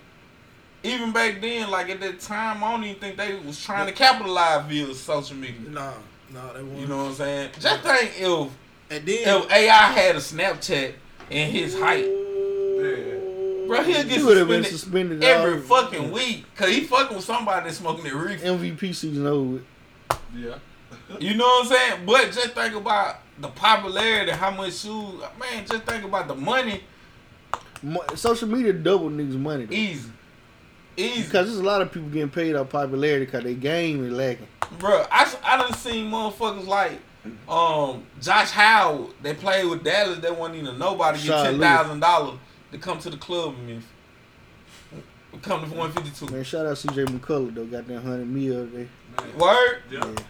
even 0.82 1.12
back 1.12 1.40
then, 1.40 1.70
like 1.70 1.90
at 1.90 2.00
that 2.00 2.20
time, 2.20 2.62
I 2.62 2.70
don't 2.72 2.84
even 2.84 3.00
think 3.00 3.16
they 3.16 3.34
was 3.34 3.62
trying 3.62 3.86
to 3.86 3.92
capitalize 3.92 4.64
via 4.66 4.94
social 4.94 5.36
media. 5.36 5.68
Nah, 5.68 5.92
nah, 6.32 6.52
they 6.52 6.62
won't. 6.62 6.78
You 6.78 6.86
know 6.86 6.98
what 6.98 7.10
I'm 7.10 7.14
saying? 7.14 7.50
Just 7.58 7.82
think 7.82 8.12
if 8.16 8.48
And 8.90 9.06
then 9.06 9.42
if 9.42 9.50
AI 9.50 9.72
had 9.92 10.14
a 10.16 10.20
Snapchat 10.20 10.92
and 11.30 11.52
his 11.52 11.76
height, 11.78 12.04
bro, 13.66 13.82
he'll 13.82 14.04
get 14.04 14.06
He 14.06 14.22
would 14.22 14.36
have 14.36 14.48
been 14.48 14.64
suspended 14.64 15.20
suspended 15.20 15.24
every 15.24 15.54
all- 15.54 15.82
fucking 15.82 16.10
week 16.12 16.44
because 16.54 16.72
he 16.74 16.82
fucking 16.84 17.16
with 17.16 17.24
somebody 17.24 17.64
that's 17.64 17.78
smoking 17.78 18.04
that 18.04 18.14
reefer. 18.14 18.46
MVP 18.46 18.94
season 18.94 19.26
over. 19.26 19.62
Yeah. 20.34 20.58
You 21.18 21.34
know 21.34 21.44
what 21.46 21.66
I'm 21.66 21.72
saying? 21.72 22.06
But 22.06 22.26
just 22.32 22.50
think 22.50 22.74
about 22.74 23.16
the 23.38 23.48
popularity, 23.48 24.32
how 24.32 24.50
much 24.50 24.74
shoes. 24.74 25.20
Man, 25.38 25.66
just 25.66 25.84
think 25.84 26.04
about 26.04 26.28
the 26.28 26.34
money. 26.34 26.82
Mo- 27.82 28.04
Social 28.14 28.48
media 28.48 28.72
double 28.72 29.10
niggas 29.10 29.38
money. 29.38 29.64
Though. 29.64 29.74
Easy. 29.74 30.10
Easy. 30.96 31.22
Because 31.22 31.46
there's 31.46 31.58
a 31.58 31.62
lot 31.64 31.80
of 31.80 31.90
people 31.92 32.08
getting 32.10 32.28
paid 32.28 32.54
off 32.54 32.68
popularity 32.68 33.24
because 33.24 33.44
they 33.44 33.54
game 33.54 34.04
is 34.04 34.12
lacking. 34.12 34.46
Bro, 34.78 35.06
I, 35.10 35.32
I 35.42 35.56
done 35.56 35.72
seen 35.74 36.10
motherfuckers 36.10 36.66
like 36.66 37.00
um 37.48 38.04
Josh 38.20 38.50
Howard. 38.50 39.10
They 39.22 39.34
played 39.34 39.66
with 39.66 39.82
Dallas. 39.82 40.18
They 40.18 40.30
wasn't 40.30 40.62
even 40.62 40.78
nobody 40.78 41.22
get 41.22 41.44
ten 41.44 41.58
thousand 41.60 42.00
dollars 42.00 42.38
to 42.72 42.78
come 42.78 42.98
to 43.00 43.10
the 43.10 43.16
club 43.16 43.54
in 43.58 43.66
Memphis. 43.66 43.88
Come 45.42 45.68
to 45.68 45.76
one 45.76 45.92
fifty 45.92 46.10
two. 46.10 46.30
Man, 46.32 46.44
shout 46.44 46.66
out 46.66 46.76
CJ 46.76 47.06
McCollum 47.06 47.54
though. 47.54 47.64
Got 47.64 47.86
that 47.88 48.00
hundred 48.00 48.28
mil 48.28 48.66
today. 48.66 48.88
Word. 49.38 49.82
Yeah. 49.90 50.04
yeah, 50.04 50.24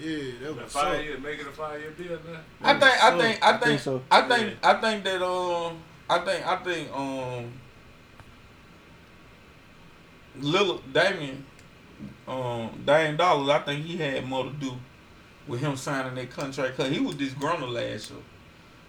that 0.00 0.40
That 0.56 0.62
was 0.64 0.72
five 0.72 0.98
up. 0.98 1.04
year, 1.04 1.18
make 1.18 1.40
it 1.40 1.46
a 1.46 1.50
five 1.50 1.80
year 1.80 1.90
deal 1.90 2.18
now. 2.30 2.40
I 2.62 2.72
think 2.78 3.04
I 3.04 3.18
think 3.18 3.44
I 3.44 3.48
I 3.48 3.52
think 3.52 3.64
think 3.64 3.80
so. 3.80 4.02
I 4.10 4.22
think 4.28 4.56
I 4.62 4.74
think 4.80 5.04
that 5.04 5.22
um 5.22 5.78
I 6.08 6.18
think 6.20 6.46
I 6.46 6.56
think 6.56 6.90
um 6.96 7.52
Lil 10.40 10.78
Damien 10.92 11.44
um 12.26 12.82
Dame 12.86 13.16
Dollars 13.16 13.48
I 13.48 13.58
think 13.60 13.84
he 13.84 13.96
had 13.96 14.24
more 14.26 14.44
to 14.44 14.50
do 14.50 14.72
with 15.46 15.60
him 15.60 15.76
signing 15.76 16.14
that 16.14 16.30
contract 16.30 16.76
because 16.76 16.92
he 16.92 17.00
was 17.00 17.14
disgruntled 17.14 17.70
last 17.70 18.10
year. 18.10 18.20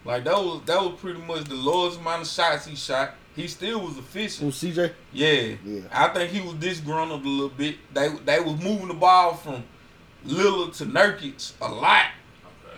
Like 0.06 0.24
that 0.26 0.36
was 0.36 0.62
that 0.66 0.82
was 0.82 1.00
pretty 1.00 1.20
much 1.22 1.46
the 1.46 1.56
lowest 1.56 2.00
amount 2.00 2.22
of 2.24 2.28
shots 2.28 2.66
he 2.66 2.76
shot. 2.76 3.16
He 3.36 3.48
still 3.48 3.80
was 3.82 3.98
efficient. 3.98 4.44
Who's 4.54 4.62
CJ? 4.62 4.92
Yeah. 5.14 5.56
Yeah. 5.66 5.82
I 5.92 6.10
think 6.10 6.32
he 6.32 6.42
was 6.42 6.56
disgruntled 6.56 7.24
a 7.24 7.28
little 7.28 7.50
bit. 7.50 7.76
They 7.94 8.10
they 8.26 8.40
was 8.40 8.62
moving 8.62 8.90
the 8.90 8.94
ball 8.94 9.34
from 9.36 9.64
Lillard 10.26 10.76
to 10.78 10.86
Nurkic 10.86 11.54
a 11.62 11.72
lot. 11.72 12.06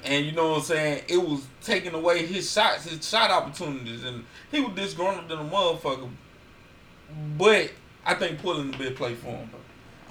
And 0.03 0.25
you 0.25 0.31
know 0.31 0.51
what 0.51 0.57
I'm 0.57 0.63
saying? 0.63 1.03
It 1.07 1.17
was 1.17 1.45
taking 1.61 1.93
away 1.93 2.25
his 2.25 2.51
shots, 2.51 2.89
his 2.89 3.07
shot 3.07 3.29
opportunities, 3.29 4.03
and 4.03 4.25
he 4.51 4.59
was 4.59 4.75
disgruntled 4.75 5.29
than 5.29 5.39
a 5.39 5.49
motherfucker. 5.49 6.09
But 7.37 7.71
I 8.05 8.15
think 8.15 8.39
Portland 8.41 8.75
a 8.75 8.77
big 8.77 8.95
play 8.95 9.13
for 9.13 9.27
him. 9.27 9.49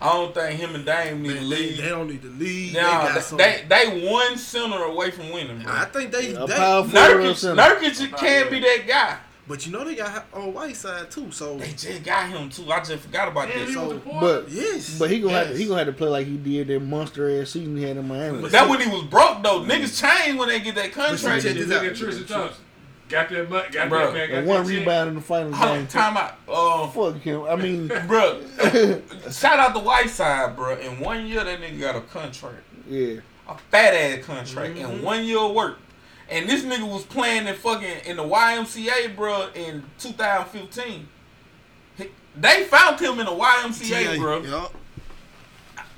I 0.00 0.12
don't 0.14 0.34
think 0.34 0.58
him 0.58 0.74
and 0.74 0.86
Dame 0.86 1.22
need 1.22 1.28
to 1.28 1.34
Man, 1.34 1.50
they, 1.50 1.56
leave. 1.56 1.76
they 1.76 1.88
don't 1.88 2.08
need 2.08 2.22
to 2.22 2.28
leave. 2.28 2.72
Nah, 2.72 3.12
they 3.12 3.36
they, 3.36 3.64
they 3.68 3.84
they 3.90 4.08
one 4.08 4.38
center 4.38 4.82
away 4.84 5.10
from 5.10 5.30
winning, 5.30 5.62
bro. 5.62 5.72
I 5.72 5.84
think 5.86 6.10
they. 6.10 6.32
A 6.34 6.46
they 6.46 6.54
power 6.54 6.84
forward 6.84 7.24
Nurkic. 7.24 7.56
Nurkic 7.56 8.16
can't 8.16 8.50
be 8.50 8.60
that 8.60 8.84
guy. 8.86 9.18
But 9.50 9.66
you 9.66 9.72
know 9.72 9.84
they 9.84 9.96
got 9.96 10.26
on 10.32 10.54
Whiteside 10.54 11.10
too. 11.10 11.30
So 11.32 11.58
They 11.58 11.72
just 11.72 12.04
got 12.04 12.28
him 12.30 12.48
too. 12.48 12.70
I 12.70 12.78
just 12.78 13.02
forgot 13.02 13.26
about 13.28 13.48
Yeah, 13.48 13.64
that. 13.64 13.74
So, 13.74 14.00
But 14.20 14.48
yes, 14.48 14.96
but 14.96 15.10
he 15.10 15.20
gonna 15.20 15.34
have 15.34 15.48
to, 15.48 15.56
he 15.58 15.64
gonna 15.66 15.78
have 15.78 15.88
to 15.88 15.92
play 15.92 16.08
like 16.08 16.26
he 16.28 16.36
did 16.36 16.68
that 16.68 16.80
monster 16.80 17.28
ass 17.40 17.50
season 17.50 17.76
he 17.76 17.82
had 17.82 17.96
in 17.96 18.06
Miami. 18.06 18.40
But 18.42 18.52
that 18.52 18.68
when 18.68 18.80
he 18.80 18.88
was 18.88 19.02
broke 19.04 19.42
though. 19.42 19.62
Niggas 19.62 20.00
change 20.00 20.38
when 20.38 20.48
they 20.48 20.60
get 20.60 20.76
that 20.76 20.92
contract. 20.92 21.42
check 21.42 21.54
this 21.56 21.70
out. 21.72 21.82
Tristan 21.96 22.26
Thompson. 22.26 22.64
Got 23.08 23.28
that 23.30 23.50
money. 23.50 23.68
Got 23.72 23.88
Bro, 23.88 24.12
that 24.12 24.14
man. 24.14 24.30
Got 24.30 24.44
one 24.44 24.62
that 24.64 24.70
rebound 24.70 25.08
in 25.08 25.14
the 25.16 25.20
final 25.20 25.52
Hold 25.52 25.68
on, 25.70 25.78
game. 25.78 25.86
time 25.88 26.16
out. 26.16 26.34
Um, 26.48 26.90
Fuck 26.92 27.20
him. 27.22 27.42
I 27.42 27.56
mean, 27.56 27.88
bro, 28.06 28.40
shout 29.32 29.58
out 29.58 29.74
the 29.74 29.80
Whiteside, 29.80 30.54
bro. 30.54 30.78
In 30.78 31.00
one 31.00 31.26
year, 31.26 31.42
that 31.42 31.60
nigga 31.60 31.80
got 31.80 31.96
a 31.96 32.02
contract, 32.02 32.62
yeah. 32.88 33.16
a 33.48 33.56
fat 33.72 33.94
ass 33.94 34.24
contract, 34.24 34.76
Mm-hmm. 34.76 34.92
in 34.92 35.02
one 35.02 35.24
year 35.24 35.40
of 35.40 35.52
work. 35.52 35.78
And 36.30 36.48
this 36.48 36.62
nigga 36.62 36.88
was 36.90 37.04
playing 37.04 37.48
in 37.48 37.54
fucking 37.56 38.04
in 38.06 38.16
the 38.16 38.22
YMCA, 38.22 39.16
bro, 39.16 39.48
in 39.54 39.82
2015. 39.98 41.08
They 42.36 42.62
found 42.64 43.00
him 43.00 43.18
in 43.18 43.26
the 43.26 43.32
YMCA, 43.32 44.18
bro. 44.18 44.42
Yup. 44.42 44.74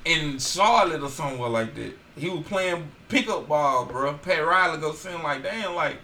in 0.05 0.39
Charlotte 0.39 1.03
or 1.03 1.09
somewhere 1.09 1.49
like 1.49 1.75
that. 1.75 1.93
He 2.17 2.29
was 2.29 2.45
playing 2.47 2.87
pickup 3.09 3.47
ball, 3.47 3.85
bro. 3.85 4.13
Pat 4.15 4.45
Riley 4.45 4.79
go 4.79 4.93
sitting 4.93 5.21
like, 5.21 5.43
damn, 5.43 5.75
like, 5.75 5.97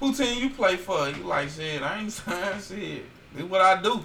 who 0.00 0.12
team 0.14 0.42
you 0.42 0.50
play 0.50 0.76
for? 0.76 1.06
He 1.06 1.22
like, 1.22 1.50
shit, 1.50 1.82
I 1.82 2.00
ain't 2.00 2.12
signed 2.12 2.62
shit. 2.62 3.04
This 3.34 3.44
what 3.44 3.60
I 3.60 3.80
do. 3.82 4.04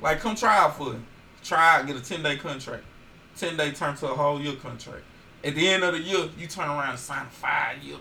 Like, 0.00 0.20
come 0.20 0.36
try 0.36 0.58
out 0.58 0.76
for 0.76 0.92
it. 0.94 1.00
Try 1.42 1.78
out, 1.78 1.86
get 1.86 1.96
a 1.96 2.00
10 2.02 2.22
day 2.22 2.36
contract. 2.36 2.84
10 3.36 3.56
day 3.56 3.70
turn 3.72 3.96
to 3.96 4.06
a 4.08 4.14
whole 4.14 4.40
year 4.40 4.54
contract. 4.56 5.04
At 5.42 5.54
the 5.54 5.66
end 5.68 5.84
of 5.84 5.94
the 5.94 6.00
year, 6.00 6.28
you 6.38 6.46
turn 6.46 6.68
around 6.68 6.90
and 6.90 6.98
sign 6.98 7.26
a 7.26 7.30
five 7.30 7.78
year. 7.82 7.96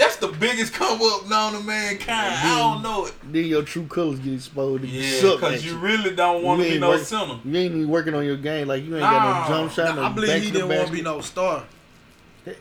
That's 0.00 0.16
the 0.16 0.28
biggest 0.28 0.72
come 0.72 0.98
up 1.02 1.28
known 1.28 1.52
to 1.52 1.60
mankind. 1.60 2.34
I 2.34 2.58
don't 2.58 2.82
know 2.82 3.04
it. 3.04 3.12
Then 3.30 3.44
your 3.44 3.62
true 3.62 3.86
colors 3.86 4.18
get 4.18 4.32
exposed. 4.32 4.82
Yeah, 4.84 5.20
because 5.34 5.62
you 5.64 5.76
really 5.76 6.16
don't 6.16 6.42
want 6.42 6.62
to 6.62 6.70
be 6.70 6.78
no 6.78 6.88
work- 6.88 7.02
center. 7.02 7.38
You 7.44 7.56
ain't 7.58 7.74
even 7.74 7.86
working 7.88 8.14
on 8.14 8.24
your 8.24 8.38
game. 8.38 8.66
Like 8.68 8.82
you 8.82 8.92
ain't 8.94 9.02
Nah. 9.02 9.10
got 9.10 9.50
no 9.50 9.56
jump 9.56 9.72
shot. 9.72 9.94
Nah, 9.96 10.02
no 10.02 10.02
I 10.08 10.08
believe 10.12 10.42
he 10.42 10.50
didn't 10.50 10.68
want 10.68 10.86
to 10.86 10.92
be 10.92 11.02
no 11.02 11.20
star. 11.20 11.64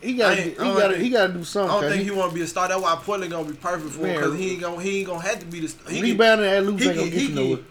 He 0.01 0.15
got 0.15 0.37
he 0.37 0.43
ain't- 0.49 0.59
I 0.59 0.63
don't 0.65 0.77
got 0.77 0.95
he 0.97 1.09
got 1.09 1.27
to 1.27 1.33
do 1.33 1.43
something. 1.45 1.71
I 1.77 1.79
don't 1.81 1.89
think 1.89 2.03
he, 2.03 2.09
he 2.09 2.11
want 2.11 2.31
to 2.31 2.35
be 2.35 2.41
a 2.41 2.47
star. 2.47 2.67
That's 2.67 2.81
why 2.81 2.95
Portland 3.01 3.31
gonna 3.31 3.47
be 3.49 3.53
perfect 3.55 3.91
for 3.93 4.05
him 4.05 4.15
because 4.17 4.37
he 4.37 4.51
ain't 4.51 4.61
gonna 4.61 4.81
he 4.81 4.97
ain't 4.99 5.07
gonna 5.07 5.21
have 5.21 5.39
to 5.39 5.45
be 5.45 5.61
the. 5.61 5.69
star. 5.69 5.89
He 5.89 6.01
rebounding 6.01 6.45
at 6.47 6.65
loose 6.65 6.81
ain't 6.85 6.95
gonna 6.97 7.09
can- 7.09 7.17
get 7.17 7.21
you 7.21 7.27
he 7.29 7.33
nowhere. 7.35 7.57
can- 7.57 7.65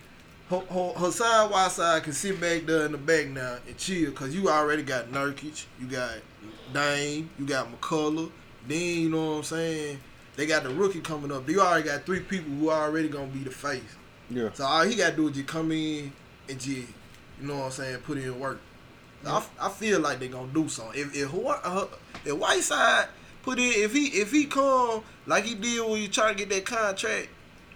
Her, 0.49 0.61
her, 0.75 0.93
her 1.07 1.11
side 1.13 1.51
wide 1.51 1.71
side 1.71 2.03
can 2.05 2.15
sit 2.15 2.41
back 2.41 2.65
there 2.65 2.87
in 2.87 2.93
the 2.93 2.99
back 2.99 3.27
now 3.29 3.59
and 3.67 3.77
chill 3.77 4.11
because 4.13 4.35
you 4.35 4.49
already 4.49 4.83
got 4.83 5.13
Nurkic, 5.13 5.67
you 5.79 5.87
got 5.89 6.13
Dame, 6.73 7.29
you 7.39 7.45
got 7.47 7.69
McCollum. 7.71 8.31
Then 8.69 8.99
you 9.01 9.09
know 9.09 9.31
what 9.33 9.37
I'm 9.39 9.43
saying. 9.45 10.01
They 10.37 10.47
got 10.47 10.63
the 10.63 10.71
rookie 10.71 11.01
coming 11.01 11.33
up. 11.33 11.49
You 11.49 11.61
already 11.61 11.89
got 11.89 12.05
three 12.07 12.21
people 12.21 12.53
who 12.55 12.69
are 12.69 12.85
already 12.89 13.09
gonna 13.09 13.27
be 13.27 13.41
the 13.41 13.51
face. 13.51 13.83
Yeah. 14.31 14.51
So 14.53 14.65
all 14.65 14.85
he 14.85 14.95
got 14.95 15.11
to 15.11 15.17
do 15.17 15.29
is 15.29 15.35
just 15.35 15.49
come 15.49 15.73
in 15.73 16.13
and 16.49 16.61
just, 16.61 16.69
you 16.77 16.87
know 17.41 17.57
what 17.57 17.65
I'm 17.65 17.71
saying, 17.73 17.99
put 18.01 18.19
in 18.19 18.39
work. 18.39 18.61
So 19.25 19.31
I, 19.31 19.43
I 19.61 19.69
feel 19.71 19.99
like 20.01 20.21
they 20.21 20.29
gonna 20.29 20.53
do 20.53 20.69
something. 20.69 21.01
If 21.01 21.17
if, 21.17 21.31
Hawaii, 21.31 21.59
uh, 21.65 21.87
if 22.25 22.35
Whiteside 22.37 23.09
put 23.43 23.59
in, 23.59 23.73
if 23.75 23.93
he 23.93 24.07
if 24.21 24.31
he 24.31 24.45
come 24.45 25.03
like 25.27 25.43
he 25.45 25.55
did 25.57 25.81
when 25.89 26.01
you 26.01 26.07
try 26.09 26.31
to 26.33 26.39
get 26.39 26.49
that 26.51 26.65
contract, 26.67 27.29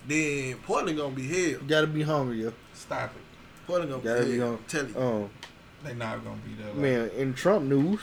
then 0.06 0.56
Portland 0.58 0.98
gonna 0.98 1.14
be 1.16 1.26
hell. 1.26 1.38
You 1.38 1.60
gotta 1.66 1.86
be 1.88 2.02
hungry, 2.02 2.42
yo. 2.42 2.52
Stop 2.74 3.10
it. 3.16 3.22
Portland 3.66 3.90
gonna 3.90 4.02
Gotta 4.04 4.24
be 4.24 4.32
be 4.32 4.38
hell. 4.38 4.46
hungry. 4.48 4.64
Tell 4.68 4.86
you. 4.86 5.00
Um, 5.00 5.30
They 5.82 5.94
not 5.94 6.22
gonna 6.24 6.36
be 6.46 6.54
there. 6.54 6.68
Like, 6.68 6.76
man, 6.76 7.10
in 7.16 7.34
Trump 7.34 7.64
news, 7.64 7.98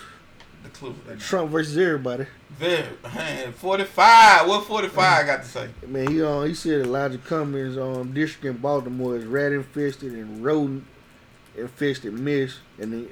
the 0.64 0.70
Clippers. 0.70 0.98
They. 1.08 1.16
Trump 1.16 1.52
versus 1.52 1.78
everybody. 1.78 2.26
Very 2.58 2.86
man, 3.16 3.54
forty 3.54 3.84
five. 3.86 4.48
What 4.48 4.66
forty 4.66 4.88
five 4.90 5.26
got 5.26 5.44
to 5.44 5.48
say? 5.48 5.70
Man, 5.88 6.12
he 6.12 6.22
um 6.22 6.48
he 6.48 6.54
said 6.54 6.82
Elijah 6.82 7.18
Cummings 7.20 7.78
um 7.78 8.12
district 8.14 8.46
in 8.46 8.58
Baltimore 8.62 9.16
is 9.16 9.26
rat 9.26 9.52
infested 9.54 10.14
and 10.14 10.44
rodent 10.44 10.86
infested 11.58 12.14
mess, 12.14 12.60
and 12.80 13.10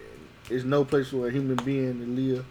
there's 0.49 0.65
no 0.65 0.83
place 0.85 1.09
for 1.09 1.27
a 1.27 1.31
human 1.31 1.55
being 1.57 1.99
to 1.99 2.05
live. 2.21 2.45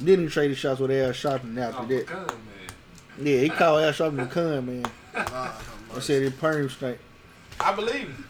Then 0.00 0.20
he 0.20 0.26
traded 0.28 0.56
shots 0.58 0.80
with 0.80 0.90
Al 0.90 1.10
Sharpton 1.10 1.56
after 1.58 1.82
Oh, 1.82 1.86
that. 1.86 2.06
come, 2.06 2.26
man. 2.26 3.26
Yeah, 3.26 3.38
he 3.40 3.48
called 3.48 3.82
Al 3.82 3.92
Sharpton 3.92 4.22
a 4.22 4.26
con 4.26 4.66
man. 4.66 4.86
I 5.14 6.00
said 6.00 6.22
it 6.22 6.38
perm 6.38 6.68
stink. 6.68 6.98
I 7.58 7.72
believe 7.72 8.08
him. 8.08 8.24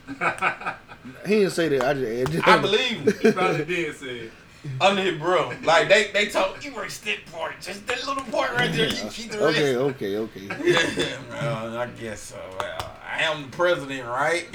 He 1.27 1.39
didn't 1.41 1.51
say 1.53 1.69
that. 1.71 1.83
I 1.83 1.95
just 1.95 2.07
added. 2.35 2.43
I 2.45 2.59
believe 2.59 2.91
him. 3.01 3.15
He 3.21 3.33
probably 3.33 3.65
did 3.65 3.97
say 3.97 4.07
it. 4.19 4.33
Under 4.81 5.03
his 5.03 5.19
bro. 5.19 5.53
Like 5.65 5.89
they 5.89 6.11
they 6.13 6.27
told 6.29 6.63
you 6.65 6.77
erase 6.77 6.99
that 6.99 7.25
part. 7.33 7.61
Just 7.61 7.87
that 7.87 8.07
little 8.07 8.25
part 8.25 8.53
right 8.53 8.73
there. 8.73 8.89
You 8.89 9.11
keep 9.11 9.31
the 9.31 9.39
rest. 9.39 9.59
Okay, 9.59 10.17
okay, 10.17 10.17
okay. 10.19 10.49
Yeah, 10.65 11.19
well, 11.31 11.79
I 11.79 11.87
guess 11.87 12.21
so. 12.21 12.41
Well, 12.59 12.97
I 13.09 13.23
am 13.23 13.43
the 13.43 13.57
president, 13.57 14.07
right? 14.07 14.47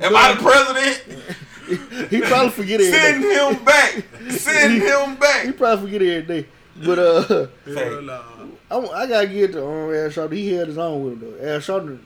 Am 0.00 0.16
I 0.16 0.34
the 0.34 0.42
president? 0.42 2.08
he 2.10 2.20
probably 2.20 2.50
forget 2.50 2.80
it. 2.80 2.92
Send 2.92 3.24
him 3.24 3.64
back. 3.64 4.04
Send 4.30 4.82
him 4.82 5.16
back. 5.16 5.46
He 5.46 5.52
probably 5.52 5.86
forget 5.86 6.02
it 6.02 6.22
every 6.22 6.42
day. 6.42 6.48
But 6.84 6.98
uh, 6.98 7.46
hell 7.66 8.02
nah. 8.02 8.22
I, 8.70 8.76
I 8.76 9.06
gotta 9.06 9.26
get 9.26 9.52
to 9.52 9.64
um, 9.64 9.94
Al 9.94 10.08
Sharpton. 10.08 10.32
He 10.32 10.52
held 10.52 10.68
his 10.68 10.78
own 10.78 11.04
with 11.04 11.12
him 11.14 11.20
though. 11.20 11.52
Al 11.54 11.58
Sharpton, 11.60 12.00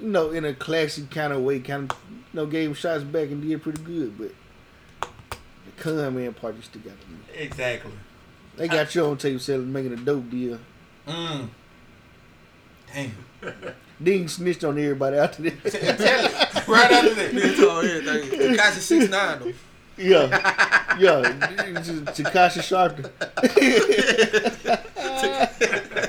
you 0.00 0.08
know, 0.08 0.30
in 0.30 0.44
a 0.44 0.54
classy 0.54 1.06
kind 1.10 1.32
of 1.32 1.42
way, 1.42 1.60
kind 1.60 1.90
of, 1.90 1.98
you 2.10 2.16
know, 2.32 2.46
gave 2.46 2.68
him 2.68 2.74
shots 2.74 3.02
back 3.02 3.30
and 3.30 3.42
did 3.42 3.62
pretty 3.62 3.82
good. 3.82 4.16
But 4.16 4.32
the 5.82 6.02
con 6.02 6.14
man 6.14 6.34
part 6.34 6.56
just 6.56 6.70
still 6.70 6.82
got 6.82 7.00
to 7.00 7.06
me. 7.08 7.18
Exactly. 7.36 7.92
They 8.56 8.68
got 8.68 8.94
you 8.94 9.04
on 9.06 9.16
tape 9.16 9.40
selling, 9.40 9.72
making 9.72 9.92
a 9.92 9.96
dope 9.96 10.30
deal. 10.30 10.58
Mm. 11.06 11.48
Damn. 12.92 13.12
Then 14.00 14.22
he 14.22 14.26
snitched 14.26 14.64
on 14.64 14.76
everybody 14.78 15.16
after 15.16 15.42
that. 15.42 15.62
Tell 15.72 16.24
it. 16.24 16.68
Right 16.68 16.90
after 16.90 17.14
that. 17.14 17.30
Nigga 17.30 17.56
told 17.56 17.84
everything. 17.84 18.56
Tekashi 18.56 18.80
six 18.80 19.08
nine 19.08 19.38
though. 19.38 19.52
yeah, 19.96 20.96
yeah. 20.98 21.76
It's 21.78 21.86
just 21.86 22.04
Tekashi 22.06 22.62
Sharpton. 22.66 23.10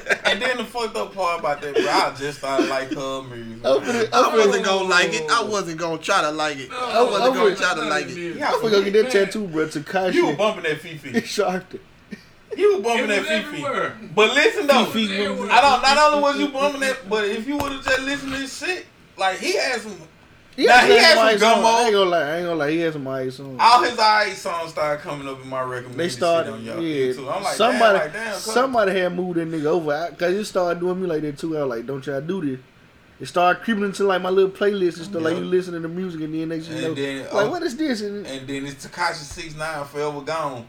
And 0.34 0.42
then 0.42 0.58
the 0.58 0.66
fucked 0.66 0.96
up 0.96 1.14
part 1.14 1.30
about 1.44 1.62
that, 1.62 1.74
bro, 1.76 1.84
I 1.86 2.14
just 2.18 2.38
started 2.40 2.70
like 2.70 2.90
her 2.94 3.22
music. 3.24 3.66
I'm 3.66 3.78
I'm 3.78 3.84
I 3.84 3.92
finna- 3.92 4.38
wasn't 4.38 4.66
gonna 4.66 4.88
like 4.88 5.14
it. 5.14 5.30
I 5.30 5.44
wasn't 5.44 5.80
gonna 5.80 5.98
try 5.98 6.22
to 6.22 6.32
like 6.32 6.58
it. 6.58 6.70
I 6.72 7.00
I'm 7.02 7.12
wasn't 7.12 7.36
gonna 7.36 7.56
try 7.56 7.74
to 7.76 7.82
like 7.86 8.06
it. 8.10 8.36
Yeah, 8.38 8.52
I'm 8.54 8.62
gonna 8.62 8.90
get 8.90 8.94
that 9.04 9.12
tattoo, 9.12 9.48
bro. 9.48 9.68
Tekashi. 9.68 10.14
You 10.14 10.28
were 10.28 10.34
Tekashi 10.34 10.38
bumping 10.38 10.64
that 10.64 10.80
FEFE. 10.82 11.14
Sharpton. 11.24 11.80
You 12.56 12.76
were 12.78 12.82
bumping 12.84 13.08
that 13.08 13.26
FEFE. 13.26 13.46
everywhere. 13.46 13.98
But 14.16 14.34
listen 14.34 14.68
though, 14.68 14.86
FEFE 14.86 15.10
It 15.10 15.30
was- 15.30 15.40
was- 15.42 15.50
I 15.50 15.62
don't. 15.62 15.82
Not 15.82 15.98
only 16.14 16.22
was 16.22 16.40
you 16.40 16.48
bumping 16.50 16.82
that, 16.82 17.10
but 17.10 17.26
if 17.26 17.48
you 17.48 17.58
would 17.58 17.72
have 17.72 17.84
just 17.84 18.00
listened 18.02 18.32
to 18.34 18.38
this 18.40 18.58
shit, 18.58 18.86
like 19.18 19.40
he 19.40 19.56
had 19.58 19.82
some, 19.82 19.96
He 20.56 20.66
Nah, 20.66 20.74
had, 20.74 20.90
he 20.90 20.98
had 20.98 21.16
some 21.16 21.26
ice 21.26 21.42
I 21.42 21.84
ain't 21.86 21.94
gonna 21.94 22.10
lie. 22.10 22.22
I 22.22 22.36
ain't 22.38 22.46
gonna 22.46 22.56
lie. 22.56 22.72
He 22.72 22.80
had 22.80 22.94
some 22.94 23.08
ice 23.08 23.40
on. 23.40 23.58
all 23.60 23.84
his 23.84 23.98
alright 23.98 24.34
songs 24.34 24.72
started 24.72 25.02
coming 25.02 25.28
up 25.28 25.42
in 25.42 25.50
my 25.50 25.62
recommendation. 25.62 25.98
They 25.98 26.10
started, 26.10 26.54
on 26.54 26.64
y'all 26.64 26.82
yeah. 26.82 27.14
YouTube. 27.14 27.36
I'm 27.36 27.44
like, 27.44 27.56
somebody, 27.56 27.98
damn, 27.98 28.06
like, 28.06 28.14
damn, 28.14 28.40
somebody 28.40 29.00
had 29.00 29.16
moved 29.16 29.38
that 29.38 29.48
nigga 29.48 29.66
over 29.66 30.16
cause 30.18 30.34
it 30.34 30.46
started 30.46 30.80
doing 30.80 31.02
me 31.02 31.08
like 31.08 31.22
that 31.24 31.38
too. 31.40 31.58
I 31.58 31.64
was 31.64 31.70
like, 31.78 31.86
don't 31.88 32.06
y'all 32.06 32.22
do 32.22 32.46
this. 32.46 32.60
It 33.20 33.28
started 33.28 33.64
creeping 33.64 33.84
into 33.86 34.04
like 34.04 34.22
my 34.22 34.30
little 34.30 34.52
playlist 34.52 34.98
and 34.98 35.06
stuff. 35.06 35.22
Like 35.22 35.38
you 35.38 35.46
listening 35.46 35.82
to 35.82 35.88
the 35.88 35.94
music 35.94 36.22
and 36.22 36.34
then 36.34 36.50
next 36.50 36.68
you 36.70 36.82
know, 36.82 36.94
then, 36.94 37.24
like 37.24 37.32
oh, 37.34 37.50
what 37.50 37.64
is 37.64 37.76
this? 37.78 38.02
And 38.02 38.26
And 38.28 38.48
then 38.48 38.66
it's 38.66 38.86
Tekashi 38.86 39.14
Six 39.16 39.56
Nine 39.56 39.86
Forever 39.86 40.22
Gone. 40.22 40.68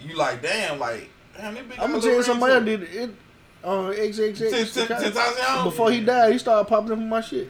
You 0.00 0.16
like, 0.16 0.42
damn, 0.42 0.78
like, 0.78 1.08
damn, 1.36 1.54
that 1.54 1.68
big 1.68 1.78
I'm 1.78 1.90
gonna 1.90 2.02
tell 2.02 2.12
you 2.12 2.22
somebody 2.22 2.54
else 2.54 2.64
ring 2.64 2.80
to 2.80 2.86
did 2.86 3.10
it. 3.10 3.14
Uh, 3.62 3.92
XXX. 3.92 4.38
Ten- 4.50 4.66
ten- 4.66 5.00
ten 5.00 5.12
thousand 5.12 5.42
young? 5.42 5.64
Before 5.64 5.90
he 5.92 6.00
died, 6.00 6.32
he 6.32 6.38
started 6.38 6.68
popping 6.68 6.92
up 6.92 6.98
on 6.98 7.08
my 7.08 7.20
shit. 7.20 7.48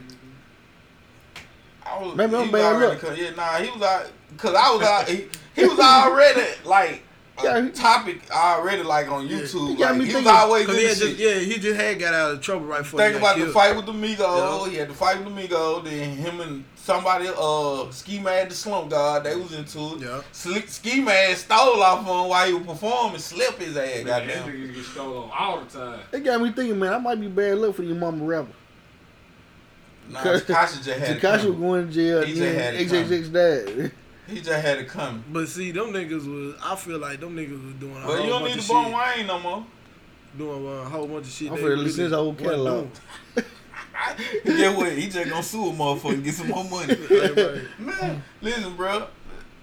It. 1.85 1.89
I 1.89 2.03
was, 2.03 2.17
Maybe 2.17 2.35
I'm 2.37 2.47
he 2.47 2.51
was 2.51 2.61
bad 2.61 2.75
already 2.75 3.07
luck. 3.09 3.19
Yeah, 3.19 3.31
nah, 3.31 3.57
he 3.59 3.71
was 3.71 3.83
out, 3.83 4.11
cause 4.39 4.55
I 4.55 4.75
was 4.75 4.83
out, 4.87 5.09
he, 5.09 5.27
he 5.55 5.65
was 5.67 5.79
already 5.79 6.43
like, 6.65 7.03
a 7.39 7.43
Yeah, 7.45 7.63
he- 7.63 7.71
topic 7.71 8.21
already 8.31 8.83
like 8.83 9.09
on 9.11 9.27
YouTube. 9.29 9.77
He 9.77 9.83
like, 9.85 10.01
he 10.03 10.15
was 10.15 10.27
always 10.27 10.63
in 10.63 10.67
Cause 10.69 10.77
he 10.79 10.85
had 10.87 10.97
shit. 10.97 11.09
just, 11.09 11.19
yeah, 11.19 11.39
he 11.39 11.59
just 11.59 11.81
had 11.81 11.99
got 11.99 12.15
out 12.15 12.33
of 12.33 12.41
trouble 12.41 12.67
right 12.67 12.83
before 12.83 13.01
Think 13.01 13.15
he 13.15 13.21
got 13.21 13.37
about 13.37 13.47
the 13.47 13.53
fight 13.53 13.75
with 13.77 13.87
the 13.87 13.93
Migos. 13.93 14.65
Yeah. 14.67 14.71
He 14.71 14.77
had 14.77 14.89
the 14.91 14.95
fight 14.95 15.25
with 15.25 15.35
the 15.35 15.41
Migos. 15.43 15.85
Then 15.85 16.17
him 16.17 16.41
and 16.41 16.65
somebody, 16.77 17.29
uh, 17.35 17.91
Ski 17.91 18.21
Mask 18.21 18.51
the 18.51 18.55
Slump 18.55 18.91
God, 18.91 19.25
they 19.25 19.35
was 19.35 19.53
into 19.55 19.79
it. 19.97 20.01
Yeah. 20.03 20.21
Sli- 20.33 20.69
Ski 20.69 21.01
Mask 21.01 21.47
stole 21.47 21.83
off 21.83 22.07
on 22.07 22.25
him 22.25 22.29
while 22.29 22.47
he 22.47 22.53
was 22.53 22.67
performing, 22.67 23.19
slept 23.19 23.61
his 23.63 23.77
ass. 23.79 24.05
Man, 24.05 24.07
that 24.07 24.27
Goddamn. 24.29 24.49
nigga 24.49 24.75
get 24.75 24.85
stolen 24.85 25.31
all 25.37 25.61
the 25.61 25.67
time. 25.67 26.01
It 26.13 26.21
got 26.25 26.41
me 26.41 26.53
thinking, 26.53 26.79
man, 26.79 26.93
I 26.93 26.99
might 26.99 27.21
be 27.21 27.29
bad 27.29 27.59
luck 27.59 27.75
for 27.77 27.83
your 27.83 27.97
mama 27.97 28.25
rapper. 28.25 28.53
Nah, 30.13 30.21
Tekashi 30.21 30.85
just 30.85 30.89
had 30.89 31.21
Tekashi 31.21 31.47
was 31.47 31.57
going 31.57 31.89
to 31.89 31.93
jail. 31.93 32.23
He 32.23 32.33
and 32.33 32.41
just 32.41 32.55
had 32.55 32.75
it 32.75 32.89
XXX 32.89 33.33
died. 33.33 33.93
He 34.29 34.37
just 34.41 34.51
had 34.51 34.79
it 34.79 34.89
coming. 34.89 35.25
But 35.33 35.49
see, 35.49 35.73
them 35.73 35.93
niggas 35.93 36.27
was. 36.27 36.55
I 36.63 36.77
feel 36.77 36.99
like 36.99 37.21
them 37.21 37.37
niggas 37.37 37.65
was 37.65 37.75
doing 37.75 37.97
a 37.97 38.07
But 38.07 38.17
whole 38.17 38.25
you 38.25 38.31
don't 38.31 38.43
bunch 38.43 38.57
need 38.57 38.63
to 38.63 38.69
bump 38.69 38.87
shit. 38.89 39.17
Wayne 39.17 39.27
no 39.27 39.41
more. 39.41 39.67
Doing 40.39 40.67
a 40.67 40.85
whole 40.85 41.07
bunch 41.07 41.27
of 41.27 41.33
shit. 41.33 41.51
I'm 41.51 41.57
they 41.57 41.63
finna 41.63 41.77
listen 41.79 41.97
to 41.97 42.03
his 42.05 42.13
whole 42.13 42.33
wasn't 42.33 42.49
catalog. 42.49 42.89
doing. 43.35 43.47
Get 44.45 44.77
what? 44.77 44.93
He 44.93 45.09
just 45.09 45.31
gonna 45.31 45.43
sue 45.43 45.69
a 45.69 45.73
motherfucker 45.73 46.15
and 46.15 46.25
get 46.25 46.35
some 46.35 46.49
more 46.49 46.65
money. 46.65 46.97
Right, 47.11 47.37
right. 47.37 47.63
man, 47.79 48.23
listen, 48.41 48.77
bro. 48.77 49.07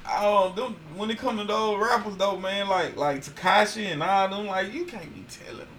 I 0.05 0.23
don't 0.23 0.55
them, 0.55 0.75
when 0.95 1.11
it 1.11 1.17
come 1.19 1.37
to 1.37 1.43
those 1.43 1.79
rappers 1.79 2.15
though, 2.17 2.37
man, 2.37 2.67
like 2.67 2.95
like 2.95 3.21
Tekashi 3.21 3.85
and 3.91 4.01
all 4.01 4.29
them, 4.29 4.47
like 4.47 4.73
you 4.73 4.85
can't 4.85 5.13
be 5.13 5.25
telling, 5.29 5.67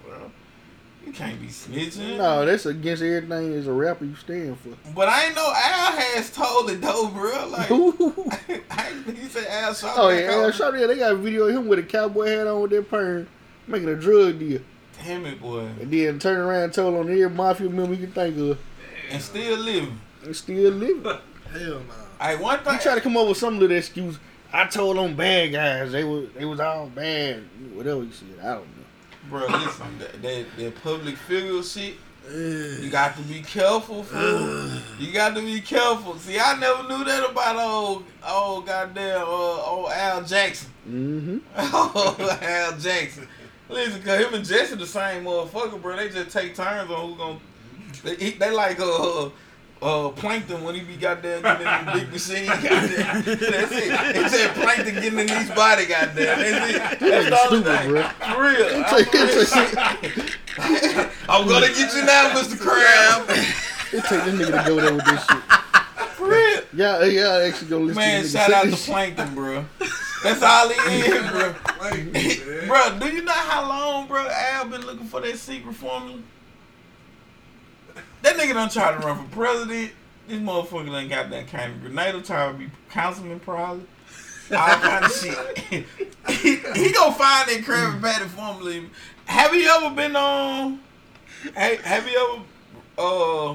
You 1.05 1.11
can't 1.13 1.39
be 1.41 1.47
snitching. 1.47 2.17
no, 2.17 2.45
that's 2.45 2.65
against 2.65 3.01
everything 3.03 3.53
as 3.53 3.67
a 3.67 3.73
rapper 3.73 4.05
you 4.05 4.15
stand 4.15 4.57
for. 4.59 4.69
But 4.95 5.09
I 5.09 5.25
ain't 5.25 5.35
know 5.35 5.47
Al 5.47 5.91
has 5.97 6.29
told 6.31 6.69
it 6.69 6.79
though, 6.81 7.07
bro. 7.07 7.47
Like 7.47 7.69
I, 8.71 8.93
he 9.11 9.27
said 9.27 9.47
Al 9.49 9.73
shot. 9.73 9.93
oh 9.97 10.09
yeah, 10.09 10.31
Al 10.31 10.51
Sharpton, 10.51 10.79
yeah, 10.81 10.87
they 10.87 10.97
got 10.97 11.13
a 11.13 11.15
video 11.15 11.47
of 11.47 11.55
him 11.55 11.67
with 11.67 11.79
a 11.79 11.83
cowboy 11.83 12.27
hat 12.27 12.47
on 12.47 12.61
with 12.61 12.71
that 12.71 12.89
perm, 12.89 13.27
making 13.67 13.89
a 13.89 13.95
drug 13.95 14.39
deal, 14.39 14.61
Damn 15.03 15.25
it, 15.25 15.41
boy. 15.41 15.61
and 15.81 15.91
then 15.91 16.19
turn 16.19 16.39
around 16.39 16.63
and 16.65 16.73
told 16.73 16.93
on 16.95 17.09
every 17.11 17.29
mafia 17.29 17.69
member 17.69 17.93
you 17.95 18.05
can 18.07 18.13
think 18.13 18.37
of, 18.37 18.59
And 19.09 19.21
still 19.21 19.57
living. 19.57 19.99
and 20.23 20.35
still 20.35 20.71
living. 20.71 21.03
Hell 21.51 21.59
no. 21.59 21.83
Hey, 22.25 22.37
one 22.37 22.59
thing. 22.59 22.73
He 22.73 22.79
try 22.79 22.95
to 22.95 23.01
come 23.01 23.17
up 23.17 23.27
with 23.27 23.37
some 23.37 23.57
little 23.59 23.75
excuse. 23.75 24.17
I 24.53 24.67
told 24.67 24.97
them 24.97 25.15
bad 25.15 25.51
guys, 25.51 25.91
they 25.91 26.03
was 26.03 26.29
they 26.37 26.45
was 26.45 26.59
all 26.59 26.87
bad, 26.87 27.41
whatever 27.73 28.03
he 28.03 28.11
said. 28.11 28.27
I 28.41 28.53
don't 28.53 28.67
know. 28.77 28.80
Bro, 29.31 29.47
listen, 29.47 29.97
that, 29.99 30.21
that, 30.21 30.45
that 30.57 30.83
public 30.83 31.15
figure 31.15 31.63
shit, 31.63 31.95
you 32.29 32.89
got 32.89 33.15
to 33.15 33.21
be 33.21 33.41
careful, 33.41 34.03
fool. 34.03 34.69
You 34.99 35.13
got 35.13 35.35
to 35.35 35.41
be 35.41 35.61
careful. 35.61 36.17
See, 36.17 36.37
I 36.37 36.59
never 36.59 36.83
knew 36.83 37.05
that 37.05 37.29
about 37.31 37.55
old, 37.55 38.03
old 38.27 38.65
goddamn, 38.65 39.21
uh, 39.21 39.25
old 39.25 39.89
Al 39.89 40.25
Jackson. 40.25 40.69
Mm-hmm. 40.85 41.37
Oh, 41.57 42.39
Al 42.41 42.77
Jackson. 42.77 43.25
Listen, 43.69 44.03
cause 44.03 44.19
him 44.19 44.33
and 44.33 44.45
Jesse 44.45 44.75
the 44.75 44.85
same 44.85 45.23
motherfucker, 45.23 45.81
bro. 45.81 45.95
They 45.95 46.09
just 46.09 46.31
take 46.31 46.53
turns 46.53 46.91
on 46.91 47.09
who 47.11 47.15
gonna. 47.15 47.39
They, 48.03 48.31
they 48.31 48.51
like 48.51 48.81
uh, 48.81 49.29
uh, 49.81 50.09
plankton 50.09 50.63
when 50.63 50.75
he 50.75 50.81
be 50.81 50.95
goddamn 50.95 51.41
getting 51.41 51.67
in 51.67 51.85
the 51.85 51.91
big 51.93 52.11
machine. 52.11 52.45
Goddamn. 52.45 53.23
That's 53.23 53.71
it. 53.71 54.15
He 54.15 54.29
said 54.29 54.53
plankton 54.55 54.95
getting 54.95 55.19
in 55.19 55.27
his 55.27 55.49
body. 55.51 55.85
Goddamn. 55.85 56.15
That's 56.15 56.73
it. 56.73 56.99
That's 56.99 57.31
all 57.31 57.53
only 57.53 57.63
Stupid, 57.63 57.79
thing. 57.79 57.89
bro. 57.89 58.03
For 58.03 58.41
real. 58.41 58.67
It 58.69 58.87
take, 58.87 59.07
it, 59.13 59.47
take, 59.49 61.09
I'm 61.29 61.47
gonna 61.47 61.67
get 61.67 61.93
you 61.95 62.05
now, 62.05 62.33
Mr. 62.35 62.59
Crab. 62.59 63.25
it 63.29 64.03
take 64.03 64.23
this 64.23 64.35
nigga 64.35 64.63
to 64.63 64.69
go 64.69 64.75
there 64.75 64.93
with 64.93 65.05
this 65.05 65.25
shit. 65.25 65.43
For 66.15 66.27
real. 66.29 66.61
Yeah, 66.73 67.03
yeah, 67.03 67.47
actually 67.47 67.69
go 67.69 67.79
listen 67.79 67.95
Man, 67.95 68.21
to 68.21 68.27
this 68.27 68.35
nigga 68.35 68.39
shout 68.39 68.49
say 68.49 68.53
out 68.55 68.63
to 68.63 68.69
this. 68.69 68.85
Plankton, 68.85 69.35
bro. 69.35 69.65
That's 70.23 70.43
all 70.43 70.69
he 70.69 70.99
is, 70.99 71.31
bro. 71.31 71.55
Like, 71.79 72.05
man. 72.13 72.67
bro, 72.67 72.99
do 72.99 73.15
you 73.15 73.23
know 73.23 73.31
how 73.31 73.67
long, 73.67 74.07
bro, 74.07 74.27
Al 74.29 74.65
been 74.65 74.85
looking 74.85 75.07
for 75.07 75.21
that 75.21 75.35
secret 75.37 75.73
formula? 75.73 76.19
That 78.21 78.35
nigga 78.37 78.53
done 78.53 78.69
try 78.69 78.91
to 78.93 78.99
run 78.99 79.17
for 79.17 79.35
president. 79.35 79.91
This 80.27 80.39
motherfucker 80.39 80.87
done 80.87 81.07
got 81.07 81.29
that 81.31 81.47
kind 81.47 81.73
of 81.73 81.81
grenade, 81.81 82.23
trying 82.23 82.53
to 82.53 82.59
be 82.59 82.71
councilman 82.89 83.39
probably. 83.39 83.85
All 84.51 84.67
kind 84.67 85.05
of 85.05 85.11
shit. 85.11 85.57
he, 85.67 86.55
he 86.55 86.91
gonna 86.91 87.13
find 87.13 87.49
that 87.49 87.61
Krabby 87.63 87.99
mm. 87.99 88.01
Patty 88.01 88.25
formula. 88.25 88.85
Have 89.25 89.53
you 89.55 89.67
ever 89.67 89.95
been 89.95 90.15
um, 90.15 90.23
on? 90.23 90.79
Hey, 91.55 91.77
have 91.83 92.07
you 92.07 92.17
ever 92.17 92.43
uh 92.97 93.53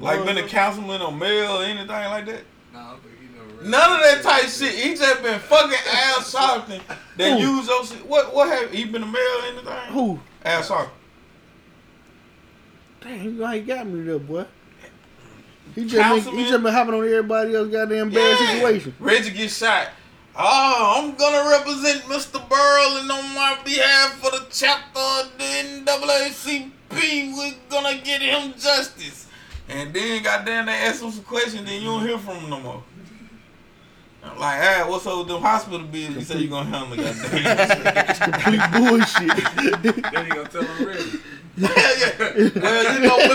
like 0.00 0.24
been 0.24 0.38
a 0.38 0.40
uh-huh. 0.40 0.48
councilman 0.48 1.02
or 1.02 1.12
mayor 1.12 1.46
or 1.46 1.62
anything 1.62 1.88
like 1.88 2.26
that? 2.26 2.42
Nah, 2.72 2.96
think 2.96 3.14
he 3.20 3.26
never 3.38 3.68
None 3.68 3.92
of 3.92 4.00
that 4.00 4.22
type 4.22 4.48
shit. 4.48 4.74
He 4.74 4.94
just 4.94 5.22
been 5.22 5.38
fucking 5.40 5.78
Al 5.92 6.20
Sharpton 6.20 6.80
that 7.16 7.38
use 7.38 7.66
those. 7.66 7.92
What 8.04 8.34
what 8.34 8.48
have 8.48 8.72
he 8.72 8.84
been 8.84 9.02
a 9.02 9.06
mayor 9.06 9.22
or 9.22 9.46
anything? 9.46 9.92
Who? 9.92 10.20
Al 10.44 10.62
Sharpton. 10.62 10.90
Dang, 13.00 13.24
you 13.24 13.30
know 13.32 13.46
how 13.46 13.52
he 13.52 13.60
got 13.60 13.86
me 13.86 14.02
there, 14.04 14.18
boy. 14.18 14.44
He 15.74 15.86
just, 15.86 16.26
been, 16.26 16.36
he 16.36 16.44
just 16.48 16.62
been 16.62 16.72
hopping 16.72 16.94
on 16.94 17.04
everybody 17.04 17.54
else 17.54 17.68
goddamn 17.68 18.10
bad 18.10 18.38
Yeah. 18.40 18.52
situation. 18.54 18.94
Reggie 18.98 19.30
get 19.30 19.50
shot. 19.50 19.88
Oh, 20.36 20.94
I'm 20.98 21.14
gonna 21.14 21.48
represent 21.50 22.02
Mr. 22.04 22.46
Burl 22.48 22.96
and 22.98 23.10
on 23.10 23.34
my 23.34 23.56
behalf 23.64 24.14
for 24.20 24.30
the 24.30 24.46
chapter 24.50 24.98
of 24.98 25.30
the 25.38 25.44
NAACP. 25.84 27.36
We're 27.36 27.54
gonna 27.68 28.00
get 28.02 28.20
him 28.22 28.52
justice. 28.54 29.26
And 29.68 29.92
then 29.94 30.22
goddamn 30.22 30.66
they 30.66 30.72
ask 30.72 31.02
him 31.02 31.10
some 31.12 31.24
questions, 31.24 31.64
then 31.64 31.80
you 31.80 31.86
don't 31.88 32.06
hear 32.06 32.18
from 32.18 32.36
him 32.38 32.50
no 32.50 32.60
more. 32.60 32.82
I'm 34.24 34.38
like, 34.38 34.60
hey, 34.60 34.82
what's 34.88 35.06
up 35.06 35.18
with 35.18 35.28
them 35.28 35.40
hospital 35.40 35.86
bills? 35.86 36.14
You 36.16 36.20
say 36.22 36.38
you're 36.40 36.50
gonna 36.50 36.68
handle 36.68 36.96
goddamn. 36.96 38.16
Complete 38.32 38.72
bullshit. 38.72 40.12
Then 40.12 40.24
he 40.24 40.30
gonna 40.30 40.48
tell 40.48 40.62
him 40.64 40.86
ready. 40.86 41.10
Hell 41.60 41.98
yeah. 41.98 42.50
Well, 42.60 42.94
you 42.94 43.00
know, 43.06 43.16
we, 43.18 43.34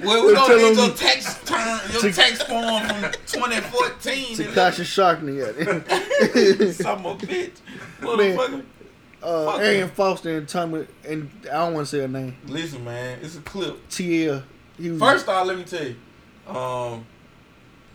well, 0.06 0.26
we 0.26 0.34
Tell 0.34 0.46
gonna 0.48 0.62
need 0.62 0.76
your 0.76 0.90
tax 0.94 1.42
turn, 1.44 1.80
your 1.92 2.12
tax 2.12 2.42
form 2.42 2.82
from 2.86 3.12
2014. 3.26 4.36
Tekashi 4.36 4.84
Sharkney 4.84 5.38
got 5.38 5.54
it. 5.58 6.72
Some 6.74 7.06
of 7.06 7.22
a 7.22 7.26
bitch, 7.26 7.58
Man. 8.00 8.08
motherfucker. 8.36 8.64
Uh, 9.22 9.44
Fuck 9.52 9.60
Arian 9.60 9.82
him. 9.82 9.88
Foster 9.90 10.38
and 10.38 10.48
Tomi, 10.48 10.86
and 11.06 11.30
I 11.44 11.58
don't 11.58 11.74
want 11.74 11.86
to 11.86 11.90
say 11.90 12.00
her 12.00 12.08
name. 12.08 12.36
Listen, 12.46 12.84
man, 12.84 13.18
it's 13.22 13.36
a 13.36 13.40
clip. 13.42 13.86
TL. 13.90 14.42
He 14.78 14.90
was, 14.90 14.98
First 14.98 15.28
off, 15.28 15.46
let 15.46 15.58
me 15.58 15.64
tell 15.64 15.84
you, 15.84 15.96
um, 16.48 17.04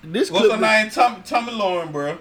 this 0.04 0.30
what's 0.30 0.46
clip, 0.46 0.60
her 0.60 0.62
name? 0.62 0.92
Tomi, 0.92 1.18
Tomi 1.26 1.52
Lahren, 1.54 1.92
bro. 1.92 2.18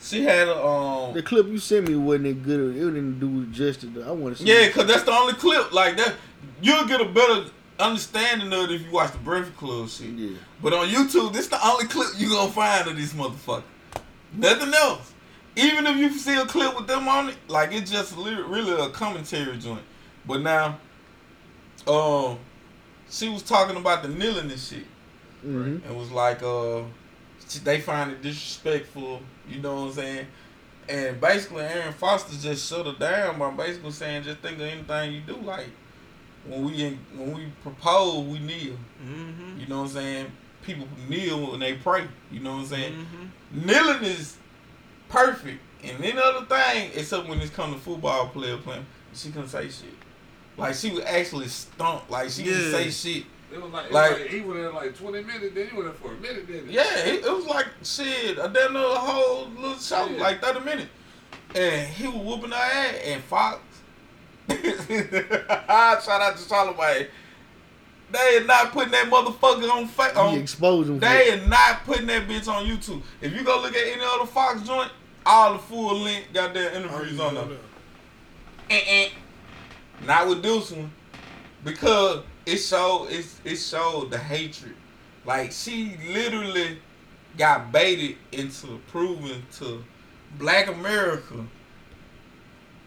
She 0.00 0.22
had 0.22 0.48
a 0.48 0.64
um, 0.64 1.14
the 1.14 1.22
clip 1.22 1.46
you 1.48 1.58
sent 1.58 1.88
me 1.88 1.94
wasn't 1.96 2.24
that 2.24 2.42
good. 2.42 2.76
It 2.76 2.80
didn't 2.80 3.18
do 3.18 3.42
it 3.42 3.50
justice. 3.52 3.90
I 4.06 4.10
want 4.12 4.36
to 4.36 4.42
see. 4.42 4.48
yeah, 4.48 4.68
cause 4.70 4.86
that's 4.86 5.02
the 5.04 5.12
only 5.12 5.32
clip 5.34 5.72
like 5.72 5.96
that. 5.96 6.14
You'll 6.62 6.86
get 6.86 7.00
a 7.00 7.06
better 7.06 7.46
understanding 7.78 8.52
of 8.52 8.70
it 8.70 8.72
if 8.72 8.82
you 8.86 8.90
watch 8.90 9.12
the 9.12 9.18
Breakfast 9.18 9.56
Club 9.56 9.88
shit. 9.88 10.08
Yeah. 10.10 10.36
But 10.62 10.72
on 10.74 10.86
YouTube, 10.88 11.32
this 11.32 11.48
the 11.48 11.64
only 11.66 11.86
clip 11.86 12.08
you 12.16 12.28
gonna 12.30 12.52
find 12.52 12.86
of 12.88 12.96
this 12.96 13.12
motherfucker. 13.14 13.62
Nothing 14.34 14.72
else. 14.74 15.12
Even 15.56 15.86
if 15.86 15.96
you 15.96 16.10
see 16.10 16.36
a 16.36 16.44
clip 16.44 16.76
with 16.76 16.86
them 16.86 17.08
on 17.08 17.30
it, 17.30 17.36
like 17.48 17.72
it's 17.72 17.90
just 17.90 18.14
really 18.16 18.72
a 18.72 18.90
commentary 18.90 19.56
joint. 19.56 19.82
But 20.26 20.42
now, 20.42 20.78
um, 21.86 22.38
she 23.08 23.28
was 23.28 23.42
talking 23.42 23.76
about 23.76 24.02
the 24.02 24.08
kneeling 24.10 24.50
and 24.50 24.60
shit. 24.60 24.84
hmm 25.42 25.78
It 25.88 25.94
was 25.94 26.10
like 26.10 26.42
uh, 26.42 26.82
they 27.64 27.80
find 27.80 28.10
it 28.12 28.20
disrespectful. 28.22 29.22
You 29.48 29.60
know 29.60 29.74
what 29.74 29.88
I'm 29.88 29.92
saying? 29.92 30.26
And 30.88 31.20
basically, 31.20 31.62
Arian 31.62 31.92
Foster 31.92 32.36
just 32.36 32.68
shut 32.68 32.86
her 32.86 32.92
down 32.92 33.38
by 33.38 33.50
basically 33.50 33.90
saying, 33.90 34.22
just 34.22 34.38
think 34.38 34.56
of 34.56 34.62
anything 34.62 35.12
you 35.12 35.20
do. 35.20 35.36
Like 35.36 35.68
when 36.46 36.64
we 36.64 36.84
in, 36.84 36.98
when 37.14 37.34
we 37.34 37.46
propose, 37.62 38.24
we 38.26 38.38
kneel. 38.38 38.76
Mm-hmm. 39.04 39.60
You 39.60 39.66
know 39.66 39.82
what 39.82 39.88
I'm 39.88 39.94
saying? 39.94 40.32
People 40.62 40.86
kneel 41.08 41.50
when 41.50 41.60
they 41.60 41.74
pray. 41.74 42.04
You 42.30 42.40
know 42.40 42.52
what 42.52 42.60
I'm 42.60 42.66
saying? 42.66 42.92
Mm-hmm. 42.92 43.66
Kneeling 43.66 44.04
is 44.04 44.36
perfect. 45.08 45.60
And 45.82 46.02
any 46.04 46.18
other 46.18 46.46
thing, 46.46 46.90
except 46.94 47.28
when 47.28 47.40
it's 47.40 47.50
come 47.50 47.72
to 47.72 47.78
football 47.78 48.28
player 48.28 48.56
playing, 48.56 48.86
she 49.12 49.30
couldn't 49.30 49.48
say 49.48 49.68
shit. 49.68 49.94
Like 50.56 50.74
she 50.74 50.90
was 50.90 51.04
actually 51.04 51.48
stomp. 51.48 52.10
Like 52.10 52.30
she 52.30 52.44
didn't 52.44 52.72
say 52.72 52.90
shit. 52.90 53.24
It 53.52 53.62
was 53.62 53.70
like, 53.72 53.86
it 53.86 53.92
Like- 53.92 54.10
was 54.12 54.20
like 54.20 54.30
he 54.30 54.40
went 54.40 54.58
in 54.60 54.74
like 54.74 54.98
20 54.98 55.22
minutes, 55.22 55.54
then 55.54 55.68
he 55.68 55.76
went 55.76 55.88
in 55.88 55.94
for 55.94 56.12
a 56.12 56.16
minute, 56.16 56.46
then. 56.48 56.66
Yeah, 56.68 56.98
it, 57.04 57.24
it 57.24 57.30
was 57.32 57.46
like 57.46 57.66
shit. 57.82 58.38
I 58.38 58.48
done 58.48 58.74
a 58.76 58.80
whole 58.80 59.48
little 59.50 59.78
show, 59.78 60.06
Yeah. 60.06 60.20
like 60.22 60.40
thirty 60.42 60.60
minutes, 60.60 60.88
and 61.54 61.88
he 61.88 62.08
was 62.08 62.16
whooping 62.16 62.50
her 62.50 62.56
ass. 62.56 62.94
And 63.04 63.22
Fox, 63.24 63.60
ah, 65.68 66.00
shout 66.04 66.20
out 66.20 66.36
to 66.36 66.48
Charlemagne. 66.48 67.06
They 68.10 68.36
are 68.38 68.44
not 68.44 68.70
putting 68.72 68.92
that 68.92 69.06
motherfucker 69.10 69.68
on 69.70 69.86
fa- 69.88 70.12
You 70.14 70.20
on. 70.20 70.34
expose 70.38 70.86
them. 70.86 71.00
They 71.00 71.32
are 71.32 71.46
not 71.48 71.84
putting 71.84 72.06
that 72.06 72.28
bitch 72.28 72.46
on 72.48 72.64
YouTube. 72.64 73.02
If 73.20 73.32
you 73.34 73.42
go 73.42 73.60
look 73.60 73.74
at 73.74 73.86
any 73.86 74.02
other 74.04 74.26
Fox 74.26 74.62
joint, 74.62 74.90
all 75.24 75.54
the 75.54 75.58
full 75.58 75.98
length 75.98 76.32
goddamn 76.32 76.82
interviews 76.84 77.18
on 77.18 77.34
them. 77.34 77.48
Oh, 77.50 77.56
Eh-eh. 78.70 79.08
Not 80.04 80.28
with 80.28 80.42
this 80.42 80.70
one. 80.70 80.90
Because 81.64 82.22
it 82.46 82.58
showed 82.58 83.08
it's 83.10 83.40
it 83.44 83.56
showed 83.56 84.10
the 84.10 84.18
hatred. 84.18 84.74
Like 85.24 85.52
she 85.52 85.96
literally 86.08 86.78
got 87.36 87.72
baited 87.72 88.16
into 88.32 88.80
proving 88.88 89.42
to 89.58 89.84
black 90.38 90.68
America 90.68 91.46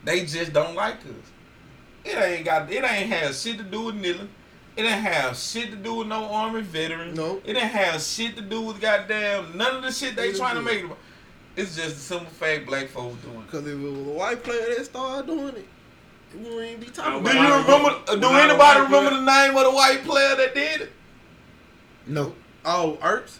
they 0.03 0.25
just 0.25 0.53
don't 0.53 0.75
like 0.75 0.97
us. 0.97 1.31
It 2.05 2.15
ain't 2.17 2.45
got 2.45 2.71
it 2.71 2.83
ain't 2.83 3.11
have 3.11 3.35
shit 3.35 3.57
to 3.57 3.63
do 3.63 3.85
with 3.85 3.95
kneeling. 3.95 4.29
It 4.77 4.83
didn't 4.83 5.03
have 5.03 5.35
shit 5.35 5.71
to 5.71 5.75
do 5.75 5.95
with 5.95 6.07
no 6.07 6.25
army 6.25 6.61
veterans. 6.61 7.17
Nope. 7.17 7.41
It 7.45 7.53
didn't 7.53 7.69
have 7.69 8.01
shit 8.01 8.35
to 8.37 8.41
do 8.41 8.61
with 8.61 8.79
goddamn 8.79 9.57
none 9.57 9.77
of 9.77 9.83
the 9.83 9.91
shit 9.91 10.15
they 10.15 10.31
trying 10.31 10.55
to 10.55 10.61
make 10.61 10.83
it. 10.83 10.89
It's 11.57 11.75
just 11.75 11.97
a 11.97 11.99
simple 11.99 12.27
fact 12.27 12.65
black 12.65 12.87
folks 12.87 13.21
doing. 13.23 13.39
it. 13.39 13.45
Because 13.45 13.67
if 13.67 13.73
it 13.73 13.81
was 13.81 13.91
a 13.91 14.11
white 14.11 14.43
player 14.43 14.75
that 14.77 14.85
started 14.85 15.27
doing 15.27 15.55
it, 15.55 15.67
we 16.37 16.55
wouldn't 16.55 16.79
be 16.79 16.87
talking 16.87 17.23
Do 17.23 17.29
you 17.31 17.39
remember? 17.41 17.95
uh, 18.07 18.15
Do 18.15 18.27
anybody 18.29 18.79
remember 18.81 19.09
the 19.11 19.21
name 19.25 19.55
of 19.57 19.63
the 19.63 19.71
white 19.71 20.03
player 20.03 20.35
that 20.35 20.53
did 20.53 20.81
it? 20.81 20.91
No. 22.07 22.33
Oh, 22.65 22.97
Ertz. 23.01 23.37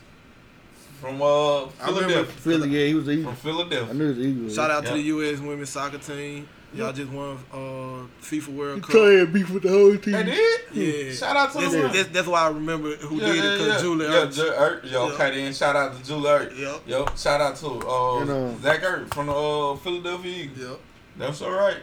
From 1.01 1.21
uh 1.21 1.63
I 1.65 1.69
Philadelphia. 1.85 2.25
Philly. 2.25 2.69
Yeah, 2.69 2.85
he 2.87 2.93
was 2.95 3.05
the 3.05 3.11
From 3.13 3.19
Eagle. 3.21 3.31
I 3.31 3.35
Philadelphia. 3.35 3.93
knew 3.93 4.05
it 4.05 4.07
was 4.09 4.17
the 4.17 4.23
Eagle. 4.23 4.49
Shout 4.49 4.71
out 4.71 4.83
Yeah. 4.83 4.89
to 4.89 4.95
the 4.95 5.01
U.S. 5.03 5.39
women's 5.39 5.69
soccer 5.69 5.97
team. 5.97 6.47
Y'all 6.71 6.93
just 6.93 7.09
won 7.11 7.35
uh, 7.51 8.05
FIFA 8.21 8.47
World 8.49 8.75
He 8.75 8.81
Cup. 8.81 8.91
tried 8.91 9.33
beef 9.33 9.49
with 9.49 9.63
the 9.63 9.69
whole 9.69 9.97
team. 9.97 10.13
They 10.13 10.23
did. 10.25 10.59
Yeah. 10.71 11.11
Shout 11.13 11.35
out 11.35 11.51
to 11.53 11.57
That's, 11.61 11.71
the 11.73 11.81
that's, 11.87 12.09
that's 12.09 12.27
why 12.27 12.41
I 12.41 12.49
remember 12.49 12.95
who 12.97 13.15
yeah, 13.15 13.25
did 13.25 13.35
it 13.35 13.43
yeah, 13.43 13.51
because 13.53 13.67
yeah. 13.67 13.79
Julie 13.81 14.05
yeah, 14.05 14.11
Ertz. 14.11 14.35
Ju- 14.35 14.53
Ert. 14.55 14.85
Yeah, 14.85 14.97
okay, 14.99 15.31
then 15.31 15.53
shout 15.53 15.75
out 15.75 15.97
to 15.97 16.03
Julie 16.05 16.29
Ert. 16.29 16.55
Yep. 16.55 16.81
Yep. 16.85 17.17
Shout 17.17 17.41
out 17.41 17.55
to 17.55 17.67
uh, 17.67 18.19
And, 18.21 18.29
uh, 18.29 18.55
Zach 18.61 18.83
Ert 18.83 19.11
from 19.13 19.27
the 19.27 19.33
uh, 19.33 19.75
Philadelphia 19.77 20.43
Eagles. 20.43 20.59
Yep. 20.69 20.79
That's 21.17 21.41
all 21.41 21.51
right. 21.51 21.77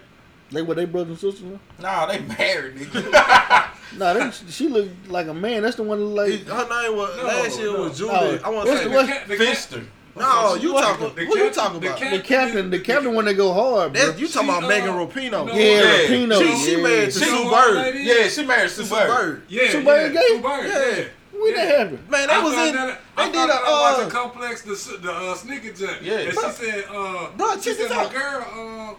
They 0.51 0.63
were 0.63 0.75
they 0.75 0.85
brothers 0.85 1.23
and 1.23 1.33
sisters 1.33 1.43
now? 1.51 1.61
Nah, 1.81 2.07
they 2.07 2.21
married, 2.21 2.77
nigga. 2.77 3.67
Nah, 3.99 4.13
they, 4.15 4.31
she 4.51 4.69
looked 4.69 5.09
like 5.09 5.27
a 5.29 5.33
man. 5.35 5.63
That's 5.63 5.77
the 5.77 5.83
one 5.85 5.99
that 6.01 6.05
like. 6.05 6.45
Her 6.47 6.83
name 6.89 6.97
was 6.97 7.17
No, 7.17 7.23
last 7.25 7.59
year 7.59 7.73
no. 7.73 7.83
was 7.85 7.97
Julie. 7.99 8.13
No. 8.13 8.41
I 8.45 8.49
want 8.51 8.67
to 8.69 8.77
say 8.77 8.85
the- 8.85 8.91
what- 8.91 9.07
ca- 9.09 9.23
the 9.29 9.37
Finster. 9.37 9.83
No, 10.17 10.55
you 10.55 10.73
What? 10.73 10.83
talking? 10.83 11.15
The 11.15 11.27
What 11.27 11.39
you 11.39 11.45
cap- 11.47 11.53
talking 11.55 11.81
the 11.81 11.87
about? 11.89 12.01
the 12.01 12.19
captain, 12.21 12.71
the 12.71 12.81
captain 12.81 13.15
when 13.15 13.25
they 13.27 13.35
go 13.35 13.53
hard, 13.53 13.93
bro. 13.93 14.07
That's, 14.07 14.19
you 14.19 14.27
talking 14.29 14.49
She, 14.49 14.57
about 14.57 14.65
uh, 14.65 14.69
Megan 14.69 14.95
Rapinoe? 14.95 15.31
no, 15.47 15.53
yeah, 15.55 15.63
Yeah. 15.63 16.09
Rapinoe. 16.09 16.39
She, 16.39 16.65
she 16.65 16.77
yeah. 16.77 16.83
married 16.83 17.05
to 17.13 17.19
She- 17.19 17.25
Sue 17.27 17.51
Bird. 17.51 17.75
lady? 17.77 17.99
Yeah, 18.01 18.29
she 18.29 18.45
married 18.47 18.71
Sue 18.71 18.85
Sue 18.85 18.95
Bird. 18.95 19.09
Bird. 19.09 19.43
Yeah, 19.49 19.71
Sue 19.71 19.79
yeah. 19.79 19.85
Bird 19.85 20.13
gay? 20.15 20.21
Sue 20.29 20.41
Bird, 20.41 20.67
Yeah. 20.67 20.97
yeah. 20.97 21.05
When 21.39 21.51
yeah. 21.51 21.57
that 21.67 21.79
happened? 21.79 22.09
Man, 22.11 22.23
I 22.23 22.27
that 22.35 22.45
was 22.45 22.53
in. 22.55 22.75
that- 22.75 23.01
I 23.17 23.27
They 23.27 23.33
did 23.33 23.51
a. 23.51 23.53
out 23.53 23.63
about 23.63 24.01
Uh, 24.01 24.09
complex, 24.11 24.63
the 24.63 24.99
the 24.99 25.13
uh, 25.13 25.35
sneaker 25.35 25.73
jump. 25.73 25.99
Yeah. 26.03 26.15
and 26.19 26.33
she 26.33 26.51
said, 26.51 26.85
uh, 26.91 27.29
Bro, 27.37 27.61
she 27.61 27.75
said 27.75 27.91
my 27.91 28.13
girl, 28.13 28.47
uh, 28.91 28.95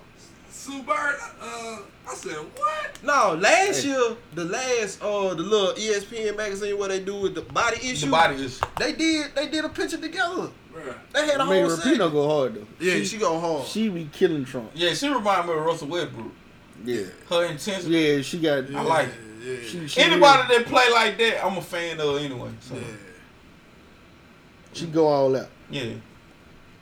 Sue 0.67 0.83
Bird. 0.83 1.15
Uh, 1.41 1.79
I 2.09 2.13
said, 2.13 2.35
what? 2.35 2.99
no, 3.01 3.35
last 3.39 3.85
year 3.85 4.17
the 4.33 4.43
last 4.43 5.01
uh 5.01 5.33
the 5.33 5.41
little 5.43 5.73
ESPN 5.73 6.35
magazine 6.35 6.77
where 6.77 6.89
they 6.89 6.99
do 6.99 7.21
with 7.21 7.35
the 7.35 7.41
body 7.41 7.77
issue. 7.77 8.07
The 8.07 8.11
body 8.11 8.35
is. 8.35 8.59
They 8.77 8.91
did 8.91 9.33
they 9.33 9.47
did 9.47 9.63
a 9.63 9.69
picture 9.69 9.97
together. 9.97 10.49
Bruh. 10.73 10.95
They 11.13 11.25
had 11.25 11.39
a 11.39 11.45
Megan 11.45 11.69
whole 11.69 11.77
Rapinoe 11.77 11.83
segment. 11.83 12.11
go 12.11 12.27
hard 12.29 12.55
though. 12.55 12.67
Yeah, 12.85 13.03
she, 13.03 13.17
go 13.17 13.39
hard. 13.39 13.65
She 13.65 13.87
be 13.87 14.09
killing 14.11 14.43
Trump. 14.43 14.71
Yeah, 14.75 14.93
she 14.93 15.07
remind 15.07 15.47
me 15.47 15.53
of 15.53 15.61
Russell 15.61 15.87
Westbrook. 15.87 16.31
Yeah, 16.83 17.03
Her 17.29 17.45
intensity. 17.45 17.95
yeah. 17.97 18.21
She 18.21 18.39
got. 18.39 18.69
I 18.75 18.81
like 18.81 19.07
it. 19.07 19.13
yeah. 19.41 19.67
She, 19.67 19.87
she 19.87 20.01
Anybody 20.01 20.53
that 20.53 20.65
play 20.65 20.89
like 20.91 21.17
that, 21.17 21.45
I'm 21.45 21.57
a 21.57 21.61
fan 21.61 21.99
of 22.01 22.17
anyway. 22.17 22.51
So, 22.59 22.75
yeah. 22.75 22.81
she 24.73 24.85
go 24.87 25.07
all 25.07 25.35
out. 25.35 25.49
yeah. 25.69 25.93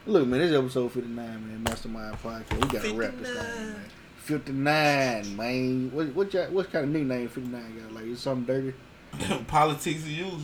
Look, 0.08 0.28
man, 0.28 0.40
this 0.40 0.52
is 0.52 0.58
episode 0.58 0.92
59, 0.92 1.16
man. 1.16 1.64
Mastermind 1.64 2.22
Podcast. 2.22 2.62
We 2.62 2.68
gotta 2.68 2.94
wrap 2.94 3.18
this 3.18 3.28
thing, 3.28 3.72
man. 3.72 3.86
59, 4.18 5.36
man. 5.36 5.92
What 5.92 6.14
what 6.14 6.32
y'all, 6.32 6.46
what 6.52 6.72
kind 6.72 6.86
of 6.86 6.92
nickname 6.92 7.28
59 7.28 7.80
got? 7.82 7.92
Like, 7.92 8.06
it's 8.06 8.22
something 8.22 8.46
dirty? 8.46 9.44
Politics 9.48 10.02
as 10.04 10.12
usual. 10.12 10.40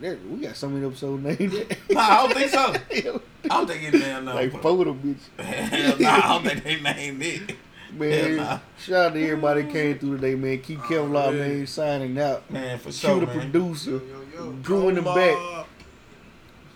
That, 0.00 0.18
we 0.28 0.38
got 0.40 0.56
so 0.56 0.68
many 0.68 0.84
episodes 0.84 1.22
named 1.22 1.52
that. 1.52 1.78
Nah, 1.90 2.00
I 2.00 2.26
don't 2.26 2.34
think 2.34 2.50
so. 2.50 3.20
I 3.44 3.48
don't 3.48 3.66
think 3.68 3.82
it's 3.84 4.04
damn 4.04 4.24
no. 4.24 4.34
like 4.34 4.60
four 4.60 4.88
of 4.88 4.96
bitch. 4.96 5.38
Hell 5.38 5.98
nah, 6.00 6.10
I 6.10 6.20
don't 6.28 6.44
think 6.44 6.64
they 6.64 6.80
named 6.80 7.22
it. 7.22 7.56
Man, 7.96 8.10
Hell 8.10 8.36
nah. 8.36 8.58
shout 8.80 9.06
out 9.06 9.14
to 9.14 9.22
everybody 9.22 9.62
that 9.62 9.72
came 9.72 9.96
through 9.96 10.16
today, 10.16 10.34
man. 10.34 10.60
Keep 10.60 10.80
oh, 10.80 10.82
Kevlar, 10.82 11.32
yeah. 11.32 11.38
man, 11.38 11.66
signing 11.68 12.18
out. 12.18 12.50
Man, 12.50 12.78
for 12.78 12.90
Q 12.90 12.92
sure, 12.92 13.20
the 13.20 13.26
man. 13.26 13.38
producer. 13.38 13.90
Yo, 13.90 14.24
yo. 14.34 14.52
Drew 14.54 14.88
in 14.88 14.96
the 14.96 15.02
back. 15.02 15.36
on. 15.36 15.66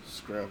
Scrap 0.07 0.47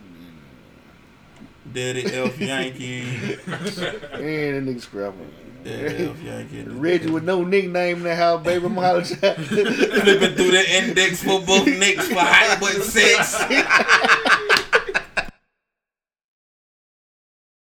Daddy 1.73 2.13
Elf 2.15 2.39
Yankee. 2.39 3.03
And 3.03 3.41
that 3.47 4.13
nigga 4.13 4.81
Scrapper. 4.81 5.17
Daddy 5.65 6.07
Elf 6.07 6.23
Yankee. 6.23 6.63
Reggie 6.63 7.11
with 7.11 7.25
no 7.25 7.45
nickname 7.45 7.99
in 7.99 8.03
the 8.03 8.17
house, 8.17 8.43
baby. 8.45 8.67
I'm 8.67 8.75
hollering. 8.75 9.05
Flipping 9.05 10.35
through 10.35 10.51
the 10.51 10.65
index 10.69 11.23
for 11.23 11.41
both 11.41 11.67
nicks 11.67 12.09
for 12.09 12.19
hot 12.19 12.59
but 12.61 12.83
sex. 12.83 13.37